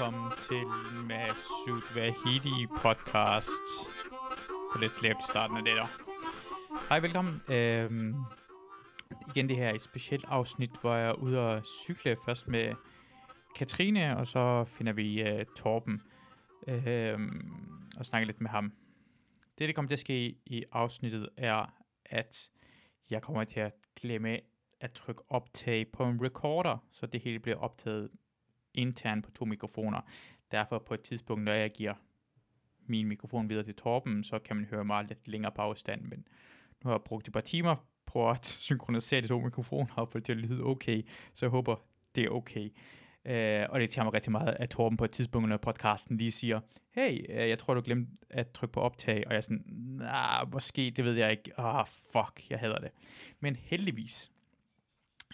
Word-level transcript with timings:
velkommen 0.00 0.32
til 0.48 0.62
Masud 1.08 1.94
Vahidi 1.94 2.66
podcast. 2.82 3.66
På 4.72 4.78
lidt 4.80 5.02
lavt 5.02 5.18
i 5.18 5.26
starten 5.28 5.56
af 5.56 5.64
det 5.64 5.74
der. 5.76 5.86
Hej, 6.88 7.00
velkommen. 7.00 7.42
Øhm, 7.48 8.14
igen 9.28 9.48
det 9.48 9.56
her 9.56 9.68
er 9.68 9.74
et 9.74 9.80
specielt 9.80 10.24
afsnit, 10.28 10.70
hvor 10.80 10.94
jeg 10.94 11.08
er 11.08 11.12
ude 11.12 11.38
og 11.38 11.62
cykle 11.64 12.16
først 12.24 12.48
med 12.48 12.74
Katrine, 13.56 14.16
og 14.16 14.26
så 14.26 14.64
finder 14.64 14.92
vi 14.92 15.22
uh, 15.22 15.40
Torben 15.56 16.02
øhm, 16.68 17.52
og 17.98 18.06
snakker 18.06 18.26
lidt 18.26 18.40
med 18.40 18.50
ham. 18.50 18.72
Det, 19.58 19.68
der 19.68 19.74
kommer 19.74 19.88
til 19.88 19.96
at 19.96 20.00
ske 20.00 20.36
i 20.46 20.64
afsnittet, 20.72 21.28
er, 21.36 21.74
at 22.04 22.50
jeg 23.10 23.22
kommer 23.22 23.44
til 23.44 23.60
at 23.60 23.72
glemme 24.00 24.38
at 24.80 24.92
trykke 24.92 25.22
optag 25.28 25.92
på 25.92 26.04
en 26.04 26.24
recorder, 26.24 26.78
så 26.92 27.06
det 27.06 27.20
hele 27.20 27.38
bliver 27.38 27.58
optaget 27.58 28.10
internt 28.74 29.24
på 29.24 29.30
to 29.30 29.44
mikrofoner. 29.44 30.00
Derfor 30.50 30.78
på 30.78 30.94
et 30.94 31.00
tidspunkt, 31.00 31.44
når 31.44 31.52
jeg 31.52 31.70
giver 31.70 31.94
min 32.86 33.06
mikrofon 33.06 33.48
videre 33.48 33.64
til 33.64 33.74
Torben, 33.74 34.24
så 34.24 34.38
kan 34.38 34.56
man 34.56 34.64
høre 34.64 34.84
mig 34.84 35.04
lidt 35.04 35.28
længere 35.28 35.52
på 35.52 35.62
afstand, 35.62 36.02
men 36.02 36.18
nu 36.84 36.88
har 36.88 36.94
jeg 36.94 37.02
brugt 37.04 37.26
et 37.26 37.32
par 37.32 37.40
timer 37.40 37.76
på 38.06 38.30
at 38.30 38.46
synkronisere 38.66 39.20
de 39.20 39.28
to 39.28 39.40
mikrofoner 39.40 39.94
og 39.94 40.08
få 40.08 40.18
det 40.18 40.24
til 40.24 40.32
at 40.32 40.38
lyde 40.38 40.64
okay, 40.64 41.02
så 41.34 41.46
jeg 41.46 41.50
håber, 41.50 41.76
det 42.14 42.24
er 42.24 42.28
okay. 42.28 42.70
Uh, 43.24 43.72
og 43.72 43.80
det 43.80 43.90
tager 43.90 44.04
mig 44.04 44.14
rigtig 44.14 44.32
meget, 44.32 44.56
at 44.58 44.70
Torben 44.70 44.96
på 44.96 45.04
et 45.04 45.10
tidspunkt 45.10 45.44
under 45.44 45.56
podcasten 45.56 46.16
lige 46.16 46.30
siger, 46.30 46.60
hey, 46.90 47.30
uh, 47.30 47.48
jeg 47.48 47.58
tror, 47.58 47.74
du 47.74 47.80
glemte 47.80 48.12
at 48.30 48.50
trykke 48.50 48.72
på 48.72 48.80
optag, 48.80 49.26
og 49.26 49.32
jeg 49.32 49.36
er 49.36 49.40
sådan, 49.40 49.64
nah, 49.66 50.52
måske, 50.52 50.92
det 50.96 51.04
ved 51.04 51.12
jeg 51.12 51.30
ikke, 51.30 51.60
ah, 51.60 51.74
oh, 51.74 51.86
fuck, 51.86 52.50
jeg 52.50 52.58
hader 52.58 52.78
det. 52.78 52.90
Men 53.40 53.56
heldigvis 53.56 54.32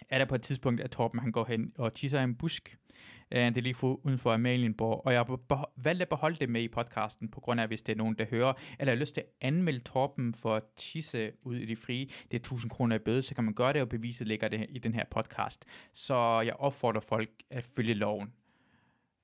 er 0.09 0.17
der 0.17 0.25
på 0.25 0.35
et 0.35 0.41
tidspunkt, 0.41 0.81
at 0.81 0.91
Torben 0.91 1.19
han 1.19 1.31
går 1.31 1.45
hen 1.45 1.73
og 1.77 1.93
tisser 1.93 2.19
i 2.19 2.23
en 2.23 2.35
busk, 2.35 2.77
Uh, 2.86 2.86
Øh, 3.31 3.45
det 3.45 3.57
er 3.57 3.61
lige 3.61 3.73
for, 3.73 4.05
uden 4.05 4.17
for 4.17 4.33
Amalienborg, 4.33 5.01
og 5.05 5.13
jeg 5.13 5.19
har 5.19 5.71
valgt 5.75 6.01
at 6.01 6.09
beholde 6.09 6.35
det 6.35 6.49
med 6.49 6.61
i 6.61 6.67
podcasten, 6.67 7.29
på 7.29 7.39
grund 7.39 7.61
af, 7.61 7.67
hvis 7.67 7.81
det 7.81 7.93
er 7.93 7.97
nogen, 7.97 8.15
der 8.15 8.25
hører, 8.25 8.53
eller 8.79 8.93
har 8.93 8.99
lyst 8.99 9.13
til 9.13 9.21
at 9.21 9.27
anmelde 9.41 9.79
Torben 9.79 10.33
for 10.33 10.55
at 10.55 10.63
tisse 10.75 11.31
ud 11.43 11.55
i 11.55 11.65
det 11.65 11.77
frie. 11.77 12.05
Det 12.05 12.33
er 12.33 12.37
1000 12.37 12.69
kroner 12.69 12.95
i 12.95 12.99
bøde, 12.99 13.21
så 13.21 13.35
kan 13.35 13.43
man 13.43 13.53
gøre 13.53 13.73
det, 13.73 13.81
og 13.81 13.89
beviset 13.89 14.27
ligger 14.27 14.47
det 14.47 14.65
i 14.69 14.79
den 14.79 14.93
her 14.93 15.03
podcast. 15.11 15.65
Så 15.93 16.41
jeg 16.41 16.53
opfordrer 16.53 17.01
folk 17.01 17.29
at 17.49 17.63
følge 17.63 17.93
loven 17.93 18.33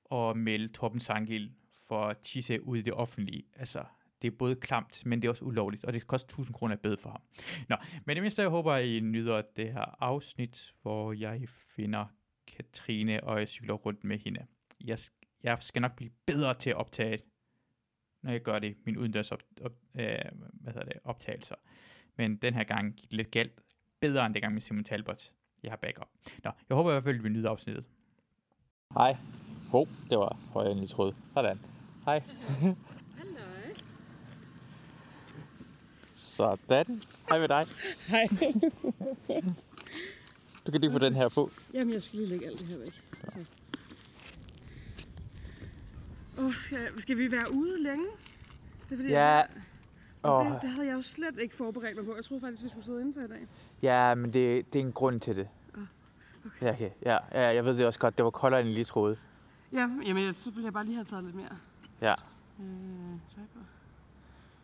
og 0.04 0.38
melde 0.38 0.68
Torben 0.68 1.00
Sangil 1.00 1.50
for 1.88 2.06
at 2.06 2.18
tisse 2.18 2.62
ud 2.62 2.78
i 2.78 2.82
det 2.82 2.92
offentlige. 2.92 3.42
Altså, 3.56 3.84
det 4.22 4.32
er 4.32 4.36
både 4.36 4.56
klamt, 4.56 5.06
men 5.06 5.22
det 5.22 5.28
er 5.28 5.30
også 5.30 5.44
ulovligt, 5.44 5.84
og 5.84 5.92
det 5.92 6.06
koster 6.06 6.26
1000 6.26 6.54
kroner 6.54 6.74
i 6.74 6.78
bøde 6.78 6.96
for 6.96 7.10
ham. 7.10 7.20
Nå, 7.68 7.76
men 8.04 8.16
det 8.16 8.22
mindste, 8.22 8.42
jeg 8.42 8.50
håber, 8.50 8.72
at 8.72 8.86
I 8.86 9.00
nyder 9.00 9.42
det 9.56 9.72
her 9.72 10.02
afsnit, 10.02 10.74
hvor 10.82 11.12
jeg 11.12 11.48
finder 11.48 12.06
Katrine, 12.46 13.24
og 13.24 13.38
jeg 13.38 13.48
cykler 13.48 13.74
rundt 13.74 14.04
med 14.04 14.18
hende. 14.18 14.46
Jeg, 14.84 14.98
jeg 15.42 15.56
skal 15.60 15.82
nok 15.82 15.96
blive 15.96 16.10
bedre 16.26 16.54
til 16.54 16.70
at 16.70 16.76
optage, 16.76 17.18
når 18.22 18.30
jeg 18.32 18.42
gør 18.42 18.58
det, 18.58 18.76
min 18.86 18.96
udendørs 18.96 19.32
op, 19.32 19.42
op, 19.62 19.72
øh, 19.94 20.18
hvad 20.52 20.72
hedder 20.72 20.84
det, 20.84 21.00
optagelser. 21.04 21.54
Men 22.16 22.36
den 22.36 22.54
her 22.54 22.64
gang 22.64 22.94
gik 22.94 23.10
det 23.10 23.16
lidt 23.16 23.30
galt. 23.30 23.52
Bedre 24.00 24.26
end 24.26 24.34
det 24.34 24.42
gang 24.42 24.54
med 24.54 24.60
Simon 24.60 24.84
Talbot. 24.84 25.32
Jeg 25.62 25.72
har 25.72 25.76
backup. 25.76 26.08
Nå, 26.44 26.50
jeg 26.68 26.74
håber 26.76 26.90
i 26.90 26.94
hvert 26.94 27.04
fald, 27.04 27.16
at 27.16 27.24
vi 27.24 27.28
nyder 27.28 27.50
afsnittet. 27.50 27.86
Hej. 28.94 29.16
Hov, 29.70 29.88
det 30.10 30.18
var 30.18 30.36
højere 30.52 30.72
end 30.72 30.80
jeg 30.80 30.88
troede. 30.88 31.14
Sådan. 31.34 31.60
Hej. 32.04 32.22
Halløj. 33.18 33.74
Sådan. 36.14 37.02
Hej 37.28 37.38
med 37.38 37.48
dig. 37.48 37.66
Hej. 38.08 38.26
Du 40.66 40.72
kan 40.72 40.80
lige 40.80 40.92
få 40.92 40.98
den 40.98 41.14
her 41.14 41.28
på. 41.28 41.50
Jamen, 41.74 41.94
jeg 41.94 42.02
skal 42.02 42.18
lige 42.18 42.28
lægge 42.28 42.46
alt 42.46 42.58
det 42.58 42.66
her 42.66 42.78
væk. 42.78 43.02
Så. 43.28 43.38
Åh, 46.38 46.54
skal, 46.54 47.00
skal 47.00 47.18
vi 47.18 47.32
være 47.32 47.52
ude 47.52 47.82
længe? 47.82 48.06
Det 48.88 48.92
er 48.92 48.96
fordi, 48.96 49.08
Ja, 49.08 49.24
jeg, 49.24 49.46
det, 50.24 50.62
det, 50.62 50.70
havde 50.70 50.86
jeg 50.86 50.94
jo 50.94 51.02
slet 51.02 51.38
ikke 51.38 51.56
forberedt 51.56 51.96
mig 51.96 52.06
på. 52.06 52.16
Jeg 52.16 52.24
troede 52.24 52.40
faktisk, 52.40 52.64
vi 52.64 52.68
skulle 52.68 52.84
sidde 52.84 53.00
indenfor 53.00 53.20
i 53.20 53.26
dag. 53.26 53.46
Ja, 53.82 54.14
men 54.14 54.32
det, 54.32 54.72
det 54.72 54.80
er 54.80 54.84
en 54.84 54.92
grund 54.92 55.20
til 55.20 55.36
det. 55.36 55.48
okay. 56.46 56.66
Ja, 56.66 56.72
okay. 56.72 56.90
ja, 57.02 57.18
ja, 57.32 57.40
jeg 57.54 57.64
ved 57.64 57.76
det 57.78 57.86
også 57.86 57.98
godt. 57.98 58.18
Det 58.18 58.24
var 58.24 58.30
koldere, 58.30 58.60
end 58.60 58.68
jeg 58.68 58.74
lige 58.74 58.84
troede. 58.84 59.16
Ja, 59.72 59.78
jamen, 60.06 60.24
jeg, 60.24 60.34
så 60.34 60.50
ville 60.50 60.64
jeg 60.64 60.72
bare 60.72 60.84
lige 60.84 60.94
have 60.94 61.04
taget 61.04 61.24
lidt 61.24 61.36
mere. 61.36 61.56
Ja. 62.00 62.14
Øh, 62.60 62.78
tøj 63.34 63.44
på. 63.54 63.60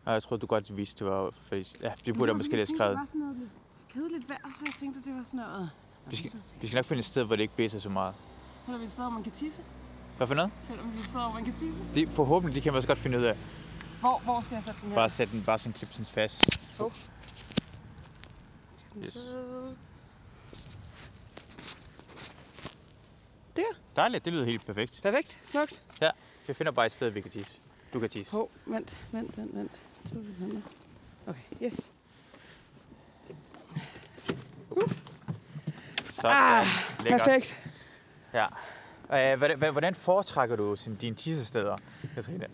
Og 0.04 0.12
jeg 0.12 0.22
troede, 0.22 0.40
du 0.40 0.46
godt 0.46 0.76
vidste, 0.76 1.04
det 1.04 1.12
var... 1.12 1.30
Fordi, 1.42 1.66
ja, 1.82 1.92
det 2.06 2.14
burde 2.14 2.30
jeg 2.30 2.36
måske 2.36 2.56
have 2.56 2.66
skrevet. 2.66 2.90
Det 2.90 3.00
var 3.00 3.06
sådan 3.06 3.20
noget 3.20 3.48
kedeligt 3.88 4.28
vejr, 4.28 4.50
så 4.54 4.64
jeg 4.64 4.74
tænkte, 4.74 5.02
det 5.02 5.14
var 5.14 5.22
sådan 5.22 5.40
noget... 5.40 5.70
Vi 6.10 6.16
skal, 6.16 6.40
vi 6.60 6.66
skal 6.66 6.76
nok 6.76 6.84
finde 6.84 6.98
et 6.98 7.04
sted, 7.06 7.24
hvor 7.24 7.36
det 7.36 7.42
ikke 7.42 7.56
blæser 7.56 7.80
så 7.80 7.88
meget. 7.88 8.14
Finder 8.64 8.78
vi 8.78 8.84
et 8.84 8.90
sted, 8.90 9.02
hvor 9.04 9.10
man 9.10 9.22
kan 9.22 9.32
tisse? 9.32 9.62
Hvad 10.16 10.26
for 10.26 10.34
noget? 10.34 10.50
Finder 10.68 10.82
vi 10.84 10.98
et 10.98 11.04
sted, 11.04 11.20
hvor 11.20 11.32
man 11.32 11.44
kan 11.44 11.54
tisse? 11.54 11.84
Det, 11.94 12.08
forhåbentlig, 12.08 12.54
det 12.54 12.62
kan 12.62 12.72
man 12.72 12.76
også 12.76 12.88
godt 12.88 12.98
finde 12.98 13.18
ud 13.18 13.22
af. 13.24 13.36
Hvor, 14.00 14.18
hvor 14.18 14.40
skal 14.40 14.54
jeg 14.54 14.64
sætte 14.64 14.80
den 14.80 14.88
her? 14.88 14.96
Bare 14.96 15.10
sætte 15.10 15.32
den, 15.32 15.42
bare 15.44 15.58
sådan 15.58 15.72
klip 15.72 15.92
sådan 15.92 16.06
fast. 16.06 16.50
Yes. 18.98 19.12
Så- 19.12 19.74
Der. 23.56 23.62
Dejligt, 23.96 24.24
det 24.24 24.32
lyder 24.32 24.44
helt 24.44 24.66
perfekt. 24.66 25.00
Perfekt. 25.02 25.38
Smukt. 25.42 25.82
Jeg 26.48 26.56
finder 26.56 26.72
bare 26.72 26.86
et 26.86 26.92
sted, 26.92 27.10
vi 27.10 27.20
kan 27.20 27.30
tisse. 27.30 27.60
Du 27.92 28.00
kan 28.00 28.08
tisse. 28.08 28.36
Hov, 28.36 28.50
vent, 28.66 28.96
vent, 29.12 29.36
vent, 29.36 29.54
vent. 29.56 29.72
Okay, 31.26 31.40
yes. 31.66 31.90
Sådan. 36.20 36.36
Ah, 36.36 36.64
Lækkert. 37.04 37.20
Perfekt. 37.20 37.56
Ja. 38.34 38.46
Hvordan, 39.70 39.94
foretrækker 39.94 40.56
du 40.56 40.76
dine 41.00 41.16
tissesteder, 41.16 41.76
Katrine? 42.14 42.46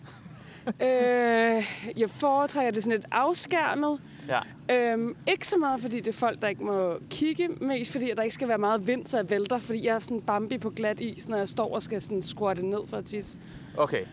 Øh, 0.81 1.63
jeg 1.97 2.09
foretrækker 2.09 2.71
det 2.71 2.83
sådan 2.83 2.97
lidt 2.97 3.07
afskærmet. 3.11 3.99
Ja. 4.27 4.39
Øhm, 4.75 5.15
ikke 5.27 5.47
så 5.47 5.57
meget, 5.57 5.81
fordi 5.81 5.97
det 5.99 6.07
er 6.07 6.17
folk, 6.17 6.41
der 6.41 6.47
ikke 6.47 6.63
må 6.63 6.99
kigge. 7.09 7.47
Mest 7.47 7.91
fordi, 7.91 8.09
at 8.09 8.17
der 8.17 8.23
ikke 8.23 8.33
skal 8.33 8.47
være 8.47 8.57
meget 8.57 8.87
vind, 8.87 9.07
så 9.07 9.17
jeg 9.17 9.29
vælter. 9.29 9.59
Fordi 9.59 9.85
jeg 9.85 9.95
er 9.95 9.99
sådan 9.99 10.21
Bambi 10.21 10.57
på 10.57 10.69
glat 10.69 10.99
is, 10.99 11.29
når 11.29 11.37
jeg 11.37 11.47
står 11.47 11.75
og 11.75 11.81
skal 11.81 12.01
sådan 12.01 12.21
squatte 12.21 12.65
ned 12.65 12.79
for 12.87 12.97
at 12.97 13.05
tisse. 13.05 13.39
Okay. 13.77 14.05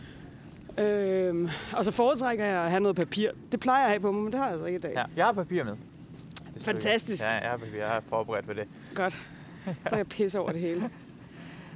Øhm, 0.78 1.48
og 1.72 1.84
så 1.84 1.90
foretrækker 1.90 2.44
jeg 2.44 2.64
at 2.64 2.70
have 2.70 2.80
noget 2.80 2.96
papir. 2.96 3.30
Det 3.52 3.60
plejer 3.60 3.78
jeg 3.80 3.84
at 3.86 3.90
have 3.90 4.00
på 4.00 4.12
mig, 4.12 4.22
men 4.22 4.32
det 4.32 4.38
har 4.40 4.46
jeg 4.46 4.52
altså 4.52 4.66
ikke 4.66 4.76
i 4.76 4.80
dag. 4.80 4.92
Ja, 4.96 5.04
jeg 5.16 5.24
har 5.24 5.32
papir 5.32 5.64
med. 5.64 5.76
Fantastisk. 6.60 7.22
Ja, 7.22 7.30
jeg 7.30 7.50
har 7.50 7.56
papir. 7.56 7.78
Jeg 7.78 7.88
har 7.88 8.02
forberedt 8.08 8.46
på 8.46 8.52
det. 8.52 8.68
Godt. 8.94 9.18
Så 9.88 9.96
jeg 9.96 10.06
pisse 10.06 10.40
over 10.40 10.52
det 10.52 10.60
hele. 10.60 10.90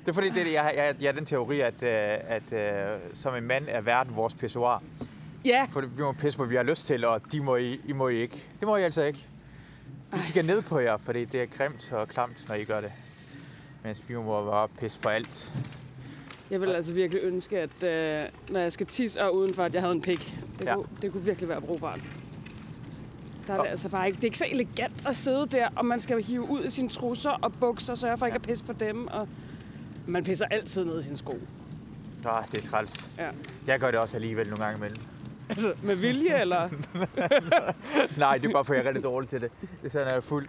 Det 0.00 0.08
er 0.08 0.12
fordi, 0.12 0.28
det, 0.28 0.40
er 0.40 0.44
det, 0.44 0.52
jeg, 0.52 0.72
jeg, 0.76 0.94
jeg 1.00 1.08
har 1.08 1.12
den 1.12 1.26
teori, 1.26 1.60
at, 1.60 1.82
øh, 1.82 1.88
at 2.28 2.52
øh, 2.52 2.98
som 3.14 3.34
en 3.34 3.44
mand 3.44 3.64
er 3.68 3.80
verden 3.80 4.16
vores 4.16 4.34
pissoir. 4.34 4.82
Ja, 5.44 5.66
For 5.70 5.80
vi 5.80 6.02
må 6.02 6.12
pisse, 6.12 6.38
hvor 6.38 6.46
vi 6.46 6.56
har 6.56 6.62
lyst 6.62 6.86
til, 6.86 7.04
og 7.04 7.32
de 7.32 7.40
må 7.40 7.56
I, 7.56 7.80
I 7.86 7.92
må 7.92 8.08
I 8.08 8.16
ikke. 8.16 8.44
Det 8.60 8.68
må 8.68 8.76
I 8.76 8.82
altså 8.82 9.02
ikke. 9.02 9.26
Vi 10.12 10.18
kigger 10.26 10.54
ned 10.54 10.62
på 10.62 10.78
jer, 10.78 10.96
fordi 10.96 11.24
det 11.24 11.42
er 11.42 11.46
grimt 11.46 11.92
og 11.92 12.08
klamt, 12.08 12.48
når 12.48 12.54
I 12.54 12.64
gør 12.64 12.80
det. 12.80 12.92
Mens 13.84 14.02
vi 14.08 14.14
må 14.14 14.44
bare 14.44 14.68
pisse 14.68 15.00
på 15.00 15.08
alt. 15.08 15.52
jeg 16.50 16.60
vil 16.60 16.68
altså 16.68 16.94
virkelig 16.94 17.22
ønske, 17.22 17.58
at 17.58 17.84
øh, 17.84 18.28
når 18.50 18.60
jeg 18.60 18.72
skal 18.72 18.86
tisse 18.86 19.22
og 19.22 19.34
udenfor, 19.34 19.62
at 19.62 19.74
jeg 19.74 19.82
havde 19.82 19.94
en 19.94 20.02
pik. 20.02 20.34
Det, 20.58 20.64
ja. 20.64 20.74
kunne, 20.74 20.86
det 21.02 21.12
kunne 21.12 21.24
virkelig 21.24 21.48
være 21.48 21.60
brugbart. 21.60 22.00
Der 23.48 23.54
er 23.58 23.62
det 23.62 23.70
altså 23.70 23.88
bare 23.88 24.06
ikke, 24.06 24.16
det 24.16 24.22
er 24.22 24.26
ikke 24.26 24.38
så 24.38 24.46
elegant 24.50 25.06
at 25.06 25.16
sidde 25.16 25.46
der, 25.46 25.68
og 25.76 25.84
man 25.84 26.00
skal 26.00 26.22
hive 26.22 26.50
ud 26.50 26.64
i 26.64 26.70
sine 26.70 26.88
trusser 26.88 27.30
og 27.30 27.52
bukser, 27.52 27.92
og 27.92 27.98
sørge 27.98 28.18
for 28.18 28.26
ikke 28.26 28.36
at 28.36 28.42
pisse 28.42 28.64
på 28.64 28.72
dem. 28.72 29.06
Og 29.06 29.28
man 30.06 30.24
pisser 30.24 30.46
altid 30.50 30.84
ned 30.84 30.98
i 30.98 31.02
sine 31.02 31.16
sko. 31.16 31.38
Ah, 32.26 32.44
det 32.52 32.64
er 32.64 32.68
træls. 32.70 33.10
Ja. 33.18 33.28
Jeg 33.66 33.80
gør 33.80 33.90
det 33.90 34.00
også 34.00 34.16
alligevel 34.16 34.48
nogle 34.48 34.64
gange 34.64 34.76
imellem. 34.78 35.02
Altså, 35.50 35.72
med 35.82 35.94
vilje, 35.96 36.40
eller? 36.40 36.68
Nej, 38.18 38.38
det 38.38 38.48
er 38.48 38.52
bare 38.52 38.64
for, 38.64 38.74
jeg 38.74 38.82
er 38.82 38.86
rigtig 38.86 39.04
dårlig 39.04 39.28
til 39.30 39.40
det. 39.40 39.50
Det 39.60 39.68
er 39.86 39.90
sådan, 39.90 40.06
at 40.06 40.12
jeg 40.12 40.16
er 40.16 40.20
fuld. 40.22 40.46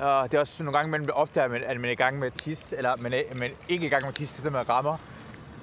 Og 0.00 0.30
det 0.30 0.36
er 0.36 0.40
også 0.40 0.64
nogle 0.64 0.78
gange, 0.78 1.12
opdager, 1.14 1.44
at 1.44 1.50
man- 1.50 1.62
at 1.64 1.76
man 1.76 1.84
er 1.88 1.92
i 1.92 1.94
gang 1.94 2.18
med 2.18 2.26
at 2.26 2.32
tisse, 2.34 2.76
eller 2.76 2.96
man 2.96 3.12
er, 3.12 3.22
man 3.34 3.50
er 3.50 3.54
ikke 3.68 3.86
i 3.86 3.88
gang 3.88 4.02
med 4.02 4.08
at 4.08 4.14
tisse, 4.14 4.42
så 4.42 4.50
man 4.50 4.68
rammer, 4.68 4.96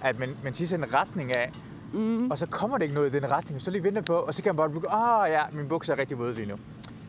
at 0.04 0.20
man, 0.20 0.36
man 0.44 0.54
tisser 0.54 0.78
i 0.78 0.82
en 0.82 0.94
retning 0.94 1.36
af, 1.36 1.52
mm. 1.94 2.32
og 2.32 2.38
så 2.38 2.46
kommer 2.46 2.78
det 2.78 2.86
ikke 2.86 2.96
noget 2.96 3.16
i 3.16 3.20
den 3.20 3.32
retning, 3.32 3.62
så 3.62 3.72
lige 3.72 3.84
venter 3.84 4.02
på, 4.02 4.14
og 4.14 4.34
så 4.34 4.44
kan 4.44 4.50
man 4.50 4.58
bare 4.58 4.70
begynde, 4.70 4.90
ah 4.90 5.32
ja, 5.32 5.42
min 5.54 5.68
bukser 5.68 5.94
er 5.94 5.98
rigtig 6.00 6.18
våde 6.18 6.36
lige 6.36 6.48
nu. 6.48 6.56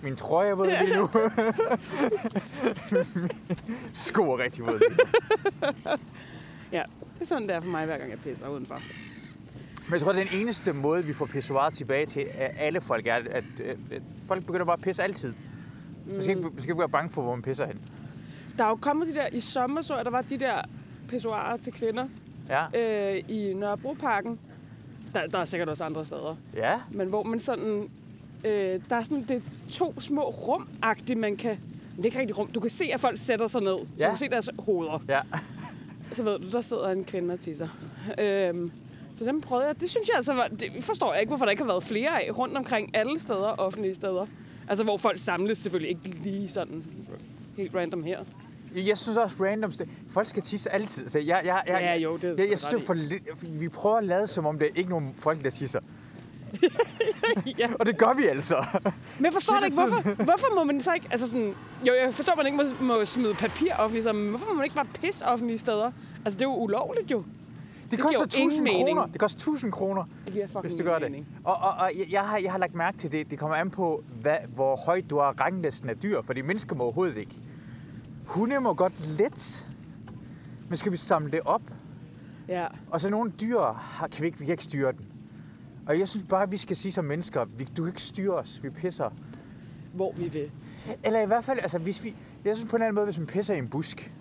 Min 0.03 0.17
trøje 0.17 0.50
er 0.50 0.55
våd 0.55 0.67
lige 0.67 0.97
nu. 0.97 1.09
Sko 3.93 4.32
er 4.32 4.38
rigtig 4.38 4.67
våde 4.67 4.79
lige 4.79 4.91
nu. 4.91 4.97
Ja, 6.73 6.82
det 7.15 7.21
er 7.21 7.25
sådan, 7.27 7.49
det 7.49 7.56
er 7.56 7.61
for 7.61 7.71
mig, 7.71 7.87
hver 7.87 7.99
gang 7.99 8.11
jeg 8.11 8.19
pisser 8.19 8.49
udenfor. 8.49 8.75
Men 9.88 9.93
jeg 9.94 10.00
tror, 10.00 10.12
det 10.12 10.21
er 10.21 10.25
den 10.31 10.41
eneste 10.41 10.73
måde, 10.73 11.05
vi 11.05 11.12
får 11.12 11.26
pissoiret 11.26 11.73
tilbage 11.75 12.06
til 12.06 12.21
at 12.21 12.50
alle 12.59 12.81
folk, 12.81 13.06
er, 13.06 13.15
at, 13.15 13.26
at, 13.31 13.44
at 13.93 14.03
folk 14.29 14.44
begynder 14.47 14.65
bare 14.65 14.76
at 14.76 14.83
pisse 14.83 15.03
altid. 15.03 15.35
Man 16.06 16.23
skal, 16.23 16.31
ikke, 16.37 16.43
man 16.43 16.53
skal 16.59 16.71
ikke 16.71 16.79
være 16.79 16.88
bange 16.88 17.11
for, 17.11 17.23
hvor 17.23 17.35
man 17.35 17.43
pisser 17.43 17.67
hen. 17.67 17.79
Der 18.59 18.65
er 18.65 18.69
jo 18.69 18.76
kommet 18.76 19.09
de 19.09 19.15
der, 19.15 19.26
i 19.33 19.41
sommer 19.41 19.83
så 19.83 19.97
jeg, 19.97 20.05
der 20.05 20.11
var 20.11 20.23
de 20.23 20.38
der 20.38 20.62
pissoirer 21.09 21.56
til 21.56 21.73
kvinder 21.73 22.09
Ja, 22.49 22.65
øh, 23.15 23.23
i 23.29 23.55
Nørrebroparken. 23.55 24.38
Der, 25.15 25.27
der 25.27 25.39
er 25.39 25.45
sikkert 25.45 25.69
også 25.69 25.85
andre 25.85 26.05
steder. 26.05 26.37
ja, 26.57 26.81
Men 26.91 27.09
hvor 27.09 27.23
man 27.23 27.41
sådan... 27.41 27.91
Øh, 28.45 28.81
der 28.91 28.97
er 28.97 29.03
sådan 29.03 29.25
det 29.29 29.37
er 29.37 29.41
to 29.71 30.01
små 30.01 30.23
rum 30.23 30.69
man 31.17 31.37
kan... 31.37 31.51
Men 31.51 31.97
det 31.97 32.03
er 32.03 32.05
ikke 32.05 32.19
rigtig 32.19 32.39
rum. 32.39 32.47
Du 32.47 32.61
kan 32.61 32.71
se, 32.71 32.85
at 32.95 33.01
folk 33.01 33.19
sætter 33.19 33.47
sig 33.47 33.61
ned. 33.62 33.77
Så 33.79 33.87
Ja. 33.99 34.05
du 34.05 34.11
kan 34.11 34.17
se 34.17 34.29
deres 34.29 34.51
hoveder. 34.59 35.05
ja. 35.09 35.21
så 36.12 36.23
ved 36.23 36.39
du, 36.39 36.51
der 36.51 36.61
sidder 36.61 36.89
en 36.89 37.05
kvinde 37.05 37.33
og 37.35 37.41
tisser. 37.41 37.69
Øhm, 38.21 38.71
så 39.15 39.25
dem 39.25 39.41
prøvede 39.41 39.67
jeg. 39.67 39.81
Det 39.81 39.91
synes 39.91 40.09
jeg 40.09 40.17
altså 40.17 40.33
var... 40.35 40.49
Det 40.49 40.85
forstår 40.85 41.12
jeg 41.12 41.21
ikke, 41.21 41.31
hvorfor 41.31 41.45
der 41.45 41.51
ikke 41.51 41.62
har 41.62 41.71
været 41.71 41.83
flere 41.83 42.25
af 42.25 42.39
rundt 42.39 42.57
omkring 42.57 42.97
alle 42.97 43.21
steder, 43.21 43.55
offentlige 43.61 43.95
steder. 43.95 44.27
Altså, 44.69 44.85
hvor 44.85 44.97
folk 44.97 45.19
samles 45.19 45.59
selvfølgelig 45.59 45.91
ikke 45.91 46.23
lige 46.23 46.49
sådan 46.49 46.85
helt 47.57 47.75
random 47.75 48.05
her. 48.05 48.21
Jeg 48.75 48.99
synes 48.99 49.17
også 49.17 49.37
random. 49.41 49.73
Folk 50.11 50.27
skal 50.27 50.43
tisse 50.43 50.71
altid. 50.73 51.09
Så 51.09 51.19
jeg, 51.19 51.41
jeg, 51.45 51.63
jeg, 51.67 51.77
Ja, 51.81 51.95
jo, 51.97 52.17
det 52.17 52.25
er 52.25 52.29
jeg, 52.29 52.37
du 52.39 52.43
jeg 52.51 52.59
synes, 52.59 52.75
det 52.75 52.83
for 52.83 52.95
lidt. 52.95 53.23
Vi 53.61 53.69
prøver 53.69 53.97
at 53.97 54.05
lade 54.05 54.27
som 54.27 54.47
om, 54.47 54.59
det 54.59 54.67
er 54.69 54.73
ikke 54.75 54.91
nogen 54.91 55.15
folk, 55.19 55.45
der 55.45 55.51
tisser. 55.51 55.81
ja. 57.59 57.69
Og 57.81 57.87
det 57.87 57.99
gør 57.99 58.13
vi 58.17 58.27
altså. 58.27 58.65
Men 59.19 59.25
jeg 59.25 59.33
forstår 59.33 59.55
det 59.57 59.65
ikke, 59.65 59.77
hvorfor, 59.77 60.15
hvorfor 60.25 60.55
må 60.55 60.65
man 60.65 60.81
så 60.81 60.93
ikke... 60.93 61.07
Altså 61.11 61.27
sådan, 61.27 61.55
jo, 61.89 61.93
jeg 62.05 62.15
forstår, 62.15 62.33
at 62.33 62.37
man 62.37 62.47
ikke 62.47 62.57
må, 62.81 62.95
må 62.95 63.05
smide 63.05 63.35
papir 63.35 63.73
offentlige 63.79 64.03
steder, 64.03 64.15
men 64.15 64.29
hvorfor 64.31 64.47
må 64.49 64.55
man 64.55 64.65
ikke 64.65 64.77
bare 64.77 64.87
pisse 65.03 65.27
offentlige 65.27 65.59
steder? 65.59 65.91
Altså, 66.25 66.39
det 66.39 66.45
er 66.45 66.49
jo 66.51 66.55
ulovligt 66.57 67.11
jo. 67.11 67.25
Det, 67.91 67.99
giver 67.99 68.03
koster 68.03 68.39
jo 68.39 68.43
ingen 68.43 68.51
1000 68.51 68.65
mening. 68.65 68.87
kroner. 68.99 69.07
Det 69.13 69.21
koster 69.21 69.39
1000 69.39 69.73
kroner, 69.73 70.05
Det 70.27 70.49
hvis 70.61 70.75
du 70.75 70.85
gør 70.85 70.99
det. 70.99 71.03
mening. 71.11 71.27
Og, 71.45 71.55
og, 71.57 71.71
og 71.79 71.91
jeg- 71.99 72.07
jeg, 72.13 72.23
har, 72.23 72.39
jeg 72.39 72.51
har 72.53 72.59
lagt 72.59 72.75
mærke 72.75 72.99
til 72.99 73.13
det. 73.13 73.31
Det 73.31 73.39
kommer 73.39 73.57
an 73.57 73.71
på, 73.71 74.05
hvad, 74.21 74.37
hvor 74.55 74.77
højt 74.77 75.11
du 75.11 75.19
har 75.19 75.35
ranglisten 75.41 75.89
af 75.91 75.97
dyr. 75.97 76.23
Fordi 76.23 76.41
mennesker 76.41 76.77
må 76.77 76.85
overhovedet 76.85 77.17
ikke. 77.17 77.35
Hunde 78.31 78.61
må 78.61 78.75
godt 78.75 79.06
let. 79.19 79.67
Men 80.69 80.77
skal 80.77 80.93
vi 80.93 80.97
samle 80.97 81.31
det 81.32 81.41
op? 81.44 81.62
Ja. 82.49 82.67
Og 82.91 83.00
så 83.00 83.11
nogle 83.11 83.32
dyr 83.41 83.61
har, 83.73 84.09
kan 84.09 84.23
vi, 84.23 84.27
ikke, 84.27 84.38
vi 84.38 84.44
kan 84.44 84.53
ikke 84.53 84.65
styre 84.65 84.93
den. 84.93 85.05
Og 85.87 85.99
jeg 85.99 86.09
synes 86.09 86.27
bare, 86.29 86.43
at 86.43 86.50
vi 86.50 86.56
skal 86.56 86.77
sige 86.77 86.93
som 86.93 87.05
mennesker, 87.05 87.44
vi, 87.44 87.65
du 87.65 87.82
kan 87.82 87.88
ikke 87.88 88.03
styre 88.03 88.35
os, 88.35 88.62
vi 88.62 88.71
pisser. 88.71 89.11
Hvor 89.93 90.12
vi 90.17 90.29
vil. 90.29 90.50
Eller 91.05 91.21
i 91.23 91.27
hvert 91.27 91.44
fald, 91.44 91.59
altså 91.59 91.79
hvis 91.79 92.05
vi, 92.05 92.15
jeg 92.44 92.56
synes 92.56 92.71
på 92.71 92.77
en 92.77 92.82
anden 92.82 92.94
måde, 92.94 93.05
hvis 93.06 93.19
man 93.19 93.27
pisser 93.27 93.55
i 93.55 93.59
en 93.59 93.69
busk. 93.69 94.12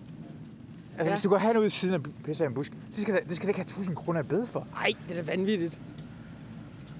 Altså 0.97 1.09
Ja. 1.09 1.15
hvis 1.15 1.21
du 1.23 1.29
går 1.29 1.37
hen 1.37 1.57
ud 1.57 1.65
i 1.65 1.69
siden 1.69 1.95
og 1.95 2.01
pisser 2.23 2.45
i 2.45 2.47
en 2.47 2.53
busk, 2.53 2.71
det 2.87 2.97
skal, 2.97 3.13
da, 3.13 3.19
det 3.29 3.35
skal 3.35 3.47
da 3.47 3.49
ikke 3.49 3.59
have 3.59 3.63
1000 3.65 3.95
kroner 3.95 4.19
i 4.19 4.23
bøde 4.23 4.47
for. 4.47 4.67
Nej, 4.73 4.91
det 5.09 5.17
er 5.17 5.23
da 5.23 5.31
vanvittigt. 5.31 5.81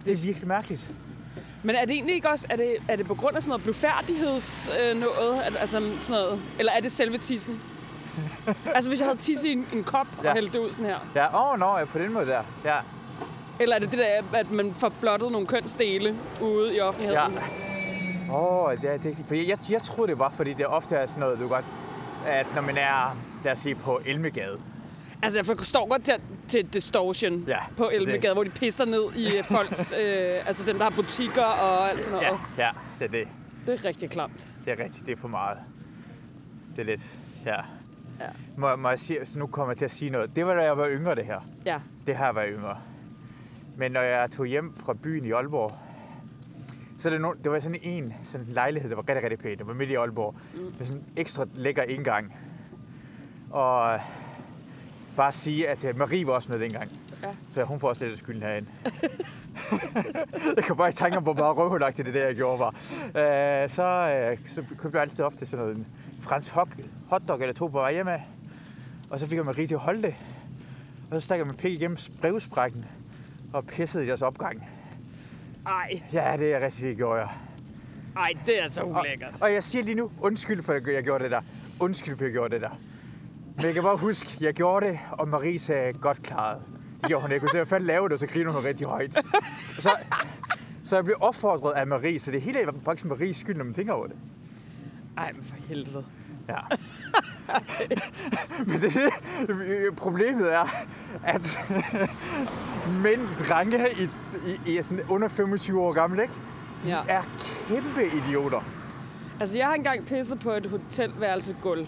Det 0.06 0.14
er 0.14 0.18
virkelig 0.26 0.48
mærkeligt. 0.48 0.94
Men 1.64 1.76
er 1.76 1.86
det 1.86 1.92
egentlig 1.92 2.16
ikke 2.16 2.30
også, 2.30 2.48
er 2.50 2.56
det, 2.56 2.76
er 2.88 2.96
det 2.96 3.08
på 3.08 3.16
grund 3.16 3.36
af 3.36 3.42
sådan 3.44 3.50
noget 3.50 3.64
blufærdigheds 3.64 4.70
øh, 4.70 5.62
altså 5.62 5.82
sådan 6.02 6.22
noget, 6.22 6.42
eller 6.60 6.72
er 6.72 6.80
det 6.80 6.92
selve 6.92 7.18
tissen? 7.18 7.62
altså 8.76 8.90
hvis 8.90 9.00
jeg 9.00 9.08
havde 9.08 9.20
tisse 9.20 9.50
i 9.50 9.52
en, 9.52 9.68
en 9.74 9.84
kop 9.84 10.08
ja. 10.24 10.30
Og 10.30 10.36
hældt 10.36 10.54
det 10.54 10.60
ud 10.60 10.72
sådan 10.72 10.86
her. 10.86 11.00
Ja, 11.16 11.36
åh, 11.36 11.52
oh, 11.52 11.60
nå, 11.60 11.78
ja, 11.78 11.86
på 11.86 12.00
den 12.00 12.14
måde 12.14 12.26
der. 12.26 12.42
Ja, 12.66 12.76
Eller 13.60 13.76
er 13.76 13.80
det 13.80 13.92
det 13.92 14.00
der, 14.00 14.40
at 14.40 14.52
man 14.52 14.74
får 14.74 14.90
blottet 15.02 15.32
nogle 15.32 15.48
kønsdele 15.48 16.16
ude 16.42 16.76
i 16.76 16.80
offentligheden? 16.80 17.34
ja. 17.34 18.34
Åh, 18.34 18.64
oh, 18.64 18.82
det 18.82 18.90
er 18.94 18.98
det. 18.98 19.18
Fordi 19.28 19.50
jeg, 19.50 19.58
jeg 19.72 19.82
troede, 19.82 20.12
det 20.12 20.20
var, 20.20 20.30
fordi 20.30 20.54
det 20.54 20.68
ofte 20.68 20.96
er 20.96 21.06
sådan 21.06 21.20
noget, 21.20 21.40
du 21.40 21.48
godt, 21.48 21.66
at 22.28 22.56
når 22.56 22.62
man 22.62 22.78
er, 22.78 23.18
lad 23.44 23.52
os 23.52 23.60
sige, 23.60 23.76
på 23.76 24.00
Elmegade. 24.06 24.60
Altså 25.24 25.40
jeg 25.40 25.46
forstår 25.46 25.90
godt 25.90 26.04
til, 26.04 26.14
til 26.48 26.66
distortion 26.74 27.44
Ja, 27.48 27.58
på 27.78 27.84
er 27.84 27.90
det. 27.90 27.96
Elmegade, 28.02 28.34
hvor 28.34 28.44
de 28.44 28.50
pisser 28.50 28.86
ned 28.86 29.04
i 29.16 29.38
øh, 29.38 29.44
folks, 29.44 29.92
øh, 30.02 30.48
altså 30.48 30.66
dem 30.66 30.78
der 30.78 30.84
har 30.84 30.92
butikker 30.96 31.44
og 31.44 31.90
alt 31.90 32.02
sådan 32.02 32.22
Ja, 32.22 32.28
noget. 32.28 32.42
ja, 32.58 32.70
det 33.00 33.06
er 33.06 33.12
det. 33.12 33.28
Det 33.66 33.80
er 33.80 33.86
rigtig 33.86 34.10
klamt. 34.10 34.48
Det 34.66 34.80
er 34.80 34.84
rigtigt, 34.84 35.06
det 35.06 35.12
er 35.12 35.18
for 35.18 35.28
meget. 35.28 35.58
Det 36.76 36.80
er 36.80 36.84
lidt, 36.86 37.18
ja. 37.46 37.56
Ja. 38.20 38.28
Må, 38.58 38.76
må 38.76 38.90
jeg 38.90 39.00
sige, 39.00 39.26
så 39.26 39.40
nu 39.40 39.48
kommer 39.48 39.72
jeg 39.74 39.78
til 39.78 39.86
at 39.86 39.92
sige 39.92 40.12
noget. 40.12 40.36
Det 40.36 40.46
var 40.46 40.54
da 40.56 40.62
jeg 40.64 40.78
var 40.78 40.88
yngre, 40.90 41.16
det 41.16 41.26
her. 41.26 41.40
Ja. 41.66 41.80
Det 42.08 42.16
har 42.16 42.26
jeg 42.26 42.36
været 42.36 42.50
yngre. 42.58 42.78
Men 43.78 43.92
når 43.92 44.02
jeg 44.02 44.32
tog 44.32 44.46
hjem 44.46 44.74
fra 44.78 44.94
byen 44.94 45.26
i 45.26 45.32
Aalborg, 45.32 45.72
så 46.98 47.10
er 47.10 47.12
det, 47.12 47.22
no, 47.22 47.34
det 47.44 47.52
var 47.52 47.60
sådan 47.60 47.80
en, 47.84 48.14
sådan 48.24 48.48
en 48.48 48.54
lejlighed, 48.54 48.90
der 48.90 48.96
var 48.96 49.04
rigtig, 49.10 49.24
rigtig 49.24 49.40
pæn. 49.40 49.58
Det 49.58 49.68
var 49.68 49.74
midt 49.74 49.90
i 49.90 49.96
Aalborg. 49.96 50.36
Mm. 50.54 50.60
Med 50.78 50.86
sådan 50.86 51.02
en 51.02 51.08
ekstra 51.18 51.46
lækker 51.54 51.84
indgang. 51.84 52.36
Og 53.52 54.00
bare 55.18 55.32
sige, 55.32 55.70
at 55.70 55.84
øh, 55.86 55.98
Marie 55.98 56.28
var 56.28 56.34
også 56.34 56.52
med 56.52 56.60
dengang. 56.60 56.92
Ja. 57.24 57.28
Så 57.50 57.64
hun 57.64 57.80
får 57.80 57.90
også 57.90 58.02
lidt 58.04 58.12
af 58.12 58.18
skylden 58.18 58.42
herinde. 58.42 58.68
jeg 60.56 60.64
kan 60.64 60.76
bare 60.76 60.88
ikke 60.90 60.98
tænke 60.98 61.18
om, 61.18 61.24
hvor 61.24 61.34
meget 61.34 61.58
røvhulagtigt 61.58 62.06
det 62.06 62.14
der, 62.14 62.26
jeg 62.26 62.36
gjorde 62.36 62.60
var. 62.60 62.70
Øh, 63.64 63.70
så, 63.70 63.84
øh, 63.84 64.38
så 64.46 64.64
købte 64.78 64.96
jeg 64.98 65.02
altid 65.02 65.26
op 65.26 65.36
til 65.36 65.48
sådan 65.48 65.66
noget 65.66 65.78
en 65.78 65.88
fransk 66.22 66.52
hot, 66.54 66.68
hotdog 67.10 67.40
eller 67.42 67.54
to 67.54 67.68
på 67.68 67.78
vej 67.80 67.94
hjemme. 67.94 68.18
Og 69.10 69.20
så 69.20 69.28
fik 69.28 69.36
jeg 69.38 69.46
Marie 69.46 69.68
til 69.68 69.74
at 69.76 69.80
holde 69.80 70.02
det. 70.02 70.16
Og 71.12 71.22
så 71.22 71.26
stak 71.26 71.38
jeg 71.38 71.46
min 71.48 71.56
pik 71.56 71.72
igennem 71.74 71.98
brevsprækken 72.22 72.86
og 73.54 73.66
pissede 73.66 74.04
i 74.04 74.08
deres 74.08 74.22
opgang. 74.22 74.68
Ej, 75.68 76.02
Ja, 76.14 76.36
det 76.38 76.54
er 76.56 76.60
rigtigt, 76.66 76.88
det 76.88 76.98
gjorde 76.98 77.20
jeg. 77.20 77.30
ej, 78.18 78.32
det 78.46 78.60
er 78.60 78.64
altså 78.64 78.82
Og, 78.82 78.90
ulækkert. 78.90 79.36
og 79.42 79.54
jeg 79.54 79.64
siger 79.64 79.84
lige 79.84 79.96
nu, 79.96 80.12
undskyld 80.22 80.64
for, 80.64 80.74
at 80.74 80.88
jeg 80.88 81.04
gjorde 81.04 81.24
det 81.24 81.32
der. 81.32 81.42
Undskyld 81.80 82.18
for, 82.18 82.22
at 82.24 82.26
jeg 82.26 82.32
gjorde 82.34 82.54
det 82.54 82.62
der. 82.62 82.70
Men 83.60 83.66
jeg 83.66 83.74
kan 83.74 83.84
bare 83.84 83.98
huske, 83.98 84.38
jeg 84.42 84.54
gjorde 84.54 84.86
det, 84.88 85.00
og 85.12 85.28
Marie 85.28 85.60
sagde, 85.60 85.94
godt 85.94 86.24
klaret. 86.24 86.62
Det 87.02 87.08
gjorde 87.10 87.22
hun 87.22 87.32
ikke. 87.32 87.48
Så 87.48 87.58
jeg 87.58 87.68
fandt 87.68 87.86
lave 87.86 88.04
det, 88.04 88.14
og 88.14 88.20
så 88.20 88.28
griner 88.28 88.52
hun 88.52 88.64
rigtig 88.64 88.88
højt. 88.88 89.14
Så, 89.80 89.90
så 90.84 90.96
jeg 90.96 91.04
blev 91.06 91.16
opfordret 91.22 91.72
af 91.74 91.88
Marie, 91.88 92.20
så 92.20 92.32
det 92.32 92.42
hele 92.42 92.60
er 92.62 92.72
faktisk 92.86 93.06
Maries 93.06 93.38
skyld, 93.38 93.56
når 93.56 93.64
man 93.64 93.74
tænker 93.74 93.94
over 93.94 94.08
det. 94.08 94.16
Ej, 95.18 95.32
men 95.32 95.44
for 95.44 95.56
helvede. 95.68 96.06
Ja. 96.50 96.58
Men 98.68 98.80
det, 98.82 98.92
problemet 99.98 100.54
er, 100.54 100.66
at 101.24 101.60
mænd, 103.04 103.22
drenge 103.50 103.78
i, 104.00 104.10
i, 104.48 104.78
i 104.78 104.82
sådan 104.82 105.02
under 105.10 105.28
25 105.28 105.82
år 105.82 105.92
gamle, 105.94 106.22
ikke? 106.22 106.34
De 106.84 106.90
Ja. 106.90 106.98
er 107.08 107.22
kæmpe 107.68 108.06
idioter. 108.28 108.62
Altså, 109.40 109.58
jeg 109.58 109.68
har 109.68 109.74
engang 109.74 110.06
pisset 110.06 110.40
på 110.40 110.52
et 110.52 110.66
hotelværelse 110.66 111.56
gulv. 111.62 111.88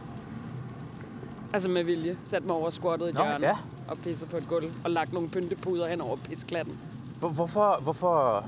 Altså 1.53 1.69
med 1.69 1.83
vilje. 1.83 2.17
Sat 2.23 2.45
mig 2.45 2.55
over 2.55 2.69
squattet 2.69 3.09
i 3.09 3.11
Nå, 3.13 3.23
hjørnet. 3.23 3.47
ja. 3.47 3.55
Og 3.87 3.97
pisset 3.97 4.29
på 4.29 4.37
et 4.37 4.47
gulv. 4.47 4.71
Og 4.83 4.91
lagt 4.91 5.13
nogle 5.13 5.29
pyntepuder 5.29 5.87
hen 5.87 6.01
over 6.01 6.15
pisklatten. 6.15 6.77
Hvor, 7.19 7.29
hvorfor, 7.29 7.79
hvorfor... 7.83 8.45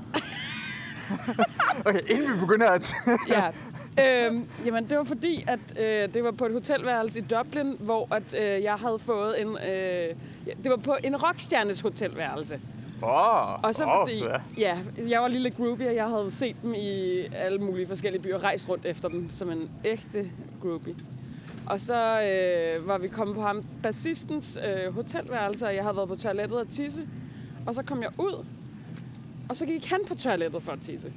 okay, 1.86 2.00
inden 2.08 2.32
vi 2.34 2.38
begynder 2.38 2.70
at... 2.70 2.94
Ja. 3.28 3.46
øhm, 4.26 4.44
jamen, 4.64 4.88
det 4.90 4.98
var 4.98 5.04
fordi, 5.04 5.44
at 5.48 5.58
øh, 5.80 6.14
det 6.14 6.24
var 6.24 6.30
på 6.30 6.46
et 6.46 6.52
hotelværelse 6.52 7.20
i 7.20 7.22
Dublin, 7.22 7.76
hvor 7.80 8.14
at, 8.14 8.34
øh, 8.34 8.62
jeg 8.62 8.74
havde 8.74 8.98
fået 8.98 9.40
en... 9.40 9.48
Øh, 9.48 10.14
det 10.64 10.70
var 10.70 10.76
på 10.76 10.96
en 11.04 11.16
rockstjernes 11.16 11.80
hotelværelse. 11.80 12.60
Åh, 13.02 13.62
Og 13.64 13.74
så 13.74 13.84
fordi, 14.00 14.18
så- 14.18 14.40
ja, 14.58 14.78
jeg 15.08 15.20
var 15.20 15.28
lille 15.28 15.50
groupie, 15.50 15.88
og 15.88 15.94
jeg 15.94 16.08
havde 16.08 16.30
set 16.30 16.62
dem 16.62 16.74
i 16.74 17.20
alle 17.34 17.58
mulige 17.58 17.86
forskellige 17.86 18.22
byer, 18.22 18.44
rejst 18.44 18.68
rundt 18.68 18.86
efter 18.86 19.08
dem 19.08 19.30
som 19.30 19.50
en 19.50 19.70
ægte 19.84 20.30
groupie. 20.62 20.94
Og 21.66 21.80
så 21.80 21.94
øh, 22.20 22.88
var 22.88 22.98
vi 22.98 23.08
kommet 23.08 23.36
på 23.36 23.42
ham, 23.42 23.64
bassistens 23.82 24.58
øh, 24.64 24.94
hotelværelse, 24.94 25.66
og 25.66 25.74
jeg 25.74 25.82
havde 25.82 25.96
været 25.96 26.08
på 26.08 26.16
toilettet 26.16 26.58
og 26.58 26.68
tisse. 26.68 27.02
Og 27.66 27.74
så 27.74 27.82
kom 27.82 28.02
jeg 28.02 28.10
ud, 28.18 28.44
og 29.48 29.56
så 29.56 29.66
gik 29.66 29.86
han 29.90 30.00
på 30.08 30.14
toilettet 30.14 30.62
for 30.62 30.72
at 30.72 30.80
tisse. 30.80 31.12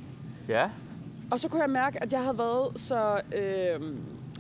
Ja. 0.48 0.70
Og 1.32 1.40
så 1.40 1.50
kunne 1.50 1.62
jeg 1.62 1.70
mærke, 1.70 2.04
at 2.04 2.14
jeg 2.14 2.22
havde 2.24 2.38
været 2.38 2.80
så... 2.80 3.22
Øh, 3.36 3.94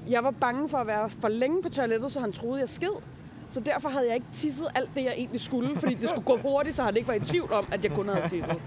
jeg 0.09 0.23
var 0.23 0.31
bange 0.31 0.69
for 0.69 0.77
at 0.77 0.87
være 0.87 1.09
for 1.09 1.27
længe 1.27 1.63
på 1.63 1.69
toilettet, 1.69 2.11
så 2.11 2.19
han 2.19 2.31
troede, 2.31 2.59
jeg 2.59 2.69
sked. 2.69 3.01
Så 3.49 3.59
derfor 3.59 3.89
havde 3.89 4.05
jeg 4.07 4.15
ikke 4.15 4.27
tisset 4.33 4.67
alt 4.75 4.89
det, 4.95 5.03
jeg 5.03 5.13
egentlig 5.17 5.41
skulle, 5.41 5.75
fordi 5.79 5.93
det 5.93 6.09
skulle 6.09 6.25
gå 6.25 6.37
hurtigt, 6.37 6.75
så 6.75 6.83
han 6.83 6.95
ikke 6.97 7.07
var 7.07 7.13
i 7.13 7.19
tvivl 7.19 7.53
om, 7.53 7.67
at 7.71 7.83
jeg 7.83 7.93
kun 7.95 8.07
havde 8.09 8.27
tisset. 8.27 8.61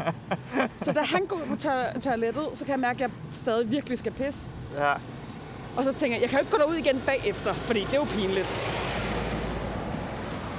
Så 0.77 0.93
da 0.93 1.01
han 1.01 1.27
går 1.27 1.41
på 1.49 1.57
to- 1.57 2.01
toilettet, 2.01 2.47
så 2.53 2.65
kan 2.65 2.73
jeg 2.73 2.81
mærke, 2.81 2.97
at 2.97 3.01
jeg 3.01 3.11
stadig 3.33 3.71
virkelig 3.71 3.99
skal 3.99 4.13
pisse. 4.13 4.51
Ja. 4.79 4.93
Og 5.81 5.85
så 5.87 5.93
tænker 5.93 6.17
jeg, 6.17 6.23
jeg 6.23 6.31
kan 6.31 6.39
jo 6.39 6.41
ikke 6.41 6.51
gå 6.53 6.59
derud 6.59 6.75
igen 6.75 7.03
bagefter, 7.07 7.53
fordi 7.53 7.81
det 7.81 7.93
er 7.93 7.97
jo 7.97 8.05
pinligt. 8.05 8.53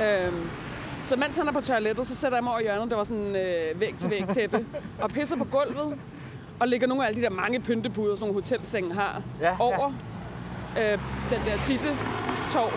Øhm, 0.04 0.50
så 1.04 1.16
mens 1.16 1.38
han 1.38 1.48
er 1.48 1.52
på 1.52 1.62
toilettet, 1.62 2.08
så 2.08 2.16
sætter 2.16 2.38
jeg 2.38 2.44
mig 2.44 2.52
over 2.54 2.62
hjørnet, 2.62 2.90
der 2.92 2.98
var 2.98 3.04
sådan 3.04 3.36
øh, 3.36 3.80
væg-til-væg 3.80 4.28
tæppe, 4.30 4.66
og 5.02 5.10
pisser 5.10 5.36
på 5.38 5.44
gulvet, 5.44 5.98
og 6.60 6.68
lægger 6.68 6.88
nogle 6.88 7.04
af 7.04 7.08
alle 7.08 7.22
de 7.22 7.26
der 7.26 7.30
mange 7.34 7.60
pyntepuder, 7.60 8.16
sådan 8.16 8.28
nogle 8.28 8.34
hotelsenge 8.34 8.94
har, 8.94 9.22
Ja, 9.42 9.48
ja. 9.48 9.56
over 9.60 9.94
øh, 10.78 10.92
den 11.30 11.40
der 11.46 11.58
tisse-tov. 11.64 12.72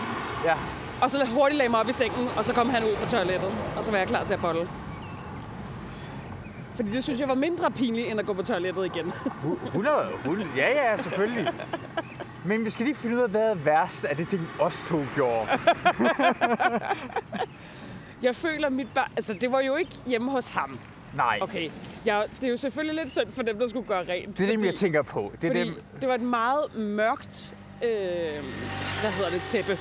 Ja. 0.45 0.53
Og 1.01 1.11
så 1.11 1.25
hurtigt 1.25 1.57
lagde 1.57 1.69
mig 1.69 1.79
op 1.79 1.89
i 1.89 1.93
sengen, 1.93 2.29
og 2.37 2.45
så 2.45 2.53
kom 2.53 2.69
han 2.69 2.83
ud 2.83 2.95
fra 2.97 3.09
toilettet, 3.09 3.49
og 3.77 3.83
så 3.83 3.91
var 3.91 3.97
jeg 3.97 4.07
klar 4.07 4.23
til 4.23 4.33
at 4.33 4.41
bolle. 4.41 4.67
Fordi 6.75 6.91
det 6.91 7.03
synes 7.03 7.19
jeg 7.19 7.27
var 7.27 7.35
mindre 7.35 7.71
pinligt, 7.71 8.07
end 8.07 8.19
at 8.19 8.25
gå 8.25 8.33
på 8.33 8.43
toilettet 8.43 8.85
igen. 8.85 9.13
100, 9.65 9.95
100, 10.23 10.49
ja, 10.57 10.67
ja, 10.91 10.97
selvfølgelig. 10.97 11.47
Men 12.47 12.65
vi 12.65 12.69
skal 12.69 12.85
lige 12.85 12.95
finde 12.95 13.15
ud 13.15 13.21
af, 13.21 13.29
hvad 13.29 13.49
er 13.49 13.53
værst 13.53 14.05
af 14.05 14.15
det 14.15 14.27
ting, 14.27 14.47
os 14.59 14.85
to 14.87 14.97
gjorde. 15.15 15.47
Jeg 18.21 18.35
føler 18.35 18.69
mit 18.69 18.87
barn... 18.93 19.11
Altså, 19.15 19.33
det 19.33 19.51
var 19.51 19.61
jo 19.61 19.75
ikke 19.75 19.91
hjemme 20.05 20.31
hos 20.31 20.47
ham. 20.47 20.79
Nej, 21.15 21.39
Okay, 21.41 21.69
ja, 22.05 22.21
det 22.41 22.47
er 22.47 22.51
jo 22.51 22.57
selvfølgelig 22.57 22.95
lidt 23.03 23.11
synd 23.11 23.31
for 23.31 23.43
dem, 23.43 23.59
der 23.59 23.67
skulle 23.67 23.87
gøre 23.87 24.03
rent. 24.09 24.37
det 24.37 24.47
er 24.47 24.51
dem, 24.51 24.65
jeg 24.65 24.75
tænker 24.75 25.01
på. 25.01 25.31
Det 25.41 25.49
er 25.49 25.63
dem, 25.63 25.73
det 26.01 26.09
var 26.09 26.15
et 26.15 26.21
meget 26.21 26.75
mørkt, 26.75 27.55
øh, 27.83 27.89
hvad 29.01 29.11
hedder 29.11 29.29
det, 29.29 29.41
tæppe, 29.41 29.77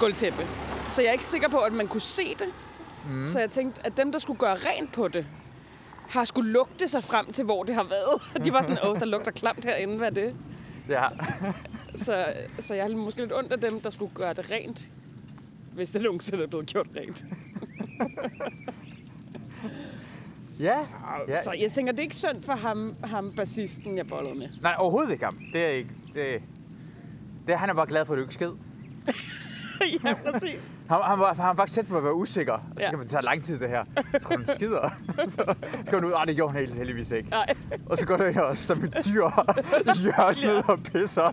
gulvtæppe. 0.00 0.46
Så 0.90 1.02
jeg 1.02 1.08
er 1.08 1.12
ikke 1.12 1.24
sikker 1.24 1.48
på, 1.48 1.58
at 1.58 1.72
man 1.72 1.88
kunne 1.88 2.00
se 2.00 2.34
det. 2.38 2.48
Mm. 3.10 3.26
Så 3.26 3.40
jeg 3.40 3.50
tænkte, 3.50 3.86
at 3.86 3.96
dem, 3.96 4.12
der 4.12 4.18
skulle 4.18 4.38
gøre 4.38 4.54
rent 4.54 4.92
på 4.92 5.08
det, 5.08 5.26
har 6.08 6.24
skulle 6.24 6.52
lugte 6.52 6.88
sig 6.88 7.04
frem 7.04 7.32
til, 7.32 7.44
hvor 7.44 7.64
det 7.64 7.74
har 7.74 7.84
været. 7.84 8.22
De 8.44 8.52
var 8.52 8.62
sådan, 8.62 8.78
åh, 8.84 8.98
der 8.98 9.06
lugter 9.06 9.30
klamt 9.30 9.64
herinde, 9.64 9.96
hvad 9.96 10.06
er 10.06 10.14
det? 10.14 10.34
Ja. 10.88 11.04
Så, 11.94 12.26
så 12.58 12.74
jeg 12.74 12.84
har 12.84 12.90
måske 12.96 13.20
lidt 13.20 13.32
ondt 13.32 13.52
af 13.52 13.60
dem, 13.60 13.80
der 13.80 13.90
skulle 13.90 14.14
gøre 14.14 14.34
det 14.34 14.50
rent. 14.50 14.88
hvis 15.72 15.90
det 15.90 16.02
nogensinde 16.02 16.42
er 16.42 16.46
blevet 16.46 16.66
gjort 16.66 16.86
rent. 16.96 17.24
Ja, 20.60 20.82
Så, 20.84 20.90
ja. 21.28 21.42
så 21.42 21.52
jeg 21.52 21.72
tænker, 21.72 21.92
det 21.92 21.98
er 21.98 22.02
ikke 22.02 22.16
synd 22.16 22.42
for 22.42 22.52
ham, 22.52 22.94
ham 23.04 23.32
bassisten, 23.36 23.96
jeg 23.96 24.06
bollede 24.06 24.34
med. 24.34 24.48
Nej, 24.62 24.74
overhovedet 24.78 25.12
ikke 25.12 25.24
ham. 25.24 25.38
Det 25.52 25.64
er 25.64 25.68
ikke... 25.68 25.90
Det, 26.14 26.42
det, 27.46 27.58
han 27.58 27.70
er 27.70 27.74
bare 27.74 27.86
glad 27.86 28.06
for, 28.06 28.12
at 28.12 28.16
du 28.16 28.22
ikke 28.22 28.34
skid. 28.34 28.50
ja, 30.04 30.14
præcis. 30.30 30.76
Han, 30.88 30.98
han, 31.04 31.18
var, 31.18 31.26
han 31.34 31.46
var 31.46 31.54
faktisk 31.54 31.74
tæt 31.74 31.88
på 31.88 31.96
at 31.96 32.04
være 32.04 32.14
usikker. 32.14 32.58
Så 32.76 32.82
Ja. 32.82 32.90
kan 32.90 32.98
man 32.98 33.08
tage 33.08 33.22
lang 33.22 33.44
tid, 33.44 33.58
det 33.58 33.68
her. 33.68 33.84
Jeg 34.12 34.20
tror, 34.22 34.36
han 34.36 34.46
skider. 34.54 34.90
så 35.36 35.54
går 35.90 36.00
du 36.00 36.06
ud. 36.06 36.12
Det 36.26 36.36
gjorde 36.36 36.52
han 36.52 36.60
helt 36.60 36.74
heldigvis 36.74 37.10
ikke. 37.10 37.30
Nej. 37.30 37.46
Og 37.86 37.98
så 37.98 38.06
går 38.06 38.16
du 38.16 38.24
ind 38.24 38.36
og 38.36 38.58
som 38.58 38.84
et 38.84 38.94
dyr 39.06 39.24
i 39.94 39.98
hjørnet 40.02 40.64
og 40.68 40.78
pisser. 40.82 41.32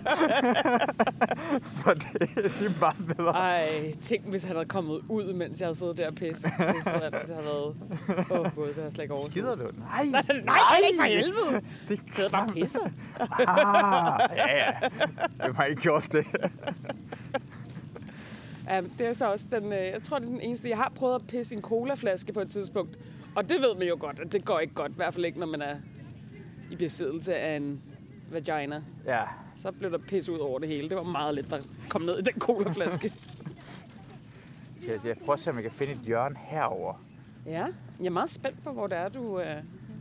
For 1.84 1.92
det, 1.94 2.36
det 2.36 2.66
er 2.66 2.80
meget 2.80 3.16
bedre. 3.18 3.32
Ej, 3.32 3.94
tænk, 4.02 4.26
hvis 4.30 4.44
han 4.44 4.56
havde 4.56 4.68
kommet 4.68 5.02
ud, 5.10 5.34
mens 5.34 5.62
jeg 5.62 5.76
siddet 5.76 5.98
der 5.98 6.08
og 6.08 6.16
pisset. 6.16 6.52
pisset 6.76 6.94
altså, 7.04 7.28
det 7.28 7.36
har 7.36 7.42
været... 7.44 7.76
Åh 8.32 8.40
oh, 8.40 8.56
gud, 8.56 8.68
det 8.68 8.84
har 8.84 8.90
slet 8.90 9.04
ikke 9.04 9.14
over. 9.14 9.26
Skider 9.30 9.56
du? 9.56 9.64
Nej, 9.64 10.06
Nej, 10.12 10.22
nej, 10.46 10.58
ikke 10.90 11.00
for 11.00 11.08
helvede. 11.08 11.62
Det 11.90 12.02
Sidder 12.12 12.30
bare 12.30 12.44
og 12.44 12.54
pisser. 12.54 12.80
Ah, 13.20 14.30
ja, 14.38 14.58
ja. 14.58 14.72
Hvem 15.44 15.56
har 15.56 15.64
ikke 15.64 15.82
gjort 15.82 16.08
det? 16.12 16.26
Ja, 18.68 18.82
det 18.98 19.08
er 19.08 19.14
så 19.14 19.32
også 19.32 19.46
den... 19.52 19.64
øh, 19.74 19.80
Jeg 19.80 20.02
tror, 20.04 20.20
det 20.20 20.26
er 20.26 20.30
den 20.30 20.42
eneste... 20.42 20.70
Jeg 20.70 20.78
har 20.78 20.92
prøvet 20.96 21.16
at 21.16 21.28
pisse 21.28 21.56
i 21.56 21.58
en 21.58 21.62
colaflaske 21.62 22.34
på 22.34 22.40
et 22.40 22.50
tidspunkt. 22.50 22.98
Og 23.36 23.50
det 23.50 23.58
ved 23.62 23.76
man 23.78 23.88
jo 23.88 23.98
godt, 24.00 24.20
at 24.20 24.34
det 24.34 24.46
går 24.46 24.60
ikke 24.60 24.74
godt. 24.74 24.92
I 24.92 24.96
hvert 24.96 25.14
fald 25.14 25.26
ikke, 25.26 25.40
når 25.40 25.48
man 25.48 25.62
er 25.62 25.76
i 26.72 26.76
besiddelse 26.76 27.36
af 27.36 27.56
en 27.56 27.82
vagina. 28.32 28.84
Ja. 29.06 29.22
Så 29.56 29.72
blev 29.72 29.92
der 29.92 29.98
pis 29.98 30.30
ud 30.30 30.40
over 30.40 30.60
det 30.60 30.68
hele. 30.68 30.90
Det 30.90 30.98
var 30.98 31.04
meget 31.04 31.36
lidt, 31.36 31.50
der 31.50 31.60
kom 31.90 32.02
ned 32.02 32.20
i 32.20 32.22
den 32.22 32.34
colaflaske. 32.40 33.14
Jeg, 34.88 35.06
jeg 35.06 35.16
prøver 35.26 35.34
at 35.34 35.40
se, 35.40 35.50
om 35.50 35.56
jeg 35.56 35.64
kan 35.64 35.72
finde 35.72 35.94
et 35.94 36.00
hjørne 36.00 36.36
herover. 36.40 36.94
ja, 37.46 37.66
jeg 38.00 38.06
er 38.06 38.10
meget 38.10 38.30
spændt 38.32 38.64
på, 38.64 38.72
hvor 38.72 38.88
det 38.88 38.98
er, 38.98 39.10
du... 39.10 39.40
Øh... 39.40 39.56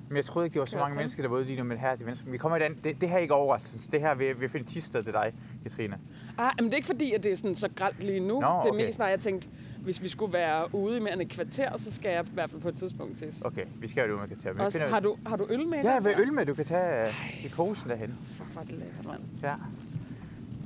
Men 0.09 0.17
jeg 0.17 0.25
troede 0.25 0.47
ikke, 0.47 0.55
det 0.55 0.61
var 0.61 0.67
så 0.67 0.79
mange 0.79 0.97
mennesker, 0.97 1.23
der 1.23 1.29
var 1.31 1.37
ude 1.37 1.45
lige 1.45 1.59
nu, 1.59 1.65
men 1.65 1.79
her 1.79 1.89
er 1.89 1.97
de 1.97 2.05
mennesker. 2.05 2.31
Vi 2.31 2.37
kommer 2.39 2.57
i 2.59 2.63
den. 2.63 2.79
Det, 2.85 3.01
det 3.01 3.09
her 3.09 3.17
er 3.17 3.21
ikke 3.21 3.35
overraskelse. 3.35 3.91
Det 3.91 4.01
her 4.01 4.15
vil 4.15 4.41
vi 4.41 4.49
finde 4.49 4.67
tisted 4.67 5.05
til 5.05 5.13
dig, 5.13 5.33
Katrine. 5.63 5.99
Ah, 6.39 6.53
men 6.59 6.65
det 6.65 6.73
er 6.73 6.77
ikke 6.77 6.87
fordi, 6.87 7.13
at 7.13 7.25
det 7.25 7.33
er 7.33 7.37
sådan 7.37 7.55
så 7.55 7.69
gralt 7.77 8.05
lige 8.05 8.21
nu. 8.21 8.27
Nå, 8.27 8.37
Det 8.41 8.45
er 8.45 8.51
okay. 8.73 8.85
mest 8.87 8.99
bare, 8.99 9.09
jeg 9.09 9.21
tænkte, 9.21 9.49
hvis 9.81 10.03
vi 10.03 10.09
skulle 10.09 10.33
være 10.33 10.75
ude 10.75 10.97
i 10.97 11.01
mere 11.01 11.13
end 11.13 11.23
et 11.23 11.29
kvarter, 11.29 11.77
så 11.77 11.93
skal 11.93 12.11
jeg 12.11 12.25
i 12.27 12.29
hvert 12.35 12.51
fald 12.51 12.63
på 12.63 12.69
et 12.69 12.77
tidspunkt 12.77 13.19
til. 13.19 13.35
Okay, 13.45 13.65
vi 13.81 13.89
skal 13.89 14.03
jo 14.05 14.11
det, 14.11 14.19
man 14.19 14.29
kan 14.29 14.37
tage. 14.39 14.55
Men 14.55 14.63
Også, 14.63 14.79
finder- 14.79 14.93
har, 14.93 15.01
du, 15.01 15.17
har 15.27 15.37
du 15.37 15.47
øl 15.51 15.67
med? 15.69 15.83
Ja, 15.83 16.01
med 16.01 16.13
øl 16.21 16.33
med, 16.33 16.47
du 16.47 16.55
kan 16.55 16.65
tage 16.65 17.07
øh, 17.09 17.45
i 17.45 17.49
posen 17.49 17.91
derhen. 17.91 18.19
Fuck, 18.23 18.49
hvor 18.53 18.61
er 18.61 18.65
det 18.67 18.75
lækkert, 18.75 19.07
mand. 19.07 19.21
Ja. 19.43 19.55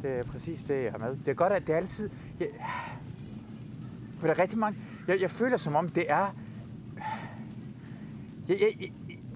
Det 0.03 0.11
er 0.19 0.25
præcis 0.25 0.63
det, 0.63 0.85
jeg 0.85 0.93
har 0.93 0.99
med. 0.99 1.17
Det 1.17 1.29
er 1.29 1.35
godt, 1.35 1.53
at 1.53 1.67
det 1.67 1.73
er 1.73 1.77
altid... 1.77 2.11
Jeg, 2.41 2.49
for 4.21 4.27
der 4.27 4.35
er 4.35 4.39
rigtig 4.39 4.59
mange... 4.59 4.79
Jeg, 5.09 5.21
jeg 5.21 5.31
føler 5.31 5.57
som 5.57 5.77
om, 5.77 5.89
det 5.89 6.05
er... 6.09 6.35
Jeg, 8.49 8.57
jeg, 8.61 8.91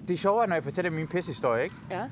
det 0.07 0.13
er 0.13 0.17
sjovere, 0.17 0.47
når 0.47 0.55
jeg 0.55 0.63
fortæller 0.63 0.91
min 0.91 1.07
pissehistorie, 1.07 1.63
ikke? 1.63 1.75
Ja. 1.91 2.03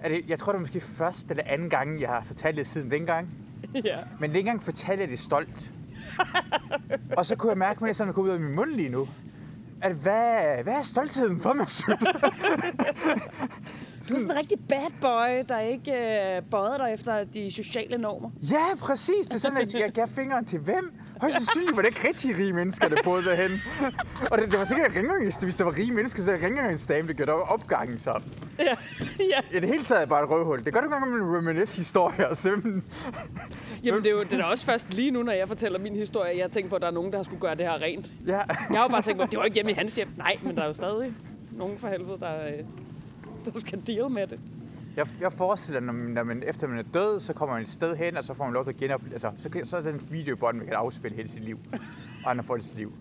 Er 0.00 0.08
det, 0.08 0.28
jeg 0.28 0.38
tror, 0.38 0.52
det 0.52 0.56
er 0.56 0.60
måske 0.60 0.80
første 0.80 1.30
eller 1.30 1.44
anden 1.46 1.70
gang, 1.70 2.00
jeg 2.00 2.08
har 2.08 2.22
fortalt 2.22 2.56
det 2.56 2.66
siden 2.66 2.90
dengang. 2.90 3.28
ja. 3.84 3.98
Men 4.20 4.34
dengang 4.34 4.62
fortalte 4.62 5.02
jeg 5.02 5.10
det 5.10 5.18
stolt. 5.18 5.72
og 7.18 7.26
så 7.26 7.36
kunne 7.36 7.50
jeg 7.50 7.58
mærke, 7.58 7.84
at 7.84 7.88
det 7.88 7.96
sådan, 7.96 8.12
gå 8.12 8.22
ud 8.22 8.28
af 8.28 8.40
min 8.40 8.54
mund 8.54 8.70
lige 8.70 8.88
nu. 8.88 9.08
At 9.82 9.92
hvad, 9.92 10.62
hvad 10.62 10.72
er 10.72 10.82
stoltheden 10.82 11.40
for 11.40 11.52
mig, 11.52 11.66
Du 14.08 14.14
er 14.14 14.18
sådan 14.18 14.30
en 14.30 14.36
rigtig 14.36 14.58
bad 14.68 14.90
boy, 15.00 15.44
der 15.48 15.60
ikke 15.60 15.92
øh, 15.92 16.42
bøjer 16.50 16.76
dig 16.76 16.92
efter 16.92 17.24
de 17.24 17.50
sociale 17.50 17.98
normer. 17.98 18.30
Ja, 18.42 18.74
præcis. 18.80 19.26
Det 19.26 19.34
er 19.34 19.38
sådan, 19.38 19.58
at 19.58 19.74
jeg 19.74 19.92
gav 19.92 20.08
fingeren 20.08 20.44
til 20.44 20.58
hvem? 20.58 20.92
Højst 21.20 21.36
sandsynligt 21.36 21.76
var 21.76 21.82
det 21.82 21.88
ikke 21.88 22.08
rigtig 22.08 22.38
rige 22.38 22.52
mennesker, 22.52 22.88
der 22.88 22.96
boede 23.04 23.24
derhen. 23.24 23.50
Og 24.30 24.38
det, 24.38 24.50
det 24.50 24.58
var 24.58 24.64
sikkert 24.64 24.96
rengøringst, 24.96 25.44
hvis 25.44 25.54
der 25.54 25.64
var 25.64 25.78
rige 25.78 25.92
mennesker, 25.92 26.22
så 26.22 26.32
er 26.32 26.36
det 26.36 26.44
rengøringsdame, 26.44 27.08
der 27.08 27.14
gjorde 27.14 27.32
opgangen 27.32 27.98
så. 27.98 28.20
Ja. 28.58 28.74
ja. 29.18 29.56
I 29.56 29.60
det 29.60 29.68
hele 29.68 29.84
taget 29.84 30.02
er 30.02 30.06
bare 30.06 30.24
et 30.24 30.30
røvhul. 30.30 30.64
Det 30.64 30.72
gør 30.72 30.80
du 30.80 30.88
gang 30.88 31.10
med 31.10 31.38
reminisce 31.38 31.76
historier 31.76 32.26
og 32.26 32.36
simpelthen... 32.36 32.84
Jamen, 33.84 34.02
det 34.02 34.10
er 34.10 34.14
jo 34.14 34.22
det 34.22 34.40
er 34.40 34.44
også 34.44 34.66
først 34.66 34.94
lige 34.94 35.10
nu, 35.10 35.22
når 35.22 35.32
jeg 35.32 35.48
fortæller 35.48 35.78
min 35.78 35.96
historie, 35.96 36.38
jeg 36.38 36.50
tænker 36.50 36.70
på, 36.70 36.76
at 36.76 36.82
der 36.82 36.88
er 36.88 36.92
nogen, 36.92 37.10
der 37.10 37.18
har 37.18 37.24
skulle 37.24 37.40
gøre 37.40 37.54
det 37.54 37.66
her 37.66 37.82
rent. 37.82 38.12
Ja. 38.26 38.32
Jeg 38.32 38.46
har 38.70 38.82
jo 38.82 38.88
bare 38.88 39.02
tænkt 39.02 39.20
på, 39.20 39.26
det 39.30 39.38
var 39.38 39.44
ikke 39.44 39.54
hjemme 39.54 39.70
i 39.70 39.74
hans 39.74 39.94
hjem. 39.94 40.08
Nej, 40.16 40.36
men 40.42 40.56
der 40.56 40.62
er 40.62 40.66
jo 40.66 40.72
stadig 40.72 41.12
nogen 41.52 41.78
for 41.78 41.88
helvede, 41.88 42.18
der, 42.20 42.46
øh, 42.46 42.64
der 43.44 43.58
skal 43.60 43.82
deal 43.86 44.10
med 44.10 44.26
det. 44.26 44.40
Jeg, 44.96 45.08
jeg 45.20 45.32
forestiller, 45.32 45.80
når 45.80 45.92
man, 45.92 46.10
når 46.10 46.22
man, 46.22 46.42
efter 46.46 46.66
man 46.66 46.78
er 46.78 46.82
død, 46.94 47.20
så 47.20 47.32
kommer 47.32 47.54
man 47.54 47.62
et 47.62 47.70
sted 47.70 47.96
hen, 47.96 48.16
og 48.16 48.24
så 48.24 48.34
får 48.34 48.44
man 48.44 48.52
lov 48.54 48.64
til 48.64 48.72
at 48.72 48.76
genopleve... 48.76 49.12
Altså, 49.12 49.32
så, 49.38 49.60
så 49.64 49.76
er 49.76 49.80
det 49.80 49.94
en 49.94 50.02
videobånd, 50.10 50.56
man 50.56 50.66
kan 50.66 50.76
afspille 50.76 51.16
hele 51.16 51.28
sit 51.28 51.44
liv. 51.44 51.58
Og 52.24 52.30
andre 52.30 52.44
får 52.44 52.56
det 52.56 52.64
sit 52.64 52.76
liv. 52.76 52.92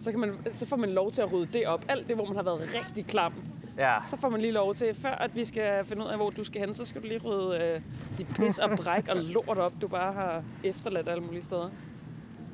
Så, 0.00 0.10
kan 0.10 0.20
man, 0.20 0.34
så 0.50 0.66
får 0.66 0.76
man 0.76 0.90
lov 0.90 1.12
til 1.12 1.22
at 1.22 1.32
rydde 1.32 1.58
det 1.58 1.66
op. 1.66 1.84
Alt 1.88 2.08
det, 2.08 2.16
hvor 2.16 2.26
man 2.26 2.36
har 2.36 2.42
været 2.42 2.60
rigtig 2.74 3.06
klam. 3.06 3.32
Ja. 3.78 3.96
Så 4.10 4.16
får 4.16 4.28
man 4.28 4.40
lige 4.40 4.52
lov 4.52 4.74
til, 4.74 4.94
før 4.94 5.10
at 5.10 5.36
vi 5.36 5.44
skal 5.44 5.84
finde 5.84 6.02
ud 6.02 6.08
af, 6.08 6.16
hvor 6.16 6.30
du 6.30 6.44
skal 6.44 6.60
hen, 6.60 6.74
så 6.74 6.84
skal 6.84 7.02
du 7.02 7.06
lige 7.06 7.20
rydde 7.20 7.64
øh, 7.64 7.80
dit 8.18 8.26
pis 8.36 8.58
og 8.58 8.70
bræk 8.76 9.08
og 9.08 9.16
lort 9.16 9.58
op, 9.58 9.72
du 9.82 9.88
bare 9.88 10.12
har 10.12 10.42
efterladt 10.64 11.08
alle 11.08 11.24
mulige 11.24 11.42
steder. 11.42 11.70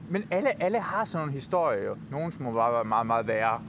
Men 0.09 0.25
alle, 0.31 0.63
alle 0.63 0.81
har 0.81 1.05
sådan 1.05 1.23
nogle 1.23 1.33
historier 1.33 1.85
jo. 1.85 1.97
Nogle 2.11 2.33
som 2.33 2.43
må 2.43 2.53
bare 2.53 2.73
være 2.73 2.85
meget, 2.85 3.07
meget 3.07 3.27
værre, 3.27 3.63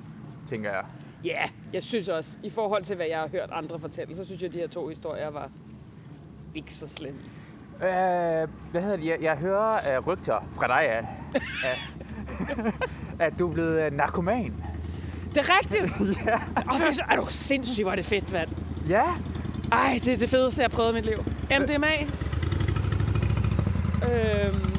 tænker 0.48 0.72
jeg. 0.72 0.86
Ja, 1.24 1.30
yeah, 1.30 1.50
jeg 1.74 1.84
synes 1.84 2.10
også, 2.10 2.38
i 2.44 2.50
forhold 2.50 2.84
til, 2.84 2.96
hvad 2.96 3.06
jeg 3.06 3.20
har 3.20 3.28
hørt 3.28 3.50
andre 3.52 3.80
fortælle, 3.80 4.16
så 4.16 4.26
synes 4.26 4.42
jeg, 4.42 4.48
at 4.48 4.54
de 4.54 4.60
her 4.60 4.68
to 4.68 4.88
historier 4.88 5.30
var 5.30 5.50
ikke 6.56 6.74
så 6.74 6.88
slemme. 6.88 7.20
Øh, 7.76 8.48
hvad 8.72 8.82
hedder 8.82 8.96
det? 8.96 9.06
Jeg, 9.06 9.18
jeg 9.22 9.38
hører 9.38 10.00
uh, 10.00 10.08
rygter 10.08 10.48
fra 10.56 10.68
dig, 10.68 10.90
at, 10.90 11.06
at, 13.26 13.40
du 13.40 13.50
er 13.50 13.54
blevet 13.54 13.88
uh, 13.88 13.98
narkoman. 13.98 14.64
Det 15.30 15.38
er 15.38 15.60
rigtigt! 15.60 15.84
ja. 16.26 16.36
Åh, 16.74 16.80
det 16.80 16.88
er, 16.88 16.94
så, 16.94 17.04
er 17.10 17.16
du 17.16 17.26
sindssygt, 17.30 17.84
hvor 17.84 17.92
er 17.92 17.96
det 17.96 18.06
fedt, 18.06 18.34
mand. 18.34 18.50
Ja. 18.90 19.04
Ej, 19.72 20.00
det 20.04 20.14
er 20.14 20.18
det 20.18 20.30
fedeste, 20.30 20.62
jeg 20.62 20.70
har 20.70 20.76
prøvet 20.76 20.92
i 20.92 20.94
mit 20.94 21.06
liv. 21.06 21.18
MDMA. 21.60 21.94
Øhm. 24.10 24.76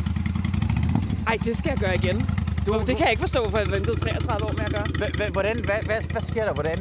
Ej, 1.26 1.36
det 1.44 1.56
skal 1.56 1.70
jeg 1.70 1.78
gøre 1.78 1.94
igen. 1.94 2.30
Du, 2.70 2.78
det 2.78 2.86
kan 2.96 3.00
jeg 3.00 3.10
ikke 3.10 3.20
forstå, 3.20 3.50
for 3.50 3.58
jeg 3.58 3.66
ventede 3.70 3.96
33 4.00 4.44
år 4.44 4.52
med 4.52 4.64
at 4.64 4.72
gøre. 4.74 4.82
Hva- 4.82 5.32
Hvordan, 5.32 5.56
hvad, 5.64 5.76
hvad, 5.84 6.02
hvad 6.12 6.22
sker 6.22 6.44
der? 6.44 6.54
Hvordan, 6.54 6.78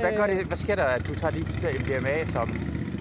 hvad, 0.00 0.16
gør 0.16 0.26
det, 0.26 0.46
hvad 0.46 0.56
sker 0.56 0.74
der, 0.74 0.84
at 0.84 1.08
du 1.08 1.14
tager 1.14 1.30
lige 1.30 1.44
pludselig 1.44 1.70
MDMA 1.80 2.26
som 2.26 2.50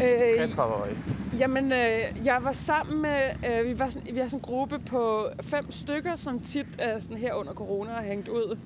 Øh, 0.03 0.43
33-årig? 0.43 0.97
Jamen, 1.39 1.71
øh, 1.71 1.99
jeg 2.25 2.37
var 2.41 2.51
sammen 2.51 3.01
med, 3.01 3.21
øh, 3.49 3.67
vi, 3.67 3.79
var 3.79 3.87
sådan, 3.87 4.15
vi 4.15 4.19
er 4.19 4.27
sådan 4.27 4.39
en 4.39 4.41
gruppe 4.41 4.79
på 4.79 5.27
fem 5.41 5.71
stykker, 5.71 6.15
som 6.15 6.39
tit 6.39 6.65
er 6.79 6.99
sådan 6.99 7.17
her 7.17 7.33
under 7.33 7.53
corona 7.53 7.91
har 7.91 8.01
hængt 8.01 8.27
ud 8.29 8.57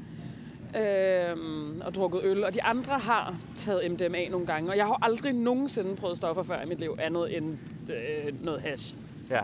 øh, 0.78 1.38
og 1.86 1.96
drukket 1.96 2.22
øl. 2.24 2.44
Og 2.44 2.54
de 2.54 2.64
andre 2.64 3.00
har 3.00 3.36
taget 3.56 3.92
MDMA 3.92 4.28
nogle 4.30 4.46
gange, 4.46 4.70
og 4.72 4.78
jeg 4.78 4.86
har 4.86 4.98
aldrig 5.02 5.34
nogensinde 5.34 5.96
prøvet 5.96 6.18
stoffer 6.18 6.44
før 6.44 6.62
i 6.62 6.66
mit 6.66 6.80
liv, 6.80 6.98
andet 7.02 7.38
end 7.38 7.58
øh, 7.90 8.46
noget 8.46 8.62
hash. 8.62 8.96
Ja. 9.30 9.42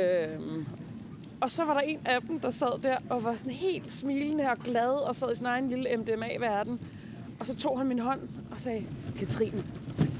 Øhm, 0.00 0.66
og 1.40 1.50
så 1.50 1.64
var 1.64 1.74
der 1.74 1.80
en 1.80 1.98
af 2.04 2.20
dem, 2.28 2.40
der 2.40 2.50
sad 2.50 2.82
der 2.82 2.96
og 3.10 3.24
var 3.24 3.36
sådan 3.36 3.52
helt 3.52 3.92
smilende 3.92 4.50
og 4.50 4.56
glad 4.56 4.90
og 4.90 5.16
sad 5.16 5.32
i 5.32 5.34
sin 5.34 5.46
egen 5.46 5.68
lille 5.68 5.96
MDMA-verden. 5.96 6.80
Og 7.40 7.46
så 7.46 7.56
tog 7.56 7.78
han 7.78 7.86
min 7.86 7.98
hånd 7.98 8.20
og 8.50 8.60
sagde, 8.60 8.84
Katrine, 9.18 9.64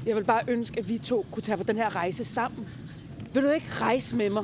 jeg 0.05 0.15
vil 0.15 0.23
bare 0.23 0.41
ønske, 0.47 0.79
at 0.79 0.89
vi 0.89 0.97
to 0.97 1.25
kunne 1.31 1.43
tage 1.43 1.57
på 1.57 1.63
den 1.63 1.75
her 1.75 1.95
rejse 1.95 2.25
sammen. 2.25 2.67
Vil 3.33 3.43
du 3.43 3.49
ikke 3.49 3.67
rejse 3.71 4.15
med 4.15 4.29
mig? 4.29 4.43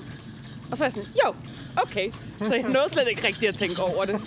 Og 0.71 0.77
så 0.77 0.83
er 0.83 0.85
jeg 0.85 0.93
sådan, 0.93 1.09
jo, 1.25 1.35
okay. 1.81 2.11
Så 2.41 2.55
jeg 2.55 2.63
nåede 2.63 2.89
slet 2.89 3.07
ikke 3.09 3.27
rigtig 3.27 3.49
at 3.49 3.55
tænke 3.55 3.81
over 3.81 4.05
det. 4.05 4.21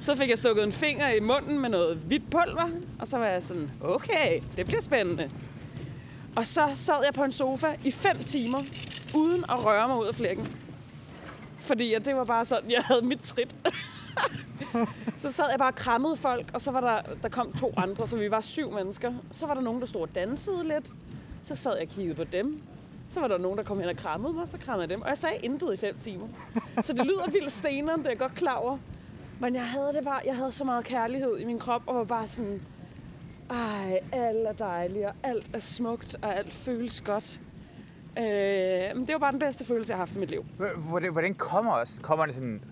Så 0.00 0.14
fik 0.14 0.30
jeg 0.30 0.38
stukket 0.38 0.64
en 0.64 0.72
finger 0.72 1.08
i 1.08 1.20
munden 1.20 1.58
med 1.60 1.68
noget 1.68 1.96
hvidt 1.96 2.30
pulver, 2.30 2.68
og 2.98 3.08
så 3.08 3.18
var 3.18 3.26
jeg 3.26 3.42
sådan, 3.42 3.70
okay, 3.80 4.40
det 4.56 4.66
bliver 4.66 4.80
spændende. 4.82 5.30
Og 6.36 6.46
så 6.46 6.68
sad 6.74 6.94
jeg 7.04 7.14
på 7.14 7.24
en 7.24 7.32
sofa 7.32 7.66
i 7.84 7.90
fem 7.90 8.18
timer, 8.18 8.58
uden 9.14 9.44
at 9.44 9.64
røre 9.64 9.88
mig 9.88 10.00
ud 10.00 10.06
af 10.06 10.14
flækken. 10.14 10.48
Fordi 11.64 11.94
at 11.94 12.04
det 12.04 12.16
var 12.16 12.24
bare 12.24 12.44
sådan, 12.44 12.70
jeg 12.70 12.82
havde 12.84 13.02
mit 13.02 13.20
trip. 13.20 13.54
så 15.18 15.32
sad 15.32 15.44
jeg 15.50 15.58
bare 15.58 15.70
og 15.70 15.74
krammede 15.74 16.16
folk, 16.16 16.50
og 16.54 16.60
så 16.60 16.70
var 16.70 16.80
der, 16.80 17.14
der 17.22 17.28
kom 17.28 17.52
to 17.52 17.74
andre, 17.76 18.06
så 18.06 18.16
vi 18.16 18.30
var 18.30 18.40
syv 18.40 18.72
mennesker. 18.72 19.12
Så 19.30 19.46
var 19.46 19.54
der 19.54 19.60
nogen, 19.60 19.80
der 19.80 19.86
stod 19.86 20.02
og 20.02 20.14
dansede 20.14 20.68
lidt. 20.68 20.90
Så 21.42 21.56
sad 21.56 21.72
jeg 21.72 21.82
og 21.82 21.88
kiggede 21.88 22.14
på 22.14 22.24
dem. 22.24 22.62
Så 23.08 23.20
var 23.20 23.28
der 23.28 23.38
nogen, 23.38 23.58
der 23.58 23.64
kom 23.64 23.80
hen 23.80 23.88
og 23.88 23.96
krammede 23.96 24.34
mig, 24.34 24.48
så 24.48 24.58
krammede 24.58 24.82
jeg 24.82 24.90
dem. 24.90 25.02
Og 25.02 25.08
jeg 25.08 25.18
sagde 25.18 25.36
intet 25.36 25.74
i 25.74 25.76
fem 25.76 25.98
timer. 26.00 26.26
Så 26.82 26.92
det 26.92 27.06
lyder 27.06 27.30
vildt 27.30 27.52
steneren, 27.52 28.00
det 28.00 28.06
er 28.06 28.10
jeg 28.10 28.18
godt 28.18 28.34
klar 28.34 28.54
over. 28.54 28.78
Men 29.40 29.54
jeg 29.54 29.66
havde 29.66 29.92
det 29.92 30.04
bare, 30.04 30.20
jeg 30.24 30.36
havde 30.36 30.52
så 30.52 30.64
meget 30.64 30.84
kærlighed 30.84 31.38
i 31.38 31.44
min 31.44 31.58
krop, 31.58 31.82
og 31.86 31.94
var 31.94 32.04
bare 32.04 32.28
sådan, 32.28 32.62
ej, 33.50 34.00
alt 34.12 34.46
er 34.46 34.52
dejligt, 34.52 35.06
og 35.06 35.14
alt 35.22 35.50
er 35.52 35.58
smukt, 35.58 36.16
og 36.22 36.36
alt 36.36 36.54
føles 36.54 37.00
godt. 37.00 37.40
Øh, 38.18 38.96
men 38.96 39.06
det 39.06 39.12
var 39.12 39.18
bare 39.18 39.32
den 39.32 39.40
bedste 39.40 39.64
følelse, 39.64 39.90
jeg 39.90 39.96
har 39.96 40.00
haft 40.00 40.16
i 40.16 40.18
mit 40.18 40.30
liv. 40.30 40.44
Hvordan, 40.76 41.12
hvordan 41.12 41.34
kommer 41.34 41.72
også? 41.72 42.00
Kommer 42.00 42.26
det 42.26 42.34
sådan 42.34 42.62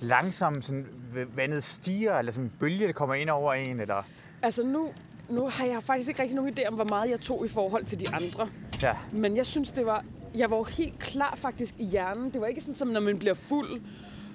langsomt, 0.00 0.64
sådan 0.64 0.86
vandet 1.34 1.64
stiger, 1.64 2.18
eller 2.18 2.32
sådan 2.32 2.44
en 2.44 2.52
bølge, 2.60 2.86
der 2.86 2.92
kommer 2.92 3.14
ind 3.14 3.30
over 3.30 3.54
en, 3.54 3.80
eller? 3.80 4.02
Altså 4.42 4.62
nu, 4.62 4.92
nu 5.28 5.48
har 5.48 5.66
jeg 5.66 5.82
faktisk 5.82 6.08
ikke 6.08 6.22
rigtig 6.22 6.36
nogen 6.36 6.58
idé 6.58 6.68
om, 6.68 6.74
hvor 6.74 6.86
meget 6.88 7.10
jeg 7.10 7.20
tog 7.20 7.44
i 7.44 7.48
forhold 7.48 7.84
til 7.84 8.00
de 8.00 8.06
andre. 8.14 8.48
Ja. 8.82 8.96
Men 9.12 9.36
jeg 9.36 9.46
synes, 9.46 9.72
det 9.72 9.86
var 9.86 10.04
jeg 10.36 10.50
var 10.50 10.62
helt 10.62 10.98
klar 10.98 11.34
faktisk 11.36 11.74
i 11.78 11.84
hjernen. 11.84 12.30
Det 12.30 12.40
var 12.40 12.46
ikke 12.46 12.60
sådan, 12.60 12.74
som 12.74 12.88
når 12.88 13.00
man 13.00 13.18
bliver 13.18 13.34
fuld, 13.34 13.80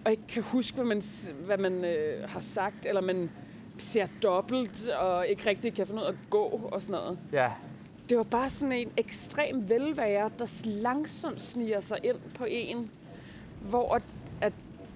og 0.05 0.11
ikke 0.11 0.23
kan 0.27 0.43
huske, 0.43 0.75
hvad 0.75 0.85
man, 0.85 1.01
hvad 1.45 1.57
man 1.57 1.85
øh, 1.85 2.29
har 2.29 2.39
sagt, 2.39 2.85
eller 2.85 3.01
man 3.01 3.29
ser 3.77 4.07
dobbelt, 4.23 4.89
og 4.89 5.27
ikke 5.27 5.49
rigtig 5.49 5.73
kan 5.73 5.87
finde 5.87 6.01
ud 6.01 6.05
af 6.05 6.09
at 6.09 6.17
gå 6.29 6.43
og 6.71 6.81
sådan 6.81 6.93
noget. 6.93 7.19
Ja. 7.33 7.51
Det 8.09 8.17
var 8.17 8.23
bare 8.23 8.49
sådan 8.49 8.71
en 8.71 8.91
ekstrem 8.97 9.69
velvære, 9.69 10.29
der 10.39 10.63
langsomt 10.65 11.41
sniger 11.41 11.79
sig 11.79 11.97
ind 12.03 12.17
på 12.35 12.45
en, 12.49 12.89
hvor 13.61 13.95
at, 13.95 14.03
at 14.41 14.53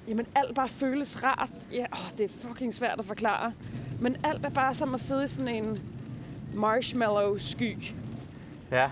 jamen, 0.08 0.28
alt 0.36 0.56
bare 0.56 0.70
føles 0.70 1.24
rart. 1.24 1.68
Ja, 1.72 1.86
åh, 1.94 2.18
det 2.18 2.24
er 2.24 2.30
fucking 2.30 2.74
svært 2.74 3.00
at 3.00 3.06
forklare. 3.06 3.54
Men 4.02 4.18
alt 4.24 4.46
er 4.46 4.50
bare 4.50 4.74
som 4.74 4.94
at 4.94 5.00
sidde 5.00 5.24
i 5.24 5.28
sådan 5.28 5.56
en 5.56 5.80
marshmallow-sky. 6.54 7.78
Ja. 8.72 8.92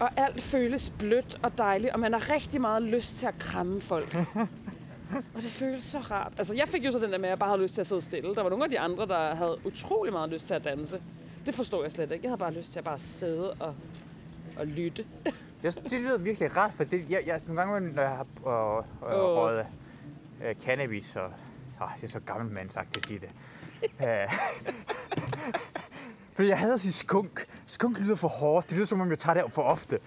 Og 0.00 0.10
alt 0.16 0.42
føles 0.42 0.92
blødt 0.98 1.38
og 1.42 1.58
dejligt, 1.58 1.92
og 1.92 2.00
man 2.00 2.12
har 2.12 2.34
rigtig 2.34 2.60
meget 2.60 2.82
lyst 2.82 3.16
til 3.16 3.26
at 3.26 3.38
kramme 3.38 3.80
folk. 3.80 4.14
og 5.34 5.42
det 5.42 5.50
føles 5.50 5.84
så 5.84 5.98
rart. 5.98 6.32
Altså, 6.38 6.54
jeg 6.54 6.68
fik 6.68 6.84
jo 6.84 6.92
så 6.92 6.98
den 6.98 7.12
der 7.12 7.18
med, 7.18 7.24
at 7.24 7.30
jeg 7.30 7.38
bare 7.38 7.50
havde 7.50 7.62
lyst 7.62 7.74
til 7.74 7.80
at 7.80 7.86
sidde 7.86 8.02
stille. 8.02 8.34
Der 8.34 8.42
var 8.42 8.50
nogle 8.50 8.64
af 8.64 8.70
de 8.70 8.80
andre, 8.80 9.06
der 9.06 9.34
havde 9.34 9.58
utrolig 9.64 10.12
meget 10.12 10.30
lyst 10.30 10.46
til 10.46 10.54
at 10.54 10.64
danse. 10.64 11.00
Det 11.46 11.54
forstod 11.54 11.82
jeg 11.82 11.92
slet 11.92 12.12
ikke. 12.12 12.24
Jeg 12.24 12.30
havde 12.30 12.38
bare 12.38 12.52
lyst 12.52 12.72
til 12.72 12.78
at 12.78 12.84
bare 12.84 12.98
sidde 12.98 13.52
og, 13.52 13.74
og 14.56 14.66
lytte. 14.66 15.04
Jeg, 15.62 15.74
det 15.74 15.92
lyder 15.92 16.18
virkelig 16.18 16.56
rart, 16.56 16.74
for 16.74 16.84
det, 16.84 17.06
jeg, 17.10 17.22
jeg, 17.26 17.40
nogle 17.46 17.62
gange, 17.72 17.92
når 17.92 18.02
jeg 18.02 18.10
har 18.10 18.26
øh, 18.46 18.84
øh, 19.12 19.18
Åh. 19.20 19.36
røget 19.36 19.66
øh, 20.44 20.54
cannabis, 20.54 21.16
og 21.16 21.24
åh, 21.82 21.88
det 21.96 22.04
er 22.04 22.08
så 22.08 22.20
gammel 22.20 22.54
mand 22.54 22.70
sagt 22.70 22.92
til 22.92 23.00
at 23.00 23.06
sige 23.06 23.18
det. 23.18 23.30
Øh, 24.08 24.28
For 26.34 26.42
jeg 26.42 26.58
hader 26.58 26.74
at 26.74 26.80
sige 26.80 26.92
skunk. 26.92 27.46
Skunk 27.66 27.98
lyder 27.98 28.16
for 28.16 28.28
hårdt. 28.28 28.68
Det 28.68 28.76
lyder 28.76 28.86
som 28.86 29.00
om, 29.00 29.10
jeg 29.10 29.18
tager 29.18 29.42
det 29.42 29.52
for 29.52 29.62
ofte. 29.62 29.98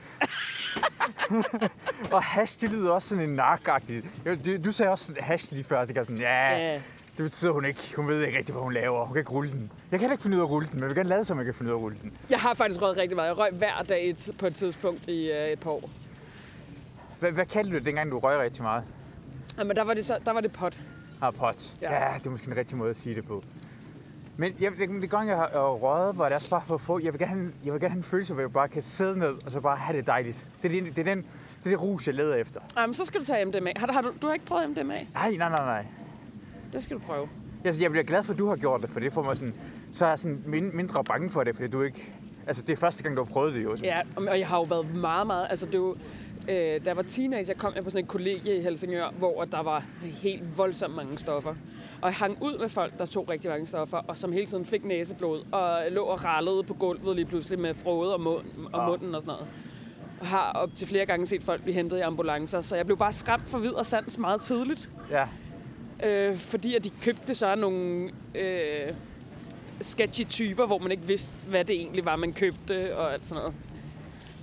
og 2.12 2.24
hash, 2.24 2.62
det 2.62 2.72
lyder 2.72 2.92
også 2.92 3.10
sådan 3.10 3.30
en 3.30 3.36
narkagtigt. 3.36 4.06
Du, 4.66 4.72
sagde 4.72 4.92
også 4.92 5.14
hash 5.20 5.52
lige 5.52 5.64
før. 5.64 5.86
Det 5.86 5.96
kan 5.96 6.06
sådan, 6.06 6.18
ja, 6.18 6.58
Ja. 6.58 6.82
Det 7.18 7.24
betyder 7.26 7.52
hun 7.52 7.66
ikke. 7.66 7.94
Hun 7.96 8.08
ved 8.08 8.22
ikke 8.26 8.38
rigtig, 8.38 8.54
hvad 8.54 8.64
hun 8.64 8.74
laver. 8.74 9.06
Hun 9.06 9.14
kan 9.14 9.20
ikke 9.20 9.32
rulle 9.32 9.52
den. 9.52 9.72
Jeg 9.92 10.00
kan 10.00 10.12
ikke 10.12 10.22
finde 10.22 10.38
ud 10.38 10.42
af 10.42 10.46
at 10.46 10.50
rulle 10.50 10.68
den, 10.72 10.76
men 10.76 10.82
jeg 10.82 10.90
vil 10.90 10.96
gerne 10.98 11.10
lade 11.10 11.26
som, 11.26 11.38
jeg 11.38 11.46
kan 11.46 11.54
finde 11.54 11.72
ud 11.72 11.76
af 11.76 11.80
at 11.80 11.84
rulle 11.84 11.98
den. 12.02 12.14
Jeg 12.30 12.40
har 12.40 12.54
faktisk 12.54 12.82
røget 12.82 12.98
rigtig 12.98 13.16
meget. 13.16 13.28
Jeg 13.28 13.38
røg 13.38 13.52
hver 13.54 13.82
dag 13.90 14.10
et- 14.10 14.32
på 14.40 14.48
et 14.48 14.56
tidspunkt 14.56 15.08
i 15.08 15.32
øh, 15.32 15.48
et 15.48 15.60
par 15.60 15.72
år. 15.72 15.90
Hvad, 17.20 17.32
hvad 17.32 17.46
kaldte 17.46 17.72
du 17.72 17.78
det, 17.78 17.86
dengang 17.86 18.12
du 18.12 18.20
røg 18.20 18.40
rigtig 18.40 18.64
meget? 18.64 18.84
Jamen, 19.58 19.76
der 19.76 19.84
var 19.84 19.94
det, 19.94 20.06
så, 20.06 20.20
der 20.26 20.32
var 20.34 20.42
det 20.42 20.52
pot. 20.52 20.80
Ah, 21.22 21.34
pot. 21.34 21.74
Ja. 21.82 21.94
Ja. 21.94 22.14
det 22.18 22.26
er 22.26 22.30
måske 22.30 22.48
en 22.52 22.58
rigtig 22.58 22.78
måde 22.78 22.90
at 22.90 22.98
sige 22.98 23.16
det 23.16 23.28
på. 23.28 23.44
Men 24.38 24.56
jeg, 24.60 24.72
det, 24.78 24.90
det 25.02 25.10
gang, 25.10 25.30
jeg 25.30 25.38
har 25.38 25.48
røget, 25.70 26.18
var 26.18 26.26
det 26.26 26.36
også 26.36 26.50
bare 26.50 26.64
for 26.68 26.76
at 26.76 26.82
få... 26.82 27.00
Jeg 27.00 27.14
vil, 27.14 27.20
gerne, 27.20 27.52
jeg 27.66 27.74
vil 27.74 27.82
gerne 27.82 27.92
have 27.92 27.98
en 27.98 28.04
følelse, 28.04 28.34
hvor 28.34 28.42
jeg 28.44 28.54
bare 28.54 28.68
kan 28.68 28.82
sidde 28.82 29.20
ned, 29.20 29.36
og 29.46 29.52
så 29.52 29.60
bare 29.60 29.78
have 29.78 29.98
det 29.98 30.08
dejligt. 30.08 30.48
Det 30.64 30.78
er, 30.78 30.82
det, 30.82 30.96
det 30.96 31.08
er, 31.08 31.16
den, 31.16 31.18
det 31.64 31.66
er 31.66 31.70
det 31.70 31.82
rus, 31.82 32.08
jeg 32.08 32.16
leder 32.16 32.36
efter. 32.36 32.60
Jamen, 32.78 32.94
så 32.94 33.06
skal 33.06 33.20
du 33.20 33.26
tage 33.26 33.46
MDMA. 33.46 33.72
Har, 33.78 33.88
du- 33.88 33.94
har 33.94 34.02
du, 34.02 34.12
du 34.22 34.28
har 34.28 34.34
ikke 34.34 34.46
prøvet 34.46 34.70
MDMA? 34.70 34.84
Nej, 35.14 35.32
nej, 35.32 35.50
nej, 35.50 35.50
nej. 35.50 35.86
Det 36.76 36.84
skal 36.84 36.98
du 36.98 37.02
prøve. 37.02 37.30
Altså, 37.66 37.82
jeg 37.82 37.92
bliver 37.92 38.04
glad 38.04 38.24
for, 38.24 38.34
at 38.34 38.40
du 38.40 38.48
har 38.50 38.56
gjort 38.56 38.82
det, 38.82 38.90
for 38.90 39.00
det 39.00 39.14
får 39.14 39.24
mig 39.24 39.38
sådan... 39.38 39.54
Så 39.92 40.06
er 40.06 40.10
jeg 40.10 40.20
sådan 40.20 40.44
min, 40.46 40.76
mindre 40.78 41.04
bange 41.04 41.30
for 41.30 41.44
det, 41.44 41.56
fordi 41.56 41.68
du 41.68 41.82
ikke... 41.82 42.14
Altså, 42.48 42.62
det 42.62 42.74
er 42.74 42.78
første 42.78 43.04
gang, 43.04 43.18
du 43.18 43.24
har 43.24 43.32
prøvet 43.32 43.54
det 43.54 43.64
jo. 43.64 43.76
Ja, 43.84 44.02
og 44.16 44.40
jeg 44.40 44.48
har 44.48 44.58
jo 44.58 44.64
været 44.64 44.96
meget, 44.96 45.28
meget... 45.28 45.48
Altså, 45.50 45.66
det 45.66 45.76
er 45.76 45.80
jo, 45.80 45.96
øh, 46.50 46.56
da 46.56 46.80
jeg 46.86 46.96
var 46.98 47.02
teenager, 47.04 47.54
kom 47.54 47.74
jeg 47.76 47.84
på 47.84 47.90
sådan 47.90 48.04
et 48.04 48.10
kollegie 48.10 48.58
i 48.58 48.62
Helsingør, 48.62 49.10
hvor 49.18 49.46
der 49.52 49.64
var 49.64 49.84
helt 50.02 50.58
voldsomt 50.58 50.96
mange 50.96 51.18
stoffer. 51.18 51.50
Og 52.02 52.08
jeg 52.08 52.14
hang 52.14 52.38
ud 52.42 52.60
med 52.60 52.70
folk, 52.70 52.98
der 52.98 53.06
tog 53.06 53.30
rigtig 53.30 53.52
mange 53.52 53.68
stoffer, 53.68 53.98
og 53.98 54.18
som 54.18 54.32
hele 54.32 54.46
tiden 54.46 54.66
fik 54.66 54.86
næseblod, 54.86 55.42
og 55.52 55.80
lå 55.92 56.04
og 56.04 56.26
rallede 56.26 56.64
på 56.64 56.74
gulvet 56.74 57.16
lige 57.16 57.26
pludselig 57.26 57.60
med 57.60 57.74
frode 57.74 58.14
og, 58.14 58.22
mund, 58.22 58.46
og 58.74 58.82
Ah. 58.84 58.90
munden 58.90 59.16
og 59.16 59.22
sådan 59.22 59.34
noget. 59.34 59.48
Og 60.20 60.28
har 60.28 60.52
op 60.52 60.70
til 60.76 60.88
flere 60.88 61.06
gange 61.06 61.26
set 61.26 61.44
folk 61.44 61.62
blive 61.62 61.74
hentet 61.76 61.98
i 61.98 62.02
ambulancer, 62.02 62.62
så 62.62 62.76
jeg 62.76 62.86
blev 62.86 62.98
bare 62.98 63.12
skræmt 63.14 63.48
for 63.50 63.58
vid 63.58 63.72
og 63.74 63.86
sans 63.86 64.18
meget 64.18 64.42
tidligt. 64.42 64.90
Ja. 65.12 65.28
Øh, 66.04 66.36
fordi 66.38 66.76
at 66.76 66.84
de 66.84 66.90
købte 67.02 67.36
så 67.36 67.56
nogle 67.56 68.10
øh, 68.36 68.94
sketchy 69.82 70.24
typer, 70.30 70.66
hvor 70.66 70.78
man 70.78 70.92
ikke 70.92 71.04
vidste, 71.08 71.34
hvad 71.50 71.66
det 71.66 71.76
egentlig 71.76 72.06
var, 72.06 72.16
man 72.16 72.34
købte 72.34 72.98
og 72.98 73.14
alt 73.14 73.26
sådan 73.26 73.42
noget. 73.42 73.56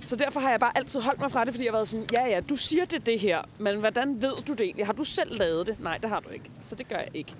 Så 0.01 0.15
derfor 0.15 0.39
har 0.39 0.49
jeg 0.49 0.59
bare 0.59 0.77
altid 0.77 1.01
holdt 1.01 1.19
mig 1.19 1.31
fra 1.31 1.45
det, 1.45 1.53
fordi 1.53 1.65
jeg 1.65 1.71
har 1.71 1.77
været 1.77 1.87
sådan, 1.87 2.05
ja 2.13 2.27
ja, 2.27 2.39
du 2.39 2.55
siger 2.55 2.85
det 2.85 3.05
det 3.05 3.19
her, 3.19 3.41
men 3.57 3.79
hvordan 3.79 4.21
ved 4.21 4.33
du 4.47 4.51
det 4.51 4.61
egentlig? 4.61 4.85
Har 4.85 4.93
du 4.93 5.03
selv 5.03 5.37
lavet 5.37 5.67
det? 5.67 5.79
Nej, 5.79 5.97
det 5.97 6.09
har 6.09 6.19
du 6.19 6.29
ikke. 6.29 6.51
Så 6.59 6.75
det 6.75 6.87
gør 6.89 6.95
jeg 6.95 7.07
ikke. 7.13 7.35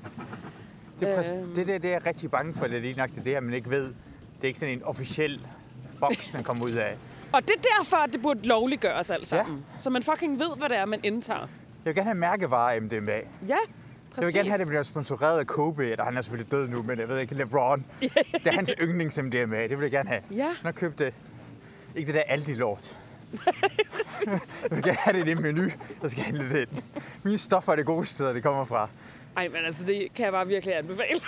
Det, 1.00 1.10
er 1.10 1.16
præcis, 1.16 1.34
Øhm. 1.34 1.56
det, 1.56 1.68
der, 1.68 1.78
det 1.78 1.88
er 1.88 1.92
jeg 1.94 2.06
rigtig 2.06 2.32
bange 2.32 2.54
for, 2.54 2.68
det 2.68 2.78
er 2.78 2.82
lige 2.82 2.94
nok 2.94 3.10
det, 3.16 3.26
der, 3.26 3.40
man 3.40 3.54
ikke 3.54 3.70
ved. 3.70 3.84
Det 3.84 3.94
er 4.44 4.48
ikke 4.48 4.60
sådan 4.60 4.74
en 4.74 4.84
officiel 4.84 5.40
boks, 6.00 6.34
man 6.34 6.44
kommer 6.44 6.66
ud 6.66 6.72
af. 6.72 6.96
Og 7.34 7.42
det 7.42 7.50
er 7.50 7.62
derfor, 7.78 7.98
at 7.98 8.14
det 8.14 8.22
burde 8.22 8.48
lovliggøres 8.48 9.10
alt 9.12 9.28
sammen. 9.28 9.64
Ja. 9.74 9.78
Så 9.78 9.90
man 9.90 10.04
fucking 10.04 10.40
ved, 10.40 10.58
hvad 10.58 10.70
det 10.70 10.78
er, 10.78 10.86
man 10.86 11.00
indtager. 11.04 11.40
Jeg 11.40 11.48
vil 11.86 11.96
gerne 11.96 12.06
have 12.10 12.16
mærkevarer 12.18 12.74
af 12.76 12.82
MDMA. 12.82 13.14
Ja, 13.48 13.58
præcis. 14.16 14.22
Jeg 14.22 14.26
vil 14.28 14.34
gerne 14.34 14.50
have, 14.50 14.54
at 14.54 14.60
det 14.60 14.68
bliver 14.68 14.84
sponsoreret 14.84 15.40
af 15.40 15.48
Kobe, 15.48 15.92
eller 15.92 16.04
han 16.04 16.18
er 16.18 16.22
selvfølgelig 16.22 16.52
død 16.52 16.68
nu, 16.68 16.84
men 16.84 17.00
jeg 17.00 17.10
ved 17.10 17.20
ikke, 17.20 17.36
LeBron. 17.36 17.86
det 18.02 18.48
er 18.48 18.52
hans 18.52 18.74
yndlings 18.82 19.22
MDMA, 19.22 19.64
det 19.64 19.70
vil 19.70 19.82
jeg 19.82 19.92
gerne 19.92 20.10
have. 20.10 20.22
Ja, 20.32 20.48
Han 20.48 20.56
har 20.64 20.72
købt 20.72 21.00
det. 21.00 21.14
Ikke 21.96 22.08
det 22.08 22.16
der 22.16 22.22
Aldi-lort. 22.34 22.98
jeg 24.26 24.40
vil 24.72 24.84
gerne 24.84 24.98
have 24.98 25.20
det 25.20 25.28
i 25.28 25.32
en 25.32 25.42
menu, 25.42 25.64
der 26.02 26.08
skal 26.08 26.24
handle 26.24 26.50
det 26.50 26.60
ind. 26.60 26.84
Mine 27.24 27.38
stoffer 27.38 27.72
er 27.72 27.76
det 27.76 27.86
gode 27.86 28.06
steder, 28.06 28.34
det 28.34 28.44
kommer 28.44 28.66
fra. 28.66 28.90
Ej, 29.38 29.48
men 29.48 29.66
altså, 29.66 29.86
det 29.86 30.08
kan 30.16 30.26
jeg 30.26 30.32
bare 30.32 30.48
virkelig 30.48 30.78
anbefale. 30.78 31.20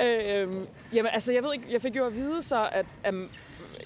øhm, 0.00 0.66
jamen, 0.92 1.10
altså, 1.12 1.32
jeg 1.32 1.42
ved 1.42 1.52
ikke, 1.54 1.66
jeg 1.70 1.82
fik 1.82 1.96
jo 1.96 2.06
at 2.06 2.14
vide 2.14 2.42
så, 2.42 2.68
at 2.72 2.86
um, 3.08 3.28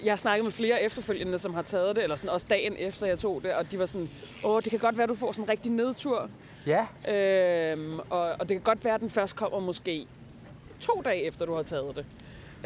jeg 0.03 0.11
har 0.11 0.17
snakket 0.17 0.43
med 0.43 0.51
flere 0.51 0.83
efterfølgende, 0.83 1.39
som 1.39 1.53
har 1.53 1.61
taget 1.61 1.95
det, 1.95 2.03
eller 2.03 2.15
sådan 2.15 2.29
også 2.29 2.47
dagen 2.49 2.75
efter, 2.77 3.07
jeg 3.07 3.19
tog 3.19 3.43
det, 3.43 3.53
og 3.53 3.71
de 3.71 3.79
var 3.79 3.85
sådan, 3.85 4.09
åh, 4.43 4.61
det 4.63 4.69
kan 4.69 4.79
godt 4.79 4.97
være, 4.97 5.07
du 5.07 5.15
får 5.15 5.31
sådan 5.31 5.45
en 5.45 5.49
rigtig 5.49 5.71
nedtur, 5.71 6.29
Ja, 6.65 6.87
øhm, 7.07 7.99
og, 7.99 8.21
og 8.21 8.39
det 8.39 8.47
kan 8.49 8.61
godt 8.61 8.85
være, 8.85 8.93
at 8.93 9.01
den 9.01 9.09
først 9.09 9.35
kommer 9.35 9.59
måske 9.59 10.07
to 10.79 11.01
dage 11.05 11.23
efter, 11.23 11.45
du 11.45 11.55
har 11.55 11.63
taget 11.63 11.95
det. 11.95 12.05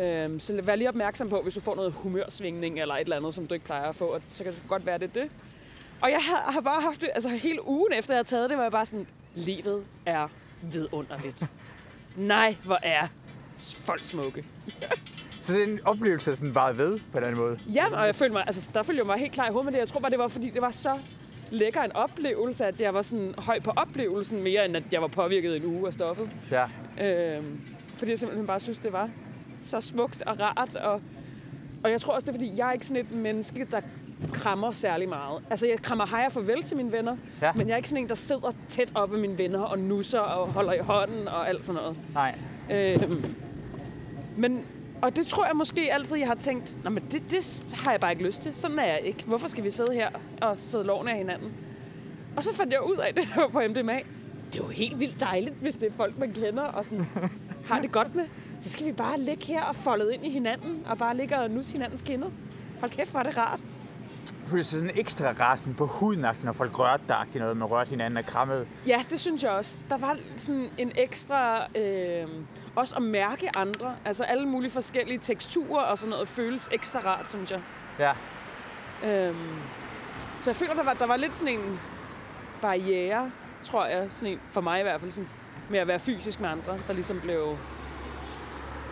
Øhm, 0.03 0.39
så 0.39 0.61
vær 0.61 0.75
lige 0.75 0.89
opmærksom 0.89 1.29
på, 1.29 1.41
hvis 1.41 1.53
du 1.53 1.61
får 1.61 1.75
noget 1.75 1.93
humørsvingning 1.93 2.79
eller 2.79 2.95
et 2.95 3.01
eller 3.01 3.17
andet, 3.17 3.33
som 3.33 3.47
du 3.47 3.53
ikke 3.53 3.65
plejer 3.65 3.89
at 3.89 3.95
få, 3.95 4.09
at 4.09 4.21
så 4.31 4.43
kan 4.43 4.53
det 4.53 4.61
godt 4.67 4.85
være, 4.85 4.97
det 4.97 5.09
er 5.09 5.21
det. 5.21 5.29
Og 6.01 6.11
jeg 6.11 6.19
har, 6.21 6.51
har 6.51 6.61
bare 6.61 6.81
haft 6.81 7.01
det, 7.01 7.09
altså 7.15 7.29
hele 7.29 7.67
ugen 7.67 7.93
efter 7.93 8.13
jeg 8.13 8.19
har 8.19 8.23
taget 8.23 8.49
det, 8.49 8.57
var 8.57 8.63
jeg 8.63 8.71
bare 8.71 8.85
sådan, 8.85 9.07
livet 9.35 9.85
er 10.05 10.27
vidunderligt. 10.61 11.43
Nej, 12.15 12.55
hvor 12.63 12.79
er 12.83 13.07
folk 13.59 13.99
smukke. 14.03 14.45
så 15.45 15.53
det 15.53 15.61
er 15.61 15.67
en 15.67 15.79
oplevelse, 15.85 16.31
der 16.31 16.37
sådan 16.37 16.53
bare 16.53 16.77
ved 16.77 16.99
på 17.13 17.19
den 17.19 17.35
måde. 17.37 17.59
Ja, 17.73 17.85
og 17.99 18.05
jeg 18.05 18.15
følte 18.15 18.33
mig, 18.33 18.43
altså 18.47 18.69
der 18.73 18.83
følte 18.83 18.99
jeg 18.99 19.05
mig 19.07 19.17
helt 19.17 19.31
klar 19.31 19.47
i 19.47 19.51
hovedet 19.51 19.65
med 19.65 19.73
det. 19.73 19.79
Jeg 19.79 19.87
tror 19.87 19.99
bare, 19.99 20.11
det 20.11 20.19
var, 20.19 20.27
fordi 20.27 20.49
det 20.49 20.61
var 20.61 20.71
så 20.71 20.89
lækker 21.51 21.81
en 21.81 21.91
oplevelse, 21.95 22.65
at 22.65 22.81
jeg 22.81 22.93
var 22.93 23.01
sådan 23.01 23.33
høj 23.37 23.59
på 23.59 23.71
oplevelsen, 23.75 24.43
mere 24.43 24.65
end 24.65 24.75
at 24.77 24.83
jeg 24.91 25.01
var 25.01 25.07
påvirket 25.07 25.55
en 25.55 25.65
uge 25.65 25.87
af 25.87 25.93
stoffet. 25.93 26.29
Ja. 26.51 26.65
Øhm, 27.37 27.59
fordi 27.95 28.11
jeg 28.11 28.19
simpelthen 28.19 28.47
bare 28.47 28.59
synes, 28.59 28.77
det 28.77 28.93
var 28.93 29.09
så 29.61 29.81
smukt 29.81 30.21
og 30.21 30.39
rart. 30.39 30.75
Og, 30.75 31.01
og 31.83 31.91
jeg 31.91 32.01
tror 32.01 32.13
også, 32.13 32.25
det 32.25 32.29
er, 32.29 32.33
fordi 32.33 32.53
jeg 32.57 32.67
er 32.67 32.71
ikke 32.71 32.85
sådan 32.85 33.05
et 33.05 33.11
menneske, 33.11 33.67
der 33.71 33.81
krammer 34.33 34.71
særlig 34.71 35.09
meget. 35.09 35.41
Altså, 35.49 35.67
jeg 35.67 35.81
krammer 35.81 36.05
hej 36.05 36.23
og 36.25 36.31
farvel 36.31 36.63
til 36.63 36.77
mine 36.77 36.91
venner, 36.91 37.17
Ja. 37.41 37.51
men 37.55 37.67
jeg 37.67 37.73
er 37.73 37.77
ikke 37.77 37.89
sådan 37.89 38.03
en, 38.03 38.09
der 38.09 38.15
sidder 38.15 38.51
tæt 38.67 38.91
op 38.95 39.13
af 39.13 39.19
mine 39.19 39.37
venner 39.37 39.59
og 39.61 39.79
nusser 39.79 40.19
og 40.19 40.47
holder 40.47 40.73
i 40.73 40.79
hånden 40.79 41.27
og 41.27 41.49
alt 41.49 41.63
sådan 41.65 41.81
noget. 41.81 41.97
Nej. 42.13 42.35
Øhm, 42.71 43.25
men, 44.37 44.65
og 45.01 45.15
det 45.15 45.27
tror 45.27 45.45
jeg 45.45 45.55
måske 45.55 45.93
altid, 45.93 46.17
jeg 46.17 46.27
har 46.27 46.35
tænkt, 46.35 46.83
Nå, 46.83 46.89
men 46.89 47.03
det, 47.11 47.31
det 47.31 47.63
har 47.73 47.91
jeg 47.91 47.99
bare 47.99 48.11
ikke 48.11 48.23
lyst 48.23 48.41
til. 48.41 48.55
Sådan 48.55 48.79
er 48.79 48.85
jeg 48.85 49.01
ikke. 49.03 49.23
Hvorfor 49.23 49.47
skal 49.47 49.63
vi 49.63 49.69
sidde 49.69 49.93
her 49.93 50.09
og 50.41 50.57
sidde 50.61 50.83
lovende 50.83 51.11
af 51.11 51.17
hinanden? 51.17 51.53
Og 52.35 52.43
så 52.43 52.53
fandt 52.53 52.73
jeg 52.73 52.83
ud 52.83 52.95
af 52.97 53.13
det, 53.13 53.27
der 53.35 53.41
var 53.41 53.47
på 53.47 53.61
MDMA. 53.69 53.99
Det 54.53 54.61
er 54.61 54.63
jo 54.63 54.69
helt 54.69 54.99
vildt 54.99 55.19
dejligt, 55.19 55.55
hvis 55.61 55.75
det 55.75 55.87
er 55.87 55.93
folk, 55.97 56.17
man 56.19 56.33
kender 56.33 56.63
og 56.63 56.85
sådan, 56.85 57.05
har 57.69 57.81
det 57.81 57.91
godt 57.91 58.15
med. 58.15 58.25
Så 58.61 58.69
skal 58.69 58.85
vi 58.85 58.91
bare 58.91 59.19
ligge 59.19 59.45
her 59.45 59.63
og 59.63 59.75
foldet 59.75 60.11
ind 60.13 60.25
i 60.25 60.29
hinanden, 60.29 60.83
og 60.85 60.97
bare 60.97 61.17
ligge 61.17 61.39
og 61.39 61.51
nusse 61.51 61.73
hinandens 61.73 62.01
kinder. 62.01 62.27
Hold 62.79 62.91
kæft, 62.91 63.11
hvor 63.11 63.19
er 63.19 63.23
det 63.23 63.37
rart. 63.37 63.59
Sig 64.47 64.65
sådan 64.65 64.91
ekstra 64.95 65.57
sådan 65.57 65.73
på 65.73 65.85
huden, 65.85 66.25
når 66.43 66.53
folk 66.53 66.79
rørte 66.79 67.03
dig 67.07 67.25
noget, 67.35 67.57
man 67.57 67.67
rørte 67.67 67.89
hinanden 67.89 68.17
og 68.17 68.25
krammede. 68.25 68.67
Ja, 68.87 69.01
det 69.09 69.19
synes 69.19 69.43
jeg 69.43 69.51
også. 69.51 69.81
Der 69.89 69.97
var 69.97 70.17
sådan 70.35 70.69
en 70.77 70.91
ekstra... 70.95 71.67
Øh, 71.77 72.27
også 72.75 72.95
at 72.95 73.01
mærke 73.01 73.57
andre. 73.57 73.95
Altså 74.05 74.23
alle 74.23 74.47
mulige 74.47 74.71
forskellige 74.71 75.17
teksturer 75.17 75.81
og 75.83 75.97
sådan 75.97 76.09
noget 76.09 76.27
føles 76.27 76.69
ekstra 76.71 76.99
rart, 76.99 77.29
synes 77.29 77.51
jeg. 77.51 77.61
Ja. 77.99 78.13
Øhm, 79.03 79.59
så 80.39 80.49
jeg 80.49 80.55
føler, 80.55 80.73
der 80.73 80.83
var, 80.83 80.93
der 80.93 81.05
var 81.05 81.15
lidt 81.17 81.35
sådan 81.35 81.59
en 81.59 81.79
barriere, 82.61 83.31
tror 83.63 83.85
jeg, 83.85 84.11
sådan 84.11 84.33
en, 84.33 84.39
for 84.49 84.61
mig 84.61 84.79
i 84.79 84.83
hvert 84.83 84.99
fald, 84.99 85.11
sådan, 85.11 85.29
med 85.69 85.79
at 85.79 85.87
være 85.87 85.99
fysisk 85.99 86.39
med 86.39 86.49
andre, 86.49 86.77
der 86.87 86.93
ligesom 86.93 87.19
blev, 87.19 87.57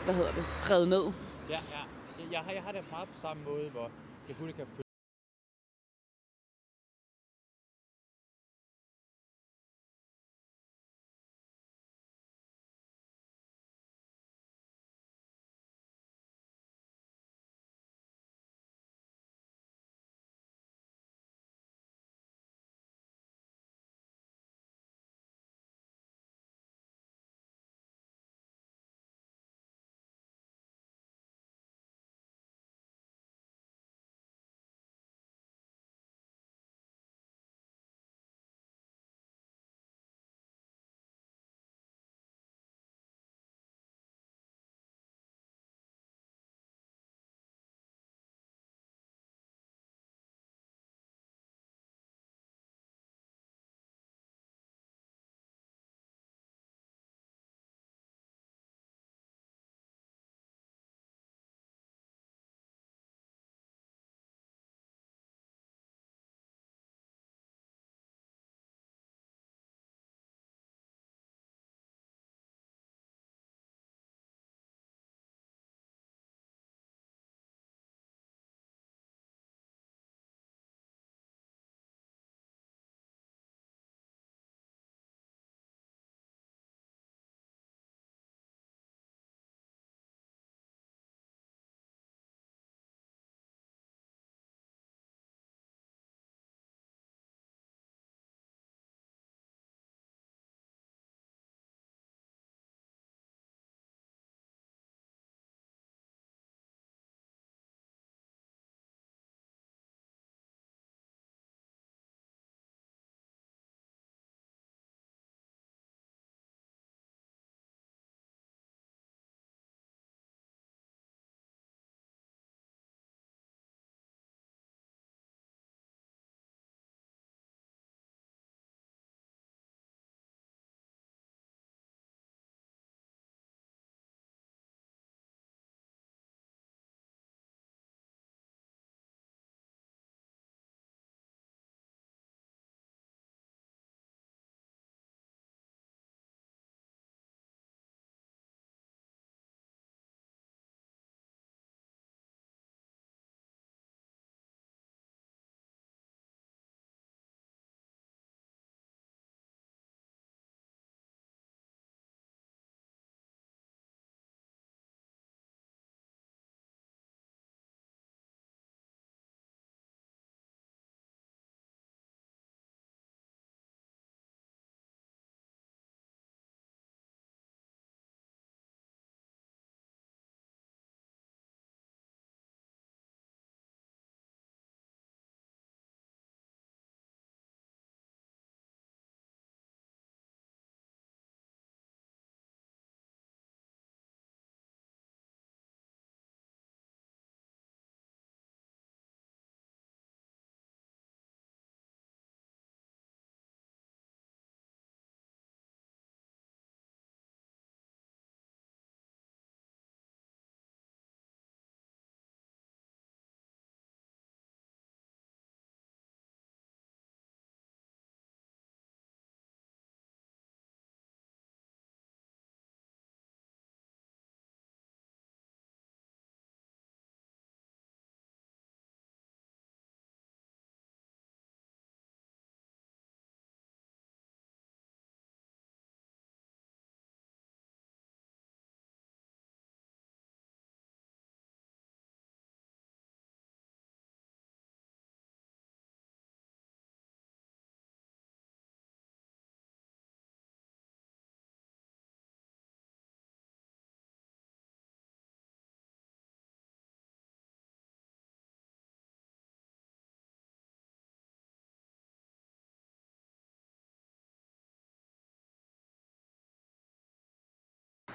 hvad 0.05 0.13
hedder 0.15 0.31
det, 0.31 0.45
revet 0.71 0.87
ned. 0.87 1.03
Ja, 1.49 1.59
ja. 1.71 1.79
Jeg, 2.31 2.39
har, 2.39 2.51
jeg 2.51 2.61
har 2.63 2.71
det 2.71 2.81
meget 2.91 3.07
på 3.07 3.19
samme 3.21 3.43
måde, 3.43 3.69
hvor 3.69 3.89
jeg 4.27 4.35
kun 4.39 4.47
kan 4.57 4.65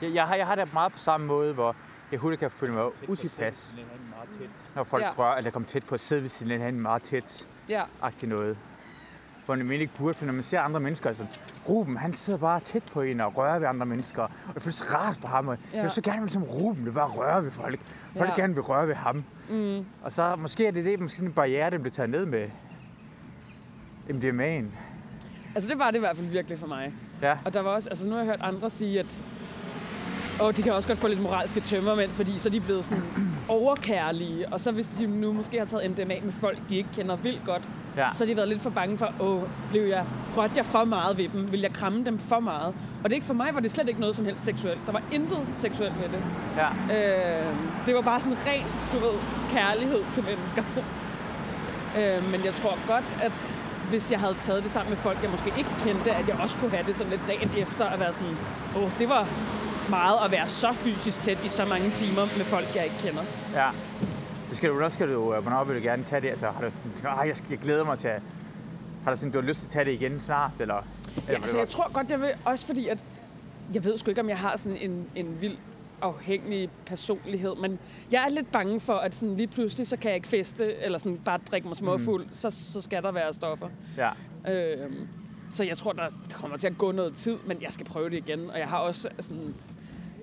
Jeg, 0.02 0.14
jeg, 0.14 0.24
har, 0.26 0.34
jeg 0.34 0.46
har 0.46 0.54
det 0.54 0.72
meget 0.72 0.92
på 0.92 0.98
samme 0.98 1.26
måde, 1.26 1.54
hvor 1.54 1.76
jeg 2.12 2.18
hurtigt 2.20 2.40
kan 2.40 2.50
føle 2.50 2.72
mig 2.72 3.08
utilpas, 3.08 3.76
når 4.74 4.84
folk 4.84 5.02
Ja. 5.04 5.10
rører, 5.18 5.36
eller 5.36 5.50
kommer 5.50 5.66
tæt 5.68 5.84
på 5.86 5.94
at 5.94 6.00
sidde 6.00 6.22
ved 6.22 6.28
siden 6.28 6.52
af 6.52 6.58
hinanden 6.58 6.82
meget 6.82 7.02
tæt. 7.02 7.48
Ja. 7.68 7.82
agtigt 8.02 8.30
noget. 8.30 8.56
Hvor 9.44 9.56
man 9.56 9.70
ikke 9.72 9.92
burde, 9.98 10.14
for 10.14 10.24
når 10.26 10.32
man 10.32 10.42
ser 10.42 10.60
andre 10.60 10.80
mennesker, 10.80 11.08
altså 11.08 11.26
Ruben, 11.68 11.96
han 11.96 12.12
sidder 12.12 12.38
bare 12.38 12.60
tæt 12.60 12.82
på 12.92 13.02
en 13.02 13.20
og 13.20 13.36
rører 13.36 13.58
ved 13.58 13.66
andre 13.68 13.86
mennesker, 13.86 14.22
og 14.22 14.54
det 14.54 14.62
føles 14.62 14.94
rart 14.94 15.16
for 15.16 15.28
ham. 15.28 15.48
Og 15.48 15.58
ja. 15.72 15.76
Jeg 15.76 15.82
vil 15.82 15.90
så 15.90 16.02
gerne 16.02 16.20
vil 16.20 16.30
som 16.30 16.42
Ruben, 16.42 16.86
det 16.86 16.94
bare 16.94 17.08
røre 17.08 17.44
ved 17.44 17.50
folk. 17.50 17.80
Folk 18.16 18.30
ja. 18.30 18.34
gerne 18.42 18.54
vil 18.54 18.62
røre 18.62 18.88
ved 18.88 18.94
ham. 18.94 19.24
Mm. 19.50 19.84
Og 20.02 20.12
så 20.12 20.36
måske 20.36 20.66
er 20.66 20.70
det 20.70 20.84
det, 20.84 21.00
måske 21.00 21.22
en 21.24 21.32
barriere, 21.32 21.70
den 21.70 21.80
bliver 21.80 21.92
taget 21.94 22.10
ned 22.10 22.26
med 22.26 22.48
MDMA'en. 24.08 24.64
Altså 25.54 25.70
det 25.70 25.78
var 25.78 25.86
det 25.90 25.96
i 25.96 26.00
hvert 26.00 26.16
fald 26.16 26.26
virkelig 26.28 26.58
for 26.58 26.66
mig. 26.66 26.92
Ja, 27.22 27.38
Og 27.44 27.54
der 27.54 27.60
var 27.60 27.70
også, 27.70 27.88
altså 27.90 28.08
nu 28.08 28.14
har 28.14 28.20
jeg 28.22 28.26
hørt 28.26 28.40
andre 28.40 28.70
sige, 28.70 29.00
at 29.00 29.20
og 30.40 30.56
de 30.56 30.62
kan 30.62 30.72
også 30.72 30.88
godt 30.88 30.98
få 30.98 31.08
lidt 31.08 31.22
moralske 31.22 31.60
tømmermænd, 31.60 32.10
fordi 32.10 32.38
så 32.38 32.48
er 32.48 32.50
de 32.50 32.60
blevet 32.60 32.84
sådan 32.84 33.04
overkærlige. 33.48 34.48
Og 34.48 34.60
så 34.60 34.70
hvis 34.70 34.90
de 34.98 35.06
nu 35.06 35.32
måske 35.32 35.58
har 35.58 35.64
taget 35.64 35.90
MDMA 35.90 36.14
med 36.22 36.32
folk, 36.32 36.58
de 36.68 36.76
ikke 36.76 36.88
kender 36.96 37.16
vildt 37.16 37.44
godt, 37.44 37.62
ja, 37.96 38.08
så 38.12 38.24
har 38.24 38.26
de 38.26 38.36
været 38.36 38.48
lidt 38.48 38.62
for 38.62 38.70
bange 38.70 38.98
for, 38.98 39.12
åh, 39.20 39.42
blev 39.70 39.82
jeg, 39.82 40.04
rørte 40.36 40.52
jeg 40.56 40.66
for 40.66 40.84
meget 40.84 41.18
ved 41.18 41.28
dem? 41.28 41.52
Vil 41.52 41.60
jeg 41.60 41.72
kramme 41.72 42.04
dem 42.04 42.18
for 42.18 42.40
meget? 42.40 42.74
Og 43.02 43.04
det 43.04 43.10
er 43.10 43.14
ikke 43.14 43.26
for 43.26 43.34
mig, 43.34 43.54
var 43.54 43.60
det 43.60 43.70
slet 43.70 43.88
ikke 43.88 44.00
noget 44.00 44.16
som 44.16 44.24
helst 44.24 44.44
seksuelt. 44.44 44.80
Der 44.86 44.92
var 44.92 45.02
intet 45.12 45.38
seksuelt 45.52 45.94
med 46.00 46.08
det. 46.08 46.22
ja. 46.56 46.68
Øh, 47.40 47.54
det 47.86 47.94
var 47.94 48.02
bare 48.02 48.20
sådan 48.20 48.38
ren, 48.46 48.66
du 48.92 48.98
ved, 48.98 49.14
kærlighed 49.52 50.00
til 50.12 50.24
mennesker. 50.24 50.62
øh, 51.98 52.30
men 52.30 52.44
jeg 52.44 52.54
tror 52.54 52.86
godt, 52.86 53.04
at 53.22 53.54
hvis 53.90 54.12
jeg 54.12 54.20
havde 54.20 54.34
taget 54.40 54.62
det 54.62 54.70
sammen 54.70 54.90
med 54.90 54.96
folk, 54.96 55.18
jeg 55.22 55.30
måske 55.30 55.52
ikke 55.58 55.70
kendte, 55.84 56.10
at 56.10 56.28
jeg 56.28 56.36
også 56.42 56.56
kunne 56.56 56.70
have 56.70 56.86
det 56.86 56.96
sådan 56.96 57.10
lidt 57.10 57.22
dagen 57.28 57.50
efter 57.58 57.84
at 57.84 58.00
være 58.00 58.12
sådan, 58.12 58.36
åh, 58.76 58.90
det 58.98 59.08
var 59.08 59.26
meget 59.90 60.16
at 60.24 60.30
være 60.30 60.46
så 60.46 60.72
fysisk 60.72 61.20
tæt 61.20 61.44
i 61.44 61.48
så 61.48 61.64
mange 61.64 61.90
timer 61.90 62.22
med 62.36 62.44
folk, 62.44 62.66
jeg 62.74 62.84
ikke 62.84 62.96
kender. 62.98 63.22
ja. 63.54 63.68
Det 64.48 64.56
skal 64.56 64.70
du, 64.70 64.80
der 64.80 64.88
skal 64.88 65.08
du, 65.08 65.34
øh, 65.34 65.42
hvornår 65.42 65.64
vil 65.64 65.76
du 65.76 65.82
gerne 65.82 66.04
tage 66.04 66.20
det? 66.20 66.28
Altså, 66.28 66.46
har 66.50 66.60
du, 66.64 66.70
tænker, 66.94 67.10
"Ej, 67.10 67.26
jeg, 67.28 67.50
jeg 67.50 67.58
glæder 67.58 67.84
mig 67.84 67.98
til 67.98 68.08
at, 68.08 68.22
har 69.04 69.10
du, 69.10 69.16
sådan, 69.16 69.32
du 69.32 69.40
har 69.40 69.46
lyst 69.48 69.60
til 69.60 69.66
at 69.66 69.70
tage 69.72 69.84
det 69.84 69.92
igen 69.92 70.20
snart, 70.20 70.60
eller? 70.60 70.74
eller 71.16 71.22
Ja, 71.28 71.34
altså, 71.34 71.58
jeg 71.58 71.68
tror 71.68 71.92
godt, 71.92 72.10
jeg 72.10 72.20
vil, 72.20 72.30
også 72.44 72.66
fordi, 72.66 72.88
at 72.88 72.98
jeg 73.74 73.84
ved 73.84 73.98
sgu 73.98 74.10
ikke, 74.10 74.20
om 74.20 74.28
jeg 74.28 74.38
har 74.38 74.56
sådan 74.56 74.78
en, 74.78 75.06
en 75.14 75.40
vild 75.40 75.56
afhængig 76.02 76.70
personlighed, 76.86 77.54
men 77.56 77.78
jeg 78.12 78.24
er 78.24 78.28
lidt 78.28 78.52
bange 78.52 78.80
for, 78.80 78.92
at 78.94 79.14
sådan 79.14 79.36
lige 79.36 79.46
pludselig, 79.46 79.86
så 79.86 79.96
kan 79.96 80.08
jeg 80.08 80.16
ikke 80.16 80.28
feste, 80.28 80.74
eller 80.76 80.98
sådan 80.98 81.18
bare 81.24 81.38
drikke 81.50 81.68
mig 81.68 81.76
småfuld, 81.76 82.24
mm. 82.24 82.32
så, 82.32 82.50
så 82.50 82.80
skal 82.80 83.02
der 83.02 83.12
være 83.12 83.32
stoffer. 83.32 83.68
Ja, 83.96 84.10
Øhm, 84.52 85.08
så 85.50 85.64
jeg 85.64 85.76
tror, 85.78 85.92
der 85.92 86.08
kommer 86.34 86.56
til 86.56 86.66
at 86.66 86.78
gå 86.78 86.92
noget 86.92 87.14
tid, 87.14 87.36
men 87.46 87.62
jeg 87.62 87.72
skal 87.72 87.86
prøve 87.86 88.10
det 88.10 88.16
igen. 88.16 88.50
Og 88.50 88.58
jeg 88.58 88.68
har 88.68 88.78
også 88.78 89.08
sådan 89.20 89.54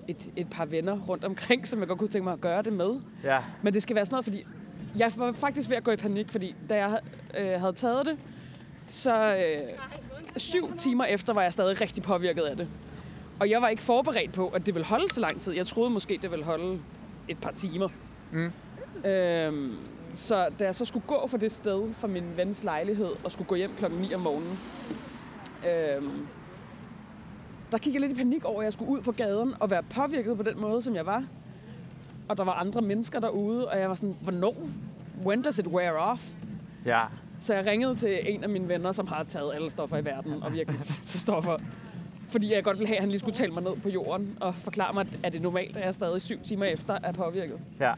et, 0.08 0.30
et 0.36 0.50
par 0.50 0.66
venner 0.66 1.00
rundt 1.00 1.24
omkring, 1.24 1.68
som 1.68 1.80
jeg 1.80 1.88
godt 1.88 2.00
kunne 2.00 2.08
tænke 2.08 2.24
mig 2.24 2.34
at 2.34 2.42
gøre 2.42 2.62
det 2.62 2.74
med. 2.74 2.96
ja, 3.24 3.40
Men 3.62 3.74
det 3.74 3.82
skal 3.82 3.96
være 3.96 4.06
sådan 4.06 4.14
noget, 4.14 4.26
fordi 4.26 4.46
jeg 4.98 5.12
var 5.16 5.32
faktisk 5.32 5.70
ved 5.70 5.78
at 5.78 5.84
gå 5.84 5.92
i 5.92 5.96
panik, 5.96 6.30
fordi 6.30 6.56
da 6.70 6.76
jeg 6.76 7.00
øh, 7.38 7.60
havde 7.60 7.74
taget 7.74 8.06
det, 8.06 8.18
så 8.88 9.36
øh, 9.36 9.70
syv 10.36 10.78
timer 10.78 11.06
efter 11.06 11.34
var 11.34 11.42
jeg 11.42 11.54
stadig 11.54 11.82
rigtig 11.82 12.04
påvirket 12.04 12.42
af 12.42 12.58
det. 12.58 12.68
Og 13.40 13.50
jeg 13.50 13.62
var 13.62 13.68
ikke 13.68 13.84
forberedt 13.84 14.34
på, 14.34 14.48
at 14.48 14.66
det 14.66 14.76
ville 14.76 14.86
holde 14.86 15.14
så 15.14 15.22
lang 15.22 15.42
tid. 15.42 15.54
Jeg 15.54 15.68
troede 15.68 15.90
måske, 15.90 16.20
det 16.22 16.32
ville 16.32 16.46
holde 16.46 16.80
et 17.28 17.38
par 17.38 17.52
timer. 17.52 17.90
Mm. 18.32 18.52
Øhm, 19.06 19.76
så 20.14 20.48
da 20.60 20.66
jeg 20.66 20.76
så 20.76 20.86
skulle 20.86 21.06
gå 21.08 21.28
fra 21.28 21.38
det 21.38 21.52
sted, 21.52 21.94
fra 21.94 22.08
min 22.08 22.24
vens 22.36 22.64
lejlighed, 22.64 23.10
og 23.24 23.32
skulle 23.32 23.48
gå 23.48 23.56
hjem 23.56 23.72
klokken 23.78 24.00
9 24.00 24.14
om 24.14 24.22
morgenen, 24.22 24.60
øhm, 25.70 26.28
der 27.72 27.78
gik 27.78 27.94
jeg 27.94 28.02
lidt 28.02 28.12
i 28.12 28.16
panik 28.16 28.46
over, 28.46 28.60
at 28.62 28.66
jeg 28.66 28.74
skulle 28.74 28.92
ud 28.92 29.02
på 29.02 29.12
gaden 29.12 29.54
og 29.60 29.70
være 29.72 29.84
påvirket 29.84 30.38
på 30.38 30.44
den 30.44 30.62
måde, 30.62 30.82
som 30.82 30.96
jeg 30.96 31.06
var. 31.06 31.24
Og 32.28 32.38
der 32.38 32.44
var 32.44 32.54
andre 32.54 32.82
mennesker 32.82 33.20
derude, 33.20 33.68
og 33.68 33.80
jeg 33.80 33.90
var 33.90 33.96
sådan, 33.96 34.16
hvornår? 34.22 34.56
When 35.26 35.42
does 35.42 35.60
it 35.60 35.68
wear 35.68 35.92
off? 36.12 36.32
ja. 36.86 37.02
Så 37.40 37.54
jeg 37.54 37.66
ringede 37.66 37.96
til 37.96 38.34
en 38.34 38.44
af 38.44 38.50
mine 38.50 38.68
venner, 38.68 38.92
som 38.92 39.08
har 39.08 39.24
taget 39.24 39.54
alle 39.56 39.70
stoffer 39.70 39.98
i 39.98 40.06
verden, 40.06 40.44
og 40.44 40.54
virkelig 40.54 40.80
til 40.82 41.20
stoffer. 41.20 41.58
Fordi 42.28 42.54
jeg 42.54 42.64
godt 42.64 42.78
ville 42.78 42.88
have, 42.88 42.98
at 42.98 43.02
han 43.02 43.10
lige 43.10 43.20
skulle 43.20 43.36
tale 43.36 43.52
mig 43.52 43.64
ned 43.64 43.76
på 43.84 43.90
jorden 43.90 44.38
og 44.40 44.56
forklare 44.56 44.94
mig, 44.94 45.08
at 45.24 45.34
det 45.34 45.42
normalt, 45.42 45.78
at 45.78 45.86
jeg 45.86 45.96
stadig 45.96 46.22
syv 46.22 46.40
timer 46.44 46.66
efter 46.66 46.98
er 47.04 47.12
påvirket. 47.12 47.58
Ja, 47.80 47.92
Og 47.92 47.98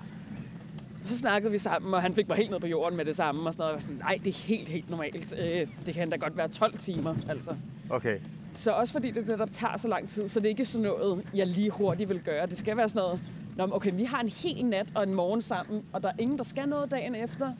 så 1.05 1.17
snakkede 1.17 1.51
vi 1.51 1.57
sammen, 1.57 1.93
og 1.93 2.01
han 2.01 2.15
fik 2.15 2.27
mig 2.27 2.37
helt 2.37 2.51
ned 2.51 2.59
på 2.59 2.67
jorden 2.67 2.97
med 2.97 3.05
det 3.05 3.15
samme. 3.15 3.49
Og 3.49 3.53
sådan 3.53 3.61
noget. 3.61 3.69
Jeg 3.69 3.75
var 3.75 3.81
sådan, 3.81 3.95
nej, 3.95 4.19
det 4.23 4.29
er 4.29 4.47
helt, 4.47 4.69
helt 4.69 4.89
normalt. 4.89 5.33
Øh, 5.39 5.67
det 5.85 5.93
kan 5.93 6.09
da 6.09 6.15
godt 6.15 6.37
være 6.37 6.47
12 6.47 6.77
timer, 6.77 7.15
altså. 7.29 7.55
okay. 7.89 8.17
Så 8.57 8.71
også 8.71 8.93
fordi 8.93 9.11
det 9.11 9.27
netop 9.27 9.51
tager 9.51 9.77
så 9.77 9.87
lang 9.87 10.09
tid, 10.09 10.27
så 10.27 10.39
det 10.39 10.45
er 10.45 10.49
ikke 10.49 10.65
sådan 10.65 10.87
noget, 10.87 11.25
jeg 11.33 11.47
lige 11.47 11.69
hurtigt 11.69 12.09
vil 12.09 12.21
gøre. 12.21 12.45
Det 12.45 12.57
skal 12.57 12.77
være 12.77 12.89
sådan 12.89 12.99
noget, 12.99 13.21
Nå, 13.57 13.65
men 13.65 13.73
okay, 13.73 13.91
vi 13.93 14.03
har 14.03 14.21
en 14.21 14.29
hel 14.43 14.65
nat 14.65 14.87
og 14.95 15.03
en 15.03 15.15
morgen 15.15 15.41
sammen, 15.41 15.83
og 15.93 16.03
der 16.03 16.09
er 16.09 16.13
ingen, 16.19 16.37
der 16.37 16.43
skal 16.43 16.69
noget 16.69 16.91
dagen 16.91 17.15
efter. 17.15 17.53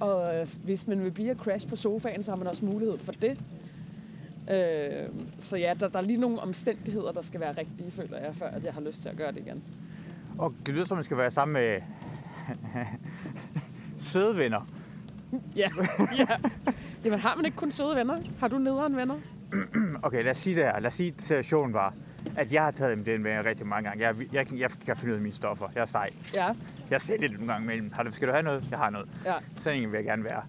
Og 0.00 0.46
hvis 0.64 0.86
man 0.86 1.04
vil 1.04 1.10
blive 1.10 1.30
at 1.30 1.36
crash 1.36 1.68
på 1.68 1.76
sofaen, 1.76 2.22
så 2.22 2.30
har 2.30 2.36
man 2.36 2.46
også 2.46 2.64
mulighed 2.64 2.98
for 2.98 3.12
det. 3.12 3.38
Øh, 4.50 5.08
så 5.38 5.56
ja, 5.56 5.74
der, 5.80 5.88
der 5.88 5.98
er 5.98 6.02
lige 6.02 6.20
nogle 6.20 6.40
omstændigheder, 6.40 7.12
der 7.12 7.22
skal 7.22 7.40
være 7.40 7.52
rigtige, 7.52 7.90
føler 7.90 8.18
jeg, 8.18 8.34
før 8.34 8.46
at 8.46 8.64
jeg 8.64 8.72
har 8.72 8.80
lyst 8.80 9.02
til 9.02 9.08
at 9.08 9.16
gøre 9.16 9.32
det 9.32 9.38
igen. 9.38 9.62
Og 10.38 10.54
det 10.66 10.74
lyder 10.74 10.84
som, 10.84 10.96
man 10.96 11.04
skal 11.04 11.16
være 11.16 11.30
sammen 11.30 11.52
med 11.52 11.80
søde 13.98 14.36
venner. 14.36 14.68
Ja, 15.56 15.70
ja. 16.18 16.26
Jamen 17.04 17.18
har 17.18 17.36
man 17.36 17.44
ikke 17.44 17.56
kun 17.56 17.72
søde 17.72 17.96
venner? 17.96 18.18
Har 18.38 18.48
du 18.48 18.58
nederen 18.58 18.96
venner? 18.96 19.16
Okay, 20.02 20.22
lad 20.22 20.30
os 20.30 20.36
sige 20.36 20.56
det 20.56 20.64
her. 20.64 20.78
Lad 20.80 20.86
os 20.86 20.94
sige, 20.94 21.14
at 21.16 21.22
situationen 21.22 21.74
var, 21.74 21.94
at 22.36 22.52
jeg 22.52 22.62
har 22.64 22.70
taget 22.70 22.98
MDMA 22.98 23.42
rigtig 23.44 23.66
mange 23.66 23.88
gange. 23.88 24.04
Jeg, 24.06 24.14
jeg, 24.32 24.52
jeg, 24.52 24.58
jeg 24.60 24.70
kan 24.86 24.96
finde 24.96 25.12
ud 25.12 25.16
af 25.16 25.22
mine 25.22 25.34
stoffer. 25.34 25.68
Jeg 25.74 25.80
er 25.80 25.84
sej. 25.84 26.10
Ja, 26.34 26.48
Jeg 26.90 27.00
sælger 27.00 27.28
det 27.28 27.38
nogle 27.38 27.52
gange 27.52 27.64
imellem. 27.64 27.92
Har 27.92 28.02
du, 28.02 28.12
skal 28.12 28.28
du 28.28 28.32
have 28.32 28.42
noget? 28.42 28.64
Jeg 28.70 28.78
har 28.78 28.90
noget. 28.90 29.08
ja. 29.24 29.34
Sådan 29.58 29.82
en 29.82 29.92
vil 29.92 29.96
jeg 29.96 30.04
gerne 30.04 30.24
være. 30.24 30.42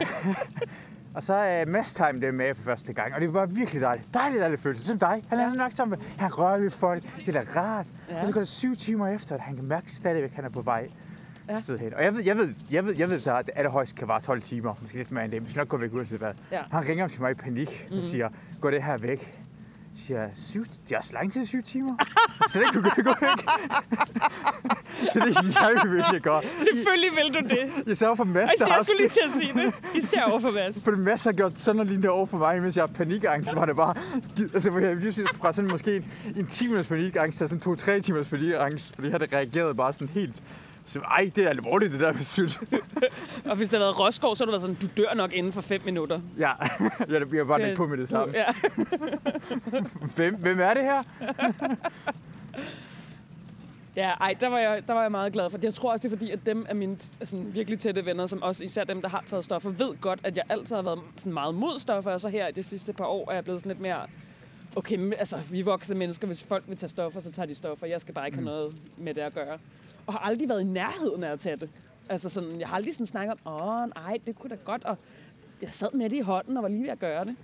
Uh, 0.00 0.34
og 1.14 1.22
så 1.22 1.34
er 1.34 1.62
uh, 1.64 1.68
Mads 1.68 1.94
tager 1.94 2.12
MDMA 2.12 2.52
for 2.52 2.62
første 2.62 2.92
gang, 2.92 3.14
og 3.14 3.20
det 3.20 3.34
var 3.34 3.46
virkelig 3.46 3.82
dejligt. 3.82 4.14
Dejligt, 4.14 4.40
dejligt 4.40 4.60
følelse. 4.62 4.84
Som 4.86 4.98
dig. 4.98 5.22
Han 5.28 5.38
er 5.38 5.42
Ja. 5.48 5.52
nok 5.52 5.72
sammen 5.72 5.98
med, 5.98 6.06
han 6.18 6.38
rører 6.38 6.58
ved 6.58 6.70
folk. 6.70 7.02
Det 7.26 7.36
er 7.36 7.42
da 7.42 7.60
rart. 7.60 7.86
Ja. 8.10 8.20
Og 8.20 8.26
så 8.26 8.32
går 8.32 8.40
det 8.40 8.48
syv 8.48 8.76
timer 8.76 9.08
efter, 9.08 9.34
at 9.34 9.40
han 9.40 9.56
kan 9.56 9.64
mærke 9.64 9.92
stadigvæk, 9.92 10.30
at 10.30 10.36
han 10.36 10.44
er 10.44 10.48
på 10.48 10.62
vej 10.62 10.88
Ja. 11.54 11.60
sted 11.60 11.78
hen. 11.78 11.94
Og 11.94 12.04
jeg 12.04 12.14
ved, 12.14 12.22
jeg 12.24 12.36
ved, 12.36 12.48
jeg 12.70 12.86
ved, 12.86 12.94
jeg 12.98 13.10
ved 13.10 13.18
så, 13.20 13.36
at 13.36 13.46
det 13.46 13.52
allerhøjst 13.56 13.96
kan 13.96 14.08
vare 14.08 14.20
12 14.20 14.42
timer. 14.42 14.74
Måske 14.80 14.96
lidt 14.98 15.10
mere 15.10 15.24
end 15.24 15.32
det. 15.32 15.42
Måske 15.42 15.58
nok 15.58 15.68
gå 15.68 15.76
væk 15.76 15.94
uanset 15.94 16.18
hvad. 16.18 16.32
Ja. 16.52 16.62
Han 16.72 16.88
ringer 16.88 17.08
til 17.08 17.20
mig 17.22 17.30
i 17.30 17.34
panik 17.34 17.88
og 17.96 18.02
siger, 18.02 18.28
gå 18.60 18.70
det 18.70 18.82
her 18.82 18.98
væk. 18.98 19.36
Jeg 19.92 19.98
siger, 19.98 20.28
syv, 20.34 20.64
det 20.64 20.92
er 20.92 20.98
også 20.98 21.12
lang 21.12 21.32
tid, 21.32 21.46
syv 21.46 21.62
timer. 21.62 21.96
Så 22.48 22.58
det 22.58 22.66
kunne 22.72 22.82
gå 23.04 23.14
væk. 23.20 23.38
det 25.14 25.22
er 25.22 25.26
det, 25.26 25.36
jeg 25.36 26.12
vil 26.12 26.22
gøre. 26.22 26.42
Selvfølgelig 26.58 27.10
vil 27.16 27.34
du 27.34 27.48
det. 27.48 27.86
Jeg 27.86 27.96
så 27.96 28.14
for 28.14 28.24
Mads, 28.24 28.50
Altså, 28.50 28.66
jeg 28.66 28.78
skulle 28.82 28.98
lige 28.98 29.08
til 29.08 29.20
at 29.24 29.30
sige 29.32 29.52
det. 29.52 29.96
Især 29.96 30.22
over 30.22 30.40
for 30.40 30.50
Mads. 30.50 30.84
for 30.84 30.90
det 30.90 31.00
Mads 31.00 31.24
har 31.24 31.32
gjort 31.32 31.58
sådan 31.58 31.76
noget 31.76 31.88
lignende 31.88 32.10
over 32.10 32.26
for 32.26 32.38
mig, 32.38 32.62
mens 32.62 32.76
jeg 32.76 32.82
har 32.82 32.86
panikangst, 32.94 33.54
var 33.54 33.64
det 33.66 33.76
bare, 33.76 33.94
altså 34.54 34.70
hvor 34.70 34.80
jeg 34.80 34.96
lige 34.96 35.26
fra 35.34 35.52
sådan 35.52 35.70
måske 35.70 35.96
en, 35.96 36.04
en 36.36 36.46
10 36.46 36.64
minutters 36.64 36.88
panikangst 36.88 37.38
til 37.38 37.48
sådan 37.48 37.60
to-tre 37.60 38.00
timers 38.00 38.28
panikangst, 38.28 38.94
fordi 38.94 39.08
jeg 39.08 39.18
havde 39.20 39.36
reageret 39.36 39.76
bare 39.76 39.92
sådan 39.92 40.08
helt, 40.08 40.42
så, 40.84 40.98
ej, 40.98 41.30
det 41.36 41.44
er 41.44 41.48
alvorligt, 41.48 41.92
det 41.92 42.00
der 42.00 42.12
med 42.12 42.22
sylt. 42.22 42.58
Og 43.50 43.56
hvis 43.56 43.68
det 43.68 43.78
havde 43.78 43.86
været 43.86 44.00
Roskov, 44.00 44.36
så 44.36 44.44
havde 44.44 44.48
du 44.48 44.52
været 44.52 44.62
sådan, 44.62 44.88
du 44.96 45.02
dør 45.02 45.14
nok 45.14 45.32
inden 45.32 45.52
for 45.52 45.60
fem 45.60 45.80
minutter. 45.84 46.20
ja, 46.38 46.52
jeg 47.08 47.28
bliver 47.28 47.44
bare 47.44 47.62
lidt 47.62 47.76
på 47.76 47.86
med 47.86 47.98
det 47.98 48.08
samme. 48.08 48.34
Ja. 48.36 48.44
Hvem, 50.16 50.34
hvem 50.34 50.60
er 50.60 50.74
det 50.74 50.82
her? 50.82 51.02
Ja, 53.96 54.10
ej, 54.10 54.34
der 54.40 54.48
var, 54.48 54.58
jeg, 54.58 54.82
der 54.86 54.92
var 54.92 55.02
jeg 55.02 55.10
meget 55.10 55.32
glad 55.32 55.50
for. 55.50 55.58
Jeg 55.62 55.74
tror 55.74 55.92
også, 55.92 56.02
det 56.02 56.12
er 56.12 56.16
fordi, 56.16 56.30
at 56.30 56.46
dem 56.46 56.66
af 56.68 56.76
mine 56.76 56.96
sådan, 56.98 57.54
virkelig 57.54 57.78
tætte 57.78 58.06
venner, 58.06 58.26
som 58.26 58.42
også 58.42 58.64
især 58.64 58.84
dem, 58.84 59.02
der 59.02 59.08
har 59.08 59.22
taget 59.24 59.44
stoffer, 59.44 59.70
ved 59.70 60.00
godt, 60.00 60.20
at 60.22 60.36
jeg 60.36 60.44
altid 60.48 60.76
har 60.76 60.82
været 60.82 61.00
sådan 61.16 61.32
meget 61.32 61.54
mod 61.54 61.78
stoffer, 61.78 62.10
og 62.10 62.20
så 62.20 62.28
her 62.28 62.48
i 62.48 62.52
de 62.52 62.62
sidste 62.62 62.92
par 62.92 63.04
år 63.04 63.30
er 63.30 63.34
jeg 63.34 63.44
blevet 63.44 63.60
sådan 63.60 63.70
lidt 63.70 63.80
mere, 63.80 64.00
okay, 64.76 65.12
altså, 65.18 65.36
vi 65.50 65.62
voksne 65.62 65.94
mennesker, 65.94 66.26
hvis 66.26 66.42
folk 66.42 66.64
vil 66.66 66.76
tage 66.76 66.90
stoffer, 66.90 67.20
så 67.20 67.32
tager 67.32 67.46
de 67.46 67.54
stoffer. 67.54 67.86
Jeg 67.86 68.00
skal 68.00 68.14
bare 68.14 68.26
ikke 68.26 68.38
have 68.38 68.44
noget 68.44 68.74
med 68.96 69.14
det 69.14 69.20
at 69.20 69.34
gøre. 69.34 69.58
Og 70.10 70.14
har 70.14 70.20
aldrig 70.20 70.48
været 70.48 70.60
i 70.60 70.64
nærheden 70.64 71.24
af 71.24 71.32
at 71.32 71.40
tage 71.40 71.56
det. 71.56 71.68
Altså 72.08 72.28
sådan, 72.28 72.60
jeg 72.60 72.68
har 72.68 72.76
aldrig 72.76 72.94
sådan 72.94 73.06
snakket 73.06 73.34
om, 73.44 73.52
åh, 73.62 73.88
nej, 73.94 74.18
det 74.26 74.38
kunne 74.38 74.50
da 74.50 74.54
godt, 74.64 74.84
og 74.84 74.98
jeg 75.62 75.68
sad 75.72 75.88
med 75.92 76.10
det 76.10 76.16
i 76.16 76.20
hånden 76.20 76.56
og 76.56 76.62
var 76.62 76.68
lige 76.68 76.82
ved 76.82 76.90
at 76.90 76.98
gøre 76.98 77.24
det. 77.24 77.36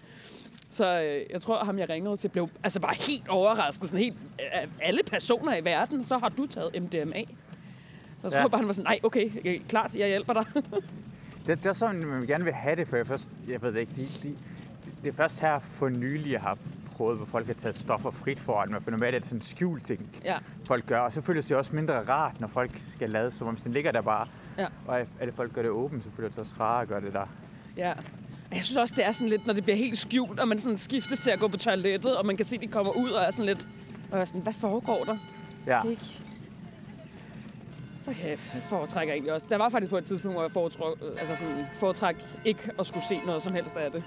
Så 0.70 1.00
øh, 1.02 1.30
jeg 1.32 1.42
tror, 1.42 1.58
at 1.58 1.66
ham 1.66 1.78
jeg 1.78 1.88
ringede 1.88 2.16
til 2.16 2.28
blev 2.28 2.48
altså 2.64 2.80
bare 2.80 2.94
helt 3.06 3.28
overrasket. 3.28 3.88
Sådan 3.88 4.04
helt, 4.04 4.16
af 4.52 4.68
alle 4.82 5.00
personer 5.06 5.56
i 5.56 5.64
verden, 5.64 6.04
så 6.04 6.18
har 6.18 6.28
du 6.28 6.46
taget 6.46 6.82
MDMA. 6.82 7.22
Så 7.22 8.22
jeg 8.22 8.32
tror 8.32 8.40
Ja. 8.40 8.48
bare, 8.48 8.58
han 8.58 8.66
var 8.66 8.72
sådan, 8.72 8.86
nej, 8.90 9.00
okay, 9.02 9.38
okay, 9.40 9.60
klart, 9.68 9.94
jeg 9.96 10.08
hjælper 10.08 10.32
dig. 10.32 10.44
Det, 11.46 11.58
det 11.62 11.66
er 11.66 11.72
sådan, 11.72 12.06
man 12.06 12.26
gerne 12.26 12.44
vil 12.44 12.52
have 12.52 12.76
det, 12.76 12.88
for 12.88 12.96
jeg, 12.96 13.06
først, 13.06 13.30
jeg 13.48 13.62
ved 13.62 13.74
ikke, 13.76 13.92
de, 13.96 14.02
de, 14.22 14.36
det 15.04 15.08
er 15.08 15.12
først 15.16 15.40
her 15.40 15.58
for 15.58 15.88
nylig, 15.88 16.32
jeg 16.32 16.40
har 16.40 16.58
prøvet, 16.96 17.16
hvor 17.16 17.26
folk 17.26 17.46
har 17.46 17.54
taget 17.54 17.76
stoffer 17.76 18.10
frit 18.10 18.40
foran 18.40 18.70
mig, 18.70 18.82
for 18.82 18.90
normalt 18.90 19.14
er 19.14 19.18
det 19.18 19.28
sådan 19.28 19.38
en 19.38 19.42
skjult 19.42 19.86
ting, 19.86 20.10
ja, 20.24 20.38
folk 20.64 20.86
gør, 20.86 21.00
og 21.00 21.12
så 21.12 21.22
føles 21.22 21.46
det 21.46 21.56
også 21.56 21.76
mindre 21.76 21.94
rart, 22.08 22.40
når 22.40 22.48
folk 22.48 22.70
skal 22.86 23.10
lade, 23.10 23.30
som 23.30 23.46
om 23.46 23.56
den 23.56 23.72
ligger 23.72 23.92
der 23.92 24.00
bare, 24.00 24.26
ja, 24.58 24.66
og 24.86 25.00
alle 25.20 25.32
folk 25.32 25.52
gør 25.52 25.62
det 25.62 25.70
åbent, 25.70 26.04
så 26.04 26.10
føles 26.16 26.30
det 26.30 26.40
også 26.40 26.54
rart 26.60 26.82
at 26.82 26.88
gøre 26.88 27.00
det 27.00 27.12
der. 27.12 27.26
ja. 27.76 27.92
Jeg 28.52 28.64
synes 28.64 28.76
også, 28.76 28.94
det 28.96 29.06
er 29.06 29.12
sådan 29.12 29.28
lidt, 29.28 29.46
når 29.46 29.54
det 29.54 29.64
bliver 29.64 29.76
helt 29.76 29.98
skjult, 29.98 30.40
og 30.40 30.48
man 30.48 30.58
sådan 30.58 30.76
skiftes 30.76 31.20
til 31.20 31.30
at 31.30 31.38
gå 31.40 31.48
på 31.48 31.56
toilettet, 31.56 32.16
og 32.16 32.26
man 32.26 32.36
kan 32.36 32.44
se, 32.44 32.56
at 32.56 32.62
de 32.62 32.66
kommer 32.66 32.92
ud 32.92 33.10
og 33.10 33.22
er 33.22 33.30
sådan 33.30 33.44
lidt, 33.46 33.68
Og 34.06 34.10
jeg 34.10 34.18
var 34.18 34.24
sådan, 34.24 34.40
hvad 34.40 34.52
foregår 34.52 35.04
der? 35.04 35.16
Ja. 35.66 35.80
Kan 35.82 35.90
ikke... 35.90 36.02
Okay, 38.08 38.36
foretrækker 38.68 39.14
egentlig 39.14 39.32
også. 39.32 39.46
Der 39.50 39.56
var 39.56 39.68
faktisk 39.68 39.90
på 39.90 39.98
et 39.98 40.04
tidspunkt, 40.04 40.34
hvor 40.34 40.42
jeg 40.42 40.50
foretræk, 40.50 40.94
altså 41.18 41.36
sådan, 41.36 41.66
foretræk 41.74 42.16
ikke 42.44 42.70
at 42.78 42.86
skulle 42.86 43.04
se 43.04 43.20
noget 43.26 43.42
som 43.42 43.54
helst 43.54 43.76
af 43.76 43.92
det. 43.92 44.04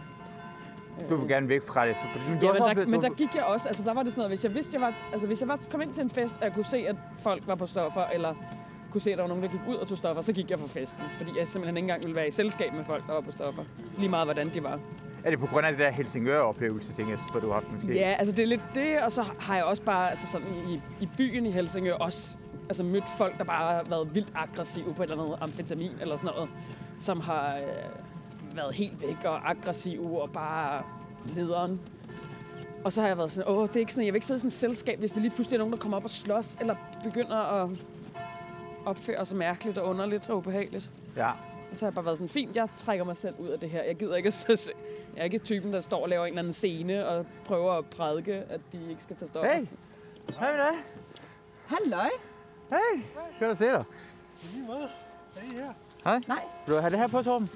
Du 1.10 1.16
vil 1.16 1.28
gerne 1.28 1.50
væk 1.50 1.62
fra 1.68 1.88
det. 1.88 1.96
Så, 1.96 2.02
fordi, 2.12 2.26
men 2.30 2.40
Ja, 2.44 2.48
men, 2.52 2.62
der, 2.62 2.70
oplevet- 2.70 2.90
men 2.90 3.02
der 3.02 3.10
gik 3.10 3.36
jeg 3.36 3.44
også, 3.44 3.68
altså 3.68 3.84
der 3.84 3.94
var 3.94 4.04
det 4.04 4.12
sådan 4.12 4.20
noget, 4.20 4.32
hvis 4.32 4.44
jeg 4.44 4.54
vidste, 4.54 4.74
jeg 4.76 4.82
var, 4.82 4.94
altså 5.12 5.28
hvis 5.28 5.42
jeg 5.42 5.48
var 5.48 5.60
kom 5.72 5.82
ind 5.82 5.94
til 5.94 6.04
en 6.04 6.10
fest, 6.10 6.36
og 6.38 6.44
jeg 6.44 6.54
kunne 6.54 6.66
se, 6.66 6.78
at 6.88 6.96
folk 7.20 7.44
var 7.48 7.56
på 7.56 7.66
stoffer, 7.66 8.06
eller 8.14 8.34
kunne 8.92 9.02
se, 9.02 9.12
at 9.12 9.18
der 9.18 9.24
var 9.24 9.28
nogen, 9.28 9.44
der 9.44 9.50
gik 9.50 9.60
ud 9.68 9.76
og 9.76 9.88
tog 9.88 9.98
stoffer, 9.98 10.22
så 10.22 10.34
gik 10.34 10.52
jeg 10.52 10.60
fra 10.60 10.68
festen, 10.68 11.04
fordi 11.12 11.32
jeg 11.40 11.48
simpelthen 11.48 11.78
ikke 11.78 11.84
engang 11.86 12.04
ville 12.04 12.16
være 12.16 12.28
i 12.28 12.32
selskab 12.32 12.74
med 12.74 12.86
folk, 12.86 13.08
der 13.08 13.14
var 13.14 13.22
på 13.22 13.32
stoffer. 13.32 13.64
Lige 13.98 14.10
meget, 14.10 14.28
hvordan 14.28 14.50
de 14.54 14.64
var. 14.64 14.80
Er 15.24 15.30
det 15.30 15.40
på 15.40 15.46
grund 15.48 15.66
af 15.66 15.72
det 15.72 15.80
der 15.80 15.92
Helsingør-oplevelse, 15.92 16.94
tænker 16.94 17.12
jeg, 17.14 17.20
hvor 17.32 17.40
du 17.40 17.48
har 17.48 17.54
haft 17.54 17.72
måske? 17.72 17.94
Ja, 17.94 18.16
altså 18.20 18.36
det 18.36 18.44
er 18.44 18.48
lidt 18.48 18.62
det, 18.76 19.00
og 19.06 19.12
så 19.12 19.26
har 19.40 19.56
jeg 19.56 19.64
også 19.66 19.84
bare 19.84 20.10
altså 20.10 20.28
sådan 20.28 20.48
i, 20.70 20.82
i 21.02 21.10
byen 21.18 21.46
i 21.46 21.52
Helsingør 21.52 21.94
også 21.94 22.38
altså 22.70 22.84
mødt 22.84 23.10
folk, 23.18 23.38
der 23.38 23.44
bare 23.44 23.74
har 23.76 23.84
været 23.90 24.16
vildt 24.16 24.32
aggressive 24.36 24.94
på 24.94 25.04
et 25.04 25.10
eller 25.12 25.24
andet 25.24 25.38
amfetamin 25.42 25.92
eller 26.02 26.18
sådan 26.18 26.30
noget, 26.36 26.50
som 27.00 27.20
har 27.22 27.56
øh, 27.56 27.62
været 28.64 28.76
helt 28.76 29.02
væk 29.02 29.26
og 29.26 29.50
aggressive 29.50 30.22
og 30.22 30.32
bare 30.32 30.84
lederen. 31.26 31.82
Og 32.84 32.94
så 32.94 33.02
har 33.02 33.08
jeg 33.08 33.18
været 33.18 33.32
sådan, 33.32 33.52
åh, 33.52 33.68
det 33.68 33.76
er 33.76 33.80
ikke 33.80 33.92
sådan, 33.92 34.06
jeg 34.06 34.14
vil 34.14 34.18
ikke 34.18 34.26
sidde 34.26 34.38
i 34.38 34.40
sådan 34.40 34.48
et 34.48 34.54
selskab, 34.54 35.00
hvis 35.00 35.12
det 35.12 35.22
lige 35.22 35.32
pludselig 35.32 35.56
er 35.56 35.60
nogen, 35.60 35.74
der 35.74 35.80
kommer 35.80 35.98
op 35.98 36.04
og 36.04 36.10
slås, 36.10 36.58
eller 36.60 36.76
begynder 37.04 37.36
at 37.36 37.70
opføre 38.86 39.26
sig 39.26 39.38
mærkeligt 39.38 39.78
og 39.78 39.90
underligt 39.90 40.30
og 40.30 40.38
ubehageligt. 40.38 40.92
ja. 41.16 41.32
Og 41.72 41.78
så 41.78 41.86
har 41.86 41.90
jeg 41.90 41.96
bare 41.96 42.06
været 42.06 42.18
sådan, 42.18 42.30
fint, 42.30 42.56
jeg 42.56 42.68
trækker 42.76 43.06
mig 43.06 43.18
selv 43.18 43.36
ud 43.40 43.48
af 43.48 43.60
det 43.60 43.70
her. 43.70 43.84
Jeg 43.84 43.96
gider 43.96 44.16
ikke 44.16 44.28
at. 44.28 44.72
Jeg 45.16 45.22
er 45.22 45.24
ikke 45.24 45.40
typen, 45.40 45.74
der 45.74 45.82
står 45.82 46.04
og 46.04 46.10
laver 46.10 46.26
en 46.26 46.30
eller 46.30 46.40
anden 46.42 46.54
scene 46.54 47.08
og 47.08 47.26
prøver 47.46 47.74
at 47.74 47.86
prædike, 47.86 48.34
at 48.34 48.62
de 48.72 48.90
ikke 48.90 49.04
skal 49.04 49.16
tage 49.16 49.30
stoffer. 49.30 49.54
Hey! 49.54 49.66
Hej 50.40 50.52
med 50.52 50.60
dig. 50.60 50.74
Halløj! 51.66 52.10
Hey! 52.70 53.02
Godt 53.40 53.52
at 53.52 53.58
se 53.58 53.66
dig. 53.66 53.84
Lige 54.54 54.68
måde. 54.68 54.90
Hey 55.36 55.58
her. 55.58 55.74
Hej. 56.04 56.22
Nej. 56.28 56.44
Vil 56.66 56.76
du 56.76 56.80
have 56.80 56.92
det 56.92 57.00
her 57.00 57.08
på, 57.08 57.22
Torben? 57.24 57.50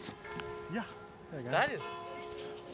Jeg 1.34 1.40
er 1.40 1.44
gerne. 1.44 1.58
Dejligt. 1.58 1.82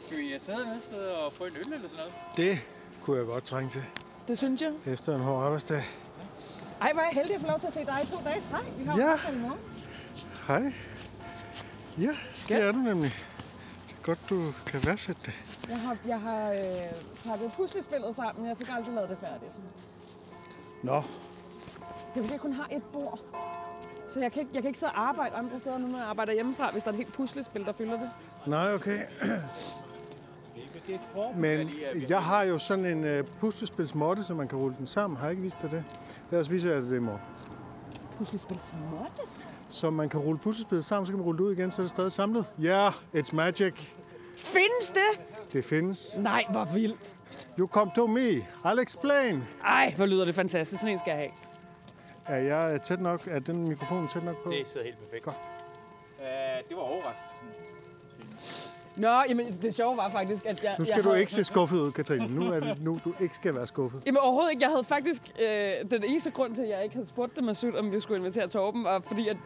Skal 0.06 0.18
vi 0.18 0.34
øh, 0.34 0.40
sidde 0.40 0.58
nede 0.66 1.16
og 1.26 1.32
få 1.32 1.44
en 1.44 1.52
øl 1.56 1.72
eller 1.72 1.88
sådan 1.88 1.96
noget? 1.96 2.12
Det 2.36 2.58
kunne 3.02 3.18
jeg 3.18 3.26
godt 3.26 3.44
trænge 3.44 3.70
til 3.70 3.84
Det 4.28 4.38
synes 4.38 4.62
jeg. 4.62 4.72
efter 4.86 5.14
en 5.14 5.20
hård 5.22 5.44
arbejdsdag. 5.44 5.82
Ej, 6.80 6.92
hvor 6.92 7.02
er 7.02 7.06
jeg 7.06 7.14
heldig 7.14 7.34
at 7.34 7.40
få 7.40 7.46
lov 7.46 7.58
til 7.58 7.66
at 7.66 7.72
se 7.72 7.84
dig 7.84 8.00
i 8.04 8.06
to 8.06 8.16
dage 8.24 8.38
i 8.38 8.40
streg. 8.40 8.60
Vi 8.78 8.84
har 8.84 8.98
Ja. 8.98 9.12
aftalt 9.12 9.36
i 9.36 9.38
morgen. 9.38 9.58
Hej. 10.48 10.72
Ja, 11.98 12.16
det 12.48 12.56
er 12.56 12.72
du 12.72 12.78
nemlig. 12.78 13.12
Godt, 14.02 14.18
du 14.30 14.52
kan 14.66 14.86
værdsætte 14.86 15.22
det. 15.26 15.34
Jeg 15.68 15.80
har, 15.80 15.96
jeg 16.06 16.20
har 16.20 16.50
øh, 16.52 16.60
pakket 17.24 17.52
puslespillet 17.52 18.16
sammen. 18.16 18.46
Jeg 18.48 18.56
fik 18.58 18.68
aldrig 18.76 18.94
lavet 18.94 19.10
det 19.10 19.18
færdigt. 19.20 19.52
Nå, 20.82 20.94
Det 20.94 21.02
er 22.20 22.22
fordi, 22.22 22.32
jeg 22.32 22.40
kun 22.40 22.52
har 22.52 22.68
et 22.72 22.82
bord. 22.92 23.18
Så 24.08 24.20
jeg 24.20 24.32
kan, 24.32 24.40
ikke, 24.40 24.50
jeg 24.54 24.62
kan 24.62 24.68
ikke 24.68 24.78
sidde 24.78 24.92
og 24.92 25.08
arbejde 25.08 25.34
andre 25.36 25.60
steder 25.60 25.78
nu, 25.78 25.86
når 25.86 25.98
jeg 25.98 26.06
arbejder 26.06 26.32
hjemmefra, 26.32 26.70
hvis 26.70 26.82
der 26.82 26.88
er 26.90 26.92
et 26.92 26.96
helt 26.96 27.12
puslespil, 27.12 27.64
der 27.64 27.72
fylder 27.72 27.98
det. 28.00 28.10
Nej, 28.46 28.74
okay. 28.74 28.98
Men 31.36 31.70
jeg 32.08 32.22
har 32.22 32.42
jo 32.44 32.58
sådan 32.58 32.84
en 32.84 33.18
uh, 33.18 33.26
puslespilsmåtte, 33.38 34.24
så 34.24 34.34
man 34.34 34.48
kan 34.48 34.58
rulle 34.58 34.76
den 34.78 34.86
sammen. 34.86 35.16
Har 35.16 35.24
jeg 35.24 35.30
ikke 35.30 35.42
vist 35.42 35.62
dig 35.62 35.70
det? 35.70 35.84
Ellers 36.30 36.50
viser 36.50 36.72
jeg 36.72 36.82
dig 36.82 36.90
det 36.90 36.96
i 36.96 37.00
morgen. 37.00 37.20
Puslespilsmåtte? 38.18 39.22
Så 39.68 39.90
man 39.90 40.08
kan 40.08 40.20
rulle 40.20 40.38
puslespillet 40.38 40.84
sammen, 40.84 41.06
så 41.06 41.12
kan 41.12 41.18
man 41.18 41.26
rulle 41.26 41.38
det 41.38 41.44
ud 41.44 41.52
igen, 41.52 41.70
så 41.70 41.82
er 41.82 41.84
det 41.84 41.90
stadig 41.90 42.12
samlet. 42.12 42.44
Ja, 42.58 42.68
yeah, 42.68 42.92
it's 43.14 43.36
magic. 43.36 43.74
Findes 44.38 44.90
det? 44.94 45.20
Det 45.52 45.64
findes. 45.64 46.16
Nej, 46.18 46.44
hvor 46.50 46.64
vildt. 46.64 47.16
You 47.58 47.66
come 47.66 47.90
to 47.96 48.06
me. 48.06 48.30
I'll 48.64 48.80
explain. 48.82 49.44
Ej, 49.64 49.94
hvor 49.96 50.06
lyder 50.06 50.24
det 50.24 50.34
fantastisk. 50.34 50.80
Sådan 50.80 50.92
en 50.92 50.98
skal 50.98 51.10
jeg 51.10 51.18
have. 51.18 51.30
Er 52.26 52.42
jeg 52.42 52.82
tæt 52.82 53.00
nok? 53.00 53.26
Er 53.26 53.38
den 53.38 53.68
mikrofon 53.68 54.08
tæt 54.08 54.24
nok 54.24 54.44
på? 54.44 54.50
Det 54.50 54.68
sidder 54.68 54.86
helt 54.86 54.98
perfekt. 54.98 55.24
Godt. 55.24 55.36
Uh, 56.18 56.24
det 56.68 56.76
var 56.76 56.82
overraskende. 56.82 57.52
Nå, 58.96 59.22
jamen 59.28 59.58
det 59.62 59.74
sjove 59.74 59.96
var 59.96 60.10
faktisk, 60.10 60.46
at 60.46 60.64
jeg... 60.64 60.74
Nu 60.78 60.84
skal 60.84 60.94
jeg 60.96 61.04
du 61.04 61.08
havde... 61.08 61.20
ikke 61.20 61.32
se 61.32 61.44
skuffet 61.44 61.78
ud, 61.78 61.92
Katrine. 61.92 62.34
Nu 62.34 62.52
er 62.52 62.60
det 62.60 62.82
nu, 62.82 63.00
du 63.04 63.14
ikke 63.20 63.34
skal 63.34 63.54
være 63.54 63.66
skuffet. 63.66 64.02
Jamen 64.06 64.18
overhovedet 64.18 64.50
ikke. 64.50 64.62
Jeg 64.62 64.70
havde 64.70 64.84
faktisk... 64.84 65.22
Øh, 65.40 65.90
den 65.90 66.04
eneste 66.04 66.30
grund 66.30 66.54
til, 66.54 66.62
at 66.62 66.68
jeg 66.68 66.82
ikke 66.82 66.94
havde 66.94 67.06
spurgt 67.06 67.36
dem 67.36 67.44
Masud, 67.44 67.74
om 67.74 67.92
vi 67.92 68.00
skulle 68.00 68.18
invitere 68.18 68.48
Torben, 68.48 68.84
var 68.84 69.00
fordi, 69.00 69.28
at 69.28 69.36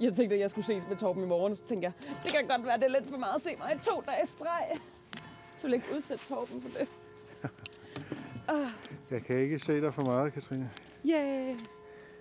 jeg 0.00 0.14
tænkte, 0.14 0.34
at 0.34 0.40
jeg 0.40 0.50
skulle 0.50 0.64
ses 0.64 0.88
med 0.88 0.96
Torben 0.96 1.22
i 1.22 1.26
morgen. 1.26 1.56
Så 1.56 1.62
tænkte 1.62 1.84
jeg, 1.84 1.92
det 2.24 2.32
kan 2.32 2.46
godt 2.48 2.66
være, 2.66 2.76
det 2.76 2.84
er 2.84 2.88
lidt 2.88 3.10
for 3.10 3.16
meget 3.16 3.34
at 3.34 3.42
se 3.42 3.50
mig 3.58 3.72
i 3.74 3.78
to 3.84 4.02
dage 4.06 4.22
i 4.22 4.26
streg. 4.26 4.64
Så 5.56 5.66
vil 5.66 5.72
jeg 5.72 5.82
ikke 5.84 5.96
udsætte 5.96 6.24
Torben 6.28 6.62
for 6.62 6.78
det. 6.78 6.88
Jeg 9.10 9.22
kan 9.22 9.36
ikke 9.36 9.58
se 9.58 9.80
dig 9.80 9.94
for 9.94 10.02
meget, 10.02 10.32
Katrine. 10.32 10.70
Yeah. 11.06 11.54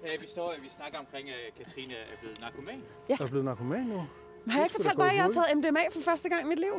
Uh, 0.01 0.21
vi, 0.21 0.28
står, 0.28 0.54
vi 0.63 0.69
snakker 0.69 0.99
omkring, 0.99 1.30
at 1.30 1.36
Katrine 1.58 1.93
er 1.93 2.17
blevet 2.19 2.41
narkoman. 2.41 2.82
Er 3.10 3.15
du 3.15 3.28
blevet 3.28 3.45
narkoman 3.45 3.86
nu? 3.86 4.01
Har 4.49 4.60
jeg 4.60 4.65
ikke 4.65 4.71
fortalt 4.75 4.97
dig, 4.97 5.10
at 5.10 5.15
jeg 5.15 5.23
har 5.23 5.31
taget 5.31 5.58
MDMA 5.58 5.79
for 5.91 5.99
første 6.05 6.29
gang 6.29 6.41
i 6.41 6.45
mit 6.45 6.60
liv? 6.60 6.73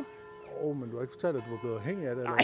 Åh, 0.61 0.65
oh, 0.67 0.75
men 0.77 0.89
du 0.89 0.95
har 0.95 1.01
ikke 1.01 1.11
fortalt, 1.13 1.37
at 1.37 1.43
du 1.45 1.51
var 1.51 1.59
blevet 1.59 1.75
afhængig 1.75 2.07
af 2.07 2.15
det. 2.15 2.21
Eller? 2.23 2.37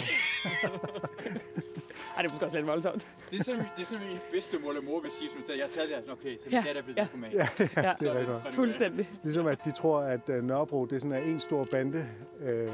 Ej, 2.16 2.22
det 2.22 2.28
er 2.28 2.32
måske 2.34 2.44
også 2.44 2.56
lidt 2.56 2.66
voldsomt. 2.66 3.06
Det 3.30 3.38
er 3.40 3.44
sådan, 3.44 3.60
det 3.76 3.82
er 3.82 3.86
sådan 3.86 4.06
min 4.08 4.18
bedste 4.32 4.58
mor 4.58 4.68
eller 4.68 4.82
mor 4.82 5.00
vil 5.00 5.10
sige, 5.10 5.30
sådan, 5.30 5.44
at 5.48 5.56
jeg 5.58 5.64
har 5.66 5.70
taget 5.70 5.90
det. 6.04 6.12
Okay, 6.12 6.38
så 6.38 6.44
Ja, 6.50 6.62
datter 6.66 6.80
er 6.80 6.84
blevet 6.84 6.96
ja. 6.96 7.02
narkoman. 7.02 7.32
Ja, 7.32 7.48
Ja, 7.58 7.94
det 8.00 8.08
er 8.08 8.14
rigtigt. 8.38 8.54
fuldstændig. 8.54 9.10
Ligesom 9.22 9.46
at 9.46 9.64
de 9.64 9.70
tror, 9.70 10.00
at 10.00 10.28
Nørrebro 10.28 10.84
det 10.86 10.96
er 10.96 11.00
sådan 11.00 11.22
en 11.28 11.40
stor 11.40 11.64
bande. 11.70 12.08
Øh, 12.40 12.72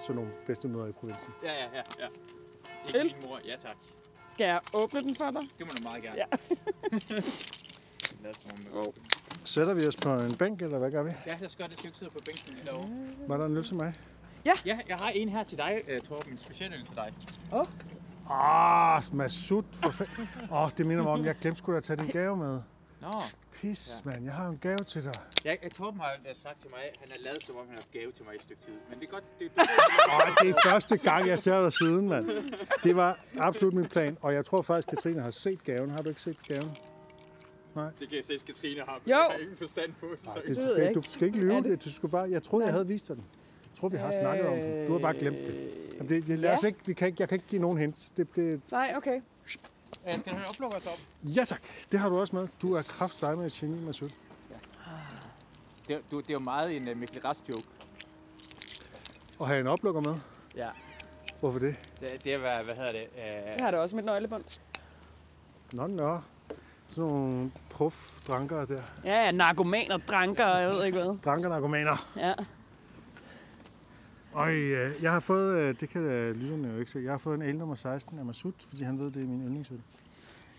sådan 0.00 0.16
nogle 0.16 0.30
bedstemøder 0.46 0.86
i 0.86 0.92
provinsen. 0.92 1.32
Ja, 1.42 1.52
ja, 1.52 1.64
ja. 1.74 1.82
ja. 1.98 2.06
Ikke 2.86 2.98
Øl? 2.98 3.04
min 3.04 3.14
mor. 3.30 3.40
Ja, 3.46 3.56
tak. 3.56 3.76
Skal 4.32 4.44
jeg 4.44 4.60
åbne 4.74 5.00
den 5.02 5.16
for 5.16 5.30
dig? 5.30 5.42
Det 5.58 5.66
må 5.66 5.72
du 5.78 5.82
meget 5.88 6.02
gerne. 6.02 6.16
Ja. 6.18 6.26
Med. 8.24 8.92
Sætter 9.44 9.74
vi 9.74 9.86
os 9.86 9.96
på 9.96 10.14
en 10.14 10.36
bænk, 10.36 10.62
eller 10.62 10.78
hvad 10.78 10.90
gør 10.90 11.02
vi? 11.02 11.10
Ja, 11.26 11.36
lad 11.40 11.46
os 11.46 11.56
gøre 11.56 11.68
det. 11.68 11.78
Skal 11.78 11.84
vi 11.84 11.88
ikke 11.88 11.98
sidde 11.98 12.10
på 12.10 12.18
bænken 12.26 12.54
lige 12.54 12.66
derovre? 12.66 12.88
Var 13.28 13.36
der 13.36 13.46
en 13.46 13.56
øl 13.56 13.64
til 13.64 13.76
mig? 13.76 13.94
Ja, 14.44 14.52
jeg 14.64 14.96
har 14.96 15.10
en 15.10 15.28
her 15.28 15.44
til 15.44 15.58
dig, 15.58 15.80
uh, 15.88 16.08
Torben. 16.08 16.32
En 16.32 16.38
speciel 16.38 16.72
øl 16.72 16.86
til 16.86 16.96
dig. 16.96 17.12
Ah, 18.30 19.02
Masud, 19.12 19.62
for 19.72 19.90
fanden. 19.90 20.28
Åh, 20.50 20.62
oh, 20.62 20.70
det 20.78 20.86
minder 20.86 21.02
mig 21.02 21.12
om, 21.12 21.24
jeg 21.24 21.34
glemte 21.40 21.58
sgu 21.58 21.72
da 21.72 21.76
at 21.76 21.84
tage 21.84 21.96
din 21.96 22.06
gave 22.06 22.36
med. 22.36 22.60
Nå. 23.00 23.10
Pis, 23.52 24.02
mand, 24.04 24.24
jeg 24.24 24.34
har 24.34 24.48
en 24.48 24.58
gave 24.58 24.78
til 24.78 25.04
dig. 25.04 25.12
Ja, 25.44 25.54
Torben 25.74 26.00
har 26.00 26.12
øh, 26.28 26.34
sagt 26.34 26.60
til 26.60 26.70
mig, 26.70 26.78
at 26.82 26.96
han 27.00 27.08
har 27.10 27.18
lavet 27.24 27.44
som 27.46 27.56
om, 27.56 27.66
han 27.68 27.76
har 27.76 27.98
gave 27.98 28.12
til 28.12 28.24
mig 28.24 28.32
i 28.32 28.36
et 28.36 28.42
stykke 28.42 28.62
tid. 28.62 28.72
Men 28.90 29.00
det 29.00 29.06
er 29.06 29.10
godt. 29.10 29.24
Det, 29.38 29.50
det, 29.54 29.62
Åh, 30.12 30.36
det 30.42 30.50
er 30.50 30.70
første 30.70 30.96
gang, 30.96 31.26
jeg 31.26 31.38
ser 31.38 31.62
dig 31.62 31.72
siden, 31.72 32.08
mand. 32.08 32.28
Det 32.84 32.96
var 32.96 33.18
absolut 33.38 33.74
min 33.74 33.88
plan, 33.88 34.16
og 34.20 34.34
jeg 34.34 34.44
tror 34.44 34.62
faktisk, 34.62 34.88
Katrine 34.88 35.22
har 35.22 35.30
set 35.30 35.64
gaven. 35.64 35.90
Har 35.90 36.02
du 36.02 36.08
ikke 36.08 36.20
set 36.20 36.42
gaven? 36.48 36.76
Det 37.74 38.08
kan 38.08 38.16
jeg 38.16 38.24
se, 38.24 38.34
at 38.34 38.44
Katrine 38.44 38.80
har. 38.80 38.94
Jo. 38.94 39.00
Jeg 39.06 39.26
har 39.30 39.38
ingen 39.38 39.56
forstand 39.56 39.92
på 40.00 40.06
det. 40.06 40.26
Nej, 40.26 40.34
så- 40.34 40.40
det, 40.46 40.56
du, 40.56 40.62
skal, 40.62 40.74
jeg 40.78 40.88
ikke, 40.88 41.00
du 41.00 41.02
skal 41.10 41.26
ikke 41.26 41.38
lyve 41.38 41.54
det- 41.56 41.64
det. 41.64 41.84
Du 41.84 41.90
skal 41.92 42.08
bare, 42.08 42.30
jeg 42.30 42.42
troede, 42.42 42.64
jeg 42.66 42.72
havde 42.72 42.86
vist 42.86 43.08
dig 43.08 43.16
den. 43.16 43.24
Jeg 43.72 43.78
tror, 43.80 43.88
vi 43.88 43.96
har 43.96 44.12
snakket 44.12 44.46
om 44.46 44.54
den. 44.56 44.86
Du 44.86 44.92
har 44.92 44.98
bare 44.98 45.14
glemt 45.14 45.38
det. 45.46 45.70
Jamen, 45.94 46.08
det, 46.08 46.26
det 46.26 46.42
ja. 46.42 46.66
ikke, 46.66 46.78
vi 46.86 46.92
kan 46.92 47.06
ikke, 47.08 47.16
jeg 47.20 47.28
kan 47.28 47.36
ikke 47.36 47.46
give 47.48 47.60
nogen 47.60 47.78
hints. 47.78 48.10
Det, 48.10 48.36
det, 48.36 48.60
Nej, 48.70 48.94
okay. 48.96 49.20
Øh, 50.08 50.18
skal 50.18 50.32
du 50.32 50.36
have 50.36 50.44
en 50.46 50.50
oplukker, 50.50 50.78
Torben? 50.78 51.04
ja 51.22 51.44
tak, 51.44 51.60
det 51.92 52.00
har 52.00 52.08
du 52.08 52.18
også 52.18 52.36
med. 52.36 52.48
Du 52.62 52.72
er 52.74 52.82
kraft 52.82 53.20
dig 53.20 53.38
med 53.38 53.46
et 53.46 53.52
geni, 53.52 53.84
Masud. 53.84 54.08
Det, 55.88 55.96
er- 55.96 56.00
du, 56.10 56.20
det 56.20 56.30
er 56.30 56.34
jo 56.34 56.38
meget 56.44 56.76
en 56.76 56.88
uh, 56.88 56.96
Mikkel 56.96 57.20
Rast 57.20 57.48
joke. 57.48 57.68
Og 59.38 59.46
have 59.48 59.60
en 59.60 59.66
oplukker 59.66 60.00
med. 60.00 60.14
Ja. 60.56 60.68
Hvorfor 61.40 61.58
det? 61.58 61.76
Det, 62.00 62.24
det 62.24 62.34
er, 62.34 62.38
hvad, 62.38 62.64
hvad 62.64 62.74
hedder 62.74 62.92
det? 62.92 63.06
Uh, 63.12 63.18
Jeg 63.18 63.56
har 63.60 63.70
da 63.70 63.76
også 63.78 63.96
mit 63.96 64.04
nøglebånd. 64.04 64.44
Nå, 65.72 65.86
nå. 65.86 66.18
Sådan 66.94 67.10
nogle 67.10 67.50
prof-drankere 67.70 68.66
der. 68.66 68.82
Ja, 69.04 69.24
ja, 69.24 69.30
narkomaner, 69.30 69.96
dranker, 69.96 70.44
og 70.44 70.60
jeg 70.60 70.70
ved 70.70 70.84
ikke 70.84 70.98
hvad. 70.98 71.18
Dranker 71.24 71.48
narkomaner. 71.48 72.08
Ja. 72.16 72.32
Og 74.32 74.54
øh, 74.54 75.02
jeg 75.02 75.12
har 75.12 75.20
fået, 75.20 75.56
øh, 75.58 75.80
det 75.80 75.88
kan 75.88 76.00
øh, 76.00 76.36
lytterne 76.36 76.68
jo 76.68 76.78
ikke 76.78 76.90
se, 76.90 76.98
jeg 76.98 77.12
har 77.12 77.18
fået 77.18 77.34
en 77.34 77.42
el 77.42 77.56
nummer 77.56 77.74
16 77.74 78.18
af 78.18 78.24
Masud, 78.24 78.52
fordi 78.68 78.82
han 78.82 78.98
ved, 78.98 79.06
det 79.10 79.22
er 79.22 79.26
min 79.26 79.40
yndlingsøl. 79.40 79.80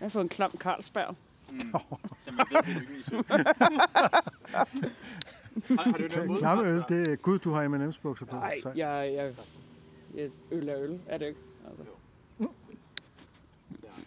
Jeg 0.00 0.04
har 0.04 0.08
fået 0.08 0.22
en 0.22 0.28
klam 0.28 0.50
Carlsberg. 0.58 1.16
som 2.24 2.38
jeg 2.38 2.46
ved, 2.50 2.62
det 2.62 2.76
er 2.76 2.80
yndlingsøl. 2.80 3.24
har, 5.68 5.82
har 5.82 5.92
du 5.92 6.08
noget 6.14 6.28
mod 6.28 6.38
Klamme 6.38 6.64
øl, 6.64 6.84
det 6.88 7.08
er, 7.08 7.16
gud, 7.16 7.38
du 7.38 7.52
har 7.52 7.68
M&M's 7.68 8.00
bukser 8.02 8.26
på. 8.26 8.36
Nej, 8.36 8.54
jeg, 8.64 9.12
jeg, 9.16 9.34
jeg, 10.14 10.30
øl 10.50 10.68
er 10.68 10.76
øl, 10.78 11.00
er 11.06 11.18
det 11.18 11.26
ikke? 11.26 11.40
Altså. 11.68 11.82
Jeg, 11.82 11.92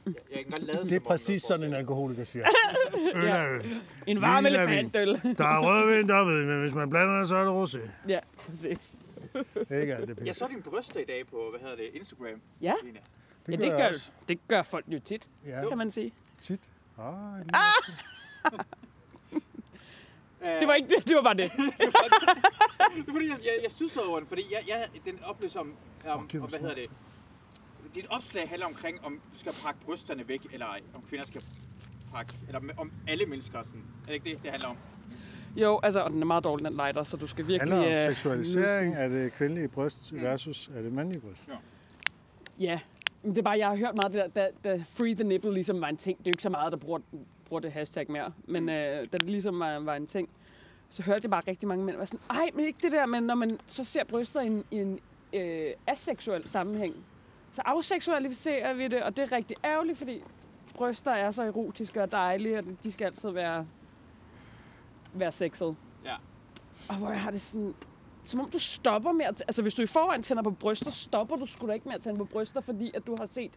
jeg 0.05 0.43
kan 0.43 0.49
godt 0.49 0.63
lade 0.63 0.85
Det 0.85 0.93
er 0.95 0.99
præcis 0.99 1.41
sådan, 1.41 1.65
en 1.65 1.73
alkoholiker 1.73 2.23
siger. 2.23 2.45
Øl 3.15 3.27
er 3.27 3.49
øl. 3.53 3.81
En 4.07 4.21
varm 4.21 4.43
vin. 4.43 4.53
elefantøl. 4.53 5.07
Der 5.37 5.45
er 5.45 5.59
rødvin, 5.59 6.09
der 6.09 6.15
er 6.15 6.23
men 6.25 6.59
hvis 6.59 6.73
man 6.73 6.89
blander 6.89 7.19
det, 7.19 7.27
så 7.27 7.35
er 7.35 7.43
det 7.43 7.67
rosé. 7.67 7.79
ja, 8.07 8.19
præcis. 8.49 8.95
Ikke 9.81 9.95
alt 9.95 10.07
det 10.07 10.17
pis. 10.17 10.27
Jeg 10.27 10.35
så 10.35 10.45
dine 10.49 10.61
bryster 10.61 10.99
i 10.99 11.05
dag 11.05 11.27
på, 11.27 11.47
hvad 11.51 11.59
hedder 11.59 11.75
det, 11.75 11.89
Instagram. 11.93 12.41
Ja, 12.61 12.73
Line. 12.83 12.99
ja 13.47 13.55
det, 13.55 13.63
jeg 13.63 13.77
gør, 13.77 13.87
også. 13.87 14.11
det 14.27 14.39
gør 14.47 14.63
folk 14.63 14.85
jo 14.87 14.99
tit, 15.05 15.29
Ja, 15.47 15.67
kan 15.69 15.77
man 15.77 15.91
sige. 15.91 16.13
tit. 16.41 16.61
Ah, 16.97 17.39
lige 17.39 17.49
Det 20.59 20.67
var 20.67 20.73
ikke 20.73 20.89
det, 20.89 21.03
det 21.07 21.15
var 21.15 21.21
bare 21.21 21.33
det. 21.33 21.51
Det 21.51 21.61
er 23.07 23.11
fordi, 23.11 23.27
jeg, 23.29 23.37
jeg, 23.43 23.53
jeg 23.63 23.71
studsede 23.71 24.05
over 24.05 24.19
den, 24.19 24.27
fordi 24.27 24.45
jeg, 24.51 24.63
jeg, 24.67 24.87
den 25.05 25.23
opleves 25.23 25.55
om, 25.55 25.73
om, 26.07 26.19
Åh, 26.23 26.27
giv 26.27 26.43
om 26.43 26.49
mig 26.51 26.59
hvad 26.59 26.69
hedder 26.69 26.81
det, 26.81 26.91
dit 27.95 28.05
opslag 28.09 28.49
handler 28.49 28.65
omkring, 28.65 29.05
om 29.05 29.21
du 29.33 29.39
skal 29.39 29.53
pakke 29.63 29.79
brysterne 29.85 30.27
væk, 30.27 30.47
eller 30.53 30.65
ej. 30.65 30.79
Om 30.95 31.01
kvinder 31.09 31.25
skal 31.25 31.43
pakke, 32.13 32.33
eller 32.47 32.61
om 32.77 32.91
alle 33.07 33.25
mennesker 33.25 33.63
sådan. 33.63 33.83
Er 34.03 34.07
det 34.07 34.13
ikke 34.13 34.29
det, 34.29 34.43
det 34.43 34.51
handler 34.51 34.69
om? 34.69 34.77
Jo, 35.55 35.79
altså, 35.83 36.01
og 36.01 36.11
den 36.11 36.21
er 36.21 36.25
meget 36.25 36.43
dårlig, 36.43 36.65
den 36.65 36.73
lighter, 36.73 37.03
så 37.03 37.17
du 37.17 37.27
skal 37.27 37.47
virkelig... 37.47 37.73
handler 37.73 38.01
om 38.01 38.09
øh, 38.09 38.15
seksualisering 38.15 38.95
af 38.95 39.09
det 39.09 39.33
kvindelige 39.33 39.67
bryst 39.67 40.13
versus 40.13 40.69
af 40.75 40.83
det 40.83 40.93
mandlige 40.93 41.21
bryst. 41.21 41.49
Ja, 42.59 42.79
men 43.23 43.31
det 43.31 43.37
er 43.37 43.43
bare, 43.43 43.57
jeg 43.57 43.67
har 43.67 43.75
hørt 43.75 43.95
meget 43.95 44.13
det 44.13 44.35
der, 44.35 44.49
da, 44.63 44.69
da 44.69 44.83
free 44.87 45.15
the 45.15 45.23
nipple 45.23 45.53
ligesom 45.53 45.81
var 45.81 45.87
en 45.87 45.97
ting. 45.97 46.17
Det 46.17 46.27
er 46.27 46.31
jo 46.31 46.33
ikke 46.33 46.43
så 46.43 46.49
meget, 46.49 46.71
der 46.71 46.77
bruger, 46.77 46.99
bruger 47.45 47.59
det 47.59 47.71
hashtag 47.71 48.11
mere. 48.11 48.33
Men 48.47 48.69
øh, 48.69 48.75
da 49.11 49.17
det 49.17 49.29
ligesom 49.29 49.59
var, 49.59 49.79
var 49.79 49.95
en 49.95 50.07
ting, 50.07 50.29
så 50.89 51.03
hørte 51.03 51.19
jeg 51.23 51.31
bare 51.31 51.41
rigtig 51.47 51.67
mange 51.67 51.85
mænd 51.85 51.97
være 51.97 52.05
sådan, 52.05 52.19
ej, 52.29 52.49
men 52.53 52.65
ikke 52.65 52.79
det 52.81 52.91
der, 52.91 53.05
men 53.05 53.23
når 53.23 53.35
man 53.35 53.59
så 53.67 53.83
ser 53.83 54.03
bryster 54.03 54.41
i 54.41 54.47
en, 54.47 54.63
i 54.71 54.77
en 54.77 54.99
øh, 55.39 55.71
aseksuel 55.87 56.47
sammenhæng, 56.47 56.95
så 57.51 57.61
afseksualiserer 57.65 58.73
vi 58.73 58.87
det, 58.87 59.03
og 59.03 59.17
det 59.17 59.23
er 59.23 59.31
rigtig 59.31 59.57
ærgerligt, 59.63 59.97
fordi 59.97 60.23
bryster 60.75 61.11
er 61.11 61.31
så 61.31 61.43
erotiske 61.43 62.03
og 62.03 62.11
dejlige, 62.11 62.57
og 62.57 62.63
de 62.83 62.91
skal 62.91 63.05
altid 63.05 63.29
være, 63.29 63.67
være 65.13 65.31
sexet. 65.31 65.75
Ja. 66.05 66.15
Og 66.89 66.95
hvor 66.95 67.09
jeg 67.09 67.21
har 67.21 67.31
det 67.31 67.41
sådan, 67.41 67.75
som 68.23 68.39
om 68.39 68.49
du 68.49 68.59
stopper 68.59 69.11
med 69.11 69.25
at... 69.25 69.41
Altså, 69.47 69.61
hvis 69.61 69.73
du 69.73 69.81
i 69.81 69.87
forvejen 69.87 70.23
tænder 70.23 70.43
på 70.43 70.51
bryster, 70.51 70.91
stopper 70.91 71.35
du 71.35 71.45
sgu 71.45 71.67
da 71.67 71.73
ikke 71.73 71.87
med 71.87 71.95
at 71.95 72.01
tænde 72.01 72.17
på 72.17 72.25
bryster, 72.25 72.61
fordi 72.61 72.91
at 72.93 73.07
du 73.07 73.15
har 73.19 73.25
set 73.25 73.51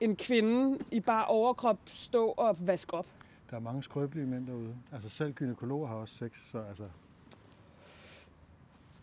en 0.00 0.16
kvinde 0.16 0.78
i 0.90 1.00
bare 1.00 1.26
overkrop 1.26 1.78
stå 1.86 2.26
og 2.26 2.56
vaske 2.66 2.94
op. 2.94 3.06
Der 3.50 3.56
er 3.56 3.60
mange 3.60 3.82
skrøbelige 3.82 4.26
mænd 4.26 4.46
derude. 4.46 4.76
Altså 4.92 5.08
selv 5.08 5.32
gynekologer 5.32 5.88
har 5.88 5.94
også 5.94 6.16
sex, 6.16 6.50
så 6.50 6.58
altså... 6.58 6.84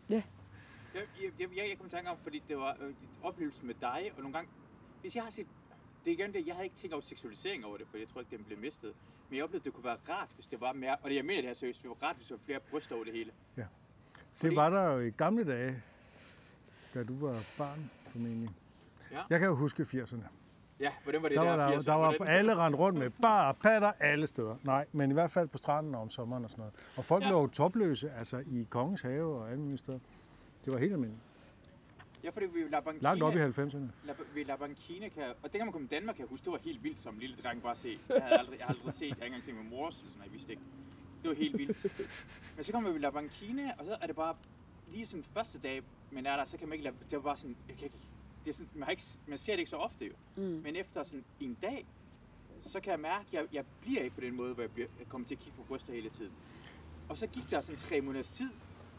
Jeg, 0.09 0.23
jeg, 0.99 1.31
jeg, 1.39 1.57
jeg, 1.57 1.69
jeg 1.69 1.77
kom 1.77 1.87
i 1.87 1.89
tanke 1.89 2.09
om, 2.09 2.17
fordi 2.23 2.43
det 2.47 2.57
var 2.57 2.77
øh, 2.81 2.93
oplevelsen 3.23 3.67
med 3.67 3.75
dig, 3.81 4.11
og 4.15 4.21
nogle 4.21 4.33
gange, 4.33 4.49
hvis 5.01 5.15
jeg 5.15 5.23
har 5.23 5.31
set, 5.31 5.47
det 6.05 6.11
er 6.11 6.15
igen 6.23 6.33
det, 6.33 6.47
jeg 6.47 6.55
havde 6.55 6.65
ikke 6.65 6.75
tænkt 6.75 6.93
over 6.93 7.01
seksualisering 7.01 7.65
over 7.65 7.77
det, 7.77 7.87
for 7.91 7.97
jeg 7.97 8.07
tror 8.07 8.21
ikke, 8.21 8.37
den 8.37 8.45
blev 8.45 8.57
mistet. 8.59 8.93
Men 9.29 9.35
jeg 9.37 9.43
oplevede, 9.43 9.61
at 9.61 9.65
det 9.65 9.73
kunne 9.73 9.83
være 9.83 9.97
rart, 10.09 10.29
hvis 10.35 10.47
det 10.47 10.61
var 10.61 10.73
mere, 10.73 10.95
og 10.95 11.09
det 11.09 11.15
jeg 11.15 11.25
mener 11.25 11.41
det 11.41 11.49
her 11.49 11.53
seriøst, 11.53 11.81
det 11.81 11.89
var 11.89 12.07
rart, 12.07 12.15
hvis 12.15 12.27
der 12.27 12.35
var 12.35 12.41
flere 12.45 12.59
bryster 12.71 12.95
over 12.95 13.03
det 13.03 13.13
hele. 13.13 13.31
Fordi- 14.33 14.49
Det 14.49 14.55
var 14.55 14.69
der 14.69 14.91
jo 14.93 14.99
i 14.99 15.09
gamle 15.09 15.43
dage, 15.43 15.83
da 16.93 17.03
du 17.03 17.17
var 17.27 17.43
barn 17.57 17.89
formentlig. 18.09 18.49
Ja. 19.11 19.21
Jeg 19.29 19.39
kan 19.39 19.47
jo 19.47 19.55
huske 19.55 19.83
80'erne. 19.83 20.23
Ja, 20.79 20.89
hvordan 21.03 21.21
var 21.23 21.29
det 21.29 21.35
Der 21.37 21.43
var, 21.43 21.55
der, 21.55 21.67
80'erne? 21.77 21.85
der 21.85 21.93
var 21.93 22.15
Hvordan- 22.17 22.27
alle 22.35 22.55
rendt 22.55 22.77
rundt 22.77 22.99
med 22.99 23.09
bar 23.21 23.47
og 23.51 23.57
patter 23.57 23.91
alle 23.99 24.27
steder. 24.27 24.55
Nej, 24.63 24.85
men 24.91 25.09
i 25.09 25.13
hvert 25.13 25.31
fald 25.31 25.47
på 25.47 25.57
stranden 25.57 25.95
og 25.95 26.01
om 26.01 26.09
sommeren 26.09 26.43
og 26.43 26.49
sådan 26.49 26.61
noget. 26.61 26.73
Og 26.97 27.05
folk 27.05 27.23
Ja. 27.23 27.27
ja. 27.27 27.31
lå 27.33 27.47
topløse, 27.47 28.11
altså 28.11 28.37
i 28.47 28.67
Kongens 28.69 29.01
Have 29.01 29.35
og 29.41 29.49
alle 29.49 29.61
mulige 29.61 29.77
steder. 29.77 29.99
Det 30.67 30.73
var 30.73 30.79
helt 30.79 30.93
almindeligt. 30.93 31.23
Ja, 32.23 32.29
fordi 32.29 32.45
vi 32.45 32.59
La 32.69 32.79
Banquina, 32.79 33.09
Langt 33.09 33.23
op 33.23 33.35
i 33.35 33.37
90'erne. 33.37 34.05
La, 34.05 34.13
ved 34.33 34.45
La 34.45 34.55
Banquina 34.55 35.09
kan, 35.09 35.23
og 35.23 35.53
dengang 35.53 35.65
man 35.65 35.71
kom 35.71 35.83
i 35.83 35.87
Danmark, 35.87 36.15
kan 36.15 36.21
jeg 36.21 36.29
huske, 36.29 36.45
det 36.45 36.51
var 36.51 36.57
helt 36.57 36.83
vildt 36.83 36.99
som 36.99 37.17
lille 37.17 37.35
dreng 37.35 37.61
bare 37.61 37.71
at 37.71 37.77
se. 37.77 37.99
Jeg 38.09 38.21
havde 38.21 38.39
aldrig, 38.39 38.57
jeg 38.59 38.65
havde 38.65 38.79
aldrig 38.79 38.93
set, 38.93 39.01
jeg 39.01 39.11
ikke 39.11 39.25
engang 39.25 39.43
set 39.43 39.55
min 39.55 39.69
mors, 39.69 39.99
eller 39.99 40.11
sådan 40.11 40.23
jeg 40.23 40.31
vidste 40.33 40.51
ikke. 40.51 40.63
Det 41.21 41.29
var 41.29 41.35
helt 41.35 41.57
vildt. 41.57 41.77
Men 42.55 42.63
så 42.63 42.71
kommer 42.71 42.89
vi 42.89 42.93
ved 42.93 43.01
La 43.01 43.09
Banquina, 43.09 43.73
og 43.77 43.85
så 43.85 43.97
er 44.01 44.07
det 44.07 44.15
bare 44.15 44.35
lige 44.87 45.05
sådan 45.05 45.23
første 45.23 45.59
dag, 45.59 45.83
man 46.11 46.25
er 46.25 46.35
der, 46.37 46.45
så 46.45 46.57
kan 46.57 46.67
man 46.67 46.73
ikke 46.73 46.83
lade, 46.83 46.95
det 47.09 47.15
var 47.15 47.23
bare 47.23 47.37
sådan, 47.37 47.55
jeg 47.67 47.77
kan 47.77 47.85
ikke, 47.85 47.97
det 48.45 48.49
er 48.49 48.53
sådan, 48.53 48.69
man, 48.73 48.83
har 48.83 48.91
ikke, 48.91 49.03
man 49.27 49.37
ser 49.37 49.53
det 49.53 49.59
ikke 49.59 49.69
så 49.69 49.77
ofte 49.77 50.05
jo. 50.05 50.13
Mm. 50.35 50.43
Men 50.43 50.75
efter 50.75 51.03
sådan 51.03 51.25
en 51.39 51.57
dag, 51.61 51.85
så 52.61 52.79
kan 52.79 52.91
jeg 52.91 52.99
mærke, 52.99 53.25
at 53.27 53.33
jeg, 53.33 53.45
jeg 53.53 53.65
bliver 53.81 54.01
ikke 54.01 54.15
på 54.15 54.21
den 54.21 54.35
måde, 54.35 54.53
hvor 54.53 54.63
jeg, 54.63 54.71
bliver, 54.71 54.87
jeg 54.99 55.07
kommer 55.07 55.27
til 55.27 55.35
at 55.35 55.41
kigge 55.41 55.57
på 55.57 55.63
bryster 55.63 55.93
hele 55.93 56.09
tiden. 56.09 56.31
Og 57.09 57.17
så 57.17 57.27
gik 57.27 57.51
der 57.51 57.61
sådan 57.61 57.77
tre 57.77 58.01
måneders 58.01 58.29
tid, 58.29 58.49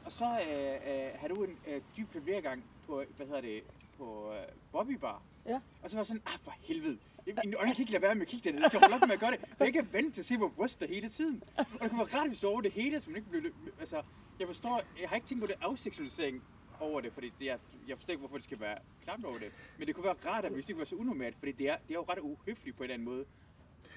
og 0.08 0.12
så 0.12 0.24
øh, 0.24 0.74
øh, 0.74 1.10
havde 1.14 1.34
du 1.34 1.44
en 1.44 1.58
øh, 1.66 1.80
dyb 1.96 2.12
premieregang 2.12 2.64
på, 2.86 3.02
hvad 3.16 3.26
hedder 3.26 3.40
det, 3.40 3.62
på 3.98 4.32
øh, 4.32 4.42
Bobby 4.72 4.92
Bar. 4.92 5.22
Ja. 5.46 5.60
Og 5.82 5.90
så 5.90 5.96
var 5.96 6.00
jeg 6.00 6.06
sådan, 6.06 6.22
ah 6.26 6.38
for 6.44 6.54
helvede. 6.60 6.98
Jeg, 7.26 7.34
jeg, 7.36 7.52
jeg 7.52 7.60
kan 7.60 7.80
ikke 7.80 7.92
lade 7.92 8.02
være 8.02 8.14
med 8.14 8.22
at 8.22 8.28
kigge 8.28 8.44
dernede. 8.44 8.62
Jeg 8.62 8.70
kan 8.70 8.80
holde 8.80 8.94
op 8.94 9.00
med 9.00 9.14
at 9.14 9.20
gøre 9.20 9.30
det. 9.30 9.40
Jeg 9.58 9.66
ikke 9.66 9.92
vant 9.92 10.14
til 10.14 10.20
at 10.20 10.24
se 10.24 10.38
på 10.38 10.48
bryster 10.48 10.86
hele 10.86 11.08
tiden. 11.08 11.42
Og 11.56 11.80
det 11.80 11.90
kunne 11.90 11.98
være 11.98 12.20
rart, 12.20 12.28
hvis 12.28 12.40
du 12.40 12.48
over 12.48 12.60
det 12.60 12.72
hele, 12.72 13.00
så 13.00 13.10
man 13.10 13.16
ikke 13.16 13.30
blev... 13.30 13.52
Altså, 13.80 14.02
jeg 14.38 14.46
forstår, 14.46 14.82
jeg 15.00 15.08
har 15.08 15.16
ikke 15.16 15.26
tænkt 15.26 15.42
på 15.42 15.46
det 15.46 15.56
afseksualisering 15.60 16.42
over 16.80 17.00
det, 17.00 17.12
fordi 17.12 17.32
det 17.38 17.50
er, 17.50 17.58
jeg 17.88 17.96
forstår 17.96 18.10
ikke, 18.10 18.20
hvorfor 18.20 18.36
det 18.36 18.44
skal 18.44 18.60
være 18.60 18.78
klamt 19.04 19.24
over 19.24 19.38
det. 19.38 19.52
Men 19.78 19.86
det 19.86 19.94
kunne 19.94 20.04
være 20.04 20.16
rart, 20.26 20.44
at 20.44 20.52
hvis 20.52 20.64
det 20.64 20.70
ikke 20.70 20.78
var 20.78 20.84
så 20.84 20.96
unormalt, 20.96 21.36
fordi 21.38 21.52
det 21.52 21.68
er, 21.68 21.76
det 21.76 21.90
er 21.90 21.94
jo 21.94 22.04
ret 22.08 22.18
uhøfligt 22.18 22.76
på 22.76 22.82
en 22.82 22.84
eller 22.84 22.94
anden 22.94 23.08
måde. 23.08 23.24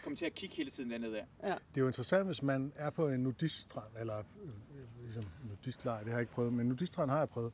Komme 0.04 0.16
til 0.16 0.26
at 0.26 0.34
kigge 0.34 0.56
hele 0.56 0.70
tiden 0.70 0.92
dernede 0.92 1.20
af. 1.20 1.26
Ja. 1.44 1.48
Det 1.48 1.78
er 1.78 1.82
jo 1.82 1.88
interessant, 1.88 2.26
hvis 2.26 2.44
man 2.44 2.74
er 2.76 2.90
på 2.90 3.08
en 3.08 3.20
nudiststrand, 3.20 3.88
eller 4.00 4.18
øh, 4.18 4.50
ligesom 5.04 5.24
nudistlejr, 5.50 6.00
det 6.00 6.08
har 6.08 6.14
jeg 6.14 6.22
ikke 6.22 6.34
prøvet, 6.34 6.54
men 6.54 6.68
nudiststrand 6.68 7.10
har 7.12 7.18
jeg 7.18 7.30
prøvet, 7.30 7.54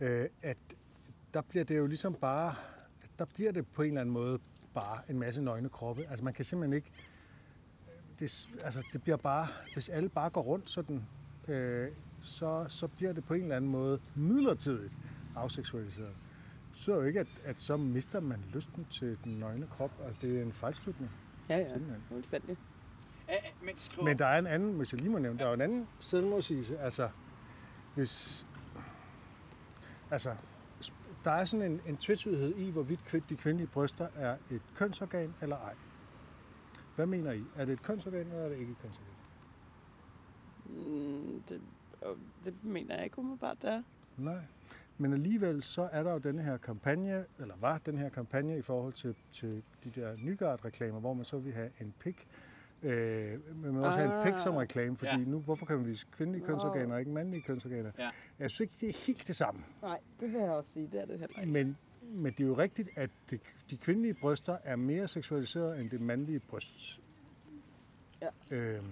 øh, 0.00 0.28
at 0.42 0.56
der 1.34 1.40
bliver 1.40 1.64
det 1.64 1.78
jo 1.78 1.86
ligesom 1.86 2.14
bare, 2.14 2.54
der 3.18 3.24
bliver 3.24 3.52
det 3.52 3.66
på 3.66 3.82
en 3.82 3.88
eller 3.88 4.00
anden 4.00 4.12
måde 4.12 4.38
bare 4.74 5.10
en 5.10 5.18
masse 5.18 5.42
nøgne 5.42 5.68
kroppe. 5.68 6.06
Altså 6.10 6.24
man 6.24 6.34
kan 6.34 6.44
simpelthen 6.44 6.72
ikke, 6.72 6.92
det, 8.18 8.48
altså 8.64 8.82
det 8.92 9.02
bliver 9.02 9.16
bare, 9.16 9.46
hvis 9.72 9.88
alle 9.88 10.08
bare 10.08 10.30
går 10.30 10.42
rundt 10.42 10.70
sådan, 10.70 11.04
øh, 11.48 11.88
så, 12.22 12.64
så 12.68 12.88
bliver 12.88 13.12
det 13.12 13.24
på 13.24 13.34
en 13.34 13.42
eller 13.42 13.56
anden 13.56 13.70
måde 13.70 14.00
midlertidigt 14.14 14.98
afseksualiseret. 15.36 16.14
Det 16.64 16.72
betyder 16.72 16.96
jo 16.96 17.02
ikke, 17.02 17.20
at, 17.20 17.42
at 17.44 17.60
så 17.60 17.76
mister 17.76 18.20
man 18.20 18.44
lysten 18.54 18.86
til 18.90 19.18
den 19.24 19.32
nøgne 19.32 19.66
krop. 19.66 19.90
Altså 20.04 20.26
det 20.26 20.38
er 20.38 20.42
en 20.42 20.52
fejlslutning. 20.52 21.10
Ja, 21.48 21.58
ja. 21.58 21.76
Fuldstændig. 22.08 22.56
Æ, 23.28 23.32
men 23.62 23.78
skriver... 23.78 24.04
Men 24.04 24.18
der 24.18 24.26
er 24.26 24.38
en 24.38 24.46
anden, 24.46 24.76
hvis 24.76 24.92
jeg 24.92 25.00
lige 25.00 25.10
må 25.10 25.18
nævne, 25.18 25.38
der 25.38 25.44
er 25.44 25.48
jo 25.48 25.54
en 25.54 25.60
anden 25.60 25.88
selvmodsigelse. 26.00 26.78
Altså, 26.78 27.08
hvis... 27.94 28.46
Altså, 30.10 30.34
der 31.24 31.30
er 31.30 31.44
sådan 31.44 31.72
en, 31.72 31.80
en 31.86 31.96
tvetydighed 31.96 32.54
i, 32.56 32.70
hvorvidt 32.70 33.04
kvind, 33.04 33.22
de 33.28 33.36
kvindelige 33.36 33.68
bryster 33.68 34.08
er 34.14 34.36
et 34.50 34.62
kønsorgan 34.74 35.34
eller 35.42 35.56
ej. 35.56 35.74
Hvad 36.96 37.06
mener 37.06 37.32
I? 37.32 37.44
Er 37.56 37.64
det 37.64 37.72
et 37.72 37.82
kønsorgan, 37.82 38.26
eller 38.26 38.44
er 38.44 38.48
det 38.48 38.58
ikke 38.58 38.72
et 38.72 38.78
kønsorgan? 38.82 39.12
Mm, 40.66 41.42
det, 41.48 41.60
det 42.44 42.54
mener 42.64 42.94
jeg 42.94 43.04
ikke 43.04 43.18
umiddelbart, 43.18 43.62
det 43.62 43.70
er. 43.70 43.82
Nej. 44.16 44.40
Men 44.98 45.12
alligevel 45.12 45.62
så 45.62 45.88
er 45.92 46.02
der 46.02 46.12
jo 46.12 46.18
den 46.18 46.38
her 46.38 46.56
kampagne, 46.56 47.24
eller 47.40 47.54
var 47.60 47.78
den 47.86 47.98
her 47.98 48.08
kampagne 48.08 48.58
i 48.58 48.62
forhold 48.62 48.92
til, 48.92 49.14
til 49.32 49.62
de 49.84 49.90
der 50.00 50.16
Nygaard-reklamer, 50.22 51.00
hvor 51.00 51.14
man 51.14 51.24
så 51.24 51.38
vil 51.38 51.52
have 51.52 51.70
en 51.80 51.94
pik. 52.00 52.26
Øh, 52.82 53.56
men 53.56 53.74
man 53.74 53.84
også 53.84 53.98
have 53.98 54.18
en 54.26 54.32
pik 54.32 54.38
som 54.42 54.54
Ah. 54.54 54.58
reklame, 54.60 54.96
fordi 54.96 55.10
Ja. 55.10 55.16
nu, 55.16 55.38
hvorfor 55.40 55.66
kan 55.66 55.76
man 55.76 55.86
vise 55.86 56.06
kvindelige 56.12 56.44
kønsorganer 56.46 56.94
og 56.94 57.00
ikke 57.00 57.12
mandlige 57.12 57.42
kønsorganer? 57.42 57.90
Ja. 57.98 58.10
Jeg 58.38 58.50
synes 58.50 58.60
ikke, 58.60 58.74
det 58.80 58.88
er 58.88 59.06
helt 59.06 59.28
det 59.28 59.36
samme. 59.36 59.60
Nej, 59.82 59.98
det 60.20 60.32
vil 60.32 60.40
jeg 60.40 60.50
også 60.50 60.72
sige. 60.72 60.88
Det 60.92 61.00
er 61.00 61.06
det 61.06 61.18
heller 61.18 61.40
ikke. 61.40 61.52
Men, 61.52 61.76
men 62.02 62.32
det 62.32 62.40
er 62.40 62.46
jo 62.48 62.58
rigtigt, 62.58 62.88
at 62.96 63.10
det, 63.30 63.40
de 63.70 63.76
kvindelige 63.76 64.14
bryster 64.14 64.58
er 64.64 64.76
mere 64.76 65.08
seksualiseret 65.08 65.80
end 65.80 65.90
det 65.90 66.00
mandlige 66.00 66.38
bryst. 66.40 67.00
Ja. 68.22 68.56
Øhm, 68.56 68.86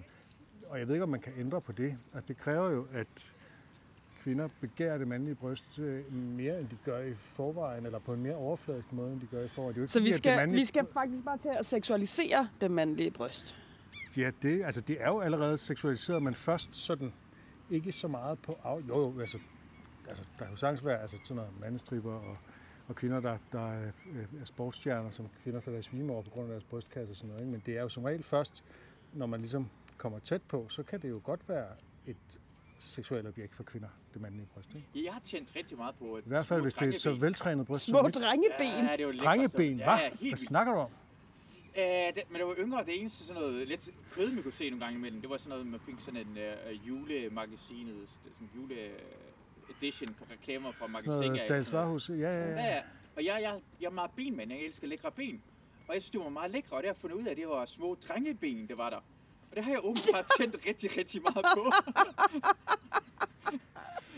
og 0.67 0.79
jeg 0.79 0.87
ved 0.87 0.95
ikke, 0.95 1.03
om 1.03 1.09
man 1.09 1.19
kan 1.19 1.33
ændre 1.37 1.61
på 1.61 1.71
det. 1.71 1.97
Altså, 2.13 2.27
det 2.27 2.37
kræver 2.37 2.69
jo, 2.69 2.87
at 2.93 3.33
kvinder 4.25 4.49
begærer 4.61 4.97
det 4.97 5.07
mandlige 5.07 5.35
bryst 5.35 5.79
øh, 5.79 6.13
mere, 6.13 6.59
end 6.59 6.69
de 6.69 6.77
gør 6.85 6.99
i 6.99 7.13
forvejen, 7.13 7.85
eller 7.85 7.99
på 7.99 8.13
en 8.13 8.21
mere 8.23 8.35
overfladisk 8.35 8.93
måde, 8.93 9.13
end 9.13 9.21
de 9.21 9.25
gør 9.25 9.43
i 9.43 9.47
forvejen. 9.47 9.75
Det 9.75 9.83
er 9.83 9.87
Så 9.87 9.99
vi 9.99 10.11
skal, 10.11 10.37
mandlige, 10.37 10.59
vi 10.59 10.65
skal 10.65 10.85
faktisk 10.93 11.25
bare 11.25 11.37
til 11.37 11.49
at 11.59 11.65
seksualisere 11.65 12.49
det 12.61 12.71
mandlige 12.71 13.11
bryst. 13.11 13.57
Ja, 14.17 14.31
det, 14.41 14.63
altså, 14.65 14.81
det 14.81 15.01
er 15.01 15.07
jo 15.07 15.19
allerede 15.19 15.57
seksualiseret, 15.57 16.23
men 16.23 16.33
først 16.33 16.75
sådan, 16.75 17.13
ikke 17.69 17.91
så 17.91 18.07
meget 18.07 18.39
på... 18.39 18.57
Af, 18.63 18.79
jo, 18.87 18.97
jo, 18.97 19.19
altså, 19.19 19.37
altså, 20.09 20.23
der 20.39 20.45
kan 20.45 20.53
jo 20.53 20.57
sagtens 20.57 20.85
være 20.85 21.01
altså, 21.01 21.17
sådan 21.23 21.35
noget 21.35 21.51
mandestripper 21.61 22.13
og, 22.13 22.37
og 22.87 22.95
kvinder, 22.95 23.19
der, 23.19 23.37
der 23.51 23.71
er, 23.71 23.91
øh, 24.11 24.41
er 24.41 24.45
sportsstjerner, 24.45 25.09
som 25.09 25.27
kvinder 25.43 25.59
falder 25.59 25.79
i 25.79 25.81
svime 25.81 26.13
over 26.13 26.21
på 26.21 26.29
grund 26.29 26.45
af 26.45 26.51
deres 26.51 26.63
brystkasse 26.63 27.11
og 27.11 27.15
sådan 27.15 27.29
noget. 27.29 27.41
Ikke? 27.41 27.51
Men 27.51 27.61
det 27.65 27.77
er 27.77 27.81
jo 27.81 27.89
som 27.89 28.03
regel 28.03 28.23
først, 28.23 28.63
når 29.13 29.25
man 29.25 29.39
ligesom 29.39 29.69
kommer 29.97 30.19
tæt 30.19 30.41
på, 30.41 30.65
så 30.69 30.83
kan 30.83 31.01
det 31.01 31.09
jo 31.09 31.21
godt 31.23 31.49
være 31.49 31.67
et 32.05 32.39
seksuelt 32.79 33.27
objekt 33.27 33.55
for 33.55 33.63
kvinder, 33.63 33.87
det 34.13 34.21
mandlige 34.21 34.47
bryst. 34.53 34.75
Ikke? 34.75 35.05
Jeg 35.05 35.13
har 35.13 35.19
tjent 35.19 35.55
rigtig 35.55 35.77
meget 35.77 35.95
på... 35.95 36.17
I 36.17 36.21
hvert 36.25 36.45
fald, 36.45 36.61
hvis 36.61 36.73
det 36.73 36.81
er 36.81 36.87
et 36.87 37.01
så 37.01 37.13
veltrænet 37.13 37.67
bryst 37.67 37.85
Små 37.85 37.99
som 38.01 38.11
drengeben. 38.11 38.85
Ja, 38.85 38.91
det 38.91 38.99
er 38.99 39.03
jo 39.03 39.11
lækkert, 39.11 39.27
Drengeben, 39.27 39.75
hva? 39.75 39.91
Ja, 39.91 40.03
ja, 40.03 40.09
helt 40.09 40.21
Hvad 40.21 40.37
snakker 40.37 40.73
du 40.73 40.79
om? 40.79 40.89
Uh, 41.77 41.81
det, 42.15 42.23
men 42.29 42.39
det 42.39 42.47
var 42.47 42.55
yngre, 42.57 42.85
det 42.85 42.99
eneste 42.99 43.25
sådan 43.25 43.41
noget 43.41 43.67
lidt 43.67 43.89
kød, 44.11 44.31
man 44.31 44.43
kunne 44.43 44.51
se 44.51 44.69
nogle 44.69 44.85
gange 44.85 44.97
imellem. 44.97 45.21
Det 45.21 45.29
var 45.29 45.37
sådan 45.37 45.49
noget, 45.49 45.67
man 45.67 45.79
fik 45.79 45.95
sådan 45.99 46.19
en 46.19 46.37
uh, 46.37 46.87
julemagasinet, 46.87 48.09
sådan 48.09 48.49
jule 48.55 48.75
edition 49.77 50.07
for 50.17 50.25
reklamer 50.31 50.71
fra 50.71 50.87
noget 50.87 51.49
Dals 51.49 51.73
Varhus. 51.73 52.09
Ja, 52.09 52.15
ja, 52.15 52.31
Ja, 52.31 52.49
ja. 52.49 52.75
ja. 52.75 52.81
Og 53.15 53.25
jeg, 53.25 53.39
jeg, 53.41 53.59
jeg 53.81 53.87
er 53.87 53.91
meget 53.91 54.11
benmand, 54.15 54.51
jeg 54.51 54.59
elsker 54.59 54.87
lækre 54.87 55.11
ben. 55.11 55.41
Og 55.87 55.93
jeg 55.93 56.01
synes, 56.01 56.11
det 56.11 56.21
var 56.21 56.29
meget 56.29 56.51
lækre, 56.51 56.75
og 56.77 56.83
det 56.83 56.87
har 56.87 56.93
jeg 56.93 56.97
fundet 56.97 57.17
ud 57.17 57.25
af, 57.25 57.31
at 57.31 57.37
det 57.37 57.47
var 57.47 57.65
små 57.65 57.95
drengeben, 58.07 58.67
det 58.67 58.77
var 58.77 58.89
der. 58.89 58.99
Og 59.55 59.57
det 59.57 59.63
har 59.65 59.71
jeg 59.71 59.79
åbenbart 59.83 60.25
tændt 60.39 60.55
rigtig, 60.67 60.89
rigtig 60.97 61.21
meget 61.21 61.45
på. 61.55 61.71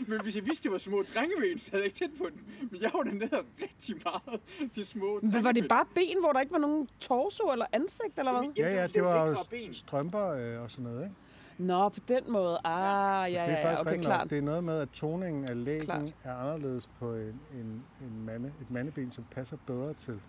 Men 0.06 0.20
hvis 0.22 0.36
jeg 0.36 0.44
vidste, 0.44 0.62
det 0.64 0.72
var 0.72 0.78
små 0.78 1.02
drengeben, 1.14 1.58
så 1.58 1.70
havde 1.70 1.82
jeg 1.82 1.86
ikke 1.86 1.98
tændt 1.98 2.18
på 2.18 2.28
den. 2.30 2.68
Men 2.70 2.82
jeg 2.82 2.90
var 2.94 3.02
dernede 3.02 3.44
rigtig 3.62 3.96
meget 4.04 4.40
til 4.74 4.86
små 4.86 5.20
Men 5.22 5.32
var 5.32 5.40
drengeben. 5.40 5.62
det 5.62 5.68
bare 5.68 5.84
ben, 5.94 6.20
hvor 6.20 6.32
der 6.32 6.40
ikke 6.40 6.52
var 6.52 6.58
nogen 6.58 6.88
torso 7.00 7.52
eller 7.52 7.66
ansigt, 7.72 8.18
eller 8.18 8.32
hvad? 8.32 8.50
Ja, 8.56 8.74
ja, 8.74 8.86
det 8.86 9.02
var 9.02 9.46
strømper 9.72 10.26
øh, 10.28 10.62
og 10.62 10.70
sådan 10.70 10.84
noget, 10.84 11.04
ikke? 11.04 11.14
Nå, 11.58 11.88
på 11.88 12.00
den 12.08 12.32
måde. 12.32 12.58
Ah, 12.64 13.32
ja, 13.32 13.40
det 13.40 13.48
er 13.48 13.52
ja, 13.52 13.58
ja, 13.60 13.70
faktisk 13.70 13.88
okay, 13.88 14.00
klart. 14.00 14.30
Det 14.30 14.38
er 14.38 14.42
noget 14.42 14.64
med, 14.64 14.80
at 14.80 14.88
toningen 14.90 15.46
af 15.50 15.64
lægen 15.64 15.84
Klart. 15.84 16.14
er 16.24 16.34
anderledes 16.34 16.86
på 16.98 17.14
en, 17.14 17.40
en, 17.54 17.84
en 18.02 18.24
mande, 18.24 18.52
et 18.60 18.70
mandeben, 18.70 19.10
som 19.10 19.24
passer 19.30 19.56
bedre 19.66 19.94
til 19.94 20.20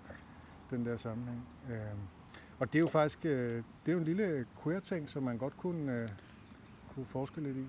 den 0.69 0.85
der 0.85 0.97
sammenhæng. 0.97 1.47
Øhm, 1.69 1.99
og 2.59 2.73
det 2.73 2.75
er 2.75 2.79
jo 2.79 2.87
faktisk 2.87 3.25
øh, 3.25 3.55
det 3.55 3.63
er 3.87 3.91
jo 3.91 3.97
en 3.97 4.05
lille 4.05 4.47
queer-ting, 4.63 5.09
som 5.09 5.23
man 5.23 5.37
godt 5.37 5.57
kunne, 5.57 6.01
øh, 6.01 6.09
kunne 6.93 7.05
forske 7.05 7.41
lidt 7.41 7.57
i. 7.57 7.65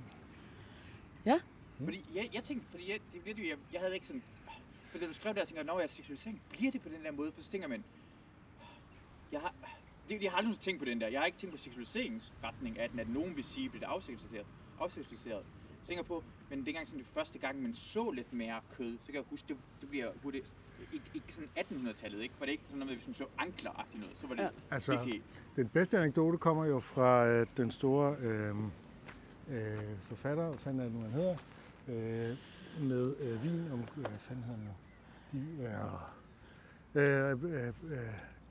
Fordi 1.84 2.04
jeg, 2.14 2.30
jeg 2.34 2.42
tænkte, 2.42 2.66
fordi 2.70 2.90
jeg, 2.90 3.00
det, 3.12 3.36
det, 3.36 3.48
jeg, 3.48 3.56
jeg 3.72 3.80
havde 3.80 3.94
ikke 3.94 4.06
sådan... 4.06 4.22
For 4.90 4.98
da 4.98 5.06
du 5.06 5.12
skrev 5.12 5.34
der, 5.34 5.40
jeg 5.40 5.48
tænker, 5.48 5.62
når 5.62 5.78
jeg 5.78 5.84
er 5.84 5.88
seksualisering, 5.88 6.42
bliver 6.50 6.72
det 6.72 6.80
på 6.82 6.88
den 6.88 7.04
der 7.04 7.10
måde? 7.10 7.32
For 7.32 7.42
så 7.42 7.50
tænker 7.50 7.68
man, 7.68 7.84
jeg 9.32 9.40
har, 9.40 9.54
det, 10.08 10.22
jeg 10.22 10.30
har 10.30 10.38
aldrig 10.38 10.58
tænkt 10.58 10.78
på 10.78 10.84
den 10.84 11.00
der. 11.00 11.08
Jeg 11.08 11.20
har 11.20 11.26
ikke 11.26 11.38
tænkt 11.38 11.54
på 11.54 11.58
seksualiseringsretning 11.58 12.78
af 12.78 12.90
den, 12.90 12.98
at 12.98 13.08
nogen 13.08 13.36
vil 13.36 13.44
sige, 13.44 13.68
bliver 13.68 13.86
det 13.86 13.92
afseksualiseret. 13.92 14.46
afseksualiseret. 14.80 15.44
Jeg 15.80 15.86
tænker 15.86 16.02
på, 16.04 16.24
men 16.50 16.66
dengang 16.66 16.86
sådan 16.86 16.98
det 16.98 17.08
første 17.14 17.38
gang, 17.38 17.62
man 17.62 17.74
så 17.74 18.10
lidt 18.10 18.32
mere 18.32 18.60
kød, 18.70 18.98
så 18.98 19.06
kan 19.06 19.14
jeg 19.14 19.24
huske, 19.30 19.48
det, 19.48 19.56
det 19.80 19.88
bliver 19.88 20.12
hurtigt, 20.22 20.54
ikke, 20.92 21.04
ikke 21.14 21.34
sådan 21.34 21.48
1800-tallet, 21.58 22.20
ikke? 22.22 22.34
Var 22.38 22.46
det 22.46 22.52
ikke 22.52 22.64
sådan 22.64 22.78
noget 22.78 22.90
med, 22.90 22.96
hvis 22.96 23.06
man 23.06 23.14
så 23.14 23.24
ankler 23.38 23.86
noget, 23.94 24.18
så 24.18 24.26
var 24.26 24.34
det 24.34 24.42
Ja. 24.42 24.48
Altså. 24.70 25.20
Den 25.56 25.68
bedste 25.68 25.98
anekdote 25.98 26.38
kommer 26.38 26.64
jo 26.64 26.80
fra 26.80 27.26
øh, 27.26 27.46
den 27.56 27.70
store 27.70 28.16
øh, 28.20 28.54
øh, 29.50 29.80
forfatter, 30.00 30.44
hvad 30.48 30.58
fanden 30.58 30.80
er 30.80 30.84
det 30.84 30.92
nu, 30.94 31.00
han 31.00 31.10
hedder, 31.10 31.36
øh, 31.88 32.36
med 32.88 33.14
øh, 33.20 33.44
vin 33.44 33.72
om, 33.72 33.80
øh, 33.80 33.86
hvad 33.94 34.18
fanden 34.18 34.44
hedder 34.44 34.58
han 34.58 34.66
nu? 34.66 34.72
De, 35.32 35.62
øh, 36.94 37.32
øh, 37.50 37.66
øh, 37.66 37.68
øh, 37.90 37.98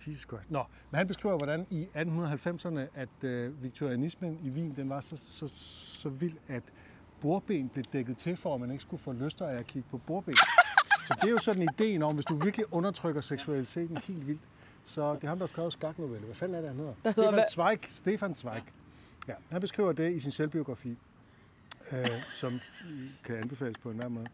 Jesus 0.07 0.27
Christ. 0.27 0.51
Nå, 0.51 0.63
men 0.91 0.97
han 0.97 1.07
beskriver, 1.07 1.37
hvordan 1.37 1.67
i 1.69 1.87
1890'erne, 1.95 2.99
at 2.99 3.23
øh, 3.23 3.63
viktorianismen 3.63 4.39
i 4.43 4.49
Wien, 4.49 4.75
den 4.75 4.89
var 4.89 4.99
så, 4.99 5.17
så, 5.17 5.47
så 6.01 6.09
vild, 6.09 6.37
at 6.47 6.63
bordben 7.21 7.69
blev 7.69 7.83
dækket 7.93 8.17
til, 8.17 8.37
for 8.37 8.55
at 8.55 8.61
man 8.61 8.71
ikke 8.71 8.81
skulle 8.81 9.03
få 9.03 9.11
lyster 9.11 9.47
af 9.47 9.57
at 9.57 9.67
kigge 9.67 9.89
på 9.91 9.97
bordben. 9.97 10.35
Så 11.09 11.15
det 11.21 11.27
er 11.27 11.31
jo 11.31 11.37
sådan 11.37 11.61
ideen 11.73 12.03
om, 12.03 12.13
hvis 12.15 12.25
du 12.25 12.35
virkelig 12.35 12.73
undertrykker 12.73 13.21
seksualiteten 13.21 13.97
helt 13.97 14.27
vildt, 14.27 14.41
så 14.83 15.15
det 15.15 15.23
er 15.23 15.27
ham, 15.27 15.37
der 15.37 15.43
har 15.43 15.47
skrevet 15.47 15.73
skaknovelle. 15.73 16.25
Hvad 16.25 16.35
fanden 16.35 16.55
er 16.55 16.59
det, 16.61 16.69
han 16.69 16.77
hedder? 16.77 16.93
Der 17.03 17.09
hedder 17.09 17.21
Stefan 17.21 17.33
hvad? 17.33 17.43
Zweig. 17.51 17.79
Stefan 17.87 18.35
Zweig. 18.35 18.63
Ja, 19.27 19.33
han 19.49 19.61
beskriver 19.61 19.91
det 19.91 20.13
i 20.15 20.19
sin 20.19 20.31
selvbiografi, 20.31 20.97
øh, 21.91 22.07
som 22.35 22.59
kan 23.23 23.35
anbefales 23.35 23.77
på 23.77 23.89
enhver 23.91 24.07
måde. 24.07 24.27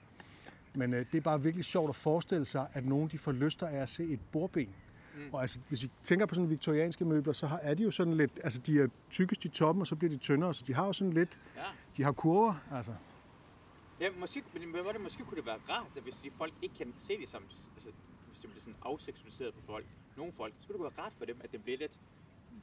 Men 0.74 0.94
øh, 0.94 1.06
det 1.12 1.18
er 1.18 1.22
bare 1.22 1.42
virkelig 1.42 1.66
sjovt 1.66 1.90
at 1.90 1.96
forestille 1.96 2.46
sig, 2.46 2.68
at 2.74 2.86
nogen 2.86 3.08
de 3.10 3.18
får 3.18 3.32
lyster 3.32 3.68
af 3.68 3.78
at 3.78 3.90
se 3.90 4.04
et 4.04 4.20
bordben. 4.32 4.70
Mm. 5.16 5.34
Og 5.34 5.42
altså, 5.42 5.60
hvis 5.70 5.84
vi 5.84 5.92
tænker 6.04 6.26
på 6.26 6.36
sådan 6.36 6.50
viktorianske 6.50 7.06
møbler, 7.06 7.34
så 7.34 7.48
har, 7.48 7.60
er 7.64 7.74
de 7.74 7.84
jo 7.84 7.92
sådan 7.92 8.14
lidt, 8.14 8.32
altså 8.44 8.60
de 8.66 8.82
er 8.82 8.88
tykkest 9.10 9.46
i 9.46 9.48
toppen, 9.48 9.82
og 9.82 9.88
så 9.88 9.96
bliver 9.96 10.12
de 10.12 10.18
tyndere, 10.18 10.54
så 10.54 10.64
de 10.68 10.74
har 10.74 10.86
jo 10.86 10.94
sådan 10.94 11.14
lidt, 11.14 11.40
Ja. 11.56 11.62
de 11.98 12.04
har 12.04 12.12
kurver, 12.12 12.54
altså. 12.72 12.92
Ja, 14.00 14.10
måske, 14.20 14.44
men 14.54 14.72
hvad 14.72 14.82
var 14.84 14.92
det, 14.92 15.02
måske 15.02 15.24
kunne 15.26 15.38
det 15.38 15.46
være 15.46 15.60
rart, 15.70 15.92
at 15.96 16.04
hvis 16.04 16.16
de 16.16 16.32
folk 16.32 16.54
ikke 16.62 16.76
kan 16.76 16.94
se 16.98 17.18
det 17.18 17.30
som, 17.30 17.44
altså, 17.76 17.90
hvis 18.28 18.40
det 18.40 18.50
bliver 18.50 18.62
sådan 18.62 18.76
afseksualiseret 18.82 19.54
for 19.54 19.62
folk, 19.62 19.86
nogle 20.18 20.34
folk, 20.34 20.54
så 20.62 20.68
kunne 20.68 20.86
det 20.86 20.96
være 20.98 21.06
rart 21.06 21.14
for 21.14 21.26
dem, 21.26 21.38
at 21.44 21.52
det 21.52 21.64
bliver 21.64 21.78
lidt, 21.78 22.00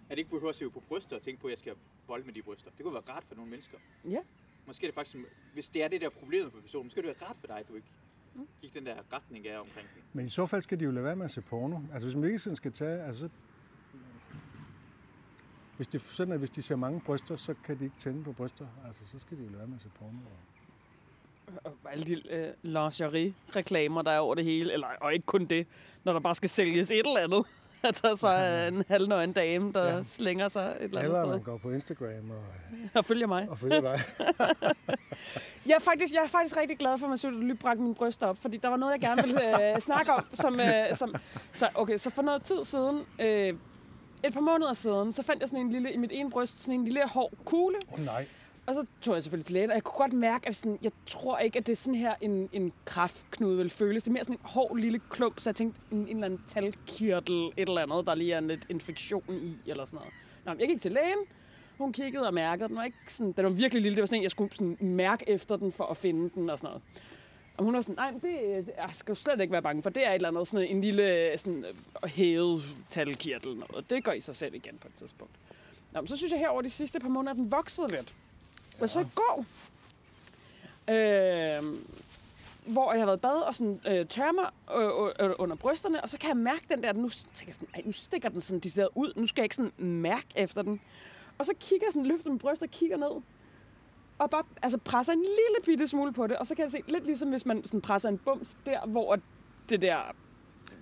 at 0.08 0.10
det 0.10 0.18
ikke 0.18 0.30
behøver 0.30 0.48
at 0.48 0.56
se 0.56 0.70
på 0.70 0.80
bryster 0.88 1.16
og 1.16 1.22
tænke 1.22 1.40
på, 1.40 1.46
at 1.46 1.50
jeg 1.50 1.58
skal 1.58 1.74
bolde 2.06 2.24
med 2.26 2.34
de 2.34 2.42
bryster. 2.42 2.70
Det 2.76 2.82
kunne 2.84 2.94
være 2.94 3.02
rart 3.14 3.24
for 3.24 3.34
nogle 3.34 3.50
mennesker. 3.50 3.78
Ja. 4.04 4.20
Måske 4.66 4.86
er 4.86 4.88
det 4.88 4.94
faktisk, 4.94 5.16
hvis 5.52 5.68
det 5.68 5.82
er 5.82 5.88
det 5.88 6.00
der 6.00 6.08
problemet 6.10 6.52
for 6.52 6.60
personen, 6.60 6.86
måske 6.86 6.98
er 6.98 7.02
det 7.02 7.20
være 7.20 7.28
rart 7.28 7.36
for 7.40 7.46
dig, 7.46 7.58
at 7.58 7.68
du 7.68 7.74
ikke 7.74 7.88
gik 8.60 8.74
den 8.74 8.86
der 8.86 8.96
retning 9.12 9.46
af 9.48 9.58
omkring 9.58 9.88
den. 9.94 10.02
Men 10.12 10.26
i 10.26 10.28
så 10.28 10.46
fald 10.46 10.62
skal 10.62 10.80
de 10.80 10.84
jo 10.84 10.90
lade 10.90 11.04
være 11.04 11.16
med 11.16 11.24
at 11.24 11.30
se 11.30 11.40
porno. 11.40 11.80
Altså 11.92 12.08
hvis 12.08 12.16
man 12.16 12.24
ikke 12.24 12.38
sådan 12.38 12.56
skal 12.56 12.72
tage, 12.72 13.02
altså 13.02 13.20
så- 13.20 13.30
hvis 15.76 15.88
det 15.88 16.02
er 16.02 16.04
sådan, 16.12 16.32
at 16.32 16.38
hvis 16.38 16.50
de 16.50 16.62
ser 16.62 16.76
mange 16.76 17.00
bryster, 17.00 17.36
så 17.36 17.54
kan 17.64 17.78
de 17.78 17.84
ikke 17.84 17.96
tænde 17.98 18.24
på 18.24 18.32
bryster. 18.32 18.66
Altså 18.86 19.06
så 19.06 19.18
skal 19.18 19.38
de 19.38 19.42
jo 19.42 19.48
lade 19.48 19.58
være 19.58 19.66
med 19.66 19.76
at 19.76 19.82
se 19.82 19.88
porno. 19.88 20.18
Og 20.18 20.38
alle 21.92 22.04
de 22.04 22.22
øh, 22.34 22.48
lingerie-reklamer, 22.62 24.02
der 24.02 24.10
er 24.10 24.18
over 24.18 24.34
det 24.34 24.44
hele. 24.44 24.72
Eller, 24.72 24.86
og 25.00 25.14
ikke 25.14 25.26
kun 25.26 25.44
det, 25.44 25.66
når 26.04 26.12
der 26.12 26.20
bare 26.20 26.34
skal 26.34 26.48
sælges 26.50 26.90
et 26.90 26.98
eller 26.98 27.20
andet. 27.20 27.44
At 27.88 28.00
der 28.02 28.14
så 28.16 28.28
er 28.28 28.68
en 28.68 28.84
halvnøgen 28.88 29.32
dame, 29.32 29.72
der 29.72 29.94
Ja. 29.94 30.02
slænger 30.02 30.48
sig 30.48 30.76
et 30.80 30.84
eller 30.84 30.98
andet 31.00 31.10
Eller 31.16 31.26
man 31.26 31.38
sted 31.38 31.44
går 31.44 31.58
på 31.58 31.70
Instagram 31.70 32.30
og, 32.30 32.44
og 32.98 33.04
følger 33.04 33.26
mig. 33.26 33.46
og 33.50 33.58
følger 33.58 33.80
dig. 33.80 34.00
Jeg 35.66 35.74
er 35.74 35.78
faktisk, 35.80 36.14
jeg 36.14 36.22
er 36.24 36.28
faktisk 36.28 36.56
rigtig 36.56 36.78
glad 36.78 36.98
for, 36.98 37.06
at 37.06 37.10
Masud 37.10 37.30
lige 37.44 37.54
bragte 37.56 37.82
mine 37.82 37.94
bryster 37.94 38.26
op, 38.26 38.38
fordi 38.38 38.56
der 38.56 38.68
var 38.68 38.76
noget, 38.76 38.92
jeg 38.92 39.00
gerne 39.00 39.22
ville 39.22 39.74
øh, 39.74 39.80
snakke 39.80 40.12
om. 40.12 40.24
Som, 40.34 40.60
øh, 40.60 40.94
som, 40.94 41.14
så, 41.52 41.68
okay, 41.74 41.96
så 41.96 42.10
for 42.10 42.22
noget 42.22 42.42
tid 42.42 42.64
siden, 42.64 43.00
øh, 43.18 43.48
et 44.24 44.32
par 44.32 44.40
måneder 44.40 44.72
siden, 44.72 45.12
så 45.12 45.22
fandt 45.22 45.40
jeg 45.40 45.48
sådan 45.48 45.64
en 45.66 45.72
lille, 45.72 45.92
i 45.92 45.96
mit 45.96 46.12
ene 46.12 46.30
bryst, 46.30 46.60
sådan 46.62 46.74
en 46.80 46.84
lille 46.84 47.08
hård 47.08 47.32
kugle. 47.44 47.76
Oh, 47.88 48.00
nej. 48.04 48.26
Og 48.66 48.74
så 48.74 48.86
tog 49.00 49.14
jeg 49.14 49.22
selvfølgelig 49.22 49.46
til 49.46 49.54
lægen, 49.54 49.70
og 49.70 49.74
jeg 49.74 49.84
kunne 49.84 49.98
godt 49.98 50.12
mærke, 50.12 50.46
at 50.46 50.54
sådan, 50.54 50.78
jeg 50.82 50.92
tror 51.06 51.38
ikke, 51.38 51.58
at 51.58 51.66
det 51.66 51.72
er 51.72 51.76
sådan 51.76 51.94
her, 51.94 52.14
en, 52.20 52.48
en 52.52 52.72
kraftknude 52.84 53.56
vil 53.56 53.70
føles. 53.70 54.02
Det 54.02 54.08
er 54.08 54.12
mere 54.12 54.24
sådan 54.24 54.36
en 54.36 54.40
hård 54.42 54.76
lille 54.76 55.00
klump, 55.10 55.40
så 55.40 55.50
jeg 55.50 55.54
tænkte, 55.54 55.80
en, 55.92 55.98
en 55.98 56.08
eller 56.08 56.24
anden 56.24 56.40
talkirtel, 56.46 57.46
et 57.56 57.68
eller 57.68 57.82
andet, 57.82 58.06
der 58.06 58.14
lige 58.14 58.32
er 58.32 58.38
en 58.38 58.48
lidt 58.48 58.66
infektion 58.68 59.24
i, 59.28 59.70
eller 59.70 59.84
sådan 59.84 59.96
noget. 59.96 60.12
Nå, 60.44 60.52
men 60.52 60.60
jeg 60.60 60.68
gik 60.68 60.80
til 60.80 60.92
lægen, 60.92 61.18
hun 61.78 61.92
kiggede 61.92 62.26
og 62.26 62.34
mærkede, 62.34 62.68
den 62.68 62.76
var 62.76 62.84
ikke 62.84 62.96
sådan, 63.08 63.32
den 63.32 63.44
var 63.44 63.50
virkelig 63.50 63.82
lille, 63.82 63.96
det 63.96 64.02
var 64.02 64.06
sådan 64.06 64.18
en, 64.18 64.22
jeg 64.22 64.30
skulle 64.30 64.54
sådan 64.54 64.76
mærke 64.80 65.30
efter 65.30 65.56
den 65.56 65.72
for 65.72 65.84
at 65.84 65.96
finde 65.96 66.30
den 66.34 66.50
og 66.50 66.58
sådan 66.58 66.68
noget. 66.68 66.82
Og 67.56 67.64
hun 67.64 67.74
var 67.74 67.80
sådan, 67.80 67.94
nej, 67.94 68.10
men 68.10 68.20
det 68.20 68.58
øh, 68.58 68.66
jeg 68.78 68.90
skal 68.92 69.14
du 69.14 69.20
slet 69.20 69.40
ikke 69.40 69.52
være 69.52 69.62
bange 69.62 69.82
for. 69.82 69.90
Det 69.90 70.06
er 70.06 70.10
et 70.10 70.14
eller 70.14 70.28
andet, 70.28 70.48
sådan 70.48 70.66
en 70.66 70.80
lille 70.80 71.38
sådan, 71.38 71.64
øh, 71.64 72.10
hævet 72.10 72.62
talkirtel 72.90 73.56
noget. 73.56 73.90
Det 73.90 74.04
går 74.04 74.12
i 74.12 74.20
sig 74.20 74.36
selv 74.36 74.54
igen 74.54 74.78
på 74.78 74.88
et 74.88 74.94
tidspunkt. 74.94 75.34
Nå, 75.92 76.00
men 76.00 76.08
så 76.08 76.16
synes 76.16 76.32
jeg 76.32 76.40
her 76.40 76.48
over 76.48 76.62
de 76.62 76.70
sidste 76.70 77.00
par 77.00 77.08
måneder, 77.08 77.30
at 77.30 77.36
den 77.36 77.50
voksede 77.50 77.88
lidt. 77.90 78.14
Og 78.80 78.88
så 78.88 79.00
i 79.00 79.06
går, 79.14 79.44
øh, 80.88 81.78
hvor 82.66 82.92
jeg 82.92 83.00
har 83.00 83.06
været 83.06 83.20
bad 83.20 83.46
og 83.46 83.54
sådan, 83.54 83.80
øh, 83.86 84.06
tørrer 84.06 84.32
mig 84.32 84.46
øh, 85.20 85.26
øh, 85.28 85.34
under 85.38 85.56
brysterne, 85.56 86.02
og 86.02 86.10
så 86.10 86.18
kan 86.18 86.28
jeg 86.28 86.36
mærke 86.36 86.64
den 86.68 86.82
der, 86.82 86.92
nu, 86.92 87.08
tænker 87.08 87.46
jeg 87.46 87.54
sådan, 87.54 87.68
Ej, 87.74 87.82
nu 87.84 87.92
stikker 87.92 88.28
den 88.28 88.40
sådan 88.40 88.60
decideret 88.60 88.88
ud, 88.94 89.12
nu 89.16 89.26
skal 89.26 89.42
jeg 89.42 89.44
ikke 89.44 89.56
sådan 89.56 89.72
mærke 89.78 90.26
efter 90.36 90.62
den. 90.62 90.80
Og 91.38 91.46
så 91.46 91.52
kigger 91.60 91.86
jeg 91.86 91.92
sådan, 91.92 92.06
løfter 92.06 92.30
min 92.30 92.38
bryst 92.38 92.62
og 92.62 92.68
kigger 92.68 92.96
ned, 92.96 93.22
og 94.18 94.30
bare 94.30 94.42
altså, 94.62 94.78
presser 94.78 95.12
en 95.12 95.20
lille 95.20 95.64
bitte 95.64 95.88
smule 95.88 96.12
på 96.12 96.26
det, 96.26 96.36
og 96.36 96.46
så 96.46 96.54
kan 96.54 96.62
jeg 96.62 96.70
se, 96.70 96.82
lidt 96.88 97.06
ligesom 97.06 97.28
hvis 97.28 97.46
man 97.46 97.64
sådan 97.64 97.80
presser 97.80 98.08
en 98.08 98.18
bums 98.18 98.56
der, 98.66 98.86
hvor 98.86 99.18
det 99.68 99.82
der 99.82 99.98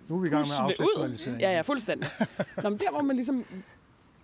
Nu 0.09 0.17
er 0.17 0.21
vi 0.21 0.27
i 0.27 0.31
gang 0.31 0.47
med 0.47 0.71
afseksualisering. 0.71 1.41
Ja, 1.41 1.53
ja, 1.53 1.61
fuldstændig. 1.61 2.09
Nå, 2.63 2.69
men 2.69 2.79
der, 2.79 2.91
hvor 2.91 3.03
man 3.03 3.17
ligesom 3.17 3.45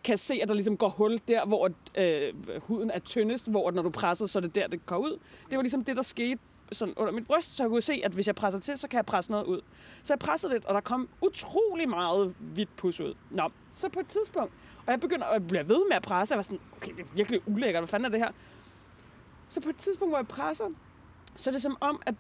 kan 0.05 0.19
se, 0.19 0.39
at 0.43 0.49
der 0.49 0.55
ligesom 0.55 0.77
går 0.77 0.89
hul 0.89 1.21
der, 1.29 1.47
hvor 1.47 1.71
øh, 1.95 2.35
huden 2.63 2.91
er 2.91 2.99
tyndest, 2.99 3.51
hvor 3.51 3.71
når 3.71 3.83
du 3.83 3.91
presser, 3.91 4.27
så 4.27 4.39
er 4.39 4.41
det 4.41 4.55
der, 4.55 4.67
det 4.67 4.87
går 4.87 4.97
ud. 4.97 5.19
Det 5.51 5.57
var 5.57 5.63
ligesom 5.63 5.85
det, 5.85 5.97
der 5.97 6.03
skete 6.03 6.39
sådan 6.73 6.95
under 6.97 7.13
mit 7.13 7.27
bryst, 7.27 7.57
så 7.57 7.63
jeg 7.63 7.71
kunne 7.71 7.83
se, 7.83 8.01
at 8.05 8.13
hvis 8.13 8.27
jeg 8.27 8.35
presser 8.35 8.61
til, 8.61 8.79
så 8.79 8.89
kan 8.89 8.97
jeg 8.97 9.07
presse 9.07 9.31
noget 9.31 9.45
ud. 9.45 9.61
Så 10.03 10.13
jeg 10.13 10.19
pressede 10.19 10.53
lidt, 10.53 10.65
og 10.65 10.75
der 10.75 10.81
kom 10.81 11.09
utrolig 11.21 11.89
meget 11.89 12.35
hvidt 12.39 12.77
pus 12.77 13.01
ud. 13.01 13.15
Nå, 13.31 13.51
så 13.71 13.89
på 13.89 14.01
et 14.01 14.07
tidspunkt, 14.07 14.53
og 14.87 14.93
jeg 14.93 15.01
begynder 15.01 15.27
at 15.27 15.47
blive 15.47 15.69
ved 15.69 15.89
med 15.89 15.97
at 15.97 16.03
presse, 16.03 16.33
jeg 16.33 16.37
var 16.37 16.43
sådan, 16.43 16.61
okay, 16.77 16.93
det 16.93 17.01
er 17.01 17.15
virkelig 17.15 17.41
ulækkert, 17.47 17.81
hvad 17.81 17.89
fanden 17.89 18.05
er 18.05 18.11
det 18.11 18.19
her? 18.19 18.31
Så 19.49 19.61
på 19.61 19.69
et 19.69 19.77
tidspunkt, 19.77 20.11
hvor 20.11 20.19
jeg 20.19 20.29
presser, 20.29 20.65
så 21.37 21.51
er 21.51 21.53
det 21.53 21.63
som 21.63 21.77
om, 21.81 22.03
at 22.07 22.15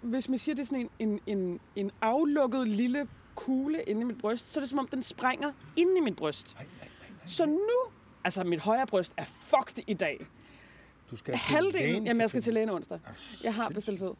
hvis 0.00 0.28
man 0.28 0.38
siger, 0.38 0.54
det 0.54 0.62
er 0.62 0.66
sådan 0.66 0.90
en, 0.98 1.20
en, 1.26 1.38
en, 1.38 1.60
en 1.76 1.90
aflukket 2.00 2.68
lille 2.68 3.08
kugle 3.34 3.82
inde 3.82 4.00
i 4.00 4.04
mit 4.04 4.18
bryst, 4.18 4.52
så 4.52 4.60
er 4.60 4.62
det 4.62 4.68
som 4.70 4.78
om, 4.78 4.88
den 4.88 5.02
sprænger 5.02 5.52
inde 5.76 5.96
i 5.96 6.00
mit 6.00 6.16
bryst. 6.16 6.56
Så 7.26 7.46
nu, 7.46 7.92
altså 8.24 8.44
mit 8.44 8.60
højre 8.60 8.86
bryst 8.86 9.12
er 9.16 9.24
fucked 9.24 9.84
i 9.86 9.94
dag. 9.94 10.26
Du 11.10 11.16
skal 11.16 11.34
til 11.34 11.40
Halvdelen, 11.40 11.72
lægen, 11.86 12.06
jamen 12.06 12.20
jeg 12.20 12.30
skal 12.30 12.42
til 12.42 12.54
lægen 12.54 12.68
onsdag. 12.70 13.00
Jeg 13.44 13.54
har 13.54 13.68
bestilt 13.68 13.98
tid. 13.98 14.10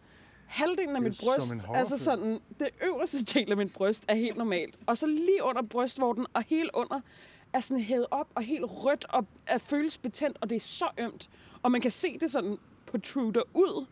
Halvdelen 0.46 0.96
af 0.96 1.02
mit 1.02 1.20
bryst, 1.24 1.54
altså 1.74 1.98
sådan, 1.98 2.40
det 2.58 2.68
øverste 2.82 3.24
del 3.24 3.50
af 3.50 3.56
mit 3.56 3.72
bryst 3.72 4.04
er 4.08 4.14
helt 4.14 4.36
normalt. 4.36 4.78
Og 4.86 4.98
så 4.98 5.06
lige 5.06 5.42
under 5.42 5.62
brystvorten 5.62 6.26
og 6.34 6.44
helt 6.48 6.70
under 6.74 7.00
er 7.52 7.60
sådan 7.60 7.82
hævet 7.82 8.06
op 8.10 8.28
og 8.34 8.42
helt 8.42 8.64
rødt 8.68 9.06
og 9.08 9.26
er 9.46 9.58
føles 9.58 9.98
betændt, 9.98 10.38
og 10.40 10.50
det 10.50 10.56
er 10.56 10.60
så 10.60 10.88
ømt. 10.98 11.30
Og 11.62 11.72
man 11.72 11.80
kan 11.80 11.90
se 11.90 12.18
det 12.18 12.30
sådan 12.30 12.58
protruder 12.86 13.42
ud. 13.54 13.86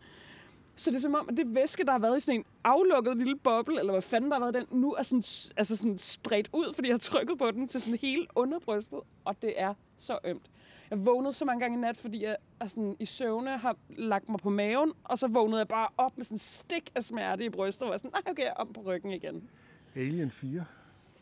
Så 0.77 0.91
det 0.91 0.97
er 0.97 1.01
som 1.01 1.15
om, 1.15 1.29
at 1.29 1.37
det 1.37 1.55
væske, 1.55 1.85
der 1.85 1.93
har 1.93 1.99
været 1.99 2.17
i 2.17 2.21
sådan 2.21 2.41
en 2.41 2.45
aflukket 2.65 3.17
lille 3.17 3.37
boble, 3.37 3.79
eller 3.79 3.93
hvad 3.93 4.03
fanden 4.03 4.31
der 4.31 4.37
har 4.39 4.51
været 4.51 4.55
den, 4.71 4.81
nu 4.81 4.93
er 4.93 5.03
sådan, 5.03 5.23
altså 5.57 5.77
sådan 5.77 5.99
spredt 5.99 6.51
ud, 6.53 6.73
fordi 6.75 6.89
jeg 6.89 6.95
har 6.95 6.99
trykket 6.99 7.39
på 7.39 7.51
den 7.51 7.69
til 7.69 7.81
sådan 7.81 7.99
hele 7.99 8.27
underbrystet, 8.37 9.01
og 9.25 9.43
det 9.43 9.61
er 9.61 9.75
så 9.97 10.19
ømt. 10.25 10.51
Jeg 10.91 11.07
vågnede 11.07 11.33
så 11.33 11.45
mange 11.45 11.61
gange 11.61 11.79
i 11.79 11.81
nat, 11.81 11.97
fordi 11.97 12.25
jeg 12.25 12.37
er 12.61 12.67
sådan, 12.67 12.97
i 12.99 13.05
søvne 13.05 13.51
har 13.59 13.77
lagt 13.89 14.29
mig 14.29 14.39
på 14.39 14.51
maven, 14.51 14.93
og 15.05 15.19
så 15.19 15.27
vågnede 15.29 15.59
jeg 15.59 15.69
bare 15.69 15.89
op 15.97 16.17
med 16.17 16.25
sådan 16.25 16.35
en 16.35 16.39
stik 16.39 16.91
af 16.95 17.05
smerte 17.05 17.45
i 17.45 17.49
brystet, 17.49 17.83
og 17.83 17.91
var 17.91 17.97
sådan, 17.97 18.11
nej, 18.15 18.33
okay, 18.33 18.43
jeg 18.43 18.49
er 18.57 18.61
om 18.63 18.73
på 18.73 18.81
ryggen 18.81 19.11
igen. 19.11 19.49
Alien 19.95 20.31
4. 20.31 20.65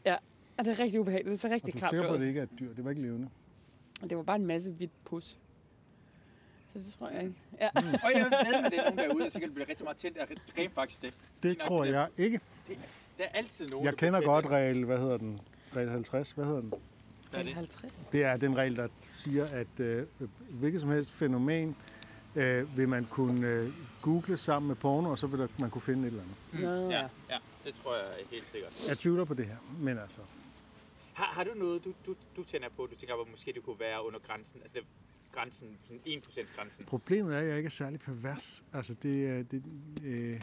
Ja, 0.05 0.17
og 0.59 0.65
det 0.65 0.71
er 0.71 0.81
rigtig 0.81 1.01
ubehageligt. 1.01 1.31
Det 1.31 1.41
ser 1.41 1.49
Og 1.49 1.55
rigtig 1.55 1.75
du 1.75 1.79
klart 1.79 1.91
ser 1.91 2.03
på, 2.03 2.09
at 2.09 2.15
ud. 2.15 2.19
det 2.21 2.27
ikke 2.29 2.41
er 2.41 2.45
et 2.45 2.59
dyr. 2.61 2.75
Det 2.75 2.85
var 2.85 2.91
ikke 2.91 3.03
levende. 3.03 3.29
Og 4.03 4.11
det 4.11 4.17
var 4.19 4.25
bare 4.25 4.37
en 4.37 4.47
masse 4.47 4.71
hvidt 4.71 5.05
pus. 5.05 5.39
Så 6.73 6.79
det 6.79 6.95
tror 6.99 7.09
jeg 7.09 7.23
ikke. 7.23 7.35
Ja. 7.61 7.69
Og 8.05 8.11
jeg 8.15 8.25
ved 8.25 8.63
med 8.63 8.71
det 8.71 8.79
er 8.79 8.83
nogen 8.83 8.99
derude, 8.99 9.25
der 9.25 9.31
sikkert 9.31 9.55
bliver 9.55 9.69
rigtig 9.69 9.85
meget 9.85 9.97
tændt 9.97 10.17
af 10.17 10.27
rent 10.59 10.75
faktisk 10.75 11.03
det. 11.03 11.15
Det 11.43 11.59
nok 11.59 11.69
tror 11.69 11.85
det. 11.85 11.93
jeg 11.93 12.09
ikke. 12.19 12.41
Der 13.19 13.25
er 13.25 13.29
altid 13.29 13.69
nogen, 13.69 13.87
Jeg 13.87 13.97
kender 13.97 14.21
godt 14.21 14.47
regel, 14.47 14.85
hvad 14.85 14.99
hedder 14.99 15.17
den? 15.17 15.41
Regel 15.77 15.91
50, 15.91 16.31
hvad 16.31 16.45
hedder 16.45 16.61
den? 16.61 16.75
Hvad 17.31 17.41
er 17.41 17.45
det? 17.45 17.55
50. 17.55 18.09
Det 18.13 18.25
er 18.25 18.37
den 18.37 18.57
regel, 18.57 18.77
der 18.77 18.89
siger, 19.01 19.47
at 19.47 19.81
øh, 19.81 20.07
hvilket 20.51 20.81
som 20.81 20.91
helst 20.91 21.13
fænomen 21.13 21.77
øh, 22.35 22.77
vil 22.77 22.89
man 22.89 23.05
kunne 23.05 23.47
øh, 23.47 23.73
google 24.03 24.37
sammen 24.37 24.69
med 24.69 24.77
porno, 24.77 25.11
og 25.11 25.19
så 25.19 25.27
vil 25.27 25.41
der, 25.41 25.49
man 25.59 25.71
kunne 25.71 25.83
finde 25.83 26.03
et 26.03 26.07
eller 26.07 26.23
andet. 26.23 26.81
Nå, 26.81 26.91
Ja, 26.91 27.01
ja, 27.31 27.39
det 27.65 27.75
tror 27.83 27.95
jeg 27.97 28.05
er 28.05 28.25
helt 28.31 28.47
sikkert. 28.47 28.89
Jeg 28.89 28.99
tvivler 28.99 29.25
på 29.25 29.35
det 29.35 29.47
her, 29.47 29.57
men 29.79 29.99
altså... 29.99 30.21
Har, 31.13 31.25
har 31.25 31.45
du 31.45 31.51
noget, 31.55 31.85
du, 31.85 31.95
du, 32.07 32.15
du 32.37 32.45
tænder 32.45 32.69
på, 32.77 32.87
du 32.87 32.97
tænker, 32.97 33.15
hvor 33.15 33.27
måske 33.31 33.53
det 33.53 33.63
kunne 33.63 33.81
være 33.81 34.07
under 34.07 34.19
grænsen? 34.19 34.61
Altså 34.63 34.77
det, 34.79 34.87
grænsen, 35.33 35.79
sådan 35.85 36.01
1% 36.07 36.57
grænsen. 36.57 36.85
Problemet 36.85 37.35
er, 37.35 37.39
at 37.39 37.47
jeg 37.49 37.57
ikke 37.57 37.67
er 37.67 37.71
særlig 37.71 38.01
pervers. 38.01 38.65
Altså 38.73 38.95
det, 38.95 39.27
er- 39.29 39.43
det 39.43 39.63
øh, 40.05 40.41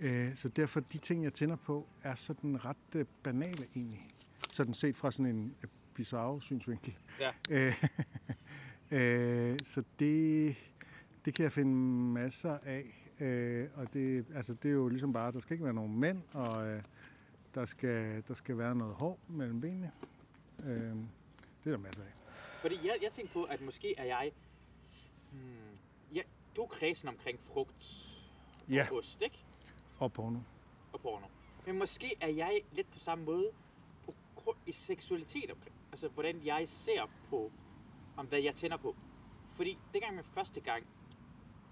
øh, 0.00 0.34
så 0.36 0.48
derfor 0.48 0.80
de 0.80 0.98
ting, 0.98 1.24
jeg 1.24 1.32
tænder 1.32 1.56
på, 1.56 1.86
er 2.02 2.14
sådan 2.14 2.64
ret 2.64 2.76
øh, 2.96 3.04
banale 3.22 3.66
egentlig. 3.76 4.08
Sådan 4.50 4.74
set 4.74 4.96
fra 4.96 5.10
sådan 5.10 5.36
en 5.36 5.54
øh, 5.62 5.68
bizarre 5.94 6.42
synsvinkel. 6.42 6.98
Ja. 7.20 7.30
Øh, 8.90 9.50
øh, 9.52 9.58
så 9.62 9.82
det, 9.98 10.56
det 11.24 11.34
kan 11.34 11.42
jeg 11.42 11.52
finde 11.52 11.72
masser 12.12 12.58
af. 12.64 13.08
Øh, 13.20 13.68
og 13.74 13.92
det, 13.92 14.26
altså, 14.34 14.54
det 14.54 14.68
er 14.68 14.72
jo 14.72 14.88
ligesom 14.88 15.12
bare, 15.12 15.32
der 15.32 15.40
skal 15.40 15.54
ikke 15.54 15.64
være 15.64 15.74
nogen 15.74 16.00
mænd, 16.00 16.22
og 16.32 16.68
øh, 16.68 16.82
der, 17.54 17.64
skal, 17.64 18.22
der 18.28 18.34
skal 18.34 18.58
være 18.58 18.74
noget 18.74 18.94
hår 18.94 19.18
mellem 19.28 19.60
benene. 19.60 19.90
Øh, 20.64 20.68
det 20.70 20.96
er 21.66 21.70
der 21.70 21.76
masser 21.78 22.02
af. 22.02 22.08
Fordi 22.62 22.86
jeg, 22.86 22.98
jeg 23.02 23.12
tænkte 23.12 23.32
på, 23.32 23.44
at 23.44 23.60
måske 23.60 23.94
er 23.98 24.04
jeg... 24.04 24.32
Hmm, 25.32 25.76
ja, 26.14 26.22
du 26.56 26.62
er 26.62 26.66
kredsen 26.66 27.08
omkring 27.08 27.40
frugt 27.40 27.84
og 28.66 28.72
Ja, 28.72 28.92
ost, 28.92 29.22
ikke? 29.22 29.44
og 29.98 30.12
porno. 30.12 30.38
Og 30.92 31.00
porno. 31.00 31.26
Men 31.66 31.78
måske 31.78 32.14
er 32.20 32.28
jeg 32.28 32.60
lidt 32.72 32.90
på 32.90 32.98
samme 32.98 33.24
måde 33.24 33.50
på 34.44 34.56
i 34.66 34.72
seksualitet 34.72 35.50
omkring. 35.50 35.76
Altså, 35.92 36.08
hvordan 36.08 36.44
jeg 36.44 36.68
ser 36.68 37.10
på, 37.28 37.52
om 38.16 38.26
hvad 38.26 38.40
jeg 38.40 38.54
tænder 38.54 38.76
på. 38.76 38.96
Fordi 39.50 39.78
dengang 39.92 40.14
med 40.16 40.24
første 40.24 40.60
gang 40.60 40.86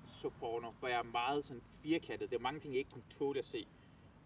så 0.05 0.31
porno, 0.31 0.73
var 0.81 0.89
jeg 0.89 1.07
meget 1.07 1.45
sådan 1.45 1.63
firkantet. 1.83 2.31
Det 2.31 2.39
var 2.39 2.43
mange 2.43 2.61
ting, 2.61 2.75
jeg 2.75 2.79
ikke 2.79 2.91
kunne 2.91 3.05
tåle 3.11 3.39
at 3.39 3.45
se. 3.45 3.67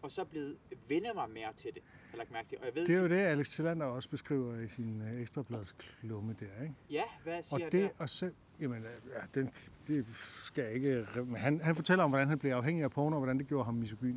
Og 0.05 0.11
så 0.11 0.25
blevet 0.25 0.57
vende 0.89 1.11
mig 1.15 1.31
mere 1.31 1.53
til 1.57 1.71
det, 1.75 1.83
jeg 2.11 2.19
lagt 2.19 2.33
mærke 2.33 2.49
til. 2.49 2.59
Og 2.59 2.67
jeg 2.67 2.75
ved, 2.75 2.87
Det 2.87 2.95
er 2.95 3.01
jo 3.01 3.09
det, 3.09 3.17
Alex 3.17 3.49
Tillander 3.49 3.87
også 3.87 4.09
beskriver 4.09 4.61
i 4.61 4.69
sin 4.69 5.03
øh, 5.03 5.21
ekstrabladsklumme 5.21 6.37
der, 6.41 6.63
ikke? 6.63 6.75
Ja, 6.91 7.03
hvad 7.23 7.43
siger 7.43 7.67
Og 7.67 7.73
det 7.73 7.83
der? 7.83 7.89
og 7.99 8.09
så, 8.09 8.31
jamen, 8.61 8.79
øh, 8.79 8.91
ja, 9.15 9.41
den, 9.41 9.51
det 9.87 10.07
skal 10.43 10.65
jeg 10.65 10.73
ikke... 10.73 11.07
men 11.15 11.37
Han, 11.37 11.61
han 11.61 11.77
fortæller 11.77 12.05
om, 12.05 12.11
hvordan 12.11 12.29
han 12.29 12.39
blev 12.39 12.51
afhængig 12.53 12.85
af 12.85 12.91
porno, 12.91 13.17
og 13.17 13.21
hvordan 13.21 13.39
det 13.39 13.47
gjorde 13.47 13.65
ham 13.65 13.75
misogyn. 13.75 14.17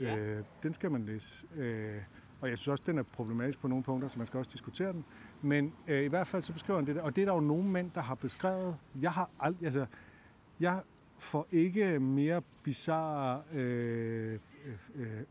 Ja. 0.00 0.16
Øh, 0.16 0.44
den 0.62 0.74
skal 0.74 0.90
man 0.90 1.04
læse. 1.04 1.46
Øh, 1.56 2.02
og 2.40 2.48
jeg 2.48 2.58
synes 2.58 2.68
også, 2.68 2.84
den 2.86 2.98
er 2.98 3.02
problematisk 3.02 3.58
på 3.60 3.68
nogle 3.68 3.84
punkter, 3.84 4.08
så 4.08 4.18
man 4.18 4.26
skal 4.26 4.38
også 4.38 4.50
diskutere 4.52 4.92
den. 4.92 5.04
Men 5.42 5.74
øh, 5.88 6.02
i 6.02 6.08
hvert 6.08 6.26
fald 6.26 6.42
så 6.42 6.52
beskriver 6.52 6.78
han 6.78 6.86
det 6.86 6.96
der. 6.96 7.02
Og 7.02 7.16
det 7.16 7.22
er 7.22 7.26
der 7.26 7.34
jo 7.34 7.40
nogle 7.40 7.68
mænd, 7.68 7.90
der 7.94 8.00
har 8.00 8.14
beskrevet. 8.14 8.76
Jeg 9.00 9.12
har 9.12 9.30
aldrig... 9.40 9.64
Altså, 9.64 9.86
jeg 10.60 10.82
får 11.18 11.46
ikke 11.52 12.00
mere 12.00 12.42
bizarre 12.62 13.42
øh, 13.52 14.32
øh, 14.32 14.38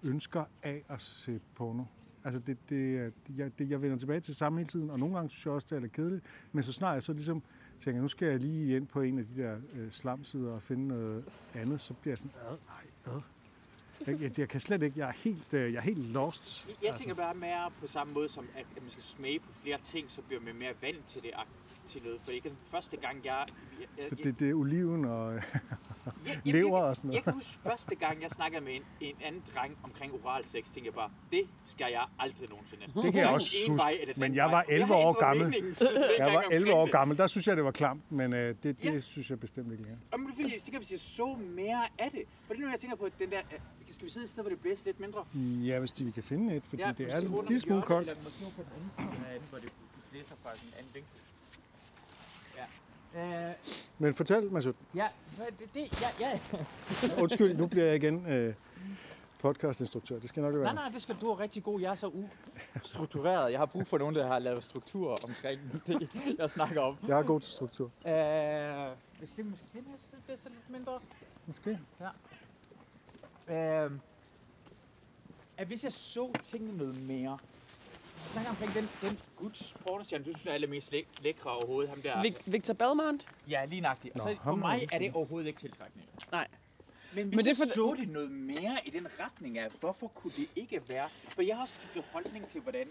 ønsker 0.03 0.43
af 0.63 0.83
at 0.89 1.01
se 1.01 1.39
porno. 1.55 1.83
Altså, 2.23 2.39
det, 2.39 2.57
det, 2.69 3.13
jeg, 3.37 3.51
det, 3.59 3.69
jeg 3.69 3.81
vender 3.81 3.97
tilbage 3.97 4.19
til 4.19 4.35
samme 4.35 4.59
hele 4.59 4.67
tiden, 4.67 4.89
og 4.89 4.99
nogle 4.99 5.15
gange 5.15 5.29
synes 5.29 5.45
jeg 5.45 5.53
også, 5.53 5.67
det 5.69 5.75
er 5.75 5.79
lidt 5.79 5.93
kedeligt. 5.93 6.25
Men 6.51 6.63
så 6.63 6.73
snart 6.73 6.93
jeg 6.93 7.03
så 7.03 7.13
ligesom 7.13 7.43
tænker, 7.79 8.01
nu 8.01 8.07
skal 8.07 8.27
jeg 8.27 8.39
lige 8.39 8.75
ind 8.75 8.87
på 8.87 9.01
en 9.01 9.19
af 9.19 9.25
de 9.25 9.41
der 9.41 9.57
øh, 9.73 9.91
slamsider 9.91 10.51
og 10.53 10.61
finde 10.61 10.87
noget 10.87 11.25
andet, 11.53 11.81
så 11.81 11.93
bliver 11.93 12.11
jeg 12.11 12.17
sådan, 12.17 12.31
ad, 12.49 12.57
nej, 12.67 13.15
ad. 13.15 13.21
Jeg, 14.07 14.21
jeg, 14.21 14.39
jeg 14.39 14.49
kan 14.49 14.59
slet 14.61 14.83
ikke, 14.83 14.99
jeg 14.99 15.07
er 15.07 15.13
helt, 15.13 15.53
øh, 15.53 15.73
jeg 15.73 15.77
er 15.77 15.81
helt 15.81 16.05
lost. 16.05 16.67
Jeg- 16.67 16.75
Jeg 16.83 16.93
tænker 16.99 17.15
bare 17.15 17.35
mere 17.35 17.71
på 17.79 17.87
samme 17.87 18.13
måde 18.13 18.29
som, 18.29 18.47
at 18.55 18.65
at 18.75 18.81
man 18.81 18.91
skal 18.91 19.03
smage 19.03 19.39
på 19.39 19.51
flere 19.53 19.77
ting, 19.77 20.11
så 20.11 20.21
bliver 20.21 20.41
man 20.41 20.55
mere 20.55 20.73
vant 20.81 21.05
til 21.05 21.21
det 21.21 21.31
til 21.85 22.01
noget. 22.03 22.19
For 22.23 22.31
det 22.31 22.37
er 22.37 22.49
den 22.49 22.57
første 22.71 22.97
gang, 22.97 23.25
jeg... 23.25 23.45
jeg, 23.79 23.87
jeg, 24.11 24.23
det, 24.23 24.39
det 24.39 24.49
er 24.49 24.53
oliven 24.53 25.05
og... 25.05 25.33
jeg, 25.33 25.41
jeg, 26.25 26.53
lever 26.53 26.77
jeg, 26.77 26.87
og 26.87 26.95
sådan 26.95 27.07
noget. 27.07 27.15
Jeg 27.15 27.23
kan 27.23 27.33
huske 27.33 27.59
første 27.63 27.95
gang, 27.95 28.21
jeg 28.21 28.29
snakkede 28.31 28.61
med 28.63 28.73
en, 28.75 28.81
en 29.01 29.15
anden 29.23 29.43
dreng 29.55 29.77
omkring 29.83 30.13
oral 30.13 30.45
sex, 30.45 30.63
tænkte 30.63 30.85
jeg 30.85 30.93
bare, 30.93 31.09
det 31.31 31.41
skal 31.65 31.87
jeg 31.91 32.05
aldrig 32.19 32.49
nogensinde. 32.49 32.81
Det 32.85 32.93
kan 32.93 33.03
jeg 33.03 33.11
Hverken 33.11 33.33
også 33.33 33.55
en 33.65 33.71
huske, 33.71 33.83
vej 33.83 34.13
men 34.17 34.35
jeg 34.35 34.45
var 34.51 34.65
11 34.69 34.85
har 34.87 34.93
år 34.95 35.13
gammel. 35.19 35.55
Jeg 36.17 36.33
var 36.33 36.41
11 36.41 36.55
omkring 36.55 36.73
år 36.73 36.85
det. 36.85 36.91
gammel, 36.91 37.17
der 37.17 37.27
synes 37.27 37.47
jeg, 37.47 37.55
det 37.57 37.63
var 37.65 37.71
klamt, 37.71 38.11
men 38.11 38.33
øh, 38.33 38.55
det, 38.63 38.63
det 38.63 38.85
Ja. 38.93 38.99
synes 38.99 39.29
jeg 39.29 39.39
bestemt 39.39 39.71
ikke 39.71 39.83
længere. 39.83 40.01
Jamen, 40.13 40.27
det 40.27 40.35
fordi, 40.35 40.53
jeg 40.53 40.61
tænker, 40.61 40.79
hvis 40.79 40.91
jeg 40.91 40.99
så 40.99 41.35
mere 41.55 41.83
af 41.99 42.11
det. 42.11 42.23
For 42.47 42.53
det 42.53 42.61
er 42.61 42.65
nu, 42.65 42.71
jeg 42.71 42.79
tænker 42.79 42.95
på, 42.97 43.05
at 43.05 43.13
den 43.19 43.31
der... 43.31 43.39
øh, 43.53 43.59
Skal 43.91 44.05
vi 44.05 44.11
sidde 44.11 44.23
et 44.23 44.29
sted, 44.29 44.43
hvor 44.43 44.49
det 44.49 44.59
blæser 44.59 44.85
lidt 44.85 44.99
mindre? 44.99 45.25
Ja, 45.69 45.79
hvis 45.79 45.91
de, 45.91 46.03
vi 46.05 46.11
kan 46.11 46.23
finde 46.23 46.55
et, 46.55 46.63
fordi 46.65 46.83
det 46.97 47.13
er 47.13 47.17
en 47.19 47.37
lille 47.47 47.59
smule 47.59 47.81
koldt. 47.81 48.09
Den 48.09 48.17
anden 48.17 48.31
side 48.37 49.25
herinde, 49.27 49.45
hvor 49.49 49.59
det 49.59 49.71
blæser 50.11 50.35
fra 50.43 50.49
en 50.53 50.73
anden 50.79 50.91
vinkel. 50.93 51.11
Ja. 53.15 53.49
Øh, 53.49 53.55
Men 53.97 54.13
fortæl, 54.13 54.51
Masud. 54.51 54.73
ja, 54.95 55.07
for 55.27 55.43
det, 55.59 55.73
det, 55.73 56.01
ja, 56.01 56.09
ja. 56.19 56.39
Undskyld, 57.23 57.57
nu 57.57 57.67
bliver 57.67 57.85
jeg 57.85 57.95
igen 57.95 58.25
øh, 58.25 58.53
podcastinstruktør. 59.39 60.17
Det 60.17 60.29
skal 60.29 60.43
nok 60.43 60.53
være. 60.53 60.63
Nej, 60.63 60.73
nej, 60.73 60.89
det 60.89 61.01
skal 61.01 61.15
du 61.21 61.29
er 61.31 61.39
rigtig 61.39 61.63
god. 61.63 61.81
Jeg 61.81 61.91
er 61.91 61.95
så 61.95 62.11
ustruktureret. 62.85 63.51
Jeg 63.51 63.59
har 63.59 63.65
brug 63.65 63.87
for 63.87 63.97
nogen, 63.97 64.15
der 64.15 64.27
har 64.27 64.39
lavet 64.39 64.63
struktur 64.63 65.17
omkring 65.23 65.59
det, 65.87 66.09
jeg 66.37 66.49
snakker 66.49 66.81
om. 66.81 66.97
Jeg 67.07 67.19
er 67.19 67.23
god 67.23 67.39
til 67.41 67.51
struktur. 67.51 67.91
Øh, 68.07 68.87
hvis 69.19 69.29
det 69.29 69.45
måske 69.45 69.65
den 69.73 69.83
her 69.89 69.97
side 70.09 70.21
bliver 70.25 70.37
så 70.37 70.49
lidt 70.49 70.69
mindre. 70.69 70.99
Måske. 71.47 71.79
Øh, 73.47 73.91
at 75.57 75.67
hvis 75.67 75.83
jeg 75.83 75.91
så 75.91 76.31
tingene 76.43 76.77
noget 76.77 77.01
mere. 77.07 77.37
Jeg 78.23 78.31
snakker 78.33 78.49
omkring 78.49 78.73
den, 78.73 79.09
den 79.09 79.19
guds 79.35 79.75
pornostjerne, 79.87 80.23
du 80.25 80.31
synes 80.31 80.45
er 80.45 80.51
allermest 80.53 80.91
læk- 80.91 81.07
lækre 81.23 81.49
overhovedet. 81.51 81.89
Ham 81.89 82.01
der. 82.01 82.21
Vic- 82.23 82.41
Victor 82.51 82.73
Belmont? 82.73 83.27
Ja, 83.49 83.65
lige 83.65 83.81
nøjagtigt. 83.81 84.15
Nå, 84.15 84.23
Altså, 84.23 84.35
for 84.43 84.43
ham 84.43 84.53
er 84.53 84.67
mig 84.67 84.87
er 84.91 84.99
det 84.99 85.13
overhovedet 85.13 85.47
ikke 85.47 85.59
tiltrækkende. 85.59 86.05
Nej. 86.31 86.47
Men 87.13 87.27
hvis 87.27 87.35
Men 87.35 87.39
det 87.39 87.47
jeg 87.47 87.55
for- 87.55 87.73
så 87.73 87.95
det 87.99 88.09
noget 88.09 88.31
mere 88.31 88.77
i 88.85 88.89
den 88.89 89.07
retning 89.19 89.57
af, 89.57 89.69
hvorfor 89.79 90.07
kunne 90.07 90.33
det 90.37 90.47
ikke 90.55 90.81
være? 90.89 91.09
For 91.29 91.41
jeg 91.41 91.55
har 91.55 91.61
også 91.61 91.75
skiftet 91.75 92.03
holdning 92.11 92.47
til, 92.47 92.61
hvordan 92.61 92.87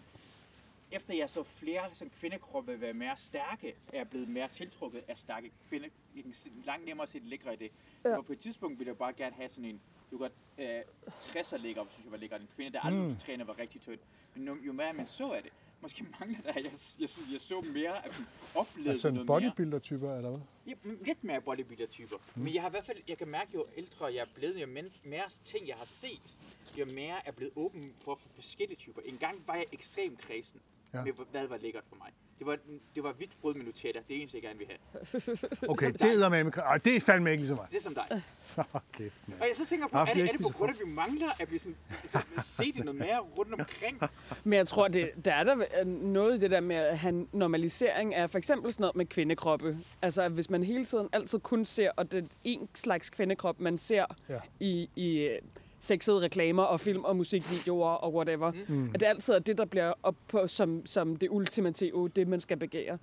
efter 0.92 1.14
jeg 1.14 1.30
så 1.30 1.42
flere 1.42 1.82
som 1.92 2.10
kvindekroppe 2.20 2.80
være 2.80 2.92
mere 2.94 3.16
stærke, 3.16 3.74
er 3.92 3.96
jeg 3.98 4.08
blevet 4.08 4.28
mere 4.28 4.48
tiltrukket 4.48 5.02
af 5.08 5.18
stærke 5.18 5.50
kvinder. 5.68 5.88
Jeg 6.16 6.24
kan 6.24 6.34
langt 6.64 6.86
nemmere 6.86 7.06
se 7.06 7.20
det 7.20 7.28
lækre 7.28 7.52
i 7.54 7.56
det. 7.56 7.70
Ja. 8.04 8.16
Og 8.16 8.26
på 8.26 8.32
et 8.32 8.38
tidspunkt 8.38 8.78
ville 8.78 8.88
jeg 8.88 8.96
bare 8.96 9.12
gerne 9.12 9.34
have 9.36 9.48
sådan 9.48 9.64
en, 9.64 9.80
du 10.10 10.18
godt, 10.18 10.32
øh, 10.58 10.80
60'er 11.20 11.56
lækker, 11.56 11.84
synes 11.90 12.04
jeg 12.04 12.12
var 12.12 12.18
lækker. 12.18 12.36
En 12.36 12.48
kvinde, 12.56 12.72
der 12.72 12.80
aldrig 12.80 13.10
Mm. 13.10 13.16
træner, 13.16 13.44
var 13.44 13.58
rigtig 13.58 13.80
tynd. 13.80 13.98
Men 14.34 14.44
nu, 14.44 14.56
jo 14.66 14.72
mere 14.72 14.92
man 14.92 15.06
så 15.06 15.30
af 15.32 15.42
det, 15.42 15.52
måske 15.80 16.04
mangler 16.20 16.40
der, 16.42 16.48
at 16.50 16.56
jeg, 16.64 16.72
jeg, 17.00 17.08
jeg, 17.32 17.40
så 17.40 17.60
mere 17.60 18.04
af 18.04 18.10
dem 18.10 18.26
oplevede 18.54 18.90
Altså 18.90 19.10
noget 19.10 19.26
bodybuilder-typer, 19.26 20.16
eller 20.16 20.30
hvad? 20.30 20.40
Ja, 20.66 20.72
lidt 21.06 21.24
mere 21.24 21.40
bodybuilder-typer. 21.40 22.16
Mm. 22.34 22.42
Men 22.42 22.54
jeg 22.54 22.62
har 22.62 22.68
i 22.68 22.70
hvert 22.70 22.84
fald, 22.84 22.98
jeg 23.08 23.18
kan 23.18 23.28
mærke, 23.28 23.50
jo 23.54 23.66
ældre 23.76 24.06
jeg 24.06 24.16
er 24.20 24.26
blevet, 24.34 24.62
jo 24.62 24.66
mere 25.04 25.28
ting, 25.44 25.68
jeg 25.68 25.76
har 25.76 25.84
set, 25.84 26.36
jo 26.78 26.84
mere 26.84 27.26
er 27.28 27.32
blevet 27.32 27.52
åben 27.56 27.94
for, 28.00 28.14
for 28.14 28.28
forskellige 28.34 28.76
typer. 28.76 29.00
En 29.04 29.18
gang 29.18 29.42
var 29.46 29.54
jeg 29.54 29.66
ekstrem 29.72 30.16
kredsen 30.16 30.60
ja. 30.94 31.04
med, 31.04 31.12
hvad 31.30 31.46
var 31.46 31.56
lækkert 31.56 31.84
for 31.86 31.96
mig. 31.96 32.12
Det 32.38 32.46
var, 32.46 32.58
det 32.94 33.02
var 33.02 33.12
hvidt 33.12 33.30
brød 33.40 33.54
med 33.54 33.64
Nutella. 33.64 34.00
Det 34.08 34.16
er 34.16 34.20
eneste, 34.20 34.36
jeg 34.36 34.42
gerne 34.42 34.58
vil 34.58 34.66
have. 34.66 35.68
Okay, 35.68 35.92
det 35.92 36.02
er 36.24 36.28
med 36.28 36.52
Ej, 36.56 36.78
det 36.78 36.96
er 36.96 37.00
fandme 37.00 37.30
ikke 37.30 37.40
ligesom 37.40 37.56
mig. 37.56 37.66
Det 37.70 37.76
er 37.76 37.80
som 37.82 37.94
dig. 37.94 38.22
Okay. 38.72 39.10
Og 39.26 39.46
jeg 39.48 39.50
så 39.54 39.66
tænker 39.66 39.86
på, 39.88 39.96
Ah, 39.98 40.08
er 40.08 40.14
det, 40.14 40.22
er 40.22 40.26
det 40.26 40.40
på 40.40 40.48
grund 40.48 40.70
af, 40.70 40.74
at 40.74 40.80
vi 40.86 40.92
mangler 40.92 41.28
at 41.40 41.48
blive 41.48 41.58
sådan, 41.58 41.76
sådan, 42.06 42.42
se 42.42 42.72
det 42.72 42.84
noget 42.84 42.98
mere 42.98 43.18
rundt 43.38 43.52
omkring? 43.54 44.00
Men 44.44 44.52
jeg 44.52 44.68
tror, 44.68 44.88
det, 44.88 45.10
der 45.24 45.34
er 45.34 45.44
der 45.44 45.84
noget 45.84 46.36
i 46.36 46.40
det 46.40 46.50
der 46.50 46.60
med 46.60 46.76
at 46.76 46.98
have 46.98 47.26
normalisering 47.32 48.14
af 48.14 48.30
for 48.30 48.38
eksempel 48.38 48.72
sådan 48.72 48.82
noget 48.82 48.96
med 48.96 49.06
kvindekroppe. 49.06 49.78
Altså, 50.02 50.22
at 50.22 50.32
hvis 50.32 50.50
man 50.50 50.62
hele 50.62 50.84
tiden 50.84 51.08
altid 51.12 51.38
kun 51.38 51.64
ser, 51.64 51.90
og 51.96 52.12
det 52.12 52.24
er 52.24 52.28
en 52.44 52.68
slags 52.74 53.10
kvindekrop, 53.10 53.60
man 53.60 53.78
ser 53.78 54.04
Ja. 54.28 54.34
ja. 54.34 54.40
i, 54.60 54.90
i 54.96 55.18
øh, 55.20 55.38
sexede 55.80 56.20
reklamer 56.20 56.62
og 56.62 56.80
film 56.80 57.04
og 57.04 57.16
musikvideoer 57.16 57.90
og 57.90 58.14
whatever. 58.14 58.52
Mm. 58.68 58.90
At 58.94 59.00
det 59.00 59.06
altid 59.06 59.34
er 59.34 59.38
det, 59.38 59.58
der 59.58 59.64
bliver 59.64 59.92
op 60.02 60.16
på 60.28 60.46
som, 60.46 60.86
som 60.86 61.16
det 61.16 61.28
ultimative, 61.30 62.08
det 62.08 62.28
man 62.28 62.40
skal 62.40 62.56
begære. 62.56 62.98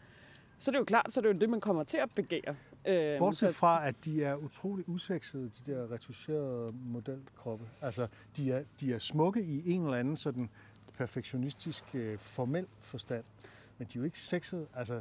Så 0.60 0.72
det 0.72 0.76
er 0.76 0.80
jo 0.80 0.86
klart, 0.86 1.14
så 1.14 1.20
er 1.20 1.22
det 1.22 1.34
jo 1.34 1.40
det, 1.40 1.50
man 1.50 1.62
kommer 1.62 1.84
til 1.84 1.98
at 1.98 2.10
begære. 2.16 2.56
Øh, 2.88 3.20
Bortset 3.20 3.56
fra, 3.56 3.88
at 3.88 3.96
de 4.06 4.24
er 4.24 4.36
utrolig 4.36 4.90
usexede, 4.90 5.44
de 5.44 5.72
der 5.72 5.92
retuscherede 5.92 6.74
modelkroppe. 6.86 7.66
Altså, 7.82 8.08
de 8.38 8.52
er, 8.52 8.64
de 8.80 8.94
er 8.94 8.98
smukke 9.00 9.44
i 9.44 9.72
en 9.72 9.84
eller 9.84 9.98
anden 9.98 10.18
sådan 10.18 10.50
perfektionistisk, 10.98 11.84
øh, 11.94 12.18
formel 12.18 12.68
forstand. 12.82 13.24
Men 13.78 13.88
de 13.88 13.98
er 13.98 14.00
jo 14.00 14.06
ikke 14.06 14.20
sexede, 14.20 14.68
altså 14.76 14.94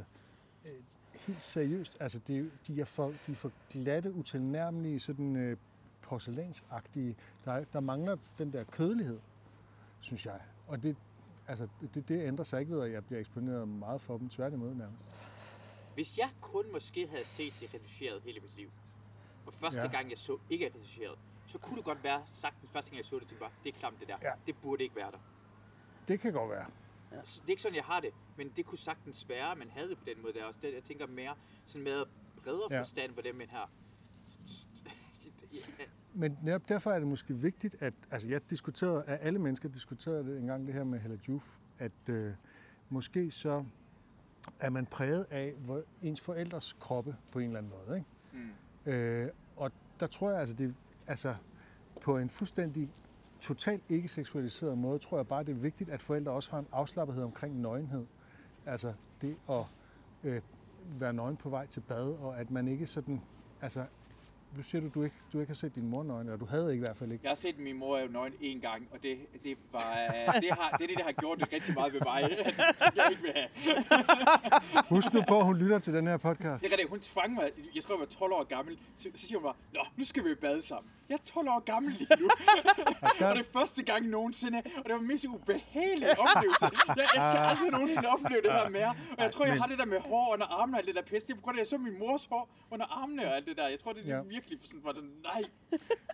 øh, 0.65 0.71
helt 1.13 1.41
seriøst. 1.41 1.97
Altså, 1.99 2.19
det 2.27 2.37
er, 2.37 2.43
de, 2.67 2.81
er 2.81 2.85
for, 2.85 3.13
de 3.27 3.31
er 3.31 3.35
for 3.35 3.51
glatte, 3.71 4.13
utilnærmelige, 4.13 4.99
sådan 4.99 5.35
øh, 5.35 5.57
porcelænsagtige. 6.05 7.15
Der, 7.45 7.51
er, 7.53 7.63
der 7.63 7.79
mangler 7.79 8.17
den 8.37 8.53
der 8.53 8.63
kødelighed, 8.63 9.19
synes 9.99 10.25
jeg. 10.25 10.41
Og 10.67 10.83
det, 10.83 10.95
altså, 11.47 11.67
det, 11.93 12.07
det 12.07 12.27
ændrer 12.27 12.43
sig 12.45 12.59
ikke 12.59 12.71
ved, 12.75 12.81
at 12.83 12.91
jeg 12.91 13.05
bliver 13.05 13.19
eksponeret 13.19 13.67
meget 13.67 14.01
for 14.01 14.17
dem. 14.17 14.29
Tværtimod 14.29 14.73
nærmest. 14.73 15.03
Hvis 15.93 16.17
jeg 16.17 16.29
kun 16.41 16.71
måske 16.71 17.07
havde 17.07 17.25
set 17.25 17.53
det 17.59 17.73
reduceret 17.73 18.21
hele 18.21 18.39
mit 18.39 18.55
liv, 18.57 18.69
og 19.45 19.53
første 19.53 19.81
Ja. 19.81 19.87
gang 19.87 20.09
jeg 20.09 20.17
så 20.17 20.37
ikke 20.49 20.65
er 20.65 20.69
reduceret, 20.75 21.17
så 21.47 21.57
kunne 21.57 21.77
det 21.77 21.85
godt 21.85 22.03
være 22.03 22.23
sagt 22.25 22.61
den 22.61 22.69
første 22.69 22.91
gang 22.91 22.97
jeg 22.97 23.05
så 23.05 23.15
det, 23.19 23.27
tænkte 23.27 23.39
bare, 23.39 23.51
det 23.63 23.75
er 23.75 23.79
klamt 23.79 23.99
det 23.99 24.07
der. 24.07 24.17
Ja. 24.21 24.31
Det 24.45 24.55
burde 24.61 24.83
ikke 24.83 24.95
være 24.95 25.11
der. 25.11 25.17
Det 26.07 26.19
kan 26.19 26.33
godt 26.33 26.49
være. 26.51 26.65
Ja. 27.11 27.15
Det 27.17 27.37
er 27.45 27.49
ikke 27.49 27.61
sådan, 27.61 27.75
jeg 27.75 27.83
har 27.83 27.99
det, 27.99 28.09
men 28.37 28.49
det 28.55 28.65
kunne 28.65 28.77
sagtens 28.77 29.29
være, 29.29 29.51
at 29.51 29.57
man 29.57 29.69
havde 29.69 29.89
det 29.89 29.97
på 29.97 30.03
den 30.07 30.21
måde 30.21 30.33
der 30.33 30.45
også. 30.45 30.59
Det, 30.63 30.73
jeg 30.73 30.83
tænker 30.83 31.07
mere 31.07 31.35
sådan 31.65 31.83
med 31.83 32.03
bredere 32.43 32.67
Ja. 32.71 32.79
forstand 32.79 33.13
på 33.13 33.21
det, 33.21 33.35
men 33.35 33.49
Men 36.17 36.37
netop 36.43 36.69
derfor 36.69 36.91
er 36.91 36.99
det 36.99 37.07
måske 37.07 37.33
vigtigt, 37.33 37.75
at 37.79 37.93
altså 38.11 38.29
jeg 38.29 38.49
diskuterede, 38.49 39.03
at 39.03 39.19
alle 39.21 39.39
mennesker 39.39 39.69
diskuterede 39.69 40.23
det 40.23 40.39
engang 40.39 40.67
det 40.67 40.73
her 40.73 40.83
med 40.83 40.99
Hella 40.99 41.17
Juf, 41.27 41.57
at 41.79 42.09
øh, 42.09 42.33
måske 42.89 43.31
så 43.31 43.65
er 44.59 44.69
man 44.69 44.85
præget 44.85 45.25
af 45.29 45.53
hvor 45.57 45.83
ens 46.01 46.21
forældres 46.21 46.73
kroppe 46.79 47.15
på 47.31 47.39
en 47.39 47.45
eller 47.45 47.57
anden 47.57 47.71
måde. 47.87 47.97
Ikke? 47.97 48.09
Mm. 48.85 48.91
Øh, 48.91 49.29
og 49.55 49.71
der 49.99 50.07
tror 50.07 50.31
jeg, 50.31 50.39
altså, 50.39 50.55
det, 50.55 50.75
altså 51.07 51.35
på 52.01 52.17
en 52.17 52.29
fuldstændig 52.29 52.89
totalt 53.39 53.83
ikke 53.89 54.07
seksualiseret 54.07 54.77
måde, 54.77 54.99
tror 54.99 55.17
jeg 55.17 55.27
bare, 55.27 55.43
det 55.43 55.51
er 55.51 55.59
vigtigt, 55.59 55.89
at 55.89 56.01
forældre 56.01 56.31
også 56.31 56.51
har 56.51 56.59
en 56.59 56.67
afslappethed 56.71 57.23
omkring 57.23 57.61
nøgenhed. 57.61 58.05
Altså 58.65 58.93
det 59.21 59.37
at 59.49 59.63
øh, 60.23 60.41
være 60.99 61.13
nøgen 61.13 61.37
på 61.37 61.49
vej 61.49 61.65
til 61.65 61.79
bad, 61.79 62.11
og 62.11 62.39
at 62.39 62.51
man 62.51 62.67
ikke 62.67 62.87
sådan, 62.87 63.21
altså 63.61 63.85
nu 64.57 64.63
siger 64.63 64.81
du, 64.81 64.87
du 64.95 65.03
ikke, 65.03 65.15
du 65.33 65.39
ikke 65.39 65.49
har 65.49 65.55
set 65.55 65.75
din 65.75 65.87
mor 65.89 66.03
nøgen, 66.03 66.27
eller 66.27 66.37
du 66.37 66.45
havde 66.45 66.71
ikke 66.71 66.81
i 66.83 66.85
hvert 66.85 66.97
fald 66.97 67.11
ikke. 67.11 67.23
Jeg 67.23 67.29
har 67.29 67.35
set 67.35 67.59
min 67.59 67.77
mor 67.77 68.07
nøgen 68.07 68.33
en 68.41 68.59
gang, 68.61 68.87
og 68.91 69.03
det, 69.03 69.17
det, 69.43 69.57
var, 69.71 69.95
det, 70.41 70.49
har, 70.51 70.77
det 70.77 70.83
er 70.83 70.87
det, 70.87 70.97
der 70.97 71.03
har 71.03 71.11
gjort 71.11 71.39
det 71.39 71.53
rigtig 71.53 71.73
meget 71.73 71.93
ved 71.93 72.01
mig. 72.05 72.23
at 72.23 72.93
jeg 72.95 73.07
ikke 73.11 73.21
vil 73.21 73.31
have. 73.35 73.49
Husk 74.89 75.13
nu 75.13 75.21
på, 75.27 75.39
at 75.39 75.45
hun 75.45 75.57
lytter 75.57 75.79
til 75.79 75.93
den 75.93 76.07
her 76.07 76.17
podcast. 76.17 76.63
Det 76.63 76.67
er 76.67 76.71
rigtigt, 76.71 76.89
hun 76.89 76.99
tvang 76.99 77.33
mig, 77.33 77.51
jeg 77.75 77.83
tror 77.83 77.95
jeg 77.95 77.99
var 77.99 78.05
12 78.05 78.33
år 78.33 78.43
gammel, 78.43 78.77
så, 78.97 79.09
så 79.15 79.25
siger 79.27 79.37
hun 79.37 79.43
bare, 79.43 79.55
Nå, 79.73 79.79
nu 79.97 80.03
skal 80.03 80.23
vi 80.25 80.31
i 80.31 80.35
bad 80.35 80.61
sammen. 80.61 80.91
Jeg 81.09 81.15
er 81.15 81.23
12 81.25 81.47
år 81.49 81.59
gammel 81.59 81.93
lige 81.93 82.07
nu. 82.19 82.29
og 83.27 83.35
det 83.35 83.39
er 83.45 83.49
første 83.53 83.83
gang 83.83 84.07
nogensinde, 84.07 84.57
og 84.57 84.83
det 84.83 84.91
var 84.91 84.97
den 84.97 85.07
mest 85.07 85.25
ubehagelige 85.25 86.09
oplevelse. 86.19 86.65
Jeg, 86.87 87.07
jeg 87.15 87.23
skal 87.29 87.41
aldrig 87.51 87.71
nogensinde 87.71 88.07
opleve 88.09 88.41
det 88.41 88.51
her 88.51 88.69
mere. 88.69 88.89
Og 89.17 89.23
jeg 89.23 89.31
tror, 89.31 89.45
jeg 89.45 89.55
har 89.57 89.67
det 89.67 89.79
der 89.79 89.85
med 89.85 89.99
hår 89.99 90.33
under 90.33 90.45
armene 90.45 90.75
og 90.77 90.79
alt 90.79 90.87
det 90.87 90.95
der 90.95 91.01
pisse. 91.01 91.27
Det 91.27 91.33
er 91.33 91.37
på 91.37 91.41
grund 91.41 91.57
af, 91.57 91.61
at 91.61 91.65
jeg 91.65 91.67
så 91.67 91.77
min 91.77 91.99
mors 91.99 92.25
hår 92.25 92.49
under 92.71 92.85
armene 92.85 93.25
og 93.27 93.35
alt 93.35 93.45
det 93.47 93.57
der. 93.57 93.67
Jeg 93.67 93.79
tror, 93.79 93.93
det 93.93 94.01
er 94.01 94.07
Ja. 94.07 94.15
ja. 94.15 94.21
Virkelig 94.49 94.69
sådan, 94.69 94.81
for 94.81 94.91
den, 94.91 95.09
nej. 95.23 95.41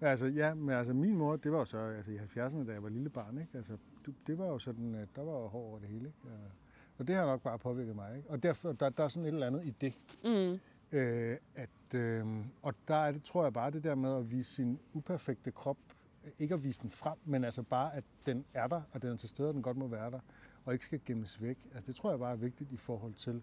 Altså, 0.01 0.25
ja, 0.27 0.53
men 0.53 0.69
altså 0.75 0.93
min 0.93 1.15
mor, 1.17 1.35
det 1.35 1.51
var 1.51 1.57
jo 1.57 1.65
så 1.65 1.77
altså, 1.77 2.11
i 2.11 2.17
70'erne, 2.17 2.67
da 2.67 2.71
jeg 2.73 2.83
var 2.83 2.89
lille 2.89 3.09
barn, 3.09 3.37
ikke? 3.37 3.57
Altså, 3.57 3.77
du, 4.05 4.13
det 4.27 4.37
var 4.37 4.45
jo 4.45 4.59
sådan, 4.59 4.95
at 4.95 5.07
der 5.15 5.21
var 5.23 5.31
jo 5.31 5.47
hår 5.47 5.59
over 5.69 5.79
det 5.79 5.87
hele, 5.87 6.05
ikke? 6.07 6.19
Og- 6.23 6.51
Og 6.97 7.07
det 7.07 7.15
har 7.15 7.25
nok 7.25 7.41
bare 7.41 7.59
påvirket 7.59 7.95
mig, 7.95 8.17
ikke? 8.17 8.29
Og 8.29 8.43
derfor, 8.43 8.71
der, 8.71 8.89
der 8.89 9.03
er 9.03 9.07
sådan 9.07 9.25
et 9.25 9.33
eller 9.33 9.47
andet 9.47 9.65
i 9.65 9.69
det. 9.81 9.93
Mm. 10.23 10.59
Øh, 10.97 11.37
at, 11.55 11.95
øh, 11.95 12.25
og 12.61 12.73
der 12.87 12.95
er 12.95 13.11
det, 13.11 13.23
tror 13.23 13.43
jeg 13.43 13.53
bare, 13.53 13.71
det 13.71 13.83
der 13.83 13.95
med 13.95 14.15
at 14.17 14.31
vise 14.31 14.53
sin 14.55 14.79
uperfekte 14.93 15.51
krop, 15.51 15.77
ikke 16.39 16.53
at 16.53 16.63
vise 16.63 16.81
den 16.81 16.91
frem, 16.91 17.17
men 17.25 17.43
altså 17.43 17.63
bare, 17.63 17.95
at 17.95 18.03
den 18.25 18.45
er 18.53 18.67
der, 18.67 18.81
og 18.91 19.01
den 19.01 19.09
er 19.11 19.15
til 19.17 19.29
stede, 19.29 19.47
og 19.47 19.53
den 19.53 19.61
godt 19.61 19.77
må 19.77 19.87
være 19.87 20.11
der, 20.11 20.19
og 20.65 20.73
ikke 20.73 20.85
skal 20.85 21.01
gemmes 21.05 21.41
væk. 21.41 21.57
Altså, 21.73 21.87
det 21.87 21.95
tror 21.95 22.09
jeg 22.09 22.19
bare 22.19 22.31
er 22.31 22.35
vigtigt 22.35 22.71
i 22.71 22.77
forhold 22.77 23.13
til 23.13 23.41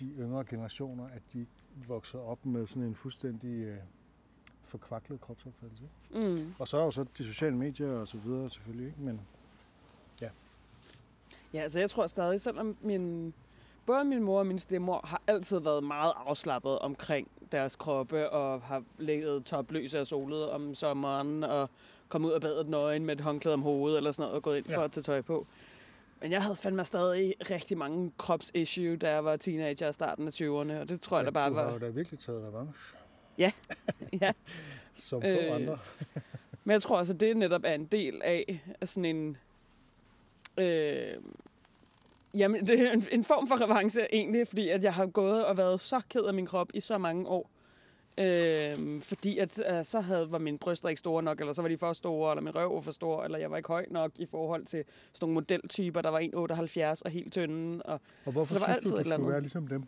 de 0.00 0.08
yngre 0.18 0.44
generationer, 0.44 1.06
at 1.08 1.22
de 1.32 1.46
ikke 1.76 1.88
vokser 1.88 2.18
op 2.18 2.46
med 2.46 2.66
sådan 2.66 2.82
en 2.82 2.94
fuldstændig 2.94 3.64
øh, 3.64 3.76
forkvaklet 4.64 5.20
kropsopfattelse. 5.20 5.84
Mm. 6.10 6.54
Og 6.58 6.68
så 6.68 6.78
er 6.78 6.84
jo 6.84 6.90
så 6.90 7.04
de 7.18 7.24
sociale 7.24 7.56
medier 7.56 7.88
og 7.92 8.08
så 8.08 8.16
videre 8.18 8.50
selvfølgelig, 8.50 8.86
ikke? 8.86 9.00
Men 9.00 9.20
Ja, 11.54 11.60
altså 11.62 11.80
jeg 11.80 11.90
tror 11.90 12.06
stadig, 12.06 12.40
selvom 12.40 12.76
min, 12.80 13.34
både 13.86 14.04
min 14.04 14.22
mor 14.22 14.38
og 14.38 14.46
min 14.46 14.58
stemmor 14.58 15.00
har 15.04 15.22
altid 15.26 15.58
været 15.60 15.84
meget 15.84 16.12
afslappet 16.16 16.78
omkring 16.78 17.28
deres 17.52 17.76
kroppe, 17.76 18.30
og 18.30 18.62
har 18.62 18.82
ligget 18.98 19.44
topløse 19.44 19.98
af 19.98 20.06
solet 20.06 20.50
om 20.50 20.74
sommeren, 20.74 21.44
og 21.44 21.70
kommet 22.08 22.28
ud 22.28 22.34
af 22.34 22.40
badet 22.40 22.68
nøgen 22.68 23.04
med 23.04 23.14
et 23.14 23.20
håndklæde 23.20 23.54
om 23.54 23.62
hovedet, 23.62 23.96
eller 23.96 24.10
sådan 24.10 24.22
noget, 24.22 24.36
og 24.36 24.42
gået 24.42 24.56
ind 24.56 24.64
for 24.64 24.72
Ja. 24.80 24.84
at 24.84 24.90
tage 24.92 25.02
tøj 25.02 25.20
på. 25.20 25.46
Men 26.22 26.32
jeg 26.32 26.42
havde 26.42 26.56
fandme 26.56 26.84
stadig 26.84 27.34
rigtig 27.50 27.78
mange 27.78 28.12
kropsissue, 28.18 28.96
da 28.96 29.10
jeg 29.10 29.24
var 29.24 29.36
teenager 29.36 29.88
i 29.88 29.92
starten 29.92 30.26
af 30.26 30.30
20'erne, 30.32 30.80
og 30.80 30.88
det 30.88 31.00
tror 31.00 31.16
jeg, 31.16 31.22
ja, 31.22 31.26
der 31.26 31.30
bare 31.30 31.50
du 31.50 31.54
har 31.54 31.64
var... 31.64 31.78
da 31.78 31.88
virkelig 31.88 32.18
taget 32.20 32.42
revanche, 32.42 32.98
Ja. 34.22 34.32
som 34.94 35.22
få 35.22 35.28
Øh, 35.28 35.54
andre. 35.54 35.78
Men 36.64 36.72
jeg 36.72 36.82
tror 36.82 36.98
altså, 36.98 37.14
det 37.14 37.36
netop 37.36 37.60
er 37.64 37.74
en 37.74 37.86
del 37.86 38.20
af 38.24 38.60
sådan 38.84 39.04
en... 39.04 39.36
Øh, 40.58 41.14
jamen, 42.34 42.66
det 42.66 42.80
er 42.80 42.92
en, 42.92 43.04
en 43.12 43.24
form 43.24 43.46
for 43.46 43.64
revanche 43.64 44.14
egentlig, 44.14 44.48
fordi 44.48 44.68
at 44.68 44.84
jeg 44.84 44.94
har 44.94 45.06
gået 45.06 45.44
og 45.44 45.56
været 45.56 45.80
så 45.80 46.00
ked 46.10 46.22
af 46.22 46.34
min 46.34 46.46
krop 46.46 46.68
i 46.74 46.80
så 46.80 46.98
mange 46.98 47.28
år. 47.28 47.50
Øh, 48.18 49.00
fordi 49.02 49.38
at 49.38 49.62
øh, 49.70 49.84
så 49.84 50.00
havde, 50.00 50.32
var 50.32 50.38
mine 50.38 50.58
bryster 50.58 50.88
ikke 50.88 50.98
store 50.98 51.22
nok, 51.22 51.40
eller 51.40 51.52
så 51.52 51.62
var 51.62 51.68
de 51.68 51.78
for 51.78 51.92
store, 51.92 52.32
eller 52.32 52.42
min 52.42 52.54
røv 52.54 52.74
var 52.74 52.80
for 52.80 52.90
stor, 52.90 53.24
eller 53.24 53.38
jeg 53.38 53.50
var 53.50 53.56
ikke 53.56 53.68
høj 53.68 53.86
nok 53.90 54.10
i 54.16 54.26
forhold 54.26 54.64
til 54.64 54.84
sådan 55.12 55.24
nogle 55.24 55.34
modeltyper, 55.34 56.02
der 56.02 56.10
var 56.10 56.20
1,78 56.96 57.02
og 57.04 57.10
helt 57.10 57.32
tynde. 57.32 57.82
Og 57.82 58.00
Og 58.24 58.32
hvorfor 58.32 58.54
så 58.54 58.58
der 58.60 58.66
var 58.66 58.74
synes 58.74 58.76
altid 58.76 58.90
du, 58.90 58.96
du 58.96 59.02
skulle 59.02 59.14
andet. 59.14 59.28
være 59.30 59.40
ligesom 59.40 59.66
dem? 59.66 59.82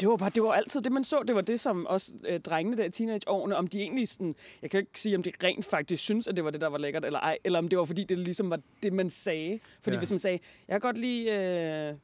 Det 0.00 0.08
var, 0.08 0.16
bare, 0.16 0.30
det 0.34 0.42
var 0.42 0.52
altid 0.52 0.80
det, 0.80 0.92
man 0.92 1.04
så. 1.04 1.22
Det 1.26 1.34
var 1.34 1.40
det, 1.40 1.60
som 1.60 1.86
også 1.86 2.12
øh, 2.28 2.40
drengene 2.40 2.76
der 2.76 2.84
i 2.84 2.90
teenageårene, 2.90 3.56
om 3.56 3.66
de 3.66 3.80
egentlig 3.80 4.08
sådan... 4.08 4.34
Jeg 4.62 4.70
kan 4.70 4.80
ikke 4.80 5.00
sige, 5.00 5.16
om 5.16 5.22
de 5.22 5.32
rent 5.44 5.64
faktisk 5.64 6.02
synes, 6.02 6.26
at 6.28 6.36
det 6.36 6.44
var 6.44 6.50
det, 6.50 6.60
der 6.60 6.66
var 6.66 6.78
lækkert 6.78 7.04
eller 7.04 7.18
ej. 7.18 7.38
Eller 7.44 7.58
om 7.58 7.68
det 7.68 7.78
var, 7.78 7.84
fordi 7.84 8.04
det 8.04 8.18
ligesom 8.18 8.50
var 8.50 8.60
det, 8.82 8.92
man 8.92 9.10
sagde. 9.10 9.58
Fordi 9.80 9.94
ja. 9.94 9.98
hvis 10.00 10.10
man 10.10 10.18
sagde, 10.18 10.38
jeg 10.68 10.74
kan 10.74 10.80
godt 10.80 10.98
lide 10.98 11.30
øh, 11.30 11.94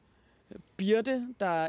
Birte, 0.77 1.27
der 1.39 1.45
er 1.45 1.67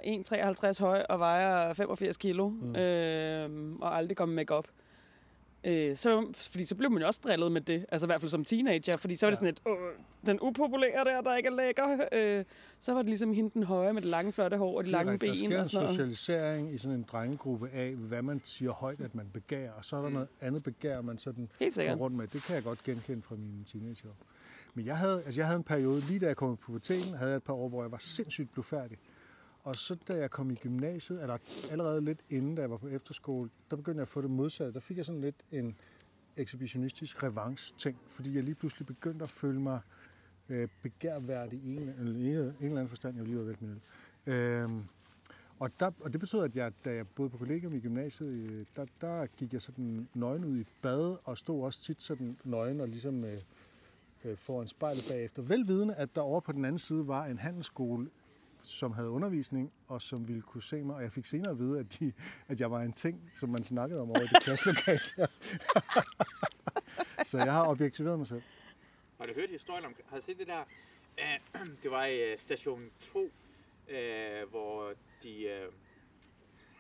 1,53 0.79 0.81
høj 0.85 1.03
og 1.09 1.19
vejer 1.19 1.73
85 1.73 2.17
kilo, 2.17 2.49
mm. 2.49 2.77
øh, 2.77 3.73
og 3.81 3.97
aldrig 3.97 4.17
går 4.17 4.25
med 4.27 4.35
makeup. 4.35 4.65
Øh, 5.67 5.97
så, 5.97 6.27
fordi 6.35 6.65
så 6.65 6.75
blev 6.75 6.91
man 6.91 7.01
jo 7.03 7.07
også 7.07 7.21
drillet 7.25 7.53
med 7.53 7.61
det, 7.61 7.87
altså 7.89 8.07
i 8.07 8.09
hvert 8.09 8.21
fald 8.21 8.31
som 8.31 8.45
teenager, 8.45 8.97
fordi 8.97 9.15
så 9.15 9.27
var 9.27 9.31
det 9.35 9.43
Ja. 9.43 9.53
sådan 9.53 9.77
et, 9.77 9.97
den 10.27 10.39
upopulære 10.43 11.05
der, 11.05 11.21
der 11.21 11.37
ikke 11.37 11.47
er 11.47 11.53
lækker. 11.53 12.07
Øh, 12.13 12.45
så 12.79 12.93
var 12.93 12.99
det 13.03 13.09
ligesom 13.09 13.33
hende 13.33 13.51
den 13.55 13.63
høje 13.63 13.93
med 13.93 14.03
det 14.03 14.11
lange, 14.11 14.33
flotte 14.33 14.57
hår 14.57 14.77
og 14.79 14.85
de 14.85 14.91
lange 14.91 15.19
ben 15.19 15.51
Der 15.51 15.61
og 15.61 15.67
sker 15.67 15.79
sådan 15.79 15.81
en 15.81 15.83
noget. 15.83 15.89
socialisering 15.91 16.75
i 16.75 16.79
sådan 16.79 16.97
en 16.99 17.03
drengegruppe 17.13 17.69
af, 17.73 17.91
hvad 17.95 18.23
man 18.23 18.41
siger 18.45 18.73
højt, 18.73 19.01
at 19.01 19.15
man 19.15 19.27
begærer, 19.33 19.73
og 19.73 19.85
så 19.85 19.97
er 19.97 20.03
der 20.03 20.09
noget 20.09 20.29
andet 20.41 20.63
begær, 20.63 21.01
man 21.01 21.19
sådan 21.19 21.49
går 21.59 21.95
rundt 21.95 22.17
med. 22.17 22.27
Det 22.27 22.43
kan 22.43 22.55
jeg 22.55 22.65
godt 22.65 22.83
genkende 22.85 23.23
fra 23.23 23.35
mine 23.35 23.65
teenageår. 23.65 24.17
Men 24.75 24.87
jeg 24.87 24.99
havde, 24.99 25.23
altså 25.25 25.41
jeg 25.41 25.47
havde 25.47 25.57
en 25.57 25.65
periode, 25.65 26.01
lige 26.01 26.21
da 26.21 26.27
jeg 26.27 26.37
kom 26.37 26.53
i 26.53 26.57
puberteten, 26.57 27.15
havde 27.15 27.31
jeg 27.31 27.37
et 27.37 27.43
par 27.43 27.53
år, 27.53 27.69
hvor 27.69 27.83
jeg 27.83 27.93
var 27.93 27.99
sindssygt 27.99 28.53
blufærdig. 28.53 28.99
Og 29.63 29.77
så 29.77 29.97
da 30.09 30.17
jeg 30.17 30.31
kom 30.31 30.51
i 30.51 30.55
gymnasiet, 30.55 31.23
eller 31.23 31.37
allerede 31.71 32.01
lidt 32.01 32.21
inden, 32.31 32.55
da 32.55 32.61
jeg 32.61 32.71
var 32.71 32.77
på 32.77 32.89
efterskole, 32.89 33.51
der 33.71 33.77
begyndte 33.77 33.99
jeg 33.99 34.03
at 34.03 34.09
få 34.09 34.23
det 34.23 34.31
modsatte. 34.31 34.73
Der 34.73 34.81
fik 34.81 34.97
jeg 34.97 35.07
sådan 35.07 35.21
lidt 35.21 35.37
en 35.53 35.77
ekshibitionistisk 36.37 37.23
revanche-ting, 37.23 37.99
fordi 38.07 38.35
jeg 38.35 38.43
lige 38.43 38.55
pludselig 38.55 38.87
begyndte 38.87 39.23
at 39.23 39.31
føle 39.31 39.61
mig 39.61 39.81
øh, 40.49 40.69
begærværdig 40.83 41.61
i 41.65 41.77
en, 41.77 41.89
eller, 41.89 42.13
en, 42.13 42.17
en 42.17 42.25
eller 42.27 42.55
anden 42.61 42.89
forstand. 42.89 43.17
Jeg 43.17 43.21
var 43.21 43.27
lige 43.27 43.39
ved 43.39 43.53
at 43.53 43.63
min 43.63 43.71
øl. 43.71 43.81
Øhm, 44.35 44.85
og, 45.59 45.71
der, 45.81 45.91
og 46.01 46.13
det 46.13 46.21
betød, 46.21 46.45
at 46.45 46.57
jeg, 46.57 46.73
da 46.85 46.95
jeg 46.95 47.09
boede 47.09 47.31
på 47.31 47.39
kollegium 47.39 47.75
i 47.75 47.81
gymnasiet, 47.81 48.29
øh, 48.29 48.67
der, 48.77 48.87
der 49.01 49.27
gik 49.27 49.53
jeg 49.53 49.63
sådan 49.63 50.09
nøgen 50.15 50.45
ud 50.45 50.59
i 50.59 50.65
bad, 50.83 51.17
og 51.25 51.39
stod 51.39 51.65
også 51.65 51.83
tit 51.83 52.03
sådan 52.03 52.35
nøgen 52.45 52.81
og 52.81 52.89
ligesom 52.89 53.25
øh, 53.25 53.41
øh, 54.25 54.37
foran 54.37 54.69
spejlet 54.69 55.05
bagefter. 55.11 55.43
Velvidende, 55.43 55.95
at 55.95 56.17
der 56.17 56.21
over 56.21 56.41
på 56.41 56.53
den 56.53 56.65
anden 56.65 56.79
side 56.79 57.09
var 57.09 57.25
en 57.25 57.39
handelsskole, 57.39 58.11
som 58.65 58.93
havde 58.93 59.11
undervisning, 59.11 59.73
og 59.89 60.03
som 60.03 60.29
ville 60.29 60.43
kunne 60.43 60.63
se 60.63 60.83
mig. 60.83 60.97
Og 60.97 61.03
jeg 61.03 61.13
fik 61.13 61.25
senere 61.25 61.51
at 61.51 61.59
vide, 61.59 61.79
at, 61.79 61.99
de, 61.99 62.13
at 62.49 62.61
jeg 62.61 62.71
var 62.71 62.81
en 62.81 62.93
ting, 62.93 63.31
som 63.33 63.49
man 63.49 63.65
snakkede 63.65 64.01
om 64.01 64.09
over 64.09 64.21
i 64.21 64.27
det 64.27 64.43
klasselokale 64.45 65.01
der. 65.17 65.27
Så 67.25 67.39
jeg 67.39 67.53
har 67.53 67.67
objektiveret 67.67 68.19
mig 68.19 68.27
selv. 68.27 68.43
Har 69.19 69.27
du 69.27 69.33
hørt 69.35 69.51
historien 69.51 69.85
om, 69.85 69.95
har 70.07 70.17
du 70.17 70.23
set 70.23 70.39
det 70.39 70.47
der? 70.47 70.65
Uh, 71.19 71.67
det 71.83 71.91
var 71.91 72.05
i 72.05 72.33
uh, 72.33 72.39
station 72.39 72.91
2, 73.01 73.19
uh, 73.21 73.31
hvor 74.51 74.93
de... 75.23 75.69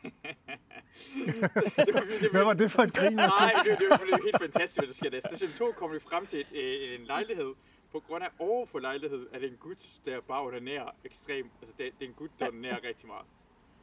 Det 0.05 1.95
var, 1.95 2.01
det 2.21 2.31
Hvad 2.31 2.45
var 2.45 2.53
det 2.53 2.71
for 2.71 2.83
et 2.83 2.93
grin? 2.95 3.13
Nej, 3.13 3.29
det, 3.65 3.79
det, 3.79 3.87
var, 3.91 3.97
det 3.97 4.11
var 4.11 4.21
helt 4.25 4.39
fantastisk, 4.41 4.81
hvad 4.81 4.89
der 4.89 4.95
sker 4.95 5.11
der. 5.11 5.21
Station 5.21 5.51
2 5.59 5.73
kom 5.73 5.93
vi 5.93 5.99
frem 6.01 6.27
til 6.27 6.41
et, 6.41 6.47
øh, 6.53 7.01
en 7.01 7.07
lejlighed. 7.07 7.55
På 7.93 8.01
grund 8.01 8.25
af 8.25 8.29
over 8.39 8.67
for 8.67 8.79
lejlighed 8.79 9.27
er 9.33 9.39
det 9.39 9.51
en 9.51 9.57
gut, 9.57 9.85
der 10.07 10.21
bare 10.21 10.43
onanerer 10.43 10.91
ekstremt. 11.05 11.53
Altså, 11.61 11.75
det, 11.79 11.93
det 11.99 12.05
er 12.05 12.09
en 12.09 12.15
gut, 12.15 12.31
der 12.39 12.49
onanerer 12.49 12.79
rigtig 12.85 13.07
meget. 13.07 13.27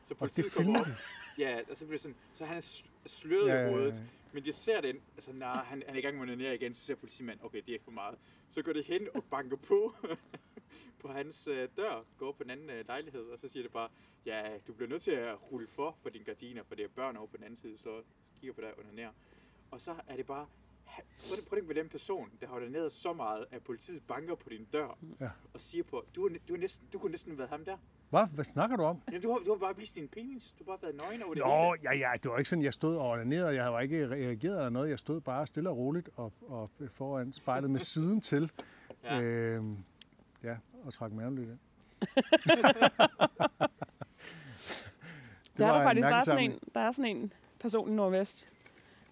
Så 0.06 0.16
politiet 0.16 0.52
kommer 0.54 0.80
op. 0.80 0.88
Ja, 1.38 1.60
og 1.70 1.78
så 1.78 1.86
bliver 1.86 2.00
sådan, 2.00 2.16
så 2.34 2.46
han 2.46 2.58
er 2.58 2.62
sl- 2.62 2.86
sløret 3.06 3.48
Ja, 3.48 3.54
ja, 3.56 3.62
ja, 3.62 3.68
i 3.68 3.72
hovedet. 3.74 4.04
Men 4.34 4.46
jeg 4.46 4.54
ser 4.54 4.82
den, 4.82 4.96
altså 5.16 5.32
nej, 5.34 5.64
han, 5.64 5.84
han 5.88 5.96
er 5.96 6.00
i 6.00 6.02
gang 6.02 6.16
med 6.18 6.24
at 6.28 6.34
onanere 6.34 6.56
igen, 6.56 6.76
så 6.76 6.86
ser 6.86 6.96
politimanden, 6.96 7.46
okay, 7.46 7.62
det 7.66 7.76
er 7.76 7.80
for 7.84 7.92
meget. 7.92 8.16
Så 8.52 8.62
går 8.62 8.74
det 8.74 8.86
hen 8.86 9.08
og 9.16 9.24
banker 9.24 9.58
på 9.58 9.96
på 11.02 11.08
hans 11.08 11.48
øh, 11.48 11.70
dør, 11.78 12.04
går 12.18 12.32
på 12.32 12.44
den 12.44 12.52
anden 12.52 12.70
øh, 12.70 12.88
lejlighed, 12.88 13.22
og 13.24 13.40
så 13.40 13.48
siger 13.48 13.64
det 13.64 13.72
bare, 13.72 13.90
ja, 14.26 14.42
du 14.68 14.74
bliver 14.74 14.90
nødt 14.90 15.02
til 15.02 15.12
at 15.12 15.36
rulle 15.52 15.68
for 15.68 15.96
for 16.02 16.10
dine 16.10 16.24
gardiner, 16.26 16.64
for 16.64 16.76
det 16.76 16.86
er 16.86 16.90
børn 16.96 17.18
over 17.18 17.28
på 17.28 17.38
den 17.38 17.44
anden 17.46 17.58
side, 17.58 17.78
så 17.78 18.02
kigger 18.40 18.54
på 18.54 18.62
dig 18.62 18.70
og 18.70 18.80
onanerer. 18.80 19.12
Og 19.72 19.82
så 19.82 19.96
er 20.08 20.16
det 20.16 20.26
bare, 20.26 20.46
prøv 20.86 21.38
at 21.38 21.44
tænke 21.50 21.68
på 21.68 21.74
den 21.74 21.90
person, 21.90 22.30
der 22.42 22.48
har 22.48 22.56
onaneret 22.56 22.92
så 22.92 23.14
meget, 23.14 23.46
at 23.52 23.64
politiet 23.64 24.04
banker 24.08 24.36
på 24.36 24.50
din 24.50 24.66
dør 24.74 24.98
Ja. 25.20 25.30
og 25.54 25.62
siger 25.62 25.84
på, 25.84 26.06
du, 26.16 26.26
er, 26.26 26.30
du, 26.50 26.54
er 26.54 26.58
næsten, 26.58 26.88
du 26.94 27.00
kunne 27.00 27.12
næsten 27.12 27.32
have 27.32 27.38
været 27.38 27.50
ham 27.50 27.66
der. 27.66 27.78
Hvad? 28.10 28.28
Hvad 28.34 28.46
snakker 28.46 28.76
du 28.76 28.84
om? 28.84 29.02
Ja, 29.12 29.20
du, 29.20 29.32
har, 29.32 29.40
du 29.40 29.52
har 29.52 29.58
bare 29.58 29.78
vist 29.78 29.96
din 29.96 30.08
penis, 30.08 30.52
du 30.60 30.64
har 30.64 30.66
bare 30.78 30.82
været 30.82 30.96
nøgen 30.96 31.24
over 31.24 31.34
det 31.34 31.44
Nå, 31.44 31.74
hele. 31.76 31.92
ja, 31.92 32.10
ja, 32.10 32.14
det 32.24 32.32
var 32.32 32.38
ikke 32.38 32.50
sådan, 32.50 32.64
jeg 32.64 32.74
stod 32.74 32.96
og 32.98 33.10
onanerede. 33.10 33.56
Jeg 33.64 33.74
var 33.74 33.80
ikke 33.80 34.08
reageret 34.10 34.58
eller 34.58 34.70
noget. 34.70 34.90
Jeg 34.90 35.00
stod 35.00 35.22
bare 35.22 35.48
stille 35.48 35.70
og 35.70 35.78
roligt 35.78 36.10
og, 36.16 36.34
og 36.48 36.70
foran 36.92 37.34
spejlet 37.34 37.70
med 37.72 37.80
siden 37.80 38.22
til. 38.22 38.52
Ja. 39.04 39.22
Øhm, 39.22 39.78
og 40.86 40.94
trak 40.94 41.12
maven 41.12 41.36
lidt 41.36 41.50
ind. 41.50 41.60
Der 45.58 45.68
er 45.68 45.74
der 45.74 45.84
faktisk, 45.84 46.08
der 46.08 46.16
er, 46.16 46.24
sådan 46.24 46.52
en, 46.52 46.60
der 46.74 46.80
er 46.80 46.92
sådan 46.92 47.18
en 47.18 47.34
person 47.60 47.90
i 47.90 47.92
Nordvest, 47.92 48.50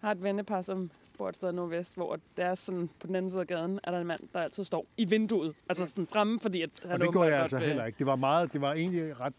har 0.01 0.11
et 0.11 0.23
vennepar, 0.23 0.61
som 0.61 0.91
bor 1.17 1.29
et 1.29 1.35
sted 1.35 1.49
i 1.49 1.55
Nordvest, 1.55 1.95
hvor 1.95 2.19
det 2.37 2.45
er 2.45 2.55
sådan, 2.55 2.89
på 2.99 3.07
den 3.07 3.15
anden 3.15 3.29
side 3.29 3.41
af 3.41 3.47
gaden, 3.47 3.79
er 3.83 3.91
der 3.91 3.99
en 3.99 4.07
mand, 4.07 4.21
der 4.33 4.41
altid 4.41 4.63
står 4.63 4.85
i 4.97 5.05
vinduet. 5.05 5.55
Altså 5.69 5.87
sådan 5.87 6.07
fremme, 6.07 6.39
fordi 6.39 6.61
at 6.61 6.69
han 6.83 6.91
Og 6.91 6.99
det 6.99 7.13
går 7.13 7.23
jeg 7.23 7.41
altså 7.41 7.57
heller 7.57 7.85
ikke. 7.85 7.97
Det 7.99 8.05
var, 8.05 8.15
meget, 8.15 8.53
det 8.53 8.61
var 8.61 8.73
egentlig 8.73 9.19
ret 9.19 9.33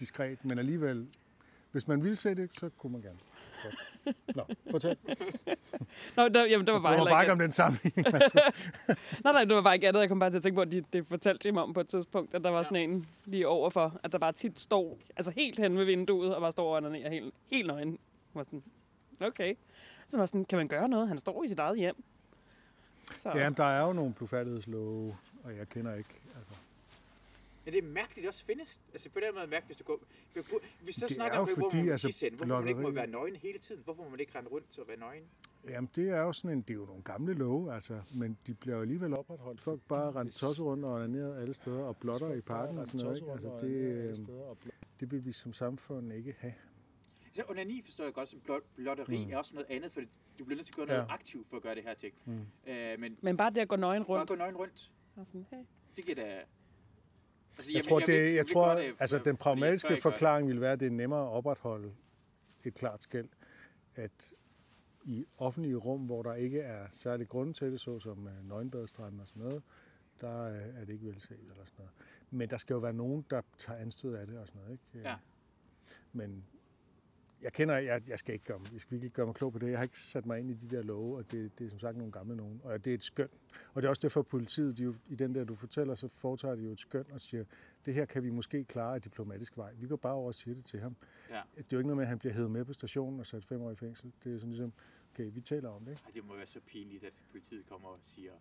diskret, 0.00 0.44
men 0.44 0.58
alligevel, 0.58 1.08
hvis 1.72 1.88
man 1.88 2.02
ville 2.02 2.16
se 2.16 2.34
det, 2.34 2.50
så 2.58 2.70
kunne 2.78 2.92
man 2.92 3.02
gerne. 3.02 3.18
Nå, 4.34 4.42
fortæl. 4.70 4.96
Nå, 6.16 6.28
der, 6.28 6.46
jamen, 6.46 6.66
det 6.66 6.74
var 6.74 6.80
bare 6.80 6.98
var 6.98 7.04
bare 7.04 7.22
ikke... 7.22 7.32
om 7.32 7.38
den 7.38 7.50
sammenligning. 7.50 8.06
Nej, 9.24 9.32
nej, 9.32 9.44
det 9.44 9.56
var 9.56 9.62
bare 9.62 9.74
ikke 9.74 9.88
andet. 9.88 10.00
Jeg 10.00 10.08
kom 10.08 10.18
bare 10.18 10.30
til 10.30 10.36
at 10.36 10.42
tænke 10.42 10.54
på, 10.54 10.62
at 10.62 10.72
de, 10.72 10.84
det 10.92 11.06
fortalte 11.06 11.48
de 11.48 11.52
mig 11.52 11.62
om 11.62 11.72
på 11.72 11.80
et 11.80 11.88
tidspunkt, 11.88 12.34
at 12.34 12.44
der 12.44 12.50
var 12.50 12.62
sådan 12.62 12.90
en 12.90 13.06
lige 13.24 13.48
overfor, 13.48 14.00
at 14.02 14.12
der 14.12 14.18
bare 14.18 14.32
tit 14.32 14.60
står, 14.60 14.98
altså 15.16 15.32
helt 15.36 15.58
hen 15.58 15.78
ved 15.78 15.84
vinduet, 15.84 16.34
og 16.34 16.40
bare 16.40 16.52
står 16.52 16.76
og 16.76 16.82
ned 16.82 17.10
helt, 17.10 17.34
helt 17.50 17.66
nøgen. 17.66 17.90
Jeg 17.90 17.98
var 18.34 18.42
sådan, 18.42 18.62
okay. 19.20 19.54
Så 20.06 20.16
var 20.16 20.26
sådan, 20.26 20.44
kan 20.44 20.58
man 20.58 20.68
gøre 20.68 20.88
noget? 20.88 21.08
Han 21.08 21.18
står 21.18 21.44
i 21.44 21.48
sit 21.48 21.58
eget 21.58 21.78
hjem. 21.78 22.04
Så, 23.16 23.30
Ja, 23.34 23.50
men 23.50 23.56
der 23.56 23.64
er 23.64 23.86
jo 23.86 23.92
nogle 23.92 24.12
blufærdighedslove, 24.14 25.16
og 25.44 25.56
jeg 25.56 25.68
kender 25.68 25.94
ikke. 25.94 26.10
Men 27.64 27.74
det 27.74 27.84
er 27.84 27.88
mærkeligt, 27.88 28.22
det 28.22 28.28
også 28.28 28.44
findes. 28.44 28.80
Altså 28.92 29.10
på 29.10 29.20
den 29.20 29.28
måde 29.30 29.38
er 29.38 29.42
det 29.42 29.50
mærkeligt, 29.50 29.68
hvis 29.68 29.76
du 29.76 29.84
går... 29.84 30.00
Hvis 30.82 30.96
du 30.96 31.06
Det 31.06 31.14
snakker 31.14 31.36
er 31.38 31.40
om, 31.42 31.48
jo 31.48 31.54
hvor 31.54 31.70
fordi, 31.70 31.82
man 31.82 31.90
altså, 31.90 32.06
tisse 32.08 32.30
hvorfor 32.30 32.60
man 32.60 32.68
ikke 32.68 32.80
må 32.80 32.90
være 32.90 33.06
nøgen 33.06 33.36
hele 33.36 33.58
tiden. 33.58 33.82
Hvorfor 33.84 34.02
må 34.04 34.08
man 34.10 34.20
ikke 34.20 34.38
rende 34.38 34.50
rundt 34.50 34.78
og 34.78 34.88
være 34.88 34.96
nøgen? 34.96 35.24
jamen, 35.68 35.90
det 35.96 36.08
er 36.08 36.20
jo 36.20 36.32
sådan 36.32 36.50
en, 36.50 36.62
det 36.62 36.70
er 36.70 36.74
jo 36.74 36.84
nogle 36.84 37.02
gamle 37.02 37.34
love, 37.34 37.74
altså, 37.74 38.00
men 38.18 38.38
de 38.46 38.54
bliver 38.54 38.76
jo 38.76 38.82
alligevel 38.82 39.12
opretholdt. 39.14 39.60
Folk 39.60 39.80
bare 39.88 40.12
rent 40.12 40.34
tosset 40.34 40.64
rundt 40.64 40.84
og 40.84 40.92
onaneret 40.92 41.40
alle 41.40 41.54
steder, 41.54 41.82
og 41.84 41.96
blotter 41.96 42.32
i 42.34 42.40
parken 42.40 42.78
og 42.78 42.86
sådan 42.88 43.00
noget. 43.04 43.16
Ikke? 43.16 43.32
Altså, 43.32 43.58
det, 43.60 43.68
øh, 43.70 44.16
det 45.00 45.10
vil 45.12 45.24
vi 45.24 45.32
som 45.32 45.52
samfund 45.52 46.12
ikke 46.12 46.34
have. 46.38 46.54
Så 47.32 47.42
onani 47.48 47.82
forstår 47.82 48.04
jeg 48.04 48.12
godt 48.14 48.28
som 48.28 48.40
blot, 48.40 48.62
blotteri 48.76 49.24
mm. 49.24 49.32
er 49.32 49.36
også 49.38 49.54
noget 49.54 49.66
andet, 49.70 49.92
for 49.92 50.00
du 50.38 50.44
bliver 50.44 50.56
nødt 50.56 50.66
til 50.66 50.72
at 50.72 50.76
gøre 50.76 50.86
noget 50.86 51.00
Ja. 51.00 51.06
aktivt 51.14 51.46
for 51.48 51.56
at 51.56 51.62
gøre 51.62 51.74
det 51.74 51.82
her 51.82 51.94
ting. 51.94 52.14
Mm. 52.24 52.40
Øh, 52.66 53.00
men 53.00 53.18
Men 53.20 53.36
bare 53.36 53.50
det 53.50 53.60
at 53.60 53.68
gå 53.68 53.76
nøgen 53.76 54.04
bare 54.04 54.18
rundt. 54.18 54.28
gå 54.30 54.34
nøgen 54.36 54.56
rundt, 54.56 54.92
Og 55.16 55.26
sådan, 55.26 55.46
hey. 55.50 55.58
det 55.96 56.04
giver 56.04 56.14
da... 56.14 56.40
Altså, 57.58 57.72
Jeg 57.74 57.84
tror, 57.84 57.98
ved- 58.00 58.06
det, 58.06 58.34
jeg 58.34 58.46
tror 58.46 58.68
øh, 58.76 58.84
altså 58.98 59.18
den 59.18 59.26
jeg 59.26 59.38
pragmatiske 59.38 59.88
det. 59.88 60.02
forklaring 60.02 60.48
vil 60.48 60.60
være, 60.60 60.72
at 60.72 60.80
det 60.80 60.86
er 60.86 60.90
nemmere 60.90 61.22
at 61.22 61.28
opretholde 61.32 61.92
et 62.64 62.74
klart 62.74 63.02
skæld, 63.02 63.28
at 63.94 64.32
i 65.04 65.24
offentlige 65.38 65.74
rum, 65.76 66.00
hvor 66.00 66.22
der 66.22 66.34
ikke 66.34 66.60
er 66.60 66.86
særlig 66.90 67.28
grund 67.28 67.54
til 67.54 67.72
det, 67.72 67.80
såsom 67.80 68.26
øh, 68.28 68.48
nøgenbadestranden 68.48 69.20
og 69.20 69.28
sådan 69.28 69.42
noget, 69.42 69.62
der 70.20 70.40
øh, 70.42 70.80
er 70.80 70.84
det 70.84 70.92
ikke 70.92 71.06
velset 71.06 71.30
eller 71.50 71.64
sådan 71.64 71.74
noget. 71.78 71.92
Men 72.30 72.50
der 72.50 72.56
skal 72.56 72.74
jo 72.74 72.80
være 72.80 72.92
nogen, 72.92 73.24
der 73.30 73.40
tager 73.58 73.80
anstød 73.80 74.14
af 74.14 74.26
det 74.26 74.38
og 74.38 74.46
sådan 74.46 74.60
noget. 74.62 74.72
Ikke? 74.94 75.08
Ja. 75.08 75.14
Men 76.12 76.44
jeg 77.44 77.52
kender, 77.52 77.76
jeg, 77.76 78.02
jeg 78.08 78.18
skal 78.18 78.32
ikke 78.32 78.44
gøre, 78.44 78.60
jeg 78.72 78.80
skal 78.80 78.92
virkelig 78.92 79.12
gøre 79.12 79.26
mig 79.26 79.34
klog 79.34 79.52
på 79.52 79.58
det. 79.58 79.70
Jeg 79.70 79.78
har 79.78 79.82
ikke 79.82 79.98
sat 80.00 80.26
mig 80.26 80.38
ind 80.38 80.50
i 80.50 80.54
de 80.54 80.76
der 80.76 80.82
love, 80.82 81.16
og 81.16 81.32
det, 81.32 81.58
det 81.58 81.64
er 81.64 81.70
som 81.70 81.78
sagt 81.78 81.96
nogle 81.96 82.12
gamle 82.12 82.36
nogen. 82.36 82.60
Og 82.64 82.84
det 82.84 82.90
er 82.90 82.94
et 82.94 83.02
skøn. 83.02 83.28
Og 83.74 83.82
det 83.82 83.86
er 83.86 83.90
også 83.90 84.02
derfor, 84.02 84.20
at 84.20 84.26
politiet, 84.26 84.78
de 84.78 84.82
jo, 84.82 84.94
i 85.08 85.14
den 85.14 85.34
der, 85.34 85.44
du 85.44 85.54
fortæller, 85.54 85.94
så 85.94 86.08
foretager 86.14 86.54
de 86.54 86.62
jo 86.62 86.72
et 86.72 86.80
skøn 86.80 87.04
og 87.10 87.20
siger, 87.20 87.44
det 87.84 87.94
her 87.94 88.04
kan 88.04 88.22
vi 88.22 88.30
måske 88.30 88.64
klare 88.64 88.94
af 88.94 89.02
diplomatisk 89.02 89.56
vej. 89.56 89.72
Vi 89.74 89.86
går 89.86 89.96
bare 89.96 90.14
over 90.14 90.26
og 90.26 90.34
siger 90.34 90.54
det 90.54 90.64
til 90.64 90.80
ham. 90.80 90.96
Ja. 91.30 91.42
Det 91.56 91.62
er 91.62 91.64
jo 91.72 91.78
ikke 91.78 91.88
noget 91.88 91.96
med, 91.96 92.04
at 92.04 92.08
han 92.08 92.18
bliver 92.18 92.32
hævet 92.32 92.50
med 92.50 92.64
på 92.64 92.72
stationen 92.72 93.20
og 93.20 93.26
sat 93.26 93.44
fem 93.44 93.62
år 93.62 93.70
i 93.70 93.76
fængsel. 93.76 94.12
Det 94.24 94.34
er 94.34 94.38
sådan 94.38 94.50
ligesom, 94.50 94.72
okay, 95.12 95.30
vi 95.32 95.40
taler 95.40 95.68
om 95.68 95.84
det. 95.84 95.90
Ikke? 95.90 96.02
Ej, 96.04 96.10
det 96.14 96.24
må 96.24 96.36
være 96.36 96.46
så 96.46 96.60
pinligt, 96.60 97.04
at 97.04 97.14
politiet 97.30 97.66
kommer 97.66 97.88
og 97.88 97.98
siger, 98.02 98.32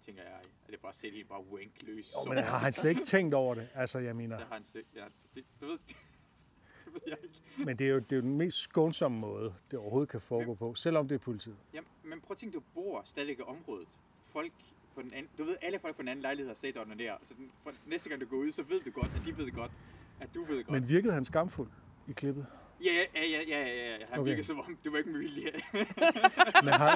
tænker 0.00 0.22
jeg, 0.22 0.32
at 0.32 0.70
det 0.70 0.80
bare 0.80 1.08
en 1.08 1.26
bare 1.26 1.44
wank 1.44 1.82
løs. 1.82 2.14
Jo, 2.14 2.32
men 2.32 2.44
har 2.44 2.58
han 2.58 2.72
slet 2.72 2.90
ikke 2.90 3.04
tænkt 3.04 3.34
over 3.34 3.54
det? 3.54 3.68
Altså, 3.74 3.98
jeg 3.98 4.16
mener, 4.16 4.36
Det 4.36 4.46
har 4.46 4.54
han 4.54 4.64
selv. 4.64 4.86
Ja, 4.94 5.04
det, 5.34 5.44
det, 5.60 5.68
ved, 5.68 5.78
det 5.78 6.85
ved 6.85 6.85
jeg 6.85 6.85
ikke. 6.85 6.85
Men 7.66 7.76
det 7.78 7.86
er 7.86 7.90
jo, 7.90 7.98
det 7.98 8.12
er 8.12 8.16
jo 8.16 8.22
den 8.22 8.38
mest 8.38 8.58
skånsomme 8.58 9.18
måde, 9.18 9.54
det 9.70 9.78
overhovedet 9.78 10.08
kan 10.08 10.20
foregå 10.20 10.54
på, 10.54 10.74
selvom 10.74 11.08
det 11.08 11.14
er 11.14 11.18
politiet. 11.18 11.56
Jamen, 11.74 11.88
men 12.04 12.20
prøv 12.20 12.32
at 12.34 12.38
tænke, 12.38 12.54
du 12.54 12.62
bor 12.74 13.02
stadig 13.04 13.38
i 13.38 13.42
området. 13.42 13.88
Folk 14.26 14.52
på 14.94 15.02
den 15.02 15.12
anden, 15.12 15.30
du 15.38 15.44
ved, 15.44 15.56
alle 15.62 15.78
folk 15.78 15.96
på 15.96 16.02
den 16.02 16.08
anden 16.08 16.22
lejlighed 16.22 16.48
har 16.48 16.54
set 16.54 16.76
under 16.76 16.94
der. 16.94 17.12
Så 17.22 17.34
den, 17.34 17.50
for 17.62 17.72
næste 17.86 18.08
gang 18.08 18.20
du 18.20 18.26
går 18.26 18.36
ud, 18.36 18.52
så 18.52 18.62
ved 18.62 18.80
du 18.80 18.90
godt, 18.90 19.10
at 19.14 19.22
de 19.24 19.38
ved 19.38 19.52
godt, 19.52 19.70
at 20.20 20.34
du 20.34 20.44
ved 20.44 20.64
godt. 20.64 20.80
Men 20.80 20.88
virkede 20.88 21.12
han 21.12 21.24
skamfuld 21.24 21.70
i 22.08 22.12
klippet? 22.12 22.46
Ja, 22.84 22.92
ja, 22.92 23.24
ja, 23.26 23.40
ja, 23.48 23.58
ja, 23.66 23.90
ja. 23.90 23.96
Han 24.10 24.20
Okay. 24.20 24.28
virker 24.30 24.44
som 24.44 24.60
om, 24.60 24.76
det 24.84 24.92
var 24.92 24.98
ikke 24.98 25.10
med 25.10 25.20
vilje. 25.20 25.50
Men 26.64 26.72
har... 26.72 26.92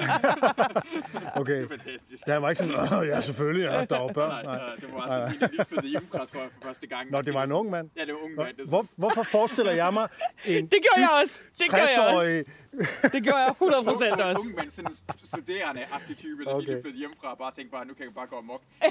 okay, 1.41 1.53
det 1.53 1.63
er 1.63 1.67
fantastisk. 1.67 2.25
det 2.25 2.41
var 2.41 2.49
ikke 2.49 2.59
sådan, 2.59 2.99
åh 3.01 3.07
ja, 3.07 3.21
selvfølgelig, 3.21 3.63
ja, 3.63 3.85
der 3.85 3.99
var 3.99 4.13
børn. 4.13 4.29
Nej, 4.29 4.43
Nej. 4.43 4.57
nej. 4.57 4.75
det 4.75 4.93
var 4.93 4.99
også 5.01 5.33
sådan, 5.39 5.49
lige 5.51 5.65
flyttet 5.65 5.89
hjemmefra, 5.89 6.25
tror 6.25 6.39
jeg, 6.41 6.49
for 6.59 6.67
første 6.67 6.87
gang. 6.87 7.11
Nå, 7.11 7.21
det 7.21 7.33
var 7.33 7.43
en 7.43 7.51
ung 7.51 7.69
mand. 7.69 7.89
Ja, 7.95 8.05
det 8.05 8.13
var 8.13 8.19
en 8.19 8.25
ung 8.25 8.35
mand. 8.35 8.57
Det, 8.57 8.67
Hvor, 8.69 8.85
hvorfor 8.95 9.23
forestiller 9.23 9.71
jeg 9.71 9.93
mig 9.93 10.07
en 10.45 10.63
Det 10.67 10.79
gjorde 10.83 10.99
jeg 11.01 11.09
også. 11.23 11.43
Det 11.59 11.65
gjorde 11.69 11.81
jeg 11.83 12.09
60-årig... 12.13 12.39
også. 12.39 12.51
Det 13.13 13.23
gjorde 13.23 13.37
jeg 13.37 13.49
100 13.51 13.83
procent 13.83 14.13
en 14.13 14.19
også. 14.21 14.39
ung 14.47 14.55
mand, 14.55 14.69
sådan 14.71 14.91
en 14.91 14.95
studerende-agtig 15.25 16.17
type, 16.17 16.45
der 16.45 16.51
Okay. 16.53 16.65
lige 16.67 16.81
flyttet 16.81 16.99
hjemmefra 16.99 17.31
og 17.31 17.37
bare 17.37 17.51
tænkte 17.51 17.71
bare, 17.71 17.85
nu 17.85 17.93
kan 17.93 18.05
jeg 18.05 18.13
bare 18.13 18.27
gå 18.27 18.35
amok. 18.43 18.61
ja, 18.81 18.87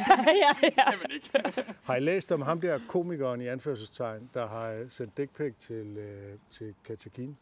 ja. 0.63 0.91
kan 0.91 0.99
man 1.03 1.11
ikke. 1.15 1.31
Har 1.83 1.97
I 1.97 2.01
læst 2.01 2.33
om 2.33 2.43
ham 2.43 2.61
der 2.61 2.79
komikeren 2.89 3.41
i 3.41 3.47
anførselstegn, 3.49 4.31
der 4.35 4.47
har 4.49 4.85
sendt 4.89 5.17
dick 5.17 5.37
pic 5.37 5.53
til, 5.59 5.97
øh, 5.99 6.39
til 6.51 6.75
Katja 6.85 7.11
Keen? 7.11 7.37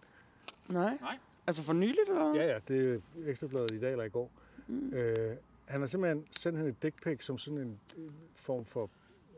Nej. 0.68 0.98
Nej. 1.00 1.18
Altså 1.46 1.62
for 1.62 1.72
nyligt, 1.72 2.08
eller? 2.08 2.34
Ja, 2.34 2.46
ja, 2.46 2.58
det 2.68 2.94
er 2.94 3.00
ekstrabladet 3.26 3.70
i 3.70 3.80
dag 3.80 3.92
eller 3.92 4.04
i 4.04 4.08
går. 4.08 4.30
Mm. 4.66 4.92
Øh, 4.94 5.36
han 5.64 5.80
har 5.80 5.86
simpelthen 5.86 6.26
sendt 6.30 6.58
hende 6.58 6.70
et 6.70 6.82
dick 6.82 7.02
pic 7.04 7.24
som 7.24 7.38
sådan 7.38 7.58
en 7.58 7.80
øh, 7.96 8.10
form 8.34 8.64
for 8.64 8.90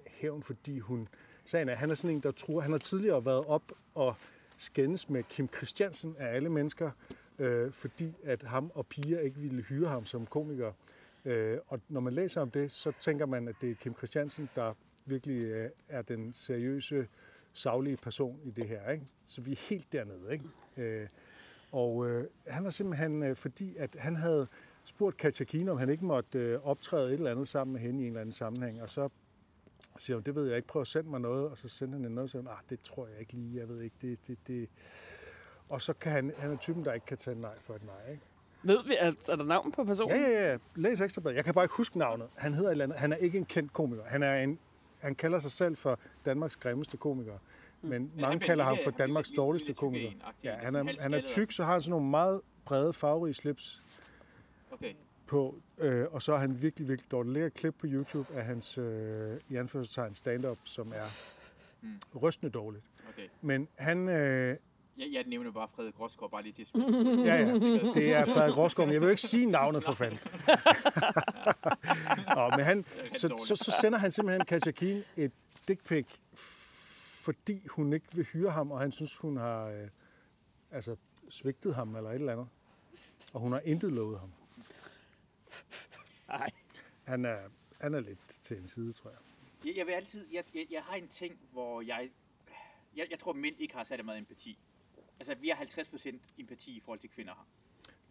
hævn, 0.07 0.43
fordi 0.43 0.79
hun... 0.79 1.09
Sagen 1.45 1.69
er, 1.69 1.75
han 1.75 1.91
er 1.91 1.95
sådan 1.95 2.17
en, 2.17 2.23
der 2.23 2.31
tror... 2.31 2.61
Han 2.61 2.71
har 2.71 2.79
tidligere 2.79 3.25
været 3.25 3.45
op 3.47 3.73
og 3.95 4.17
skændes 4.57 5.11
med 5.11 5.23
Kim 5.23 5.49
Christiansen 5.49 6.17
af 6.19 6.35
alle 6.35 6.49
mennesker, 6.49 6.91
øh, 7.39 7.73
fordi 7.73 8.13
at 8.25 8.43
ham 8.43 8.71
og 8.75 8.87
Pia 8.87 9.19
ikke 9.19 9.37
ville 9.37 9.63
hyre 9.63 9.89
ham 9.89 10.05
som 10.05 10.27
komiker. 10.27 10.73
Øh, 11.25 11.59
og 11.69 11.81
når 11.89 12.01
man 12.01 12.13
læser 12.13 12.41
om 12.41 12.51
det, 12.51 12.73
så 12.73 12.93
tænker 13.01 13.27
man, 13.27 13.49
at 13.49 13.55
det 13.61 13.71
er 13.71 13.75
Kim 13.75 13.95
Christiansen, 13.95 14.51
der 14.55 14.75
virkelig 15.07 15.43
øh, 15.45 15.71
er 15.89 16.03
den 16.03 16.35
seriøse, 16.35 17.09
savlige 17.53 17.97
person 17.97 18.41
i 18.45 18.51
det 18.51 18.69
her. 18.69 18.91
Ikke? 18.91 19.05
Så 19.27 19.41
vi 19.41 19.53
er 19.53 19.69
helt 19.69 19.93
dernede. 19.93 20.33
Ikke? 20.33 20.45
Øh, 20.77 21.09
og 21.73 22.09
øh, 22.09 22.27
han 22.47 22.63
har 22.63 22.71
simpelthen, 22.71 23.23
øh, 23.23 23.37
fordi 23.37 23.77
at 23.77 23.97
han 23.99 24.17
havde 24.17 24.47
spurgt 24.85 25.17
Katja 25.17 25.45
Kine, 25.45 25.71
om 25.71 25.79
han 25.79 25.89
ikke 25.89 26.05
måtte 26.05 26.39
øh, 26.39 26.67
optræde 26.67 27.09
et 27.09 27.13
eller 27.13 27.31
andet 27.31 27.49
sammen 27.49 27.73
med 27.73 27.81
hende 27.81 28.01
i 28.01 28.03
en 28.03 28.09
eller 28.09 28.21
anden 28.21 28.33
sammenhæng, 28.33 28.83
og 28.83 28.91
så 28.91 29.09
siger 29.99 30.17
hun, 30.17 30.23
det 30.23 30.35
ved 30.35 30.47
jeg 30.47 30.57
ikke, 30.57 30.69
prøv 30.69 30.83
at 30.83 30.89
sende 30.89 31.11
mig 31.11 31.21
noget, 31.21 31.49
og 31.49 31.59
så 31.59 31.69
sender 31.69 31.99
han 31.99 32.11
noget, 32.11 32.25
og 32.25 32.29
så 32.29 32.33
siger 32.33 32.43
hun, 32.43 32.51
ah, 32.51 32.59
det 32.71 32.81
tror 32.81 33.07
jeg 33.07 33.21
ikke 33.21 33.33
lige, 33.33 33.61
jeg 33.61 33.69
ved 33.69 33.81
ikke, 33.81 33.97
det, 34.03 34.27
det, 34.27 34.39
det. 34.47 34.69
Og 35.69 35.83
så 35.83 35.93
kan 35.93 36.13
han, 36.13 36.33
han 36.37 36.53
er 36.53 36.57
typen, 36.57 36.85
der 36.85 36.93
ikke 36.93 37.07
kan 37.07 37.17
tage 37.17 37.41
nej 37.41 37.59
for 37.59 37.75
et 37.75 37.85
nej, 37.85 38.13
ikke? 38.13 38.23
Ved 38.63 38.79
vi, 38.87 38.97
at, 38.99 39.29
er 39.29 39.37
der 39.37 39.45
navn 39.45 39.73
på 39.73 39.85
personen? 39.85 40.17
Ja, 40.17 40.23
ja, 40.23 40.51
ja, 40.51 40.59
læs 40.77 41.01
ekstrabladet. 41.01 41.37
Jeg 41.37 41.45
kan 41.45 41.55
bare 41.55 41.65
ikke 41.65 41.75
huske 41.75 41.99
navnet. 41.99 42.29
Han 42.37 42.55
hedder 42.55 42.69
et 42.69 42.73
eller 42.73 42.85
andet. 42.85 42.99
Han 42.99 43.13
er 43.13 43.17
ikke 43.17 43.39
en 43.39 43.45
kendt 43.45 43.73
komiker. 43.73 44.05
Han, 44.05 44.23
er 44.23 44.35
en, 44.35 44.59
han 45.03 45.15
kalder 45.15 45.39
sig 45.41 45.51
selv 45.51 45.77
for 45.77 45.99
Danmarks 46.25 46.57
grimmeste 46.57 46.97
komiker. 46.97 47.39
Men 47.83 47.93
han 47.93 48.21
mange 48.21 48.39
bliver 48.39 48.47
kalder 48.49 48.65
ham 48.65 48.77
for 48.85 48.91
Danmarks 48.91 49.29
lille- 49.29 49.37
dårligste 49.43 49.67
lille 49.67 49.77
komiker. 49.79 50.09
en-agtig, 50.09 50.45
Ja, 50.45 50.55
han 50.55 50.75
er, 50.75 51.03
han 51.03 51.15
er 51.15 51.23
tyk, 51.27 51.53
så 51.53 51.65
har 51.65 51.73
han 51.73 51.81
sådan 51.81 51.91
nogle 51.91 52.07
meget 52.11 52.41
brede 52.65 52.93
farverige 52.93 53.35
slips 53.35 53.83
Okay. 54.73 54.95
på, 55.27 55.55
øh, 55.79 56.07
og 56.11 56.23
så 56.23 56.33
er 56.33 56.37
han 56.39 56.63
virkelig, 56.63 56.89
virkelig 56.89 57.11
dårlig. 57.11 57.35
Der 57.35 57.47
et 57.47 57.55
klip 57.55 57.75
på 57.79 57.87
YouTube 57.89 58.35
af 58.35 58.45
hans, 58.45 58.79
øh, 58.79 59.41
i 59.49 59.57
anførselstegn, 59.57 60.15
stand-up, 60.15 60.59
som 60.65 60.93
er 60.95 61.07
Mm. 61.83 62.01
rystende 62.23 62.53
dårligt. 62.53 62.85
okay. 63.09 63.29
Men 63.43 63.69
han, 63.77 64.09
øh, 64.09 64.57
Jeg, 65.01 65.13
jeg 65.13 65.25
nævner 65.27 65.51
bare 65.51 65.69
Frederik 65.69 66.01
Rosgaard, 66.01 66.31
bare 66.31 66.43
lige 66.43 66.53
til 66.53 66.69
ja, 67.29 67.35
ja, 67.35 67.53
det 67.95 68.13
er 68.13 68.27
Frederik 68.27 68.57
Rosgaard, 68.57 68.89
men 68.89 68.93
jeg 68.93 69.01
vil 69.01 69.07
jo 69.07 69.11
ikke 69.11 69.23
sige 69.23 69.47
navnet 69.47 69.85
for 69.85 69.93
fanden. 69.93 70.19
Nå, 72.37 72.51
men 72.57 72.65
han, 72.65 72.85
så, 73.13 73.45
så, 73.47 73.57
så 73.57 73.77
sender 73.81 73.99
han 73.99 74.11
simpelthen 74.11 74.47
Katja 74.47 74.71
Keen 74.71 75.05
et 75.17 75.33
dick 75.69 75.85
pic, 75.85 76.07
fordi 77.21 77.67
hun 77.67 77.93
ikke 77.93 78.07
vil 78.13 78.25
hyre 78.25 78.51
ham, 78.51 78.71
og 78.71 78.81
han 78.81 78.93
synes, 78.93 79.17
hun 79.17 79.37
har 79.37 79.65
øh, 79.67 79.89
altså, 80.71 80.97
svigtet 81.29 81.75
ham 81.75 81.97
eller 81.97 82.11
et 82.11 82.15
eller 82.15 82.33
andet. 82.33 82.49
Og 83.33 83.41
hun 83.41 83.53
har 83.53 83.61
intet 83.61 83.93
lovet 83.93 84.21
ham. 84.21 84.33
Nej. 86.29 86.51
Han 87.05 87.25
er, 87.25 87.39
han 87.81 87.95
er 87.95 88.01
lidt 88.01 88.29
til 88.43 88.57
en 88.57 88.69
side, 88.69 88.93
tror 88.93 89.11
jeg. 89.11 89.19
Jeg, 89.65 89.77
jeg 89.77 89.87
vil 89.87 89.93
altid, 89.93 90.27
jeg, 90.33 90.45
jeg, 90.55 90.67
jeg 90.71 90.83
har 90.83 90.95
en 90.95 91.09
ting, 91.09 91.39
hvor 91.53 91.81
jeg, 91.81 92.11
jeg, 92.97 93.07
jeg 93.11 93.19
tror, 93.19 93.33
mænd 93.33 93.57
ikke 93.59 93.75
har 93.75 93.85
særlig 93.85 94.05
meget 94.05 94.19
empati. 94.19 94.59
Altså, 95.21 95.35
vi 95.35 95.49
har 95.49 95.65
50% 95.65 96.19
empati 96.39 96.77
i 96.77 96.81
forhold 96.81 96.99
til 97.01 97.11
kvinder 97.11 97.35
har. 97.35 97.47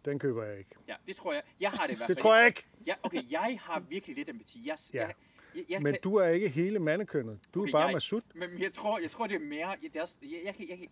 Den 0.04 0.18
køber 0.18 0.44
jeg 0.44 0.58
ikke. 0.58 0.70
Ja, 0.88 0.96
det 1.06 1.16
tror 1.16 1.32
jeg. 1.32 1.42
Jeg 1.60 1.70
har 1.70 1.86
det 1.86 1.94
i 1.94 1.96
hvert 1.96 2.08
Det 2.08 2.16
fald. 2.16 2.22
tror 2.22 2.36
jeg 2.36 2.46
ikke! 2.46 2.66
Ja, 2.86 2.94
okay, 3.02 3.22
jeg 3.30 3.58
har 3.62 3.80
virkelig 3.80 4.16
lidt 4.16 4.28
empati. 4.28 4.62
Jeg, 4.68 4.78
Ja. 4.94 5.06
jeg, 5.06 5.14
jeg, 5.54 5.64
jeg 5.68 5.82
Men 5.82 5.92
kan, 5.92 6.02
du 6.02 6.14
er 6.16 6.26
ikke 6.28 6.48
hele 6.48 6.78
mandekønnet. 6.78 7.40
Du 7.54 7.58
er 7.60 7.62
Okay, 7.64 7.72
bare 7.72 7.82
jeg- 7.82 7.92
Masud. 7.92 8.20
Men 8.34 8.58
jeg 8.60 8.72
tror, 8.72 8.98
jeg 8.98 9.10
tror 9.10 9.26
det 9.26 9.34
er 9.34 9.38
mere... 9.40 9.68
Jeg, 9.68 9.78
det 9.82 9.96
er 9.96 10.02
også, 10.02 10.16
jeg, 10.22 10.40
jeg, 10.44 10.54
kan- 10.54 10.68
jeg, 10.68 10.78
kan- 10.78 10.88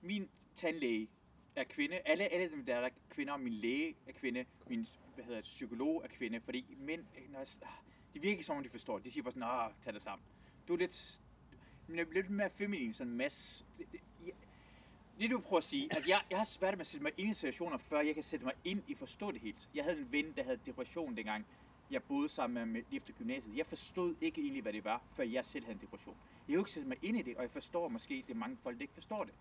min 0.00 0.28
tandlæge 0.54 1.08
er 1.56 1.64
kvinde. 1.64 1.96
Alle, 2.04 2.24
alle 2.32 2.50
dem, 2.50 2.64
der 2.66 2.74
er 2.76 2.88
kvinder. 3.10 3.36
Min 3.36 3.52
læge 3.52 3.96
er 4.06 4.12
kvinde. 4.12 4.44
Min 4.66 4.86
hvad 5.14 5.24
hedder 5.24 5.38
det, 5.40 5.44
psykolog 5.44 6.02
er 6.04 6.08
kvinde. 6.08 6.40
Fordi 6.44 6.76
mænd... 6.80 7.04
Når 7.28 7.38
jeg, 7.38 7.46
ah, 7.62 7.68
De 8.14 8.20
virker 8.20 8.30
ikke 8.30 8.44
som 8.44 8.56
om, 8.56 8.62
de 8.62 8.68
forstår 8.70 8.96
det. 8.96 9.04
De 9.06 9.10
siger 9.10 9.22
bare 9.24 9.32
sådan, 9.32 9.48
åh, 9.48 9.72
tag 9.82 9.92
det 9.94 10.02
sammen. 10.02 10.24
Du 10.68 10.72
er 10.74 10.78
lidt, 10.78 11.20
men 11.86 11.96
jeg 11.98 12.06
er 12.08 12.12
lidt 12.12 12.30
mere 12.30 12.50
feminin, 12.50 12.92
sådan 12.92 13.10
en 13.10 13.16
masse... 13.18 13.64
Det 15.18 15.30
du 15.30 15.40
prøver 15.40 15.58
at 15.58 15.64
sige, 15.64 15.96
at 15.96 16.08
jeg, 16.08 16.20
jeg 16.30 16.38
har 16.38 16.44
svært 16.44 16.74
med 16.74 16.80
at 16.80 16.86
sætte 16.86 17.02
mig 17.02 17.12
ind 17.16 17.30
i 17.30 17.34
situationer, 17.34 17.78
før 17.78 18.00
jeg 18.00 18.14
kan 18.14 18.24
sætte 18.24 18.44
mig 18.44 18.54
ind 18.64 18.82
i 18.88 18.94
forstå 18.94 19.32
det 19.32 19.40
helt. 19.40 19.68
Jeg 19.74 19.84
havde 19.84 19.98
en 19.98 20.12
ven, 20.12 20.32
der 20.36 20.44
havde 20.44 20.58
depression 20.66 21.16
dengang, 21.16 21.46
jeg 21.90 22.02
boede 22.02 22.28
sammen 22.28 22.72
med, 22.72 22.82
lige 22.90 22.96
efter 22.96 23.12
gymnasiet. 23.12 23.56
Jeg 23.56 23.66
forstod 23.66 24.14
ikke 24.20 24.40
egentlig, 24.40 24.62
hvad 24.62 24.72
det 24.72 24.84
var, 24.84 25.02
før 25.16 25.24
jeg 25.24 25.44
selv 25.44 25.64
havde 25.64 25.74
en 25.74 25.80
depression. 25.80 26.16
Jeg 26.48 26.52
har 26.52 26.54
jo 26.54 26.60
ikke 26.60 26.70
sætte 26.70 26.88
mig 26.88 26.98
ind 27.02 27.16
i 27.18 27.22
det, 27.22 27.36
og 27.36 27.42
jeg 27.42 27.50
forstår 27.50 27.88
måske, 27.88 28.14
at 28.14 28.26
det 28.26 28.34
er 28.34 28.38
mange 28.38 28.56
folk, 28.62 28.76
der 28.76 28.82
ikke 28.82 28.94
forstår 28.94 29.24
det. 29.24 29.34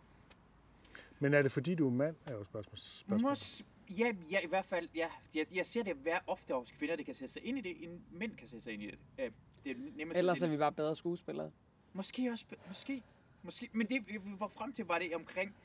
Men 1.20 1.34
er 1.34 1.42
det 1.42 1.52
fordi, 1.52 1.76
du 1.76 1.88
er 1.88 1.92
mand, 1.92 2.16
er 2.26 2.34
jo 2.34 2.44
spørgsmål. 2.44 2.78
spørgsmål. 2.78 3.30
Mås, 3.30 3.64
ja, 3.98 4.14
ja, 4.32 4.40
i 4.40 4.48
hvert 4.48 4.66
fald, 4.66 4.90
ja. 4.96 5.08
Jeg, 5.36 5.46
jeg 5.56 5.66
ser 5.66 5.84
det 5.84 6.06
være 6.06 6.20
ofte 6.28 6.54
hos 6.54 6.72
kvinder, 6.72 6.96
der 6.96 7.04
kan 7.04 7.16
sætte 7.16 7.34
sig 7.34 7.46
ind 7.46 7.58
i 7.58 7.62
det, 7.62 7.84
end 7.84 8.02
mænd 8.12 8.36
kan 8.36 8.48
sætte 8.48 8.64
sig 8.64 8.74
ind 8.74 8.84
i 8.84 8.86
det. 8.86 9.00
Øh, 9.20 9.32
det 9.64 9.72
er 9.72 9.76
nemmere 9.96 10.18
Ellers 10.18 10.42
er 10.42 10.48
vi 10.48 10.58
bare 10.58 10.72
bedre 10.72 10.96
skuespillere. 10.96 11.52
Måske 11.94 12.32
også, 12.32 12.46
måske, 12.68 13.04
måske. 13.44 13.70
Men 13.74 13.88
det, 13.88 14.08
vi 14.08 14.20
var 14.24 14.48
frem 14.48 14.74
til, 14.74 14.86
var 14.86 15.00
det 15.00 15.16
omkring 15.16 15.56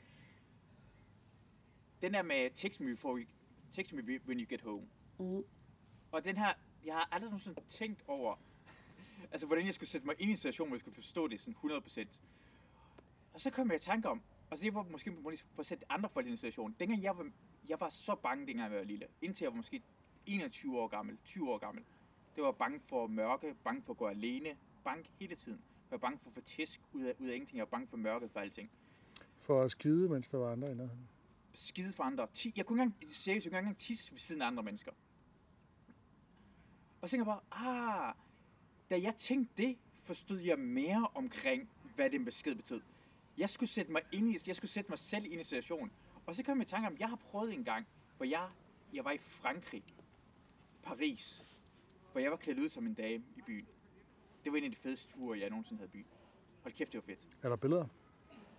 den 2.01 2.13
der 2.13 2.21
med 2.21 2.49
text 2.55 2.79
me, 2.79 2.87
before 2.87 3.19
you, 3.19 3.27
text 3.71 3.93
me 3.93 4.19
when 4.27 4.39
you 4.39 4.45
get 4.49 4.61
home. 4.61 4.87
Mhm. 5.19 5.43
Og 6.11 6.25
den 6.25 6.37
her, 6.37 6.53
jeg 6.85 6.93
har 6.93 7.09
aldrig 7.11 7.29
nogensinde 7.29 7.61
tænkt 7.69 8.03
over, 8.07 8.35
altså 9.31 9.47
hvordan 9.47 9.65
jeg 9.65 9.73
skulle 9.73 9.89
sætte 9.89 10.07
mig 10.07 10.15
ind 10.19 10.29
i 10.29 10.31
en 10.31 10.37
situation, 10.37 10.67
hvor 10.67 10.75
jeg 10.75 10.79
skulle 10.79 10.95
forstå 10.95 11.27
det 11.27 11.39
sådan 11.39 11.55
100%. 11.63 12.21
Og 13.33 13.41
så 13.41 13.49
kom 13.51 13.67
jeg 13.67 13.75
i 13.75 13.79
tanke 13.79 14.09
om, 14.09 14.21
og 14.49 14.57
så 14.57 14.63
det 14.63 14.73
var 14.73 14.83
måske 14.83 15.17
for 15.53 15.59
at 15.59 15.65
sætte 15.65 15.91
andre 15.91 16.09
folk 16.09 16.27
i 16.27 16.29
en 16.29 16.37
situation. 16.37 16.75
Dengang 16.79 17.03
jeg 17.03 17.17
var, 17.17 17.31
jeg 17.69 17.79
var 17.79 17.89
så 17.89 18.15
bange, 18.15 18.47
dengang 18.47 18.71
jeg 18.71 18.79
var 18.79 18.85
lille. 18.85 19.07
Indtil 19.21 19.45
jeg 19.45 19.51
var 19.51 19.57
måske 19.57 19.83
21 20.25 20.79
år 20.79 20.87
gammel, 20.87 21.17
20 21.25 21.51
år 21.51 21.57
gammel. 21.57 21.83
Det 22.35 22.43
var 22.43 22.51
bange 22.51 22.79
for 22.79 23.07
mørke, 23.07 23.55
bange 23.63 23.81
for 23.81 23.93
at 23.93 23.97
gå 23.97 24.07
alene, 24.07 24.57
bange 24.83 25.05
hele 25.19 25.35
tiden. 25.35 25.61
Jeg 25.91 26.01
var 26.01 26.07
bange 26.07 26.19
for 26.19 26.29
at 26.29 26.33
få 26.33 26.41
tæsk 26.41 26.81
ud 26.93 27.03
af, 27.03 27.15
ud 27.19 27.27
af 27.27 27.33
ingenting. 27.33 27.57
Jeg 27.57 27.61
var 27.61 27.69
bange 27.69 27.87
for 27.87 27.97
mørket 27.97 28.31
for 28.31 28.39
alting. 28.39 28.69
For 29.39 29.63
at 29.63 29.71
skide, 29.71 30.09
mens 30.09 30.29
der 30.29 30.37
var 30.37 30.51
andre 30.51 30.71
i 30.71 30.73
nærheden. 30.73 31.09
Skide 31.53 31.93
for 31.93 32.03
andre. 32.03 32.27
Jeg 32.55 32.65
kunne 32.65 32.83
ikke 32.83 32.93
engang, 32.93 33.11
seriøst, 33.11 33.45
jeg 33.45 33.51
kunne 33.51 33.59
ikke 33.59 33.67
engang 33.67 33.77
tisse 33.77 34.11
ved 34.11 34.19
siden 34.19 34.41
af 34.41 34.47
andre 34.47 34.63
mennesker. 34.63 34.91
Og 37.01 37.09
så 37.09 37.11
tænker 37.11 37.31
jeg 37.31 37.41
bare, 37.51 38.07
ah, 38.07 38.15
da 38.89 39.01
jeg 39.01 39.15
tænkte 39.17 39.63
det, 39.63 39.77
forstod 39.93 40.39
jeg 40.39 40.59
mere 40.59 41.07
omkring, 41.15 41.69
hvad 41.95 42.09
den 42.09 42.25
besked 42.25 42.55
betød. 42.55 42.81
Jeg 43.37 43.49
skulle 43.49 43.69
sætte 43.69 43.91
mig 43.91 44.01
ind 44.11 44.29
i, 44.29 44.37
jeg 44.47 44.55
skulle 44.55 44.71
sætte 44.71 44.91
mig 44.91 44.99
selv 44.99 45.25
ind 45.25 45.41
i 45.41 45.43
situationen. 45.43 45.91
Og 46.25 46.35
så 46.35 46.43
kom 46.43 46.57
jeg 46.57 46.67
i 46.67 46.69
tanke 46.69 46.87
om, 46.87 46.97
jeg 46.99 47.09
har 47.09 47.15
prøvet 47.15 47.53
en 47.53 47.63
gang, 47.63 47.87
hvor 48.17 48.25
jeg, 48.25 48.49
jeg 48.93 49.05
var 49.05 49.11
i 49.11 49.17
Frankrig, 49.17 49.83
Paris, 50.83 51.45
hvor 52.11 52.21
jeg 52.21 52.31
var 52.31 52.37
klædt 52.37 52.59
ud 52.59 52.69
som 52.69 52.85
en 52.85 52.93
dame 52.93 53.23
i 53.37 53.41
byen. 53.45 53.65
Det 54.43 54.51
var 54.51 54.57
en 54.57 54.63
af 54.63 54.69
de 54.69 54.75
fedeste 54.75 55.13
ture, 55.13 55.39
jeg 55.39 55.49
nogensinde 55.49 55.79
havde 55.79 55.89
i 55.93 55.97
byen. 55.97 56.05
Hold 56.63 56.73
kæft, 56.73 56.93
det 56.93 56.97
var 56.97 57.13
fedt. 57.13 57.19
Er 57.43 57.49
der 57.49 57.55
billeder? 57.55 57.85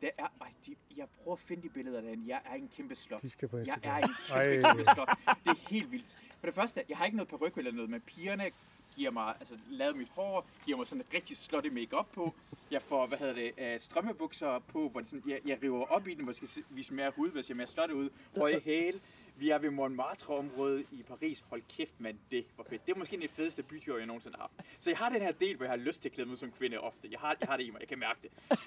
Det 0.01 0.11
er, 0.19 0.27
ej, 0.41 0.53
de, 0.67 0.77
jeg 0.97 1.07
prøver 1.23 1.33
at 1.37 1.41
finde 1.41 1.63
de 1.63 1.69
billeder 1.69 2.01
derinde. 2.01 2.25
Jeg 2.29 2.41
er 2.45 2.55
en 2.55 2.69
kæmpe 2.77 2.95
slot. 2.95 3.23
De 3.23 3.31
skal 3.31 3.49
på 3.49 3.57
Jeg 3.57 3.67
Instagram. 3.67 3.93
er 3.93 3.97
en 3.97 4.03
kæmpe, 4.03 4.67
Ej. 4.67 4.75
kæmpe 4.75 4.85
slot. 4.95 5.09
Det 5.45 5.51
er 5.51 5.69
helt 5.71 5.91
vildt. 5.93 6.19
For 6.41 6.47
det 6.47 6.55
første, 6.55 6.85
jeg 6.89 6.97
har 6.99 7.05
ikke 7.05 7.17
noget 7.17 7.29
peruk 7.29 7.59
eller 7.59 7.73
noget, 7.73 7.91
men 7.91 8.01
pigerne 8.01 8.51
giver 8.97 9.11
mig, 9.11 9.35
altså 9.41 9.59
lavet 9.71 9.97
mit 9.97 10.09
hår, 10.09 10.47
giver 10.65 10.79
mig 10.79 10.87
sådan 10.87 11.01
en 11.01 11.15
rigtig 11.15 11.37
slot 11.37 11.65
i 11.65 11.69
makeup 11.69 12.07
på. 12.13 12.35
Jeg 12.71 12.83
får, 12.83 13.07
hvad 13.07 13.19
hedder 13.19 13.35
det, 13.35 13.53
øh, 13.59 13.81
strømmebukser 13.81 14.59
på, 14.59 14.89
hvor 14.89 15.01
det 15.01 15.09
sådan, 15.09 15.31
jeg, 15.31 15.41
jeg 15.45 15.63
river 15.63 15.85
op 15.87 16.09
i 16.09 16.15
den, 16.15 16.23
hvor 16.23 16.31
jeg 16.31 16.37
skal 16.37 16.49
se- 16.49 16.65
vise 16.71 16.95
mere 16.95 17.11
hud, 17.17 17.31
hvis 17.31 17.49
jeg 17.49 17.55
er 17.55 17.57
mere 17.57 17.67
slot 17.67 17.91
ud. 17.91 18.11
Høje 18.37 18.61
hæle. 18.61 19.01
Vi 19.41 19.51
er 19.51 19.59
ved 19.59 19.71
Montmartre-området 19.71 20.87
i 20.93 21.03
Paris. 21.03 21.45
Hold 21.49 21.63
kæft, 21.69 22.01
mand, 22.01 22.19
det 22.31 22.47
var 22.57 22.65
fedt. 22.65 22.87
Det 22.87 22.93
er 22.95 22.99
måske 22.99 23.17
en 23.17 23.23
af 23.23 23.29
de 23.29 23.35
fedeste 23.35 23.63
byture, 23.63 23.97
jeg 23.99 24.07
nogensinde 24.07 24.37
har 24.37 24.43
haft. 24.57 24.85
Så 24.85 24.91
jeg 24.91 24.99
har 24.99 25.09
den 25.09 25.23
her 25.23 25.33
del, 25.33 25.57
hvor 25.57 25.65
jeg 25.65 25.71
har 25.73 25.77
lyst 25.77 26.03
til 26.03 26.09
at 26.09 26.13
klæde 26.13 26.29
mig 26.29 26.39
som 26.39 26.53
kvinde 26.53 26.79
ofte. 26.81 27.09
Jeg 27.11 27.21
har, 27.21 27.37
jeg 27.41 27.49
har 27.49 27.57
det 27.57 27.65
i 27.65 27.71
mig, 27.71 27.81
jeg 27.81 27.89
kan 27.89 27.99
mærke 27.99 28.21
det. 28.23 28.31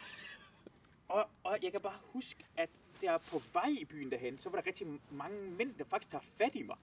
Og, 1.07 1.29
og 1.43 1.57
jeg 1.61 1.71
kan 1.71 1.81
bare 1.81 1.97
huske, 2.03 2.43
at 2.57 2.69
der 3.01 3.17
på 3.17 3.41
vej 3.53 3.75
i 3.81 3.85
byen 3.85 4.11
derhen, 4.11 4.37
så 4.37 4.49
var 4.49 4.59
der 4.59 4.67
rigtig 4.67 4.87
mange 5.11 5.51
mænd, 5.51 5.73
der 5.73 5.83
faktisk 5.83 6.11
tager 6.11 6.21
fat 6.37 6.55
i 6.55 6.61
mig. 6.63 6.75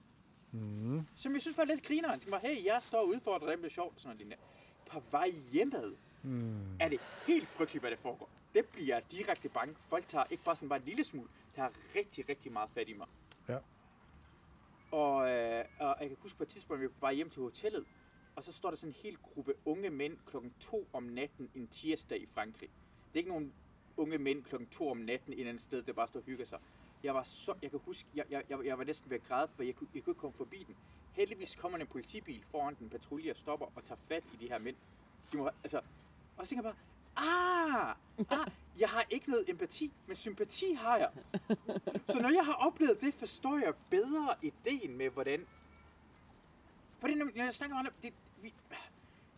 Mm. 0.51 1.01
Som 1.15 1.33
jeg 1.33 1.41
synes 1.41 1.57
var 1.57 1.63
lidt 1.63 1.83
grineren. 1.83 2.19
De 2.19 2.31
var, 2.31 2.39
hey, 2.39 2.65
jeg 2.65 2.83
står 2.83 2.97
og 2.99 3.07
udfordrer 3.07 3.49
dem, 3.49 3.59
det 3.61 3.65
er 3.69 3.73
sjovt 3.73 4.01
sådan 4.01 4.17
noget. 4.17 4.35
På 4.89 5.03
vej 5.11 5.29
hjemad 5.51 5.93
Mm. 6.23 6.75
er 6.79 6.89
det 6.89 6.99
helt 7.27 7.47
frygteligt, 7.47 7.81
hvad 7.83 7.91
der 7.91 7.97
foregår. 7.97 8.29
Det 8.55 8.65
bliver 8.65 8.95
jeg 8.95 9.03
direkte 9.11 9.49
bange. 9.49 9.75
Folk 9.87 10.07
tager 10.07 10.25
ikke 10.29 10.43
bare 10.43 10.55
sådan 10.55 10.69
bare 10.69 10.79
en 10.79 10.85
lille 10.85 11.03
smule, 11.03 11.27
tager 11.55 11.69
rigtig, 11.95 12.29
rigtig 12.29 12.51
meget 12.51 12.69
fat 12.73 12.89
i 12.89 12.93
mig. 12.93 13.07
Ja. 13.49 13.57
Og, 14.91 15.29
øh, 15.29 15.65
og 15.79 15.95
jeg 15.99 16.07
kan 16.07 16.17
huske 16.21 16.37
på 16.37 16.43
et 16.43 16.49
tidspunkt, 16.49 16.81
vi 16.81 16.85
var 16.85 16.91
på 16.91 16.99
vej 16.99 17.13
hjem 17.13 17.29
til 17.29 17.41
hotellet, 17.41 17.85
og 18.35 18.43
så 18.43 18.53
står 18.53 18.69
der 18.69 18.77
sådan 18.77 18.89
en 18.89 18.95
hel 19.03 19.17
gruppe 19.17 19.53
unge 19.65 19.89
mænd 19.89 20.17
klokken 20.25 20.53
2 20.59 20.87
om 20.93 21.03
natten 21.03 21.49
en 21.55 21.67
tirsdag 21.67 22.21
i 22.21 22.25
Frankrig. 22.25 22.69
Det 23.07 23.13
er 23.13 23.17
ikke 23.17 23.29
nogen 23.29 23.53
unge 23.97 24.17
mænd 24.17 24.43
klokken 24.43 24.69
2 24.69 24.89
om 24.89 24.97
natten 24.97 25.33
et 25.33 25.39
eller 25.39 25.49
andet 25.49 25.63
sted, 25.63 25.81
der 25.83 25.93
bare 25.93 26.07
står 26.07 26.19
og 26.19 26.25
hygger 26.25 26.45
sig. 26.45 26.59
Jeg 27.03 27.15
var 27.15 27.23
så, 27.23 27.53
jeg 27.61 27.71
kan 27.71 27.79
huske, 27.85 28.09
jeg, 28.15 28.25
jeg, 28.29 28.43
jeg, 28.49 28.65
jeg 28.65 28.77
var 28.77 28.83
næsten 28.83 29.09
ved 29.09 29.17
at 29.17 29.23
græde, 29.23 29.47
for 29.55 29.63
jeg 29.63 29.75
kunne, 29.75 29.87
jeg 29.95 30.03
kunne 30.03 30.11
ikke 30.11 30.19
komme 30.19 30.37
forbi 30.37 30.63
den. 30.67 30.75
Heldigvis 31.13 31.55
kommer 31.55 31.77
en 31.77 31.87
politibil 31.87 32.43
foran 32.51 32.75
den 32.79 32.89
patrulje 32.89 33.31
og 33.31 33.37
stopper 33.37 33.65
og 33.75 33.85
tager 33.85 33.99
fat 33.99 34.23
i 34.33 34.37
de 34.37 34.47
her 34.47 34.59
mænd. 34.59 34.75
De 35.31 35.37
må, 35.37 35.49
altså, 35.63 35.81
og 36.37 36.45
så 36.45 36.49
tænker 36.49 36.69
jeg 36.69 36.75
bare, 36.75 36.83
ah, 37.15 37.95
ah, 38.29 38.47
jeg 38.79 38.89
har 38.89 39.05
ikke 39.09 39.29
noget 39.29 39.49
empati, 39.49 39.93
men 40.07 40.15
sympati 40.15 40.73
har 40.73 40.97
jeg. 40.97 41.09
Så 42.07 42.19
når 42.19 42.29
jeg 42.29 42.45
har 42.45 42.53
oplevet 42.53 43.01
det, 43.01 43.13
forstår 43.13 43.57
jeg 43.57 43.73
bedre 43.89 44.35
ideen 44.41 44.97
med, 44.97 45.09
hvordan... 45.09 45.45
Fordi 46.99 47.13
når 47.13 47.43
jeg 47.43 47.53
snakker 47.53 47.77
om 47.77 47.85
det, 47.85 47.93
det, 48.03 48.13
vi, 48.41 48.53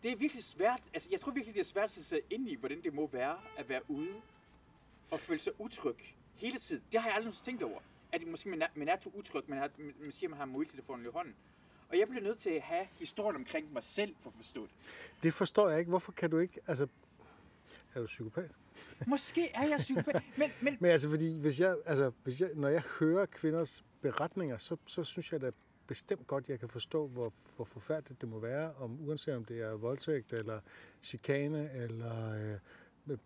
det 0.02 0.12
er 0.12 0.16
virkelig 0.16 0.44
svært, 0.44 0.82
altså 0.94 1.08
jeg 1.12 1.20
tror 1.20 1.32
virkelig, 1.32 1.54
det 1.54 1.60
er 1.60 1.64
svært 1.64 1.84
at 1.84 1.90
sætte 1.90 2.08
sig 2.08 2.20
ind 2.30 2.48
i, 2.48 2.54
hvordan 2.54 2.82
det 2.82 2.94
må 2.94 3.06
være 3.06 3.38
at 3.56 3.68
være 3.68 3.90
ude 3.90 4.14
og 5.12 5.20
føle 5.20 5.38
sig 5.38 5.52
utryg 5.60 5.96
hele 6.36 6.58
tiden. 6.58 6.82
Det 6.92 7.00
har 7.00 7.08
jeg 7.08 7.14
aldrig 7.14 7.24
nogensinde 7.24 7.50
tænkt 7.50 7.62
over. 7.62 7.80
At 8.12 8.26
måske 8.26 8.48
man 8.48 8.62
er, 8.62 8.66
man 8.74 8.88
er 8.88 8.96
to 8.96 9.12
utryg, 9.14 9.42
man, 9.46 9.58
har, 9.58 9.70
man 10.00 10.12
siger, 10.12 10.30
man 10.30 10.38
har 10.38 10.44
mobiltelefonen 10.46 11.06
i 11.06 11.08
hånden. 11.08 11.34
Og 11.88 11.98
jeg 11.98 12.08
bliver 12.08 12.22
nødt 12.22 12.38
til 12.38 12.50
at 12.50 12.62
have 12.62 12.86
historien 12.98 13.36
omkring 13.36 13.72
mig 13.72 13.84
selv 13.84 14.14
for 14.20 14.30
at 14.30 14.36
forstå 14.36 14.62
det. 14.62 14.70
Det 15.22 15.34
forstår 15.34 15.68
jeg 15.68 15.78
ikke. 15.78 15.88
Hvorfor 15.88 16.12
kan 16.12 16.30
du 16.30 16.38
ikke... 16.38 16.60
Altså, 16.66 16.86
er 17.94 18.00
du 18.00 18.06
psykopat? 18.06 18.50
Måske 19.06 19.50
er 19.50 19.66
jeg 19.66 19.78
psykopat, 19.78 20.22
men, 20.38 20.50
men 20.60 20.76
Men 20.80 20.90
altså, 20.90 21.10
fordi 21.10 21.34
hvis 21.38 21.60
jeg, 21.60 21.76
altså, 21.86 22.12
hvis 22.22 22.40
jeg, 22.40 22.50
når 22.54 22.68
jeg 22.68 22.82
hører 23.00 23.26
kvinders 23.26 23.84
beretninger, 24.00 24.56
så, 24.56 24.76
så 24.86 25.04
synes 25.04 25.32
jeg 25.32 25.40
da 25.40 25.50
bestemt 25.86 26.26
godt, 26.26 26.48
jeg 26.48 26.60
kan 26.60 26.68
forstå, 26.68 27.06
hvor, 27.06 27.32
hvor 27.56 27.64
forfærdeligt 27.64 28.20
det 28.20 28.28
må 28.28 28.38
være, 28.38 28.74
om, 28.74 29.08
uanset 29.08 29.36
om 29.36 29.44
det 29.44 29.62
er 29.62 29.72
voldtægt, 29.72 30.32
eller 30.32 30.60
chikane, 31.02 31.72
eller 31.72 32.30
øh, 32.30 32.58
øh, 33.06 33.18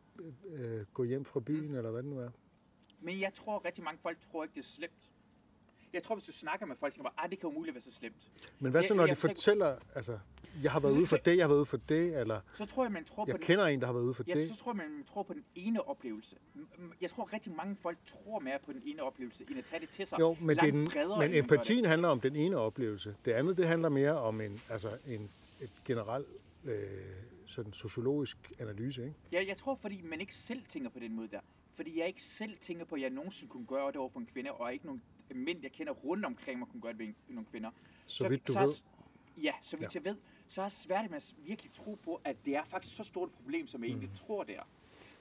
øh, 0.49 0.87
gå 0.95 1.05
hjem 1.05 1.25
fra 1.25 1.41
byen, 1.41 1.75
eller 1.75 1.91
hvad 1.91 2.03
det 2.03 2.11
nu 2.11 2.19
er. 2.19 2.31
Men 3.01 3.21
jeg 3.21 3.35
tror, 3.35 3.65
rigtig 3.65 3.85
mange 3.85 3.99
folk 4.03 4.21
tror 4.21 4.43
ikke, 4.43 4.55
det 4.55 4.61
er 4.61 4.65
slemt. 4.65 5.11
Jeg 5.93 6.03
tror, 6.03 6.15
hvis 6.15 6.25
du 6.27 6.33
snakker 6.33 6.67
med 6.67 6.77
folk, 6.77 6.93
så 6.93 6.97
tænker 6.97 7.11
ah, 7.25 7.31
det 7.31 7.39
kan 7.39 7.49
umuligt 7.49 7.75
være 7.75 7.83
så 7.83 7.93
slemt. 7.93 8.31
Men 8.61 8.71
hvad 8.73 8.83
så, 8.83 8.95
Jeg- 8.95 8.97
når 8.97 9.07
jeg 9.07 9.17
de 9.17 9.21
tror 9.21 9.29
ikke- 9.29 9.39
fortæller, 9.39 9.77
altså, 9.95 10.19
jeg 10.63 10.73
har 10.73 10.81
været 10.81 10.95
Så- 10.95 10.99
ude 11.01 11.07
for 11.07 11.17
så- 11.17 11.23
det, 11.25 11.37
jeg 11.37 11.43
har 11.45 11.49
været 11.49 11.59
ude 11.59 11.67
for 11.67 11.77
det, 11.77 12.21
eller 12.21 12.41
Så 12.55 12.67
tror 12.67 12.85
jeg, 12.85 12.93
man 12.93 13.05
tror 13.05 13.25
på 13.25 13.29
jeg 13.31 13.39
den, 13.39 13.43
kender 13.47 13.67
en, 13.67 13.81
der 13.81 13.87
har 13.87 13.93
været 13.93 14.05
ude 14.05 14.15
for 14.15 14.25
ja, 14.27 14.35
det. 14.35 14.49
så 14.49 14.57
tror 14.57 14.73
jeg, 14.73 14.77
man 14.77 15.05
tror 15.07 15.23
på 15.23 15.33
den 15.35 15.45
ene 15.55 15.89
oplevelse. 15.89 16.37
Jeg 17.01 17.11
tror, 17.11 17.33
rigtig 17.33 17.53
mange 17.53 17.77
folk 17.77 17.99
tror 18.07 18.39
mere 18.39 18.59
på 18.65 18.73
den 18.73 18.83
ene 18.85 19.03
oplevelse, 19.03 19.45
end 19.51 19.59
at 19.59 19.65
tage 19.65 19.81
det 19.81 19.89
til 19.89 20.07
sig. 20.07 20.19
Jo, 20.21 20.37
men, 20.41 20.49
det 20.49 20.57
langt 20.57 20.73
den, 20.75 20.89
bredere, 20.89 21.19
men 21.19 21.35
empatien 21.35 21.85
handler 21.85 22.09
om 22.09 22.21
den 22.21 22.37
ene 22.37 22.57
oplevelse. 22.57 23.17
Det 23.25 23.33
andet, 23.33 23.57
det 23.57 23.67
handler 23.69 23.89
mere 23.89 24.19
om 24.19 24.41
en, 24.41 24.61
altså 24.69 24.97
en 25.07 25.31
et 25.61 25.71
generelt 25.85 26.27
øh, 26.65 26.83
sådan 27.47 27.73
sociologisk 27.73 28.53
analyse, 28.59 29.03
ikke? 29.03 29.15
Ja, 29.33 29.45
jeg 29.49 29.57
tror, 29.57 29.75
fordi 29.75 30.03
man 30.03 30.21
ikke 30.21 30.35
selv 30.35 30.63
tænker 30.69 30.91
på 30.91 30.99
den 30.99 31.17
måde 31.17 31.29
der. 31.29 31.41
Fordi 31.75 31.99
jeg 31.99 32.07
ikke 32.07 32.23
selv 32.23 32.57
tænker 32.57 32.85
på, 32.85 32.95
at 32.95 33.01
jeg 33.01 33.11
nogensinde 33.11 33.51
kunne 33.51 33.67
gøre 33.67 33.87
det 33.87 33.97
over 33.97 34.09
for 34.11 34.21
en 34.21 34.27
kvinde, 34.27 34.53
og 34.53 34.73
ikke 34.73 34.87
nogen 34.87 35.03
mænd, 35.37 35.59
jeg 35.63 35.73
kender 35.73 35.93
rundt 35.93 36.25
omkring 36.25 36.59
mig, 36.59 36.69
kunne 36.69 36.81
gøre 36.81 36.93
det 36.93 36.99
ved 36.99 37.15
nogle 37.29 37.47
kvinder. 37.51 37.71
Så 38.07 38.29
vidt 38.29 38.49
du 38.49 38.53
så, 38.53 38.61
ved. 38.61 38.69
Ja, 39.43 39.53
så 39.63 39.77
vidt 39.77 39.95
ja. 39.95 40.01
jeg 40.01 40.05
ved, 40.05 40.17
så 40.49 40.87
med 41.11 41.17
at 41.17 41.35
virkelig 41.39 41.73
tro 41.73 41.95
på, 41.95 42.21
at 42.25 42.37
det 42.45 42.57
er 42.57 42.65
faktisk 42.65 42.97
så 42.97 43.05
stort 43.05 43.29
et 43.29 43.35
problem, 43.35 43.67
som 43.67 43.85
jeg 43.85 43.91
Mm. 43.95 43.99
egentlig 43.99 44.19
tror, 44.19 44.45
det 44.45 44.57
er. 44.57 44.63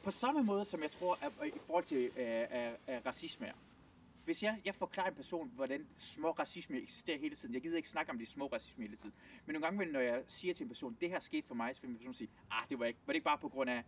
På 0.03 0.11
samme 0.11 0.43
måde, 0.43 0.65
som 0.65 0.81
jeg 0.81 0.91
tror, 0.91 1.17
at, 1.21 1.31
at 1.41 1.47
i 1.47 1.59
forhold 1.65 1.83
til 1.83 2.11
øh, 2.17 2.41
øh, 2.41 2.71
øh, 2.87 3.05
racisme 3.05 3.47
er. 3.47 3.53
Hvis 4.25 4.43
jeg, 4.43 4.61
jeg 4.65 4.75
forklarer 4.75 5.09
en 5.09 5.15
person, 5.15 5.51
hvordan 5.55 5.87
små 5.95 6.31
racisme 6.31 6.81
eksisterer 6.81 7.17
hele 7.17 7.35
tiden, 7.35 7.53
jeg 7.53 7.61
gider 7.61 7.77
ikke 7.77 7.89
snakke 7.89 8.11
om 8.11 8.19
de 8.19 8.25
små 8.25 8.47
racisme 8.47 8.83
hele 8.83 8.97
tiden, 8.97 9.13
men 9.45 9.53
nogle 9.53 9.65
gange, 9.67 9.91
når 9.91 9.99
jeg 9.99 10.23
siger 10.27 10.53
til 10.53 10.63
en 10.63 10.67
person, 10.67 10.97
det 11.01 11.09
her 11.09 11.19
skete 11.19 11.47
for 11.47 11.55
mig, 11.55 11.75
så 11.75 11.81
vil 11.81 11.89
en 11.89 11.97
person 11.97 12.13
sige, 12.13 12.29
ah, 12.51 12.69
det 12.69 12.79
var 12.79 12.85
ikke, 12.85 12.99
var 13.05 13.13
det 13.13 13.15
ikke 13.15 13.25
bare 13.25 13.37
på 13.37 13.49
grund 13.49 13.69
af, 13.69 13.83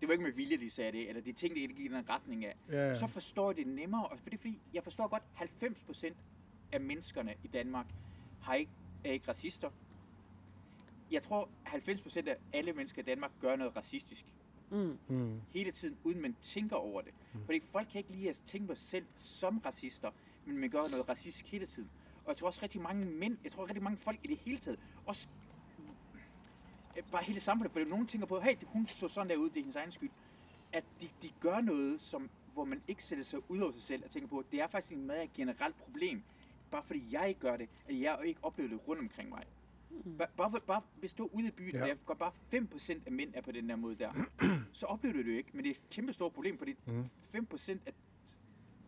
det 0.00 0.08
var 0.08 0.12
ikke 0.12 0.24
med 0.24 0.32
vilje, 0.32 0.56
de 0.56 0.70
sagde 0.70 0.92
det, 0.92 1.08
eller 1.08 1.22
de 1.22 1.32
tænkte 1.32 1.60
ikke 1.60 1.74
i 1.74 1.88
den 1.88 2.08
retning 2.10 2.44
af. 2.44 2.56
Ja, 2.68 2.88
ja. 2.88 2.94
Så 2.94 3.06
forstår 3.06 3.50
jeg 3.50 3.56
det 3.56 3.66
nemmere, 3.66 4.06
og 4.06 4.18
for 4.18 4.30
det 4.30 4.36
er 4.36 4.40
fordi, 4.40 4.58
jeg 4.74 4.82
forstår 4.82 5.08
godt, 5.08 5.22
90% 5.36 6.14
af 6.72 6.80
menneskerne 6.80 7.34
i 7.44 7.48
Danmark 7.48 7.86
har 8.42 8.54
ikke, 8.54 8.72
er 9.04 9.12
ikke 9.12 9.28
racister. 9.28 9.70
Jeg 11.10 11.22
tror, 11.22 11.48
90% 11.66 12.28
af 12.28 12.36
alle 12.52 12.72
mennesker 12.72 13.02
i 13.02 13.04
Danmark 13.04 13.30
gør 13.40 13.56
noget 13.56 13.76
racistisk 13.76 14.26
Mm. 14.70 14.98
Mm. 15.08 15.40
hele 15.50 15.70
tiden, 15.70 15.96
uden 16.04 16.20
man 16.20 16.36
tænker 16.40 16.76
over 16.76 17.00
det. 17.00 17.12
Mm. 17.34 17.44
Fordi 17.44 17.60
folk 17.60 17.88
kan 17.88 17.98
ikke 17.98 18.12
lide 18.12 18.28
at 18.28 18.42
tænke 18.46 18.66
på 18.66 18.74
sig 18.74 18.88
selv 18.88 19.06
som 19.16 19.58
racister, 19.58 20.10
men 20.46 20.58
man 20.58 20.70
gør 20.70 20.88
noget 20.90 21.08
racistisk 21.08 21.46
hele 21.52 21.66
tiden. 21.66 21.90
Og 22.24 22.28
jeg 22.28 22.36
tror 22.36 22.46
også 22.46 22.60
rigtig 22.62 22.80
mange 22.80 23.06
mænd, 23.06 23.36
jeg 23.44 23.52
tror 23.52 23.64
rigtig 23.66 23.82
mange 23.82 23.96
folk 23.98 24.18
i 24.24 24.26
det 24.26 24.36
hele 24.38 24.58
taget, 24.58 24.78
også 25.06 25.28
bare 27.12 27.24
hele 27.24 27.40
samfundet, 27.40 27.72
fordi 27.72 27.84
nogen 27.90 28.06
tænker 28.06 28.26
på, 28.26 28.40
hey, 28.40 28.54
hun 28.66 28.86
så 28.86 29.08
sådan 29.08 29.30
der 29.30 29.36
ud, 29.36 29.48
det 29.48 29.56
er 29.56 29.60
hendes 29.60 29.76
egen 29.76 29.92
skyld. 29.92 30.10
At 30.72 30.84
de, 31.00 31.08
de 31.22 31.28
gør 31.40 31.60
noget, 31.60 32.00
som, 32.00 32.30
hvor 32.52 32.64
man 32.64 32.82
ikke 32.88 33.04
sætter 33.04 33.24
sig 33.24 33.50
ud 33.50 33.58
over 33.60 33.72
sig 33.72 33.82
selv 33.82 34.04
og 34.04 34.10
tænker 34.10 34.28
på, 34.28 34.44
det 34.52 34.60
er 34.60 34.66
faktisk 34.66 34.92
en 34.92 35.06
meget 35.06 35.32
generelt 35.32 35.76
problem. 35.78 36.22
Bare 36.70 36.82
fordi 36.82 37.04
jeg 37.12 37.28
ikke 37.28 37.40
gør 37.40 37.56
det, 37.56 37.68
at 37.88 38.00
jeg 38.00 38.18
ikke 38.24 38.40
oplever 38.42 38.68
det 38.70 38.88
rundt 38.88 39.02
omkring 39.02 39.28
mig. 39.28 39.44
Bare, 40.18 40.28
bare, 40.36 40.60
bare 40.66 40.82
hvis 41.00 41.12
du 41.12 41.24
er 41.24 41.28
ude 41.34 41.46
i 41.48 41.50
byen, 41.50 41.74
Ja. 41.74 41.82
og 41.82 41.88
jeg 41.88 41.96
går 42.06 42.14
bare 42.14 42.32
5% 42.54 43.02
af 43.06 43.12
mænd 43.12 43.30
er 43.34 43.40
på 43.40 43.52
den 43.52 43.68
der 43.68 43.76
måde 43.76 43.94
der, 43.96 44.12
så 44.72 44.86
oplever 44.86 45.12
du 45.12 45.18
det 45.22 45.32
jo 45.32 45.36
ikke. 45.36 45.50
Men 45.52 45.64
det 45.64 45.70
er 45.70 45.74
et 45.74 45.90
kæmpe 45.90 46.12
stort 46.12 46.32
problem, 46.32 46.58
fordi 46.58 46.74
Mm. 46.86 47.02
5% 47.34 47.78
er, 47.86 47.90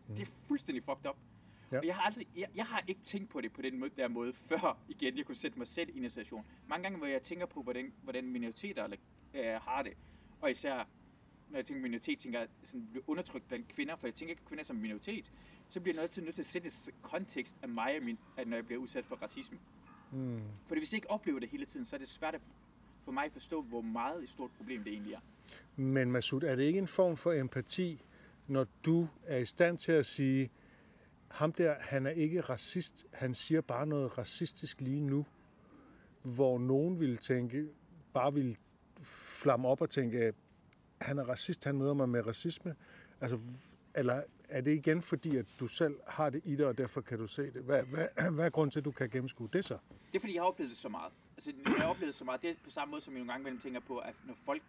det 0.07 0.19
er 0.19 0.31
fuldstændig 0.47 0.83
fucked 0.83 1.09
up. 1.09 1.17
Ja. 1.71 1.77
Og 1.77 1.85
jeg 1.85 1.95
har, 1.95 2.01
aldrig, 2.01 2.27
jeg, 2.35 2.47
jeg 2.55 2.65
har 2.65 2.83
ikke 2.87 3.01
tænkt 3.01 3.29
på 3.29 3.41
det 3.41 3.53
på 3.53 3.61
den 3.61 3.79
måde, 3.79 3.91
der 3.97 4.07
måde, 4.07 4.33
før 4.33 4.77
igen 4.89 5.17
jeg 5.17 5.25
kunne 5.25 5.35
sætte 5.35 5.57
mig 5.57 5.67
selv 5.67 5.89
i 5.93 5.97
en 5.97 6.09
situation. 6.09 6.45
Mange 6.67 6.83
gange, 6.83 6.97
hvor 6.97 7.07
jeg 7.07 7.21
tænker 7.21 7.45
på, 7.45 7.61
hvordan, 7.61 7.93
hvordan 8.03 8.29
minoriteter 8.29 8.83
eller, 8.83 8.97
øh, 9.33 9.61
har 9.61 9.81
det, 9.81 9.93
og 10.41 10.51
især 10.51 10.87
når 11.49 11.57
jeg 11.57 11.65
tænker 11.65 11.81
minoritet, 11.81 12.19
tænker 12.19 12.39
jeg 12.39 12.47
sådan, 12.63 12.87
bliver 12.91 13.03
undertrykt 13.07 13.47
blandt 13.47 13.67
kvinder, 13.67 13.95
for 13.95 14.07
jeg 14.07 14.15
tænker 14.15 14.31
ikke 14.31 14.45
kvinder 14.45 14.63
som 14.63 14.75
minoritet, 14.75 15.31
så 15.69 15.79
bliver 15.79 15.95
jeg 15.95 16.03
nødt 16.03 16.11
til, 16.11 16.23
nødt 16.23 16.35
til 16.35 16.41
at 16.41 16.45
sætte 16.45 16.69
kontekst 17.01 17.57
af 17.61 17.69
mig, 17.69 17.97
og 17.97 18.03
min, 18.03 18.17
at 18.37 18.47
når 18.47 18.57
jeg 18.57 18.65
bliver 18.65 18.81
udsat 18.81 19.05
for 19.05 19.15
racisme. 19.15 19.57
Mm. 20.11 20.41
Fordi 20.67 20.79
hvis 20.79 20.93
jeg 20.93 20.97
ikke 20.97 21.11
oplever 21.11 21.39
det 21.39 21.49
hele 21.49 21.65
tiden, 21.65 21.85
så 21.85 21.95
er 21.95 21.97
det 21.97 22.07
svært 22.07 22.35
at 22.35 22.41
for 23.07 23.11
mig 23.11 23.25
at 23.25 23.31
forstå, 23.31 23.61
hvor 23.61 23.81
meget 23.81 24.23
et 24.23 24.29
stort 24.29 24.51
problem 24.57 24.83
det 24.83 24.93
egentlig 24.93 25.13
er. 25.13 25.19
Men 25.75 26.11
Masud, 26.11 26.43
er 26.43 26.55
det 26.55 26.63
ikke 26.63 26.79
en 26.79 26.87
form 26.87 27.17
for 27.17 27.33
empati, 27.33 28.01
når 28.47 28.67
du 28.85 29.07
er 29.25 29.37
i 29.37 29.45
stand 29.45 29.77
til 29.77 29.91
at 29.91 30.05
sige, 30.05 30.49
ham 31.27 31.51
der, 31.51 31.75
han 31.79 32.05
er 32.05 32.11
ikke 32.11 32.41
racist, 32.41 33.05
han 33.13 33.35
siger 33.35 33.61
bare 33.61 33.87
noget 33.87 34.17
racistisk 34.17 34.81
lige 34.81 35.01
nu, 35.01 35.25
hvor 36.21 36.59
nogen 36.59 36.99
ville 36.99 37.17
tænke, 37.17 37.67
bare 38.13 38.33
ville 38.33 38.55
flamme 39.03 39.67
op 39.67 39.81
og 39.81 39.89
tænke, 39.89 40.33
han 41.01 41.17
er 41.17 41.23
racist, 41.23 41.63
han 41.63 41.77
møder 41.77 41.93
mig 41.93 42.09
med 42.09 42.27
racisme. 42.27 42.75
Altså, 43.21 43.39
eller 43.95 44.23
er 44.49 44.61
det 44.61 44.71
igen 44.71 45.01
fordi, 45.01 45.37
at 45.37 45.45
du 45.59 45.67
selv 45.67 45.95
har 46.07 46.29
det 46.29 46.41
i 46.45 46.55
dig, 46.55 46.65
og 46.65 46.77
derfor 46.77 47.01
kan 47.01 47.17
du 47.17 47.27
se 47.27 47.41
det? 47.41 47.61
Hvad, 47.61 47.83
hvad, 47.83 48.07
hvad 48.35 48.45
er 48.45 48.49
grunden 48.49 48.71
til, 48.71 48.79
at 48.79 48.85
du 48.85 48.91
kan 48.91 49.09
gennemskue 49.09 49.49
det 49.53 49.65
så? 49.65 49.77
Det 50.11 50.15
er 50.15 50.19
fordi, 50.19 50.33
jeg 50.33 50.41
har 50.41 50.47
oplevet 50.47 50.69
det 50.69 50.77
så 50.77 50.89
meget. 50.89 51.13
Altså, 51.37 51.51
når 51.65 51.71
jeg 51.71 51.81
har 51.81 51.89
oplevet 51.89 52.07
det 52.07 52.15
så 52.15 52.25
meget, 52.25 52.41
det 52.41 52.49
er 52.49 52.53
på 52.63 52.69
samme 52.69 52.91
måde, 52.91 53.01
som 53.01 53.13
jeg 53.13 53.19
nogle 53.19 53.31
gange 53.31 53.41
imellem 53.41 53.61
tænker 53.61 53.79
på, 53.79 53.97
at 53.97 54.15
når 54.25 54.33
folk... 54.45 54.61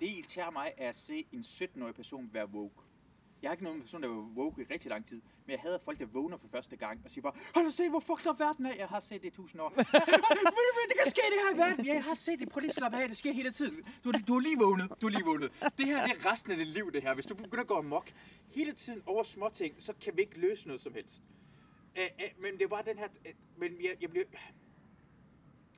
Det 0.00 0.08
irriterer 0.08 0.50
mig 0.50 0.72
er 0.76 0.88
at 0.88 0.94
se 0.94 1.26
en 1.32 1.40
17-årig 1.40 1.94
person 1.94 2.30
være 2.32 2.48
woke. 2.48 2.74
Jeg 3.42 3.48
har 3.48 3.52
ikke 3.52 3.64
nogen 3.64 3.80
person, 3.80 4.02
der 4.02 4.08
var 4.08 4.16
woke 4.36 4.62
i 4.62 4.64
rigtig 4.70 4.90
lang 4.90 5.06
tid, 5.06 5.22
men 5.46 5.50
jeg 5.50 5.60
hader 5.60 5.78
folk, 5.78 5.98
der 5.98 6.06
vågner 6.06 6.36
for 6.36 6.48
første 6.48 6.76
gang 6.76 7.00
og 7.04 7.10
siger 7.10 7.22
bare, 7.22 7.32
har 7.54 7.62
du 7.62 7.70
set, 7.70 7.90
hvor 7.90 8.00
fucked 8.00 8.26
up 8.30 8.38
verden 8.38 8.66
er? 8.66 8.74
Jeg 8.74 8.88
har 8.88 9.00
set 9.00 9.22
det 9.22 9.28
i 9.28 9.30
tusind 9.30 9.60
år. 9.62 9.68
Det 10.88 10.96
kan 11.02 11.10
ske 11.10 11.20
det 11.30 11.38
her 11.48 11.54
i 11.54 11.58
verden. 11.58 11.84
Ja, 11.86 11.94
jeg 11.94 12.04
har 12.04 12.14
set 12.14 12.40
det. 12.40 12.48
Prøv 12.48 12.60
lige 12.60 12.68
at 12.68 12.74
slappe 12.74 12.98
af. 12.98 13.08
Det 13.08 13.16
sker 13.16 13.32
hele 13.32 13.50
tiden. 13.50 13.84
Du, 14.04 14.12
du 14.28 14.32
har 14.32 14.40
lige 14.40 14.58
vågnet. 14.58 14.90
Du 15.00 15.06
har 15.06 15.10
lige 15.10 15.24
vågnet. 15.24 15.52
Det 15.78 15.86
her 15.86 16.06
det 16.06 16.16
er 16.16 16.32
resten 16.32 16.52
af 16.52 16.58
dit 16.58 16.66
liv, 16.66 16.92
det 16.92 17.02
her. 17.02 17.14
Hvis 17.14 17.26
du 17.26 17.34
begynder 17.34 17.60
at 17.60 17.66
gå 17.66 17.78
amok 17.78 18.10
hele 18.48 18.72
tiden 18.72 19.02
over 19.06 19.22
små 19.22 19.48
ting, 19.48 19.74
så 19.78 19.92
kan 20.00 20.16
vi 20.16 20.20
ikke 20.22 20.40
løse 20.40 20.66
noget 20.66 20.80
som 20.80 20.94
helst. 20.94 21.22
Æ, 21.96 22.02
æ, 22.20 22.28
men 22.40 22.52
det 22.52 22.62
er 22.62 22.68
bare 22.68 22.82
den 22.86 22.98
her... 22.98 23.08
Æ, 23.26 23.30
men 23.56 23.72
jeg, 23.82 23.96
jeg 24.00 24.10
bliver... 24.10 24.24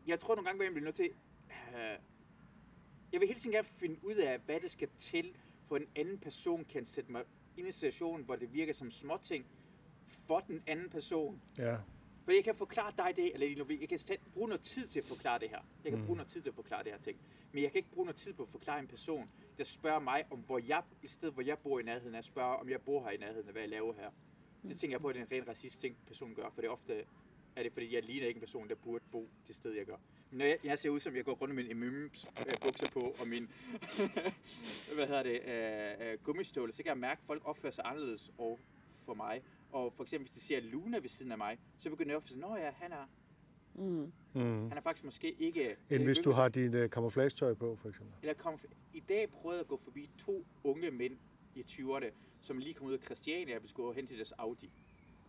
Jeg 0.07 0.21
tror 0.21 0.35
nogle 0.35 0.47
gange, 0.47 0.63
at 0.63 0.65
jeg 0.65 0.73
bliver 0.73 0.85
nødt 0.85 0.97
til... 0.97 1.11
Øh, 1.51 1.99
jeg 3.13 3.21
vil 3.21 3.29
hele 3.29 3.41
tiden 3.41 3.53
gerne 3.53 3.69
finde 3.79 3.99
ud 4.03 4.15
af, 4.15 4.39
hvad 4.39 4.61
det 4.61 4.71
skal 4.71 4.89
til, 4.99 5.35
for 5.69 5.77
en 5.77 5.87
anden 5.97 6.19
person 6.19 6.65
kan 6.65 6.87
sætte 6.87 7.13
mig 7.13 7.23
en 7.57 7.73
situation, 7.73 8.23
hvor 8.23 8.37
det 8.37 8.53
virker 8.53 8.73
som 8.73 8.91
småting 8.91 9.47
for 10.07 10.41
den 10.41 10.63
anden 10.67 10.91
person. 10.91 11.41
Ja. 11.59 11.77
For 12.25 12.33
jeg 12.33 12.45
kan 12.45 12.55
forklare 12.55 12.93
dig 12.99 13.13
det, 13.17 13.35
eller 13.35 13.47
jeg 13.81 13.89
kan 13.89 14.19
bruge 14.33 14.49
noget 14.49 14.63
tid 14.63 14.87
til 14.87 14.99
at 14.99 15.05
forklare 15.05 15.39
det 15.39 15.49
her. 15.51 15.61
Jeg 15.85 15.93
kan 15.93 16.05
bruge 16.05 16.17
noget 16.17 16.31
tid 16.31 16.43
til 16.43 16.49
at 16.49 16.55
forklare 16.55 16.85
det 16.85 16.93
her 16.93 16.99
ting. 16.99 17.19
Men 17.53 17.63
jeg 17.63 17.73
kan 17.73 17.79
ikke 17.79 17.91
bruge 17.91 18.05
noget 18.05 18.17
tid 18.17 18.33
på 18.33 18.43
at 18.43 18.49
forklare 18.49 18.79
en 18.81 18.87
person, 18.87 19.31
der 19.59 19.65
spørger 19.65 20.01
mig 20.01 20.25
om, 20.31 20.39
hvor 20.39 20.59
jeg, 20.59 20.83
i 21.03 21.09
stedet 21.09 21.35
hvor 21.35 21.43
jeg 21.43 21.59
bor 21.59 21.81
i 21.81 21.83
nærheden 21.83 22.15
af, 22.15 22.25
spørger 22.25 22.55
om 22.55 22.69
jeg 22.69 22.81
bor 22.81 23.05
her 23.05 23.11
i 23.11 23.17
nærheden 23.17 23.47
af, 23.47 23.53
hvad 23.53 23.63
jeg 23.63 23.71
laver 23.71 23.95
her. 23.95 24.11
Det 24.63 24.77
tænker 24.77 24.95
jeg 24.95 25.01
på, 25.01 25.09
at 25.09 25.15
det 25.15 25.21
er 25.21 25.27
en 25.27 25.33
ren 25.33 25.49
racist 25.49 25.81
ting, 25.81 25.97
personen 26.07 26.35
gør, 26.35 26.51
for 26.55 26.61
det 26.61 26.69
er 26.69 26.73
ofte 26.73 27.05
er 27.57 27.63
det, 27.63 27.73
fordi 27.73 27.95
jeg 27.95 28.03
ligner 28.03 28.27
ikke 28.27 28.39
en 28.39 28.41
person, 28.41 28.69
der 28.69 28.75
burde 28.75 29.05
bo 29.13 29.29
det 29.47 29.57
sted, 29.57 29.73
jeg 29.73 29.87
gør. 29.87 29.97
Når 30.35 30.45
jeg, 30.45 30.59
jeg 30.65 30.79
ser 30.79 30.91
ud 30.91 31.01
som, 31.01 31.17
jeg 31.17 31.25
går 31.25 31.33
rundt 31.33 31.55
med 31.55 31.65
min 31.65 31.91
mm 31.91 32.11
bukser 32.67 32.91
på, 32.93 33.01
og 33.21 33.29
min, 33.29 33.51
hvad 34.95 35.07
hedder 35.07 35.23
det, 35.23 35.41
øh, 35.47 36.13
øh, 36.13 36.19
gummistøvler, 36.25 36.73
så 36.73 36.83
kan 36.83 36.91
jeg 36.91 36.99
mærke, 36.99 37.21
at 37.21 37.27
folk 37.27 37.43
opfører 37.45 37.73
sig 37.73 37.85
anderledes 37.87 38.33
over 38.39 38.59
for 39.05 39.15
mig. 39.15 39.43
Og 39.73 39.93
for 39.93 40.03
eksempel, 40.03 40.29
hvis 40.29 40.35
de 40.35 40.41
ser 40.41 40.61
Luna 40.61 40.99
ved 40.99 41.09
siden 41.09 41.33
af 41.33 41.39
mig, 41.39 41.59
så 41.79 41.91
begynder 41.91 42.13
jeg 42.13 42.17
at 42.17 42.29
sige, 42.29 42.41
nå 42.41 42.57
ja, 42.57 42.71
han 42.71 42.93
er, 42.93 43.07
Mm. 43.75 44.13
Mm. 44.35 44.69
han 44.69 44.73
er 44.79 44.81
faktisk 44.81 45.05
måske 45.05 45.33
ikke... 45.33 45.77
End 45.91 46.01
øh, 46.01 46.05
hvis 46.05 46.19
du 46.19 46.31
har 46.31 46.49
din 46.49 46.75
uh, 46.75 46.87
camouflage-tøj 46.87 47.55
på, 47.55 47.77
for 47.77 47.89
eksempel. 47.89 48.15
Eller 48.23 48.35
kom, 48.35 48.61
I 48.93 49.01
dag 49.01 49.31
prøvede 49.31 49.57
jeg 49.59 49.61
at 49.61 49.69
gå 49.69 49.77
forbi 49.77 50.11
to 50.19 50.45
unge 50.65 50.91
mænd 50.91 51.17
i 51.55 51.61
20'erne, 51.69 52.07
som 52.41 52.59
lige 52.59 52.75
kom 52.75 52.87
ud 52.87 52.93
af 52.93 52.99
Christiania 52.99 53.57
og 53.57 53.63
skulle 53.67 53.95
hen 53.95 54.07
til 54.07 54.17
deres 54.17 54.33
Audi. 54.33 54.71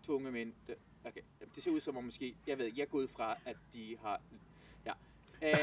To 0.04 0.14
unge 0.14 0.32
mænd. 0.32 0.54
Der, 0.68 0.74
okay, 1.04 1.22
det 1.56 1.64
ser 1.64 1.72
ud 1.72 1.80
som 1.80 1.98
om 1.98 2.04
måske... 2.04 2.36
Jeg 2.48 2.58
ved, 2.58 2.66
jeg 2.76 2.82
er 2.82 2.86
gået 2.86 3.10
fra, 3.10 3.38
at 3.46 3.58
de 3.74 3.98
har... 4.02 4.22
Ja. 5.42 5.58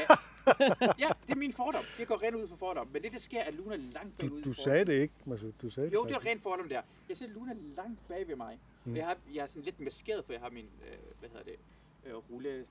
Uh, 0.47 0.99
ja, 0.99 1.09
det 1.27 1.31
er 1.31 1.35
min 1.35 1.53
fordom. 1.53 1.83
Jeg 1.99 2.07
går 2.07 2.23
rent 2.23 2.35
ud 2.35 2.47
for 2.47 2.55
fordom. 2.55 2.87
Men 2.93 3.03
det, 3.03 3.11
der 3.11 3.19
sker, 3.19 3.39
er 3.39 3.43
at 3.43 3.53
Luna 3.53 3.73
er 3.75 3.79
langt 3.79 4.17
bagud. 4.17 4.41
Du, 4.41 4.49
du 4.49 4.53
sagde 4.53 4.85
det 4.85 4.93
ikke, 4.93 5.13
Masud. 5.25 5.51
Du 5.61 5.69
sagde 5.69 5.89
Jo, 5.89 6.03
det 6.03 6.11
var 6.11 6.17
rigtigt. 6.17 6.31
rent 6.31 6.43
fordom 6.43 6.69
der. 6.69 6.81
Jeg 7.09 7.17
ser 7.17 7.27
Luna 7.27 7.53
langt 7.77 8.07
bag 8.07 8.27
ved 8.27 8.35
mig. 8.35 8.59
Mm. 8.85 8.95
Jeg, 8.95 9.05
har, 9.05 9.17
jeg 9.33 9.41
er 9.41 9.45
sådan 9.45 9.63
lidt 9.63 9.79
maskeret, 9.79 10.25
for 10.25 10.33
jeg 10.33 10.41
har 10.41 10.49
min, 10.49 10.65
øh, 10.91 10.97
hvad 11.19 11.29
hedder 11.29 11.43
det, 11.43 11.55
øh, 12.05 12.15
rulle 12.31 12.65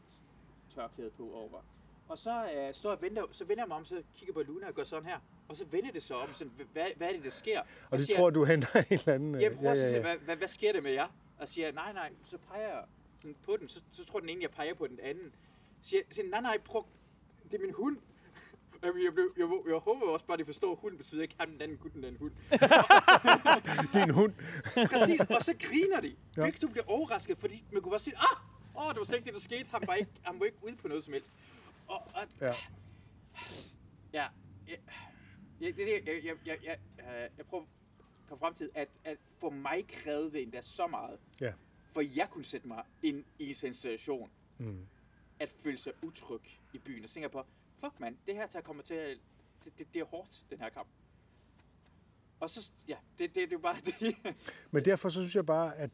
tørklæde 0.74 1.10
på 1.10 1.22
over. 1.34 1.64
Og 2.08 2.18
så 2.18 2.30
øh, 2.56 2.74
står 2.74 2.90
jeg 2.90 2.96
og 2.96 3.02
venter, 3.02 3.22
så 3.30 3.44
vender 3.44 3.62
jeg 3.62 3.68
mig 3.68 3.76
om, 3.76 3.84
så 3.84 4.02
kigger 4.14 4.32
på 4.34 4.42
Luna 4.42 4.66
og 4.68 4.74
går 4.74 4.84
sådan 4.84 5.08
her. 5.08 5.18
Og 5.48 5.56
så 5.56 5.64
vender 5.70 5.92
det 5.92 6.02
så 6.02 6.14
om, 6.14 6.28
sådan, 6.34 6.52
hvad, 6.72 6.86
hvad 6.96 7.08
er 7.08 7.12
det, 7.12 7.24
der 7.24 7.30
sker? 7.30 7.60
Og 7.90 7.98
det 7.98 8.08
tror 8.16 8.30
du 8.30 8.44
henter 8.44 8.68
en 8.78 8.84
eller 8.90 9.14
anden... 9.14 9.34
øh, 9.34 9.42
Jeg 9.42 9.52
prøver 9.56 9.74
ja, 9.74 9.80
ja, 9.80 9.94
ja. 9.94 10.00
Hvad, 10.00 10.16
hvad, 10.16 10.36
hvad, 10.36 10.48
sker 10.48 10.72
der 10.72 10.80
med 10.80 10.92
jer? 10.92 11.08
Og 11.38 11.48
siger, 11.48 11.72
nej, 11.72 11.92
nej, 11.92 12.12
så 12.26 12.38
peger 12.48 12.68
jeg 12.68 12.84
sådan 13.20 13.36
på 13.44 13.56
den. 13.60 13.68
Så, 13.68 13.80
så 13.92 14.04
tror 14.04 14.20
den 14.20 14.28
ene, 14.28 14.42
jeg 14.42 14.50
peger 14.50 14.74
på 14.74 14.86
den 14.86 14.98
anden. 15.02 15.32
Siger, 15.82 16.02
siger 16.10 16.28
nej, 16.28 16.40
nej, 16.40 16.58
prøv, 16.64 16.86
det 17.44 17.54
er 17.54 17.58
min 17.66 17.74
hund. 17.74 17.96
Jeg, 18.82 18.92
blev, 18.92 19.04
jeg, 19.14 19.14
jeg, 19.38 19.48
jeg 19.68 19.74
håber 19.78 20.06
også 20.06 20.26
bare, 20.26 20.34
at 20.34 20.38
de 20.38 20.44
forstår, 20.44 20.72
at 20.72 20.78
hund 20.78 20.96
betyder 20.96 21.22
ikke 21.22 21.34
ham, 21.40 21.50
den 21.50 21.62
anden 21.62 21.78
gutten, 21.78 22.02
den 22.02 22.06
anden 22.06 22.18
hund. 22.20 22.32
Din 23.94 24.10
hund. 24.14 24.32
Præcis, 24.88 25.20
og 25.20 25.42
så 25.42 25.54
griner 25.60 26.00
de. 26.00 26.16
Ja. 26.36 26.42
Begge 26.44 26.58
to 26.58 26.68
bliver 26.68 26.84
overrasket, 26.86 27.38
fordi 27.38 27.64
man 27.72 27.82
kunne 27.82 27.90
bare 27.90 27.98
sige, 28.00 28.16
ah, 28.16 28.36
åh, 28.86 28.88
det 28.92 28.98
var 28.98 29.04
slet 29.04 29.16
ikke 29.16 29.26
det, 29.26 29.34
der 29.34 29.40
skete. 29.40 29.66
Han 29.70 29.82
var 29.86 29.94
ikke, 29.94 30.10
han 30.22 30.40
var 30.40 30.46
ikke 30.46 30.58
ude 30.62 30.76
på 30.76 30.88
noget 30.88 31.04
som 31.04 31.12
helst. 31.12 31.32
Og, 31.88 32.02
og 32.14 32.22
Ja. 32.40 32.46
ja, 34.12 34.26
ja, 34.68 34.74
ja 35.60 35.66
det 35.66 35.68
er 35.68 35.72
det, 36.02 36.06
jeg, 36.06 36.24
jeg, 36.24 36.36
jeg, 36.46 36.58
jeg, 36.64 36.78
jeg, 36.98 37.28
jeg 37.38 37.46
prøver 37.46 37.62
at 37.62 37.68
komme 38.28 38.40
frem 38.40 38.54
til, 38.54 38.70
at, 38.74 38.88
at 39.04 39.16
for 39.40 39.50
mig 39.50 39.86
krævede 39.88 40.32
det 40.32 40.42
endda 40.42 40.62
så 40.62 40.86
meget, 40.86 41.18
Ja. 41.40 41.52
for 41.92 42.00
jeg 42.16 42.28
kunne 42.30 42.44
sætte 42.44 42.68
mig 42.68 42.84
ind 43.02 43.24
i 43.38 43.48
en 43.48 43.54
sensation, 43.54 44.30
Mm. 44.58 44.86
At 45.42 45.50
føle 45.50 45.78
sig 45.78 45.92
utryg 46.02 46.40
i 46.72 46.78
byen. 46.78 47.04
Og 47.04 47.10
tænker 47.10 47.28
på, 47.28 47.42
fuck 47.80 48.00
mand, 48.00 48.16
det 48.26 48.34
her 48.34 48.46
tager 48.46 48.62
kommer 48.62 48.82
til 48.82 48.94
at, 48.94 49.18
det, 49.64 49.78
det, 49.78 49.94
det 49.94 50.00
er 50.00 50.04
hårdt, 50.04 50.44
den 50.50 50.58
her 50.58 50.68
kamp. 50.68 50.88
Og 52.40 52.50
så, 52.50 52.70
ja, 52.88 52.96
det, 53.18 53.34
det, 53.34 53.50
det 53.50 53.52
er 53.52 53.58
bare 53.58 53.76
det. 54.00 54.36
Men 54.70 54.84
derfor 54.84 55.08
så 55.08 55.20
synes 55.20 55.36
jeg 55.36 55.46
bare, 55.46 55.76
at 55.76 55.90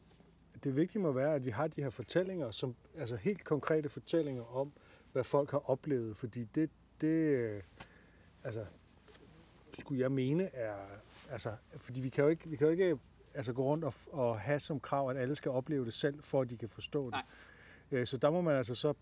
det 0.63 0.75
vigtige 0.75 1.01
må 1.01 1.11
være, 1.11 1.35
at 1.35 1.45
vi 1.45 1.49
har 1.49 1.67
de 1.67 1.81
her 1.83 1.89
fortællinger, 1.89 2.51
som, 2.51 2.75
altså 2.97 3.15
helt 3.15 3.43
konkrete 3.43 3.89
fortællinger 3.89 4.43
om, 4.55 4.71
hvad 5.11 5.23
folk 5.23 5.51
har 5.51 5.69
oplevet. 5.69 6.17
Fordi 6.17 6.43
det, 6.43 6.69
det 7.01 7.07
øh, 7.07 7.63
altså, 8.43 8.65
skulle 9.79 10.01
jeg 10.01 10.11
mene 10.11 10.43
er, 10.55 10.75
altså, 11.29 11.55
fordi 11.77 12.01
vi 12.01 12.09
kan 12.09 12.23
jo 12.23 12.29
ikke, 12.29 12.49
vi 12.49 12.55
kan 12.55 12.67
jo 12.67 12.71
ikke 12.71 12.99
altså, 13.33 13.53
gå 13.53 13.63
rundt 13.63 13.83
og, 13.83 13.93
og 14.11 14.39
have 14.39 14.59
som 14.59 14.79
krav, 14.79 15.09
at 15.09 15.17
alle 15.17 15.35
skal 15.35 15.51
opleve 15.51 15.85
det 15.85 15.93
selv, 15.93 16.23
for 16.23 16.41
at 16.41 16.49
de 16.49 16.57
kan 16.57 16.69
forstå 16.69 17.05
det. 17.05 17.11
Nej. 17.11 17.23
Øh, 17.91 18.07
Så 18.07 18.17
der 18.17 18.29
må 18.29 18.41
man 18.41 18.55
altså 18.55 18.75
så 18.75 18.93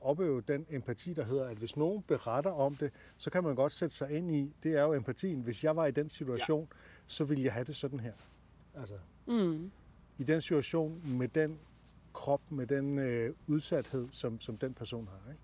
opøve 0.00 0.40
den 0.40 0.66
empati, 0.70 1.14
der 1.14 1.24
hedder, 1.24 1.48
at 1.48 1.56
hvis 1.56 1.76
nogen 1.76 2.02
beretter 2.02 2.50
om 2.50 2.76
det, 2.76 2.92
så 3.16 3.30
kan 3.30 3.44
man 3.44 3.54
godt 3.54 3.72
sætte 3.72 3.94
sig 3.96 4.10
ind 4.10 4.30
i, 4.36 4.52
det 4.62 4.74
er 4.76 4.82
jo 4.82 4.94
empatien. 4.94 5.40
Hvis 5.40 5.64
jeg 5.64 5.76
var 5.76 5.86
i 5.86 5.90
den 5.90 6.08
situation, 6.08 6.68
ja. 6.70 6.76
så 7.06 7.24
ville 7.24 7.44
jeg 7.44 7.52
have 7.52 7.64
det 7.64 7.76
sådan 7.76 8.00
her. 8.00 8.12
Altså, 8.74 8.98
Mm. 9.26 9.70
i 10.18 10.24
den 10.24 10.40
situation 10.40 11.02
med 11.18 11.28
den 11.28 11.58
krop, 12.12 12.40
med 12.50 12.66
den 12.66 12.98
øh, 12.98 13.34
udsathed, 13.46 14.08
som, 14.10 14.40
som 14.40 14.56
den 14.58 14.74
person 14.74 15.08
har. 15.08 15.30
Ikke? 15.30 15.42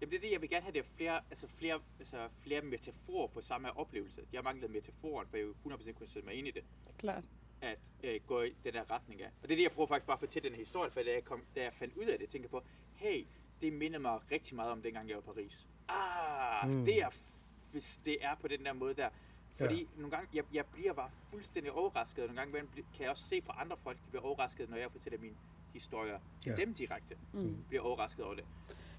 Jamen 0.00 0.10
det 0.10 0.16
er 0.16 0.20
det, 0.20 0.32
jeg 0.32 0.40
vil 0.40 0.50
gerne 0.50 0.62
have, 0.62 0.72
det 0.72 0.78
er 0.80 0.84
flere, 0.96 1.20
altså 1.30 1.46
flere, 1.48 1.80
altså 1.98 2.28
flere 2.38 2.60
metaforer 2.62 3.28
for 3.28 3.40
samme 3.40 3.76
oplevelse. 3.78 4.20
Jeg 4.32 4.42
manglede 4.44 4.72
metaforen, 4.72 5.26
for 5.30 5.36
jeg 5.36 5.46
jo 5.46 5.54
100% 5.70 5.92
kunne 5.92 6.08
sætte 6.08 6.26
mig 6.28 6.34
ind 6.34 6.48
i 6.48 6.50
det, 6.50 6.64
Klart. 6.98 7.24
at 7.60 7.78
øh, 8.04 8.20
gå 8.26 8.42
i 8.42 8.54
den 8.64 8.72
der 8.72 8.90
retning 8.90 9.22
af. 9.22 9.26
Og 9.42 9.48
det 9.48 9.50
er 9.52 9.56
det, 9.56 9.62
jeg 9.62 9.72
prøver 9.72 9.86
faktisk 9.88 10.06
bare 10.06 10.14
at 10.16 10.20
fortælle 10.20 10.48
den 10.48 10.54
her 10.56 10.62
historie, 10.62 10.90
for 10.90 11.00
da 11.00 11.10
jeg, 11.12 11.24
kom, 11.24 11.42
da 11.56 11.62
jeg 11.62 11.72
fandt 11.72 11.94
ud 11.96 12.04
af 12.04 12.18
det, 12.18 12.28
tænkte 12.28 12.46
jeg 12.46 12.50
på, 12.50 12.62
hey, 12.94 13.24
det 13.62 13.72
minder 13.72 13.98
mig 13.98 14.18
rigtig 14.32 14.56
meget 14.56 14.70
om 14.72 14.82
dengang 14.82 15.08
jeg 15.08 15.16
var 15.16 15.20
i 15.32 15.34
Paris. 15.34 15.66
Ah, 15.88 16.68
Mm. 16.70 16.74
mm. 16.76 16.84
det 16.84 17.02
er, 17.02 17.08
hvis 17.72 18.00
det 18.04 18.16
er 18.20 18.34
på 18.40 18.48
den 18.48 18.64
der 18.64 18.72
måde 18.72 18.94
der. 18.94 19.08
Fordi 19.58 19.74
ja. 19.74 19.84
nogle 19.96 20.10
gange, 20.10 20.28
jeg, 20.34 20.44
jeg 20.54 20.64
bliver 20.72 20.92
bare 20.92 21.10
fuldstændig 21.30 21.72
overrasket, 21.72 22.24
og 22.28 22.34
nogle 22.34 22.52
gange 22.52 22.68
kan 22.96 23.02
jeg 23.02 23.10
også 23.10 23.24
se 23.24 23.40
på 23.40 23.52
andre 23.52 23.76
folk, 23.76 23.96
de 23.96 24.02
bliver 24.10 24.22
overrasket, 24.24 24.70
når 24.70 24.76
jeg 24.76 24.90
fortæller 24.92 25.18
mine 25.20 25.34
historier 25.72 26.18
til 26.42 26.50
Ja. 26.50 26.54
dem 26.64 26.74
direkte. 26.74 27.14
Mm. 27.32 27.56
Bliver 27.68 27.82
overrasket 27.82 28.24
over 28.24 28.34
det. 28.34 28.44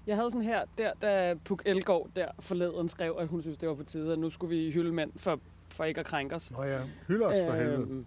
Jeg 0.06 0.16
havde 0.16 0.30
sådan 0.30 0.46
her, 0.46 0.64
der, 0.78 0.92
da 0.94 1.34
Puk 1.44 1.62
Elgård 1.66 2.10
der 2.16 2.28
forleden 2.40 2.88
skrev, 2.88 3.16
at 3.18 3.28
hun 3.28 3.42
synes, 3.42 3.56
det 3.58 3.68
var 3.68 3.74
på 3.74 3.82
tide, 3.84 4.12
at 4.12 4.18
nu 4.18 4.30
skulle 4.30 4.56
vi 4.56 4.70
hylde 4.70 4.92
mænd 4.92 5.12
for, 5.16 5.40
for 5.68 5.84
ikke 5.84 6.00
at 6.00 6.06
krænke 6.06 6.34
os. 6.34 6.50
Nå 6.50 6.62
ja, 6.62 6.80
hylder 7.08 7.26
os 7.26 7.36
for 7.46 7.52
helvede. 7.56 7.80
Øhm, 7.82 8.06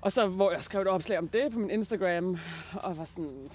og 0.00 0.12
så, 0.12 0.26
hvor 0.28 0.50
jeg 0.50 0.64
skrev 0.64 0.82
et 0.82 0.88
opslag 0.88 1.18
om 1.18 1.28
det 1.28 1.52
på 1.52 1.58
min 1.58 1.70
Instagram, 1.70 2.38
og 2.82 2.96
var 2.96 3.04
sådan, 3.04 3.48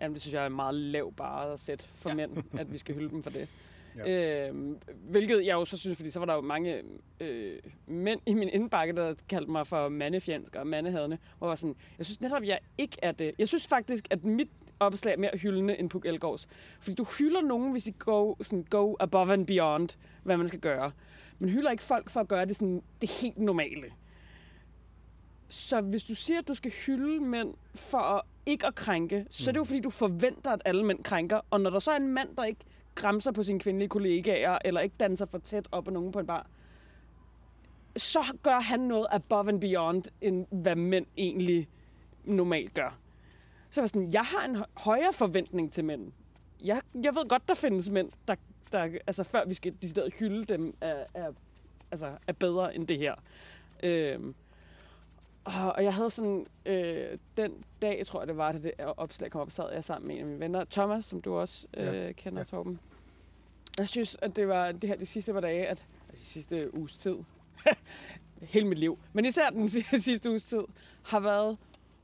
jamen 0.00 0.14
det 0.14 0.22
synes 0.22 0.34
jeg 0.34 0.44
er 0.44 0.48
meget 0.48 0.74
lav 0.74 1.12
bare 1.12 1.52
at 1.52 1.60
sætte 1.60 1.88
for 1.94 2.10
ja. 2.10 2.14
mænd, 2.14 2.32
at 2.58 2.72
vi 2.72 2.78
skal 2.78 2.94
hylde 2.94 3.10
dem 3.10 3.22
for 3.22 3.30
det. 3.30 3.48
Ja. 4.06 4.48
Øhm, 4.48 4.78
hvilket 5.10 5.46
jeg 5.46 5.52
jo 5.52 5.64
så 5.64 5.76
synes, 5.76 5.96
fordi 5.96 6.10
så 6.10 6.18
var 6.18 6.26
der 6.26 6.34
jo 6.34 6.40
mange 6.40 6.82
øh, 7.20 7.58
mænd 7.86 8.20
i 8.26 8.34
min 8.34 8.48
indbakke, 8.48 8.94
der 8.94 9.14
kaldte 9.28 9.50
mig 9.50 9.66
for 9.66 9.88
mandefjendsk 9.88 10.54
og 10.54 10.66
mandehadende, 10.66 11.18
hvor 11.38 11.46
jeg 11.46 11.48
var 11.48 11.54
sådan, 11.54 11.76
jeg 11.98 12.06
synes 12.06 12.20
netop, 12.20 12.42
jeg 12.42 12.58
ikke 12.78 12.96
er 13.02 13.12
det. 13.12 13.34
Jeg 13.38 13.48
synes 13.48 13.66
faktisk, 13.66 14.08
at 14.10 14.24
mit 14.24 14.48
opslag 14.80 15.12
er 15.12 15.18
mere 15.18 15.30
hyldende 15.42 15.78
end 15.78 15.90
Puk 15.90 16.06
Elgårds. 16.06 16.48
Fordi 16.80 16.94
du 16.94 17.06
hylder 17.18 17.42
nogen, 17.42 17.72
hvis 17.72 17.86
I 17.86 17.94
go, 17.98 18.34
sådan, 18.40 18.64
go 18.70 18.94
above 19.00 19.32
and 19.32 19.46
beyond, 19.46 19.88
hvad 20.22 20.36
man 20.36 20.46
skal 20.46 20.60
gøre. 20.60 20.90
Men 21.38 21.50
hylder 21.50 21.70
ikke 21.70 21.82
folk 21.82 22.10
for 22.10 22.20
at 22.20 22.28
gøre 22.28 22.44
det 22.44 22.56
sådan 22.56 22.82
det 23.00 23.10
helt 23.10 23.38
normale. 23.38 23.86
Så 25.48 25.80
hvis 25.80 26.04
du 26.04 26.14
siger, 26.14 26.38
at 26.38 26.48
du 26.48 26.54
skal 26.54 26.70
hylde 26.70 27.20
mænd 27.20 27.54
for 27.74 27.98
at 27.98 28.22
ikke 28.46 28.66
at 28.66 28.74
krænke, 28.74 29.26
så 29.30 29.50
er 29.50 29.52
det 29.52 29.58
jo 29.58 29.64
fordi, 29.64 29.80
du 29.80 29.90
forventer, 29.90 30.50
at 30.50 30.62
alle 30.64 30.84
mænd 30.84 31.04
krænker. 31.04 31.40
Og 31.50 31.60
når 31.60 31.70
der 31.70 31.78
så 31.78 31.90
er 31.90 31.96
en 31.96 32.08
mand, 32.08 32.36
der 32.36 32.44
ikke 32.44 32.60
græmser 32.94 33.32
på 33.32 33.42
sine 33.42 33.60
kvindelige 33.60 33.88
kollegaer, 33.88 34.58
eller 34.64 34.80
ikke 34.80 34.96
danser 35.00 35.26
for 35.26 35.38
tæt 35.38 35.68
op 35.72 35.86
af 35.86 35.92
nogen 35.92 36.12
på 36.12 36.18
en 36.18 36.26
bar, 36.26 36.46
så 37.96 38.24
gør 38.42 38.60
han 38.60 38.80
noget 38.80 39.06
above 39.10 39.48
and 39.48 39.60
beyond, 39.60 40.04
end 40.20 40.46
hvad 40.50 40.76
mænd 40.76 41.06
egentlig 41.16 41.68
normalt 42.24 42.74
gør. 42.74 42.98
Så 43.70 43.80
jeg 43.80 43.82
var 43.82 43.86
sådan, 43.86 44.12
jeg 44.12 44.24
har 44.24 44.44
en 44.44 44.64
højere 44.74 45.12
forventning 45.12 45.72
til 45.72 45.84
mænd. 45.84 46.12
Jeg, 46.64 46.80
jeg 46.94 47.14
ved 47.14 47.28
godt, 47.28 47.48
der 47.48 47.54
findes 47.54 47.90
mænd, 47.90 48.10
der, 48.28 48.34
der 48.72 48.98
altså 49.06 49.22
før 49.22 49.44
vi 49.44 49.54
skal 49.54 49.74
decideret 49.82 50.14
hylde 50.20 50.44
dem, 50.44 50.76
er, 50.80 51.04
er, 51.14 51.32
altså, 51.90 52.12
er 52.26 52.32
bedre 52.32 52.74
end 52.74 52.86
det 52.86 52.98
her. 52.98 53.14
Øhm, 53.82 54.34
og, 55.54 55.84
jeg 55.84 55.94
havde 55.94 56.10
sådan, 56.10 56.46
øh, 56.66 57.18
den 57.36 57.52
dag, 57.82 58.06
tror 58.06 58.20
jeg 58.20 58.28
det 58.28 58.36
var, 58.36 58.52
da 58.52 58.58
det 58.58 58.72
opslag 58.96 59.30
kom 59.30 59.40
op, 59.40 59.50
sad 59.50 59.72
jeg 59.72 59.84
sammen 59.84 60.08
med 60.08 60.16
en 60.16 60.20
af 60.20 60.26
mine 60.26 60.40
venner, 60.40 60.64
Thomas, 60.70 61.04
som 61.04 61.22
du 61.22 61.36
også 61.36 61.66
øh, 61.76 61.86
ja. 61.86 62.12
kender, 62.12 62.38
ja. 62.38 62.44
Torben. 62.44 62.80
Jeg 63.78 63.88
synes, 63.88 64.16
at 64.22 64.36
det 64.36 64.48
var 64.48 64.72
det 64.72 64.90
her 64.90 64.96
de 64.96 65.06
sidste 65.06 65.32
par 65.32 65.40
dage, 65.40 65.66
at 65.66 65.86
de 66.12 66.18
sidste 66.18 66.74
uges 66.74 66.96
tid, 66.96 67.16
hele 68.52 68.66
mit 68.66 68.78
liv, 68.78 68.98
men 69.12 69.24
især 69.24 69.50
den 69.50 69.68
sidste 70.00 70.30
uges 70.30 70.44
tid, 70.44 70.62
har 71.02 71.20
været 71.20 71.56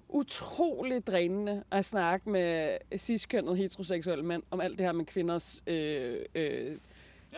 utrolig 0.09 1.07
drænende 1.07 1.65
at 1.71 1.85
snakke 1.85 2.31
med 2.31 2.79
ciskønnet 2.97 3.57
heteroseksuelle 3.57 4.25
mænd 4.25 4.43
om 4.51 4.61
alt 4.61 4.79
det 4.79 4.87
her 4.87 4.93
med 4.93 5.05
kvinders 5.05 5.63
øh, 5.67 6.25
øh. 6.35 6.77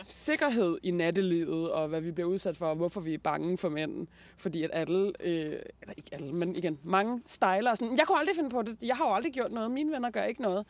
Sikkerhed 0.03 0.77
i 0.83 0.91
nattelivet, 0.91 1.71
og 1.71 1.87
hvad 1.87 2.01
vi 2.01 2.11
bliver 2.11 2.29
udsat 2.29 2.57
for, 2.57 2.65
og 2.65 2.75
hvorfor 2.75 3.01
vi 3.01 3.13
er 3.13 3.17
bange 3.17 3.57
for 3.57 3.69
mænd. 3.69 4.07
Fordi 4.37 4.63
at 4.63 4.69
alle, 4.73 5.13
øh, 5.19 5.59
eller 5.81 5.93
ikke 5.97 6.09
alle, 6.11 6.33
men 6.33 6.55
igen, 6.55 6.79
mange 6.83 7.21
stejler 7.25 7.75
sådan, 7.75 7.97
jeg 7.97 8.07
kunne 8.07 8.19
aldrig 8.19 8.35
finde 8.35 8.49
på 8.49 8.61
det, 8.61 8.77
jeg 8.83 8.95
har 8.95 9.07
jo 9.07 9.13
aldrig 9.13 9.33
gjort 9.33 9.51
noget, 9.51 9.71
mine 9.71 9.91
venner 9.91 10.09
gør 10.09 10.23
ikke 10.23 10.41
noget. 10.41 10.65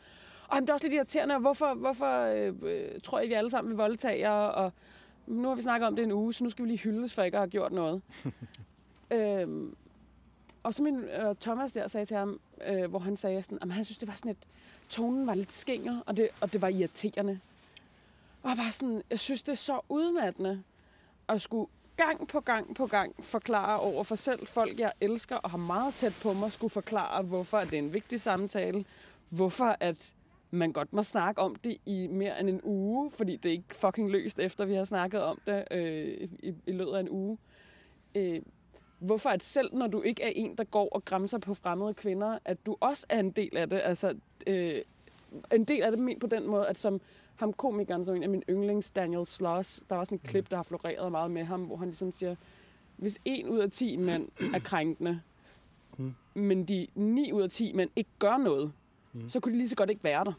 Og 0.48 0.54
jamen, 0.54 0.66
det 0.66 0.70
er 0.70 0.74
også 0.74 0.86
lidt 0.86 0.94
irriterende, 0.94 1.38
hvorfor, 1.38 1.74
hvorfor 1.74 2.20
øh, 2.20 2.54
øh, 2.62 3.00
tror 3.04 3.18
jeg, 3.18 3.28
vi 3.28 3.34
alle 3.34 3.50
sammen 3.50 3.70
vil 3.70 3.76
voldtage 3.76 4.30
og 4.30 4.72
nu 5.28 5.48
har 5.48 5.54
vi 5.54 5.62
snakket 5.62 5.86
om 5.86 5.96
det 5.96 6.02
en 6.02 6.12
uge, 6.12 6.32
så 6.32 6.44
nu 6.44 6.50
skal 6.50 6.64
vi 6.64 6.68
lige 6.68 6.78
hyldes 6.78 7.14
for 7.14 7.22
ikke 7.22 7.36
at 7.36 7.40
have 7.40 7.50
gjort 7.50 7.72
noget. 7.72 8.02
øhm, 9.10 9.76
og 10.62 10.74
så 10.74 10.82
min 10.82 10.96
øh, 10.96 11.34
Thomas 11.40 11.72
der 11.72 11.88
sagde 11.88 12.06
til 12.06 12.16
ham, 12.16 12.40
øh, 12.66 12.90
hvor 12.90 12.98
han 12.98 13.16
sagde 13.16 13.42
sådan, 13.42 13.58
at 13.62 13.72
han 13.72 13.84
synes, 13.84 13.98
det 13.98 14.08
var 14.08 14.14
sådan 14.14 14.30
et, 14.30 14.36
tonen 14.88 15.26
var 15.26 15.34
lidt 15.34 15.52
skænger, 15.52 16.00
og 16.06 16.16
det, 16.16 16.28
og 16.40 16.52
det 16.52 16.62
var 16.62 16.68
irriterende. 16.68 17.40
Og 18.48 18.56
bare 18.56 18.72
sådan, 18.72 19.02
jeg 19.10 19.18
synes, 19.18 19.42
det 19.42 19.52
er 19.52 19.56
så 19.56 19.80
udmattende 19.88 20.62
at 21.28 21.40
skulle 21.40 21.66
gang 21.96 22.28
på 22.28 22.40
gang 22.40 22.76
på 22.76 22.86
gang 22.86 23.24
forklare 23.24 23.80
over 23.80 24.02
for 24.02 24.14
selv 24.14 24.46
folk, 24.46 24.80
jeg 24.80 24.92
elsker 25.00 25.36
og 25.36 25.50
har 25.50 25.58
meget 25.58 25.94
tæt 25.94 26.14
på 26.22 26.32
mig, 26.32 26.52
skulle 26.52 26.70
forklare, 26.70 27.22
hvorfor 27.22 27.60
det 27.60 27.74
er 27.74 27.78
en 27.78 27.92
vigtig 27.92 28.20
samtale, 28.20 28.84
hvorfor 29.30 29.76
at 29.80 30.14
man 30.50 30.72
godt 30.72 30.92
må 30.92 31.02
snakke 31.02 31.40
om 31.40 31.54
det 31.54 31.76
i 31.86 32.06
mere 32.06 32.40
end 32.40 32.48
en 32.48 32.60
uge, 32.64 33.10
fordi 33.10 33.36
det 33.36 33.48
er 33.48 33.52
ikke 33.52 33.74
fucking 33.74 34.10
løst, 34.10 34.38
efter 34.38 34.64
vi 34.64 34.74
har 34.74 34.84
snakket 34.84 35.22
om 35.22 35.38
det 35.46 35.64
øh, 35.70 36.28
i, 36.42 36.54
i 36.66 36.72
løbet 36.72 36.92
af 36.92 37.00
en 37.00 37.10
uge. 37.10 37.38
Øh, 38.14 38.42
hvorfor 38.98 39.30
at 39.30 39.42
selv 39.42 39.74
når 39.74 39.86
du 39.86 40.02
ikke 40.02 40.22
er 40.22 40.32
en, 40.34 40.56
der 40.56 40.64
går 40.64 40.88
og 40.92 41.04
græmser 41.04 41.38
på 41.38 41.54
fremmede 41.54 41.94
kvinder, 41.94 42.38
at 42.44 42.66
du 42.66 42.76
også 42.80 43.06
er 43.08 43.20
en 43.20 43.30
del 43.30 43.56
af 43.56 43.70
det. 43.70 43.80
Altså, 43.84 44.14
øh, 44.46 44.82
en 45.52 45.64
del 45.64 45.82
af 45.82 45.90
det 45.90 46.00
men 46.00 46.18
på 46.18 46.26
den 46.26 46.46
måde, 46.46 46.66
at 46.66 46.78
som 46.78 47.00
ham 47.38 47.52
komikeren, 47.52 48.04
som 48.04 48.16
en 48.16 48.22
af 48.22 48.28
mine 48.28 48.42
yndlings, 48.50 48.90
Daniel 48.90 49.26
Sloss, 49.26 49.84
der 49.90 49.96
var 49.96 50.04
sådan 50.04 50.16
et 50.16 50.22
klip, 50.22 50.44
mm. 50.44 50.48
der 50.48 50.56
har 50.56 50.62
floreret 50.62 51.12
meget 51.12 51.30
med 51.30 51.44
ham, 51.44 51.62
hvor 51.62 51.76
han 51.76 51.88
ligesom 51.88 52.12
siger, 52.12 52.34
hvis 52.96 53.18
en 53.24 53.48
ud 53.48 53.58
af 53.58 53.70
10 53.70 53.96
mænd 53.96 54.28
er 54.54 54.58
krænkende, 54.58 55.20
mm. 55.98 56.14
men 56.34 56.64
de 56.64 56.86
9 56.94 57.32
ud 57.32 57.42
af 57.42 57.50
10 57.50 57.72
mænd 57.72 57.90
ikke 57.96 58.10
gør 58.18 58.36
noget, 58.36 58.72
mm. 59.12 59.28
så 59.28 59.40
kunne 59.40 59.52
de 59.52 59.58
lige 59.58 59.68
så 59.68 59.76
godt 59.76 59.90
ikke 59.90 60.04
være 60.04 60.24
der. 60.24 60.32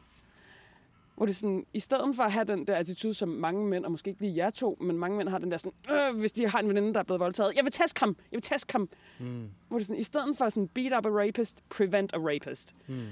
Hvor 1.16 1.26
det 1.26 1.36
sådan, 1.36 1.66
i 1.74 1.80
stedet 1.80 2.16
for 2.16 2.24
at 2.24 2.32
have 2.32 2.46
den 2.46 2.68
der 2.68 2.76
attitude, 2.76 3.14
som 3.14 3.30
mange 3.30 3.68
mænd, 3.68 3.86
og 3.86 3.92
måske 3.92 4.10
ikke 4.10 4.22
lige 4.22 4.36
jer 4.36 4.50
to, 4.50 4.78
men 4.82 4.98
mange 4.98 5.18
mænd 5.18 5.30
har 5.30 5.38
den 5.38 5.52
der 5.52 5.58
sådan, 5.58 5.74
øh, 5.92 6.20
hvis 6.20 6.32
de 6.32 6.48
har 6.48 6.60
en 6.60 6.68
veninde, 6.70 6.94
der 6.94 7.00
er 7.00 7.04
blevet 7.04 7.20
voldtaget, 7.20 7.56
jeg 7.56 7.64
vil 7.64 7.72
tæske 7.72 8.00
ham, 8.00 8.10
jeg 8.10 8.38
vil 8.38 8.42
tæske 8.42 8.72
ham. 8.72 8.90
Mm. 9.20 9.50
Hvor 9.68 9.78
det 9.78 9.88
sådan, 9.88 10.00
i 10.00 10.04
stedet 10.04 10.38
for 10.38 10.50
sådan, 10.50 10.68
beat 10.68 10.98
up 10.98 11.06
a 11.06 11.10
rapist, 11.10 11.64
prevent 11.70 12.14
a 12.14 12.18
rapist. 12.18 12.76
Mm. 12.88 13.06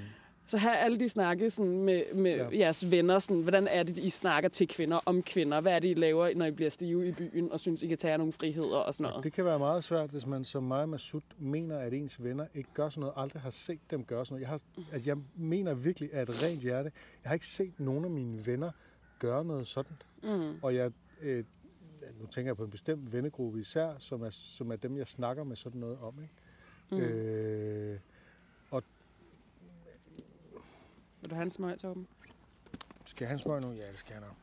Så 0.48 0.58
have 0.58 0.76
alle 0.76 1.00
de 1.00 1.08
snakke 1.08 1.50
sådan 1.50 1.82
med, 1.82 2.02
med 2.14 2.36
ja. 2.36 2.48
jeres 2.52 2.90
venner. 2.90 3.18
Sådan, 3.18 3.42
hvordan 3.42 3.68
er 3.70 3.82
det, 3.82 3.98
I 3.98 4.10
snakker 4.10 4.48
til 4.48 4.68
kvinder 4.68 5.00
om 5.06 5.22
kvinder? 5.22 5.60
Hvad 5.60 5.72
er 5.72 5.78
det, 5.78 5.88
I 5.88 5.94
laver, 5.94 6.34
når 6.34 6.46
I 6.46 6.50
bliver 6.50 6.70
stive 6.70 7.08
i 7.08 7.12
byen 7.12 7.52
og 7.52 7.60
synes, 7.60 7.82
I 7.82 7.86
kan 7.86 7.98
tage 7.98 8.18
nogle 8.18 8.32
friheder 8.32 8.78
og 8.78 8.94
sådan 8.94 9.02
noget? 9.02 9.16
Ja, 9.16 9.22
det 9.22 9.32
kan 9.32 9.44
være 9.44 9.58
meget 9.58 9.84
svært, 9.84 10.10
hvis 10.10 10.26
man 10.26 10.44
som 10.44 10.62
mig 10.62 10.88
Masud 10.88 11.20
mener, 11.38 11.78
at 11.78 11.94
ens 11.94 12.24
venner 12.24 12.46
ikke 12.54 12.68
gør 12.74 12.88
sådan 12.88 13.00
noget, 13.00 13.14
aldrig 13.16 13.42
har 13.42 13.50
set 13.50 13.80
dem 13.90 14.04
gøre 14.04 14.26
sådan 14.26 14.34
noget. 14.34 14.42
Jeg, 14.42 14.48
har, 14.48 14.60
altså, 14.92 15.10
jeg 15.10 15.16
mener 15.36 15.74
virkelig 15.74 16.10
af 16.12 16.22
et 16.22 16.42
rent 16.42 16.62
hjerte, 16.62 16.92
jeg 17.24 17.30
har 17.30 17.34
ikke 17.34 17.46
set 17.46 17.80
nogen 17.80 18.04
af 18.04 18.10
mine 18.10 18.46
venner 18.46 18.70
gøre 19.18 19.44
noget 19.44 19.66
sådan. 19.66 19.96
Mm. 20.22 20.58
Og 20.62 20.74
jeg, 20.74 20.90
øh, 21.22 21.44
nu 22.20 22.26
tænker 22.26 22.48
jeg 22.48 22.56
på 22.56 22.64
en 22.64 22.70
bestemt 22.70 23.12
vennegruppe 23.12 23.60
især, 23.60 23.94
som 23.98 24.22
er, 24.22 24.30
som 24.30 24.72
er 24.72 24.76
dem, 24.76 24.96
jeg 24.96 25.06
snakker 25.06 25.44
med 25.44 25.56
sådan 25.56 25.80
noget 25.80 25.98
om. 26.02 26.14
Ikke? 26.22 26.34
Mm. 26.90 26.98
Øh, 26.98 27.98
vil 31.28 31.30
du 31.30 31.34
have 31.34 31.44
en 31.44 31.50
smøg, 31.50 31.78
Torben? 31.78 32.08
Skal 33.04 33.24
jeg 33.24 33.28
have 33.28 33.34
en 33.34 33.38
smøg 33.38 33.60
nu? 33.62 33.72
Ja, 33.72 33.88
det 33.88 33.98
skal 33.98 34.12
jeg 34.12 34.20
nok. 34.20 34.36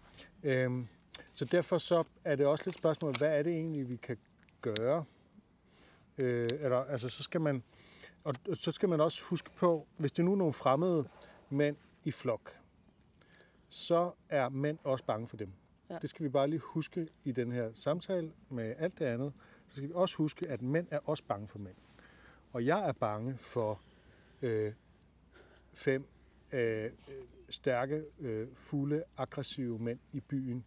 Øhm, 0.44 0.88
så 1.34 1.46
derfor 1.46 1.78
så 1.78 2.04
er 2.24 2.36
det 2.36 2.46
også 2.46 2.64
lidt 2.66 2.76
spørgsmål, 2.76 3.18
hvad 3.18 3.40
er 3.40 3.44
det 3.44 3.54
egentlig, 3.54 3.92
vi 3.92 3.96
kan 3.98 4.18
gøre? 4.62 5.06
Øh, 6.18 6.50
eller, 6.60 6.78
altså, 6.78 7.10
så 7.10 7.24
skal 7.24 7.42
man, 7.42 7.64
og 8.26 8.36
så 8.54 8.72
skal 8.72 8.90
man 8.90 9.02
også 9.02 9.24
huske 9.26 9.50
på, 9.56 9.88
hvis 9.98 10.12
det 10.12 10.26
nu 10.26 10.32
er 10.32 10.36
nogle 10.36 10.54
fremmede 10.54 11.08
mænd 11.50 11.78
i 12.04 12.12
flok, 12.12 12.60
så 13.70 14.12
er 14.30 14.50
mænd 14.50 14.78
også 14.84 15.06
bange 15.06 15.28
for 15.28 15.38
dem. 15.38 15.52
Ja. 15.90 15.98
Det 16.02 16.10
skal 16.10 16.24
vi 16.24 16.30
bare 16.30 16.48
lige 16.48 16.60
huske 16.60 17.08
i 17.24 17.32
den 17.32 17.52
her 17.52 17.70
samtale 17.74 18.32
med 18.50 18.76
alt 18.78 19.00
det 19.00 19.06
andet. 19.06 19.34
Så 19.68 19.76
skal 19.76 19.90
vi 19.90 19.94
også 19.96 20.18
huske, 20.18 20.48
at 20.48 20.62
mænd 20.62 20.88
er 20.92 21.00
også 21.06 21.24
bange 21.24 21.48
for 21.48 21.60
mænd. 21.60 21.76
Og 22.54 22.66
jeg 22.66 22.90
er 22.90 22.94
bange 22.94 23.38
for 23.38 23.82
øh, 24.42 24.74
fem 25.74 26.08
øh, 26.56 26.92
stærke, 27.50 28.04
øh, 28.20 28.48
fulde, 28.54 29.04
aggressive 29.18 29.80
mænd 29.80 30.00
i 30.14 30.20
byen. 30.20 30.66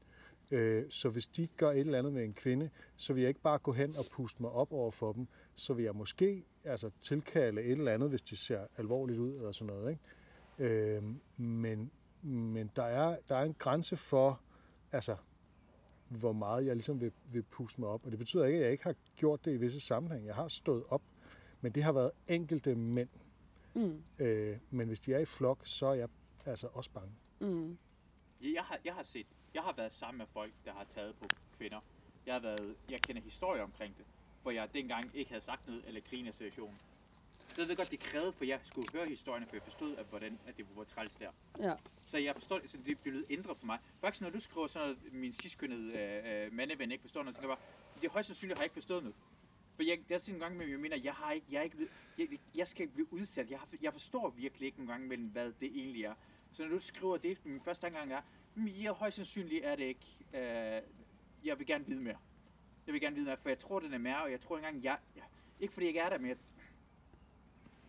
Øh, 0.51 0.85
så 0.91 1.09
hvis 1.09 1.27
de 1.27 1.47
gør 1.47 1.71
et 1.71 1.79
eller 1.79 1.99
andet 1.99 2.13
med 2.13 2.25
en 2.25 2.35
kvinde, 2.35 2.71
så 2.97 3.13
vil 3.13 3.21
jeg 3.21 3.29
ikke 3.29 3.41
bare 3.41 3.59
gå 3.59 3.73
hen 3.73 3.97
og 3.99 4.05
puste 4.13 4.43
mig 4.43 4.51
op 4.51 4.73
over 4.73 4.91
for 4.91 5.13
dem. 5.13 5.29
Så 5.55 5.75
vil 5.75 5.85
jeg 5.85 5.95
måske 5.95 6.45
altså, 6.65 6.91
tilkalde 7.01 7.63
et 7.63 7.71
eller 7.71 7.93
andet, 7.93 8.09
hvis 8.09 8.23
de 8.23 8.37
ser 8.37 8.67
alvorligt 8.77 9.19
ud 9.19 9.35
eller 9.35 9.53
sådan 9.53 9.75
noget. 9.75 9.91
Ikke? 9.91 10.75
Øh, 10.75 11.03
men 11.37 11.91
men 12.23 12.71
der, 12.77 12.83
er, 12.83 13.17
der 13.29 13.37
er 13.37 13.45
en 13.45 13.55
grænse 13.59 13.97
for, 13.97 14.41
altså, 14.93 15.17
hvor 16.09 16.33
meget 16.33 16.67
jeg 16.67 16.77
ligesom 16.77 17.01
vil, 17.01 17.13
vil 17.33 17.43
puste 17.43 17.81
mig 17.81 17.91
op. 17.91 18.05
Og 18.05 18.11
det 18.11 18.19
betyder 18.19 18.45
ikke, 18.45 18.59
at 18.59 18.65
jeg 18.65 18.73
ikke 18.73 18.85
har 18.85 18.95
gjort 19.17 19.45
det 19.45 19.53
i 19.53 19.57
visse 19.57 19.81
sammenhæng. 19.81 20.27
Jeg 20.27 20.35
har 20.35 20.49
stået 20.49 20.85
op, 20.89 21.03
men 21.61 21.73
det 21.73 21.83
har 21.83 21.93
været 21.93 22.11
enkelte 22.29 22.75
mænd, 22.75 23.09
Mm. 23.79 24.03
Øh, 24.19 24.59
men 24.71 24.89
hvis 24.89 25.01
de 25.01 25.15
er 25.15 25.19
i 25.19 25.25
flok, 25.25 25.59
så 25.65 25.87
er 25.87 25.95
jeg 25.95 26.09
altså 26.47 26.69
også 26.73 26.91
bange. 26.91 27.13
Mm. 27.41 27.79
Jeg, 28.41 28.65
har, 28.65 28.79
jeg 28.85 28.95
har 28.95 29.03
set, 29.03 29.27
jeg 29.55 29.63
har 29.63 29.73
været 29.73 29.93
sammen 29.93 30.19
med 30.19 30.27
folk, 30.27 30.53
der 30.65 30.73
har 30.73 30.85
taget 30.85 31.15
på 31.15 31.29
kvinder. 31.59 31.81
Jeg 32.27 32.35
har 32.35 32.41
været, 32.41 32.77
jeg 32.91 33.01
kender 33.01 33.23
historier 33.23 33.63
omkring 33.63 33.97
det, 33.97 34.05
hvor 34.43 34.51
jeg 34.51 34.69
dengang 34.75 35.11
ikke 35.15 35.31
havde 35.31 35.45
sagt 35.45 35.67
noget 35.67 35.85
eller 35.87 36.01
grine 36.01 36.29
af 36.29 36.35
situationen. 36.35 36.77
Så 37.49 37.61
jeg 37.63 37.69
ved 37.69 37.77
godt, 37.77 37.91
det 37.91 38.01
krævede, 38.01 38.33
for 38.33 38.45
jeg 38.45 38.61
skulle 38.63 38.93
høre 38.93 39.07
historierne, 39.07 39.47
for 39.47 39.57
jeg 39.57 39.63
forstod, 39.63 39.97
at, 39.97 40.07
hvordan, 40.07 40.39
at 40.47 40.57
det 40.57 40.67
var 40.77 40.85
træls 40.85 41.17
der. 41.17 41.31
Ja. 41.61 41.75
Så 42.01 42.19
jeg 42.19 42.35
forstår, 42.35 42.61
så 42.67 42.79
det 42.87 42.99
blev 42.99 43.25
ændret 43.31 43.57
for 43.59 43.67
mig. 43.67 43.79
Faktisk 44.01 44.23
når 44.23 44.31
du 44.31 44.41
skriver 44.41 44.67
sådan 44.67 44.89
noget, 44.89 45.13
min 45.13 45.33
sidstkønnede 45.33 45.93
øh, 45.93 46.47
øh, 46.47 46.53
mandeven 46.53 46.93
ikke 46.93 47.03
forstår 47.03 47.23
noget, 47.23 47.37
så 47.37 47.41
tænker 47.41 47.55
jeg 47.55 47.59
bare, 47.59 48.01
det 48.03 48.09
er 48.09 48.13
højst 48.13 48.27
sandsynligt, 48.27 48.59
har 48.59 48.63
jeg 48.63 48.67
ikke 48.67 48.75
forstået 48.75 49.03
noget. 49.03 49.17
For 49.79 49.83
jeg, 49.83 49.99
det 50.09 50.15
er 50.15 50.19
sådan 50.19 50.35
en 50.35 50.41
gang 50.41 50.57
med, 50.57 50.67
jeg 50.67 50.81
mener, 50.81 50.97
jeg 50.97 51.15
har 51.15 51.33
ikke, 51.33 51.47
jeg, 51.51 51.65
ikke, 51.65 51.89
jeg, 52.19 52.29
jeg 52.55 52.69
skal 52.69 52.83
ikke 52.83 52.95
blive 52.95 53.13
udsat. 53.13 53.51
Jeg, 53.51 53.59
har, 53.59 53.69
jeg 53.83 53.93
forstår 53.93 54.31
virkelig 54.31 54.67
ikke 54.67 54.79
en 54.81 54.87
gang 54.87 55.05
imellem, 55.05 55.27
hvad 55.27 55.53
det 55.61 55.79
egentlig 55.79 56.05
er. 56.05 56.15
Så 56.53 56.63
når 56.63 56.71
du 56.71 56.79
skriver 56.79 57.17
det, 57.17 57.47
min 57.47 57.61
første 57.61 57.91
gang 57.91 58.13
er, 58.13 58.23
"Hmm, 58.55 58.67
ja, 58.67 58.93
højst 58.93 59.17
sandsynligt 59.17 59.65
er 59.65 59.77
det 59.77 59.85
ikke. 59.85 60.07
Øh, 60.35 60.83
jeg 61.45 61.59
vil 61.59 61.67
gerne 61.67 61.87
vide 61.87 62.01
mere. 62.01 62.19
Jeg 62.87 62.93
vil 62.93 63.01
gerne 63.01 63.17
vide 63.17 63.27
mere, 63.27 63.37
for 63.37 63.49
jeg 63.49 63.59
tror, 63.59 63.81
den 63.81 63.95
er 63.95 63.99
mere, 63.99 64.23
og 64.23 64.31
jeg 64.31 64.41
tror 64.41 64.57
ikke 64.57 64.69
engang, 64.69 64.85
jeg... 64.85 64.99
jeg 65.17 65.25
ikke 65.61 65.75
fordi 65.75 65.85
jeg 65.87 65.89
ikke 65.89 66.01
er 66.01 66.09
der, 66.09 66.19
men 66.19 66.29
jeg, 66.29 66.37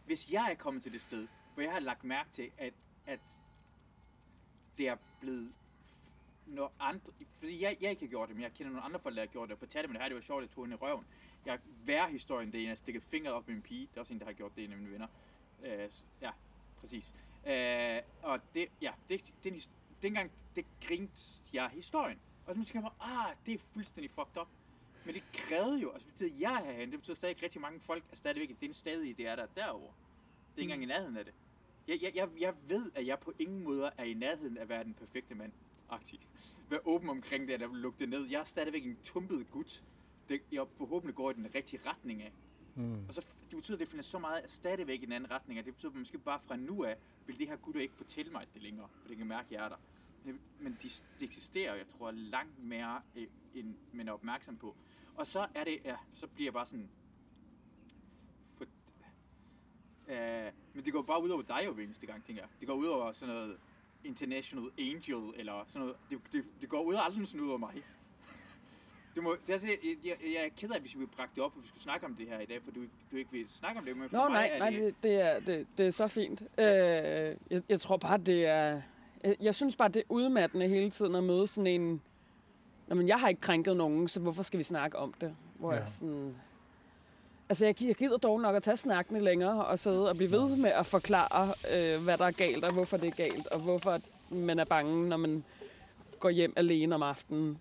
hvis 0.06 0.32
jeg 0.32 0.52
er 0.52 0.56
kommet 0.56 0.84
til 0.84 0.92
det 0.94 1.02
sted, 1.02 1.28
hvor 1.54 1.64
jeg 1.64 1.72
har 1.72 1.80
lagt 1.80 2.04
mærke 2.04 2.30
til, 2.32 2.52
at, 2.58 2.74
at 3.06 3.20
det 4.78 4.88
er 4.88 4.98
blevet 5.20 5.54
når 6.46 6.74
andre, 6.80 7.12
fordi 7.38 7.62
jeg, 7.64 7.78
jeg 7.82 7.90
ikke 7.90 8.02
har 8.06 8.10
gjort 8.10 8.28
det, 8.30 8.36
men 8.36 8.44
jeg 8.44 8.54
kender 8.54 8.72
nogle 8.72 8.86
andre 8.86 9.00
folk, 9.00 9.16
der 9.16 9.22
har 9.22 9.28
gjort 9.28 9.50
det, 9.50 9.54
og 9.54 9.60
fortalte 9.60 9.88
mig 9.88 9.94
det 9.94 10.02
her, 10.02 10.10
det 10.10 10.16
var 10.16 10.22
sjovt, 10.22 10.44
at 10.44 10.50
jeg 10.50 10.56
tog 10.56 10.64
hende 10.66 10.74
i 10.74 10.78
røven. 10.78 11.06
Jeg 11.46 11.60
værre 11.86 12.10
historien, 12.10 12.52
det 12.52 12.58
er 12.60 12.64
en, 12.64 12.70
jeg 12.70 12.78
stikket 12.78 13.04
fingret 13.04 13.34
op 13.34 13.48
med 13.48 13.56
en 13.56 13.62
pige. 13.62 13.82
Det 13.82 13.96
er 13.98 14.00
også 14.02 14.14
en, 14.14 14.20
der 14.20 14.26
har 14.26 14.34
gjort 14.34 14.56
det, 14.56 14.64
en 14.64 14.72
af 14.72 14.78
mine 14.78 14.92
venner. 14.92 15.08
Øh, 15.66 15.90
ja, 16.22 16.32
præcis. 16.80 17.16
Øh, 17.48 18.02
og 18.24 18.40
det, 18.54 18.68
ja, 18.82 18.92
det, 19.10 19.34
den, 19.44 19.54
his- 19.56 19.70
dengang, 20.02 20.32
det 20.56 20.66
grinte 20.88 21.22
jeg 21.54 21.70
historien. 21.70 22.20
Og 22.46 22.56
så 22.56 22.64
tænker 22.64 22.80
jeg 22.82 22.92
bare, 23.00 23.28
ah, 23.30 23.36
det 23.46 23.54
er 23.54 23.58
fuldstændig 23.74 24.12
fucked 24.12 24.38
up. 24.42 24.48
Men 25.06 25.16
det 25.16 25.24
krævede 25.34 25.80
jo, 25.80 25.92
altså 25.92 26.06
det 26.08 26.14
betyder, 26.14 26.36
at 26.36 26.42
jeg 26.42 26.62
er 26.62 26.66
herhen, 26.72 26.92
det 26.92 27.00
betyder 27.00 27.16
stadig, 27.16 27.36
at 27.38 27.44
rigtig 27.44 27.62
mange 27.62 27.80
folk 27.80 28.04
er 28.12 28.16
stadigvæk, 28.16 28.60
det 28.62 28.70
er 28.70 28.74
stadig, 28.74 29.18
det 29.18 29.28
er 29.28 29.36
der 29.36 29.46
derovre. 29.56 29.94
Det 30.56 30.58
er 30.58 30.62
ikke 30.62 30.74
engang 30.74 30.84
i 30.84 30.86
nærheden 30.86 31.18
af 31.18 31.26
det. 31.26 31.34
Jeg, 31.88 32.00
jeg, 32.02 32.16
jeg, 32.16 32.30
jeg 32.40 32.54
ved, 32.68 32.92
at 32.96 33.08
jeg 33.08 33.20
på 33.20 33.34
ingen 33.40 33.64
måde 33.64 33.92
er 33.98 34.04
i 34.04 34.14
nærheden 34.14 34.58
af 34.58 34.62
at 34.62 34.70
være 34.70 34.84
den 34.84 34.94
perfekte 34.94 35.36
mand. 35.36 35.52
Aktiv. 35.90 36.20
Vær 36.70 36.78
åben 36.88 37.10
omkring 37.10 37.48
det, 37.48 37.54
at 37.54 37.70
lukke 37.70 38.00
det 38.00 38.10
ned. 38.10 38.26
Jeg 38.26 38.40
er 38.40 38.44
stadigvæk 38.44 38.86
en 38.86 38.98
tumpet 39.04 39.52
gut. 39.52 39.84
Det, 40.30 40.42
jeg 40.52 40.66
forhåbentlig 40.78 41.16
går 41.16 41.32
i 41.32 41.34
den 41.34 41.48
rigtige 41.56 41.90
retning 41.90 42.22
af. 42.22 42.34
Mm. 42.76 43.06
Og 43.08 43.14
så 43.14 43.22
det 43.50 43.56
betyder, 43.56 43.76
at 43.76 43.80
det 43.80 43.88
finder 43.88 44.04
så 44.04 44.20
meget 44.20 44.52
stadigvæk 44.52 45.02
i 45.02 45.06
den 45.06 45.14
anden 45.14 45.32
retning, 45.32 45.60
at 45.60 45.66
det 45.66 45.74
betyder, 45.74 45.92
at 45.92 45.98
måske 45.98 46.18
bare 46.18 46.40
fra 46.40 46.56
nu 46.56 46.84
af, 46.84 46.98
vil 47.26 47.40
det 47.40 47.48
her 47.48 47.56
gutter 47.56 47.82
ikke 47.82 47.94
fortælle 47.96 48.32
mig 48.32 48.46
det 48.54 48.62
længere, 48.62 48.88
for 49.02 49.08
det 49.08 49.18
kan 49.18 49.28
mærke, 49.28 49.46
at 49.46 49.52
jeg 49.52 49.66
er 49.66 49.70
der. 49.70 49.76
Men- 50.60 50.78
de, 50.84 50.90
de 51.20 51.26
eksisterer, 51.26 51.76
jeg 51.76 51.88
tror, 51.98 52.12
langt 52.12 52.64
mere, 52.64 53.02
øh, 53.16 53.28
end 53.54 53.76
man 53.94 54.08
er 54.08 54.12
opmærksom 54.12 54.58
på. 54.58 54.76
Og 55.16 55.28
så 55.28 55.48
er 55.56 55.64
det, 55.64 55.80
ja, 55.86 55.96
så 56.14 56.28
bliver 56.28 56.46
jeg 56.48 56.54
bare 56.54 56.66
sådan... 56.66 56.90
For, 58.58 58.66
øh, 60.08 60.52
men 60.74 60.86
det 60.86 60.94
går 60.94 61.02
bare 61.02 61.24
ud 61.24 61.30
over 61.30 61.42
dig 61.42 61.62
jo 61.66 61.78
eneste 61.78 62.08
gang, 62.08 62.24
tænker 62.24 62.44
jeg. 62.44 62.50
Det 62.60 62.68
går 62.68 62.76
ud 62.76 62.86
over 62.86 63.12
sådan 63.12 63.36
noget 63.36 63.60
International 64.04 64.70
Angel, 64.78 65.34
eller 65.36 65.64
sådan 65.66 65.88
noget. 65.88 65.98
Det, 66.10 66.22
det, 66.32 66.46
det 66.62 66.70
går 66.70 66.84
ud 66.84 66.94
og 66.94 67.06
aldrig 67.06 67.28
sådan 67.28 67.42
ud 67.46 67.50
over 67.50 67.58
mig. 67.58 67.84
Du 69.16 69.22
må, 69.22 69.36
det 69.48 69.56
er, 69.56 69.60
jeg, 69.64 69.78
jeg, 70.06 70.16
jeg 70.36 70.46
er 70.46 70.50
ked 70.58 70.70
af, 70.72 70.80
hvis 70.82 71.00
vi 71.00 71.06
bragte 71.06 71.36
det 71.36 71.44
op, 71.44 71.52
og 71.58 71.64
vi 71.64 71.68
skulle 71.68 71.82
snakke 71.84 72.06
om 72.06 72.16
det 72.16 72.28
her 72.28 72.40
i 72.40 72.46
dag, 72.46 72.60
for 72.64 72.72
du, 72.72 72.80
du 73.12 73.16
ikke 73.18 73.32
vil 73.32 73.46
snakke 73.50 73.80
om 73.80 73.86
det. 73.86 73.98
Men 73.98 74.10
for 74.10 74.18
Nå, 74.18 74.30
mig 74.30 74.32
nej, 74.34 74.50
er 74.54 74.60
nej, 74.60 74.70
det, 74.70 74.80
det, 74.82 75.04
det, 75.04 75.22
er, 75.22 75.40
det, 75.40 75.68
det 75.78 75.86
er 75.88 75.92
så 75.92 76.08
fint. 76.08 76.42
Øh, 76.58 76.66
jeg, 77.52 77.62
jeg 77.70 77.82
tror 77.82 77.98
bare, 77.98 78.18
det 78.18 78.46
er... 78.46 78.82
Jeg, 79.24 79.36
jeg 79.42 79.56
synes 79.56 79.76
bare, 79.76 79.88
det 79.90 80.00
er 80.00 80.04
udmattende 80.10 80.68
hele 80.68 80.90
tiden 80.90 81.16
at 81.16 81.24
møde 81.24 81.48
sådan 81.48 81.68
en... 81.68 82.02
Nå, 82.88 82.96
men 82.96 83.08
jeg 83.08 83.20
har 83.20 83.30
ikke 83.30 83.42
krænket 83.42 83.78
nogen, 83.78 84.08
så 84.08 84.20
hvorfor 84.20 84.44
skal 84.44 84.58
vi 84.58 84.64
snakke 84.64 84.98
om 84.98 85.14
det? 85.22 85.36
Hvor 85.60 85.74
ja. 85.74 85.80
Jeg 85.80 85.88
sådan... 85.90 86.36
Altså, 87.50 87.66
jeg, 87.66 87.76
gi- 87.76 87.88
jeg 87.88 87.96
gider 87.96 88.18
dog 88.18 88.42
nok 88.42 88.56
at 88.56 88.64
tage 88.64 88.78
snakkene 88.78 89.20
længere 89.22 89.66
og 89.66 89.80
sidde 89.80 90.10
og 90.10 90.16
blive 90.16 90.32
ved 90.32 90.56
med 90.56 90.70
at 90.72 90.86
forklare, 90.86 91.48
øh, 91.74 92.04
hvad 92.04 92.18
der 92.18 92.26
er 92.26 92.32
galt, 92.32 92.64
og 92.64 92.74
hvorfor 92.74 92.98
det 92.98 93.08
er 93.08 93.12
galt, 93.12 93.48
og 93.48 93.60
hvorfor 93.60 94.00
man 94.30 94.60
er 94.60 94.66
bange, 94.66 95.08
når 95.10 95.18
man 95.18 95.44
går 96.20 96.30
hjem 96.30 96.54
alene 96.56 96.96
om 96.96 97.04
aftenen. 97.04 97.60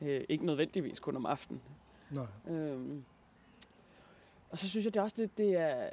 Øh, 0.00 0.24
ikke 0.28 0.46
nødvendigvis 0.46 1.00
kun 1.00 1.16
om 1.16 1.26
aftenen. 1.26 1.62
Nej. 2.10 2.26
Øhm. 2.48 3.04
Og 4.50 4.58
så 4.58 4.68
synes 4.68 4.84
jeg 4.84 4.94
det 4.94 5.00
er 5.00 5.04
også 5.04 5.16
lidt, 5.18 5.38
det 5.38 5.56
er... 5.56 5.90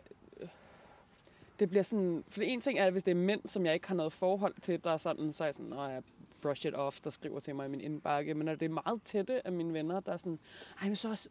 Det 1.60 1.70
bliver 1.70 1.84
sådan... 1.84 2.24
For 2.28 2.42
en 2.42 2.62
ting 2.62 2.80
er, 2.80 2.90
hvis 2.90 3.04
det 3.04 3.12
er 3.12 3.16
mænd, 3.16 3.42
som 3.46 3.66
jeg 3.66 3.74
ikke 3.74 3.88
har 3.88 3.96
noget 3.96 4.14
forhold 4.14 4.56
til, 4.62 4.84
der 4.84 4.92
er 4.92 4.98
sådan, 4.98 5.34
så 5.34 5.44
er 5.44 5.48
jeg 5.48 5.56
sådan, 5.56 5.70
når 5.70 5.88
jeg 5.88 6.04
brush 6.42 6.68
it 6.68 6.74
off, 6.74 7.02
der 7.02 7.10
skriver 7.10 7.40
til 7.40 7.56
mig 7.56 7.66
i 7.66 7.70
min 7.70 7.82
indbakke. 7.82 8.34
Men 8.34 8.46
når 8.46 8.56
det 8.56 8.66
er 8.66 8.70
meget 8.70 9.02
tætte 9.04 9.48
af 9.48 9.52
mine 9.52 9.74
venner, 9.74 10.00
der 10.00 10.14
er 10.14 10.18
sådan, 10.18 10.40
ej, 10.82 10.88
men 10.88 10.96
så 10.96 11.10
er 11.10 11.30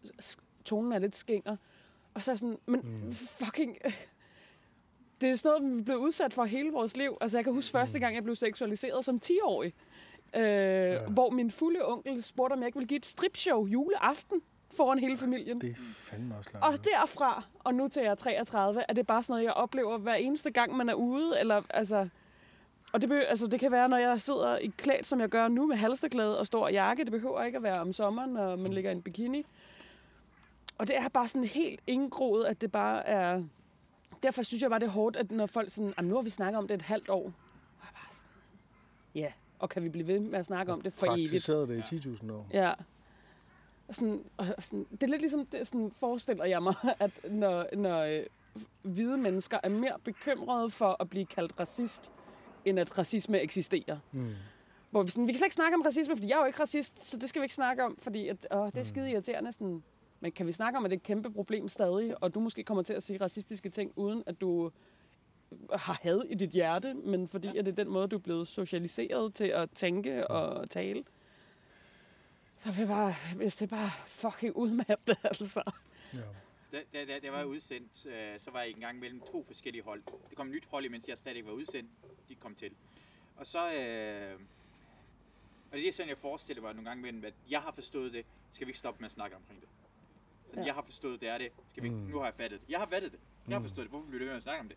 tonen 0.64 0.92
er 0.92 0.98
lidt 0.98 1.16
skinger. 1.16 1.56
Og 2.14 2.24
så 2.24 2.30
er 2.30 2.34
sådan, 2.34 2.58
men 2.66 2.80
mm. 2.80 3.12
fucking... 3.12 3.78
Det 5.20 5.30
er 5.30 5.36
sådan 5.36 5.62
noget, 5.62 5.76
vi 5.78 5.82
blev 5.82 5.96
udsat 5.96 6.32
for 6.32 6.44
hele 6.44 6.72
vores 6.72 6.96
liv. 6.96 7.16
Altså, 7.20 7.38
jeg 7.38 7.44
kan 7.44 7.52
huske 7.52 7.70
første 7.70 7.98
gang, 7.98 8.14
jeg 8.14 8.22
blev 8.22 8.34
seksualiseret 8.34 9.04
som 9.04 9.20
10-årig. 9.24 9.74
Øh, 10.36 10.42
ja. 10.42 10.98
Hvor 11.06 11.30
min 11.30 11.50
fulde 11.50 11.88
onkel 11.88 12.22
spurgte, 12.22 12.52
om 12.52 12.58
jeg 12.58 12.66
ikke 12.66 12.78
ville 12.78 12.88
give 12.88 12.96
et 12.96 13.06
stripshow 13.06 13.66
juleaften 13.66 14.42
foran 14.76 14.98
hele 14.98 15.16
familien. 15.16 15.60
Det 15.60 15.70
er 15.70 15.74
fandme 15.78 16.36
også 16.36 16.50
langt. 16.52 16.66
Og 16.66 16.84
derfra, 16.84 17.44
og 17.58 17.74
nu 17.74 17.88
til 17.88 18.02
jeg 18.02 18.10
er 18.10 18.14
33, 18.14 18.84
er 18.88 18.92
det 18.92 19.06
bare 19.06 19.22
sådan 19.22 19.32
noget, 19.32 19.44
jeg 19.44 19.52
oplever 19.52 19.98
hver 19.98 20.14
eneste 20.14 20.50
gang, 20.50 20.76
man 20.76 20.88
er 20.88 20.94
ude. 20.94 21.40
Eller, 21.40 21.62
altså, 21.70 22.08
og 22.92 23.00
det, 23.00 23.08
be, 23.08 23.24
altså, 23.24 23.46
det 23.46 23.60
kan 23.60 23.72
være, 23.72 23.88
når 23.88 23.96
jeg 23.96 24.20
sidder 24.20 24.58
i 24.58 24.66
klædt, 24.66 25.06
som 25.06 25.20
jeg 25.20 25.28
gør 25.28 25.48
nu, 25.48 25.66
med 25.66 25.76
halsterklæde 25.76 26.38
og 26.38 26.46
stor 26.46 26.68
jakke. 26.68 27.04
Det 27.04 27.12
behøver 27.12 27.42
ikke 27.42 27.56
at 27.56 27.62
være 27.62 27.76
om 27.80 27.92
sommeren, 27.92 28.30
når 28.30 28.56
man 28.56 28.72
ligger 28.72 28.90
i 28.90 28.94
en 28.94 29.02
bikini. 29.02 29.46
Og 30.78 30.88
det 30.88 30.96
er 30.96 31.08
bare 31.08 31.28
sådan 31.28 31.48
helt 31.48 31.80
indgroet, 31.86 32.44
at 32.44 32.60
det 32.60 32.72
bare 32.72 33.06
er... 33.06 33.42
Derfor 34.22 34.42
synes 34.42 34.62
jeg 34.62 34.70
bare, 34.70 34.80
det 34.80 34.86
er 34.86 34.90
hårdt, 34.90 35.16
at 35.16 35.30
når 35.30 35.46
folk 35.46 35.70
sådan... 35.70 35.94
Nu 36.02 36.14
har 36.14 36.22
vi 36.22 36.30
snakket 36.30 36.58
om 36.58 36.68
det 36.68 36.74
et 36.74 36.82
halvt 36.82 37.08
år. 37.08 37.24
Og 37.24 37.32
jeg 37.82 37.88
bare 37.94 38.10
sådan... 38.10 38.30
Ja, 39.14 39.32
og 39.62 39.68
kan 39.68 39.82
vi 39.82 39.88
blive 39.88 40.06
ved 40.06 40.20
med 40.20 40.38
at 40.38 40.46
snakke 40.46 40.72
om 40.72 40.80
det 40.80 40.92
for 40.92 41.06
evigt? 41.06 41.30
Praktiseret 41.30 41.68
det 41.68 41.92
i 41.92 41.96
10.000 41.96 42.32
år. 42.32 42.46
Ja. 42.52 42.72
Og 43.88 43.94
sådan, 43.94 44.24
og 44.36 44.46
sådan, 44.58 44.86
det 44.90 45.02
er 45.02 45.06
lidt 45.06 45.20
ligesom, 45.20 45.46
det, 45.46 45.66
sådan 45.66 45.92
forestiller 45.94 46.44
jeg 46.44 46.62
mig, 46.62 46.74
at 47.00 47.10
når, 47.30 47.76
når 47.76 48.00
øh, 48.00 48.26
hvide 48.82 49.16
mennesker 49.16 49.58
er 49.62 49.68
mere 49.68 49.98
bekymrede 50.04 50.70
for 50.70 50.96
at 51.00 51.10
blive 51.10 51.26
kaldt 51.26 51.60
racist, 51.60 52.12
end 52.64 52.80
at 52.80 52.98
racisme 52.98 53.40
eksisterer. 53.40 53.98
Mm. 54.12 54.30
Hvor 54.90 55.02
vi, 55.02 55.10
sådan, 55.10 55.26
vi 55.26 55.32
kan 55.32 55.38
slet 55.38 55.46
ikke 55.46 55.54
snakke 55.54 55.74
om 55.74 55.82
racisme, 55.82 56.16
fordi 56.16 56.28
jeg 56.28 56.34
er 56.34 56.40
jo 56.40 56.46
ikke 56.46 56.60
racist, 56.60 57.10
så 57.10 57.16
det 57.16 57.28
skal 57.28 57.42
vi 57.42 57.44
ikke 57.44 57.54
snakke 57.54 57.84
om, 57.84 57.96
fordi 57.98 58.28
at, 58.28 58.46
åh, 58.50 58.66
det 58.66 58.76
er 58.76 58.82
skide 58.82 59.10
irriterende. 59.10 59.52
Sådan. 59.52 59.82
Men 60.20 60.32
kan 60.32 60.46
vi 60.46 60.52
snakke 60.52 60.78
om, 60.78 60.84
at 60.84 60.90
det 60.90 60.96
er 60.96 61.00
et 61.00 61.02
kæmpe 61.02 61.32
problem 61.32 61.68
stadig, 61.68 62.22
og 62.22 62.34
du 62.34 62.40
måske 62.40 62.64
kommer 62.64 62.82
til 62.82 62.94
at 62.94 63.02
sige 63.02 63.20
racistiske 63.20 63.68
ting, 63.68 63.92
uden 63.96 64.22
at 64.26 64.40
du 64.40 64.70
har 65.74 65.98
had 66.02 66.22
i 66.30 66.34
dit 66.34 66.50
hjerte, 66.50 66.94
men 66.94 67.28
fordi 67.28 67.48
at 67.56 67.64
det 67.64 67.70
er 67.78 67.84
den 67.84 67.88
måde, 67.92 68.08
du 68.08 68.16
er 68.16 68.20
blevet 68.20 68.48
socialiseret 68.48 69.34
til 69.34 69.44
at 69.44 69.70
tænke 69.70 70.26
og 70.28 70.70
tale. 70.70 71.04
Så 72.58 72.72
det 72.76 72.88
bare, 72.88 73.14
det 73.38 73.62
er 73.62 73.66
bare 73.66 73.90
fucking 74.06 74.56
udmattet, 74.56 75.16
altså. 75.24 75.72
Ja. 76.14 76.18
Da, 76.72 76.82
da, 76.92 77.04
da, 77.04 77.18
da 77.18 77.24
jeg 77.24 77.32
var 77.32 77.44
udsendt, 77.44 78.06
øh, 78.06 78.38
så 78.40 78.50
var 78.50 78.60
jeg 78.60 78.70
engang 78.70 78.98
mellem 78.98 79.20
to 79.20 79.42
forskellige 79.42 79.82
hold. 79.82 80.02
Det 80.28 80.36
kom 80.36 80.46
et 80.46 80.52
nyt 80.52 80.64
hold, 80.70 80.90
mens 80.90 81.08
jeg 81.08 81.18
stadig 81.18 81.46
var 81.46 81.52
udsendt. 81.52 81.90
De 82.28 82.34
kom 82.34 82.54
til. 82.54 82.70
Og 83.36 83.46
så... 83.46 83.72
Øh, 83.72 84.40
og 85.72 85.78
det 85.78 85.88
er 85.88 85.92
sådan, 85.92 86.08
jeg 86.08 86.18
forestiller 86.18 86.62
mig 86.62 86.74
nogle 86.74 86.88
gange 86.90 87.02
mellem, 87.02 87.24
at 87.24 87.34
jeg 87.50 87.60
har 87.60 87.72
forstået 87.72 88.12
det. 88.12 88.24
Skal 88.52 88.66
vi 88.66 88.70
ikke 88.70 88.78
stoppe 88.78 89.00
med 89.00 89.06
at 89.06 89.12
snakke 89.12 89.36
omkring 89.36 89.60
det? 89.60 89.68
Så 90.46 90.56
Ja. 90.60 90.64
jeg 90.66 90.74
har 90.74 90.82
forstået, 90.82 91.20
det 91.20 91.28
er 91.28 91.38
det. 91.38 91.48
Skal 91.70 91.82
vi 91.82 91.88
ikke, 91.88 91.98
Mm. 91.98 92.06
Nu 92.06 92.18
har 92.18 92.24
jeg 92.24 92.34
fattet 92.34 92.60
det. 92.60 92.70
Jeg 92.70 92.78
har 92.78 92.86
fattet 92.86 93.12
det. 93.12 93.20
Jeg 93.48 93.54
har 93.56 93.60
forstået 93.62 93.84
det. 93.84 93.90
Hvorfor 93.90 94.06
bliver 94.06 94.18
det 94.18 94.26
ved 94.26 94.32
med 94.32 94.36
at 94.36 94.42
snakke 94.42 94.60
om 94.60 94.68
det? 94.68 94.76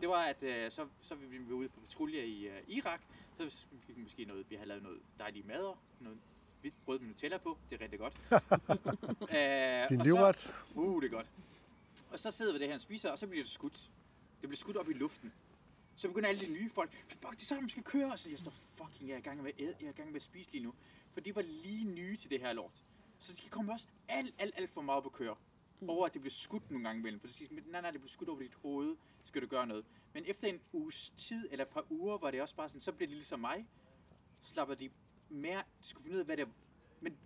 Det 0.00 0.08
var, 0.08 0.24
at 0.24 0.42
øh, 0.42 0.70
så, 0.70 0.86
så 1.00 1.14
vi 1.14 1.38
blev 1.38 1.56
ude 1.56 1.68
på 1.68 1.80
patrulje 1.80 2.26
i 2.26 2.48
øh, 2.48 2.62
Irak. 2.68 3.00
Så 3.38 3.66
fik 3.86 3.96
vi 3.96 4.02
måske 4.02 4.24
noget, 4.24 4.50
vi 4.50 4.54
havde 4.54 4.68
lavet 4.68 4.82
noget 4.82 4.98
dejlige 5.18 5.46
mader. 5.46 5.82
Noget 6.00 6.18
hvidt 6.60 6.74
brød 6.84 6.98
med 6.98 7.08
Nutella 7.08 7.38
på. 7.38 7.58
Det 7.70 7.80
er 7.80 7.82
rigtig 7.82 7.98
godt. 7.98 8.20
øh, 9.36 9.88
Din 9.88 10.00
livret. 10.00 10.54
Uh, 10.74 11.02
det 11.02 11.08
er 11.08 11.12
godt. 11.16 11.26
Og 12.10 12.18
så 12.18 12.30
sidder 12.30 12.52
vi 12.52 12.58
det 12.58 12.66
her 12.66 12.74
og 12.74 12.80
spiser, 12.80 13.10
og 13.10 13.18
så 13.18 13.26
bliver 13.26 13.44
det 13.44 13.52
skudt. 13.52 13.90
Det 14.40 14.48
bliver 14.48 14.56
skudt 14.56 14.76
op 14.76 14.88
i 14.88 14.92
luften. 14.92 15.32
Så 15.96 16.08
begynder 16.08 16.28
alle 16.28 16.46
de 16.46 16.52
nye 16.52 16.70
folk, 16.70 16.92
fuck, 16.92 17.30
det 17.30 17.42
er 17.42 17.44
sådan, 17.44 17.64
vi 17.64 17.70
skal 17.70 17.82
køre. 17.82 18.12
Og 18.12 18.18
så 18.18 18.30
jeg 18.30 18.38
står, 18.38 18.50
fucking, 18.50 19.08
jeg 19.08 19.14
er 19.14 19.18
i 19.18 19.22
gang 19.22 19.42
med 19.42 19.50
at 19.50 19.60
jeg 19.60 19.86
er 19.86 19.90
i 19.90 19.92
gang 19.92 20.08
med 20.08 20.16
at 20.16 20.22
spise 20.22 20.52
lige 20.52 20.64
nu. 20.64 20.74
For 21.12 21.20
de 21.20 21.34
var 21.34 21.42
lige 21.42 21.84
nye 21.84 22.16
til 22.16 22.30
det 22.30 22.40
her 22.40 22.52
lort. 22.52 22.82
Så 23.18 23.32
de 23.32 23.40
kan 23.40 23.50
komme 23.50 23.72
også 23.72 23.86
alt, 24.08 24.34
alt, 24.38 24.54
alt 24.56 24.70
for 24.70 24.82
meget 24.82 25.02
på 25.02 25.08
køre. 25.08 25.36
Over 25.88 26.06
at 26.06 26.12
det 26.12 26.20
bliver 26.20 26.30
skudt 26.32 26.70
nogle 26.70 26.84
gange 26.88 27.00
imellem. 27.00 27.20
For 27.20 27.26
det 27.26 27.34
skal, 27.36 27.48
nej, 27.66 27.80
nej, 27.80 27.90
det 27.90 28.00
bliver 28.00 28.10
skudt 28.10 28.28
over 28.28 28.38
dit 28.38 28.54
hoved, 28.54 28.96
skal 29.22 29.42
du 29.42 29.46
gøre 29.46 29.66
noget. 29.66 29.84
Men 30.14 30.24
efter 30.26 30.48
en 30.48 30.60
uges 30.72 31.10
tid, 31.16 31.48
eller 31.50 31.64
et 31.64 31.68
par 31.70 31.84
uger, 31.90 32.18
var 32.18 32.30
det 32.30 32.42
også 32.42 32.54
bare 32.54 32.68
sådan, 32.68 32.80
så 32.80 32.92
bliver 32.92 33.08
de 33.08 33.14
ligesom 33.14 33.40
mig. 33.40 33.66
Slapper 34.40 34.74
de 34.74 34.90
mere, 35.28 35.58
de 35.58 35.86
skulle 35.88 36.02
finde 36.02 36.14
ud 36.14 36.20
af, 36.20 36.26
hvad 36.26 36.36
det 36.36 36.48
Men 37.00 37.16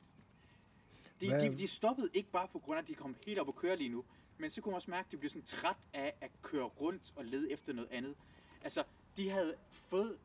de, 1.20 1.28
Hvad- 1.28 1.40
de, 1.52 1.58
de 1.58 1.66
stoppede 1.68 2.10
ikke 2.14 2.30
bare 2.30 2.48
på 2.48 2.58
grund 2.58 2.78
af, 2.78 2.82
at 2.82 2.88
de 2.88 2.94
kom 2.94 3.16
helt 3.26 3.38
op 3.38 3.48
og 3.48 3.56
køre 3.56 3.76
lige 3.76 3.88
nu. 3.90 4.04
Men 4.38 4.50
så 4.50 4.60
kunne 4.60 4.70
man 4.70 4.76
også 4.76 4.90
mærke, 4.90 5.06
at 5.06 5.12
de 5.12 5.16
blev 5.16 5.30
sådan 5.30 5.46
træt 5.46 5.76
af 5.92 6.14
at 6.20 6.30
køre 6.42 6.64
rundt 6.64 7.12
og 7.16 7.24
lede 7.24 7.52
efter 7.52 7.72
noget 7.72 7.90
andet. 7.90 8.16
Altså, 8.62 8.84
de 9.16 9.30
havde 9.30 9.56
fået... 9.70 10.18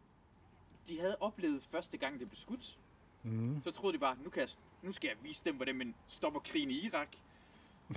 De 0.87 0.99
havde 0.99 1.17
oplevet 1.19 1.63
første 1.63 1.97
gang, 1.97 2.19
det 2.19 2.29
blev 2.29 2.37
skudt. 2.37 2.79
Mm. 3.23 3.61
Så 3.63 3.71
troede 3.71 3.93
de 3.93 3.99
bare, 3.99 4.17
nu, 4.23 4.29
kan 4.29 4.41
jeg, 4.41 4.49
nu 4.81 4.91
skal 4.91 5.07
jeg 5.07 5.17
vise 5.23 5.45
dem, 5.45 5.55
hvordan 5.55 5.75
man 5.75 5.95
stopper 6.07 6.39
krigen 6.39 6.71
i 6.71 6.85
Irak. 6.85 7.15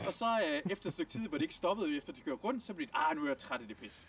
Og 0.06 0.14
så 0.14 0.40
øh, 0.40 0.72
efter 0.72 0.86
et 0.86 0.92
stykke 0.92 1.10
tid, 1.10 1.28
hvor 1.28 1.38
det 1.38 1.42
ikke 1.42 1.54
stoppede, 1.54 1.96
efter 1.96 2.12
de 2.12 2.20
kørte 2.20 2.36
rundt, 2.36 2.62
så 2.62 2.74
blev 2.74 2.86
de, 2.86 2.92
ah, 2.94 3.16
nu 3.16 3.24
er 3.24 3.28
jeg 3.28 3.38
træt 3.38 3.60
af 3.60 3.68
det 3.68 3.76
pis. 3.76 4.06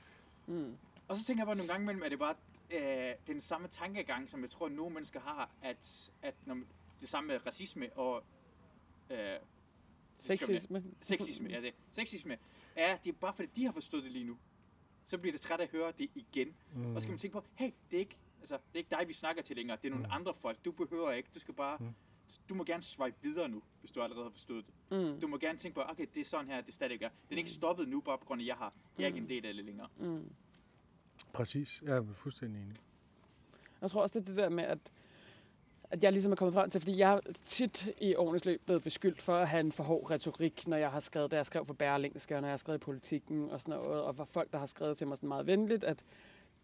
Mm. 0.48 0.78
Og 1.08 1.18
så 1.18 1.24
tænker 1.24 1.42
jeg 1.42 1.48
bare 1.48 1.56
nogle 1.56 1.72
gange 1.72 1.84
imellem, 1.84 2.04
at 2.04 2.12
det 2.12 2.20
bare 2.20 2.36
øh, 2.72 3.14
den 3.28 3.42
samme 3.42 3.68
tankegang, 3.68 4.30
som 4.30 4.42
jeg 4.42 4.50
tror, 4.50 4.66
at 4.66 4.72
nogle 4.72 4.94
mennesker 4.94 5.20
har, 5.20 5.50
at, 5.62 6.12
at 6.22 6.36
når, 6.46 6.58
det 7.02 7.10
samme 7.10 7.28
med 7.28 7.46
racisme 7.46 7.94
og 7.94 8.24
øh, 9.10 9.18
Sexisme. 10.20 10.84
Sexisme, 11.02 11.50
ja 11.50 11.62
det. 11.62 11.74
Sexisme 11.94 12.38
er, 12.76 12.98
det 12.98 13.10
er 13.10 13.14
bare 13.14 13.34
fordi, 13.34 13.50
de 13.56 13.66
har 13.66 13.72
forstået 13.72 14.04
det 14.04 14.12
lige 14.12 14.26
nu. 14.26 14.38
så 15.06 15.18
bliver 15.18 15.32
det 15.32 15.42
træt 15.42 15.60
af 15.60 15.64
at 15.64 15.70
høre 15.70 15.94
det 16.00 16.10
igen. 16.16 16.56
Mm. 16.74 16.96
Og 16.96 17.02
så 17.02 17.04
skal 17.04 17.12
man 17.12 17.20
tænke 17.20 17.34
på, 17.34 17.44
hey, 17.56 17.72
det 17.92 17.98
er 17.98 18.00
ikke, 18.00 18.18
altså, 18.40 18.56
det 18.56 18.74
er 18.74 18.78
ikke 18.78 18.90
dig, 18.90 19.08
vi 19.08 19.14
snakker 19.14 19.42
til 19.42 19.56
længere, 19.56 19.78
det 19.82 19.88
er 19.88 19.90
nogle 19.90 20.06
mm. 20.06 20.12
andre 20.14 20.34
folk. 20.34 20.66
Du 20.66 20.72
behøver 20.72 21.12
ikke, 21.12 21.30
du 21.36 21.40
skal 21.40 21.54
bare, 21.54 21.78
mm. 21.80 21.94
Du 22.50 22.54
må 22.54 22.64
gerne 22.64 22.84
swipe 22.84 23.18
videre 23.22 23.50
nu, 23.50 23.62
hvis 23.80 23.92
du 23.92 24.02
allerede 24.02 24.24
har 24.24 24.32
forstået 24.32 24.66
det. 24.66 24.74
Mm. 24.98 25.20
Du 25.20 25.28
må 25.28 25.38
gerne 25.38 25.58
tænke 25.58 25.76
på, 25.76 25.82
okay, 25.90 26.06
det 26.16 26.22
er 26.22 26.26
sådan 26.26 26.48
her, 26.48 26.62
det 26.62 26.74
stadig 26.74 27.02
er. 27.02 27.10
Den 27.30 27.34
er 27.34 27.38
ikke 27.38 27.50
stoppet 27.50 27.88
nu, 27.88 28.02
bare 28.02 28.18
på 28.18 28.26
grund 28.26 28.42
af, 28.42 28.44
at 28.44 28.48
jeg, 28.48 28.56
har, 28.56 28.74
jeg 28.98 29.04
er 29.04 29.08
ikke 29.08 29.20
en 29.20 29.30
del 29.30 29.46
af 29.46 29.54
det 29.54 29.66
længere. 29.66 29.88
Mm. 29.98 30.30
Præcis, 31.34 31.82
jeg 31.86 31.98
er 31.98 32.04
fuldstændig 32.14 32.62
enig. 32.62 32.78
Jeg 33.82 33.92
tror 33.92 34.02
også, 34.02 34.20
det 34.20 34.26
er 34.30 34.34
det 34.34 34.38
der 34.38 34.50
med, 34.50 34.64
at 34.64 34.92
at 35.90 36.04
jeg 36.04 36.12
ligesom 36.12 36.32
er 36.32 36.36
kommet 36.36 36.54
frem 36.54 36.70
til, 36.70 36.82
fordi 36.82 36.98
jeg 36.98 37.20
tit 37.44 37.88
i 38.02 38.16
årenes 38.16 38.46
løb 38.46 38.62
blevet 38.66 38.84
beskyldt 38.84 39.22
for 39.22 39.36
at 39.36 39.48
have 39.48 39.60
en 39.60 39.72
for 39.72 39.84
hård 39.84 40.12
retorik, 40.12 40.68
når 40.68 40.78
jeg 40.78 40.92
har 40.92 41.00
skrevet, 41.00 41.32
da 41.32 41.36
jeg 41.36 41.46
skrev 41.46 41.66
for 41.66 41.74
Bærlingske, 41.74 42.36
og 42.36 42.42
når 42.42 42.48
jeg 42.48 42.52
har 42.54 42.58
skrevet 42.58 42.80
i 42.80 42.86
politikken 42.86 43.50
og 43.50 43.62
sådan 43.62 43.80
noget, 43.80 44.02
og 44.02 44.18
var 44.18 44.26
folk, 44.26 44.52
der 44.52 44.60
har 44.60 44.66
skrevet 44.66 44.98
til 44.98 45.08
mig 45.08 45.18
sådan 45.18 45.30
meget 45.30 45.48
venligt, 45.48 45.84
at 45.84 46.04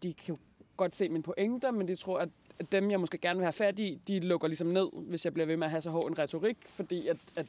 de 0.02 0.14
kan 0.14 0.38
godt 0.76 0.96
se 0.96 1.08
mine 1.08 1.22
pointer, 1.22 1.70
men 1.70 1.88
de 1.88 1.96
tror, 1.96 2.18
at 2.18 2.28
dem, 2.72 2.90
jeg 2.90 3.00
måske 3.00 3.18
gerne 3.18 3.38
vil 3.38 3.44
have 3.44 3.52
fat 3.52 3.78
i, 3.78 4.00
de 4.08 4.20
lukker 4.20 4.48
ligesom 4.48 4.66
ned, 4.66 4.88
hvis 5.08 5.24
jeg 5.24 5.32
bliver 5.32 5.46
ved 5.46 5.56
med 5.56 5.66
at 5.66 5.70
have 5.70 5.80
så 5.80 5.90
hård 5.90 6.10
en 6.10 6.18
retorik, 6.18 6.56
fordi 6.66 7.08
at, 7.08 7.16
at 7.36 7.46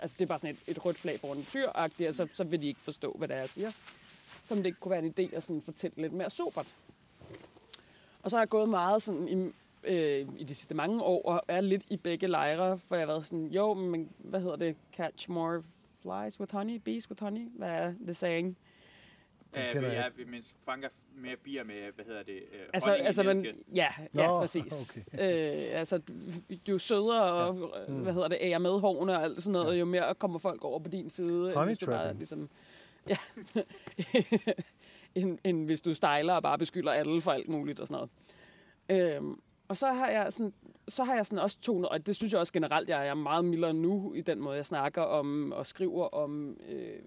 altså 0.00 0.16
det 0.18 0.24
er 0.24 0.28
bare 0.28 0.38
sådan 0.38 0.54
et, 0.54 0.76
et 0.76 0.84
rødt 0.84 0.98
flag 0.98 1.20
for 1.20 1.34
en 1.34 1.44
tyr 1.44 1.68
og 1.68 1.90
så, 1.98 2.28
så 2.32 2.44
vil 2.44 2.62
de 2.62 2.66
ikke 2.66 2.80
forstå, 2.80 3.14
hvad 3.18 3.28
det 3.28 3.36
er, 3.36 3.40
jeg 3.40 3.48
siger. 3.48 3.70
Som 4.44 4.56
det 4.56 4.66
ikke 4.66 4.78
kunne 4.80 4.90
være 4.90 5.04
en 5.04 5.14
idé 5.18 5.36
at 5.36 5.42
sådan 5.42 5.62
fortælle 5.62 5.96
lidt 5.96 6.12
mere 6.12 6.30
sobert. 6.30 6.66
Og 8.22 8.30
så 8.30 8.36
har 8.36 8.42
jeg 8.42 8.48
gået 8.48 8.68
meget 8.68 9.02
sådan 9.02 9.28
i, 9.28 9.52
øh, 9.84 10.28
i 10.38 10.44
de 10.44 10.54
sidste 10.54 10.74
mange 10.74 11.02
år, 11.02 11.22
og 11.22 11.42
er 11.48 11.60
lidt 11.60 11.84
i 11.90 11.96
begge 11.96 12.26
lejre, 12.26 12.78
for 12.78 12.94
jeg 12.94 13.02
har 13.02 13.06
været 13.06 13.26
sådan, 13.26 13.46
jo, 13.46 13.74
men 13.74 14.10
hvad 14.18 14.40
hedder 14.40 14.56
det? 14.56 14.76
Catch 14.96 15.30
more 15.30 15.62
flies 16.02 16.40
with 16.40 16.52
honey, 16.52 16.76
bees 16.76 17.10
with 17.10 17.22
honey? 17.22 17.48
Hvad 17.56 17.68
er 17.68 17.92
det 18.06 18.16
saying? 18.16 18.56
Ja, 19.56 19.78
vi 19.78 19.86
er, 19.86 20.10
vi 20.16 20.44
fanger 20.64 20.88
mere 21.16 21.36
bier 21.36 21.64
med, 21.64 21.92
hvad 21.94 22.04
hedder 22.04 22.22
det, 22.22 22.36
øh, 22.36 22.60
altså, 22.72 22.90
altså 22.90 23.22
man, 23.22 23.46
ja, 23.74 23.88
ja, 24.14 24.26
Nå, 24.26 24.40
præcis. 24.40 24.98
Okay. 24.98 25.04
Øh, 25.68 25.80
altså, 25.80 26.00
jo 26.68 26.78
sødere 26.78 27.22
og, 27.22 27.72
ja. 27.88 27.92
mm. 27.92 28.02
hvad 28.02 28.12
hedder 28.12 28.28
det, 28.28 28.38
ære 28.40 28.60
med 28.60 28.80
hårene 28.80 29.16
og 29.16 29.22
alt 29.22 29.42
sådan 29.42 29.52
noget, 29.52 29.74
ja. 29.74 29.78
jo 29.78 29.84
mere 29.84 30.14
kommer 30.14 30.38
folk 30.38 30.64
over 30.64 30.78
på 30.78 30.88
din 30.88 31.10
side. 31.10 31.54
Honey 31.54 31.66
hvis 31.66 31.78
du 31.78 31.86
bare, 31.86 32.14
ligesom, 32.14 32.48
ja, 33.08 33.16
end, 35.14 35.38
end 35.44 35.64
hvis 35.64 35.80
du 35.80 35.94
stejler 35.94 36.34
og 36.34 36.42
bare 36.42 36.58
beskylder 36.58 36.92
alle 36.92 37.20
for 37.20 37.30
alt 37.30 37.48
muligt 37.48 37.80
og 37.80 37.86
sådan 37.86 38.08
noget. 38.88 39.16
Øhm, 39.16 39.40
og 39.68 39.76
så 39.76 39.92
har 39.92 40.08
jeg 40.08 40.32
sådan, 40.32 40.52
så 40.88 41.04
har 41.04 41.14
jeg 41.14 41.26
sådan 41.26 41.38
også 41.38 41.60
tonet, 41.60 41.88
og 41.88 42.06
det 42.06 42.16
synes 42.16 42.32
jeg 42.32 42.40
også 42.40 42.52
generelt, 42.52 42.88
jeg 42.88 43.08
er 43.08 43.14
meget 43.14 43.44
mildere 43.44 43.74
nu 43.74 44.14
i 44.14 44.20
den 44.20 44.40
måde, 44.40 44.56
jeg 44.56 44.66
snakker 44.66 45.02
om 45.02 45.52
og 45.52 45.66
skriver 45.66 46.06
om 46.08 46.56
øh, 46.68 46.98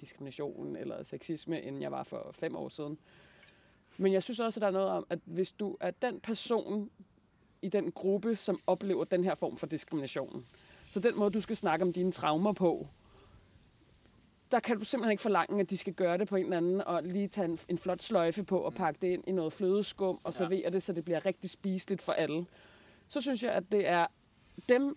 diskrimination 0.00 0.76
eller 0.76 1.02
sexisme, 1.02 1.62
end 1.62 1.80
jeg 1.80 1.92
var 1.92 2.02
for 2.02 2.30
fem 2.32 2.56
år 2.56 2.68
siden. 2.68 2.98
Men 3.96 4.12
jeg 4.12 4.22
synes 4.22 4.40
også, 4.40 4.58
at 4.58 4.62
der 4.62 4.66
er 4.66 4.72
noget 4.72 4.88
om, 4.88 5.06
at 5.10 5.18
hvis 5.24 5.52
du 5.52 5.76
er 5.80 5.90
den 5.90 6.20
person 6.20 6.90
i 7.62 7.68
den 7.68 7.92
gruppe, 7.92 8.36
som 8.36 8.60
oplever 8.66 9.04
den 9.04 9.24
her 9.24 9.34
form 9.34 9.56
for 9.56 9.66
diskrimination, 9.66 10.46
så 10.86 11.00
den 11.00 11.18
måde, 11.18 11.30
du 11.30 11.40
skal 11.40 11.56
snakke 11.56 11.84
om 11.84 11.92
dine 11.92 12.12
traumer 12.12 12.52
på, 12.52 12.86
der 14.50 14.60
kan 14.60 14.78
du 14.78 14.84
simpelthen 14.84 15.10
ikke 15.10 15.22
forlange, 15.22 15.60
at 15.60 15.70
de 15.70 15.76
skal 15.76 15.92
gøre 15.92 16.18
det 16.18 16.28
på 16.28 16.36
en 16.36 16.44
eller 16.44 16.56
anden, 16.56 16.80
og 16.80 17.02
lige 17.02 17.28
tage 17.28 17.44
en, 17.44 17.58
en 17.68 17.78
flot 17.78 18.02
sløjfe 18.02 18.44
på 18.44 18.58
og 18.58 18.74
pakke 18.74 18.98
det 19.02 19.08
ind 19.08 19.24
i 19.26 19.32
noget 19.32 19.52
flødeskum, 19.52 20.20
og 20.24 20.34
servere 20.34 20.60
ja. 20.64 20.70
det, 20.70 20.82
så 20.82 20.92
det 20.92 21.04
bliver 21.04 21.26
rigtig 21.26 21.50
spiseligt 21.50 22.02
for 22.02 22.12
alle. 22.12 22.46
Så 23.08 23.20
synes 23.20 23.42
jeg, 23.42 23.52
at 23.52 23.72
det 23.72 23.88
er 23.88 24.06
dem, 24.68 24.96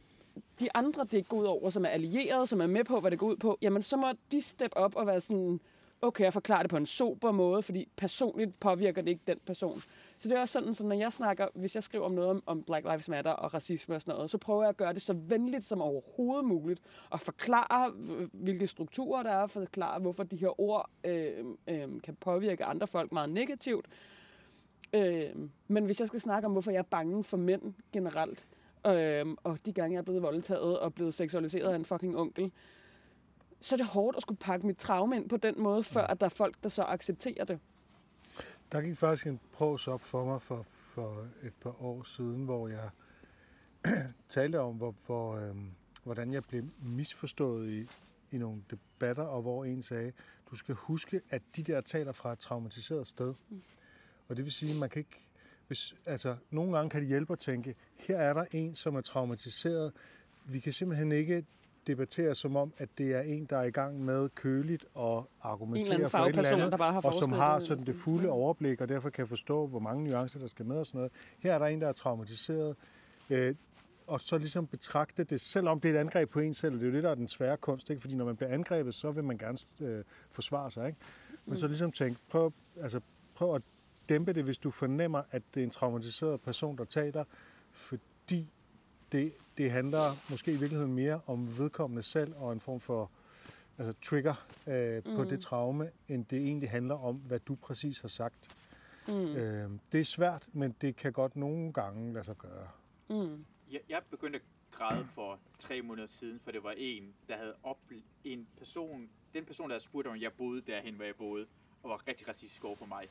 de 0.60 0.70
andre, 0.76 1.06
det 1.12 1.30
går 1.30 1.38
ud 1.38 1.46
over, 1.46 1.70
som 1.70 1.86
er 1.86 1.90
allierede, 1.90 2.48
som 2.48 2.62
er 2.62 2.68
med 2.68 2.84
på, 2.84 3.00
hvad 3.00 3.12
det 3.12 3.20
går 3.20 3.28
ud 3.28 3.38
på, 3.38 3.58
jamen 3.62 3.84
så 3.84 3.98
må 3.98 4.08
de 4.32 4.42
steppe 4.42 4.78
op 4.78 4.96
og 4.96 5.08
være 5.08 5.22
sådan, 5.22 5.60
okay, 6.02 6.24
jeg 6.24 6.34
forklarer 6.34 6.62
det 6.62 6.70
på 6.70 6.78
en 6.78 6.86
sober 6.86 7.32
måde, 7.32 7.62
fordi 7.62 7.88
personligt 7.98 8.60
påvirker 8.60 9.02
det 9.02 9.12
ikke 9.12 9.24
den 9.28 9.40
person. 9.46 9.82
Så 10.20 10.30
det 10.30 10.38
er 10.38 10.42
også 10.42 10.54
sådan, 10.54 10.74
så 10.74 10.86
når 10.86 10.96
jeg 10.96 11.14
snakker, 11.14 11.48
hvis 11.56 11.76
jeg 11.76 11.84
skriver 11.84 12.06
om 12.06 12.12
noget 12.12 12.30
om, 12.30 12.44
om 12.46 12.64
Black 12.64 12.86
Lives 12.86 13.10
Matter 13.10 13.32
og 13.32 13.54
racisme 13.54 13.96
og 13.96 14.02
sådan 14.02 14.16
noget, 14.16 14.32
så 14.32 14.38
prøver 14.38 14.64
jeg 14.64 14.70
at 14.70 14.78
gøre 14.78 14.94
det 14.94 15.02
så 15.02 15.14
venligt 15.14 15.66
som 15.66 15.82
overhovedet 15.82 16.46
muligt, 16.46 16.82
og 17.10 17.20
forklare, 17.20 17.92
hvilke 18.34 18.68
strukturer 18.68 19.24
der 19.24 19.32
er, 19.32 19.48
forklare, 19.48 20.00
hvorfor 20.00 20.24
de 20.24 20.38
her 20.38 20.62
ord 20.62 20.90
øh, 21.04 21.46
øh, 21.68 22.02
kan 22.04 22.16
påvirke 22.16 22.66
andre 22.66 22.88
folk 22.88 23.12
meget 23.12 23.30
negativt. 23.30 23.86
Øh, 24.94 25.30
men 25.68 25.86
hvis 25.86 26.00
jeg 26.00 26.08
skal 26.08 26.20
snakke 26.20 26.46
om, 26.46 26.52
hvorfor 26.52 26.72
jeg 26.72 26.80
er 26.80 26.84
bange 26.84 27.24
for 27.24 27.38
mænd 27.38 27.74
generelt, 27.94 28.48
øh, 28.88 29.26
og 29.44 29.66
de 29.66 29.74
gange, 29.74 29.94
jeg 29.94 30.00
er 30.00 30.04
blevet 30.04 30.22
voldtaget 30.22 30.80
og 30.80 30.94
blevet 30.94 31.14
seksualiseret 31.14 31.72
af 31.72 31.76
en 31.76 31.86
fucking 31.86 32.18
onkel, 32.18 32.52
så 33.62 33.76
er 33.76 33.78
det 33.78 33.86
hårdt 33.86 34.18
at 34.18 34.22
skulle 34.22 34.38
pakke 34.38 34.68
mit 34.68 34.78
traume 34.78 35.16
ind 35.16 35.30
på 35.30 35.38
den 35.38 35.56
måde, 35.58 35.84
før 35.84 36.08
at 36.08 36.20
der 36.20 36.26
er 36.26 36.30
folk, 36.30 36.56
der 36.64 36.70
så 36.70 36.84
accepterer 36.84 37.46
det. 37.46 37.60
Der 38.72 38.82
gik 38.82 38.98
faktisk 38.98 39.28
en 39.28 39.40
pros 39.52 39.88
op 39.88 40.02
for 40.02 40.26
mig 40.26 40.42
for, 40.42 40.66
for 40.70 41.28
et 41.44 41.54
par 41.62 41.84
år 41.84 42.04
siden, 42.04 42.46
hvor 42.46 42.68
jeg 42.68 42.90
talte 44.30 44.60
om, 44.60 44.76
hvor, 44.76 44.96
hvor, 45.06 45.36
øhm, 45.36 45.72
hvordan 46.04 46.34
jeg 46.34 46.44
blev 46.44 46.64
misforstået 46.82 47.70
i, 47.70 47.88
i 48.32 48.38
nogle 48.38 48.62
debatter, 48.72 49.24
og 49.24 49.42
hvor 49.42 49.66
en 49.66 49.82
sagde, 49.82 50.12
du 50.52 50.56
skal 50.56 50.76
huske, 50.76 51.22
at 51.30 51.42
de 51.56 51.64
der 51.64 51.82
taler 51.82 52.12
fra 52.12 52.32
et 52.34 52.40
traumatiseret 52.40 53.08
sted. 53.08 53.34
Mm. 53.50 53.62
Og 54.28 54.38
det 54.38 54.46
vil 54.46 54.52
sige, 54.54 54.74
at 54.74 54.80
man 54.80 54.90
kan 54.90 55.00
ikke... 55.00 55.20
Hvis, 55.72 55.96
altså, 56.06 56.36
nogle 56.50 56.78
gange 56.78 56.90
kan 56.90 57.02
det 57.02 57.08
hjælpe 57.08 57.34
at 57.34 57.40
tænke, 57.40 57.76
her 57.96 58.18
er 58.18 58.34
der 58.34 58.46
en, 58.52 58.76
som 58.76 58.96
er 58.96 59.02
traumatiseret. 59.02 59.92
Vi 60.46 60.60
kan 60.60 60.74
simpelthen 60.74 61.12
ikke 61.12 61.46
debatterer 61.88 62.34
som 62.34 62.56
om, 62.56 62.74
at 62.78 62.90
det 62.98 63.14
er 63.14 63.22
en, 63.22 63.46
der 63.46 63.58
er 63.58 63.64
i 63.64 63.72
gang 63.72 64.06
med 64.06 64.30
køligt 64.30 64.86
og 64.94 65.30
argumentere 65.42 66.10
for 66.10 66.18
et 66.18 66.28
eller 66.28 66.50
andet, 66.50 66.72
der 66.72 66.78
bare 66.78 66.94
har 66.94 67.02
og 67.02 67.14
som 67.14 67.32
har 67.32 67.60
sådan 67.60 67.86
det 67.86 67.96
fulde 67.96 68.30
overblik, 68.30 68.82
og 68.82 68.90
derfor 68.90 69.10
kan 69.10 69.28
forstå, 69.28 69.68
hvor 69.68 69.80
mange 69.80 70.04
nuancer, 70.04 70.40
der 70.40 70.48
skal 70.48 70.66
med 70.66 70.78
og 70.78 70.86
sådan 70.86 70.98
noget. 70.98 71.12
Her 71.40 71.54
er 71.54 71.60
der 71.60 71.66
en, 71.66 71.82
der 71.82 71.88
er 71.88 71.94
traumatiseret, 71.94 72.76
øh, 73.30 73.56
og 74.08 74.22
så 74.22 74.38
ligesom 74.38 74.68
betragte 74.68 75.24
det, 75.24 75.42
selvom 75.42 75.80
det 75.80 75.92
er 75.92 75.96
et 75.96 76.00
angreb 76.00 76.30
på 76.30 76.40
en 76.40 76.54
selv, 76.54 76.74
det 76.74 76.82
er 76.82 76.88
jo 76.88 76.94
det, 76.94 77.04
der 77.04 77.12
er 77.12 77.16
den 77.16 77.28
svære 77.28 77.58
kunst, 77.58 77.90
ikke? 77.90 78.02
fordi 78.02 78.16
når 78.16 78.26
man 78.26 78.36
bliver 78.36 78.54
angrebet, 78.54 78.96
så 78.96 79.12
vil 79.12 79.24
man 79.24 79.38
gerne 79.38 79.58
øh, 79.82 80.04
forsvare 80.30 80.72
sig. 80.72 80.88
Ikke? 80.88 81.00
Men 81.46 81.58
så 81.58 81.68
ligesom 81.68 81.92
tænke, 81.92 82.20
prøv, 82.30 82.54
altså, 82.82 83.00
prøv 83.36 83.56
at 83.56 83.62
dæmpe 84.12 84.34
det, 84.34 84.44
hvis 84.44 84.58
du 84.58 84.72
fornemmer, 84.72 85.24
at 85.32 85.42
det 85.54 85.60
er 85.60 85.64
en 85.64 85.70
traumatiseret 85.70 86.42
person, 86.42 86.78
der 86.78 86.84
taler, 86.84 87.24
fordi 87.72 88.48
det, 89.12 89.34
det 89.58 89.72
handler 89.72 90.30
måske 90.30 90.52
i 90.52 90.56
virkeligheden 90.56 90.94
mere 90.94 91.22
om 91.28 91.58
vedkommende 91.58 92.04
selv 92.04 92.34
og 92.36 92.54
en 92.54 92.60
form 92.60 92.80
for 92.80 93.12
altså 93.78 93.94
trigger 94.02 94.48
øh, 94.68 95.04
på 95.04 95.24
mm. 95.24 95.30
det 95.30 95.40
traume, 95.40 95.92
end 96.08 96.26
det 96.26 96.40
egentlig 96.40 96.70
handler 96.70 96.96
om, 96.96 97.16
hvad 97.16 97.40
du 97.40 97.56
præcis 97.56 98.00
har 98.00 98.08
sagt. 98.08 98.58
Mm. 99.08 99.14
Øh, 99.14 99.72
det 99.92 100.00
er 100.00 100.06
svært, 100.06 100.48
men 100.54 100.76
det 100.82 100.96
kan 100.96 101.14
godt 101.14 101.36
nogle 101.36 101.74
gange 101.74 102.14
lade 102.14 102.26
sig 102.26 102.38
gøre. 102.38 102.68
Mm. 103.10 103.46
Jeg, 103.72 103.82
jeg 103.90 104.02
begyndte 104.10 104.40
at 104.40 104.46
græde 104.72 105.06
for 105.06 105.40
tre 105.60 105.82
måneder 105.82 106.08
siden, 106.08 106.40
for 106.40 106.52
det 106.52 106.64
var 106.64 106.74
en, 106.78 107.14
der 107.28 107.38
havde 107.38 107.56
op 107.64 107.80
en 108.24 108.48
person, 108.58 109.10
den 109.34 109.46
person, 109.46 109.70
der 109.70 109.74
havde 109.74 109.84
spurgt 109.84 110.08
om, 110.08 110.22
jeg 110.22 110.34
boede 110.34 110.62
derhen, 110.62 110.96
hvor 110.96 111.06
jeg 111.06 111.16
boede, 111.16 111.46
og 111.84 111.90
var 111.90 112.08
rigtig 112.08 112.28
racistisk 112.28 112.64
over 112.64 112.76
for 112.76 112.86
mig 112.86 113.08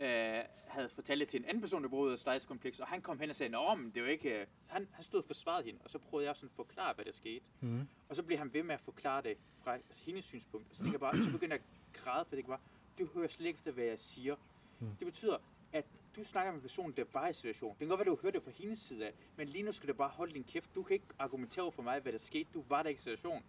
øh, 0.00 0.44
havde 0.66 0.88
fortalt 0.88 1.20
det 1.20 1.28
til 1.28 1.40
en 1.40 1.44
anden 1.44 1.60
person, 1.60 1.82
der 1.82 1.88
boede 1.88 2.14
i 2.14 2.16
Stejskompleks, 2.16 2.80
og 2.80 2.86
han 2.86 3.02
kom 3.02 3.20
hen 3.20 3.30
og 3.30 3.36
sagde, 3.36 3.56
at 3.56 3.94
det 3.94 4.02
var 4.02 4.08
ikke... 4.08 4.40
Øh, 4.40 4.46
han, 4.66 4.88
han 4.92 5.04
stod 5.04 5.20
og 5.20 5.24
forsvarede 5.24 5.64
hende, 5.64 5.80
og 5.84 5.90
så 5.90 5.98
prøvede 5.98 6.28
jeg 6.28 6.36
sådan 6.36 6.48
at 6.48 6.56
forklare, 6.56 6.94
hvad 6.94 7.04
der 7.04 7.12
skete. 7.12 7.44
Mm. 7.60 7.88
Og 8.08 8.16
så 8.16 8.22
blev 8.22 8.38
han 8.38 8.54
ved 8.54 8.62
med 8.62 8.74
at 8.74 8.80
forklare 8.80 9.22
det 9.22 9.36
fra 9.58 9.74
altså, 9.74 10.02
hendes 10.04 10.24
synspunkt. 10.24 10.70
Og 10.70 10.76
så, 10.76 10.84
jeg 10.90 11.00
bare, 11.00 11.16
så 11.16 11.30
begyndte 11.30 11.54
jeg 11.56 11.62
at 11.94 12.02
græde, 12.02 12.24
for 12.24 12.36
det 12.36 12.46
bare, 12.46 12.58
du 12.98 13.08
hører 13.14 13.28
slet 13.28 13.46
ikke 13.46 13.56
efter, 13.56 13.72
hvad 13.72 13.84
jeg 13.84 13.98
siger. 13.98 14.36
Mm. 14.80 14.86
Det 14.98 15.06
betyder, 15.06 15.36
at 15.72 15.84
du 16.16 16.24
snakker 16.24 16.52
med 16.52 16.58
en 16.58 16.62
person, 16.62 16.92
der 16.92 17.04
var 17.12 17.28
i 17.28 17.32
situationen. 17.32 17.72
Det 17.72 17.78
kan 17.78 17.88
godt 17.88 17.98
være, 17.98 18.16
du 18.16 18.18
hører 18.22 18.32
det 18.32 18.42
fra 18.42 18.50
hendes 18.50 18.78
side 18.78 19.06
af, 19.06 19.12
men 19.36 19.48
lige 19.48 19.62
nu 19.62 19.72
skal 19.72 19.88
du 19.88 19.94
bare 19.94 20.08
holde 20.08 20.34
din 20.34 20.44
kæft. 20.44 20.74
Du 20.74 20.82
kan 20.82 20.94
ikke 20.94 21.06
argumentere 21.18 21.72
for 21.72 21.82
mig, 21.82 22.00
hvad 22.00 22.12
der 22.12 22.18
skete. 22.18 22.48
Du 22.54 22.64
var 22.68 22.82
der 22.82 22.90
i 22.90 22.96
situationen. 22.96 23.42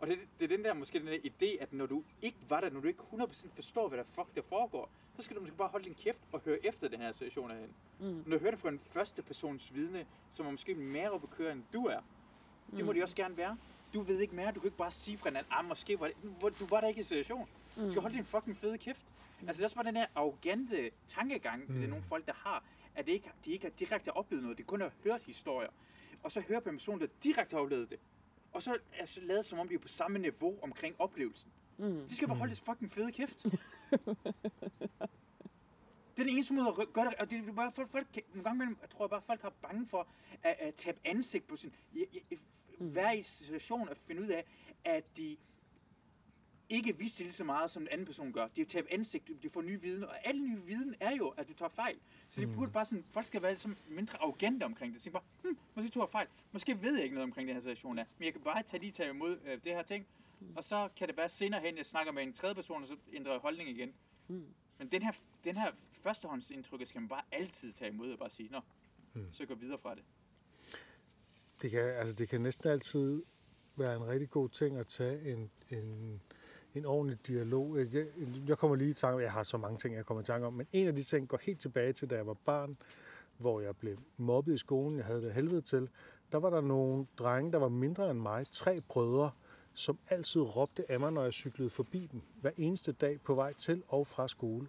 Og 0.00 0.06
det, 0.06 0.18
det 0.38 0.52
er 0.52 0.56
den 0.56 0.64
der, 0.64 0.74
måske 0.74 0.98
den 0.98 1.06
der 1.06 1.18
idé, 1.18 1.62
at 1.62 1.72
når 1.72 1.86
du 1.86 2.02
ikke 2.22 2.36
var 2.48 2.60
der, 2.60 2.70
når 2.70 2.80
du 2.80 2.88
ikke 2.88 3.02
100% 3.12 3.48
forstår, 3.54 3.88
hvad 3.88 3.98
der 3.98 4.04
fuck 4.04 4.34
der 4.34 4.42
foregår, 4.42 4.90
så 5.16 5.22
skal 5.22 5.36
du 5.36 5.40
måske 5.40 5.56
bare 5.56 5.68
holde 5.68 5.84
din 5.84 5.94
kæft 5.94 6.22
og 6.32 6.40
høre 6.40 6.66
efter 6.66 6.88
den 6.88 7.00
her 7.00 7.12
situation 7.12 7.50
af 7.50 7.56
hende. 7.56 7.74
Mm. 8.00 8.22
Når 8.26 8.36
du 8.36 8.40
hører 8.40 8.50
det 8.50 8.60
fra 8.60 8.68
en 8.68 8.78
første 8.78 9.22
persons 9.22 9.74
vidne, 9.74 10.06
som 10.30 10.46
er 10.46 10.50
måske 10.50 10.74
mere 10.74 11.10
oppe 11.10 11.26
køre, 11.26 11.52
end 11.52 11.62
du 11.72 11.86
er, 11.86 12.00
mm. 12.00 12.76
det 12.76 12.84
må 12.84 12.92
mm. 12.92 12.98
de 12.98 13.02
også 13.02 13.16
gerne 13.16 13.36
være. 13.36 13.56
Du 13.94 14.00
ved 14.00 14.18
ikke 14.18 14.34
mere, 14.34 14.52
du 14.52 14.60
kan 14.60 14.66
ikke 14.66 14.76
bare 14.76 14.90
sige 14.90 15.18
fra 15.18 15.28
en 15.28 15.36
anden, 15.36 15.52
ah, 15.52 15.64
måske 15.64 16.00
var 16.00 16.06
det, 16.06 16.60
du 16.60 16.66
var 16.66 16.80
der 16.80 16.88
ikke 16.88 17.00
i 17.00 17.04
situation. 17.04 17.48
Mm. 17.76 17.82
Du 17.82 17.90
skal 17.90 18.02
holde 18.02 18.16
din 18.16 18.24
fucking 18.24 18.56
fede 18.56 18.78
kæft. 18.78 19.06
Mm. 19.40 19.48
Altså 19.48 19.60
det 19.60 19.62
er 19.62 19.66
også 19.66 19.76
bare 19.76 19.84
den 19.84 19.96
her 19.96 20.06
arrogante 20.14 20.90
tankegang, 21.08 21.64
mm. 21.68 21.74
det 21.74 21.84
er 21.84 21.88
nogle 21.88 22.04
folk, 22.04 22.26
der 22.26 22.32
har, 22.36 22.64
at 22.94 23.06
det 23.06 23.12
ikke, 23.12 23.30
de 23.44 23.52
ikke 23.52 23.64
har 23.64 23.72
direkte 23.78 24.16
oplevet 24.16 24.42
noget, 24.42 24.58
de 24.58 24.62
kun 24.62 24.80
har 24.80 24.92
hørt 25.04 25.22
historier. 25.22 25.70
Og 26.22 26.32
så 26.32 26.40
hører 26.40 26.60
på 26.60 26.68
en 26.68 26.76
person, 26.76 27.00
der 27.00 27.06
direkte 27.22 27.56
har 27.56 27.62
oplevet 27.62 27.90
det, 27.90 27.98
og 28.56 28.62
så 28.62 28.78
er 28.92 29.04
så 29.04 29.20
lavet 29.20 29.44
som 29.44 29.58
om, 29.58 29.70
vi 29.70 29.74
er 29.74 29.78
på 29.78 29.88
samme 29.88 30.18
niveau 30.18 30.58
omkring 30.62 31.00
oplevelsen. 31.00 31.50
Mm. 31.78 32.08
De 32.08 32.16
skal 32.16 32.28
bare 32.28 32.36
holde 32.36 32.52
mm. 32.52 32.56
fucking 32.56 32.90
fede 32.90 33.12
kæft. 33.12 33.42
det 36.12 36.22
er 36.22 36.24
den 36.24 36.28
eneste 36.28 36.54
måde 36.54 36.68
at 36.68 36.92
gøre 36.92 37.04
det, 37.04 37.14
og 37.14 37.30
det 37.30 37.48
er 37.48 37.52
bare, 37.52 37.72
folk, 37.72 37.90
folk, 37.90 38.06
nogle 38.28 38.44
gange 38.44 38.58
mellem, 38.58 38.78
jeg 38.82 38.90
tror 38.90 39.06
bare, 39.06 39.22
folk 39.26 39.42
har 39.42 39.52
bange 39.62 39.86
for 39.88 40.08
at, 40.42 40.56
at 40.58 40.74
tabe 40.74 40.98
ansigt 41.04 41.46
på 41.46 41.56
sin, 41.56 41.74
mm. 42.80 42.94
være 42.94 43.18
i 43.18 43.22
situation 43.22 43.88
og 43.88 43.96
finde 43.96 44.22
ud 44.22 44.28
af, 44.28 44.44
at 44.84 45.16
de 45.16 45.36
ikke 46.68 46.98
vise 46.98 47.22
lige 47.22 47.32
så 47.32 47.44
meget, 47.44 47.70
som 47.70 47.82
en 47.82 47.88
anden 47.88 48.06
person 48.06 48.32
gør. 48.32 48.46
De 48.56 48.64
tager 48.64 48.86
ansigt, 48.90 49.30
de 49.42 49.50
får 49.50 49.62
ny 49.62 49.80
viden, 49.80 50.04
og 50.04 50.26
al 50.26 50.38
ny 50.40 50.58
viden 50.66 50.94
er 51.00 51.16
jo, 51.16 51.28
at 51.28 51.48
du 51.48 51.52
tager 51.52 51.68
fejl. 51.68 51.96
Så 52.30 52.40
det 52.40 52.52
burde 52.54 52.72
bare 52.72 52.84
sådan, 52.84 53.04
folk 53.04 53.26
skal 53.26 53.42
være 53.42 53.50
ligesom 53.50 53.76
mindre 53.88 54.18
arrogante 54.18 54.64
omkring 54.64 54.94
det. 54.94 55.02
Så 55.02 55.10
bare, 55.10 55.22
hm, 55.42 55.58
måske 55.74 55.90
tog 55.90 56.02
jeg 56.02 56.10
fejl. 56.10 56.26
Måske 56.52 56.82
ved 56.82 56.94
jeg 56.94 57.02
ikke 57.02 57.14
noget 57.14 57.24
omkring 57.24 57.48
den 57.48 57.56
her 57.56 57.62
situation 57.62 57.98
er. 57.98 58.04
Men 58.18 58.24
jeg 58.24 58.32
kan 58.32 58.42
bare 58.42 58.62
tage 58.62 58.80
lige 58.80 58.92
tage 58.92 59.10
imod 59.10 59.38
øh, 59.44 59.58
det 59.64 59.72
her 59.72 59.82
ting. 59.82 60.06
Og 60.56 60.64
så 60.64 60.88
kan 60.96 61.08
det 61.08 61.16
være 61.16 61.28
senere 61.28 61.60
hen, 61.60 61.76
jeg 61.76 61.86
snakker 61.86 62.12
med 62.12 62.22
en 62.22 62.32
tredje 62.32 62.54
person, 62.54 62.82
og 62.82 62.88
så 62.88 62.96
ændrer 63.12 63.32
jeg 63.32 63.40
holdning 63.40 63.68
igen. 63.68 63.94
Men 64.78 64.88
den 64.92 65.02
her, 65.02 65.12
den 65.44 65.56
her 65.56 65.72
førstehåndsindtryk 65.92 66.86
skal 66.86 67.00
man 67.00 67.08
bare 67.08 67.22
altid 67.32 67.72
tage 67.72 67.90
imod 67.90 68.12
og 68.12 68.18
bare 68.18 68.30
sige, 68.30 68.48
nå, 68.52 68.60
så 69.32 69.46
gå 69.46 69.54
videre 69.54 69.78
fra 69.78 69.94
det. 69.94 70.02
Det 71.62 71.70
kan, 71.70 71.80
altså, 71.80 72.14
det 72.14 72.28
kan 72.28 72.40
næsten 72.40 72.70
altid 72.70 73.22
være 73.76 73.96
en 73.96 74.06
rigtig 74.06 74.30
god 74.30 74.48
ting 74.48 74.78
at 74.78 74.86
tage 74.86 75.32
en, 75.32 75.50
en, 75.70 76.20
en 76.76 76.84
ordentlig 76.84 77.18
dialog. 77.26 77.78
Jeg, 77.78 78.06
jeg 78.48 78.58
kommer 78.58 78.76
lige 78.76 78.90
i 78.90 78.94
tanke 78.94 79.14
om, 79.14 79.20
jeg 79.20 79.32
har 79.32 79.42
så 79.42 79.56
mange 79.56 79.78
ting, 79.78 79.94
jeg 79.94 80.06
kommer 80.06 80.20
i 80.20 80.24
tanke 80.24 80.46
om, 80.46 80.52
men 80.52 80.66
en 80.72 80.86
af 80.86 80.96
de 80.96 81.02
ting 81.02 81.28
går 81.28 81.38
helt 81.42 81.60
tilbage 81.60 81.92
til, 81.92 82.10
da 82.10 82.16
jeg 82.16 82.26
var 82.26 82.36
barn, 82.44 82.76
hvor 83.38 83.60
jeg 83.60 83.76
blev 83.76 83.96
mobbet 84.16 84.54
i 84.54 84.58
skolen, 84.58 84.98
jeg 84.98 85.04
havde 85.04 85.22
det 85.22 85.34
helvede 85.34 85.60
til. 85.60 85.88
Der 86.32 86.38
var 86.38 86.50
der 86.50 86.60
nogle 86.60 86.96
drenge, 87.18 87.52
der 87.52 87.58
var 87.58 87.68
mindre 87.68 88.10
end 88.10 88.18
mig, 88.18 88.46
tre 88.46 88.78
brødre, 88.92 89.30
som 89.74 89.98
altid 90.08 90.40
råbte 90.40 90.90
af 90.90 91.00
mig, 91.00 91.12
når 91.12 91.22
jeg 91.22 91.32
cyklede 91.32 91.70
forbi 91.70 92.08
dem, 92.12 92.22
hver 92.40 92.50
eneste 92.56 92.92
dag 92.92 93.20
på 93.24 93.34
vej 93.34 93.52
til 93.52 93.82
og 93.88 94.06
fra 94.06 94.28
skole. 94.28 94.66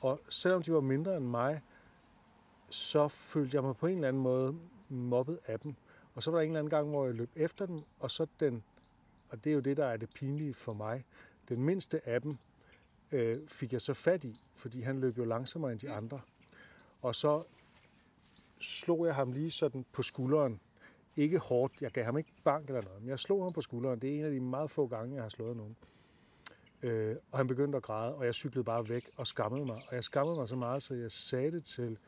Og 0.00 0.20
selvom 0.30 0.62
de 0.62 0.72
var 0.72 0.80
mindre 0.80 1.16
end 1.16 1.26
mig, 1.26 1.60
så 2.70 3.08
følte 3.08 3.54
jeg 3.54 3.62
mig 3.62 3.76
på 3.76 3.86
en 3.86 3.94
eller 3.94 4.08
anden 4.08 4.22
måde 4.22 4.54
mobbet 4.90 5.38
af 5.46 5.60
dem. 5.60 5.74
Og 6.14 6.22
så 6.22 6.30
var 6.30 6.38
der 6.38 6.42
en 6.42 6.50
eller 6.50 6.58
anden 6.58 6.70
gang, 6.70 6.88
hvor 6.90 7.06
jeg 7.06 7.14
løb 7.14 7.30
efter 7.36 7.66
dem, 7.66 7.80
og 8.00 8.10
så 8.10 8.26
den, 8.40 8.62
og 9.32 9.44
det 9.44 9.50
er 9.50 9.54
jo 9.54 9.60
det, 9.60 9.76
der 9.76 9.86
er 9.86 9.96
det 9.96 10.08
pinlige 10.14 10.54
for 10.54 10.72
mig, 10.72 11.04
den 11.56 11.64
mindste 11.64 12.08
af 12.08 12.22
dem 12.22 12.36
øh, 13.12 13.36
fik 13.48 13.72
jeg 13.72 13.80
så 13.80 13.94
fat 13.94 14.24
i, 14.24 14.36
fordi 14.56 14.80
han 14.80 15.00
løb 15.00 15.18
jo 15.18 15.24
langsommere 15.24 15.72
end 15.72 15.80
de 15.80 15.90
andre. 15.90 16.20
Og 17.02 17.14
så 17.14 17.42
slog 18.60 19.06
jeg 19.06 19.14
ham 19.14 19.32
lige 19.32 19.50
sådan 19.50 19.84
på 19.92 20.02
skulderen. 20.02 20.52
Ikke 21.16 21.38
hårdt, 21.38 21.72
jeg 21.80 21.90
gav 21.90 22.04
ham 22.04 22.18
ikke 22.18 22.32
bank 22.44 22.68
eller 22.68 22.82
noget, 22.82 23.00
men 23.00 23.08
jeg 23.08 23.18
slog 23.18 23.42
ham 23.42 23.52
på 23.52 23.60
skulderen. 23.60 24.00
Det 24.00 24.10
er 24.10 24.18
en 24.18 24.24
af 24.24 24.30
de 24.30 24.40
meget 24.40 24.70
få 24.70 24.86
gange, 24.86 25.14
jeg 25.14 25.22
har 25.22 25.28
slået 25.28 25.56
nogen. 25.56 25.76
Øh, 26.82 27.16
og 27.30 27.38
han 27.38 27.46
begyndte 27.46 27.76
at 27.76 27.82
græde, 27.82 28.16
og 28.16 28.24
jeg 28.24 28.34
cyklede 28.34 28.64
bare 28.64 28.88
væk 28.88 29.10
og 29.16 29.26
skammede 29.26 29.64
mig. 29.64 29.76
Og 29.88 29.94
jeg 29.94 30.04
skammede 30.04 30.36
mig 30.36 30.48
så 30.48 30.56
meget, 30.56 30.82
så 30.82 30.94
jeg 30.94 31.12
sagde 31.12 31.50
det 31.50 31.64
til 31.64 31.98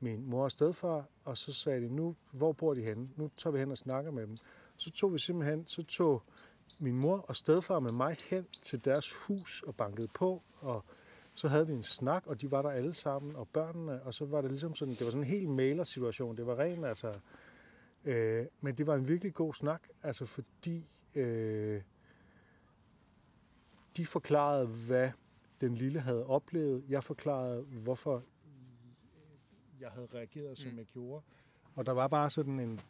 min 0.00 0.30
mor 0.30 0.44
og 0.44 0.50
stedfar, 0.50 1.04
og 1.24 1.36
så 1.36 1.52
sagde 1.52 1.80
de, 1.80 1.88
nu, 1.88 2.16
hvor 2.32 2.52
bor 2.52 2.74
de 2.74 2.80
henne? 2.80 3.08
Nu 3.16 3.30
tager 3.36 3.52
vi 3.52 3.58
hen 3.58 3.70
og 3.70 3.78
snakker 3.78 4.10
med 4.10 4.26
dem. 4.26 4.36
Så 4.76 4.90
tog 4.90 5.12
vi 5.12 5.18
simpelthen, 5.18 5.66
så 5.66 5.82
tog 5.82 6.22
min 6.80 6.98
mor 6.98 7.16
og 7.28 7.36
stedfar 7.36 7.80
med 7.80 7.90
mig 7.98 8.16
hen 8.30 8.44
til 8.44 8.84
deres 8.84 9.12
hus 9.12 9.62
og 9.62 9.76
bankede 9.76 10.08
på, 10.14 10.42
og 10.60 10.84
så 11.34 11.48
havde 11.48 11.66
vi 11.66 11.72
en 11.72 11.82
snak, 11.82 12.26
og 12.26 12.40
de 12.40 12.50
var 12.50 12.62
der 12.62 12.70
alle 12.70 12.94
sammen, 12.94 13.36
og 13.36 13.48
børnene, 13.48 14.02
og 14.02 14.14
så 14.14 14.24
var 14.24 14.40
det 14.40 14.50
ligesom 14.50 14.74
sådan, 14.74 14.94
det 14.94 15.00
var 15.00 15.10
sådan 15.10 15.22
en 15.22 15.30
helt 15.30 15.48
mailersituation. 15.50 16.36
Det 16.36 16.46
var 16.46 16.58
ren, 16.58 16.84
altså, 16.84 17.18
øh, 18.04 18.46
men 18.60 18.74
det 18.74 18.86
var 18.86 18.94
en 18.94 19.08
virkelig 19.08 19.34
god 19.34 19.54
snak, 19.54 19.88
altså 20.02 20.26
fordi 20.26 20.86
øh, 21.14 21.82
de 23.96 24.06
forklarede, 24.06 24.66
hvad 24.66 25.10
den 25.60 25.74
lille 25.74 26.00
havde 26.00 26.26
oplevet. 26.26 26.84
Jeg 26.88 27.04
forklarede, 27.04 27.62
hvorfor 27.62 28.22
jeg 29.80 29.90
havde 29.90 30.08
reageret, 30.14 30.58
som 30.58 30.72
Mm. 30.72 30.78
jeg 30.78 30.86
gjorde. 30.86 31.24
Og 31.74 31.86
der 31.86 31.92
var 31.92 32.08
bare 32.08 32.30
sådan 32.30 32.60
en, 32.60 32.80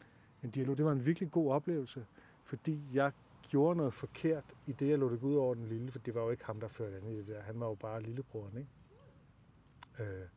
en 0.42 0.50
dialog. 0.50 0.76
Det 0.76 0.84
var 0.84 0.92
en 0.92 1.06
virkelig 1.06 1.30
god 1.30 1.52
oplevelse, 1.52 2.06
fordi 2.44 2.80
jeg 2.92 3.12
gjorde 3.48 3.76
noget 3.76 3.94
forkert 3.94 4.44
i 4.66 4.72
det, 4.72 4.88
jeg 4.88 4.98
lå 4.98 5.10
det 5.12 5.22
ud 5.22 5.34
over 5.34 5.54
den 5.54 5.66
lille, 5.68 5.90
for 5.90 5.98
det 5.98 6.14
var 6.14 6.22
jo 6.22 6.30
ikke 6.30 6.44
ham, 6.44 6.60
der 6.60 6.68
førte 6.68 6.96
an 6.96 7.06
i 7.06 7.16
det 7.16 7.26
der. 7.26 7.42
Han 7.42 7.60
var 7.60 7.66
jo 7.68 7.74
bare 7.74 8.02
lillebroren, 8.02 8.56
ikke? 8.58 8.70
Øh, 10.00 10.28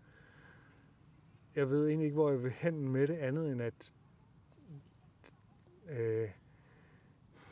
jeg 1.55 1.69
ved 1.69 1.87
egentlig 1.87 2.05
ikke, 2.05 2.15
hvor 2.15 2.29
jeg 2.31 2.43
vil 2.43 2.51
hen 2.51 2.89
med 2.89 3.07
det 3.07 3.13
andet, 3.17 3.51
end 3.51 3.61
at 3.61 3.93
øh, 5.89 6.29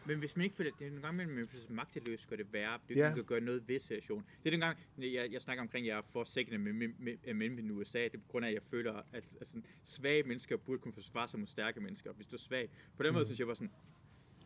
Men 0.05 0.19
hvis 0.19 0.35
man 0.35 0.43
ikke 0.43 0.55
føler, 0.55 0.71
det 0.79 0.87
er 0.87 0.91
en 0.91 1.01
gang 1.01 1.13
imellem, 1.21 1.47
hvis 1.47 1.69
man 1.69 1.75
magteløs 1.75 2.25
gør 2.25 2.35
det 2.35 2.53
værre, 2.53 2.79
det 2.89 2.95
Ja. 2.95 3.13
kan 3.15 3.23
gøre 3.23 3.39
noget 3.41 3.67
ved 3.67 3.79
situation. 3.79 4.25
Det 4.43 4.49
er 4.49 4.51
den 4.51 4.59
gang, 4.59 4.77
jeg, 4.97 5.31
jeg 5.31 5.41
snakker 5.41 5.61
omkring, 5.61 5.85
at 5.85 5.89
jeg 5.89 5.97
er 5.97 6.01
for 6.01 6.23
sikker 6.23 6.57
med, 6.57 6.73
med, 6.73 6.87
med, 6.99 7.33
med, 7.33 7.49
med 7.49 7.71
USA, 7.75 8.03
det 8.03 8.13
er 8.13 8.17
på 8.17 8.27
grund 8.27 8.45
af, 8.45 8.49
at 8.49 8.55
jeg 8.55 8.63
føler, 8.63 8.93
at, 8.93 9.35
at 9.41 9.47
sådan, 9.47 9.65
svage 9.83 10.23
mennesker 10.23 10.57
burde 10.57 10.79
kunne 10.79 10.93
forsvare 10.93 11.27
sig 11.27 11.39
mod 11.39 11.47
stærke 11.47 11.81
mennesker, 11.81 12.13
hvis 12.13 12.27
du 12.27 12.35
er 12.35 12.39
svag. 12.39 12.69
På 12.97 13.03
den 13.03 13.13
måde 13.13 13.25
synes 13.25 13.39
jeg 13.39 13.47
bare 13.47 13.55
sådan, 13.55 13.71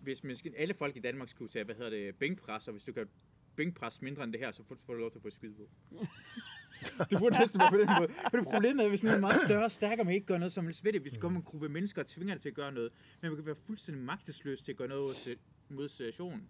hvis 0.01 0.23
man 0.23 0.35
skal, 0.35 0.53
alle 0.57 0.73
folk 0.73 0.95
i 0.95 0.99
Danmark 0.99 1.29
skulle 1.29 1.49
tage, 1.49 1.65
hvad 1.65 1.75
hedder 1.75 1.89
det, 1.89 2.15
bænkpres, 2.15 2.67
og 2.67 2.71
hvis 2.71 2.83
du 2.83 2.93
kan 2.93 3.07
bænkpres 3.55 4.01
mindre 4.01 4.23
end 4.23 4.31
det 4.33 4.39
her, 4.41 4.51
så 4.51 4.63
får, 4.63 4.75
får 4.85 4.93
du 4.93 4.99
lov 4.99 5.11
til 5.11 5.17
at 5.17 5.21
få 5.21 5.27
et 5.27 5.33
skyde 5.33 5.53
på. 5.55 5.69
det 7.09 7.19
burde 7.19 7.39
næsten 7.39 7.59
være 7.59 7.71
på 7.71 7.77
den 7.77 7.89
måde. 7.99 8.11
Men 8.31 8.39
det 8.43 8.51
problemet 8.53 8.85
er, 8.85 8.89
hvis 8.89 9.03
man 9.03 9.13
er 9.13 9.19
meget 9.19 9.41
større 9.45 9.63
og 9.63 9.71
stærkere, 9.71 10.05
man 10.05 10.13
ikke 10.13 10.27
gør 10.27 10.37
noget 10.37 10.51
som 10.53 10.65
helst 10.65 10.83
ved 10.83 10.93
det. 10.93 11.01
Hvis 11.01 11.13
der 11.13 11.19
kommer 11.19 11.39
en 11.39 11.43
gruppe 11.45 11.69
mennesker 11.69 12.01
og 12.01 12.07
tvinger 12.07 12.35
dig 12.35 12.41
til 12.41 12.49
at 12.49 12.55
gøre 12.55 12.71
noget, 12.71 12.91
men 13.21 13.29
man 13.29 13.37
kan 13.37 13.45
være 13.45 13.55
fuldstændig 13.55 14.03
magtesløs 14.03 14.61
til 14.61 14.71
at 14.71 14.77
gøre 14.77 14.87
noget 14.87 15.37
mod 15.69 15.87
situationen, 15.87 16.49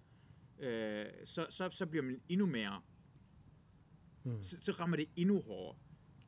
øh, 0.60 1.06
så, 1.26 1.46
så, 1.50 1.70
så 1.72 1.86
bliver 1.86 2.04
man 2.04 2.22
endnu 2.30 2.46
mere. 2.46 2.82
Mm. 4.24 4.42
Så, 4.42 4.58
så 4.62 4.72
rammer 4.72 4.98
det 4.98 5.10
endnu 5.16 5.42
hårdere, 5.42 5.78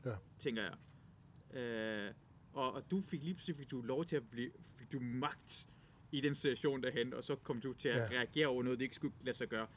Ja. 0.05 0.15
tænker 0.39 0.61
jeg. 0.63 1.59
Øh, 1.59 2.13
og, 2.53 2.73
og 2.73 2.91
du 2.91 3.01
fik 3.01 3.23
lige 3.23 3.33
pludselig 3.33 3.55
fik 3.55 3.71
du 3.71 3.81
lov 3.81 4.05
til 4.05 4.15
at 4.15 4.29
blive, 4.29 4.51
fik 4.77 4.91
du 4.91 4.99
magt 4.99 5.67
i 6.13 6.21
den 6.21 6.35
situation 6.35 6.83
derhen, 6.83 7.13
og 7.13 7.23
så 7.23 7.35
kom 7.35 7.61
du 7.61 7.73
til 7.73 7.89
at 7.89 7.95
Ja. 8.11 8.17
reagere 8.17 8.47
over 8.47 8.63
noget, 8.63 8.79
det 8.79 8.83
ikke 8.85 8.95
skulle 8.95 9.15
lade 9.21 9.37
sig 9.37 9.47
gøre. 9.49 9.67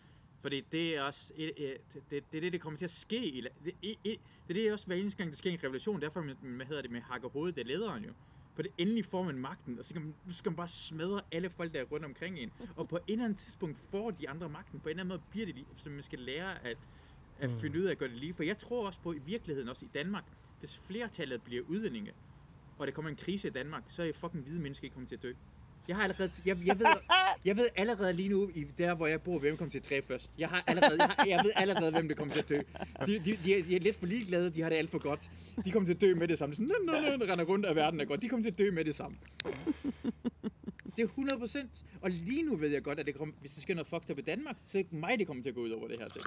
Fordi 0.40 0.60
det 0.60 0.96
er 0.96 1.02
også, 1.02 1.32
et, 1.36 1.52
et, 1.56 1.76
det, 1.92 2.10
det, 2.10 2.32
det 2.32 2.38
er 2.38 2.40
det, 2.40 2.52
det 2.52 2.60
kommer 2.60 2.78
til 2.78 2.84
at 2.84 2.90
ske. 2.90 3.26
I, 3.26 3.40
det, 3.40 3.72
et, 3.82 3.96
et, 4.04 4.18
det 4.48 4.56
er 4.56 4.62
det 4.62 4.72
også 4.72 4.86
hver 4.86 4.96
eneste 4.96 5.16
gang, 5.18 5.30
der 5.30 5.36
sker 5.36 5.50
en 5.50 5.62
revolution. 5.64 6.02
Derfor, 6.02 6.20
man, 6.22 6.36
hvad 6.56 6.66
hedder 6.66 6.82
det, 6.82 6.90
med 6.90 7.00
hakker 7.00 7.28
hovedet, 7.28 7.54
det 7.56 7.62
er 7.62 7.66
lederen 7.66 8.04
jo. 8.04 8.14
For 8.54 8.62
det 8.62 8.72
endelig 8.78 9.04
får 9.04 9.22
man 9.22 9.38
magten, 9.38 9.78
og 9.78 9.84
så 9.84 9.88
skal 9.88 10.00
man, 10.00 10.16
nu 10.24 10.32
skal 10.32 10.50
man 10.50 10.56
bare 10.56 10.68
smadre 10.68 11.22
alle 11.32 11.50
folk, 11.50 11.74
der 11.74 11.80
er 11.80 11.84
rundt 11.84 12.04
omkring 12.06 12.38
en. 12.38 12.52
Og 12.76 12.88
på 12.88 12.96
et 12.96 13.02
eller 13.08 13.24
andet 13.24 13.38
tidspunkt 13.38 13.78
får 13.90 14.10
de 14.10 14.28
andre 14.28 14.48
magten. 14.48 14.80
På 14.80 14.88
en 14.88 14.90
eller 14.90 15.00
anden 15.02 15.08
måde 15.08 15.22
bliver 15.30 15.46
det 15.46 15.54
lige, 15.54 15.66
så 15.76 15.90
man 15.90 16.02
skal 16.02 16.18
lære 16.18 16.64
at, 16.64 16.86
at 17.36 17.50
Mm. 17.50 17.60
finde 17.60 17.78
ud 17.78 17.84
af 17.84 17.90
at 17.90 17.98
gøre 17.98 18.08
det 18.08 18.18
lige. 18.20 18.34
For 18.34 18.42
jeg 18.42 18.58
tror 18.58 18.86
også 18.86 19.00
på, 19.00 19.12
i 19.12 19.18
virkeligheden, 19.18 19.68
også 19.68 19.84
i 19.84 19.88
Danmark, 19.88 20.24
hvis 20.58 20.76
flertallet 20.78 21.42
bliver 21.42 21.62
udlændinge, 21.62 22.12
og 22.78 22.86
der 22.86 22.92
kommer 22.92 23.08
en 23.10 23.16
krise 23.16 23.48
i 23.48 23.50
Danmark, 23.50 23.84
så 23.90 24.02
er 24.02 24.12
fucking 24.12 24.42
hvide 24.42 24.62
mennesker 24.62 24.84
ikke 24.84 24.94
kommet 24.94 25.08
til 25.08 25.16
at 25.16 25.22
dø. 25.22 25.32
Jeg 25.88 25.96
har 25.96 26.02
allerede, 26.02 26.30
jeg, 26.46 26.56
jeg, 26.66 26.78
ved, 26.78 26.86
jeg 27.44 27.56
ved 27.56 27.68
allerede 27.76 28.12
lige 28.12 28.28
nu, 28.28 28.50
i 28.54 28.64
der 28.64 28.94
hvor 28.94 29.06
jeg 29.06 29.22
bor, 29.22 29.38
hvem 29.38 29.56
kommer 29.56 29.70
til 29.70 29.78
at 29.78 29.90
dræbe 29.90 30.06
først. 30.06 30.30
Jeg 30.38 30.48
har 30.48 30.64
allerede, 30.66 30.96
jeg, 31.02 31.14
har, 31.18 31.26
jeg 31.26 31.40
ved 31.44 31.52
allerede, 31.56 31.90
hvem 31.90 32.08
der 32.08 32.14
kommer 32.14 32.34
til 32.34 32.42
at 32.42 32.48
dø. 32.48 32.60
De, 33.06 33.18
de, 33.18 33.36
de, 33.44 33.58
er, 33.58 33.62
de 33.62 33.76
er 33.76 33.80
lidt 33.80 33.96
for 33.96 34.06
ligeglade, 34.06 34.50
de 34.50 34.62
har 34.62 34.68
det 34.68 34.76
alt 34.76 34.90
for 34.90 34.98
godt. 34.98 35.30
De 35.64 35.70
kommer 35.70 35.86
til 35.86 35.94
at 35.94 36.00
dø 36.00 36.14
med 36.14 36.28
det 36.28 36.38
samme. 36.38 36.54
Sådan, 36.54 36.68
nå, 36.68 36.92
nå, 36.92 37.16
nå, 37.16 37.24
render 37.24 37.44
rundt 37.44 37.66
af 37.66 37.76
verden 37.76 38.00
er 38.00 38.04
godt. 38.04 38.22
De 38.22 38.28
kommer 38.28 38.44
til 38.44 38.50
at 38.50 38.58
dø 38.58 38.70
med 38.70 38.84
det 38.84 38.94
samme. 38.94 39.16
Det 40.96 41.02
er 41.02 41.06
100 41.06 41.38
procent. 41.38 41.84
Og 42.00 42.10
lige 42.10 42.42
nu 42.42 42.56
ved 42.56 42.68
jeg 42.68 42.82
godt, 42.82 43.00
at 43.00 43.06
det 43.06 43.14
kommer, 43.14 43.34
hvis 43.40 43.52
det 43.52 43.62
sker 43.62 43.74
noget 43.74 43.86
fucked 43.86 44.10
up 44.10 44.18
i 44.18 44.22
Danmark, 44.22 44.56
så 44.66 44.78
er 44.78 44.82
det 44.82 44.92
mig, 44.92 45.18
det 45.18 45.26
kommer 45.26 45.42
til 45.42 45.50
at 45.50 45.54
gå 45.54 45.60
ud 45.60 45.70
over 45.70 45.88
det 45.88 45.98
her 45.98 46.08
ting. 46.08 46.24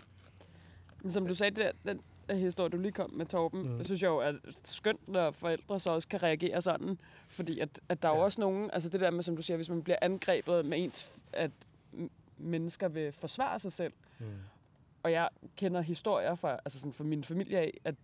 Som 1.14 1.28
du 1.28 1.36
sagde, 1.36 1.64
det, 1.64 1.72
den 1.86 2.00
historie, 2.38 2.70
du 2.70 2.78
lige 2.78 2.92
kom 2.92 3.12
med, 3.14 3.26
Torben, 3.26 3.78
Mm. 3.78 3.84
synes 3.84 4.02
jeg 4.02 4.10
jo 4.10 4.18
er 4.18 4.34
skønt, 4.64 5.08
når 5.10 5.32
forældre 5.32 5.80
så 5.80 5.92
også 5.92 6.08
kan 6.08 6.24
reagere 6.24 6.62
sådan. 6.62 7.00
Fordi 7.30 7.60
at, 7.60 7.80
at 7.90 8.02
der 8.04 8.10
er 8.10 8.14
jo 8.14 8.18
Ja. 8.20 8.24
også 8.24 8.42
nogen, 8.42 8.70
altså 8.74 8.90
det 8.90 9.02
der 9.02 9.12
med, 9.12 9.24
som 9.24 9.36
du 9.36 9.42
siger, 9.42 9.58
hvis 9.58 9.70
man 9.70 9.84
bliver 9.84 9.98
angrebet 10.02 10.66
med 10.66 10.84
ens, 10.84 11.20
at 11.34 11.52
mennesker 12.38 12.88
vil 12.88 13.12
forsvare 13.12 13.60
sig 13.60 13.72
selv. 13.72 13.94
Mm. 14.20 14.26
Og 15.04 15.12
jeg 15.12 15.30
kender 15.58 15.82
historier 15.82 16.36
fra, 16.36 16.52
altså 16.66 16.80
sådan 16.80 16.94
fra 16.94 17.04
min 17.04 17.24
familie 17.24 17.58
af, 17.58 17.78
at 17.84 17.96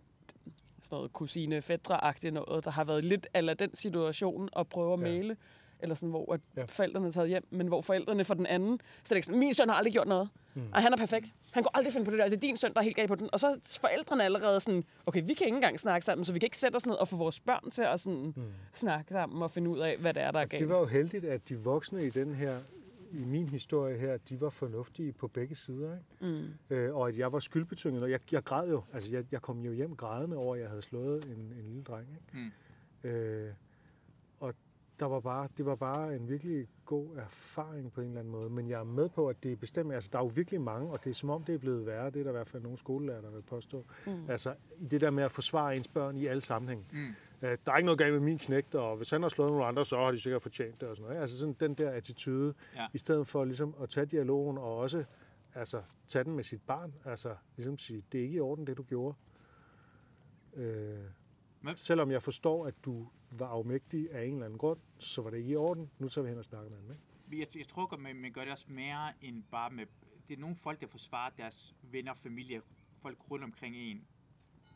sådan 0.82 0.96
noget 0.96 1.12
kusine 1.12 1.62
fædre 1.62 2.30
noget, 2.32 2.64
der 2.64 2.70
har 2.70 2.84
været 2.84 3.04
lidt 3.04 3.26
af 3.34 3.56
den 3.56 3.74
situation 3.74 4.48
og 4.52 4.68
prøve 4.68 4.92
at 4.92 4.98
Ja. 5.00 5.04
male, 5.04 5.36
eller 5.80 5.94
sådan, 5.94 6.08
hvor 6.08 6.32
at 6.34 6.40
Ja. 6.56 6.60
ja. 6.60 6.66
forældrene 6.66 7.06
er 7.06 7.10
taget 7.12 7.28
hjem, 7.28 7.46
men 7.50 7.66
hvor 7.66 7.80
forældrene 7.80 8.24
for 8.24 8.34
den 8.34 8.46
anden, 8.46 8.80
så 8.80 8.84
er 9.02 9.14
det 9.14 9.16
ikke 9.16 9.26
sådan, 9.26 9.38
min 9.40 9.54
søn 9.54 9.68
har 9.68 9.76
aldrig 9.76 9.92
gjort 9.92 10.08
noget, 10.08 10.28
Mm. 10.56 10.62
og 10.74 10.82
han 10.82 10.92
er 10.92 10.96
perfekt. 10.96 11.26
Han 11.52 11.62
går 11.62 11.70
aldrig 11.74 11.92
finde 11.92 12.04
på 12.04 12.10
det 12.10 12.18
der, 12.18 12.24
det 12.24 12.36
er 12.36 12.40
din 12.40 12.56
søn, 12.56 12.72
der 12.74 12.80
er 12.80 12.84
helt 12.84 12.96
galt 12.96 13.08
på 13.08 13.14
den. 13.14 13.28
Og 13.32 13.40
så 13.40 13.46
er 13.46 13.78
forældrene 13.80 14.24
allerede 14.24 14.60
sådan, 14.60 14.84
okay, 15.06 15.22
vi 15.26 15.34
kan 15.34 15.46
ikke 15.46 15.54
engang 15.56 15.80
snakke 15.80 16.04
sammen, 16.04 16.24
så 16.24 16.32
vi 16.32 16.38
kan 16.38 16.46
ikke 16.46 16.58
sætte 16.58 16.76
os 16.76 16.86
ned 16.86 16.94
og 16.94 17.08
få 17.08 17.16
vores 17.16 17.40
børn 17.40 17.70
til 17.70 17.82
at 17.82 18.00
sådan, 18.00 18.32
Mm. 18.36 18.42
snakke 18.74 19.12
sammen 19.14 19.42
og 19.42 19.50
finde 19.50 19.70
ud 19.70 19.78
af, 19.78 19.96
hvad 19.98 20.14
det 20.14 20.22
er, 20.22 20.30
der 20.30 20.38
er 20.40 20.46
galt. 20.46 20.60
Det 20.60 20.68
var 20.68 20.78
jo 20.78 20.84
heldigt, 20.86 21.24
at 21.24 21.48
de 21.48 21.56
voksne 21.58 22.06
i 22.06 22.10
den 22.10 22.34
her, 22.34 22.58
i 23.12 23.24
min 23.24 23.48
historie 23.48 23.98
her, 23.98 24.16
de 24.16 24.40
var 24.40 24.50
fornuftige 24.50 25.12
på 25.12 25.28
begge 25.28 25.54
sider, 25.54 25.92
ikke? 26.20 26.36
Mm. 26.70 26.76
Øh, 26.76 26.96
og 26.96 27.08
at 27.08 27.18
jeg 27.18 27.32
var 27.32 27.38
skyldbetynget, 27.38 28.02
og 28.02 28.10
jeg, 28.10 28.20
jeg 28.32 28.44
græd 28.44 28.68
jo, 28.68 28.82
altså 28.92 29.12
jeg, 29.12 29.24
jeg 29.32 29.42
kom 29.42 29.60
jo 29.60 29.72
hjem 29.72 29.96
grædende 29.96 30.36
over, 30.36 30.54
at 30.54 30.60
jeg 30.60 30.68
havde 30.68 30.82
slået 30.82 31.24
en, 31.24 31.30
en 31.58 31.64
lille 31.66 31.82
dreng, 31.82 32.06
ikke? 32.10 32.48
Mm. 33.04 33.08
Øh, 33.10 33.50
der 35.00 35.06
var 35.06 35.20
bare, 35.20 35.48
det 35.56 35.66
var 35.66 35.74
bare 35.74 36.16
en 36.16 36.28
virkelig 36.28 36.68
god 36.84 37.16
erfaring 37.16 37.92
på 37.92 38.00
en 38.00 38.06
eller 38.06 38.20
anden 38.20 38.32
måde. 38.32 38.50
Men 38.50 38.68
jeg 38.68 38.80
er 38.80 38.84
med 38.84 39.08
på, 39.08 39.28
at 39.28 39.42
det 39.42 39.52
er 39.52 39.56
bestemt, 39.56 39.92
altså 39.92 40.10
der 40.12 40.18
er 40.18 40.22
jo 40.22 40.30
virkelig 40.34 40.60
mange, 40.60 40.90
og 40.90 41.04
det 41.04 41.10
er 41.10 41.14
som 41.14 41.30
om, 41.30 41.44
det 41.44 41.54
er 41.54 41.58
blevet 41.58 41.86
værre. 41.86 42.10
Det 42.10 42.16
er 42.20 42.22
der 42.22 42.30
i 42.30 42.32
hvert 42.32 42.48
fald 42.48 42.62
nogle 42.62 42.78
skolelærer, 42.78 43.20
der 43.20 43.30
vil 43.30 43.42
påstå. 43.42 43.84
Mm. 44.06 44.30
Altså 44.30 44.54
i 44.78 44.84
det 44.86 45.00
der 45.00 45.10
med 45.10 45.22
at 45.24 45.32
forsvare 45.32 45.76
ens 45.76 45.88
børn 45.88 46.16
i 46.16 46.26
alle 46.26 46.42
sammenhæng. 46.42 46.86
Mm. 46.92 47.46
Øh, 47.48 47.58
der 47.66 47.72
er 47.72 47.76
ikke 47.76 47.84
noget 47.86 47.98
galt 47.98 48.12
med 48.12 48.20
min 48.20 48.38
knægt, 48.38 48.74
og 48.74 48.96
hvis 48.96 49.10
han 49.10 49.22
har 49.22 49.28
slået 49.28 49.50
nogle 49.50 49.64
andre, 49.66 49.84
så 49.84 49.96
har 49.96 50.10
de 50.10 50.20
sikkert 50.20 50.42
fortjent 50.42 50.80
det 50.80 50.88
og 50.88 50.96
sådan 50.96 51.08
noget. 51.08 51.20
Altså 51.20 51.38
sådan 51.38 51.56
den 51.60 51.74
der 51.74 51.90
attitude, 51.90 52.54
Ja. 52.76 52.86
i 52.94 52.98
stedet 52.98 53.26
for 53.26 53.44
ligesom 53.44 53.74
at 53.82 53.88
tage 53.88 54.06
dialogen 54.06 54.58
og 54.58 54.76
også 54.76 55.04
altså, 55.54 55.82
tage 56.06 56.24
den 56.24 56.36
med 56.36 56.44
sit 56.44 56.62
barn. 56.66 56.94
Altså, 57.04 57.34
ligesom 57.56 57.78
sige, 57.78 58.02
det 58.12 58.18
er 58.20 58.22
ikke 58.24 58.36
i 58.36 58.40
orden, 58.40 58.66
det 58.66 58.76
du 58.76 58.82
gjorde. 58.82 59.14
Øh, 60.54 60.98
Men- 61.62 61.76
selvom 61.76 62.10
jeg 62.10 62.22
forstår, 62.22 62.66
at 62.66 62.74
du 62.84 63.06
var 63.40 63.46
afmægtig 63.46 64.12
af 64.12 64.24
en 64.24 64.32
eller 64.32 64.44
anden 64.44 64.58
grund, 64.58 64.78
så 64.98 65.22
var 65.22 65.30
det 65.30 65.36
ikke 65.38 65.50
i 65.50 65.56
orden. 65.56 65.90
Nu 65.98 66.08
tager 66.08 66.22
vi 66.22 66.28
hen 66.28 66.38
og 66.38 66.44
snakker 66.44 66.70
med 66.70 66.78
ham, 66.78 66.90
ikke? 66.90 67.38
Jeg, 67.40 67.58
jeg 67.58 67.68
tror 67.68 67.86
godt, 67.86 68.00
man, 68.00 68.16
man 68.16 68.32
gør 68.32 68.40
det 68.42 68.52
også 68.52 68.66
mere 68.68 69.12
end 69.22 69.42
bare 69.50 69.70
med... 69.70 69.86
Det 70.28 70.36
er 70.36 70.40
nogle 70.40 70.56
folk, 70.56 70.80
der 70.80 70.86
forsvarer 70.86 71.30
deres 71.38 71.74
venner, 71.82 72.14
familie, 72.14 72.62
folk 73.02 73.18
rundt 73.30 73.44
omkring 73.44 73.76
en, 73.76 74.04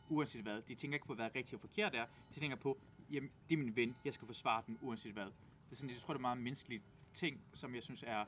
uanset 0.09 0.41
hvad. 0.41 0.61
De 0.67 0.75
tænker 0.75 0.95
ikke 0.95 1.07
på, 1.07 1.13
hvad 1.13 1.25
rigtigt 1.25 1.53
og 1.53 1.59
forkert 1.61 1.95
er. 1.95 2.05
De 2.35 2.39
tænker 2.39 2.57
på, 2.57 2.77
jamen, 3.11 3.29
det 3.49 3.55
er 3.55 3.59
min 3.63 3.75
ven, 3.75 3.95
jeg 4.05 4.13
skal 4.13 4.25
forsvare 4.25 4.63
den, 4.67 4.77
uanset 4.81 5.13
hvad. 5.13 5.25
Det 5.25 5.31
er 5.71 5.75
sådan, 5.75 5.89
jeg 5.89 5.99
tror, 5.99 6.13
det 6.13 6.19
er 6.19 6.21
meget 6.21 6.37
menneskelige 6.37 6.81
ting, 7.13 7.41
som 7.53 7.75
jeg 7.75 7.83
synes 7.83 8.03
er... 8.07 8.25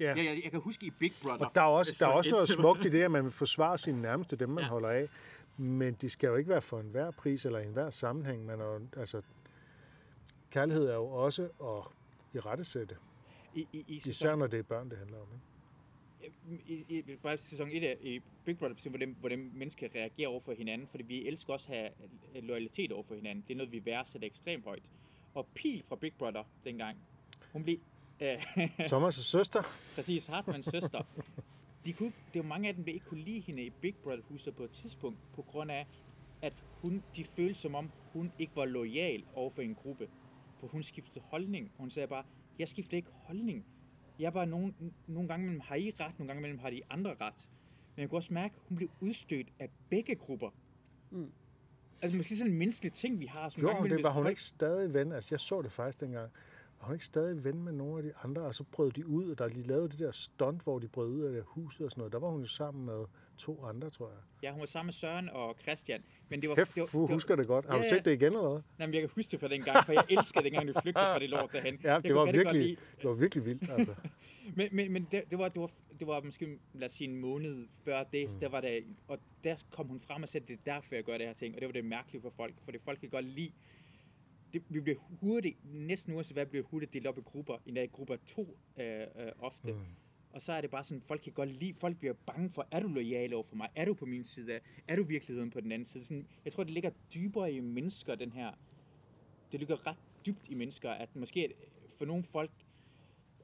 Ja. 0.00 0.08
Jeg, 0.08 0.16
jeg, 0.16 0.40
jeg 0.44 0.50
kan 0.50 0.60
huske 0.60 0.86
i 0.86 0.90
Big 0.90 1.12
Brother... 1.22 1.46
Og 1.46 1.54
der 1.54 1.60
er 1.60 1.64
også, 1.64 1.96
der 1.98 2.06
er 2.06 2.10
så 2.10 2.16
også 2.16 2.30
et- 2.30 2.32
noget 2.32 2.48
smukt 2.48 2.84
i 2.84 2.88
det, 2.88 3.02
at 3.02 3.10
man 3.10 3.24
vil 3.24 3.32
forsvare 3.32 3.78
sine 3.78 4.02
nærmeste, 4.02 4.36
dem 4.36 4.48
man 4.48 4.64
ja. 4.64 4.70
holder 4.70 4.88
af. 4.88 5.08
Men 5.60 5.94
det 5.94 6.10
skal 6.10 6.28
jo 6.28 6.36
ikke 6.36 6.50
være 6.50 6.60
for 6.60 6.80
enhver 6.80 7.10
pris 7.10 7.44
eller 7.44 7.58
i 7.58 7.64
enhver 7.66 7.90
sammenhæng. 7.90 8.46
Man 8.46 8.60
er, 8.60 8.64
jo- 8.64 8.86
altså, 8.96 9.22
kærlighed 10.50 10.86
er 10.88 10.94
jo 10.94 11.06
også 11.06 11.42
at 11.42 11.92
i 12.34 12.38
rettesætte. 12.40 12.96
I, 13.54 13.60
i, 13.72 13.78
i 13.88 13.94
Især 13.94 14.12
sæson, 14.12 14.38
når 14.38 14.46
det 14.46 14.58
er 14.58 14.62
børn, 14.62 14.90
det 14.90 14.98
handler 14.98 15.16
om. 15.18 15.26
Ikke? 15.32 15.44
i, 16.68 16.84
i, 16.98 17.16
bare 17.22 17.36
sæson 17.36 17.68
1 17.70 17.84
af 17.84 17.96
i 18.00 18.20
Big 18.44 18.58
Brother, 18.58 18.90
hvordan, 18.90 19.16
hvordan 19.20 19.50
mennesker 19.54 19.88
reagerer 19.94 20.28
over 20.28 20.40
for 20.40 20.52
hinanden, 20.52 20.86
fordi 20.86 21.02
vi 21.04 21.26
elsker 21.28 21.52
også 21.52 21.72
at 21.72 21.92
have 22.32 22.44
loyalitet 22.46 22.92
over 22.92 23.02
for 23.02 23.14
hinanden. 23.14 23.44
Det 23.48 23.54
er 23.54 23.56
noget, 23.58 23.72
vi 23.72 23.84
værdsætter 23.84 24.26
ekstremt 24.28 24.64
højt. 24.64 24.82
Og 25.34 25.46
Pil 25.54 25.82
fra 25.88 25.96
Big 25.96 26.12
Brother 26.18 26.44
dengang, 26.64 26.98
hun 27.52 27.64
blev 27.64 27.76
øh, 28.20 28.36
Thomas' 28.80 29.10
søster, 29.10 29.62
præcis 29.96 30.26
Hartmanns 30.26 30.66
søster. 30.66 31.02
De 31.88 31.92
kunne, 31.92 32.12
det 32.34 32.42
var 32.42 32.48
mange 32.48 32.68
af 32.68 32.74
dem, 32.74 32.84
der 32.84 32.92
ikke 32.92 33.06
kunne 33.06 33.20
lide 33.20 33.40
hende 33.40 33.62
i 33.62 33.70
Big 33.70 33.94
Brother 33.96 34.22
huset 34.28 34.56
på 34.56 34.64
et 34.64 34.70
tidspunkt, 34.70 35.18
på 35.34 35.42
grund 35.42 35.70
af, 35.70 35.86
at 36.42 36.52
hun, 36.82 37.02
de 37.16 37.24
følte 37.24 37.54
som 37.54 37.74
om, 37.74 37.90
hun 38.12 38.32
ikke 38.38 38.56
var 38.56 38.64
lojal 38.64 39.24
over 39.34 39.50
for 39.50 39.62
en 39.62 39.74
gruppe. 39.74 40.08
For 40.60 40.66
hun 40.66 40.82
skiftede 40.82 41.24
holdning. 41.24 41.72
Hun 41.76 41.90
sagde 41.90 42.06
bare, 42.08 42.24
jeg 42.58 42.68
skifter 42.68 42.96
ikke 42.96 43.10
holdning. 43.12 43.66
Jeg 44.18 44.26
er 44.26 44.30
bare 44.30 44.46
nogle, 44.46 44.74
nogle 45.06 45.28
gange 45.28 45.46
mellem 45.46 45.60
har 45.60 45.74
I 45.76 45.90
ret, 46.00 46.18
nogle 46.18 46.28
gange 46.28 46.40
mellem 46.40 46.58
har 46.58 46.70
de 46.70 46.82
andre 46.90 47.14
ret. 47.20 47.50
Men 47.96 48.00
jeg 48.00 48.08
kunne 48.10 48.18
også 48.18 48.34
mærke, 48.34 48.54
at 48.56 48.62
hun 48.68 48.76
blev 48.76 48.90
udstødt 49.00 49.48
af 49.58 49.70
begge 49.90 50.14
grupper. 50.14 50.50
Mm. 51.10 51.32
Altså 52.02 52.16
måske 52.16 52.36
sådan 52.36 52.52
en 52.52 52.58
menneskelig 52.58 52.92
ting, 52.92 53.20
vi 53.20 53.26
har. 53.26 53.48
Som 53.48 53.62
jo, 53.62 53.68
det 53.68 54.02
var 54.02 54.10
hun 54.10 54.22
folk- 54.22 54.30
ikke 54.30 54.42
stadig 54.42 54.94
ven. 54.94 55.12
Altså, 55.12 55.28
jeg 55.32 55.40
så 55.40 55.62
det 55.62 55.72
faktisk 55.72 56.00
dengang. 56.00 56.30
Var 56.80 56.86
hun 56.86 56.94
ikke 56.94 57.04
stadig 57.04 57.44
ven 57.44 57.62
med 57.64 57.72
nogle 57.72 57.96
af 57.98 58.02
de 58.02 58.12
andre, 58.24 58.42
og 58.42 58.54
så 58.54 58.64
brød 58.64 58.90
de 58.92 59.06
ud, 59.06 59.30
og 59.30 59.38
da 59.38 59.48
de 59.48 59.62
lavede 59.62 59.88
det 59.88 59.98
der 59.98 60.10
stunt, 60.10 60.62
hvor 60.62 60.78
de 60.78 60.88
brød 60.88 61.08
ud 61.08 61.22
af 61.22 61.32
det 61.32 61.42
huset 61.46 61.80
og 61.84 61.90
sådan 61.90 62.00
noget, 62.00 62.12
der 62.12 62.18
var 62.18 62.28
hun 62.28 62.40
jo 62.40 62.46
sammen 62.46 62.86
med 62.86 63.04
to 63.38 63.64
andre, 63.64 63.90
tror 63.90 64.08
jeg. 64.08 64.18
Ja, 64.42 64.50
hun 64.52 64.60
var 64.60 64.66
sammen 64.66 64.86
med 64.86 64.92
Søren 64.92 65.28
og 65.28 65.56
Christian. 65.62 66.02
Men 66.28 66.42
det 66.42 66.48
var, 66.48 66.54
Kæft, 66.54 66.74
det 66.74 66.80
var, 66.80 66.86
du 66.86 67.00
det 67.02 67.08
var, 67.08 67.14
husker 67.14 67.36
det 67.36 67.46
godt. 67.46 67.66
Har 67.66 67.76
Ja, 67.76 67.82
du 67.82 67.88
set 67.88 68.04
det 68.04 68.12
igen 68.12 68.32
eller 68.32 68.48
hvad? 68.48 68.60
Nej, 68.78 68.94
jeg 68.94 69.00
kan 69.02 69.10
huske 69.14 69.30
det 69.30 69.40
fra 69.40 69.48
den 69.48 69.62
gang, 69.62 69.84
for 69.86 69.92
jeg 69.92 70.04
elskede 70.08 70.44
dengang, 70.44 70.68
du 70.68 70.72
flygtede 70.72 71.04
fra 71.04 71.18
det 71.18 71.30
lort 71.30 71.52
derhen. 71.52 71.80
Ja, 71.84 72.00
det 72.00 72.14
var, 72.14 72.32
virkelig, 72.32 72.78
det 73.02 73.08
var 73.08 73.14
virkelig 73.14 73.44
vildt, 73.44 73.70
altså. 73.70 73.94
Men, 74.56 74.68
men, 74.72 74.92
men 74.92 75.08
det, 75.10 75.22
det, 75.30 75.38
var, 75.38 75.48
det, 75.48 75.60
var, 75.60 75.70
det 75.98 76.06
var 76.06 76.20
måske, 76.20 76.58
lad 76.74 76.86
os 76.86 76.92
sige, 76.92 77.10
en 77.10 77.16
måned 77.16 77.66
før 77.84 78.04
det, 78.04 78.34
mm. 78.34 78.40
der 78.40 78.48
var 78.48 78.60
det, 78.60 78.84
og 79.08 79.18
der 79.44 79.56
kom 79.70 79.86
hun 79.86 80.00
frem 80.00 80.22
og 80.22 80.28
sagde, 80.28 80.46
det 80.46 80.52
er 80.52 80.72
derfor, 80.74 80.94
jeg 80.94 81.04
gør 81.04 81.18
det 81.18 81.26
her 81.26 81.34
ting, 81.34 81.54
og 81.54 81.60
det 81.60 81.68
var 81.68 81.72
det 81.72 81.84
mærkelige 81.84 82.22
for 82.22 82.30
folk, 82.30 82.54
for 82.64 82.72
det 82.72 82.80
folk 82.80 83.00
kan 83.00 83.08
godt 83.08 83.24
lide, 83.24 83.52
det, 84.52 84.62
vi 84.68 84.80
blev 84.80 84.96
hurtigt, 84.98 85.56
næsten 85.64 86.14
uanset 86.14 86.34
hvad, 86.34 86.46
blev 86.46 86.64
hurtigt 86.64 86.92
delt 86.92 87.06
op 87.06 87.18
i 87.18 87.20
grupper, 87.20 87.56
endda 87.66 87.82
i 87.82 87.86
grupper 87.86 88.16
to 88.26 88.58
øh, 88.76 89.00
øh, 89.00 89.32
ofte. 89.38 89.72
Mm. 89.72 89.78
Og 90.32 90.42
så 90.42 90.52
er 90.52 90.60
det 90.60 90.70
bare 90.70 90.84
sådan, 90.84 91.00
folk 91.00 91.20
kan 91.20 91.32
godt 91.32 91.50
lide, 91.50 91.74
folk 91.74 91.98
bliver 91.98 92.14
bange 92.26 92.50
for, 92.50 92.68
er 92.70 92.80
du 92.80 92.88
lojal 92.88 93.34
over 93.34 93.44
for 93.44 93.56
mig? 93.56 93.68
Er 93.76 93.84
du 93.84 93.94
på 93.94 94.06
min 94.06 94.24
side? 94.24 94.54
af? 94.54 94.60
Er 94.88 94.96
du 94.96 95.02
virkeligheden 95.02 95.50
på 95.50 95.60
den 95.60 95.72
anden 95.72 95.86
side? 95.86 96.04
Sådan, 96.04 96.26
jeg 96.44 96.52
tror, 96.52 96.64
det 96.64 96.72
ligger 96.72 96.90
dybere 97.14 97.52
i 97.52 97.60
mennesker, 97.60 98.14
den 98.14 98.32
her, 98.32 98.52
det 99.52 99.60
ligger 99.60 99.86
ret 99.86 99.96
dybt 100.26 100.48
i 100.48 100.54
mennesker, 100.54 100.90
at 100.90 101.16
måske 101.16 101.54
for 101.98 102.04
nogle 102.04 102.22
folk 102.22 102.50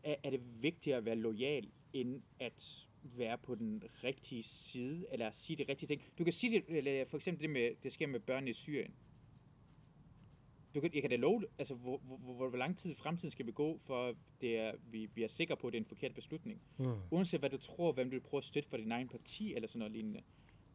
er, 0.05 0.15
er 0.23 0.31
det 0.31 0.63
vigtigere 0.63 0.99
at 0.99 1.05
være 1.05 1.17
lojal, 1.17 1.69
end 1.93 2.23
at 2.41 2.89
være 3.03 3.39
på 3.39 3.55
den 3.55 3.83
rigtige 4.05 4.43
side, 4.43 5.07
eller 5.13 5.31
sige 5.31 5.57
det 5.57 5.69
rigtige 5.69 5.87
ting. 5.87 6.03
Du 6.19 6.25
kan 6.25 6.33
sige 6.33 6.53
det, 6.53 6.77
eller 6.77 7.05
for 7.05 7.17
eksempel 7.17 7.43
det 7.43 7.51
med, 7.51 7.71
det 7.83 7.93
sker 7.93 8.07
med 8.07 8.21
børnene 8.21 8.51
i 8.51 8.53
Syrien. 8.53 8.95
Du 10.75 10.81
kan, 10.81 10.91
jeg 10.95 11.03
kan 11.03 11.11
da 11.11 11.17
love, 11.17 11.45
altså, 11.59 11.75
hvor, 11.75 12.01
hvor, 12.05 12.17
hvor, 12.17 12.49
hvor 12.49 12.59
lang 12.59 12.79
tid 12.79 12.91
i 12.91 12.95
fremtiden 12.95 13.31
skal 13.31 13.47
vi 13.47 13.53
gå, 13.53 13.79
for 13.79 14.15
det 14.41 14.59
er, 14.59 14.73
vi, 14.91 15.09
vi 15.15 15.23
er 15.23 15.29
sikre 15.29 15.57
på, 15.57 15.67
at 15.67 15.73
det 15.73 15.79
er 15.79 15.83
en 15.83 15.87
forkert 15.87 16.15
beslutning. 16.15 16.61
Mm. 16.79 16.93
Uanset 17.11 17.41
hvad 17.41 17.51
du 17.51 17.59
tror, 17.59 17.93
hvem 17.93 18.11
du 18.11 18.11
vil 18.11 18.21
prøve 18.21 18.39
at 18.39 18.45
støtte 18.45 18.69
for 18.69 18.77
din 18.77 18.93
egen 18.93 19.09
parti, 19.09 19.55
eller 19.55 19.69
sådan 19.69 19.79
noget 19.79 19.93
lignende, 19.93 20.21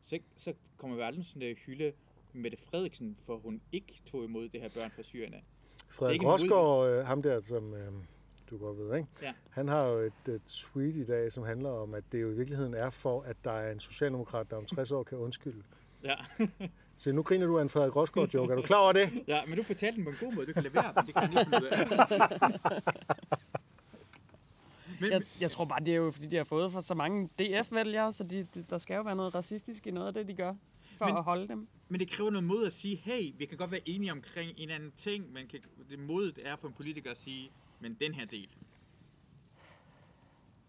så, 0.02 0.20
så 0.36 0.54
kommer 0.78 0.96
vi 0.96 1.02
aldrig 1.02 1.26
sådan 1.26 1.42
at 1.42 1.58
hylde 1.58 1.94
Mette 2.34 2.58
Frederiksen, 2.58 3.18
for 3.26 3.38
hun 3.38 3.62
ikke 3.72 4.02
tog 4.06 4.24
imod 4.24 4.50
det 4.50 4.62
her 4.62 4.70
børn 4.70 4.92
fra 4.92 5.04
Syrien. 5.04 5.36
Frederik 5.90 6.24
Rosgaard, 6.24 6.90
øh, 6.90 7.06
ham 7.06 7.22
der, 7.22 7.42
som 7.42 7.74
øh, 7.74 7.92
du 8.50 8.58
godt 8.58 8.78
ved, 8.78 8.98
ikke? 8.98 9.08
Ja. 9.22 9.34
han 9.50 9.68
har 9.68 9.86
jo 9.86 10.00
et, 10.00 10.34
et 10.34 10.42
tweet 10.46 10.96
i 10.96 11.06
dag, 11.06 11.32
som 11.32 11.44
handler 11.44 11.70
om, 11.70 11.94
at 11.94 12.04
det 12.12 12.22
jo 12.22 12.32
i 12.32 12.36
virkeligheden 12.36 12.74
er 12.74 12.90
for, 12.90 13.22
at 13.22 13.38
der 13.44 13.52
er 13.52 13.72
en 13.72 13.80
socialdemokrat, 13.80 14.52
der 14.52 14.58
om 14.58 14.66
60 14.66 14.92
år 14.92 15.04
kan 15.04 15.18
undskylde. 15.18 15.64
Ja. 16.04 16.16
Så 17.00 17.12
nu 17.12 17.24
griner 17.24 17.46
du 17.46 17.58
af 17.58 17.62
en 17.62 17.70
Frederik 17.70 17.96
Rosgaard-joke. 17.96 18.52
Er 18.52 18.56
du 18.56 18.62
klar 18.62 18.78
over 18.78 18.92
det? 18.94 19.24
ja, 19.28 19.46
men 19.46 19.58
du 19.58 19.64
fortalte 19.64 19.96
den 19.96 20.04
på 20.04 20.10
en 20.10 20.16
god 20.20 20.34
måde. 20.34 20.46
Du 20.48 20.54
kan 20.54 20.64
levere 20.64 20.94
den. 20.98 21.06
Det 21.08 21.16
kan 21.16 21.34
jeg. 21.34 21.46
Men, 25.02 25.12
Jeg, 25.12 25.22
jeg 25.42 25.52
tror 25.52 25.66
bare, 25.66 25.80
det 25.80 25.90
er 25.90 25.96
jo 25.96 26.12
fordi, 26.12 26.28
de 26.28 26.36
har 26.36 26.44
fået 26.44 26.72
for 26.72 26.80
så 26.80 26.94
mange 26.96 27.30
DF-vælgere, 27.40 28.12
så 28.12 28.24
de, 28.24 28.44
de, 28.44 28.64
der 28.70 28.78
skal 28.78 28.96
jo 28.96 29.02
være 29.02 29.16
noget 29.16 29.36
racistisk 29.36 29.88
i 29.88 29.92
noget 29.92 30.08
af 30.08 30.14
det, 30.14 30.28
de 30.28 30.34
gør, 30.34 30.54
for 30.98 31.06
Men- 31.06 31.14
Men... 31.14 31.18
at 31.18 31.24
holde 31.24 31.48
dem. 31.48 31.68
Men 31.90 32.00
det 32.00 32.10
kræver 32.10 32.30
noget 32.30 32.44
mod 32.44 32.66
at 32.66 32.74
sige, 32.74 32.96
hey, 32.96 33.34
vi 33.38 33.46
kan 33.46 33.58
godt 33.58 33.72
være 33.72 33.90
enige 33.90 34.12
omkring 34.12 34.52
en 34.58 34.70
anden 34.70 34.92
ting, 34.98 35.34
men 35.34 35.48
kan, 35.48 35.60
det 35.90 36.00
modet 36.00 36.40
er 36.46 36.56
for 36.56 36.68
en 36.68 36.74
politiker 36.74 37.12
at 37.12 37.18
sige, 37.18 37.52
men 37.80 37.98
den 38.00 38.14
her 38.14 38.26
del, 38.26 38.48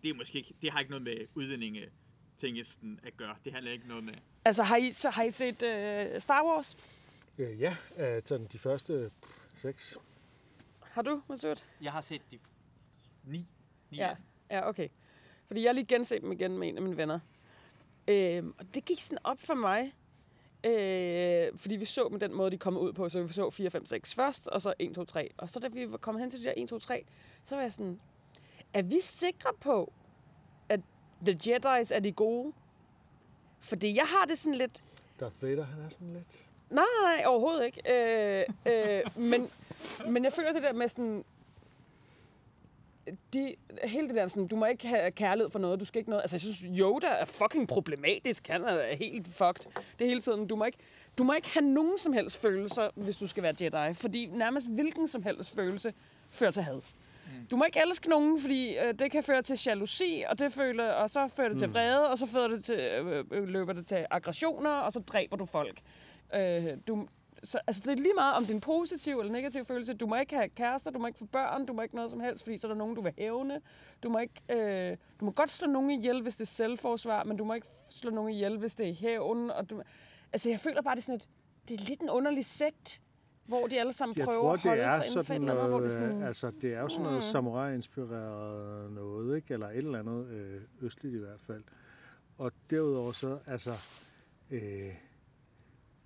det 0.03 0.11
er 0.11 0.15
måske 0.15 0.39
ikke, 0.39 0.55
det 0.63 0.71
har 0.73 0.79
ikke 0.79 0.91
noget 0.91 1.03
med 1.03 1.17
udlændinge 1.37 1.81
tingesten 2.37 3.01
at 3.03 3.17
gøre. 3.17 3.35
Det 3.45 3.53
handler 3.53 3.73
ikke 3.73 3.89
noget 3.89 4.05
med... 4.05 4.15
Altså, 4.45 4.63
har 4.63 4.77
I, 4.77 4.93
så 4.93 5.11
har 5.11 5.23
I 5.23 5.31
set 5.31 5.63
uh, 5.63 6.21
Star 6.21 6.45
Wars? 6.45 6.77
Øh, 7.39 7.61
ja, 7.61 7.77
øh, 7.97 8.23
sådan 8.25 8.47
de 8.53 8.59
første 8.59 9.11
seks. 9.49 9.99
Har 10.81 11.03
du, 11.03 11.23
Masud? 11.29 11.55
Jeg 11.83 11.93
har 11.93 12.01
set 12.01 12.23
de 12.31 12.37
f- 12.37 12.49
ni. 13.25 13.47
ni 13.91 13.97
Ja. 13.99 14.15
Ja, 14.51 14.69
okay. 14.69 14.89
Fordi 15.47 15.63
jeg 15.63 15.69
har 15.69 15.75
lige 15.75 15.87
genset 15.87 16.23
dem 16.23 16.33
igen 16.33 16.59
med 16.59 16.69
en 16.69 16.77
af 16.77 16.83
mine 16.83 16.97
venner. 16.97 17.19
Øhm, 18.09 18.55
og 18.59 18.75
det 18.75 18.85
gik 18.85 19.01
sådan 19.01 19.19
op 19.25 19.39
for 19.39 19.55
mig, 19.55 19.95
øh, 20.65 21.59
fordi 21.59 21.77
vi 21.77 21.85
så 21.85 22.09
med 22.09 22.21
den 22.21 22.35
måde, 22.35 22.51
de 22.51 22.59
kom 22.59 22.77
ud 22.77 22.93
på. 22.93 23.09
Så 23.09 23.23
vi 23.23 23.33
så 23.33 23.51
4, 23.51 23.71
5, 23.71 23.87
6 23.87 24.15
først, 24.15 24.49
og 24.49 24.63
så 24.63 24.75
1, 24.79 24.95
2, 24.95 25.05
3. 25.05 25.31
Og 25.37 25.51
så 25.51 25.61
da 25.61 25.69
vi 25.69 25.91
var 25.91 25.97
kommet 25.97 26.21
hen 26.23 26.31
til 26.31 26.41
de 26.41 26.45
der 26.45 26.55
1, 26.57 26.69
2, 26.69 26.79
3, 26.79 27.05
så 27.45 27.55
var 27.55 27.63
jeg 27.63 27.73
sådan, 27.73 28.01
er 28.75 28.83
vi 28.83 29.01
sikre 29.01 29.51
på, 29.61 29.93
at 30.69 30.81
The 31.27 31.39
Jedi's 31.47 31.95
er 31.95 32.01
de 32.01 32.13
gode? 32.13 32.53
Fordi 33.61 33.97
jeg 33.97 34.07
har 34.07 34.25
det 34.25 34.39
sådan 34.39 34.59
lidt, 34.59 34.83
Darth 35.21 35.43
Vader, 35.43 35.65
han 35.65 35.85
er 35.85 35.89
sådan 35.89 36.13
lidt... 36.13 36.47
Nej, 36.71 36.85
nej, 37.03 37.17
nej, 37.17 37.27
overhovedet 37.27 37.65
ikke. 37.65 37.83
Øh, 37.93 38.45
øh, 38.67 39.23
men, 39.23 39.51
men 40.09 40.25
jeg 40.25 40.33
føler 40.33 40.53
det 40.53 40.63
der 40.63 40.73
med 40.73 40.89
sådan... 40.89 41.25
De, 43.35 43.55
hele 43.85 44.09
det 44.09 44.17
der 44.17 44.29
sådan, 44.29 44.47
du 44.47 44.57
må 44.57 44.67
ikke 44.67 44.87
have 44.87 45.11
kærlighed 45.11 45.51
for 45.51 45.59
noget, 45.59 45.81
du 45.81 45.85
skal 45.85 45.99
ikke 45.99 46.11
noget. 46.11 46.23
Altså, 46.23 46.37
jeg 46.37 46.41
synes, 46.41 46.79
Yoda 46.79 47.07
er 47.07 47.25
fucking 47.25 47.69
problematisk. 47.69 48.47
Han 48.47 48.65
er 48.65 48.97
helt 48.97 49.29
fucked. 49.29 49.83
Det 49.99 50.07
hele 50.07 50.21
tiden. 50.21 50.47
Du 50.47 50.57
må 50.57 50.65
ikke, 50.65 50.79
du 51.19 51.25
må 51.25 51.33
ikke 51.33 51.49
have 51.49 51.65
nogen 51.65 51.99
som 51.99 52.13
helst 52.13 52.37
følelser, 52.37 52.91
hvis 52.95 53.17
du 53.17 53.27
skal 53.27 53.43
være 53.43 53.55
Jedi. 53.61 53.95
Fordi 53.95 54.27
nærmest 54.27 54.71
hvilken 54.71 55.09
som 55.09 55.23
helst 55.23 55.55
følelse 55.55 55.95
fører 56.31 56.51
til 56.51 56.63
had. 56.63 56.81
Du 57.51 57.57
må 57.57 57.65
ikke 57.65 57.81
elske 57.87 58.09
nogen, 58.09 58.41
fordi 58.41 58.77
øh, 58.79 58.95
det 58.99 59.11
kan 59.11 59.23
føre 59.23 59.43
til 59.43 59.61
jalousi, 59.67 60.25
og, 60.29 60.39
det 60.39 60.53
føler, 60.53 60.93
og 60.93 61.11
så 61.11 61.29
fører 61.29 61.49
det 61.49 61.59
til 61.59 61.71
vrede, 61.71 62.11
og 62.11 62.19
så 62.19 62.27
fører 62.27 62.49
det 62.49 62.65
til, 62.65 62.81
øh, 62.81 63.25
øh, 63.31 63.49
løber 63.49 63.73
det 63.73 63.87
til 63.87 64.07
aggressioner, 64.11 64.71
og 64.71 64.93
så 64.93 65.01
dræber 65.01 65.37
du 65.37 65.45
folk. 65.45 65.81
Øh, 66.35 66.67
du, 66.89 67.07
så, 67.45 67.59
altså 67.67 67.83
det 67.85 67.93
er 67.93 68.03
lige 68.03 68.15
meget 68.15 68.35
om 68.35 68.43
det 68.43 68.51
er 68.51 68.55
en 68.55 68.61
positiv 68.61 69.19
eller 69.19 69.33
negativ 69.33 69.65
følelse. 69.65 69.95
Du 69.95 70.07
må 70.07 70.17
ikke 70.17 70.35
have 70.35 70.49
kærester, 70.49 70.91
du 70.91 70.99
må 70.99 71.07
ikke 71.07 71.19
få 71.19 71.25
børn, 71.25 71.67
du 71.67 71.73
må 71.73 71.83
ikke 71.83 71.95
noget 71.95 72.11
som 72.11 72.21
helst, 72.21 72.43
fordi 72.43 72.59
så 72.59 72.67
er 72.67 72.69
der 72.69 72.79
nogen, 72.79 72.95
du 72.95 73.03
vil 73.03 73.13
hævne. 73.19 73.61
Du 74.03 74.09
må, 74.09 74.19
ikke, 74.19 74.35
øh, 74.49 74.97
du 75.21 75.25
må 75.25 75.31
godt 75.31 75.51
slå 75.51 75.67
nogen 75.67 75.91
ihjel, 75.91 76.23
hvis 76.23 76.37
det 76.37 76.45
er 76.45 76.47
selvforsvar, 76.47 77.25
men 77.25 77.37
du 77.37 77.45
må 77.45 77.55
ikke 77.55 77.67
slå 77.89 78.11
nogen 78.11 78.31
ihjel, 78.31 78.59
hvis 78.59 78.75
det 78.75 78.89
er 78.89 78.95
hævn. 78.95 79.51
Og 79.51 79.71
du, 79.71 79.83
altså 80.33 80.51
jeg 80.51 80.61
føler 80.61 80.83
bare, 80.83 80.95
det 80.95 81.01
er 81.01 81.05
sådan 81.05 81.15
et, 81.15 81.29
det 81.69 81.81
er 81.81 81.85
lidt 81.85 82.01
en 82.01 82.11
underlig 82.11 82.45
sekt, 82.45 83.03
hvor 83.51 83.67
de 83.67 83.81
alle 83.81 83.93
sammen 83.93 84.19
Jeg 84.19 84.25
prøver 84.25 84.41
tror, 84.41 84.53
at 84.53 84.61
holde 84.61 84.81
det 84.81 84.87
er 84.87 85.03
sig 85.03 85.11
inden 85.11 85.25
for 85.25 85.35
et 85.35 85.39
eller 85.39 85.53
andet, 85.53 85.69
hvor 85.69 85.81
det 85.81 85.99
noget, 85.99 86.09
er 86.09 86.09
sådan, 86.09 86.23
øh, 86.23 86.29
altså 86.29 86.53
det 86.63 86.75
er 86.75 86.81
jo 86.81 86.89
sådan 86.89 87.03
noget 87.03 87.25
samurai-inspireret 87.25 88.93
noget, 88.93 89.37
ikke? 89.37 89.55
Eller 89.55 89.69
et 89.69 89.77
eller 89.77 89.99
andet 89.99 90.29
øh, 90.29 90.61
østligt 90.81 91.15
i 91.15 91.19
hvert 91.19 91.41
fald. 91.41 91.63
Og 92.39 92.53
derudover 92.71 93.13
så, 93.13 93.39
altså, 93.47 93.73
øh, 94.51 94.95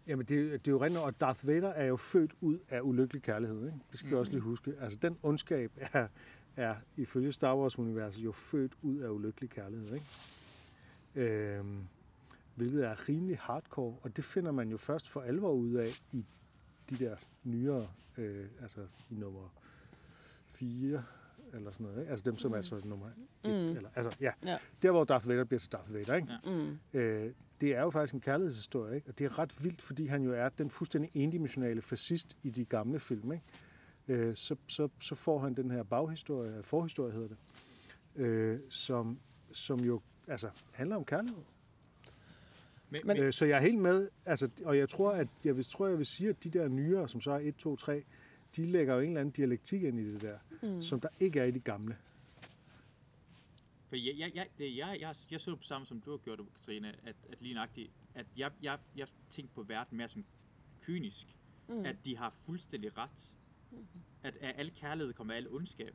jamen 0.07 0.27
det, 0.27 0.65
det 0.65 0.69
er 0.69 0.73
jo 0.73 0.83
rent, 0.85 0.97
og 0.97 1.21
Darth 1.21 1.47
Vader 1.47 1.69
er 1.69 1.87
jo 1.87 1.97
født 1.97 2.33
ud 2.41 2.59
af 2.69 2.81
ulykkelig 2.81 3.23
kærlighed, 3.23 3.67
ikke? 3.67 3.79
Det 3.91 3.99
skal 3.99 4.11
mm. 4.11 4.19
også 4.19 4.31
lige 4.31 4.41
huske. 4.41 4.75
Altså 4.81 4.99
den 5.03 5.19
ondskab 5.23 5.73
er, 5.93 6.09
er 6.57 6.75
ifølge 6.97 7.33
Star 7.33 7.57
Wars-universet 7.57 8.25
jo 8.25 8.33
født 8.33 8.73
ud 8.83 8.99
af 8.99 9.09
ulykkelig 9.09 9.51
kærlighed. 9.51 9.95
Ikke? 9.95 10.07
Øhm, 11.15 11.87
hvilket 12.55 12.87
er 12.87 13.09
rimelig 13.09 13.39
hardcore, 13.39 13.97
og 14.03 14.17
det 14.17 14.25
finder 14.25 14.53
man 14.53 14.69
jo 14.69 14.77
først 14.77 15.09
for 15.09 15.21
alvor 15.21 15.53
ud 15.53 15.73
af 15.73 15.89
i 16.13 16.25
de 16.91 16.97
der 16.97 17.17
nyere, 17.45 17.89
øh, 18.19 18.47
altså 18.63 18.81
i 19.11 19.15
nummer 19.15 19.55
4 20.53 21.05
eller 21.55 21.73
sådan 21.73 21.87
noget. 21.87 22.01
Ikke? 22.01 22.11
Altså 22.11 22.31
dem, 22.31 22.37
som 22.37 22.53
er 22.53 22.61
så 22.61 22.87
nummer 22.89 23.07
1. 23.07 23.13
Mm. 23.45 23.77
Eller, 23.77 23.89
altså, 23.95 24.17
ja. 24.21 24.33
Ja. 24.47 24.59
Der, 24.83 24.91
hvor 24.91 25.05
Darth 25.05 25.29
Vader 25.29 25.45
bliver 25.45 25.61
til 25.61 25.73
Darth 25.73 25.95
Vader. 25.95 26.15
Ikke? 26.15 26.29
Ja. 26.45 26.51
Mm. 26.51 26.79
Øh, 26.93 27.33
det 27.61 27.75
er 27.75 27.81
jo 27.81 27.91
faktisk 27.91 28.15
en 28.15 28.21
kærlighedshistorie, 28.21 28.95
ikke? 28.95 29.09
og 29.09 29.19
det 29.19 29.25
er 29.25 29.39
ret 29.39 29.65
vildt, 29.65 29.83
fordi 29.83 30.07
han 30.07 30.23
jo 30.23 30.33
er 30.33 30.49
den 30.49 30.71
fuldstændig 30.71 31.11
endimensionale 31.15 31.83
fascist 31.83 32.37
i 32.43 32.51
de 32.51 32.65
gamle 32.65 33.01
film. 33.01 33.33
Ikke? 33.33 33.45
Øh, 34.09 34.35
så, 34.35 34.57
så, 34.69 34.89
så 35.01 35.15
får 35.15 35.39
han 35.39 35.55
den 35.55 35.71
her 35.71 35.83
baghistorie, 35.83 36.63
forhistorie 36.63 37.13
hedder 37.13 37.29
det, 37.29 37.37
øh, 38.17 38.61
som, 38.71 39.19
som 39.53 39.81
jo 39.81 40.01
altså, 40.29 40.51
handler 40.73 40.97
om 40.97 41.05
kærlighed. 41.05 41.43
Men, 43.05 43.17
Øh, 43.17 43.33
så 43.33 43.45
jeg 43.45 43.57
er 43.57 43.61
helt 43.61 43.79
med, 43.79 44.09
altså, 44.27 44.51
og 44.65 44.79
jeg 44.79 44.89
tror, 44.89 45.11
at 45.11 45.29
jeg 45.45 45.57
vil, 45.57 45.65
tror, 45.65 45.87
jeg 45.87 45.99
vil 45.99 46.07
sige, 46.07 46.31
at 46.31 46.45
de 46.45 46.51
der 46.51 46.69
nyere, 46.69 47.09
som 47.09 47.21
så 47.21 47.31
er 47.31 47.39
1, 47.39 47.57
2, 47.57 47.77
3, 47.77 48.05
de 48.57 48.67
lægger 48.67 48.95
jo 48.95 49.01
en 49.01 49.09
eller 49.09 49.21
anden 49.21 49.33
dialektik 49.33 49.83
ind 49.83 49.99
i 49.99 50.13
det 50.13 50.23
der, 50.23 50.39
mm. 50.63 50.83
som 50.83 51.01
der 51.01 51.09
ikke 51.21 51.41
er 51.41 51.45
i 51.45 51.51
de 51.51 51.61
gamle. 51.61 51.95
For 53.89 53.97
jeg, 53.97 54.15
jeg, 54.19 54.31
jeg, 54.35 54.47
det, 54.59 54.77
jeg, 54.77 54.99
jeg, 55.01 55.15
jeg 55.31 55.41
så 55.41 55.51
det 55.51 55.59
på 55.59 55.65
samme, 55.65 55.87
som 55.87 56.01
du 56.01 56.11
har 56.11 56.19
gjort, 56.19 56.41
Katrine, 56.55 56.89
at, 56.89 57.17
at 57.33 57.43
lige 57.43 57.55
nøjagtigt, 57.55 57.91
at 58.15 58.27
jeg, 58.37 58.51
jeg, 58.63 58.79
jeg 58.97 59.07
tænkte 59.31 59.55
på 59.55 59.63
verden 59.63 59.99
mere 59.99 60.09
som 60.09 60.25
kynisk. 60.83 61.27
Mm. 61.69 61.85
At 61.85 61.97
de 62.05 62.17
har 62.17 62.35
fuldstændig 62.37 62.99
ret. 62.99 63.33
At 64.23 64.37
af 64.37 64.55
al 64.57 64.73
kærlighed 64.77 65.13
kommer 65.15 65.35
al 65.35 65.49
ondskab. 65.49 65.91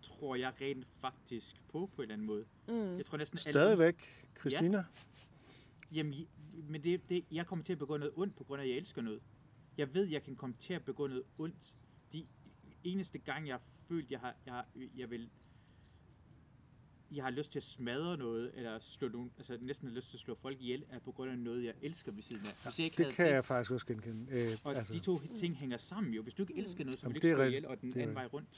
Tror 0.00 0.36
jeg 0.36 0.52
rent 0.60 0.86
faktisk 1.00 1.56
på, 1.68 1.90
på 1.96 2.02
en 2.02 2.10
eller 2.10 2.14
anden 2.14 2.26
måde. 2.26 2.44
Mm. 2.68 2.96
Jeg 2.96 3.04
tror 3.04 3.18
næsten 3.18 3.38
Stadigvæk, 3.38 3.96
Christina. 4.40 4.84
Jamen, 5.92 6.14
men 6.68 6.82
det, 6.84 7.08
det, 7.08 7.24
jeg 7.32 7.46
kommer 7.46 7.64
til 7.64 7.72
at 7.72 7.78
begå 7.78 7.96
noget 7.96 8.12
ondt, 8.16 8.34
på 8.38 8.44
grund 8.44 8.60
af, 8.60 8.64
at 8.64 8.70
jeg 8.70 8.78
elsker 8.78 9.02
noget. 9.02 9.20
Jeg 9.78 9.94
ved, 9.94 10.04
jeg 10.04 10.22
kan 10.22 10.36
komme 10.36 10.54
til 10.58 10.74
at 10.74 10.84
begå 10.84 11.06
noget 11.06 11.22
ondt. 11.38 11.54
De 12.12 12.24
eneste 12.84 13.18
gang, 13.18 13.46
jeg 13.46 13.54
har 13.54 13.62
følt, 13.88 14.10
jeg 14.10 14.20
har, 14.20 14.34
jeg, 14.46 14.54
har, 14.54 14.66
jeg 14.96 15.10
vil... 15.10 15.30
Jeg 17.14 17.24
har 17.24 17.30
lyst 17.30 17.52
til 17.52 17.58
at 17.58 17.62
smadre 17.62 18.16
noget, 18.16 18.52
eller 18.54 18.78
slå 18.80 19.08
nogen, 19.08 19.32
altså 19.38 19.58
næsten 19.60 19.88
har 19.88 19.94
lyst 19.94 20.10
til 20.10 20.16
at 20.16 20.20
slå 20.20 20.34
folk 20.34 20.60
ihjel, 20.60 20.84
er 20.90 20.98
på 20.98 21.12
grund 21.12 21.30
af 21.30 21.38
noget, 21.38 21.64
jeg 21.64 21.74
elsker 21.82 22.12
ved 22.12 22.22
siden 22.22 22.42
af. 22.46 22.64
Hvis 22.64 22.78
jeg 22.78 22.84
ikke 22.84 22.96
Det 22.96 23.04
havde 23.06 23.16
kan 23.16 23.26
jeg 23.26 23.44
faktisk 23.44 23.70
også 23.70 23.86
genkende. 23.86 24.26
Øh, 24.30 24.58
og 24.64 24.76
altså, 24.76 24.92
de 24.92 24.98
to 24.98 25.20
ting 25.40 25.56
hænger 25.56 25.76
sammen 25.76 26.14
jo. 26.14 26.22
Hvis 26.22 26.34
du 26.34 26.42
ikke 26.42 26.58
elsker 26.58 26.84
noget, 26.84 26.98
så 26.98 27.06
vil 27.06 27.14
du 27.14 27.16
ikke 27.16 27.28
det 27.28 27.36
slå 27.36 27.42
ihjel, 27.44 27.66
og 27.66 27.80
den 27.80 27.92
Det 27.92 28.00
anden 28.00 28.14
vej 28.14 28.26
rundt. 28.26 28.48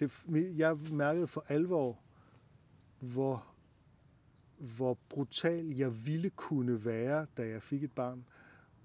det, 0.00 0.12
jeg 0.58 0.76
mærkede 0.76 1.28
for 1.28 1.44
alvor, 1.48 1.98
hvor, 3.00 3.46
hvor 4.58 4.98
brutal 5.08 5.64
jeg 5.76 5.92
ville 6.06 6.30
kunne 6.30 6.84
være, 6.84 7.26
da 7.36 7.48
jeg 7.48 7.62
fik 7.62 7.84
et 7.84 7.92
barn, 7.92 8.24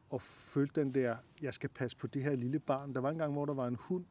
og 0.10 0.22
følte 0.22 0.82
den 0.82 0.94
der, 0.94 1.16
jeg 1.42 1.54
skal 1.54 1.70
passe 1.70 1.98
på 1.98 2.08
det 2.08 2.24
her 2.24 2.36
lille 2.36 2.60
barn. 2.60 2.94
Der 2.94 3.00
var 3.02 3.10
en 3.10 3.18
gang, 3.18 3.34
hvor 3.34 3.46
der 3.46 3.54
var 3.54 3.68
en 3.68 3.78
hund, 3.80 4.06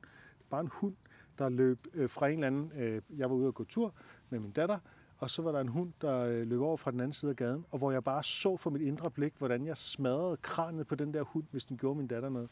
bare 0.51 0.61
en 0.61 0.71
hund, 0.73 0.95
der 1.39 1.49
løb 1.49 1.79
øh, 1.95 2.11
fra 2.11 2.29
en 2.29 2.35
eller 2.35 2.47
anden, 2.47 2.73
øh, 2.77 3.03
jeg 3.17 3.31
var 3.31 3.37
ude 3.37 3.49
at 3.49 3.55
gå 3.55 3.65
tur 3.65 3.95
med 4.31 4.39
min 4.39 4.51
datter, 4.51 4.79
og 5.19 5.31
så 5.31 5.43
var 5.43 5.53
der 5.53 5.61
en 5.61 5.69
hund, 5.69 5.93
der 6.01 6.19
øh, 6.19 6.43
løb 6.47 6.61
over 6.61 6.77
fra 6.77 6.91
den 6.91 7.01
anden 7.01 7.13
side 7.13 7.31
af 7.31 7.37
gaden, 7.37 7.65
og 7.71 7.79
hvor 7.79 7.93
jeg 7.93 8.05
bare 8.05 8.23
så 8.23 8.57
for 8.57 8.71
mit 8.71 8.83
indre 8.83 9.11
blik, 9.11 9.35
hvordan 9.39 9.67
jeg 9.67 9.77
smadrede 9.77 10.37
kranet 10.37 10.87
på 10.87 10.95
den 10.95 11.15
der 11.15 11.23
hund, 11.23 11.45
hvis 11.51 11.65
den 11.65 11.77
gjorde 11.77 11.99
min 11.99 12.07
datter 12.07 12.29
noget. 12.29 12.51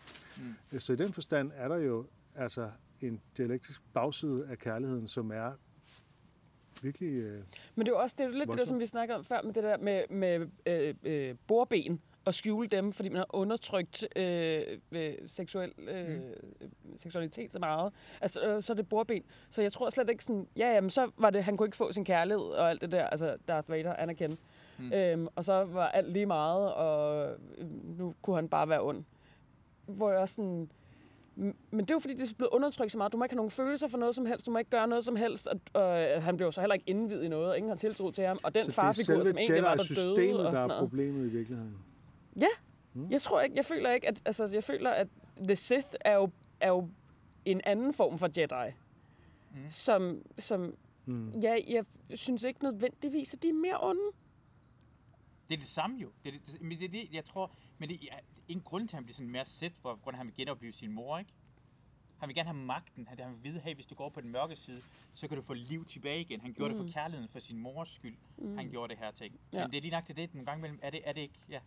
Mm. 0.72 0.78
Så 0.78 0.92
i 0.92 0.96
den 0.96 1.12
forstand 1.12 1.52
er 1.54 1.68
der 1.68 1.76
jo 1.76 2.06
altså 2.34 2.70
en 3.00 3.20
dialektisk 3.36 3.82
bagside 3.92 4.46
af 4.46 4.58
kærligheden, 4.58 5.06
som 5.06 5.30
er 5.30 5.52
virkelig... 6.82 7.08
Øh, 7.08 7.42
Men 7.74 7.86
det 7.86 7.92
er 7.92 7.96
jo 7.96 8.00
også 8.02 8.14
det, 8.18 8.24
er 8.24 8.28
jo 8.28 8.32
lidt 8.32 8.40
det 8.40 8.48
der, 8.48 8.52
Voldsomt. 8.52 8.68
som 8.68 8.80
vi 8.80 8.86
snakkede 8.86 9.18
om 9.18 9.24
før, 9.24 9.42
med 9.42 9.52
det 9.52 9.62
der 9.62 9.76
med, 9.76 10.02
med 10.10 10.46
øh, 10.66 10.94
øh, 11.02 11.34
bordben 11.46 12.00
og 12.24 12.34
skjule 12.34 12.68
dem, 12.68 12.92
fordi 12.92 13.08
man 13.08 13.16
har 13.16 13.26
undertrykt 13.30 14.06
øh, 14.16 14.62
øh, 14.92 15.14
seksuel, 15.26 15.72
øh, 15.78 16.08
mm. 16.10 16.22
seksualitet 16.96 17.52
så 17.52 17.58
meget. 17.58 17.92
Altså, 18.20 18.42
øh, 18.42 18.62
så 18.62 18.72
er 18.72 18.74
det 18.74 18.88
bordben. 18.88 19.22
Så 19.50 19.62
jeg 19.62 19.72
tror 19.72 19.90
slet 19.90 20.10
ikke 20.10 20.24
sådan, 20.24 20.48
ja, 20.56 20.74
jamen, 20.74 20.90
så 20.90 21.10
var 21.16 21.30
det, 21.30 21.44
han 21.44 21.56
kunne 21.56 21.66
ikke 21.66 21.76
få 21.76 21.92
sin 21.92 22.04
kærlighed 22.04 22.44
og 22.44 22.70
alt 22.70 22.80
det 22.80 22.92
der, 22.92 23.06
altså 23.06 23.36
Darth 23.48 23.70
Vader 23.70 23.94
anerkendte. 23.94 24.38
Mm. 24.78 24.92
Øhm, 24.92 25.28
og 25.36 25.44
så 25.44 25.64
var 25.64 25.88
alt 25.88 26.12
lige 26.12 26.26
meget, 26.26 26.74
og 26.74 27.26
øh, 27.30 27.38
nu 27.98 28.14
kunne 28.22 28.36
han 28.36 28.48
bare 28.48 28.68
være 28.68 28.82
ond. 28.82 29.04
Hvor 29.86 30.10
jeg 30.10 30.18
også 30.18 30.34
sådan, 30.34 30.70
men 31.70 31.80
det 31.80 31.90
er 31.90 31.94
jo 31.94 31.98
fordi, 31.98 32.14
det 32.14 32.30
er 32.30 32.34
blevet 32.34 32.50
undertrykt 32.52 32.92
så 32.92 32.98
meget. 32.98 33.12
Du 33.12 33.18
må 33.18 33.24
ikke 33.24 33.32
have 33.32 33.36
nogen 33.36 33.50
følelser 33.50 33.88
for 33.88 33.98
noget 33.98 34.14
som 34.14 34.26
helst. 34.26 34.46
Du 34.46 34.50
må 34.50 34.58
ikke 34.58 34.70
gøre 34.70 34.88
noget 34.88 35.04
som 35.04 35.16
helst. 35.16 35.46
Og, 35.46 35.60
og 35.74 36.22
han 36.22 36.36
blev 36.36 36.52
så 36.52 36.60
heller 36.60 36.74
ikke 36.74 36.88
indvidet 36.88 37.24
i 37.24 37.28
noget. 37.28 37.50
og 37.50 37.56
Ingen 37.56 37.68
har 37.70 37.76
tiltro 37.76 38.10
til 38.10 38.24
ham. 38.24 38.38
Og 38.42 38.54
den 38.54 38.62
så 38.62 38.66
det 38.70 38.78
er 38.78 38.82
farfigur, 38.82 39.04
selve 39.04 39.24
som 39.24 39.38
egentlig 39.38 39.62
var, 39.62 39.74
der 39.74 39.82
Jedi-systemet, 39.82 40.16
døde 40.16 40.46
og 40.46 40.52
der 40.52 40.74
er 40.74 40.78
problemet 40.78 41.26
i 41.26 41.30
virkeligheden. 41.30 41.78
Ja, 42.40 42.46
jeg 43.10 43.22
tror 43.22 43.40
ikke, 43.40 43.56
jeg 43.56 43.64
føler 43.64 43.90
ikke, 43.90 44.08
at, 44.08 44.22
altså, 44.24 44.50
jeg 44.52 44.64
føler, 44.64 44.90
at 44.90 45.08
The 45.38 45.56
Sith 45.56 45.88
er 46.00 46.14
jo, 46.14 46.30
er 46.60 46.68
jo 46.68 46.88
en 47.44 47.60
anden 47.64 47.94
form 47.94 48.18
for 48.18 48.28
Jedi. 48.36 48.72
Mm. 49.54 49.70
Som, 49.70 50.22
som 50.38 50.74
Mm. 51.08 51.30
ja, 51.30 51.56
jeg 51.68 51.84
synes 52.14 52.42
ikke 52.42 52.62
nødvendigvis, 52.62 53.34
at 53.34 53.42
de 53.42 53.48
er 53.48 53.52
mere 53.52 53.78
onde. 53.82 54.00
Det 55.48 55.54
er 55.54 55.58
det 55.58 55.66
samme 55.66 55.96
jo. 55.96 56.08
Det 56.24 56.34
er 56.34 56.38
det, 56.46 56.62
men 56.62 56.78
det 56.78 56.84
er 56.84 56.88
det, 56.88 57.08
jeg 57.12 57.24
tror... 57.24 57.52
Men 57.78 57.88
det 57.88 57.98
er 58.10 58.16
en 58.48 58.60
grund 58.60 58.88
til, 58.88 58.96
at 58.96 58.98
han 58.98 59.04
bliver 59.04 59.14
sådan 59.14 59.30
mere 59.30 59.44
sæt, 59.44 59.72
på 59.82 59.88
grund 59.88 59.98
af, 60.06 60.08
at 60.12 60.16
han 60.16 60.26
vil 60.26 60.34
genopleve 60.34 60.72
sin 60.72 60.92
mor, 60.92 61.18
ikke? 61.18 61.32
Han 62.18 62.28
vil 62.28 62.36
gerne 62.36 62.48
have 62.48 62.64
magten. 62.64 63.06
Han 63.06 63.18
han 63.18 63.32
vil 63.34 63.44
vide, 63.44 63.60
hey, 63.60 63.74
hvis 63.74 63.86
du 63.86 63.94
går 63.94 64.08
på 64.08 64.20
den 64.20 64.32
mørke 64.32 64.56
side, 64.56 64.82
så 65.14 65.28
kan 65.28 65.36
du 65.36 65.42
få 65.42 65.54
liv 65.54 65.84
tilbage 65.84 66.20
igen. 66.20 66.40
Han 66.40 66.52
gjorde 66.52 66.74
mm. 66.74 66.80
det 66.80 66.88
for 66.88 67.00
kærligheden, 67.00 67.28
for 67.28 67.38
sin 67.40 67.58
mors 67.58 67.88
skyld. 67.94 68.16
Mm. 68.38 68.56
Han 68.56 68.70
gjorde 68.70 68.90
det 68.90 68.98
her 68.98 69.10
ting. 69.10 69.40
Ja. 69.52 69.60
Men 69.60 69.70
det 69.70 69.76
er 69.76 69.80
lige 69.80 69.90
nok 69.90 70.06
til 70.06 70.16
det, 70.16 70.34
nogle 70.34 70.46
gange 70.46 70.60
imellem, 70.60 70.78
er 70.82 70.90
det, 70.90 71.00
er 71.04 71.12
det 71.12 71.20
ikke, 71.20 71.34
ja. 71.48 71.60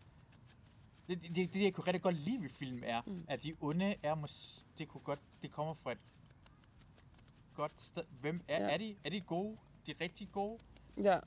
Det, 1.07 1.21
det, 1.21 1.35
det, 1.35 1.53
det, 1.53 1.63
jeg 1.63 1.73
kunne 1.73 1.87
rigtig 1.87 2.01
godt 2.01 2.15
lide 2.15 2.41
ved 2.41 2.49
film, 2.49 2.81
er, 2.85 3.01
mm. 3.05 3.25
at 3.27 3.43
de 3.43 3.55
onde 3.61 3.95
er, 4.03 4.15
mås, 4.15 4.65
det 4.77 4.87
kunne 4.87 5.01
godt, 5.01 5.19
det 5.41 5.51
kommer 5.51 5.73
fra 5.73 5.91
et 5.91 5.97
godt 7.53 7.81
sted. 7.81 8.03
Hvem 8.21 8.41
er, 8.47 8.63
Ja. 8.63 8.73
er 8.73 8.77
de? 8.77 8.95
Er 9.03 9.09
de 9.09 9.21
gode? 9.21 9.57
De 9.87 9.93
rigtig 10.01 10.31
gode? 10.31 10.59
Ja. 10.97 11.19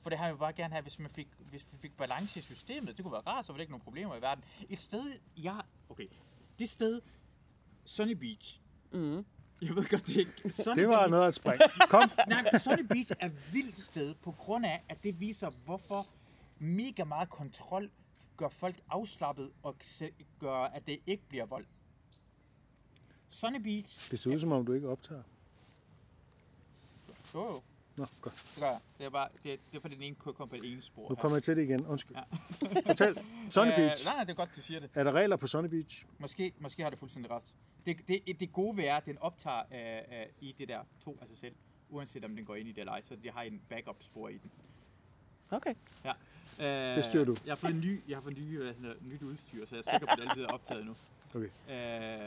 For 0.00 0.10
det 0.10 0.18
har 0.18 0.26
jeg 0.26 0.32
jo 0.32 0.36
bare 0.36 0.52
gerne 0.52 0.74
have, 0.74 0.82
hvis, 0.82 0.98
man 0.98 1.10
fik, 1.10 1.28
hvis 1.38 1.66
vi 1.72 1.78
fik 1.78 1.96
balance 1.96 2.38
i 2.38 2.42
systemet. 2.42 2.96
Det 2.96 3.04
kunne 3.04 3.12
være 3.12 3.22
rart, 3.26 3.46
så 3.46 3.52
var 3.52 3.56
det 3.56 3.62
ikke 3.62 3.72
nogen 3.72 3.84
problemer 3.84 4.16
i 4.16 4.20
verden. 4.20 4.44
Et 4.68 4.78
sted, 4.78 5.18
jeg... 5.36 5.62
Okay. 5.88 6.06
Det 6.58 6.68
sted, 6.68 7.00
Sunny 7.84 8.12
Beach. 8.12 8.60
Mm. 8.90 9.24
Jeg 9.62 9.76
ved 9.76 9.88
godt, 9.90 10.06
det 10.06 10.16
er 10.16 10.18
ikke... 10.18 10.52
Sunny 10.52 10.80
Det 10.80 10.88
var 10.88 10.98
Beach, 10.98 11.10
noget 11.10 11.28
at 11.28 11.34
springe. 11.34 11.64
Kom! 11.88 12.10
Nej, 12.28 12.58
Sunny 12.58 12.86
Beach 12.86 13.12
er 13.20 13.26
et 13.26 13.52
vildt 13.52 13.78
sted, 13.78 14.14
på 14.14 14.32
grund 14.32 14.66
af, 14.66 14.84
at 14.88 15.04
det 15.04 15.20
viser, 15.20 15.64
hvorfor 15.66 16.06
mega 16.58 17.04
meget 17.04 17.28
kontrol 17.28 17.90
gør 18.36 18.48
folk 18.48 18.76
afslappet 18.90 19.50
og 19.62 19.76
gør, 20.38 20.54
at 20.54 20.86
det 20.86 21.00
ikke 21.06 21.22
bliver 21.28 21.46
vold. 21.46 21.66
Sunny 23.28 23.60
Beach... 23.60 24.10
Det 24.10 24.18
ser 24.18 24.30
ud 24.30 24.38
som 24.38 24.52
om, 24.52 24.66
du 24.66 24.72
ikke 24.72 24.88
optager. 24.88 25.22
Jo, 27.34 27.44
jo. 27.44 27.62
Nå, 27.98 28.06
godt. 28.20 28.34
Det 28.54 28.60
gør 28.62 28.70
jeg. 28.70 28.80
Det 28.98 29.06
er, 29.06 29.10
bare, 29.10 29.28
det, 29.42 29.52
er, 29.52 29.56
det 29.70 29.76
er 29.76 29.80
fordi, 29.80 29.94
den 29.94 30.02
ene 30.04 30.14
kunne 30.14 30.34
komme 30.34 30.50
på 30.50 30.56
det 30.56 30.72
ene 30.72 30.82
spor. 30.82 31.08
Nu 31.08 31.14
kommer 31.14 31.36
jeg 31.36 31.42
til 31.42 31.56
det 31.56 31.62
igen. 31.62 31.86
Undskyld. 31.86 32.16
Fortæl. 32.86 33.18
Sunny 33.50 33.70
Øh, 33.70 33.76
Beach. 33.76 34.06
nej, 34.06 34.14
nej, 34.14 34.24
det 34.24 34.30
er 34.30 34.36
godt, 34.36 34.50
du 34.56 34.60
siger 34.62 34.80
det. 34.80 34.90
Er 34.94 35.04
der 35.04 35.12
regler 35.12 35.36
på 35.36 35.46
Sunny 35.46 35.68
Beach? 35.68 36.04
Måske, 36.18 36.52
måske 36.60 36.82
har 36.82 36.90
det 36.90 36.98
fuldstændig 36.98 37.30
ret. 37.30 37.54
Det, 37.86 38.08
det, 38.08 38.40
det 38.40 38.52
gode 38.52 38.76
ved 38.76 38.84
er, 38.84 38.96
at 38.96 39.06
den 39.06 39.18
optager 39.18 39.62
øh, 39.72 40.18
øh, 40.20 40.26
i 40.40 40.54
det 40.58 40.68
der 40.68 40.80
to 41.04 41.18
af 41.22 41.28
sig 41.28 41.38
selv, 41.38 41.54
uanset 41.90 42.24
om 42.24 42.36
den 42.36 42.44
går 42.44 42.54
ind 42.54 42.68
i 42.68 42.72
det 42.72 42.78
eller 42.80 42.92
ej, 42.92 43.02
så 43.02 43.16
de 43.22 43.30
har 43.30 43.42
en 43.42 43.60
backup-spor 43.68 44.28
i 44.28 44.38
den. 44.38 44.50
Okay. 45.50 45.74
Ja. 46.04 46.12
Øh, 46.90 46.96
Det 46.96 47.04
styrer 47.04 47.24
du. 47.24 47.36
Jeg 47.46 47.50
har 47.50 47.56
fået, 47.56 47.74
en 47.74 47.80
ny, 47.80 48.00
jeg 48.08 48.16
har 48.16 48.22
fået 48.22 48.36
nye, 48.38 48.58
hvad 48.62 48.74
hedder, 48.74 48.94
nyt 49.02 49.22
udstyr, 49.22 49.66
så 49.66 49.74
jeg 49.76 49.78
er 49.86 49.90
sikker 49.92 50.06
på, 50.06 50.12
at 50.12 50.18
det 50.18 50.28
altid 50.28 50.42
er 50.42 50.46
optaget 50.48 50.86
nu. 50.86 50.94
Okay. 51.34 51.48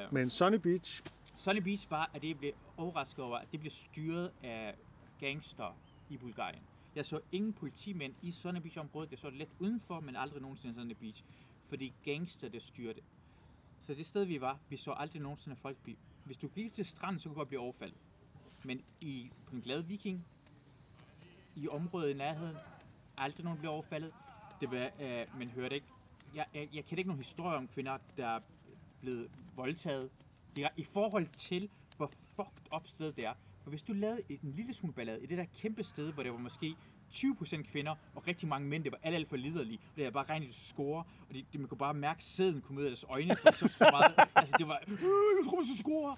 Øh, 0.04 0.14
Men 0.14 0.30
Sunny 0.30 0.58
Beach, 0.58 1.02
Sunny 1.36 1.60
Beach 1.60 1.92
var, 1.92 2.10
at 2.14 2.22
det 2.22 2.38
blev 2.38 2.52
overrasket 2.78 3.26
over, 3.26 3.38
at 3.38 3.48
det 3.52 3.60
blev 3.60 3.70
styret 3.70 4.32
af 4.44 4.76
gangster 5.22 5.78
i 6.10 6.18
Bulgarien. 6.18 6.64
Jeg 6.96 7.06
så 7.06 7.20
ingen 7.32 7.54
politimænd 7.54 8.14
i 8.22 8.32
Sunny 8.32 8.60
Beach-området. 8.60 9.12
Jeg 9.12 9.20
så 9.20 9.30
det 9.30 9.38
lidt 9.38 9.50
udenfor, 9.60 10.00
men 10.00 10.16
aldrig 10.16 10.42
nogensinde 10.42 10.74
i 10.74 10.76
Sunny 10.76 10.94
Beach. 10.94 11.24
Fordi 11.66 11.94
gangster, 12.04 12.50
der 12.50 12.60
styrer 12.60 12.94
det. 12.94 13.04
Så 13.82 13.94
det 13.94 14.06
sted, 14.06 14.26
vi 14.26 14.42
var, 14.42 14.60
vi 14.70 14.78
så 14.78 14.92
aldrig 14.92 15.22
nogensinde 15.22 15.56
folk 15.56 15.78
blive... 15.84 15.98
Hvis 16.26 16.38
du 16.38 16.48
gik 16.48 16.74
til 16.74 16.86
stranden, 16.86 17.20
så 17.20 17.30
kunne 17.30 17.36
du 17.36 17.40
godt 17.40 17.48
blive 17.48 17.62
overfaldet. 17.62 17.98
Men 18.64 18.82
i, 19.02 19.32
på 19.46 19.56
en 19.56 19.62
glad 19.62 19.82
viking, 19.82 20.26
i 21.56 21.68
området 21.68 22.10
i 22.10 22.14
nærheden, 22.14 22.58
aldrig 23.18 23.44
nogen 23.44 23.60
blev 23.60 23.72
overfaldet. 23.72 24.14
Det 24.62 24.72
var, 24.72 24.92
øh, 25.00 25.40
man 25.40 25.50
hørte 25.50 25.76
ikke... 25.76 25.88
Jeg, 26.36 26.46
jeg, 26.54 26.70
jeg 26.74 26.86
kender 26.86 26.98
ikke 26.98 27.10
nogen 27.10 27.24
historie 27.24 27.58
om 27.58 27.68
kvinder, 27.68 27.98
der 28.18 28.28
er 28.28 28.40
blevet 29.02 29.32
voldtaget. 29.56 30.12
Det 30.56 30.64
er, 30.64 30.70
I 30.78 30.84
forhold 30.84 31.28
til, 31.28 31.70
hvor 31.98 32.12
fucked 32.36 32.76
up 32.76 32.88
sted 32.88 33.14
det 33.14 33.26
er. 33.26 33.34
For 33.64 33.70
hvis 33.70 33.84
du 33.84 33.94
lavede 33.94 34.22
et- 34.30 34.42
en 34.42 34.52
lille 34.52 34.74
smule 34.74 34.94
ballade 34.94 35.24
i 35.24 35.26
det 35.26 35.38
der 35.38 35.46
kæmpe 35.62 35.84
sted, 35.84 36.14
hvor 36.14 36.24
der 36.24 36.32
var 36.32 36.38
måske 36.40 36.76
20% 37.12 37.64
kvinder 37.64 37.96
og 38.16 38.28
rigtig 38.28 38.48
mange 38.48 38.68
mænd, 38.68 38.84
det 38.84 38.92
var 38.92 39.00
alt, 39.04 39.16
alt 39.16 39.30
for 39.30 39.36
liderlige. 39.36 39.80
Og 39.92 39.96
det 39.98 40.06
er 40.06 40.12
bare 40.12 40.26
regnet 40.30 40.54
til 40.56 40.66
score, 40.66 41.04
og 41.30 41.34
det, 41.36 41.46
det, 41.52 41.60
man 41.60 41.70
kunne 41.70 41.78
bare 41.78 41.94
mærke 41.94 42.24
sæden 42.24 42.62
komme 42.62 42.80
ud 42.82 42.86
af 42.86 42.90
deres 42.90 43.06
øjne. 43.10 43.36
For 43.36 43.52
så 43.52 43.68
for 43.68 43.92
meget, 43.98 44.14
altså 44.36 44.56
det 44.58 44.68
var, 44.68 44.80
øh, 44.88 44.92
jeg 44.92 45.46
tror, 45.50 45.56
man 45.58 45.66
skal 45.66 45.78
score. 45.78 46.16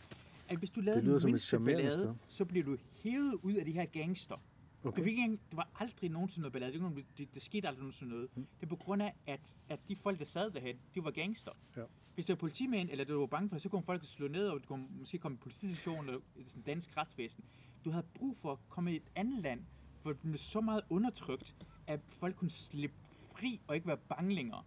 at 0.50 0.58
hvis 0.58 0.70
du 0.70 0.82
lavede 0.82 0.98
Det 1.02 1.06
lyder 1.08 1.20
den 1.20 1.38
som 1.38 1.62
et 1.62 1.66
ballade, 1.66 1.92
sted. 1.94 2.14
så 2.28 2.46
bliver 2.46 2.66
du 2.66 2.78
hævet 3.04 3.34
ud 3.44 3.54
af 3.54 3.66
de 3.66 3.72
her 3.72 3.86
gangster. 3.86 4.38
Okay. 4.86 5.04
Fik 5.04 5.18
ikke, 5.18 5.32
det 5.32 5.58
var 5.58 5.70
aldrig 5.80 6.10
nogensinde 6.10 6.42
noget 6.42 6.54
ballade. 6.54 6.96
Det, 6.96 7.06
det, 7.18 7.34
det 7.34 7.42
skete 7.42 7.68
aldrig 7.68 7.82
nogensinde 7.82 8.12
noget. 8.12 8.30
Mm. 8.36 8.48
Det 8.60 8.66
er 8.66 8.70
på 8.70 8.76
grund 8.76 9.02
af, 9.02 9.14
at, 9.28 9.58
at 9.70 9.80
de 9.88 9.96
folk, 9.96 10.20
der 10.20 10.26
sad 10.26 10.52
derhen, 10.52 10.76
de 10.96 11.04
var 11.04 11.12
gangster. 11.12 11.52
Ja. 11.78 11.82
Hvis 12.14 12.26
der 12.26 12.34
var 12.34 12.38
politimænd, 12.38 12.90
eller 12.90 13.06
du 13.06 13.20
var 13.20 13.26
bange 13.26 13.50
for 13.50 13.56
det, 13.56 13.62
så 13.62 13.70
kunne 13.70 13.84
folk 13.84 14.06
slå 14.06 14.28
ned, 14.28 14.48
og 14.48 14.60
du 14.62 14.68
kunne 14.68 14.88
måske 14.90 15.18
komme 15.18 15.36
i 15.36 15.38
politistation 15.38 16.10
eller 16.10 16.22
sådan 16.48 16.64
dansk 16.64 16.98
retsvæsen. 16.98 17.44
Du 17.86 17.90
havde 17.90 18.06
brug 18.14 18.38
for 18.38 18.52
at 18.52 18.58
komme 18.70 18.94
i 18.94 18.96
et 18.96 19.12
andet 19.16 19.42
land, 19.42 19.62
hvor 20.02 20.14
du 20.14 20.18
blev 20.22 20.38
så 20.38 20.62
meget 20.62 20.82
undertrykt, 20.90 21.56
at 21.88 22.00
folk 22.08 22.36
kunne 22.36 22.50
slippe 22.50 22.96
fri 23.10 23.62
og 23.68 23.76
ikke 23.76 23.88
være 23.88 23.98
bange 23.98 24.36
længere. 24.36 24.64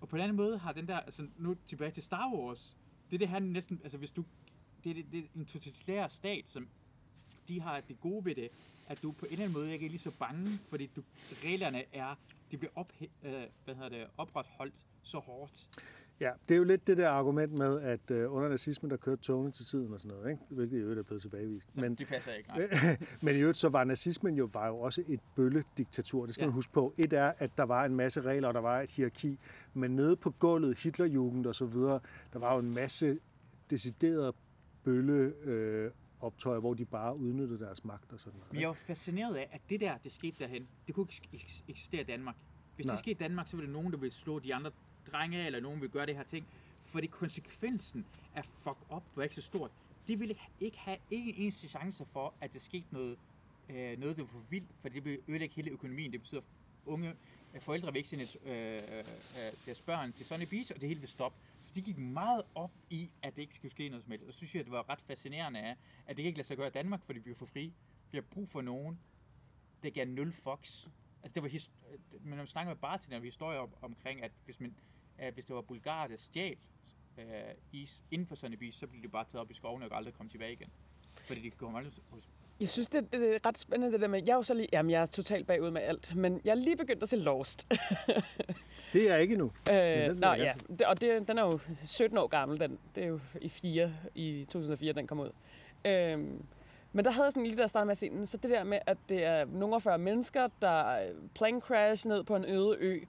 Og 0.00 0.08
på 0.08 0.16
den 0.16 0.22
anden 0.22 0.36
måde 0.36 0.58
har 0.58 0.72
den 0.72 0.88
der, 0.88 0.96
altså 0.96 1.26
nu 1.38 1.56
tilbage 1.66 1.90
til 1.90 2.02
Star 2.02 2.32
Wars, 2.34 2.76
det 3.10 3.16
er 3.16 3.18
det 3.18 3.28
her 3.28 3.38
næsten, 3.38 3.80
altså 3.82 3.98
hvis 3.98 4.12
du, 4.12 4.24
det 4.84 4.90
er, 4.90 4.94
det, 4.94 5.12
det 5.12 5.18
er 5.18 5.24
en 5.36 5.46
totalitær 5.46 6.08
stat, 6.08 6.48
som 6.48 6.68
de 7.48 7.60
har 7.60 7.80
det 7.80 8.00
gode 8.00 8.24
ved 8.24 8.34
det, 8.34 8.48
at 8.90 9.02
du 9.02 9.12
på 9.12 9.26
en 9.26 9.32
eller 9.32 9.44
anden 9.44 9.58
måde 9.58 9.72
ikke 9.72 9.86
er 9.86 9.90
lige 9.90 10.00
så 10.00 10.10
bange, 10.18 10.46
fordi 10.68 10.90
du, 10.96 11.02
reglerne 11.44 11.82
er, 11.92 12.14
de 12.50 12.56
bliver 12.56 12.72
op, 12.74 12.92
øh, 13.00 13.32
hvad 13.64 13.74
hedder 13.74 13.88
det, 13.88 14.06
opretholdt 14.18 14.74
så 15.02 15.18
hårdt. 15.18 15.68
Ja, 16.20 16.30
det 16.48 16.54
er 16.54 16.58
jo 16.58 16.64
lidt 16.64 16.86
det 16.86 16.96
der 16.96 17.08
argument 17.10 17.52
med, 17.52 17.80
at 17.80 18.10
øh, 18.10 18.32
under 18.34 18.48
nazismen, 18.48 18.90
der 18.90 18.96
kørte 18.96 19.22
togene 19.22 19.52
til 19.52 19.64
tiden 19.66 19.92
og 19.92 20.00
sådan 20.00 20.16
noget, 20.16 20.30
ikke? 20.30 20.42
hvilket 20.50 20.76
i 20.76 20.80
øvrigt 20.80 20.98
er 20.98 21.02
blevet 21.02 21.22
tilbagevist. 21.22 21.66
Så 21.74 21.80
Men, 21.80 21.94
det 21.94 22.08
passer 22.08 22.32
ikke, 22.32 22.48
nej. 22.48 22.96
men 23.22 23.36
i 23.36 23.38
øvrigt 23.38 23.58
så 23.58 23.68
var 23.68 23.84
nazismen 23.84 24.34
jo, 24.34 24.50
var 24.52 24.66
jo 24.66 24.78
også 24.78 25.02
et 25.08 25.20
bøllediktatur, 25.36 26.26
det 26.26 26.34
skal 26.34 26.42
Ja. 26.42 26.46
man 26.46 26.54
huske 26.54 26.72
på. 26.72 26.94
Et 26.98 27.12
er, 27.12 27.32
at 27.38 27.50
der 27.56 27.62
var 27.64 27.84
en 27.84 27.96
masse 27.96 28.20
regler, 28.20 28.48
og 28.48 28.54
der 28.54 28.60
var 28.60 28.80
et 28.80 28.90
hierarki, 28.90 29.38
men 29.74 29.96
nede 29.96 30.16
på 30.16 30.30
gulvet, 30.30 30.78
Hitlerjugend 30.78 31.46
og 31.46 31.54
så 31.54 31.64
videre, 31.66 32.00
der 32.32 32.38
var 32.38 32.52
jo 32.54 32.58
en 32.58 32.74
masse 32.74 33.18
deciderede 33.70 34.32
bølle 34.84 35.32
øh, 35.44 35.90
optøjer, 36.20 36.60
hvor 36.60 36.74
de 36.74 36.84
bare 36.84 37.16
udnyttede 37.16 37.58
deres 37.60 37.84
magt 37.84 38.12
og 38.12 38.18
sådan 38.20 38.38
noget. 38.38 38.52
Men 38.52 38.60
jeg 38.60 38.68
var 38.68 38.74
fascineret 38.74 39.36
af, 39.36 39.48
at 39.52 39.60
det 39.70 39.80
der, 39.80 39.98
det 39.98 40.12
skete 40.12 40.36
derhen, 40.38 40.68
det 40.86 40.94
kunne 40.94 41.06
ikke 41.10 41.28
eks- 41.44 41.62
eksistere 41.68 42.00
i 42.00 42.04
Danmark. 42.04 42.36
Hvis 42.76 42.86
Nej. 42.86 42.92
Det 42.92 42.98
skete 42.98 43.10
i 43.10 43.14
Danmark, 43.18 43.46
så 43.46 43.56
ville 43.56 43.66
der 43.66 43.78
nogen, 43.78 43.92
der 43.92 43.98
ville 43.98 44.12
slå 44.12 44.38
de 44.38 44.54
andre 44.54 44.70
drenge, 45.12 45.46
eller 45.46 45.60
nogen 45.60 45.80
ville 45.80 45.92
gøre 45.92 46.06
det 46.06 46.16
her 46.16 46.22
ting. 46.22 46.46
Fordi 46.76 47.06
konsekvensen 47.06 48.06
af 48.34 48.44
fuck 48.44 48.78
up 48.96 49.02
var 49.14 49.22
ikke 49.22 49.34
så 49.34 49.42
stort. 49.42 49.70
De 50.08 50.18
ville 50.18 50.34
ikke, 50.60 50.78
have 50.78 50.96
en 51.10 51.34
eneste 51.36 51.68
chance 51.68 52.04
for, 52.04 52.34
at 52.40 52.52
der 52.52 52.58
skete 52.58 52.86
noget, 52.90 53.18
øh, 53.68 53.98
noget 53.98 54.16
der 54.16 54.22
var 54.22 54.28
for 54.28 54.42
vildt, 54.50 54.68
for 54.80 54.88
det 54.88 55.04
ville 55.04 55.20
ødelægge 55.28 55.54
hele 55.54 55.70
økonomien. 55.70 56.12
Det 56.12 56.20
betyder, 56.20 56.40
unge 56.86 57.14
øh, 57.54 57.60
forældre 57.60 57.92
vil 57.92 57.96
ikke 57.96 58.08
sende 58.08 58.24
øh, 58.46 58.74
øh, 58.98 59.04
deres 59.66 59.80
børn 59.80 60.12
til 60.12 60.26
Sunny 60.26 60.44
Beach, 60.44 60.72
og 60.74 60.80
det 60.80 60.88
hele 60.88 61.00
vil 61.00 61.08
stoppe. 61.08 61.38
Så 61.60 61.72
de 61.74 61.82
gik 61.82 61.98
meget 61.98 62.42
op 62.54 62.70
i, 62.90 63.10
at 63.22 63.36
det 63.36 63.42
ikke 63.42 63.54
skulle 63.54 63.70
ske 63.72 63.88
noget 63.88 64.02
som 64.04 64.10
helst. 64.10 64.26
Og 64.26 64.32
så 64.32 64.36
synes 64.36 64.54
jeg, 64.54 64.60
at 64.60 64.64
det 64.66 64.72
var 64.72 64.88
ret 64.88 65.00
fascinerende 65.00 65.60
af, 65.60 65.76
at 66.06 66.16
det 66.16 66.22
ikke 66.22 66.38
lade 66.38 66.46
sig 66.46 66.56
gøre 66.56 66.66
i 66.66 66.70
Danmark, 66.70 67.02
fordi 67.04 67.18
vi 67.18 67.30
er 67.30 67.34
for 67.34 67.46
fri. 67.46 67.72
Vi 68.10 68.16
har 68.18 68.22
brug 68.22 68.48
for 68.48 68.60
nogen, 68.60 69.00
der 69.82 69.90
gav 69.90 70.06
nul 70.06 70.32
fox. 70.32 70.86
Altså 71.22 71.34
det 71.34 71.42
var 71.42 71.48
his- 71.48 71.70
men 72.20 72.30
når 72.30 72.36
man 72.36 72.46
snakker 72.46 72.70
med 72.74 72.80
bartender, 72.80 73.16
har 73.16 73.20
vi 73.20 73.26
historier 73.26 73.58
om, 73.60 73.70
omkring, 73.82 74.22
at 74.22 74.32
hvis, 74.44 74.60
man, 74.60 74.74
at 75.18 75.34
hvis 75.34 75.44
det 75.46 75.56
var 75.56 75.62
bulgarer, 75.62 76.08
der 76.08 76.16
stjal 76.16 76.56
øh, 77.18 77.24
is 77.72 78.04
inden 78.10 78.26
for 78.26 78.34
sådan 78.34 78.52
en 78.52 78.58
by, 78.58 78.70
så 78.70 78.86
blev 78.86 79.02
det 79.02 79.10
bare 79.10 79.24
taget 79.24 79.40
op 79.40 79.50
i 79.50 79.54
skovene 79.54 79.90
og 79.90 79.96
aldrig 79.96 80.14
kom 80.14 80.28
tilbage 80.28 80.52
igen. 80.52 80.70
Fordi 81.26 81.40
de 81.40 81.50
kom 81.50 81.74
aldrig 81.76 81.94
hos 82.10 82.28
Jeg 82.60 82.68
synes, 82.68 82.88
det, 82.88 83.12
det 83.12 83.34
er 83.34 83.46
ret 83.46 83.58
spændende 83.58 83.92
det 83.92 84.00
der 84.00 84.08
med, 84.08 84.22
jeg 84.26 84.32
er 84.32 84.36
jo 84.36 84.42
så 84.42 84.54
lige, 84.54 84.68
jamen 84.72 84.90
jeg 84.90 85.02
er 85.02 85.06
totalt 85.06 85.46
bagud 85.46 85.70
med 85.70 85.82
alt, 85.82 86.14
men 86.16 86.40
jeg 86.44 86.50
er 86.50 86.54
lige 86.54 86.76
begyndt 86.76 87.02
at 87.02 87.08
se 87.08 87.16
Lost. 87.16 87.66
Det 88.92 89.10
er 89.10 89.16
ikke 89.16 89.36
nu. 89.36 89.50
Øh, 89.70 89.74
den 89.76 90.16
nå, 90.16 90.26
ja, 90.28 90.34
gerne 90.34 90.60
det, 90.78 90.82
og 90.86 91.00
det, 91.00 91.28
den 91.28 91.38
er 91.38 91.42
jo 91.42 91.58
17 91.84 92.18
år 92.18 92.26
gammel, 92.26 92.60
den. 92.60 92.78
Det 92.94 93.04
er 93.04 93.08
jo 93.08 93.20
i 93.40 93.48
4, 93.48 93.92
i 94.14 94.44
2004, 94.48 94.92
den 94.92 95.06
kom 95.06 95.20
ud. 95.20 95.30
Øhm, 95.84 96.42
men 96.92 97.04
der 97.04 97.10
havde 97.10 97.24
jeg 97.24 97.32
sådan 97.32 97.46
lige 97.46 97.56
der 97.56 97.66
startede 97.66 97.86
med 97.86 97.92
at 97.92 97.98
se 97.98 98.10
den, 98.10 98.26
så 98.26 98.36
det 98.36 98.50
der 98.50 98.64
med, 98.64 98.78
at 98.86 98.96
det 99.08 99.24
er 99.24 99.44
nogle 99.44 99.74
af 99.74 99.82
40 99.82 99.98
mennesker, 99.98 100.48
der 100.62 100.98
plane 101.34 101.60
crash 101.60 102.08
ned 102.08 102.24
på 102.24 102.36
en 102.36 102.44
øde 102.44 102.76
ø, 102.80 103.00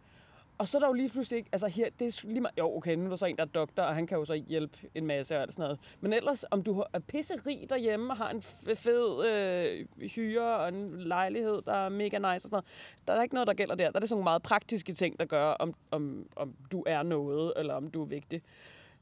og 0.62 0.68
så 0.68 0.78
er 0.78 0.80
der 0.80 0.88
jo 0.88 0.94
lige 0.94 1.10
pludselig 1.10 1.38
ikke, 1.38 1.50
altså 1.52 1.68
her, 1.68 1.90
det 2.00 2.08
er 2.08 2.28
lige 2.28 2.42
meget, 2.42 2.58
jo 2.58 2.76
okay, 2.78 2.96
nu 2.96 3.06
er 3.06 3.10
der 3.10 3.16
så 3.16 3.26
en, 3.26 3.38
der 3.38 3.44
er 3.44 3.48
doktor, 3.48 3.84
og 3.84 3.96
han 3.96 4.08
kan 4.08 4.18
jo 4.18 4.26
så 4.26 4.34
hjælpe 4.34 4.78
en 4.96 5.06
masse 5.06 5.36
og 5.36 5.42
alt 5.42 5.54
sådan 5.54 5.64
noget. 5.64 5.80
Men 6.02 6.14
ellers, 6.14 6.46
om 6.52 6.64
du 6.64 6.84
er 6.94 7.00
pisserig 7.00 7.66
derhjemme 7.70 8.14
og 8.14 8.18
har 8.18 8.30
en 8.30 8.42
fed 8.76 9.26
øh, 9.30 10.08
hyre 10.10 10.58
og 10.58 10.68
en 10.68 11.02
lejlighed, 11.02 11.62
der 11.66 11.74
er 11.74 11.90
mega 11.90 12.18
nice 12.18 12.28
og 12.28 12.42
sådan 12.42 12.52
noget, 12.52 12.66
der 13.08 13.14
er 13.14 13.22
ikke 13.22 13.36
noget, 13.36 13.48
der 13.48 13.54
gælder 13.54 13.76
der. 13.76 13.86
Der 13.86 13.96
er 13.96 14.00
det 14.00 14.10
sådan 14.10 14.16
nogle 14.16 14.24
meget 14.24 14.42
praktiske 14.42 14.94
ting, 14.94 15.20
der 15.20 15.26
gør, 15.26 15.46
om, 15.46 15.74
om, 15.92 16.26
om 16.36 16.56
du 16.72 16.84
er 16.88 17.04
noget, 17.04 17.54
eller 17.58 17.74
om 17.74 17.92
du 17.92 18.02
er 18.02 18.08
vigtig. 18.08 18.42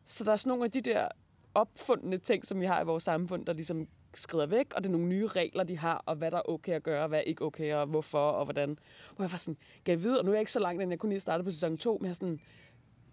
Så 0.06 0.24
der 0.24 0.32
er 0.32 0.36
sådan 0.36 0.50
nogle 0.50 0.66
af 0.66 0.72
de 0.72 0.82
der 0.82 1.08
opfundne 1.56 2.18
ting, 2.18 2.46
som 2.46 2.60
vi 2.60 2.66
har 2.66 2.82
i 2.82 2.86
vores 2.86 3.04
samfund, 3.04 3.46
der 3.46 3.54
ligesom 3.54 3.88
skrider 4.14 4.46
væk, 4.46 4.74
og 4.76 4.84
det 4.84 4.90
er 4.90 4.92
nogle 4.92 5.08
nye 5.08 5.28
regler, 5.28 5.64
de 5.64 5.78
har, 5.78 6.04
og 6.06 6.16
hvad 6.16 6.32
der 6.32 6.38
er 6.38 6.50
okay 6.50 6.74
at 6.74 6.84
gøre, 6.84 7.02
og 7.02 7.08
hvad 7.08 7.20
er 7.20 7.24
ikke 7.24 7.46
okay, 7.46 7.74
og 7.74 7.86
hvorfor, 7.86 8.30
og 8.30 8.46
hvordan. 8.46 8.80
Hvor 9.16 9.26
jeg 9.26 9.32
var 9.32 9.38
sådan, 9.38 9.58
kan 9.86 9.92
jeg 9.92 10.04
vide, 10.04 10.20
og 10.20 10.26
nu 10.26 10.32
er 10.32 10.36
jeg 10.36 10.42
ikke 10.42 10.52
så 10.52 10.60
langt, 10.60 10.82
end 10.82 10.92
jeg 10.92 11.00
kunne 11.00 11.10
lige 11.10 11.20
starte 11.20 11.44
på 11.44 11.52
sæson 11.52 11.78
2, 11.78 11.98
men 12.02 12.08
jeg 12.08 12.16
sådan, 12.16 12.40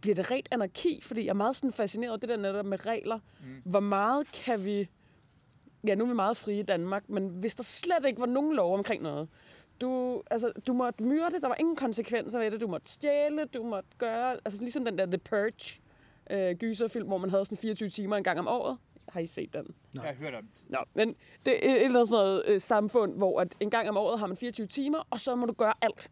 bliver 0.00 0.14
det 0.14 0.30
rent 0.30 0.48
anarki? 0.50 1.00
Fordi 1.02 1.24
jeg 1.24 1.28
er 1.30 1.34
meget 1.34 1.56
sådan 1.56 1.72
fascineret 1.72 2.12
af 2.12 2.20
det 2.20 2.28
der 2.28 2.36
netop 2.36 2.66
med 2.66 2.86
regler. 2.86 3.18
Mm. 3.40 3.70
Hvor 3.70 3.80
meget 3.80 4.32
kan 4.32 4.64
vi... 4.64 4.88
Ja, 5.86 5.94
nu 5.94 6.04
er 6.04 6.08
vi 6.08 6.14
meget 6.14 6.36
frie 6.36 6.58
i 6.58 6.62
Danmark, 6.62 7.08
men 7.08 7.28
hvis 7.28 7.54
der 7.54 7.62
slet 7.62 8.04
ikke 8.06 8.20
var 8.20 8.26
nogen 8.26 8.56
lov 8.56 8.74
omkring 8.74 9.02
noget, 9.02 9.28
du, 9.80 10.22
altså, 10.30 10.52
du 10.66 10.72
måtte 10.72 11.02
myrde, 11.02 11.40
der 11.40 11.48
var 11.48 11.56
ingen 11.60 11.76
konsekvenser 11.76 12.38
ved 12.38 12.50
det, 12.50 12.60
du 12.60 12.66
måtte 12.66 12.90
stjæle, 12.90 13.44
du 13.44 13.62
måtte 13.62 13.88
gøre, 13.98 14.36
altså 14.44 14.62
ligesom 14.62 14.84
den 14.84 14.98
der 14.98 15.06
The 15.06 15.18
Purge 15.18 15.80
øh, 16.30 16.56
gyserfilm, 16.56 17.06
hvor 17.06 17.18
man 17.18 17.30
havde 17.30 17.44
sådan 17.44 17.58
24 17.58 17.88
timer 17.88 18.16
en 18.16 18.24
gang 18.24 18.38
om 18.38 18.48
året. 18.48 18.78
Har 19.16 19.20
I 19.20 19.26
set 19.26 19.54
den? 19.54 19.74
Jeg 19.94 20.02
har 20.02 20.14
hørt 20.14 20.34
om 20.34 20.42
det. 20.42 20.70
Nå, 20.70 20.78
men 20.94 21.14
det 21.46 21.68
er 21.68 21.74
et 21.74 21.84
eller 21.84 21.98
andet 22.00 22.08
sådan 22.08 22.24
noget 22.24 22.42
øh, 22.46 22.60
samfund, 22.60 23.16
hvor 23.16 23.40
at 23.40 23.54
en 23.60 23.70
gang 23.70 23.88
om 23.88 23.96
året 23.96 24.18
har 24.18 24.26
man 24.26 24.36
24 24.36 24.66
timer, 24.66 25.06
og 25.10 25.20
så 25.20 25.34
må 25.34 25.46
du 25.46 25.52
gøre 25.52 25.74
alt. 25.82 26.10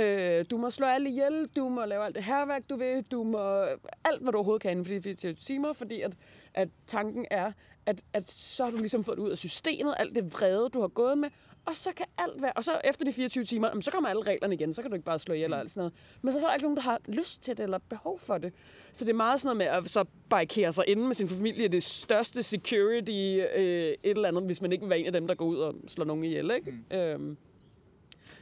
Øh, 0.00 0.44
du 0.50 0.56
må 0.56 0.70
slå 0.70 0.86
alle 0.86 1.10
ihjel, 1.10 1.46
du 1.56 1.68
må 1.68 1.84
lave 1.84 2.04
alt 2.04 2.14
det 2.14 2.24
herværk, 2.24 2.62
du 2.68 2.76
vil, 2.76 3.02
du 3.02 3.22
må 3.22 3.62
alt, 4.04 4.22
hvad 4.22 4.32
du 4.32 4.38
overhovedet 4.38 4.62
kan 4.62 4.70
inden 4.70 4.84
for 4.84 4.92
de 4.92 5.02
24 5.02 5.34
timer, 5.34 5.72
fordi 5.72 6.00
at, 6.00 6.12
at 6.54 6.68
tanken 6.86 7.26
er, 7.30 7.52
at, 7.86 8.02
at 8.12 8.32
så 8.32 8.64
har 8.64 8.70
du 8.70 8.76
ligesom 8.76 9.04
fået 9.04 9.18
det 9.18 9.24
ud 9.24 9.30
af 9.30 9.38
systemet, 9.38 9.94
alt 9.96 10.14
det 10.14 10.32
vrede, 10.32 10.68
du 10.68 10.80
har 10.80 10.88
gået 10.88 11.18
med, 11.18 11.28
og 11.68 11.76
så 11.76 11.92
kan 11.96 12.06
alt 12.18 12.42
være, 12.42 12.52
og 12.52 12.64
så 12.64 12.70
efter 12.84 13.04
de 13.04 13.12
24 13.12 13.44
timer, 13.44 13.80
så 13.80 13.90
kommer 13.90 14.08
alle 14.08 14.22
reglerne 14.22 14.54
igen, 14.54 14.74
så 14.74 14.82
kan 14.82 14.90
du 14.90 14.94
ikke 14.94 15.04
bare 15.04 15.18
slå 15.18 15.34
ihjel 15.34 15.52
og 15.52 15.60
alt 15.60 15.70
sådan 15.70 15.80
noget. 15.80 15.92
Men 16.22 16.32
så 16.32 16.38
er 16.38 16.42
der 16.46 16.54
ikke 16.54 16.62
nogen, 16.64 16.76
der 16.76 16.82
har 16.82 17.00
lyst 17.08 17.42
til 17.42 17.56
det, 17.56 17.62
eller 17.62 17.78
behov 17.78 18.18
for 18.18 18.38
det. 18.38 18.52
Så 18.92 19.04
det 19.04 19.10
er 19.10 19.16
meget 19.16 19.40
sådan 19.40 19.56
noget 19.56 19.72
med 19.72 19.78
at 19.78 19.90
så 19.90 20.04
barrikere 20.30 20.72
sig 20.72 20.84
inde 20.88 21.06
med 21.06 21.14
sin 21.14 21.28
familie, 21.28 21.68
det 21.68 21.82
største 21.82 22.42
security, 22.42 23.10
øh, 23.56 23.62
et 23.62 23.96
eller 24.02 24.28
andet, 24.28 24.44
hvis 24.44 24.62
man 24.62 24.72
ikke 24.72 24.82
vil 24.82 24.90
være 24.90 24.98
en 24.98 25.06
af 25.06 25.12
dem, 25.12 25.26
der 25.26 25.34
går 25.34 25.46
ud 25.46 25.58
og 25.58 25.74
slår 25.88 26.04
nogen 26.04 26.24
ihjel, 26.24 26.50
ikke? 26.50 26.70
Mm. 26.70 26.96
Øhm. 26.96 27.36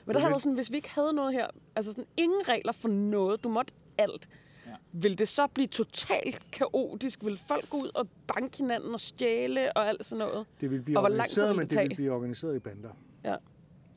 Men 0.05 0.15
der 0.15 0.20
havde 0.20 0.31
været 0.31 0.43
sådan, 0.43 0.55
hvis 0.55 0.70
vi 0.70 0.77
ikke 0.77 0.90
havde 0.90 1.12
noget 1.12 1.32
her, 1.32 1.47
altså 1.77 1.93
sådan 1.93 2.07
ingen 2.16 2.48
regler 2.48 2.73
for 2.73 2.89
noget, 2.89 3.44
du 3.44 3.48
måtte 3.48 3.74
alt, 3.98 4.28
Ja. 4.66 4.70
vil 4.93 5.19
det 5.19 5.28
så 5.28 5.47
blive 5.47 5.66
totalt 5.66 6.51
kaotisk? 6.53 7.24
Vil 7.24 7.39
folk 7.48 7.70
gå 7.70 7.77
ud 7.77 7.90
og 7.94 8.09
banke 8.35 8.59
hinanden 8.59 8.94
og 8.94 9.01
stjæle 9.01 9.77
og 9.77 9.89
alt 9.89 10.05
sådan 10.05 10.27
noget? 10.27 10.47
Det 10.61 10.70
vil 10.70 10.82
blive 10.82 10.98
Og 10.98 11.03
hvor 11.03 11.09
lang 11.09 11.28
tid 11.28 11.43
organiseret, 11.43 11.48
vil 11.48 11.57
men 11.57 11.69
det 11.69 11.78
det 11.78 11.89
vil 11.89 11.94
blive 11.94 12.12
organiseret 12.12 12.57
i 12.57 12.59
bander. 12.59 12.90
Ja. 13.27 13.36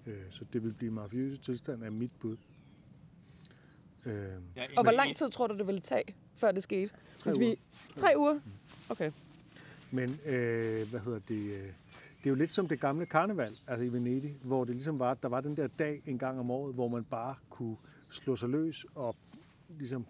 Øh, 0.06 0.24
så 0.30 0.46
det 0.54 0.64
vil 0.64 0.74
blive 0.74 0.92
mafiøse 0.92 1.38
tilstand 1.38 1.84
af 1.84 1.92
mit 1.92 2.12
bud. 2.20 2.38
Øh, 4.06 4.14
er 4.56 4.68
Og 4.78 4.84
hvor 4.84 4.92
lang 4.92 5.16
tid 5.16 5.30
tror 5.30 5.48
du, 5.48 5.58
det 5.58 5.68
ville 5.68 5.82
tage, 5.82 6.16
før 6.36 6.52
det 6.52 6.64
skete? 6.64 6.94
Tre 7.18 7.32
Hvis 7.32 7.40
vi... 7.40 7.46
uger. 7.46 7.56
Tre 7.96 8.14
uger? 8.18 8.40
Okay. 8.90 9.12
Men 9.92 10.10
øh, 10.26 10.90
hvad 10.90 11.00
hedder 11.00 11.20
det? 11.20 11.54
Øh, 11.54 11.72
det 12.20 12.26
er 12.26 12.30
jo 12.30 12.36
lidt 12.36 12.50
som 12.50 12.68
det 12.68 12.80
gamle 12.80 13.06
karneval, 13.06 13.58
altså 13.68 13.84
i 13.84 13.94
Venedig, 13.94 14.38
hvor 14.44 14.66
det 14.66 14.76
ligesom 14.76 15.00
var, 15.00 15.14
der 15.14 15.28
var 15.28 15.42
den 15.42 15.58
der 15.58 15.68
dag 15.68 16.02
en 16.06 16.18
gang 16.18 16.40
om 16.40 16.52
året, 16.52 16.74
hvor 16.74 16.88
man 16.88 17.04
bare 17.04 17.36
kunne 17.50 17.78
slå 18.10 18.36
sig 18.36 18.50
løs 18.50 18.86
og 18.96 19.16
ligesom 19.70 20.06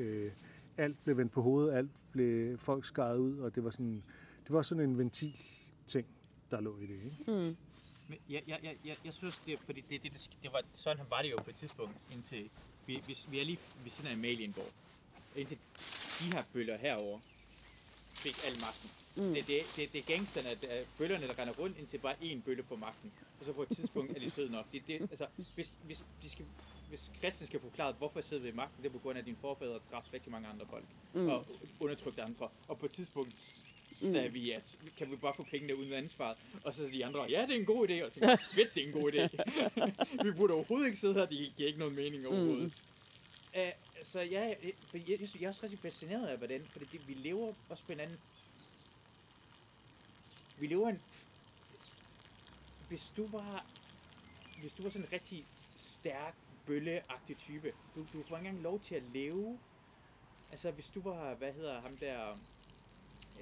øh, 0.00 0.30
alt 0.76 1.04
blev 1.04 1.16
vendt 1.16 1.32
på 1.32 1.42
hovedet, 1.42 1.74
alt 1.74 1.90
blev 2.12 2.58
folk 2.58 2.84
skåret 2.84 3.18
ud, 3.18 3.38
og 3.38 3.54
det 3.54 3.64
var 3.64 3.70
sådan, 3.70 4.02
det 4.44 4.52
var 4.52 4.62
sådan 4.62 4.84
en 4.90 4.98
ventil 4.98 5.36
ting, 5.86 6.06
der 6.50 6.60
lå 6.60 6.78
i 6.78 6.86
det. 6.86 7.00
Ikke? 7.04 7.48
Mm. 7.48 7.56
Men 8.12 8.20
jeg, 8.28 8.42
jeg, 8.46 8.58
jeg, 8.62 8.76
jeg, 8.84 8.96
jeg 9.04 9.14
synes, 9.14 9.42
det 9.46 9.52
er, 9.54 9.58
fordi 9.58 9.80
det, 9.80 10.02
det, 10.02 10.12
det, 10.12 10.30
det 10.42 10.52
var, 10.52 10.62
sådan 10.74 11.06
var 11.10 11.22
det 11.22 11.30
jo 11.30 11.36
på 11.44 11.50
et 11.50 11.56
tidspunkt, 11.56 11.96
indtil 12.10 12.50
vi, 12.86 13.02
vi, 13.06 13.18
vi 13.28 13.40
er 13.40 13.44
lige 13.44 13.58
ved 13.82 13.90
siden 13.90 14.10
af 14.10 14.14
Amalienborg. 14.14 14.72
Indtil 15.36 15.58
de 16.20 16.24
her 16.24 16.42
bøller 16.52 16.76
herover 16.76 17.18
fik 18.14 18.36
al 18.46 18.60
magten. 18.60 18.90
Mm. 19.16 19.34
Det, 19.34 19.46
det, 19.46 19.58
det, 19.76 19.92
det 19.92 19.98
er 19.98 20.16
gangsterne, 20.16 20.48
er 20.48 20.84
bøllerne, 20.98 21.26
der 21.28 21.38
render 21.38 21.54
rundt, 21.54 21.78
indtil 21.78 21.98
bare 21.98 22.14
én 22.14 22.44
bølle 22.44 22.62
får 22.62 22.76
magten. 22.76 23.12
Og 23.40 23.46
så 23.46 23.52
på 23.52 23.62
et 23.62 23.68
tidspunkt 23.68 24.16
er 24.16 24.20
de 24.20 24.30
søde 24.30 24.52
nok. 24.52 24.66
Det, 24.72 24.82
det, 24.86 25.00
altså, 25.00 25.26
hvis, 25.54 25.72
hvis, 25.84 26.02
de 26.22 26.30
skal, 26.30 26.46
hvis 26.88 27.10
Christian 27.18 27.46
skal 27.46 27.60
forklare, 27.60 27.92
hvorfor 27.92 28.18
jeg 28.18 28.24
sidder 28.24 28.42
ved 28.42 28.52
magten, 28.52 28.82
det 28.82 28.88
er 28.88 28.92
på 28.92 28.98
grund 28.98 29.16
af, 29.18 29.20
at 29.20 29.26
dine 29.26 29.36
forfædre 29.40 29.78
dræbte 29.90 30.12
rigtig 30.12 30.32
mange 30.32 30.48
andre 30.48 30.66
folk. 30.66 30.84
Mm. 31.14 31.28
Og 31.28 31.46
undertrykte 31.80 32.22
andre. 32.22 32.48
Og 32.68 32.78
på 32.78 32.86
et 32.86 32.92
tidspunkt 32.92 33.62
sagde 34.10 34.32
vi, 34.32 34.50
at 34.50 34.76
kan 34.98 35.10
vi 35.10 35.16
bare 35.16 35.34
få 35.36 35.46
pengene 35.50 35.76
uden 35.76 35.92
ansvaret? 35.92 36.36
Og 36.64 36.74
så 36.74 36.82
de 36.92 37.04
andre, 37.04 37.26
ja, 37.28 37.46
det 37.46 37.56
er 37.56 37.60
en 37.60 37.66
god 37.66 37.88
idé. 37.88 38.04
Og 38.04 38.12
så 38.12 38.20
tænkte, 38.20 38.44
fedt, 38.54 38.74
det 38.74 38.82
er 38.82 38.86
en 38.86 39.02
god 39.02 39.12
idé. 39.12 39.26
vi 40.24 40.30
burde 40.32 40.54
overhovedet 40.54 40.86
ikke 40.86 41.00
sidde 41.00 41.14
her, 41.14 41.26
det 41.26 41.52
giver 41.56 41.66
ikke 41.66 41.78
nogen 41.78 41.94
mening 41.94 42.28
overhovedet. 42.28 42.84
Mm. 43.54 43.60
Uh, 43.60 43.68
så 44.02 44.20
ja, 44.20 44.40
jeg, 44.40 44.56
jeg, 44.62 44.74
jeg, 45.08 45.28
jeg 45.40 45.44
er 45.44 45.48
også 45.48 45.60
rigtig 45.62 45.78
fascineret 45.78 46.26
af, 46.26 46.38
hvordan, 46.38 46.66
fordi 46.70 46.86
det, 46.92 47.08
vi 47.08 47.14
lever 47.14 47.52
også 47.68 47.84
på 47.84 47.92
en 47.92 48.00
anden 48.00 48.18
vi 50.62 50.66
lever 50.66 50.88
en... 50.88 51.02
Hvis 52.88 53.12
du 53.16 53.26
var... 53.26 53.66
Hvis 54.60 54.72
du 54.72 54.82
var 54.82 54.90
sådan 54.90 55.06
en 55.06 55.12
rigtig 55.12 55.46
stærk, 55.76 56.34
bølleagtig 56.66 57.36
type, 57.36 57.72
du, 57.94 58.00
du 58.12 58.22
får 58.28 58.36
ikke 58.36 58.48
engang 58.48 58.62
lov 58.62 58.80
til 58.80 58.94
at 58.94 59.02
leve. 59.02 59.58
Altså, 60.50 60.70
hvis 60.70 60.90
du 60.90 61.00
var, 61.00 61.34
hvad 61.34 61.52
hedder 61.52 61.80
ham 61.80 61.96
der... 61.96 62.38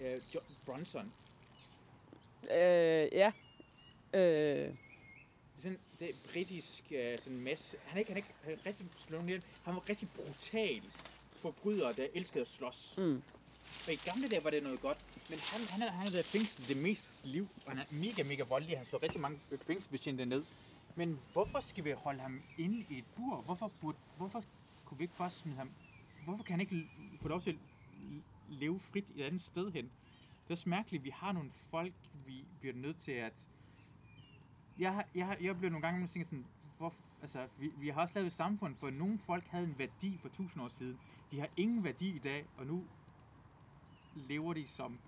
Øh, 0.01 0.21
Bronson. 0.67 1.13
Øh, 2.51 3.09
ja. 3.13 3.33
Øh, 4.15 4.75
Sådan, 5.59 5.79
det 5.99 6.11
er 6.11 6.15
britisk 6.33 6.85
øh, 6.93 7.19
sådan 7.19 7.39
masse... 7.41 7.77
Han 7.87 7.97
er 7.97 7.99
ikke, 7.99 8.13
han 8.13 8.17
er 8.23 8.25
ikke 8.27 8.35
han 8.45 8.53
er 8.53 8.67
rigtig 8.67 8.87
slået 8.97 9.23
ihjel. 9.23 9.45
Han 9.63 9.75
var 9.75 9.89
rigtig 9.89 10.09
brutal 10.17 10.83
forbryder, 11.37 11.93
der 11.93 12.07
elskede 12.15 12.43
at 12.43 12.49
slås. 12.49 12.95
mm. 12.99 13.23
Og 13.87 13.93
i 13.93 13.97
gamle 13.97 14.29
dage 14.29 14.45
var 14.45 14.51
det 14.51 14.63
noget 14.63 14.81
godt, 14.81 14.99
men 15.29 15.39
han, 15.39 15.61
han, 15.69 15.89
han 15.89 16.07
er 16.07 16.11
der 16.11 16.23
fængslet 16.23 16.69
det 16.69 16.77
meste 16.77 17.29
liv, 17.29 17.49
og 17.67 17.73
han 17.73 17.79
er 17.79 17.85
mega, 17.91 18.23
mega 18.23 18.43
voldelig. 18.43 18.77
Han 18.77 18.87
slår 18.87 19.03
rigtig 19.03 19.21
mange 19.21 19.39
fængselsbetjente 19.67 20.25
ned. 20.27 20.45
Men 20.95 21.21
hvorfor 21.33 21.61
skal 21.61 21.85
vi 21.85 21.91
holde 21.91 22.21
ham 22.21 22.43
inde 22.59 22.85
i 22.91 22.99
et 22.99 23.05
bur? 23.17 23.37
Hvorfor, 23.37 23.71
burde, 23.81 23.99
hvorfor 24.17 24.43
kunne 24.85 24.99
vi 24.99 25.05
ikke 25.05 25.17
bare 25.17 25.31
smide 25.31 25.57
ham? 25.57 25.71
Hvorfor 26.25 26.45
kan 26.45 26.53
han 26.53 26.61
ikke 26.61 26.89
få 27.23 27.29
lov 27.29 27.41
til 27.41 27.59
leve 28.51 28.81
frit 28.81 29.11
et 29.17 29.25
andet 29.25 29.41
sted 29.41 29.73
hen? 29.73 29.85
Det 29.85 30.51
er 30.51 30.55
også 30.55 30.69
mærkeligt, 30.69 31.05
vi 31.05 31.11
har 31.11 31.33
nogle 31.33 31.51
folk, 31.51 31.95
vi 32.27 32.45
bliver 32.61 32.75
nødt 32.75 32.97
til 32.97 33.13
at... 33.13 33.49
Jeg, 34.79 34.95
har, 34.95 35.07
jeg, 35.15 35.37
jeg 35.41 35.59
bliver 35.59 35.71
nogle 35.71 35.87
gange 35.87 36.07
tænkt 36.07 36.29
sådan, 36.29 36.47
hvor, 36.79 36.95
altså, 37.21 37.47
vi, 37.59 37.73
vi 37.79 37.89
har 37.89 38.01
også 38.01 38.15
lavet 38.15 38.27
et 38.27 38.33
samfund, 38.33 38.77
for 38.77 38.91
nogle 38.91 39.19
folk 39.19 39.47
havde 39.47 39.65
en 39.67 39.79
værdi 39.79 40.19
for 40.19 40.29
tusind 40.29 40.63
år 40.63 40.69
siden. 40.69 40.99
De 41.31 41.41
har 41.41 41.49
ingen 41.57 41.85
værdi 41.85 42.17
i 42.17 42.19
dag, 42.19 42.47
og 42.57 42.67
nu 42.67 42.85
lever 44.15 44.53
de 44.53 44.67
som, 44.67 44.99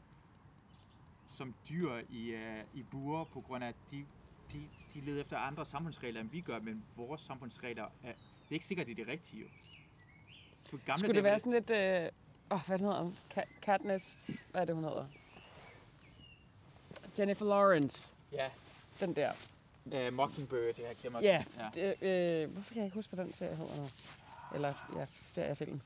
som 1.26 1.54
dyr 1.70 1.92
i, 2.10 2.34
uh, 2.34 2.78
i 2.78 2.82
buer, 2.82 3.24
på 3.24 3.40
grund 3.40 3.64
af, 3.64 3.68
at 3.68 3.76
de, 3.90 4.06
de, 4.52 4.68
de 4.94 5.00
leder 5.00 5.20
efter 5.20 5.38
andre 5.38 5.66
samfundsregler, 5.66 6.20
end 6.20 6.30
vi 6.30 6.40
gør, 6.40 6.60
men 6.60 6.84
vores 6.96 7.20
samfundsregler 7.20 7.82
er, 7.82 8.12
det 8.12 8.48
er 8.50 8.52
ikke 8.52 8.66
sikkert, 8.66 8.86
det 8.86 8.92
er 8.92 9.04
det 9.04 9.08
rigtige. 9.08 9.44
For 10.64 10.76
gamle 10.76 10.98
Skulle 10.98 11.08
det 11.08 11.14
dage 11.14 11.24
være 11.24 11.38
sådan 11.38 11.52
lidt... 11.52 11.70
Øh, 11.70 12.21
åh, 12.52 12.66
hvad 12.66 12.78
den 12.78 12.86
hedder 12.86 13.02
hun? 13.02 13.16
Ka- 13.38 13.60
Katniss. 13.62 14.18
Hvad 14.50 14.60
er 14.60 14.64
det, 14.64 14.74
hun 14.74 14.84
hedder? 14.84 15.04
Jennifer 17.18 17.44
Lawrence. 17.44 18.12
Ja, 18.32 18.48
Den 19.00 19.16
der. 19.16 19.32
uh, 19.84 20.12
Mockingbird, 20.14 20.66
det 20.66 20.76
her 20.76 20.94
glemmer 21.00 21.20
Ja. 21.22 21.44
ja. 21.58 21.94
Det, 22.02 22.02
øh, 22.44 22.50
hvorfor 22.52 22.68
kan 22.72 22.76
jeg 22.76 22.84
ikke 22.84 22.94
huske, 22.94 23.14
hvad 23.14 23.24
den 23.24 23.32
serie 23.32 23.56
hedder 23.56 23.76
nu? 23.76 23.88
Eller, 24.54 24.72
ja, 24.98 25.06
seriefilm. 25.26 25.80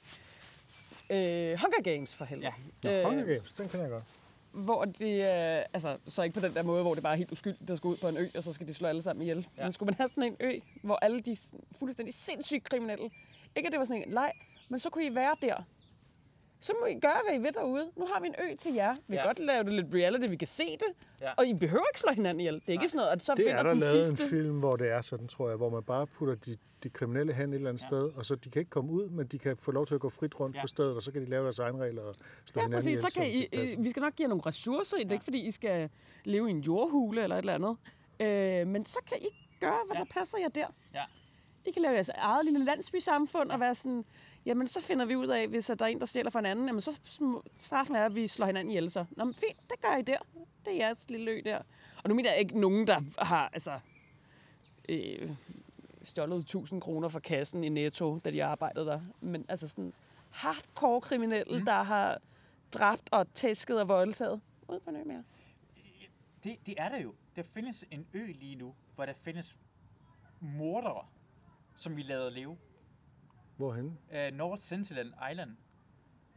Øh, 1.10 1.58
Hunger 1.60 1.82
Games, 1.84 2.16
for 2.16 2.24
helvede. 2.24 2.52
Ja. 2.84 3.04
Hunger 3.04 3.24
Games, 3.24 3.52
den 3.52 3.68
kan 3.68 3.80
jeg 3.80 3.90
godt. 3.90 4.04
Hvor 4.52 4.84
de, 4.84 5.10
øh, 5.10 5.64
altså, 5.74 5.98
så 6.08 6.22
ikke 6.22 6.40
på 6.40 6.46
den 6.46 6.54
der 6.54 6.62
måde, 6.62 6.82
hvor 6.82 6.94
det 6.94 7.02
bare 7.02 7.12
er 7.12 7.16
helt 7.16 7.32
uskyldigt, 7.32 7.68
der 7.68 7.76
skal 7.76 7.88
ud 7.88 7.96
på 7.96 8.08
en 8.08 8.16
ø, 8.16 8.28
og 8.34 8.42
så 8.42 8.52
skal 8.52 8.68
de 8.68 8.74
slå 8.74 8.88
alle 8.88 9.02
sammen 9.02 9.22
ihjel. 9.22 9.38
Ja. 9.38 9.60
Ja. 9.60 9.66
Men 9.66 9.72
skulle 9.72 9.86
man 9.86 9.94
have 9.94 10.08
sådan 10.08 10.22
en 10.22 10.36
ø, 10.40 10.58
hvor 10.82 10.96
alle 11.02 11.20
de 11.20 11.36
fuldstændig 11.78 12.14
sindssygt 12.14 12.64
kriminelle, 12.64 13.10
ikke 13.56 13.66
at 13.66 13.72
det 13.72 13.78
var 13.78 13.84
sådan 13.84 14.02
en 14.02 14.12
leg, 14.12 14.32
men 14.68 14.80
så 14.80 14.90
kunne 14.90 15.04
I 15.06 15.14
være 15.14 15.36
der. 15.42 15.62
Så 16.60 16.72
må 16.80 16.86
I 16.86 16.94
gøre, 17.00 17.16
hvad 17.28 17.38
I 17.38 17.42
vil 17.42 17.54
derude. 17.54 17.90
Nu 17.96 18.06
har 18.06 18.20
vi 18.20 18.26
en 18.26 18.34
ø 18.38 18.54
til 18.56 18.74
jer. 18.74 18.94
Vi 18.94 19.00
kan 19.08 19.14
Ja. 19.16 19.26
godt 19.26 19.38
lave 19.38 19.64
det 19.64 19.72
lidt 19.72 19.86
reality, 19.94 20.26
vi 20.30 20.36
kan 20.36 20.48
se 20.48 20.64
det. 20.72 21.06
Ja. 21.20 21.32
Og 21.36 21.46
I 21.46 21.54
behøver 21.54 21.84
ikke 21.92 22.00
slå 22.00 22.12
hinanden 22.12 22.40
ihjel. 22.40 22.54
Det 22.54 22.62
er 22.68 22.72
ikke 22.72 22.88
sådan 22.88 22.96
noget, 22.96 23.10
at 23.10 23.22
så 23.22 23.34
Det 23.36 23.50
er 23.50 23.62
der 23.62 23.70
den 23.72 23.78
lavet 23.80 24.04
sidste. 24.04 24.24
en 24.24 24.30
film, 24.30 24.58
hvor 24.58 24.76
det 24.76 24.88
er 24.90 25.00
sådan, 25.00 25.28
tror 25.28 25.48
jeg, 25.48 25.56
hvor 25.56 25.70
man 25.70 25.82
bare 25.82 26.06
putter 26.06 26.34
de, 26.34 26.56
de 26.82 26.88
kriminelle 26.90 27.32
hen 27.34 27.50
et 27.50 27.54
eller 27.56 27.68
andet 27.70 27.82
Ja. 27.92 27.96
ja. 27.96 28.02
sted, 28.02 28.12
og 28.18 28.26
så 28.26 28.34
de 28.34 28.50
kan 28.50 28.60
ikke 28.60 28.70
komme 28.70 28.92
ud, 28.92 29.08
men 29.08 29.26
de 29.26 29.38
kan 29.38 29.56
få 29.56 29.70
lov 29.72 29.86
til 29.86 29.94
at 29.94 30.00
gå 30.00 30.08
frit 30.10 30.40
rundt 30.40 30.54
Ja. 30.56 30.58
ja. 30.58 30.62
på 30.62 30.68
stedet, 30.68 30.96
og 30.96 31.02
så 31.02 31.12
kan 31.12 31.22
de 31.22 31.30
lave 31.30 31.42
deres 31.44 31.58
egne 31.58 31.78
regler 31.78 32.02
og 32.02 32.14
slå 32.14 32.22
Ja, 32.60 32.66
hinanden 32.66 32.76
præcis. 32.76 32.86
ihjel, 32.86 32.98
Så 33.02 33.12
kan 33.14 33.30
I, 33.30 33.46
det. 33.72 33.78
I, 33.78 33.82
vi 33.82 33.90
skal 33.90 34.00
nok 34.00 34.14
give 34.16 34.24
jer 34.24 34.28
nogle 34.28 34.42
ressourcer. 34.46 34.96
Det 34.96 35.04
er 35.04 35.08
Ja. 35.08 35.12
ikke, 35.14 35.24
fordi 35.24 35.46
I 35.46 35.50
skal 35.50 35.90
leve 36.24 36.48
i 36.48 36.50
en 36.50 36.60
jordhule 36.60 37.22
eller 37.22 37.36
et 37.36 37.40
eller 37.40 37.54
andet. 37.54 37.76
Øh, 38.20 38.66
men 38.66 38.86
så 38.86 38.98
kan 39.08 39.18
I 39.20 39.46
gøre, 39.60 39.78
hvad 39.86 39.96
Ja. 39.96 40.00
ja. 40.00 40.04
der 40.04 40.10
passer 40.20 40.38
jer 40.38 40.48
der. 40.48 40.66
Ja. 40.94 41.02
I 41.66 41.70
kan 41.70 41.82
lave 41.82 41.94
jeres 41.94 42.08
eget 42.08 42.44
lille 42.44 42.64
landsbysamfund 42.64 43.50
og 43.50 43.60
være 43.60 43.74
sådan, 43.74 44.04
jamen 44.46 44.66
så 44.66 44.82
finder 44.82 45.04
vi 45.04 45.16
ud 45.16 45.26
af, 45.26 45.48
hvis 45.48 45.66
der 45.66 45.84
er 45.84 45.86
en, 45.86 46.00
der 46.00 46.06
stjæler 46.06 46.30
for 46.30 46.38
en 46.38 46.46
anden, 46.46 46.66
jamen 46.66 46.80
så 46.80 46.98
straffen 47.54 47.96
er, 47.96 48.04
at 48.04 48.14
vi 48.14 48.26
slår 48.26 48.46
hinanden 48.46 48.70
ihjel 48.70 48.90
så. 48.90 49.04
Nå, 49.10 49.24
men 49.24 49.34
fint, 49.34 49.70
det 49.70 49.80
gør 49.82 49.96
I 49.96 50.02
der. 50.02 50.18
Det 50.64 50.72
er 50.72 50.76
jeres 50.76 51.10
lille 51.10 51.30
ø 51.30 51.40
der. 51.44 51.62
Og 52.04 52.08
nu 52.08 52.14
mener 52.14 52.30
jeg 52.30 52.40
ikke 52.40 52.60
nogen, 52.60 52.86
der 52.86 53.24
har 53.24 53.50
altså, 53.52 53.80
øh, 54.88 55.30
stjålet 56.02 56.38
1000 56.38 56.80
kroner 56.80 57.08
fra 57.08 57.20
kassen 57.20 57.64
i 57.64 57.68
Netto, 57.68 58.18
da 58.18 58.30
de 58.30 58.44
arbejdede 58.44 58.86
der. 58.86 59.00
Men 59.20 59.44
altså 59.48 59.68
sådan 59.68 59.92
hardcore 60.30 61.00
kriminelle, 61.00 61.58
mm. 61.58 61.64
der 61.64 61.82
har 61.82 62.18
dræbt 62.72 63.08
og 63.12 63.34
tæsket 63.34 63.80
og 63.80 63.88
voldtaget. 63.88 64.40
Ud 64.68 64.80
på 64.80 64.90
en 64.90 64.96
ø 64.96 65.04
mere. 65.04 65.24
Det, 66.44 66.66
det 66.66 66.74
er 66.78 66.88
der 66.88 67.00
jo. 67.00 67.14
Der 67.36 67.42
findes 67.42 67.84
en 67.90 68.06
ø 68.12 68.26
lige 68.26 68.54
nu, 68.54 68.74
hvor 68.94 69.06
der 69.06 69.12
findes 69.12 69.56
mordere, 70.40 71.06
som 71.74 71.96
vi 71.96 72.02
lader 72.02 72.30
leve. 72.30 72.56
Hvorhen? 73.56 73.98
Uh, 74.10 74.36
North 74.36 74.62
Sentinel 74.62 75.14
Island. 75.30 75.50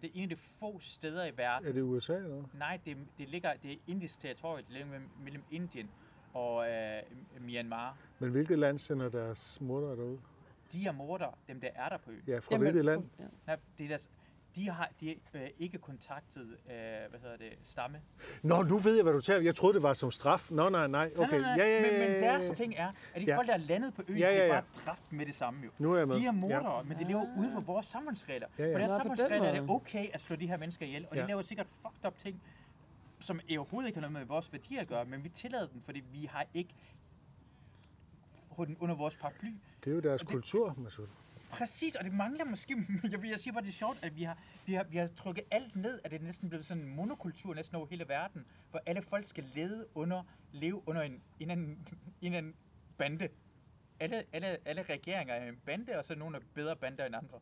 Det 0.02 0.08
er 0.08 0.12
en 0.16 0.24
af 0.24 0.30
de 0.30 0.36
få 0.36 0.80
steder 0.80 1.26
i 1.26 1.38
verden. 1.38 1.68
Er 1.68 1.74
det 1.74 1.82
USA 1.82 2.16
eller? 2.16 2.44
Nej, 2.54 2.80
det, 2.86 2.98
det 3.18 3.30
ligger 3.30 3.54
det 3.64 3.72
er 3.72 3.78
indisk 3.88 4.20
territorium, 4.20 4.64
det 4.64 4.74
ligger 4.74 4.88
mellem, 4.88 5.10
mellem 5.24 5.44
Indien 5.52 5.90
og 6.34 6.56
uh, 6.56 7.44
Myanmar. 7.46 7.98
Men 8.20 8.32
hvilket 8.32 8.60
land 8.60 8.80
sender 8.80 9.10
deres 9.10 9.62
mordere 9.62 9.96
derud? 9.96 10.18
De 10.74 10.88
er 10.88 10.91
mordere, 10.91 11.32
dem 11.48 11.62
der 11.62 11.70
er 11.76 11.90
der 11.90 11.98
på 11.98 12.12
øen. 12.12 12.24
Ja, 12.28 12.40
fra 12.40 12.58
hvilket 12.58 12.86
land? 12.86 13.04
Ja. 13.20 13.24
Nej, 13.48 13.60
det 13.78 13.84
er 13.84 13.88
deres, 13.88 14.10
de 14.60 14.69
har 14.69 14.90
de, 15.02 15.15
øh, 15.34 15.41
ikke 15.60 15.77
kontaktet, 15.77 16.41
øh, 16.41 16.76
hvad 17.10 17.19
hedder 17.19 17.38
det, 17.38 17.49
stamme. 17.64 18.02
Nå, 18.44 18.64
nu 18.64 18.77
ved 18.77 18.95
jeg, 18.95 19.03
hvad 19.03 19.14
du 19.14 19.22
taler. 19.22 19.41
Jeg 19.44 19.56
troede, 19.56 19.73
det 19.73 19.84
var 19.84 19.94
som 19.94 20.11
straf. 20.11 20.52
Nå, 20.52 20.69
nej, 20.69 20.88
nej. 20.88 21.11
Okay. 21.18 21.30
Nej, 21.30 21.40
nej, 21.40 21.40
nej. 21.57 21.65
Ja, 21.65 21.65
ja, 21.68 21.76
ja, 21.76 21.91
men, 21.91 21.99
men 21.99 22.10
ja, 22.10 22.31
deres 22.31 22.49
ja. 22.49 22.53
ting 22.53 22.73
er, 22.77 22.88
at 23.14 23.22
de 23.22 23.26
Ja. 23.26 23.38
folk, 23.38 23.48
der 23.48 23.53
er 23.53 23.57
landet 23.57 23.94
på 23.94 24.02
øen, 24.07 24.19
Ja, 24.19 24.27
ja, 24.27 24.34
de 24.36 24.40
er 24.41 24.45
ja. 24.45 24.53
bare 24.53 24.64
dræbt 24.86 25.11
med 25.11 25.26
det 25.26 25.36
samme 25.36 25.60
jo. 25.65 25.69
Nu 25.77 25.94
er 25.94 25.98
jeg 25.98 26.07
med. 26.07 26.15
De 26.15 26.26
er 26.26 26.31
mordere, 26.31 26.77
Ja. 26.77 26.84
men 26.84 26.98
de 26.99 27.03
lever 27.07 27.26
uden 27.38 27.52
for 27.53 27.60
vores 27.61 27.86
samfundsregler. 27.86 28.48
Ja, 28.60 28.65
ja. 28.65 28.73
For 28.73 28.80
deres 28.80 28.91
samfundsregler 28.91 29.48
er 29.48 29.60
det 29.61 29.69
okay 29.69 30.06
at 30.14 30.22
slå 30.22 30.36
de 30.36 30.48
her 30.48 30.57
mennesker 30.57 30.86
ihjel, 30.86 31.07
og 31.10 31.15
Ja. 31.15 31.22
de 31.22 31.27
laver 31.27 31.41
sikkert 31.41 31.68
fucked 31.68 32.06
up 32.07 32.18
ting, 32.18 32.41
som 33.19 33.40
overhovedet 33.57 33.88
ikke 33.90 33.99
har 33.99 34.10
noget 34.10 34.14
med 34.14 34.26
vores 34.26 34.53
værdier 34.53 34.81
at 34.81 34.88
gøre, 34.88 35.06
men 35.06 35.23
vi 35.23 35.30
tillader 35.30 35.68
dem, 35.68 35.81
fordi 35.81 36.03
vi 36.11 36.26
har 36.31 36.45
ikke 36.53 36.73
under 38.80 38.95
vores 38.95 39.15
paraply. 39.15 39.49
Det 39.84 39.91
er 39.91 39.95
jo 39.95 40.02
deres 40.02 40.22
det- 40.22 40.30
kultur, 40.30 40.73
Masud. 40.77 41.07
Præcis, 41.50 41.96
og 41.96 42.04
det 42.04 42.14
mangler 42.14 42.46
måske, 42.46 42.86
jeg, 43.12 43.26
jeg 43.26 43.40
siger 43.40 43.54
bare, 43.54 43.64
det 43.64 43.70
er 43.70 43.74
sjovt, 43.74 44.00
at 44.02 44.16
vi 44.16 44.24
har, 44.24 44.38
vi 44.66 44.74
har, 44.74 44.84
vi 44.84 44.98
har 44.98 45.08
trykket 45.08 45.44
alt 45.52 45.76
ned, 45.76 46.00
at 46.04 46.12
det 46.12 46.20
er 46.20 46.24
næsten 46.24 46.50
blevet 46.50 46.66
sådan 46.66 46.84
en 46.84 46.96
monokultur 46.96 47.54
næsten 47.54 47.78
over 47.78 47.88
hele 47.88 48.08
verden, 48.08 48.46
hvor 48.72 48.82
alle 48.86 49.02
folk 49.02 49.26
skal 49.26 49.44
leve 49.56 49.86
under, 49.96 50.24
leve 50.52 50.88
under 50.88 51.02
en, 51.02 51.22
en, 51.40 51.52
en, 51.52 51.86
en, 52.22 52.34
en 52.34 52.56
bande. 52.98 53.30
Alle, 54.00 54.24
alle, 54.34 54.58
alle 54.66 54.82
regeringer 54.82 55.34
er 55.34 55.50
en 55.50 55.60
bande, 55.66 55.98
og 55.98 56.06
så 56.06 56.14
er 56.14 56.18
nogle 56.18 56.38
er 56.38 56.42
bedre 56.54 56.76
bander 56.76 57.06
end 57.06 57.16
andre. 57.16 57.40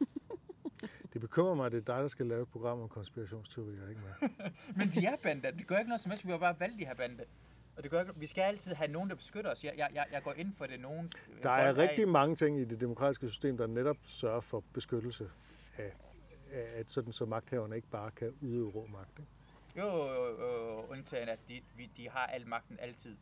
Det 1.12 1.20
bekymrer 1.20 1.54
mig, 1.54 1.66
at 1.66 1.72
det 1.72 1.78
er 1.78 1.94
dig, 1.94 2.02
der 2.02 2.08
skal 2.08 2.26
lave 2.26 2.42
et 2.42 2.48
program 2.48 2.80
om 2.80 2.88
konspirationsteorier, 2.88 3.88
ikke 3.88 4.00
mig? 4.00 4.30
Men 4.76 4.88
de 4.88 5.06
er 5.06 5.16
bander. 5.22 5.50
Det 5.50 5.66
gør 5.66 5.78
ikke 5.78 5.88
noget 5.88 6.00
som 6.00 6.10
helst. 6.10 6.26
Vi 6.26 6.30
har 6.30 6.38
bare 6.38 6.60
valgt 6.60 6.78
de 6.78 6.86
her 6.86 6.94
bande. 6.94 7.24
Og 7.80 7.84
det 7.84 7.90
gør 7.90 8.04
vi 8.16 8.26
skal 8.26 8.42
altid 8.42 8.74
have 8.74 8.90
nogen, 8.90 9.10
der 9.10 9.16
beskytter 9.16 9.50
os. 9.50 9.64
Jeg, 9.64 9.74
jeg, 9.76 10.06
jeg, 10.12 10.22
går 10.22 10.32
ind 10.32 10.52
for 10.54 10.66
det. 10.66 10.80
Nogen, 10.80 11.12
Der 11.42 11.50
er 11.50 11.76
rigtig 11.76 12.08
mange 12.08 12.36
ting 12.36 12.60
i 12.60 12.64
det 12.64 12.80
demokratiske 12.80 13.28
system, 13.28 13.56
der 13.56 13.66
netop 13.66 13.96
sørger 14.04 14.40
for 14.40 14.64
beskyttelse 14.72 15.30
af, 15.78 15.92
af 16.52 16.78
at 16.80 16.90
sådan 16.90 17.12
så 17.12 17.24
magthaverne 17.24 17.76
ikke 17.76 17.88
bare 17.88 18.10
kan 18.10 18.34
udøve 18.40 18.70
rå 18.70 18.86
magt. 18.86 19.18
Ikke? 19.18 19.30
Jo, 19.76 20.06
jo, 20.06 20.40
jo, 20.40 20.84
undtagen 20.90 21.28
at 21.28 21.38
de, 21.48 21.60
vi, 21.76 21.90
de 21.96 22.08
har 22.08 22.26
al 22.26 22.46
magten 22.46 22.78
altid. 22.80 23.16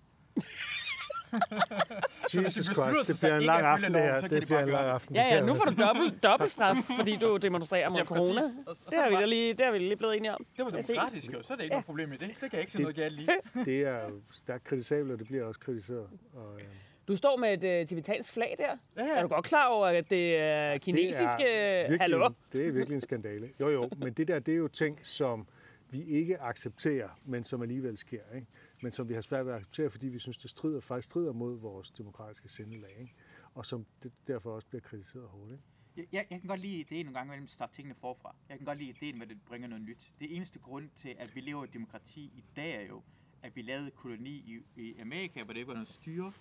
Jesus 2.35 2.67
Christ, 2.67 3.09
det 3.09 3.17
bliver 3.21 3.37
en 3.37 3.43
lang 3.43 3.65
aften 3.65 3.95
det 3.95 4.03
her. 4.03 4.21
Det 4.21 4.31
de 4.31 4.47
bliver 4.47 4.61
en 4.63 4.69
lang 4.69 4.85
det. 4.87 4.91
aften. 4.93 5.15
Ja, 5.17 5.23
det 5.25 5.29
ja, 5.31 5.41
nu 5.41 5.55
får 5.55 5.65
du 5.71 5.83
dobbelt, 5.83 6.23
dobbelt 6.23 6.51
straf, 6.51 6.77
fordi 6.99 7.17
du 7.17 7.37
demonstrerer 7.37 7.89
mod 7.89 7.99
Ja, 7.99 8.05
corona. 8.05 8.41
Og- 8.67 8.77
og 8.87 8.91
Det 8.91 8.99
har 9.03 9.09
vi 9.11 9.15
da 9.17 9.25
lige, 9.25 9.55
det 9.55 9.61
har 9.67 9.73
vi 9.73 9.79
lige 9.79 9.97
blevet 9.97 10.17
enige 10.17 10.33
om. 10.35 10.47
Det 10.57 10.65
var 10.65 10.71
Det 10.71 10.89
demokratisk, 10.89 11.33
jo. 11.33 11.43
så 11.43 11.53
er 11.53 11.57
det 11.57 11.65
ikke 11.65 11.73
noget 11.75 11.87
problem 11.87 12.09
med 12.09 12.19
det. 12.19 12.29
Det 12.29 12.39
kan 12.39 12.49
jeg 12.53 12.61
ikke 12.61 12.73
se 12.73 12.79
Det- 12.79 12.83
noget 12.83 12.97
galt 12.97 13.21
i. 13.21 13.29
Det 13.71 13.83
er 13.83 14.01
stærkt 14.33 14.65
kritisabelt, 14.65 15.13
og 15.13 15.19
det 15.19 15.27
bliver 15.27 15.45
også 15.45 15.61
kritiseret. 15.61 16.07
Og, 16.35 16.55
øh, 16.61 16.65
Du 17.09 17.17
står 17.17 17.37
med 17.37 17.65
et 17.65 17.83
uh, 17.83 17.89
tibetansk 17.89 18.33
flag 18.33 18.55
der. 18.59 19.03
Ja, 19.05 19.11
Er 19.17 19.23
du 19.23 19.29
godt 19.29 19.45
klar 19.45 19.67
over, 19.69 19.87
at 19.87 20.11
det 20.11 20.39
er 20.39 20.73
det 20.73 20.81
kinesiske... 20.83 21.49
er 21.49 21.81
virkelig, 21.81 22.01
Hallo? 22.01 22.29
Det 22.53 22.67
er 22.67 22.71
virkelig 22.73 22.95
en 22.95 23.01
skandale. 23.01 23.49
Jo, 23.61 23.69
jo, 23.69 23.91
men 23.97 24.13
det 24.13 24.29
der, 24.29 24.39
det 24.39 24.55
er 24.55 24.59
jo 24.59 24.69
ting, 24.69 24.99
som 25.03 25.47
vi 25.91 26.05
ikke 26.05 26.41
accepterer, 26.41 27.09
men 27.25 27.45
som 27.45 27.63
alligevel 27.63 27.99
sker. 27.99 28.19
Ikke? 28.35 28.47
Men 28.81 28.93
som 28.93 29.09
vi 29.09 29.15
har 29.15 29.21
svært 29.21 29.47
ved 29.47 29.53
at 29.53 29.59
acceptere, 29.59 29.91
fordi 29.91 30.09
vi 30.09 30.19
synes, 30.19 30.39
det 30.39 30.51
strider, 30.51 30.81
faktisk 30.81 31.11
strider 31.11 31.33
mod 31.33 31.59
vores 31.59 31.91
demokratiske 31.91 32.49
sindelag. 32.49 32.97
Ikke? 33.01 33.15
Og 33.55 33.67
som 33.67 33.87
det, 34.03 34.13
derfor 34.27 34.53
også 34.53 34.69
bliver 34.69 34.83
kritiseret 34.83 35.29
hårdt. 35.29 35.53
Ikke? 35.53 35.63
Jeg, 35.97 36.07
jeg, 36.13 36.27
kan 36.29 36.49
godt 36.49 36.61
lide 36.61 36.81
ideen 36.81 37.07
nogle 37.07 37.19
gange 37.19 37.31
mellem 37.31 37.45
at 37.45 37.51
starte 37.51 37.75
tingene 37.75 37.95
forfra. 37.95 38.35
Jeg 38.49 38.59
kan 38.59 38.67
godt 38.67 38.79
lide 38.79 38.91
ideen 38.91 39.19
med, 39.19 39.23
at 39.23 39.29
det 39.29 39.43
bringer 39.47 39.69
noget 39.69 39.85
nyt. 39.85 40.13
Det 40.21 40.37
eneste 40.37 40.59
grund 40.59 40.89
til, 40.95 41.17
at 41.19 41.35
vi 41.35 41.41
lever 41.41 41.65
i 41.65 41.69
demokrati 41.73 42.21
i 42.21 42.45
dag, 42.57 42.83
er 42.83 42.87
jo, 42.87 43.03
at 43.43 43.57
vi 43.57 43.63
lavede 43.63 43.91
koloni 43.91 44.31
i, 44.31 44.81
i 44.83 44.99
Amerika, 44.99 45.43
hvor 45.45 45.53
det 45.53 45.61
ikke 45.61 45.69
var 45.69 45.75
noget 45.75 45.89
styre, 45.89 46.33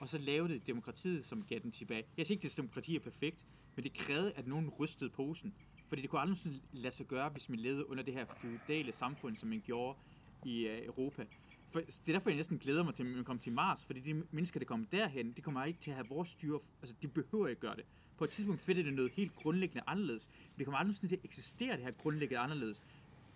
og 0.00 0.08
så 0.08 0.18
lavede 0.18 0.54
det 0.54 0.66
demokratiet, 0.66 1.24
som 1.24 1.42
gav 1.42 1.58
den 1.58 1.72
tilbage. 1.72 2.04
Jeg 2.16 2.26
siger 2.26 2.36
ikke, 2.36 2.46
at 2.46 2.56
demokrati 2.56 2.96
er 2.96 3.00
perfekt, 3.00 3.46
men 3.76 3.84
det 3.84 3.92
krævede, 3.92 4.32
at 4.32 4.46
nogen 4.46 4.70
rystede 4.70 5.10
posen. 5.10 5.54
Fordi 5.88 6.02
det 6.02 6.10
kunne 6.10 6.20
aldrig 6.20 6.62
lade 6.72 6.94
sig 6.94 7.06
gøre, 7.06 7.28
hvis 7.28 7.48
man 7.48 7.58
levede 7.58 7.90
under 7.90 8.04
det 8.04 8.14
her 8.14 8.26
feudale 8.36 8.92
samfund, 8.92 9.36
som 9.36 9.48
man 9.48 9.62
gjorde 9.66 9.98
i 10.44 10.68
uh, 10.68 10.86
Europa. 10.86 11.26
For 11.70 11.80
det 11.80 12.08
er 12.08 12.12
derfor, 12.12 12.30
jeg 12.30 12.36
næsten 12.36 12.58
glæder 12.58 12.82
mig 12.82 12.94
til, 12.94 13.02
at 13.02 13.10
man 13.10 13.24
kommer 13.24 13.42
til 13.42 13.52
Mars, 13.52 13.84
fordi 13.84 14.00
de 14.00 14.22
mennesker, 14.30 14.60
der 14.60 14.66
kommer 14.66 14.86
derhen, 14.92 15.32
de 15.32 15.40
kommer 15.40 15.64
ikke 15.64 15.80
til 15.80 15.90
at 15.90 15.96
have 15.96 16.08
vores 16.08 16.28
styre, 16.28 16.60
altså 16.82 16.94
de 17.02 17.08
behøver 17.08 17.48
ikke 17.48 17.60
gøre 17.60 17.76
det. 17.76 17.84
På 18.18 18.24
et 18.24 18.30
tidspunkt 18.30 18.60
finder 18.60 18.82
det 18.82 18.94
noget 18.94 19.12
helt 19.12 19.36
grundlæggende 19.36 19.82
anderledes. 19.86 20.30
Det 20.58 20.66
kommer 20.66 20.78
aldrig 20.78 20.96
til 20.96 21.16
at 21.16 21.24
eksistere 21.24 21.76
det 21.76 21.84
her 21.84 21.92
grundlæggende 21.92 22.38
anderledes, 22.38 22.86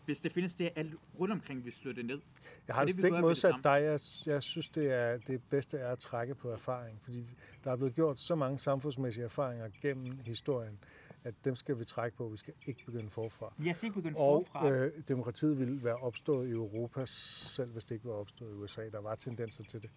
hvis 0.04 0.20
det 0.20 0.32
findes 0.32 0.54
det, 0.54 0.70
alt 0.76 0.94
rundt 1.20 1.32
omkring 1.32 1.64
vi 1.64 1.70
slår 1.70 1.92
det 1.92 2.04
ned. 2.04 2.20
Jeg 2.68 2.74
har 2.74 2.84
det 2.84 2.96
vi 2.96 3.00
stik 3.00 3.12
modsat 3.12 3.54
dig. 3.64 3.82
Jeg, 3.82 4.00
jeg 4.26 4.42
synes, 4.42 4.68
det, 4.68 4.92
er, 4.92 5.18
det 5.18 5.42
bedste 5.42 5.78
er 5.78 5.92
at 5.92 5.98
trække 5.98 6.34
på 6.34 6.50
erfaring. 6.50 7.00
Fordi 7.02 7.26
der 7.64 7.72
er 7.72 7.76
blevet 7.76 7.94
gjort 7.94 8.20
så 8.20 8.34
mange 8.34 8.58
samfundsmæssige 8.58 9.24
erfaringer 9.24 9.68
gennem 9.82 10.18
historien, 10.24 10.78
at 11.24 11.34
dem 11.44 11.56
skal 11.56 11.78
vi 11.78 11.84
trække 11.84 12.16
på. 12.16 12.28
Vi 12.28 12.36
skal 12.36 12.54
ikke 12.66 12.84
begynde 12.84 13.10
forfra. 13.10 13.52
Jeg 13.64 13.76
skal 13.76 13.86
ikke 13.86 14.00
begynde 14.02 14.18
Og 14.18 14.42
forfra. 14.46 14.70
øh, 14.70 15.02
demokratiet 15.08 15.58
ville 15.58 15.84
være 15.84 15.96
opstået 15.96 16.48
i 16.48 16.50
Europa, 16.50 17.06
selv 17.06 17.72
hvis 17.72 17.84
det 17.84 17.94
ikke 17.94 18.08
var 18.08 18.14
opstået 18.14 18.50
i 18.50 18.54
USA. 18.54 18.88
Der 18.88 19.00
var 19.00 19.14
tendenser 19.14 19.64
til 19.64 19.82
det. 19.82 19.90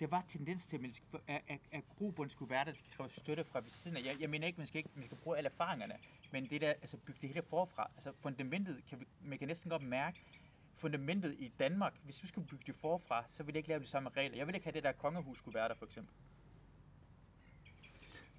Det 0.00 0.10
var 0.10 0.24
tendens 0.28 0.66
til, 0.66 0.94
at, 1.26 1.42
at, 1.48 1.60
at 1.72 1.84
grobund 1.98 2.30
skulle 2.30 2.50
være 2.50 2.64
der, 2.64 2.72
det 2.72 2.90
kræver 2.90 3.08
støtte 3.08 3.44
fra 3.44 3.60
ved 3.60 3.70
siden 3.70 3.96
af. 3.96 4.04
Jeg, 4.04 4.16
jeg 4.20 4.30
mener 4.30 4.46
ikke, 4.46 4.56
man 4.56 4.66
skal, 4.66 4.78
ikke, 4.78 4.90
man 4.94 5.04
skal 5.04 5.18
bruge 5.18 5.36
alle 5.36 5.50
erfaringerne, 5.50 5.94
men 6.30 6.46
det 6.50 6.60
der, 6.60 6.68
altså 6.68 6.96
bygge 6.96 7.18
det 7.20 7.28
hele 7.28 7.42
forfra. 7.42 7.90
Altså 7.96 8.12
fundamentet, 8.18 8.82
kan 8.88 9.00
vi, 9.00 9.06
man 9.24 9.38
kan 9.38 9.48
næsten 9.48 9.70
godt 9.70 9.82
mærke, 9.82 10.24
fundamentet 10.74 11.36
i 11.38 11.52
Danmark, 11.58 11.94
hvis 12.04 12.22
vi 12.22 12.28
skulle 12.28 12.46
bygge 12.46 12.64
det 12.66 12.74
forfra, 12.74 13.24
så 13.28 13.42
ville 13.42 13.54
jeg 13.54 13.58
ikke 13.58 13.68
lave 13.68 13.80
de 13.80 13.86
samme 13.86 14.10
regler. 14.16 14.36
Jeg 14.36 14.46
ville 14.46 14.56
ikke 14.56 14.66
have 14.66 14.74
det 14.74 14.82
der 14.82 14.92
kongehus 14.92 15.38
skulle 15.38 15.54
være 15.54 15.68
der, 15.68 15.74
for 15.74 15.86
eksempel. 15.86 16.14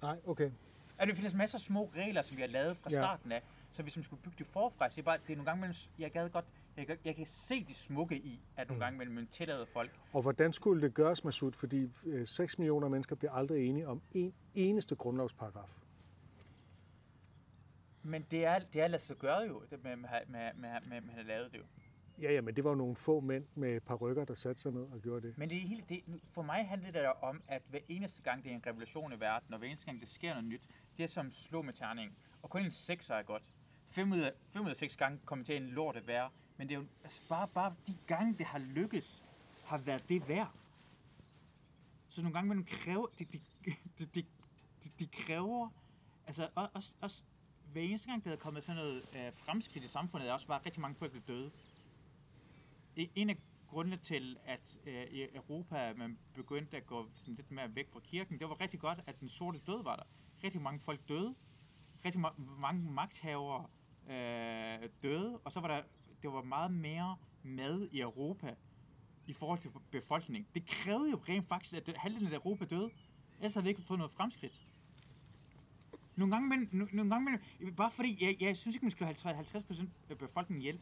Nej, 0.02 0.20
okay. 0.26 0.50
Og 0.98 1.06
der 1.06 1.14
findes 1.14 1.34
masser 1.34 1.58
af 1.58 1.62
små 1.62 1.90
regler, 1.96 2.22
som 2.22 2.36
vi 2.36 2.42
har 2.42 2.48
lavet 2.48 2.76
fra 2.76 2.90
Ja. 2.90 2.96
starten 2.96 3.32
af. 3.32 3.42
Så 3.72 3.82
hvis 3.82 3.96
man 3.96 4.04
skulle 4.04 4.22
bygge 4.22 4.36
det 4.38 4.46
forfra, 4.46 4.90
så 4.90 4.94
er 4.94 4.96
det 4.96 5.04
bare, 5.04 5.18
det 5.26 5.32
er 5.32 5.36
nogle 5.36 5.46
gange 5.50 5.60
mellem, 5.60 5.74
jeg 5.98 6.10
gad 6.10 6.30
godt, 6.30 6.44
jeg, 6.76 6.86
kan- 6.86 6.98
jeg 7.04 7.14
kan 7.14 7.26
se 7.26 7.64
det 7.64 7.76
smukke 7.76 8.16
i, 8.16 8.40
at 8.56 8.68
nogle 8.68 8.78
Mm. 8.78 8.80
gange 8.84 8.98
mellem 8.98 9.14
man 9.14 9.26
tillader 9.26 9.64
folk. 9.64 9.90
Og 10.12 10.22
hvordan 10.22 10.52
skulle 10.52 10.82
det 10.82 10.94
gøres, 10.94 11.24
Masud? 11.24 11.52
Fordi 11.52 11.90
øh, 12.04 12.26
6 12.26 12.58
millioner 12.58 12.88
mennesker 12.88 13.16
bliver 13.16 13.32
aldrig 13.32 13.66
enige 13.68 13.88
om 13.88 14.02
en 14.12 14.34
eneste 14.54 14.96
grundlovsparagraf. 14.96 15.68
Men 18.02 18.26
det 18.30 18.44
er, 18.44 18.58
det 18.58 18.82
er 18.82 18.88
lade 18.88 19.02
sig 19.02 19.16
gøre 19.16 19.38
jo, 19.48 19.62
det 19.70 19.84
med, 19.84 19.96
med, 19.96 20.08
med, 20.28 20.50
med, 20.54 21.00
man 21.00 21.14
har 21.14 21.22
lavet 21.22 21.52
det 21.52 21.58
jo. 21.58 21.64
Ja, 22.22 22.32
ja, 22.32 22.40
men 22.40 22.56
det 22.56 22.64
var 22.64 22.70
jo 22.70 22.76
nogle 22.76 22.96
få 22.96 23.20
mænd 23.20 23.44
med 23.54 23.80
par 23.80 23.94
rykker, 23.94 24.24
der 24.24 24.34
satte 24.34 24.62
sig 24.62 24.72
ned 24.72 24.80
og 24.82 25.00
gjorde 25.02 25.26
det. 25.26 25.38
Men 25.38 25.50
det 25.50 25.56
er 25.58 25.60
helt, 25.68 25.88
det, 25.88 26.00
for 26.32 26.42
mig 26.42 26.68
handler 26.68 26.90
det 26.90 27.02
der 27.02 27.08
om, 27.24 27.42
at 27.48 27.62
hver 27.70 27.78
eneste 27.88 28.22
gang, 28.22 28.44
det 28.44 28.50
er 28.52 28.56
en 28.56 28.62
revolution 28.66 29.12
i 29.12 29.20
verden, 29.20 29.52
og 29.54 29.58
hver 29.58 29.68
eneste 29.68 29.86
gang, 29.86 30.00
det 30.00 30.08
sker 30.08 30.30
noget 30.30 30.44
nyt, 30.44 30.62
det 30.96 31.02
er 31.04 31.06
som 31.08 31.30
slå 31.32 31.62
med 31.62 31.72
terning. 31.72 32.16
Og 32.42 32.50
kun 32.50 32.64
en 32.64 32.70
6 32.70 33.10
er 33.10 33.22
godt. 33.22 33.42
5 33.86 34.12
ud 34.12 34.18
af, 34.18 34.32
5 34.50 34.64
ud 34.64 34.70
af 34.70 34.76
6 34.76 34.96
gange 34.96 35.18
kommer 35.24 35.44
til 35.44 35.56
en 35.56 35.68
lort 35.68 35.96
at 35.96 36.06
være. 36.06 36.30
Men 36.56 36.68
det 36.68 36.74
er 36.74 36.78
jo 36.78 36.86
altså 37.02 37.20
bare, 37.28 37.48
bare 37.48 37.74
de 37.86 37.96
gange, 38.06 38.38
det 38.38 38.46
har 38.46 38.58
lykkes, 38.58 39.24
har 39.64 39.78
været 39.78 40.08
det 40.08 40.28
værd. 40.28 40.52
Så 42.08 42.22
nogle 42.22 42.34
gange, 42.34 42.48
man 42.54 42.64
kræver, 42.64 43.06
de, 43.18 43.24
det, 43.24 43.40
det, 43.98 44.14
det, 44.14 44.26
det, 44.84 44.92
de 44.98 45.06
kræver, 45.06 45.68
altså 46.26 46.48
og- 46.54 46.70
også, 46.74 46.92
også 47.00 47.22
hver 47.72 47.82
eneste 47.82 48.08
gang, 48.10 48.24
der 48.24 48.32
er 48.32 48.36
kommet 48.36 48.64
sådan 48.64 48.82
noget 48.82 49.04
øh, 49.16 49.32
fremskridt 49.32 49.84
i 49.84 49.88
samfundet, 49.88 50.28
er 50.28 50.32
også 50.32 50.46
bare 50.46 50.60
rigtig 50.66 50.80
mange 50.80 50.94
folk, 50.94 51.12
der 51.12 51.20
døde. 51.20 51.50
E- 52.98 53.08
en 53.14 53.30
af 53.30 53.36
grundene 53.68 53.96
til, 53.96 54.36
at 54.46 54.78
øh, 54.86 55.04
i 55.04 55.22
Europa 55.36 55.94
man 55.96 56.18
begyndte 56.34 56.76
at 56.76 56.86
gå 56.86 57.08
sådan 57.16 57.34
lidt 57.34 57.50
mere 57.50 57.74
væk 57.74 57.88
fra 57.92 58.00
kirken, 58.00 58.38
det 58.38 58.48
var 58.48 58.60
rigtig 58.60 58.80
godt, 58.80 59.00
at 59.06 59.20
den 59.20 59.28
sorte 59.28 59.58
død 59.58 59.82
var 59.82 59.96
der. 59.96 60.04
Rigtig 60.44 60.62
mange 60.62 60.80
folk 60.80 61.08
døde. 61.08 61.34
Rigtig 62.04 62.20
ma- 62.24 62.60
mange 62.60 62.90
magthavere 62.90 63.66
øh, 64.10 64.88
døde. 65.02 65.38
Og 65.44 65.52
så 65.52 65.60
var 65.60 65.68
der 65.68 65.82
det 66.22 66.32
var 66.32 66.42
meget 66.42 66.70
mere 66.70 67.16
mad 67.42 67.88
i 67.92 68.00
Europa 68.00 68.54
i 69.26 69.32
forhold 69.32 69.58
til 69.58 69.70
befolkningen. 69.90 70.46
Det 70.54 70.66
krævede 70.66 71.10
jo 71.10 71.20
rent 71.28 71.48
faktisk, 71.48 71.74
at 71.74 71.96
halvdelen 71.96 72.32
af 72.32 72.36
Europa 72.36 72.64
døde. 72.64 72.90
Ellers 73.38 73.54
havde 73.54 73.64
vi 73.64 73.70
ikke 73.70 73.82
fået 73.82 73.98
noget 73.98 74.12
fremskridt. 74.12 74.60
Nogle 76.16 76.34
gange, 76.34 76.48
men, 76.48 76.68
no, 76.72 76.86
nogle 76.92 77.10
gange 77.10 77.38
men, 77.60 77.74
bare 77.74 77.90
fordi, 77.90 78.18
jeg, 78.24 78.36
jeg 78.40 78.56
synes 78.56 78.76
ikke, 78.76 78.84
man 78.84 78.90
skal 78.90 79.06
have 79.06 79.34
50 79.34 79.66
procent 79.66 79.90
af 80.10 80.18
befolkningen 80.18 80.62
ihjel. 80.62 80.78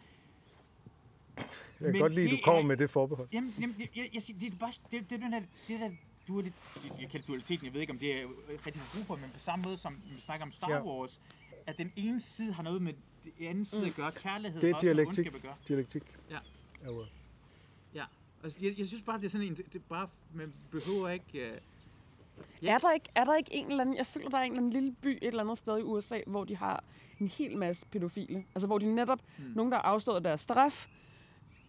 Jeg 1.37 1.47
kan 1.81 1.93
Men 1.93 2.01
godt 2.01 2.15
lide, 2.15 2.27
at 2.27 2.31
du 2.31 2.37
det 2.37 2.45
kommer 2.45 2.62
med 2.62 2.77
det 2.77 2.91
forbehold. 2.91 3.28
Jamen, 3.32 3.55
jamen 3.61 3.77
jeg, 3.78 3.89
jeg, 3.97 4.09
jeg 4.15 4.23
det 4.41 4.53
er 4.53 4.57
bare, 4.57 4.73
det, 4.91 5.11
det, 5.11 5.20
den 5.20 5.32
der, 5.32 5.41
det 5.69 5.81
der 5.81 5.91
dualit, 6.31 6.52
jeg 7.01 7.09
kalder 7.11 7.27
dualiteten, 7.27 7.65
jeg 7.66 7.74
ved 7.74 7.81
ikke, 7.81 7.93
om 7.93 7.98
det 7.98 8.23
er 8.23 8.27
rigtig 8.66 8.82
brug 8.94 9.07
for, 9.07 9.16
men 9.16 9.31
på 9.35 9.39
samme 9.39 9.62
måde, 9.62 9.77
som 9.77 9.97
vi 10.15 10.20
snakker 10.20 10.47
om 10.47 10.52
Star 10.52 10.70
Ja. 10.70 10.82
Wars, 10.85 11.20
at 11.66 11.78
den 11.78 11.93
ene 11.97 12.20
side 12.20 12.52
har 12.52 12.62
noget 12.62 12.82
med 12.82 12.93
den 13.39 13.47
anden 13.47 13.65
side 13.65 13.86
at 13.86 13.94
gøre, 13.94 14.12
kærlighed 14.12 14.61
Det 14.61 14.70
er 14.70 14.74
også 14.74 14.86
med 14.86 14.94
dialektik. 14.94 15.19
ondskab 15.27 15.35
at 15.35 15.43
gøre. 15.43 15.55
Dialektik. 15.69 16.02
Ja. 16.31 16.39
Er 16.85 16.90
ordet. 16.90 17.09
Ja, 17.94 18.05
altså, 18.44 18.59
jeg, 18.62 18.78
jeg 18.78 18.86
synes 18.86 19.02
bare, 19.02 19.19
det 19.19 19.24
er 19.24 19.31
sådan 19.31 19.47
en, 19.47 19.55
det, 19.57 19.66
det 19.73 19.78
er 19.78 19.82
bare, 19.89 20.09
man 20.35 20.52
behøver 20.70 21.09
ikke, 21.09 21.27
uh, 21.35 21.59
Ja. 22.62 22.74
Er 22.74 22.78
der, 22.78 22.93
ikke, 22.93 23.09
er 23.15 23.24
der 23.24 23.36
ikke 23.36 23.52
en 23.55 23.70
eller 23.70 23.81
anden, 23.81 23.97
jeg 23.97 24.07
føler, 24.07 24.28
der 24.28 24.39
er 24.39 24.43
en 24.43 24.52
eller 24.52 24.59
anden 24.59 24.73
lille 24.73 24.93
by 25.02 25.09
et 25.09 25.19
eller 25.23 25.43
andet 25.43 25.59
sted 25.59 25.78
i 25.78 25.82
USA, 25.82 26.20
hvor 26.27 26.44
de 26.44 26.57
har 26.57 26.85
en 27.20 27.28
hel 27.28 27.57
masse 27.57 27.86
pædofile. 27.86 28.44
Altså 28.55 28.66
hvor 28.66 28.78
de 28.78 28.94
netop, 28.94 29.19
Hmm. 29.36 29.47
mm. 29.47 29.52
nogen 29.57 29.73
der 29.73 29.78
har 29.78 29.82
afstået 29.85 30.24
deres 30.24 30.40
straf, 30.40 30.86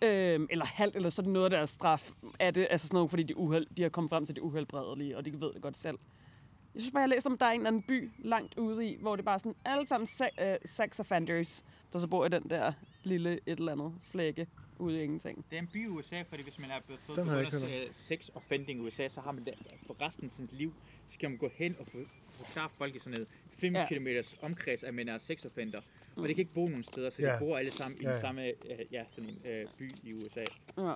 øhm, 0.02 0.48
eller 0.50 0.66
halvt, 0.66 0.96
eller 0.96 1.10
så 1.10 1.22
er 1.22 1.24
det 1.24 1.34
noget 1.34 1.46
af 1.46 1.50
deres 1.50 1.70
straf, 1.70 2.12
er 2.40 2.52
det 2.52 2.68
altså 2.70 2.88
sådan 2.88 2.96
noget, 2.96 3.10
fordi 3.10 3.24
de, 3.24 3.38
uheld, 3.38 3.68
de 3.78 3.82
har 3.82 3.90
kommet 3.90 4.10
frem 4.10 4.26
til 4.26 4.36
det 4.36 4.42
uhelbredelige, 4.42 5.18
og 5.18 5.26
de 5.26 5.42
ved 5.42 5.54
det 5.54 5.62
godt 5.62 5.78
selv. 5.78 5.98
Jeg 6.76 6.82
synes 6.82 6.92
bare, 6.94 7.02
jeg 7.02 7.10
læste 7.10 7.28
om, 7.28 7.38
der 7.38 7.46
er 7.46 7.52
en 7.52 7.60
eller 7.60 7.68
anden 7.68 7.82
by 7.82 8.12
langt 8.20 8.58
ude 8.58 8.86
i, 8.90 8.98
hvor 9.02 9.16
det 9.16 9.26
bare 9.26 9.34
er 9.34 9.38
sådan 9.38 9.56
alle 9.66 9.88
sammen 9.88 10.08
se- 10.08 10.44
øh, 10.44 10.58
sex 10.66 11.00
offenders, 11.00 11.66
der 11.94 12.00
så 12.00 12.08
bor 12.08 12.26
i 12.26 12.30
den 12.30 12.44
der 12.50 12.74
lille 13.04 13.34
et 13.46 13.60
eller 13.60 13.72
andet 13.72 13.94
flække 14.02 14.48
ude 14.80 15.00
i 15.00 15.04
ingenting. 15.04 15.46
det 15.52 15.58
er 15.58 15.62
en 15.62 15.70
by 15.74 15.84
i 15.86 15.88
USA, 15.88 16.22
fordi 16.30 16.44
hvis 16.44 16.60
man 16.60 16.70
fået 17.06 17.18
jeg 17.18 17.26
begyndt 17.26 17.46
ikke 17.46 17.58
at 17.88 17.96
se 17.96 18.04
sex 18.04 18.30
offending 18.36 18.80
i 18.80 18.88
USA, 18.88 19.08
så 19.08 19.22
har 19.22 19.32
man 19.32 19.46
det, 19.46 19.54
for 19.88 19.96
resten 20.02 20.26
af 20.26 20.32
sit 20.32 20.54
liv, 20.54 20.74
så 21.06 21.14
skal 21.14 21.30
man 21.30 21.38
gå 21.38 21.50
hen 21.56 21.76
og 21.80 21.88
for, 21.92 21.98
forklare 22.46 22.70
folk 22.70 22.96
i 22.96 23.00
sådan 23.00 23.12
noget 23.12 23.28
5 23.50 23.74
Ja. 23.76 23.80
ja. 23.80 23.88
km 23.88 24.08
omkreds, 24.42 24.84
at 24.84 24.94
man 24.94 25.10
er 25.10 25.18
sex 25.18 25.46
offender. 25.46 25.82
Og 26.16 26.30
de 26.30 26.34
kan 26.34 26.42
ikke 26.42 26.54
bo 26.54 26.68
nogen 26.68 26.84
steder, 26.84 27.10
så 27.10 27.22
de 27.22 27.28
Ja. 27.28 27.40
bor 27.40 27.58
alle 27.58 27.72
sammen 27.72 28.00
i 28.00 28.04
Ja, 28.04 28.08
den 28.10 28.16
ja. 28.16 28.20
samme 28.22 28.44
øh, 28.48 28.54
ja, 28.92 29.04
sådan 29.08 29.30
en 29.30 29.42
øh, 29.46 29.68
by 29.78 29.92
i 30.04 30.14
USA. 30.14 30.44
Ja. 30.78 30.94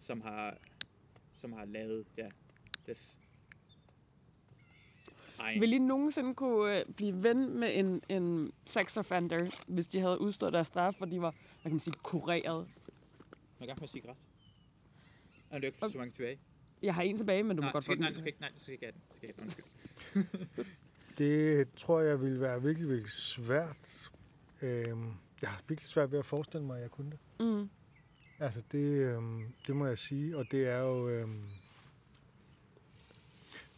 som 0.00 0.20
har, 0.20 0.56
som 1.34 1.52
har 1.52 1.64
lavet 1.64 2.06
ja, 2.16 2.28
des 2.86 3.16
egen. 5.38 5.60
Vil 5.60 5.72
I 5.72 5.78
nogensinde 5.78 6.34
kunne 6.34 6.78
øh, 6.78 6.84
blive 6.96 7.22
ven 7.22 7.58
med 7.58 7.70
en, 7.78 8.02
en 8.08 8.52
sex 8.66 8.96
offender, 8.96 9.50
hvis 9.68 9.86
de 9.88 10.00
havde 10.00 10.20
udstået 10.20 10.52
deres 10.52 10.66
straf, 10.66 10.94
hvor 10.96 11.06
de 11.06 11.20
var, 11.20 11.30
hvad 11.30 11.62
kan 11.62 11.70
man 11.72 11.80
sige, 11.80 11.94
kureret? 12.02 12.66
Må 12.66 12.66
jeg 13.60 13.66
gerne 13.68 13.78
få 13.78 13.84
en 13.84 13.88
cigaret? 13.88 14.16
Det 15.52 15.64
er 15.64 15.66
ikke 15.66 15.78
så 15.80 15.98
mange 15.98 16.12
tilbage. 16.12 16.38
Jeg 16.82 16.94
har 16.94 17.02
en 17.02 17.16
tilbage, 17.16 17.42
men 17.42 17.56
du 17.56 17.62
må 17.62 17.66
Nej, 17.66 17.72
godt 17.72 17.84
skal, 17.84 17.90
få 17.90 17.92
ikke- 17.92 18.00
nej, 18.00 18.08
den. 18.08 18.14
du 18.14 18.20
skal 18.20 18.28
ikke, 18.28 18.40
nej, 18.40 18.50
du 18.54 18.60
skal 18.60 18.72
ikke 18.72 18.86
have 18.86 18.92
den. 18.92 19.00
Du 19.10 19.16
skal 19.16 19.28
ikke 19.28 19.40
have 19.40 19.50
den. 20.14 20.38
Undskyld. 20.58 20.64
Det 21.18 21.68
tror 21.76 22.00
jeg 22.00 22.20
vil 22.22 22.40
være 22.40 22.62
virkelig, 22.62 22.88
virkelig 22.88 23.10
svært. 23.12 24.10
Øhm, 24.62 25.12
jeg 25.42 25.50
har 25.50 25.62
virkelig 25.68 25.88
svært 25.88 26.12
ved 26.12 26.18
at 26.18 26.24
forestille 26.24 26.66
mig, 26.66 26.76
at 26.76 26.82
jeg 26.82 26.90
kunne 26.90 27.10
det. 27.10 27.18
Mm. 27.40 27.70
Altså, 28.38 28.62
det, 28.72 28.78
øhm, 28.94 29.52
det 29.66 29.76
må 29.76 29.86
jeg 29.86 29.98
sige. 29.98 30.36
Og 30.36 30.44
det 30.50 30.68
er 30.68 30.78
jo... 30.78 31.08
Øhm, 31.08 31.44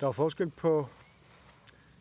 der 0.00 0.08
er 0.08 0.12
forskel 0.12 0.50
på... 0.50 0.88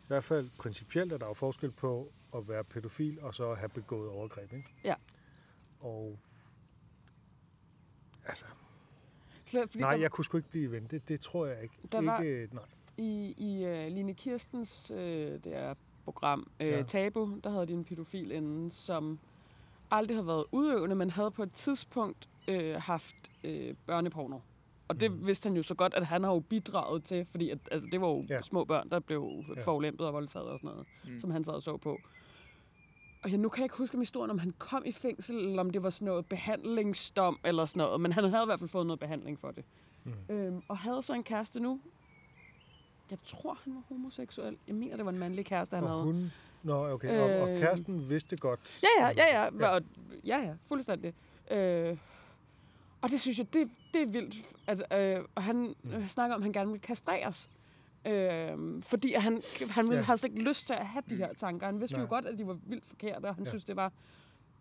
I 0.02 0.06
hvert 0.12 0.24
fald 0.24 0.50
principielt 0.58 1.12
er 1.12 1.18
der 1.18 1.26
jo 1.26 1.34
forskel 1.34 1.70
på 1.70 2.12
at 2.34 2.48
være 2.48 2.64
pædofil 2.64 3.20
og 3.20 3.34
så 3.34 3.50
at 3.50 3.58
have 3.58 3.68
begået 3.68 4.10
overgreb, 4.10 4.52
ikke? 4.52 4.74
Ja. 4.84 4.94
Og... 5.80 6.18
Altså, 8.26 8.44
Klar, 9.46 9.66
Fordi 9.66 9.78
nej, 9.78 9.92
der, 9.94 10.00
jeg 10.00 10.10
kunne 10.10 10.24
sgu 10.24 10.36
ikke 10.36 10.50
blive 10.50 10.72
ven. 10.72 10.86
Det, 10.90 11.08
det 11.08 11.20
tror 11.20 11.46
jeg 11.46 11.62
ikke. 11.62 11.74
Der 11.92 12.00
var- 12.02 12.20
ikke 12.20 12.54
nej. 12.54 12.64
I, 12.96 13.34
i 13.38 13.64
uh, 13.66 13.92
Line 13.94 14.14
Kirstens 14.14 14.90
uh, 14.90 14.96
det 14.98 15.46
er 15.46 15.74
program, 16.04 16.46
uh, 16.60 16.66
Ja. 16.66 16.82
Tabu, 16.82 17.30
der 17.44 17.50
havde 17.50 17.66
de 17.66 17.72
en 17.72 17.84
pædofil 17.84 18.30
inden, 18.30 18.70
som 18.70 19.18
aldrig 19.90 20.16
har 20.16 20.22
været 20.24 20.44
udøvende, 20.52 20.96
men 20.96 21.10
havde 21.10 21.30
på 21.30 21.42
et 21.42 21.52
tidspunkt 21.52 22.28
uh, 22.48 22.54
haft 22.78 23.16
uh, 23.44 23.50
børneporno. 23.86 24.38
Og 24.88 25.00
det 25.00 25.10
Mm. 25.12 25.26
vidste 25.26 25.46
han 25.48 25.56
jo 25.56 25.62
så 25.62 25.74
godt, 25.74 25.94
at 25.94 26.06
han 26.06 26.24
har 26.24 26.32
jo 26.32 26.40
bidraget 26.40 27.04
til, 27.04 27.24
fordi 27.30 27.50
at, 27.50 27.58
altså, 27.70 27.88
det 27.92 28.00
var 28.00 28.08
jo 28.08 28.22
Ja. 28.30 28.42
små 28.42 28.64
børn, 28.64 28.90
der 28.90 28.98
blev 29.00 29.30
Ja. 29.56 29.62
forulæmpet 29.62 30.06
og 30.06 30.12
voldtaget 30.12 30.48
og 30.48 30.58
sådan 30.58 30.70
noget, 30.70 30.86
mm. 31.08 31.20
som 31.20 31.30
han 31.30 31.44
sad 31.44 31.54
og 31.54 31.62
så 31.62 31.76
på. 31.76 31.98
Og 33.22 33.30
ja, 33.30 33.36
nu 33.36 33.48
kan 33.48 33.60
jeg 33.60 33.64
ikke 33.64 33.76
huske 33.78 33.94
om 33.94 34.00
historien, 34.00 34.30
om 34.30 34.38
han 34.38 34.52
kom 34.58 34.82
i 34.86 34.92
fængsel, 34.92 35.36
eller 35.36 35.60
om 35.60 35.70
det 35.70 35.82
var 35.82 35.90
sådan 35.90 36.06
noget 36.06 36.26
behandlingsdom 36.26 37.38
eller 37.44 37.64
sådan 37.64 37.78
noget, 37.86 38.00
men 38.00 38.12
han 38.12 38.24
havde 38.24 38.42
i 38.42 38.46
hvert 38.46 38.58
fald 38.58 38.68
fået 38.70 38.86
noget 38.86 39.00
behandling 39.00 39.38
for 39.40 39.50
det. 39.50 39.64
Mm. 40.04 40.12
Øhm, 40.28 40.62
og 40.68 40.78
havde 40.78 41.02
så 41.02 41.14
en 41.14 41.22
kæreste 41.24 41.60
nu. 41.60 41.80
Jeg 43.10 43.18
tror, 43.24 43.58
han 43.64 43.74
var 43.74 43.82
homoseksuel. 43.88 44.56
Jeg 44.66 44.74
mener, 44.74 44.96
det 44.96 45.04
var 45.04 45.10
en 45.10 45.18
mandlig 45.18 45.46
kæreste, 45.46 45.74
han 45.76 45.84
Og 45.84 45.90
havde. 45.90 46.02
hun... 46.04 46.32
Nå, 46.62 46.92
okay. 46.92 47.18
Og, 47.20 47.40
og 47.42 47.50
Øh. 47.50 47.60
kæresten 47.60 48.08
vidste 48.08 48.36
godt. 48.36 48.80
Ja, 48.82 49.06
ja, 49.06 49.12
ja, 49.16 49.42
ja. 49.42 49.48
Ja. 49.60 49.72
Ja, 49.74 49.78
ja, 50.26 50.38
ja 50.38 50.54
fuldstændig. 50.66 51.14
Øh, 51.50 51.96
og 53.00 53.10
det 53.10 53.20
synes 53.20 53.38
jeg, 53.38 53.52
det, 53.52 53.70
det 53.94 54.02
er 54.02 54.06
vildt. 54.06 54.34
At, 54.66 55.00
øh, 55.18 55.24
og 55.34 55.42
han 55.42 55.74
Mm. 55.82 55.92
øh, 55.92 56.06
snakker 56.08 56.34
om, 56.36 56.40
at 56.40 56.44
han 56.44 56.52
gerne 56.52 56.70
vil 56.70 56.80
kastreres. 56.80 57.50
Øh, 58.06 58.82
fordi 58.82 59.14
han, 59.14 59.42
han 59.70 59.84
ville, 59.88 59.98
Ja. 59.98 60.02
havde 60.04 60.18
slet 60.18 60.32
ikke 60.32 60.44
lyst 60.48 60.66
til 60.66 60.74
at 60.74 60.86
have 60.86 61.02
de 61.10 61.16
her 61.16 61.32
tanker. 61.34 61.66
Han 61.66 61.80
vidste 61.80 61.96
Nej. 61.96 62.02
jo 62.02 62.08
godt, 62.08 62.26
at 62.26 62.38
de 62.38 62.46
var 62.46 62.58
vildt 62.66 62.84
forkerte, 62.86 63.26
og 63.26 63.34
han 63.34 63.44
ja. 63.44 63.50
synes, 63.50 63.64
det 63.64 63.76
var 63.76 63.92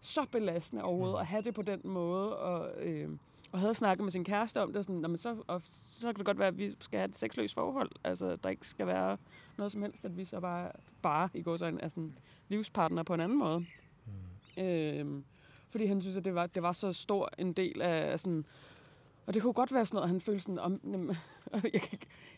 så 0.01 0.25
belastende 0.31 0.83
overhovedet 0.83 1.15
Mm. 1.15 1.19
at 1.21 1.27
have 1.27 1.41
det 1.41 1.53
på 1.53 1.61
den 1.61 1.81
måde. 1.83 2.37
Og, 2.37 2.83
øh, 2.85 3.09
og 3.51 3.59
havde 3.59 3.73
snakket 3.73 4.03
med 4.03 4.11
sin 4.11 4.23
kæreste 4.23 4.61
om 4.61 4.73
det, 4.73 4.85
sådan, 4.85 5.01
"Nå, 5.01 5.07
men 5.07 5.17
så, 5.17 5.35
og 5.47 5.61
så 5.65 6.07
kan 6.07 6.15
det 6.15 6.25
godt 6.25 6.39
være, 6.39 6.47
at 6.47 6.57
vi 6.57 6.75
skal 6.79 6.99
have 6.99 7.09
et 7.09 7.15
sexløst 7.15 7.53
forhold. 7.53 7.91
Altså, 8.03 8.35
der 8.35 8.49
ikke 8.49 8.67
skal 8.67 8.87
være 8.87 9.17
noget 9.57 9.71
som 9.71 9.81
helst, 9.81 10.05
at 10.05 10.17
vi 10.17 10.25
så 10.25 10.39
bare, 10.39 10.71
bare 11.01 11.29
i 11.33 11.41
går 11.41 11.53
er 11.63 11.87
sådan 11.87 12.17
livspartner 12.47 13.03
på 13.03 13.13
en 13.13 13.19
anden 13.19 13.37
måde. 13.37 13.65
Mm. 14.57 14.63
Øhm, 14.63 15.23
fordi 15.69 15.85
han 15.85 16.01
synes, 16.01 16.17
at 16.17 16.25
det 16.25 16.35
var, 16.35 16.47
det 16.47 16.63
var 16.63 16.71
så 16.71 16.93
stor 16.93 17.29
en 17.37 17.53
del 17.53 17.81
af 17.81 18.19
sådan... 18.19 18.45
Og 19.29 19.33
det 19.35 19.41
kunne 19.41 19.53
godt 19.53 19.73
være 19.73 19.85
sådan 19.85 19.95
noget, 19.95 20.09
han 20.09 20.21
følte 20.21 20.39
sådan 20.43 20.59
om... 20.59 20.81
Jeg, 21.73 21.81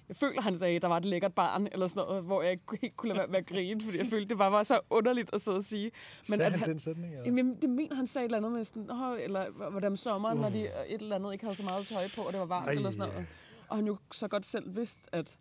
jeg 0.07 0.15
føler, 0.15 0.41
han 0.41 0.57
sagde, 0.57 0.76
at 0.76 0.81
der 0.81 0.88
var 0.88 0.97
et 0.97 1.05
lækkert 1.05 1.34
barn, 1.34 1.68
eller 1.72 1.88
sådan 1.88 2.07
noget, 2.07 2.23
hvor 2.23 2.41
jeg 2.41 2.51
ikke 2.51 2.95
kunne 2.97 3.07
lade 3.09 3.18
være 3.18 3.27
med 3.27 3.38
at 3.39 3.45
grine, 3.47 3.81
fordi 3.81 3.97
jeg 3.97 4.05
følte, 4.05 4.30
det 4.30 4.38
bare 4.38 4.51
var 4.51 4.63
så 4.63 4.80
underligt 4.89 5.30
at 5.34 5.41
sidde 5.41 5.57
og 5.57 5.63
sige. 5.63 5.84
Men 5.84 6.26
Sagde 6.26 6.43
at 6.45 6.51
han, 6.51 6.59
han- 6.59 6.69
den 6.69 6.80
sætning? 6.80 7.13
Eller? 7.13 7.26
Jamen, 7.26 7.55
det 7.61 7.69
mener 7.69 7.95
han 7.95 8.07
sagde 8.07 8.26
et 8.26 8.27
eller 8.30 8.38
andet 8.38 8.51
med 8.51 8.63
sådan, 8.63 8.91
Åh, 8.91 9.18
eller 9.22 9.88
om 9.88 9.95
sommeren, 9.95 10.38
når 10.38 10.49
de 10.49 10.59
et 10.88 11.01
eller 11.01 11.15
andet 11.15 11.34
ikke 11.34 11.45
havde 11.45 11.55
så 11.57 11.63
meget 11.63 11.85
tøj 11.88 12.03
på, 12.15 12.22
og 12.22 12.31
det 12.31 12.39
var 12.39 12.45
varmt 12.45 12.68
Ej, 12.68 12.73
eller 12.73 12.91
sådan 12.91 13.09
noget. 13.13 13.27
Og 13.68 13.76
han 13.76 13.88
jo 13.88 13.97
så 14.11 14.27
godt 14.27 14.45
selv 14.45 14.76
vidste, 14.76 15.15
at, 15.15 15.38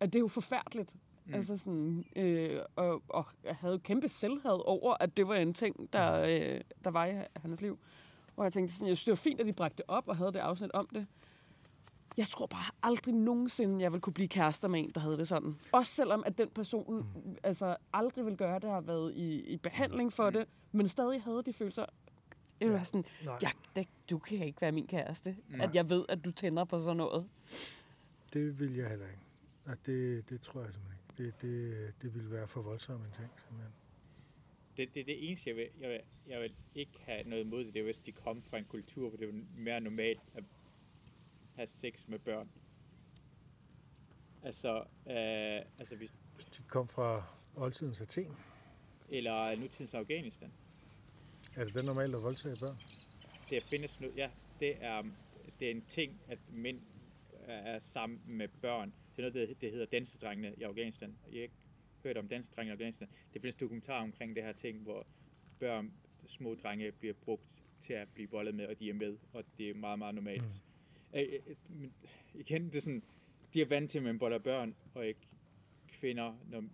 at 0.00 0.12
det 0.12 0.18
er 0.18 0.20
jo 0.20 0.28
forfærdeligt. 0.28 0.94
Mm. 1.26 1.34
Altså 1.34 1.56
sådan, 1.56 2.04
øh, 2.16 2.58
og, 2.76 3.02
og 3.08 3.24
jeg 3.44 3.54
havde 3.54 3.74
jo 3.74 3.80
kæmpe 3.84 4.08
selvhed 4.08 4.60
over, 4.66 4.96
at 5.00 5.16
det 5.16 5.28
var 5.28 5.34
en 5.34 5.54
ting, 5.54 5.92
der, 5.92 6.20
øh, 6.20 6.60
der 6.84 6.90
var 6.90 7.06
i 7.06 7.12
hans 7.36 7.60
liv. 7.60 7.78
Og 8.36 8.44
jeg 8.44 8.52
tænkte 8.52 8.74
sådan, 8.74 8.88
jeg 8.88 8.96
synes, 8.96 9.04
det 9.04 9.12
var 9.12 9.30
fint, 9.30 9.40
at 9.40 9.46
de 9.46 9.52
bragte 9.52 9.76
det 9.76 9.84
op 9.88 10.08
og 10.08 10.16
havde 10.16 10.32
det 10.32 10.38
afsnit 10.38 10.70
om 10.72 10.88
det. 10.94 11.06
Jeg 12.16 12.26
tror 12.26 12.46
bare 12.46 12.64
aldrig 12.82 13.14
nogensinde, 13.14 13.82
jeg 13.82 13.92
vil 13.92 14.00
kunne 14.00 14.12
blive 14.12 14.28
kærester 14.28 14.68
med 14.68 14.80
en, 14.80 14.90
der 14.94 15.00
havde 15.00 15.18
det 15.18 15.28
sådan. 15.28 15.54
Også 15.72 15.92
selvom, 15.92 16.22
at 16.26 16.38
den 16.38 16.48
person 16.50 17.04
mm. 17.24 17.36
altså, 17.42 17.76
aldrig 17.92 18.26
vil 18.26 18.36
gøre 18.36 18.58
det, 18.58 18.70
har 18.70 18.80
været 18.80 19.14
i, 19.14 19.40
i 19.40 19.56
behandling 19.56 20.12
for 20.12 20.30
det, 20.30 20.48
men 20.72 20.88
stadig 20.88 21.22
havde 21.22 21.42
de 21.46 21.52
følelser. 21.52 21.86
Jeg 22.60 22.70
være 22.70 22.84
sådan, 22.84 23.04
Nej. 23.24 23.38
ja, 23.42 23.50
det, 23.76 23.88
du 24.10 24.18
kan 24.18 24.46
ikke 24.46 24.60
være 24.60 24.72
min 24.72 24.86
kæreste. 24.86 25.36
At 25.60 25.74
jeg 25.74 25.90
ved, 25.90 26.04
at 26.08 26.24
du 26.24 26.30
tænder 26.30 26.64
på 26.64 26.78
sådan 26.78 26.96
noget. 26.96 27.26
Det 28.32 28.60
vil 28.60 28.74
jeg 28.76 28.88
heller 28.88 29.06
ikke. 29.06 29.22
Og 29.66 29.76
det, 29.86 30.30
det 30.30 30.40
tror 30.40 30.60
jeg 30.60 30.72
simpelthen 30.72 30.98
ikke. 31.08 31.32
Det, 31.32 31.42
det, 31.42 32.02
det 32.02 32.14
ville 32.14 32.30
være 32.30 32.48
for 32.48 32.62
voldsomt 32.62 33.04
en 33.04 33.12
ting, 33.12 33.30
simpelthen. 33.36 33.72
Det, 34.76 34.94
det, 34.94 35.06
det 35.06 35.28
eneste, 35.28 35.50
jeg 35.50 35.56
vil, 35.56 35.68
jeg, 35.80 35.90
vil, 35.90 36.00
jeg 36.26 36.40
vil 36.40 36.54
ikke 36.74 36.92
have 37.02 37.28
noget 37.28 37.44
imod 37.44 37.64
det, 37.64 37.74
det 37.74 37.80
er, 37.80 37.84
hvis 37.84 37.98
de 37.98 38.12
kom 38.12 38.42
fra 38.42 38.58
en 38.58 38.64
kultur, 38.64 39.08
hvor 39.08 39.18
det 39.18 39.26
var 39.28 39.40
mere 39.56 39.80
normalt 39.80 40.20
at 40.34 40.44
have 41.54 41.66
sex 41.66 42.08
med 42.08 42.18
børn. 42.18 42.50
Altså, 44.42 44.78
øh, 45.06 45.62
altså 45.78 45.96
hvis, 45.96 46.14
De 46.56 46.62
kom 46.68 46.88
fra 46.88 47.24
oldtidens 47.56 48.00
Athen. 48.00 48.36
eller 49.10 49.56
nutidens 49.56 49.94
Afghanistan. 49.94 50.52
Er 51.56 51.64
det 51.64 51.74
den 51.74 51.84
normalt 51.84 52.14
at 52.14 52.22
voldtage 52.22 52.56
børn? 52.60 52.76
Det 53.50 53.62
findes 53.62 54.00
nu, 54.00 54.08
ja, 54.16 54.30
det 54.60 54.76
er, 54.80 55.02
det 55.60 55.66
er 55.66 55.70
en 55.70 55.84
ting, 55.88 56.20
at 56.28 56.38
mænd 56.52 56.80
er 57.46 57.78
sammen 57.78 58.20
med 58.26 58.48
børn. 58.48 58.92
Det 59.16 59.24
er 59.24 59.30
noget, 59.30 59.48
det, 59.48 59.60
det 59.60 59.70
hedder 59.70 59.86
dansedrengene 59.86 60.54
i 60.58 60.62
Afghanistan. 60.62 61.16
Jeg 61.32 61.48
hørt 62.04 62.16
om 62.16 62.28
dansedrengene 62.28 62.70
i 62.70 62.72
Afghanistan. 62.72 63.08
Det 63.32 63.40
findes 63.42 63.54
dokumentarer 63.56 64.02
omkring 64.02 64.36
det 64.36 64.44
her 64.44 64.52
ting, 64.52 64.82
hvor 64.82 65.06
børn, 65.58 65.92
små 66.26 66.54
drenge, 66.54 66.92
bliver 66.92 67.14
brugt 67.14 67.62
til 67.80 67.92
at 67.92 68.08
blive 68.14 68.28
bollet 68.28 68.54
med, 68.54 68.66
og 68.66 68.78
de 68.78 68.90
er 68.90 68.94
med, 68.94 69.16
og 69.32 69.44
det 69.58 69.70
er 69.70 69.74
meget, 69.74 69.98
meget 69.98 70.14
normalt. 70.14 70.62
Mm. 71.12 71.18
Øh, 71.18 71.28
øh, 71.46 71.56
men 71.68 71.92
igen, 72.34 72.66
det 72.66 72.76
er 72.76 72.80
sådan, 72.80 73.02
de 73.54 73.62
er 73.62 73.66
vant 73.66 73.90
til, 73.90 73.98
at 73.98 74.04
man 74.04 74.18
boller 74.18 74.38
børn, 74.38 74.74
og 74.94 75.06
ikke 75.06 75.28
kvinder, 75.88 76.34
når 76.50 76.64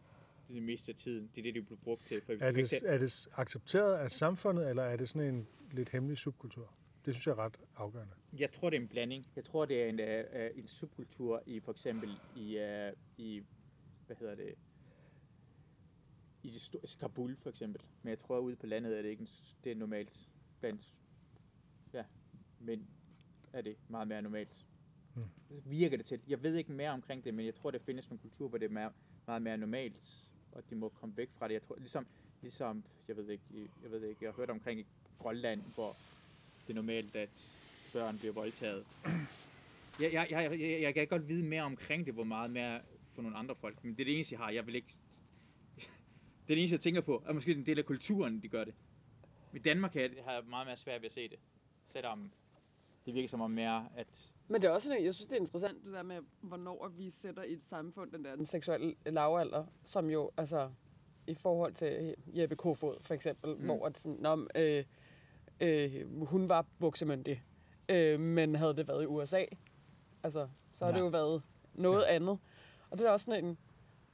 det 0.48 0.62
meste 0.62 0.92
af 0.92 0.96
tiden. 0.96 1.30
Det 1.34 1.38
er 1.38 1.42
det, 1.42 1.54
de 1.54 1.62
bliver 1.62 1.80
brugt 1.84 2.06
til. 2.06 2.20
For 2.20 2.32
Er 2.32 2.52
det, 2.52 2.82
er 2.86 2.98
det 2.98 3.28
accepteret 3.36 3.98
af 3.98 4.10
samfundet, 4.10 4.70
eller 4.70 4.82
er 4.82 4.96
det 4.96 5.08
sådan 5.08 5.34
en 5.34 5.46
lidt 5.72 5.88
hemmelig 5.88 6.18
subkultur? 6.18 6.74
Det 7.04 7.14
synes 7.14 7.26
jeg 7.26 7.32
er 7.32 7.38
ret 7.38 7.56
afgørende. 7.76 8.14
Jeg 8.38 8.52
tror, 8.52 8.70
det 8.70 8.76
er 8.76 8.80
en 8.80 8.88
blanding. 8.88 9.26
Jeg 9.36 9.44
tror, 9.44 9.64
det 9.64 9.82
er 9.82 9.88
en, 9.88 10.00
uh, 10.00 10.58
en 10.58 10.68
subkultur 10.68 11.42
i 11.46 11.60
for 11.60 11.72
eksempel 11.72 12.10
i, 12.36 12.58
uh, 12.58 12.92
i 13.18 13.42
hvad 14.06 14.16
hedder 14.16 14.34
det, 14.34 14.54
i 16.42 16.50
det 16.50 16.56
sto- 16.60 16.98
Kabul 17.00 17.36
for 17.36 17.50
eksempel. 17.50 17.82
Men 18.02 18.10
jeg 18.10 18.18
tror, 18.18 18.36
at 18.36 18.40
ude 18.42 18.56
på 18.56 18.66
landet 18.66 18.98
er 18.98 19.02
det 19.02 19.08
ikke 19.08 19.20
en, 19.20 19.28
det 19.64 19.72
er 19.72 19.76
normalt 19.76 20.28
blandt, 20.60 20.94
ja, 21.92 22.04
men 22.60 22.86
er 23.52 23.60
det 23.62 23.76
meget 23.88 24.08
mere 24.08 24.22
normalt. 24.22 24.66
Mm. 25.14 25.22
Virker 25.64 25.96
det 25.96 26.06
til. 26.06 26.20
Jeg 26.28 26.42
ved 26.42 26.54
ikke 26.54 26.72
mere 26.72 26.90
omkring 26.90 27.24
det, 27.24 27.34
men 27.34 27.46
jeg 27.46 27.54
tror, 27.54 27.70
der 27.70 27.78
findes 27.78 28.10
nogle 28.10 28.20
kulturer, 28.20 28.48
hvor 28.48 28.58
det 28.58 28.66
er 28.66 28.70
mere, 28.72 28.92
meget 29.26 29.42
mere 29.42 29.56
normalt, 29.58 30.26
og 30.52 30.62
de 30.70 30.74
må 30.74 30.88
komme 30.88 31.16
væk 31.16 31.30
fra 31.38 31.48
det. 31.48 31.54
Jeg 31.54 31.62
tror, 31.62 31.76
ligesom, 31.76 32.06
ligesom 32.42 32.84
jeg 33.08 33.16
ved 33.16 33.28
ikke, 33.28 33.44
jeg 33.82 33.90
ved 33.90 34.04
ikke, 34.04 34.24
jeg 34.24 34.28
har 34.32 34.36
hørt 34.36 34.50
omkring 34.50 34.80
i 34.80 34.86
Grønland, 35.18 35.62
hvor 35.74 35.96
det 36.66 36.70
er 36.70 36.74
normalt, 36.74 37.16
at 37.16 37.56
børn 37.92 38.18
bliver 38.18 38.32
voldtaget. 38.34 38.86
Jeg, 40.00 40.12
jeg, 40.12 40.26
jeg, 40.30 40.60
jeg, 40.60 40.80
jeg 40.82 40.94
kan 40.94 41.06
godt 41.08 41.28
vide 41.28 41.44
mere 41.44 41.62
omkring 41.62 42.06
det, 42.06 42.14
hvor 42.14 42.24
meget 42.24 42.50
mere 42.50 42.80
for 43.14 43.22
nogle 43.22 43.36
andre 43.36 43.54
folk, 43.54 43.84
men 43.84 43.92
det 43.92 44.00
er 44.00 44.04
det 44.04 44.14
eneste, 44.14 44.32
jeg 44.32 44.38
har. 44.40 44.50
Jeg 44.50 44.66
vil 44.66 44.74
ikke... 44.74 44.92
Det 46.50 46.56
er 46.56 46.60
eneste, 46.60 46.74
jeg 46.74 46.80
tænker 46.80 47.00
på, 47.00 47.22
er 47.26 47.32
måske 47.32 47.52
en 47.52 47.66
del 47.66 47.78
af 47.78 47.84
kulturen, 47.84 48.42
de 48.42 48.48
gør 48.48 48.64
det. 48.64 48.74
I 49.54 49.58
Danmark 49.58 49.94
har 49.94 50.00
jeg 50.32 50.42
meget 50.48 50.66
mere 50.66 50.76
svært 50.76 51.00
ved 51.00 51.06
at 51.06 51.12
se 51.12 51.28
det. 51.28 51.38
Selvom 51.88 52.30
det 53.06 53.14
virker 53.14 53.28
som 53.28 53.40
om 53.40 53.50
mere, 53.50 53.88
at... 53.96 54.32
Men 54.48 54.62
det 54.62 54.68
er 54.68 54.72
også 54.72 54.86
sådan, 54.88 55.04
jeg 55.04 55.14
synes, 55.14 55.28
det 55.28 55.36
er 55.36 55.40
interessant, 55.40 55.84
det 55.84 55.92
der 55.92 56.02
med, 56.02 56.18
hvornår 56.40 56.88
vi 56.88 57.10
sætter 57.10 57.42
i 57.42 57.52
et 57.52 57.62
samfund 57.62 58.12
den 58.12 58.24
der 58.24 58.36
den 58.36 58.46
seksuelle 58.46 58.94
lavalder, 59.06 59.64
som 59.84 60.10
jo, 60.10 60.30
altså, 60.36 60.70
i 61.26 61.34
forhold 61.34 61.74
til 61.74 62.14
Jeppe 62.26 62.56
Kofod, 62.56 62.96
for 63.00 63.14
eksempel, 63.14 63.56
mm. 63.56 63.64
hvor 63.64 63.86
at 63.86 63.98
sådan, 63.98 64.18
nå, 64.20 64.48
øh, 64.54 64.84
øh, 65.60 66.24
hun 66.26 66.48
var 66.48 66.66
buksemyndig, 66.78 67.42
øh, 67.88 68.20
men 68.20 68.54
havde 68.54 68.76
det 68.76 68.88
været 68.88 69.02
i 69.02 69.06
USA, 69.06 69.44
altså, 70.22 70.48
så 70.72 70.84
har 70.84 70.92
Ja. 70.92 70.98
det 70.98 71.04
jo 71.04 71.08
været 71.08 71.42
noget 71.74 72.02
ja. 72.08 72.14
andet. 72.14 72.38
Og 72.90 72.98
det 72.98 73.06
er 73.06 73.10
også 73.10 73.24
sådan 73.24 73.44
en, 73.44 73.58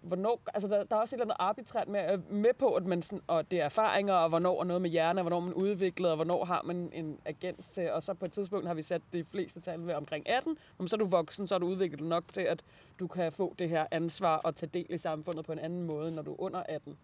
hvornår, 0.07 0.41
altså 0.55 0.69
der, 0.69 0.85
der 0.85 0.97
er 0.97 1.01
også 1.01 1.17
et 1.17 1.21
eller 1.21 1.35
andet 1.35 1.37
arbitrært 1.39 1.89
med, 1.89 2.19
med 2.19 2.51
på, 2.59 2.75
at 2.75 2.87
man 2.87 3.03
sådan, 3.03 3.23
og 3.27 3.51
det 3.51 3.61
er 3.61 3.65
erfaringer, 3.65 4.15
og 4.15 4.29
hvornår 4.29 4.61
er 4.61 4.65
noget 4.65 4.83
med 4.83 4.91
hjerne, 4.91 5.21
og 5.21 5.23
hvornår 5.23 5.41
man 5.41 5.55
udviklet, 5.55 6.11
og 6.11 6.17
hvornår 6.17 6.45
har 6.45 6.63
man 6.65 6.91
en 6.93 7.19
agens 7.25 7.69
til, 7.69 7.93
og 7.93 8.03
så 8.03 8.15
på 8.15 8.25
et 8.25 8.33
tidspunkt 8.33 8.67
har 8.67 8.75
vi 8.75 8.83
sat 8.83 9.03
de 9.13 9.25
fleste 9.25 9.61
tal 9.61 9.87
ved 9.87 9.95
omkring 9.95 10.29
18, 10.29 10.57
men 10.79 10.89
så 10.89 10.97
er 10.97 10.99
du 10.99 11.05
voksen, 11.07 11.47
så 11.47 11.55
er 11.55 11.59
du 11.59 11.67
udviklet 11.67 12.09
nok 12.09 12.25
til, 12.33 12.41
at 12.41 12.65
du 12.99 13.07
kan 13.07 13.33
få 13.33 13.55
det 13.59 13.69
her 13.69 13.87
ansvar 13.91 14.37
og 14.37 14.57
tage 14.57 14.71
del 14.75 14.87
i 14.89 14.99
samfundet 14.99 15.45
på 15.45 15.53
en 15.53 15.59
anden 15.59 15.83
måde, 15.83 16.15
når 16.15 16.23
du 16.23 16.33
er 16.33 16.41
under 16.41 16.63
18. 16.69 16.97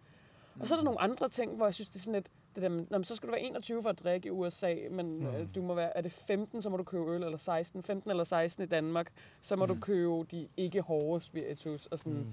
Og 0.60 0.68
så 0.68 0.74
er 0.74 0.78
der 0.78 0.84
nogle 0.84 1.00
andre 1.00 1.28
ting, 1.28 1.56
hvor 1.56 1.66
jeg 1.66 1.74
synes, 1.74 1.88
det 1.88 1.96
er 1.96 2.00
sådan 2.00 2.12
lidt, 2.12 2.26
det 2.54 2.62
der, 2.62 2.68
med, 2.68 2.84
"Nå, 2.90 2.98
men 2.98 3.04
så 3.04 3.16
skal 3.16 3.26
du 3.26 3.32
være 3.32 3.40
21 3.42 3.82
for 3.82 3.88
at 3.90 3.98
drikke 4.04 4.26
i 4.26 4.30
USA, 4.30 4.74
men 4.90 5.18
mm. 5.18 5.26
øh, 5.26 5.46
du 5.54 5.62
må 5.62 5.74
være, 5.74 5.96
er 5.96 6.00
det 6.00 6.12
15, 6.12 6.62
så 6.62 6.70
må 6.70 6.76
du 6.76 6.82
købe 6.84 7.10
øl, 7.14 7.22
eller 7.22 7.38
16, 7.38 7.82
15 7.82 8.10
eller 8.10 8.24
16 8.24 8.64
i 8.64 8.66
Danmark, 8.66 9.12
så 9.42 9.56
må 9.56 9.66
mm. 9.66 9.74
du 9.74 9.80
købe 9.80 10.24
de 10.30 10.48
ikke 10.56 10.80
hårde 10.80 11.24
spiritus, 11.24 11.86
og 11.86 11.98
sådan. 11.98 12.12
Mm. 12.12 12.32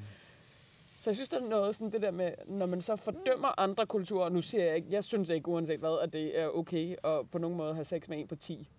Så 1.01 1.09
jeg 1.09 1.15
synes, 1.15 1.29
der 1.29 1.41
er 1.41 1.49
noget 1.49 1.75
sådan 1.75 1.91
det 1.91 2.01
der 2.01 2.11
med, 2.11 2.31
når 2.47 2.65
man 2.65 2.81
så 2.81 2.95
fordømmer 2.95 3.59
andre 3.59 3.85
kulturer, 3.85 4.29
nu 4.29 4.41
siger 4.41 4.63
jeg 4.63 4.75
ikke, 4.75 4.87
jeg 4.91 5.03
synes 5.03 5.29
ikke 5.29 5.47
uanset 5.47 5.79
hvad, 5.79 5.99
at 6.03 6.13
det 6.13 6.39
er 6.39 6.47
okay 6.47 6.95
at 7.03 7.29
på 7.31 7.37
nogen 7.37 7.57
måde 7.57 7.73
have 7.73 7.85
sex 7.85 8.07
med 8.07 8.19
en 8.19 8.27
på 8.27 8.35
10. 8.35 8.69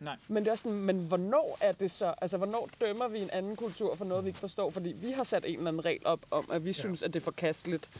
Nej. 0.00 0.16
Men 0.28 0.42
det 0.42 0.48
er 0.48 0.52
også 0.52 0.62
sådan, 0.62 0.78
men 0.78 0.98
hvornår 0.98 1.58
er 1.60 1.72
det 1.72 1.90
så, 1.90 2.14
altså 2.20 2.36
hvornår 2.36 2.68
dømmer 2.80 3.08
vi 3.08 3.22
en 3.22 3.30
anden 3.32 3.56
kultur 3.56 3.94
for 3.94 4.04
noget, 4.04 4.24
vi 4.24 4.28
ikke 4.28 4.38
forstår? 4.38 4.70
Fordi 4.70 4.92
vi 4.92 5.10
har 5.10 5.22
sat 5.22 5.44
en 5.44 5.58
eller 5.58 5.68
anden 5.68 5.84
regel 5.84 6.06
op 6.06 6.26
om, 6.30 6.48
at 6.52 6.64
vi 6.64 6.72
synes, 6.72 7.02
at 7.02 7.14
det 7.14 7.20
er 7.20 7.24
forkasteligt. 7.24 7.90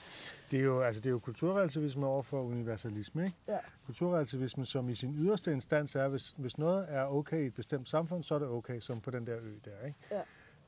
Det 0.50 0.60
er 0.60 0.64
jo, 0.64 0.80
altså, 0.80 1.00
det 1.00 1.06
er 1.06 1.10
jo 1.10 1.18
kulturrelativisme 1.18 2.06
over 2.06 2.22
for 2.22 2.42
universalisme. 2.42 3.24
Ikke? 3.24 3.36
Ja. 3.48 3.58
Kulturrelativisme, 3.86 4.66
som 4.66 4.88
i 4.88 4.94
sin 4.94 5.14
yderste 5.18 5.52
instans 5.52 5.96
er, 5.96 6.08
hvis, 6.08 6.34
hvis 6.36 6.58
noget 6.58 6.86
er 6.88 7.04
okay 7.04 7.42
i 7.42 7.46
et 7.46 7.54
bestemt 7.54 7.88
samfund, 7.88 8.22
så 8.22 8.34
er 8.34 8.38
det 8.38 8.48
okay, 8.48 8.80
som 8.80 9.00
på 9.00 9.10
den 9.10 9.26
der 9.26 9.36
ø 9.36 9.52
der. 9.64 9.86
Ikke? 9.86 9.98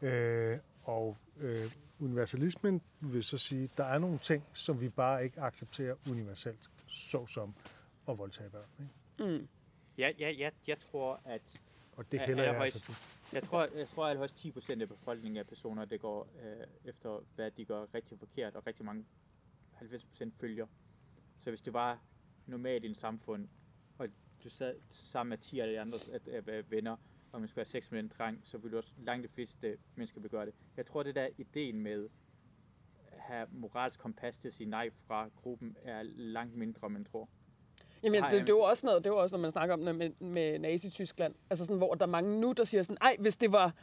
Ja. 0.02 0.52
Øh, 0.52 0.58
og 0.88 1.16
øh, 1.36 1.64
universalismen 2.00 2.82
vil 3.00 3.22
så 3.24 3.38
sige, 3.38 3.70
der 3.76 3.84
er 3.84 3.98
nogle 3.98 4.18
ting, 4.18 4.44
som 4.52 4.80
vi 4.80 4.88
bare 4.88 5.24
ikke 5.24 5.40
accepterer 5.40 5.94
universelt, 6.10 6.70
såsom 6.86 7.54
at 8.08 8.18
voldtage 8.18 8.50
børn. 8.50 8.68
Ikke? 9.30 9.48
Ja, 9.98 10.12
ja, 10.18 10.30
ja, 10.30 10.50
jeg 10.66 10.78
tror, 10.78 11.20
at 11.24 11.62
Og 11.96 12.12
det 12.12 12.20
Er- 12.20 12.26
hælder 12.26 12.42
er 12.42 12.52
jeg 12.52 12.62
altså 12.62 12.80
til. 12.80 12.94
Jeg 13.32 13.42
tror, 13.42 13.68
jeg 13.78 13.88
tror 13.88 14.06
at 14.06 14.16
højst 14.16 14.36
10 14.36 14.50
procent 14.50 14.82
af 14.82 14.88
befolkningen 14.88 15.36
af 15.36 15.46
personer, 15.46 15.84
det 15.84 16.00
går 16.00 16.28
øh, 16.42 16.66
efter, 16.84 17.20
hvad 17.34 17.50
de 17.50 17.64
gør 17.64 17.86
rigtig 17.94 18.18
forkert, 18.18 18.54
og 18.56 18.66
rigtig 18.66 18.84
mange, 18.84 19.04
90 19.72 20.04
procent 20.04 20.34
følger. 20.40 20.66
Så 21.40 21.50
hvis 21.50 21.60
det 21.62 21.72
var 21.72 21.98
normalt 22.46 22.84
i 22.84 22.88
en 22.88 22.94
samfund, 22.94 23.48
og 23.98 24.08
du 24.44 24.48
sad 24.48 24.74
sammen 24.90 25.30
med 25.30 25.38
10 25.38 25.58
af 25.60 25.68
de 25.68 25.80
andre 25.80 25.98
at, 26.12 26.28
at, 26.28 26.48
at 26.48 26.70
venner, 26.70 26.96
og 27.32 27.40
man 27.40 27.48
skulle 27.48 27.60
have 27.60 27.66
sex 27.66 27.90
med 27.90 28.00
en 28.00 28.08
dreng, 28.18 28.40
så 28.44 28.58
ville 28.58 28.78
også 28.78 28.92
langt 28.98 29.28
de 29.28 29.28
fleste 29.34 29.78
mennesker 29.94 30.20
vil 30.20 30.30
gøre 30.30 30.46
det. 30.46 30.54
Jeg 30.76 30.86
tror, 30.86 31.02
det 31.02 31.14
der 31.14 31.28
ideen 31.38 31.80
med 31.80 32.08
at 33.12 33.20
have 33.20 33.46
moralsk 33.50 34.00
kompas 34.00 34.38
til 34.38 34.48
at 34.48 34.54
sige 34.54 34.70
nej 34.70 34.90
fra 35.06 35.28
gruppen, 35.36 35.76
er 35.82 36.02
langt 36.02 36.56
mindre, 36.56 36.90
man 36.90 37.04
tror. 37.04 37.28
Jamen, 38.02 38.22
det, 38.22 38.32
det, 38.32 38.48
jo 38.48 38.60
også 38.60 38.86
noget, 38.86 39.04
det 39.04 39.10
jo 39.10 39.16
også, 39.16 39.36
når 39.36 39.40
man 39.40 39.50
snakker 39.50 39.72
om 39.72 39.80
med, 39.80 40.10
med 40.20 40.58
Nazi-Tyskland. 40.58 41.34
Altså 41.50 41.64
sådan, 41.66 41.78
hvor 41.78 41.94
der 41.94 42.06
er 42.06 42.10
mange 42.10 42.40
nu, 42.40 42.52
der 42.52 42.64
siger 42.64 42.82
sådan, 42.82 42.96
ej, 43.00 43.16
hvis 43.20 43.36
det 43.36 43.52
var, 43.52 43.74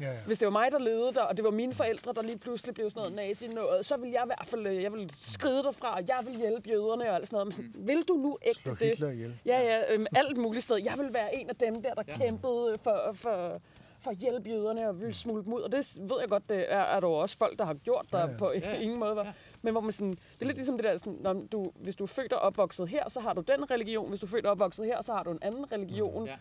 Ja, 0.00 0.04
ja. 0.10 0.18
Hvis 0.26 0.38
det 0.38 0.46
var 0.46 0.52
mig, 0.52 0.68
der 0.72 0.78
levede 0.78 1.14
der, 1.14 1.22
og 1.22 1.36
det 1.36 1.44
var 1.44 1.50
mine 1.50 1.74
forældre, 1.74 2.12
der 2.12 2.22
lige 2.22 2.38
pludselig 2.38 2.74
blev 2.74 2.90
sådan 2.90 3.00
noget 3.00 3.12
nazi 3.14 3.46
noget, 3.46 3.86
så 3.86 3.96
ville 3.96 4.12
jeg 4.14 4.22
i 4.24 4.26
hvert 4.26 4.46
fald 4.46 4.66
jeg 4.66 4.92
ville 4.92 5.08
skride 5.10 5.62
derfra, 5.62 5.94
og 5.96 6.02
jeg 6.08 6.18
vil 6.24 6.36
hjælpe 6.36 6.68
jøderne 6.70 7.04
og 7.10 7.14
alt 7.14 7.26
sådan 7.26 7.34
noget. 7.34 7.46
Men 7.46 7.52
sådan, 7.52 7.72
vil 7.86 8.02
du 8.08 8.14
nu 8.14 8.38
ægte 8.42 8.60
Slå 8.62 8.72
det? 8.74 8.86
Hitler 8.88 9.10
ihjel. 9.10 9.38
Ja, 9.46 9.60
ja, 9.60 9.94
øhm, 9.94 10.06
alt 10.16 10.36
muligt 10.36 10.64
sted. 10.64 10.76
Jeg 10.76 10.94
vil 10.98 11.14
være 11.14 11.36
en 11.36 11.48
af 11.48 11.56
dem 11.56 11.82
der, 11.82 11.94
der 11.94 12.02
ja. 12.08 12.16
kæmpede 12.16 12.76
for, 12.82 13.10
for, 13.14 13.60
for 14.00 14.10
at 14.10 14.16
hjælpe 14.16 14.48
jøderne 14.50 14.88
og 14.88 15.00
ville 15.00 15.14
smule 15.14 15.44
dem 15.44 15.52
ud. 15.52 15.60
Og 15.60 15.72
det 15.72 15.98
ved 16.00 16.16
jeg 16.20 16.28
godt, 16.28 16.48
det 16.48 16.72
er, 16.72 16.78
er 16.78 17.00
der 17.00 17.08
jo 17.08 17.14
også 17.14 17.38
folk, 17.38 17.58
der 17.58 17.64
har 17.64 17.74
gjort 17.74 18.06
der 18.12 18.18
ja, 18.18 18.24
Ja, 18.24 18.26
ja. 18.26 18.32
ja. 18.32 18.38
på 18.38 18.52
Ja, 18.52 18.70
ja. 18.70 18.80
ingen 18.80 18.98
måde. 19.00 19.16
Var. 19.16 19.24
Ja. 19.24 19.32
Men 19.62 19.72
hvor 19.72 19.80
man 19.80 19.92
sådan, 19.92 20.10
det 20.12 20.42
er 20.42 20.46
lidt 20.46 20.56
ligesom 20.56 20.76
det 20.76 20.84
der, 20.84 20.96
sådan, 20.98 21.16
når 21.20 21.32
du, 21.52 21.72
hvis 21.74 21.96
du 21.96 22.04
er 22.04 22.08
født 22.08 22.32
og 22.32 22.40
opvokset 22.40 22.88
her, 22.88 23.08
så 23.08 23.20
har 23.20 23.32
du 23.32 23.40
den 23.40 23.70
religion. 23.70 24.08
Hvis 24.08 24.20
du 24.20 24.26
er 24.26 24.30
født 24.30 24.46
og 24.46 24.52
opvokset 24.52 24.84
her, 24.86 25.02
så 25.02 25.12
har 25.12 25.22
du 25.22 25.30
en 25.30 25.38
anden 25.42 25.72
religion. 25.72 26.26
Ja. 26.26 26.34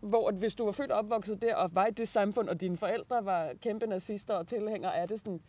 Hvor 0.00 0.28
at 0.28 0.34
hvis 0.34 0.54
du 0.54 0.64
var 0.64 0.72
født 0.72 0.90
og 0.90 0.98
opvokset 0.98 1.42
der, 1.42 1.54
og 1.54 1.70
var 1.74 1.86
i 1.86 1.90
det 1.90 2.08
samfund, 2.08 2.48
og 2.48 2.60
dine 2.60 2.76
forældre 2.76 3.24
var 3.24 3.52
kæmpe 3.62 3.86
nazister 3.86 4.34
og 4.34 4.46
tilhængere 4.48 4.96
af 4.96 5.08
det, 5.08 5.20
sådan, 5.20 5.40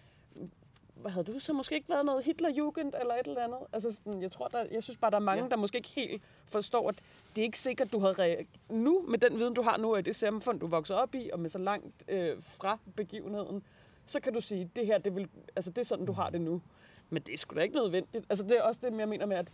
hvad 0.95 1.11
havde 1.11 1.26
du 1.34 1.39
så 1.39 1.53
måske 1.53 1.76
ikke 1.76 1.89
været 1.89 2.05
noget 2.05 2.23
Hitlerjugend 2.26 2.93
eller 2.99 3.13
et 3.13 3.27
eller 3.27 3.43
andet? 3.43 3.59
Altså 3.73 3.91
sådan, 3.95 4.21
jeg 4.21 4.31
tror, 4.31 4.47
der, 4.47 4.65
jeg 4.71 4.84
synes 4.84 4.97
bare, 4.97 5.11
der 5.11 5.17
er 5.17 5.21
mange, 5.21 5.43
Ja. 5.43 5.49
der 5.49 5.55
måske 5.55 5.77
ikke 5.77 5.89
helt 5.89 6.23
forstår, 6.45 6.89
at 6.89 6.95
det 7.35 7.41
er 7.41 7.45
ikke 7.45 7.59
sikkert, 7.59 7.93
du 7.93 7.99
havde 7.99 8.13
rea- 8.13 8.45
nu, 8.69 9.05
med 9.07 9.19
den 9.19 9.39
viden, 9.39 9.53
du 9.53 9.61
har 9.61 9.77
nu, 9.77 9.95
i 9.95 10.01
det 10.01 10.15
samfund, 10.15 10.59
du 10.59 10.65
er 10.65 10.69
vokset 10.69 10.95
op 10.97 11.15
i, 11.15 11.30
og 11.34 11.39
med 11.39 11.49
så 11.49 11.57
langt 11.59 12.03
øh, 12.07 12.38
fra 12.41 12.77
begivenheden, 12.95 13.63
så 14.05 14.19
kan 14.19 14.34
du 14.34 14.41
sige, 14.41 14.69
det 14.76 14.85
her, 14.85 14.97
det, 14.97 15.15
vil, 15.15 15.27
altså, 15.55 15.71
det 15.71 15.77
er 15.77 15.84
sådan, 15.85 16.05
du 16.05 16.11
har 16.13 16.30
det 16.30 16.41
nu. 16.41 16.61
Men 17.09 17.21
det 17.23 17.34
er 17.34 17.38
sgu 17.38 17.55
da 17.55 17.61
ikke 17.61 17.76
nødvendigt. 17.76 18.26
Altså, 18.30 18.43
det 18.43 18.57
er 18.57 18.61
også 18.61 18.80
det, 18.84 18.97
jeg 18.99 19.09
mener 19.09 19.26
med, 19.26 19.38
at 19.38 19.47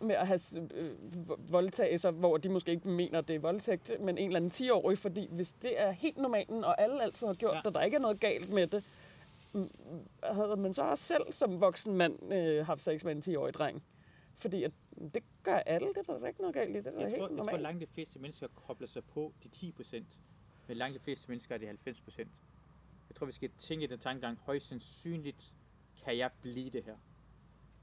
med 0.00 0.14
at 0.14 0.26
have 0.26 0.40
øh, 0.74 0.92
vo- 1.28 1.40
voldtagelser, 1.50 2.10
hvor 2.10 2.36
de 2.36 2.48
måske 2.48 2.70
ikke 2.72 2.88
mener, 2.88 3.20
det 3.20 3.36
er 3.36 3.40
voldtægt, 3.40 3.92
men 4.00 4.18
en 4.18 4.26
eller 4.26 4.36
anden 4.40 4.66
10-årig, 4.66 4.98
fordi 4.98 5.28
hvis 5.30 5.52
det 5.52 5.80
er 5.80 5.90
helt 5.90 6.16
normalen, 6.18 6.64
og 6.64 6.80
alle 6.80 7.02
altid 7.02 7.26
har 7.26 7.34
gjort 7.34 7.52
Ja. 7.54 7.58
det, 7.58 7.66
og 7.66 7.74
der 7.74 7.82
ikke 7.82 7.94
er 7.94 8.00
noget 8.00 8.20
galt 8.20 8.50
med 8.50 8.66
det, 8.66 8.84
mm, 9.52 9.70
havde 10.22 10.56
man 10.56 10.74
så 10.74 10.82
også 10.82 11.04
selv 11.04 11.32
som 11.32 11.60
voksen 11.60 11.96
mand 11.96 12.32
øh, 12.32 12.66
haft 12.66 12.82
sex 12.82 13.04
med 13.04 13.12
en 13.28 13.34
10-årig 13.34 13.54
dreng? 13.54 13.82
Fordi 14.38 14.64
at, 14.64 14.72
det 15.14 15.22
gør 15.42 15.56
alle, 15.56 15.88
det 15.88 16.08
er 16.08 16.18
der 16.18 16.26
ikke 16.26 16.40
noget 16.40 16.54
galt 16.54 16.70
i, 16.70 16.78
det 16.78 16.86
er 16.86 16.90
da 16.90 16.98
Jeg 17.00 17.06
helt 17.08 17.18
tror, 17.18 17.28
jeg 17.28 17.36
tror, 17.36 17.36
normalt. 17.36 17.62
langt 17.62 17.80
de 17.80 17.86
fleste 17.86 18.18
mennesker 18.18 18.46
kobler 18.66 18.88
sig 18.88 19.04
på 19.04 19.32
de 19.42 19.48
10 19.48 19.72
procent, 19.72 20.20
men 20.66 20.76
langt 20.76 20.94
de 20.94 21.00
fleste 21.04 21.28
mennesker 21.28 21.54
er 21.54 21.58
de 21.58 21.66
90 21.66 22.00
procent. 22.00 22.30
Jeg 23.08 23.16
tror, 23.16 23.26
vi 23.26 23.32
skal 23.32 23.50
tænke 23.58 23.86
den 23.86 23.98
tankegang, 23.98 24.38
højst 24.42 24.68
sandsynligt 24.68 25.52
kan 26.04 26.16
jeg 26.18 26.30
blive 26.42 26.70
det 26.70 26.84
her. 26.84 26.96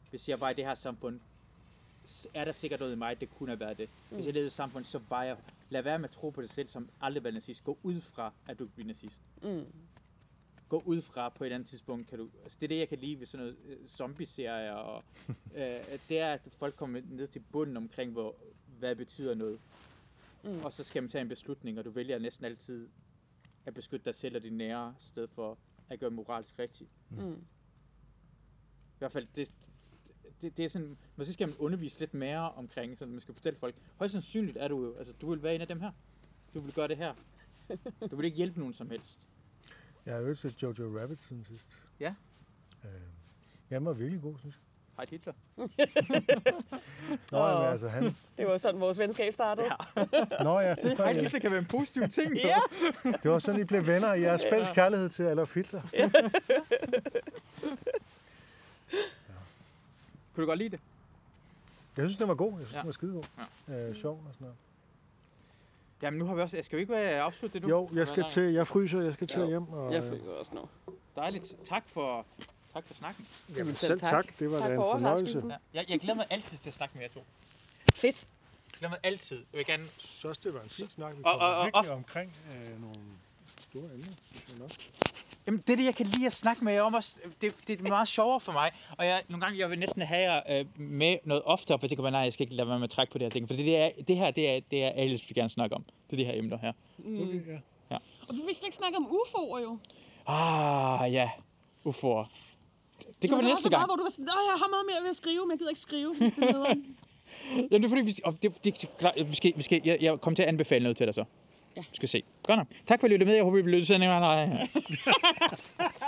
Hvis 0.09 0.29
jeg 0.29 0.41
var 0.41 0.49
i 0.49 0.53
det 0.53 0.65
her 0.65 0.73
samfund, 0.73 1.19
er 2.33 2.45
der 2.45 2.51
sikkert 2.51 2.79
noget 2.79 2.93
i 2.93 2.95
mig, 2.95 3.21
det 3.21 3.29
kunne 3.29 3.49
have 3.49 3.59
været 3.59 3.77
det. 3.77 3.89
Hvis 4.09 4.25
jeg 4.25 4.33
levede 4.33 4.47
i 4.47 4.49
samfund, 4.49 4.85
så 4.85 4.99
var 5.09 5.23
jeg, 5.23 5.37
lad 5.69 5.81
være 5.81 5.99
med 5.99 6.09
at 6.09 6.15
tro 6.15 6.29
på 6.29 6.41
dig 6.41 6.49
selv, 6.49 6.67
som 6.67 6.89
aldrig 7.01 7.23
var 7.23 7.31
nazist. 7.31 7.63
Gå 7.63 7.77
ud 7.83 8.01
fra, 8.01 8.33
at 8.47 8.59
du 8.59 8.65
kan 8.65 8.71
blive 8.75 8.87
nazist. 8.87 9.21
Mm. 9.43 9.65
Gå 10.69 10.83
ud 10.85 11.01
fra 11.01 11.29
på 11.29 11.43
et 11.43 11.51
andet 11.51 11.67
tidspunkt, 11.69 12.07
kan 12.07 12.19
du, 12.19 12.29
altså 12.43 12.57
det 12.61 12.65
er 12.65 12.67
det, 12.67 12.79
jeg 12.79 12.89
kan 12.89 12.97
lide 12.97 13.19
ved 13.19 13.25
sådan 13.25 13.45
noget 13.45 13.57
øh, 13.65 13.87
zombie-serier, 13.87 14.73
og, 14.73 15.03
øh, 15.55 15.99
det 16.09 16.19
er, 16.19 16.33
at 16.33 16.47
folk 16.51 16.75
kommer 16.75 17.01
ned 17.09 17.27
til 17.27 17.39
bunden 17.39 17.77
omkring, 17.77 18.11
hvor, 18.11 18.35
hvad 18.79 18.95
betyder 18.95 19.35
noget. 19.35 19.59
Mm. 20.43 20.65
Og 20.65 20.73
så 20.73 20.83
skal 20.83 21.03
man 21.03 21.09
tage 21.09 21.21
en 21.21 21.29
beslutning, 21.29 21.79
og 21.79 21.85
du 21.85 21.89
vælger 21.89 22.19
næsten 22.19 22.45
altid 22.45 22.89
at 23.65 23.73
beskytte 23.73 24.05
dig 24.05 24.15
selv 24.15 24.35
og 24.35 24.43
dine 24.43 24.57
nære, 24.57 24.95
i 25.01 25.07
stedet 25.07 25.29
for 25.29 25.57
at 25.89 25.99
gøre 25.99 26.11
moralsk 26.11 26.59
rigtigt. 26.59 26.89
Mm. 27.09 27.41
I 28.97 28.99
hvert 28.99 29.11
fald, 29.11 29.27
det, 29.35 29.53
det, 30.41 30.57
det 30.57 30.65
er 30.65 30.69
sådan, 30.69 30.97
måske 31.15 31.33
skal 31.33 31.47
man 31.47 31.57
undervise 31.59 31.99
lidt 31.99 32.13
mere 32.13 32.51
omkring, 32.51 32.97
så 32.97 33.05
man 33.05 33.19
skal 33.19 33.33
fortælle 33.33 33.59
folk, 33.59 33.75
højst 33.97 34.11
sandsynligt 34.11 34.57
er 34.57 34.67
du 34.67 34.85
jo, 34.85 34.95
altså 34.97 35.13
du 35.21 35.29
vil 35.29 35.43
være 35.43 35.55
en 35.55 35.61
af 35.61 35.67
dem 35.67 35.79
her. 35.81 35.91
Du 36.53 36.59
vil 36.59 36.73
gøre 36.73 36.87
det 36.87 36.97
her. 36.97 37.13
Du 38.11 38.15
vil 38.15 38.25
ikke 38.25 38.37
hjælpe 38.37 38.59
nogen 38.59 38.73
som 38.73 38.89
helst. 38.89 39.19
Jeg 40.05 40.15
har 40.15 40.21
øvet 40.21 40.37
set 40.37 40.63
Jojo 40.63 40.99
Rabbit 41.01 41.19
siden 41.19 41.45
sidst. 41.45 41.87
Ja. 41.99 42.13
Øh, 42.83 42.91
ja, 43.71 43.75
den 43.75 43.85
var 43.85 43.93
virkelig 43.93 44.21
god, 44.21 44.37
synes 44.39 44.55
jeg. 44.55 44.61
Hej 44.97 45.05
Hitler. 45.09 45.33
Nå, 47.31 47.37
oh. 47.37 47.71
altså 47.71 47.87
han... 47.87 48.15
Det 48.37 48.47
var 48.47 48.57
sådan, 48.57 48.81
vores 48.81 48.99
venskab 48.99 49.33
startede. 49.33 49.67
Ja. 49.67 50.05
Nå 50.43 50.59
ja, 50.59 50.75
det 50.75 50.97
var, 50.97 51.03
Hej 51.03 51.13
Hitler 51.13 51.39
kan 51.39 51.51
være 51.51 51.59
en 51.59 51.65
positiv 51.65 52.07
ting. 52.07 52.35
ja. 52.35 52.59
det 53.23 53.31
var 53.31 53.39
sådan, 53.39 53.61
I 53.61 53.63
blev 53.63 53.87
venner 53.87 54.13
i 54.13 54.21
jeres 54.21 54.45
fælles 54.49 54.69
kærlighed 54.69 55.09
til 55.09 55.23
Adolf 55.23 55.55
Hitler. 55.55 55.81
Kunne 60.37 60.45
du 60.45 60.49
godt 60.51 60.57
lide 60.59 60.69
det? 60.69 60.79
Jeg 61.97 62.05
synes, 62.05 62.17
den 62.17 62.27
var 62.27 62.35
god. 62.35 62.51
Jeg 62.59 62.67
synes, 62.67 62.73
Ja. 62.73 62.79
den 62.79 62.85
var 62.87 62.91
skidegod. 62.91 63.23
Øh, 63.67 63.95
sjov 63.95 64.13
og 64.13 64.33
sådan 64.33 64.35
noget. 64.39 64.55
Jamen 66.01 66.19
nu 66.19 66.25
har 66.25 66.35
vi 66.35 66.41
også, 66.41 66.59
skal 66.61 66.77
vi 66.77 66.81
ikke 66.81 66.93
være 66.93 67.21
afslutte 67.21 67.53
det 67.59 67.67
nu? 67.67 67.69
Jo, 67.69 67.89
jeg 67.93 68.07
skal 68.07 68.25
til, 68.29 68.43
jeg 68.53 68.67
fryser, 68.67 69.01
jeg 69.01 69.13
skal 69.13 69.27
til 69.27 69.39
Ja. 69.39 69.47
hjem. 69.47 69.69
Og, 69.73 69.93
Jeg 69.93 70.03
følger 70.03 70.31
også 70.31 70.51
nu. 70.55 70.93
Dejligt. 71.15 71.55
Tak 71.65 71.83
for, 71.87 72.25
tak 72.73 72.83
for 72.87 72.93
snakken. 72.93 73.27
Jamen, 73.57 73.65
Selv 73.75 73.77
selv 73.77 73.99
tak. 73.99 74.25
tak. 74.25 74.39
Det 74.39 74.51
var 74.51 74.57
Tak 74.59 74.67
da 74.67 74.73
en 74.73 74.79
for 74.79 74.91
fornøjelse. 74.93 75.47
Ja. 75.47 75.55
Jeg, 75.73 75.85
jeg 75.89 75.99
glæder 75.99 76.15
mig 76.15 76.25
altid 76.29 76.57
til 76.57 76.69
at 76.69 76.73
snakke 76.73 76.95
med 76.97 77.01
jer 77.03 77.09
to. 77.09 77.23
Fedt. 77.95 78.27
Jeg 78.71 78.79
glæder 78.79 78.89
mig 78.89 78.99
altid. 79.03 79.37
Jeg 79.53 79.57
vil 79.57 79.65
gerne... 79.65 79.83
Også, 80.29 80.39
det 80.43 80.53
var 80.53 80.61
en 80.61 80.69
fin 80.69 80.87
snak. 80.87 81.13
Vi 81.17 81.21
Og- 81.25 81.31
kom 81.33 81.41
og- 81.41 81.55
og- 81.57 81.65
virkelig 81.65 81.91
omkring 81.91 82.35
øh, 82.51 82.81
nogle 82.81 82.95
store 83.59 83.89
emner, 83.93 84.07
synes 84.31 84.43
jeg 84.49 84.57
nok. 84.57 84.71
Jamen, 85.47 85.63
det 85.67 85.73
er 85.73 85.77
det, 85.77 85.85
jeg 85.85 85.95
kan 85.95 86.05
lide 86.05 86.25
at 86.25 86.33
snakke 86.33 86.63
med 86.63 86.73
jer 86.73 86.81
om 86.81 86.93
også. 86.93 87.15
Det, 87.41 87.55
det 87.67 87.79
er 87.81 87.89
meget 87.89 88.07
sjovere 88.07 88.39
for 88.39 88.51
mig. 88.51 88.71
Og 88.97 89.05
jeg, 89.05 89.23
nogle 89.29 89.45
gange, 89.45 89.59
jeg 89.59 89.69
vil 89.69 89.79
næsten 89.79 90.01
have 90.01 90.33
jer 90.33 90.59
øh, 90.59 90.65
med 90.75 91.17
noget 91.23 91.43
oftere, 91.45 91.79
for 91.79 91.85
jeg 91.85 91.89
tænker, 91.89 92.03
bare, 92.03 92.11
nej, 92.11 92.21
jeg 92.21 92.33
skal 92.33 92.43
ikke 92.43 92.55
lade 92.55 92.67
være 92.69 92.79
med 92.79 92.83
at 92.83 92.89
trække 92.89 93.11
på 93.11 93.17
det 93.17 93.25
her 93.25 93.29
ting. 93.29 93.47
For 93.47 93.55
det, 93.55 93.77
er, 93.77 93.89
det 94.07 94.17
her, 94.17 94.31
det 94.31 94.49
er, 94.49 94.59
det 94.71 94.83
er 94.83 94.89
alle, 94.89 95.11
vil 95.27 95.35
gerne 95.35 95.49
snakke 95.49 95.75
om. 95.75 95.83
Det 96.09 96.13
er 96.13 96.17
de 96.17 96.25
her 96.25 96.39
emner 96.39 96.57
her. 96.57 96.73
Okay, 96.99 97.59
ja. 97.91 97.97
Og 98.29 98.35
vi 98.35 98.41
vil 98.45 98.55
slet 98.55 98.67
ikke 98.67 98.75
snakke 98.75 98.97
om 98.97 99.05
UFO'er 99.05 99.61
jo. 99.63 99.77
Ah, 100.27 101.13
ja. 101.13 101.29
Ufor. 101.83 102.29
Det 103.21 103.31
vi 103.31 103.35
var 103.35 103.41
næste 103.41 103.69
gang. 103.69 103.79
Meget, 103.79 103.87
hvor 103.89 103.95
du 103.95 104.03
var 104.03 104.09
sådan, 104.09 104.25
"Nå, 104.25 104.31
jeg 104.51 104.59
har 104.59 104.69
meget 104.69 104.85
mere 104.91 105.01
ved 105.03 105.09
at 105.09 105.15
skrive, 105.15 105.45
men 105.45 105.51
jeg 105.51 105.57
gider 105.59 105.69
ikke 105.69 105.81
skrive. 105.81 106.15
Det 106.19 106.33
er 106.37 106.53
nederen." 106.53 106.97
Jamen, 107.71 107.83
det 107.83 107.83
er 107.83 107.89
fordi, 107.89 108.01
vi, 108.01 108.15
og 108.23 108.33
det, 108.43 108.63
det, 108.63 108.81
det, 109.15 109.29
vi 109.29 109.35
skal, 109.35 109.53
vi 109.55 109.61
skal, 109.61 109.81
jeg, 109.85 109.97
jeg 110.01 110.21
kommer 110.21 110.35
til 110.35 110.43
at 110.43 110.49
anbefale 110.49 110.83
noget 110.83 110.97
til 110.97 111.05
dig 111.05 111.13
så. 111.15 111.23
Ja. 111.77 111.81
Skal 111.93 112.09
se. 112.09 112.23
Godt 112.43 112.57
nok. 112.57 112.67
Tak 112.85 112.99
for 112.99 113.07
at 113.07 113.11
lytte 113.11 113.25
med. 113.25 113.33
Jeg 113.35 113.43
håber, 113.43 113.55
vi 113.57 113.61
vil 113.61 113.73
lytte 113.73 113.85
til 113.85 113.93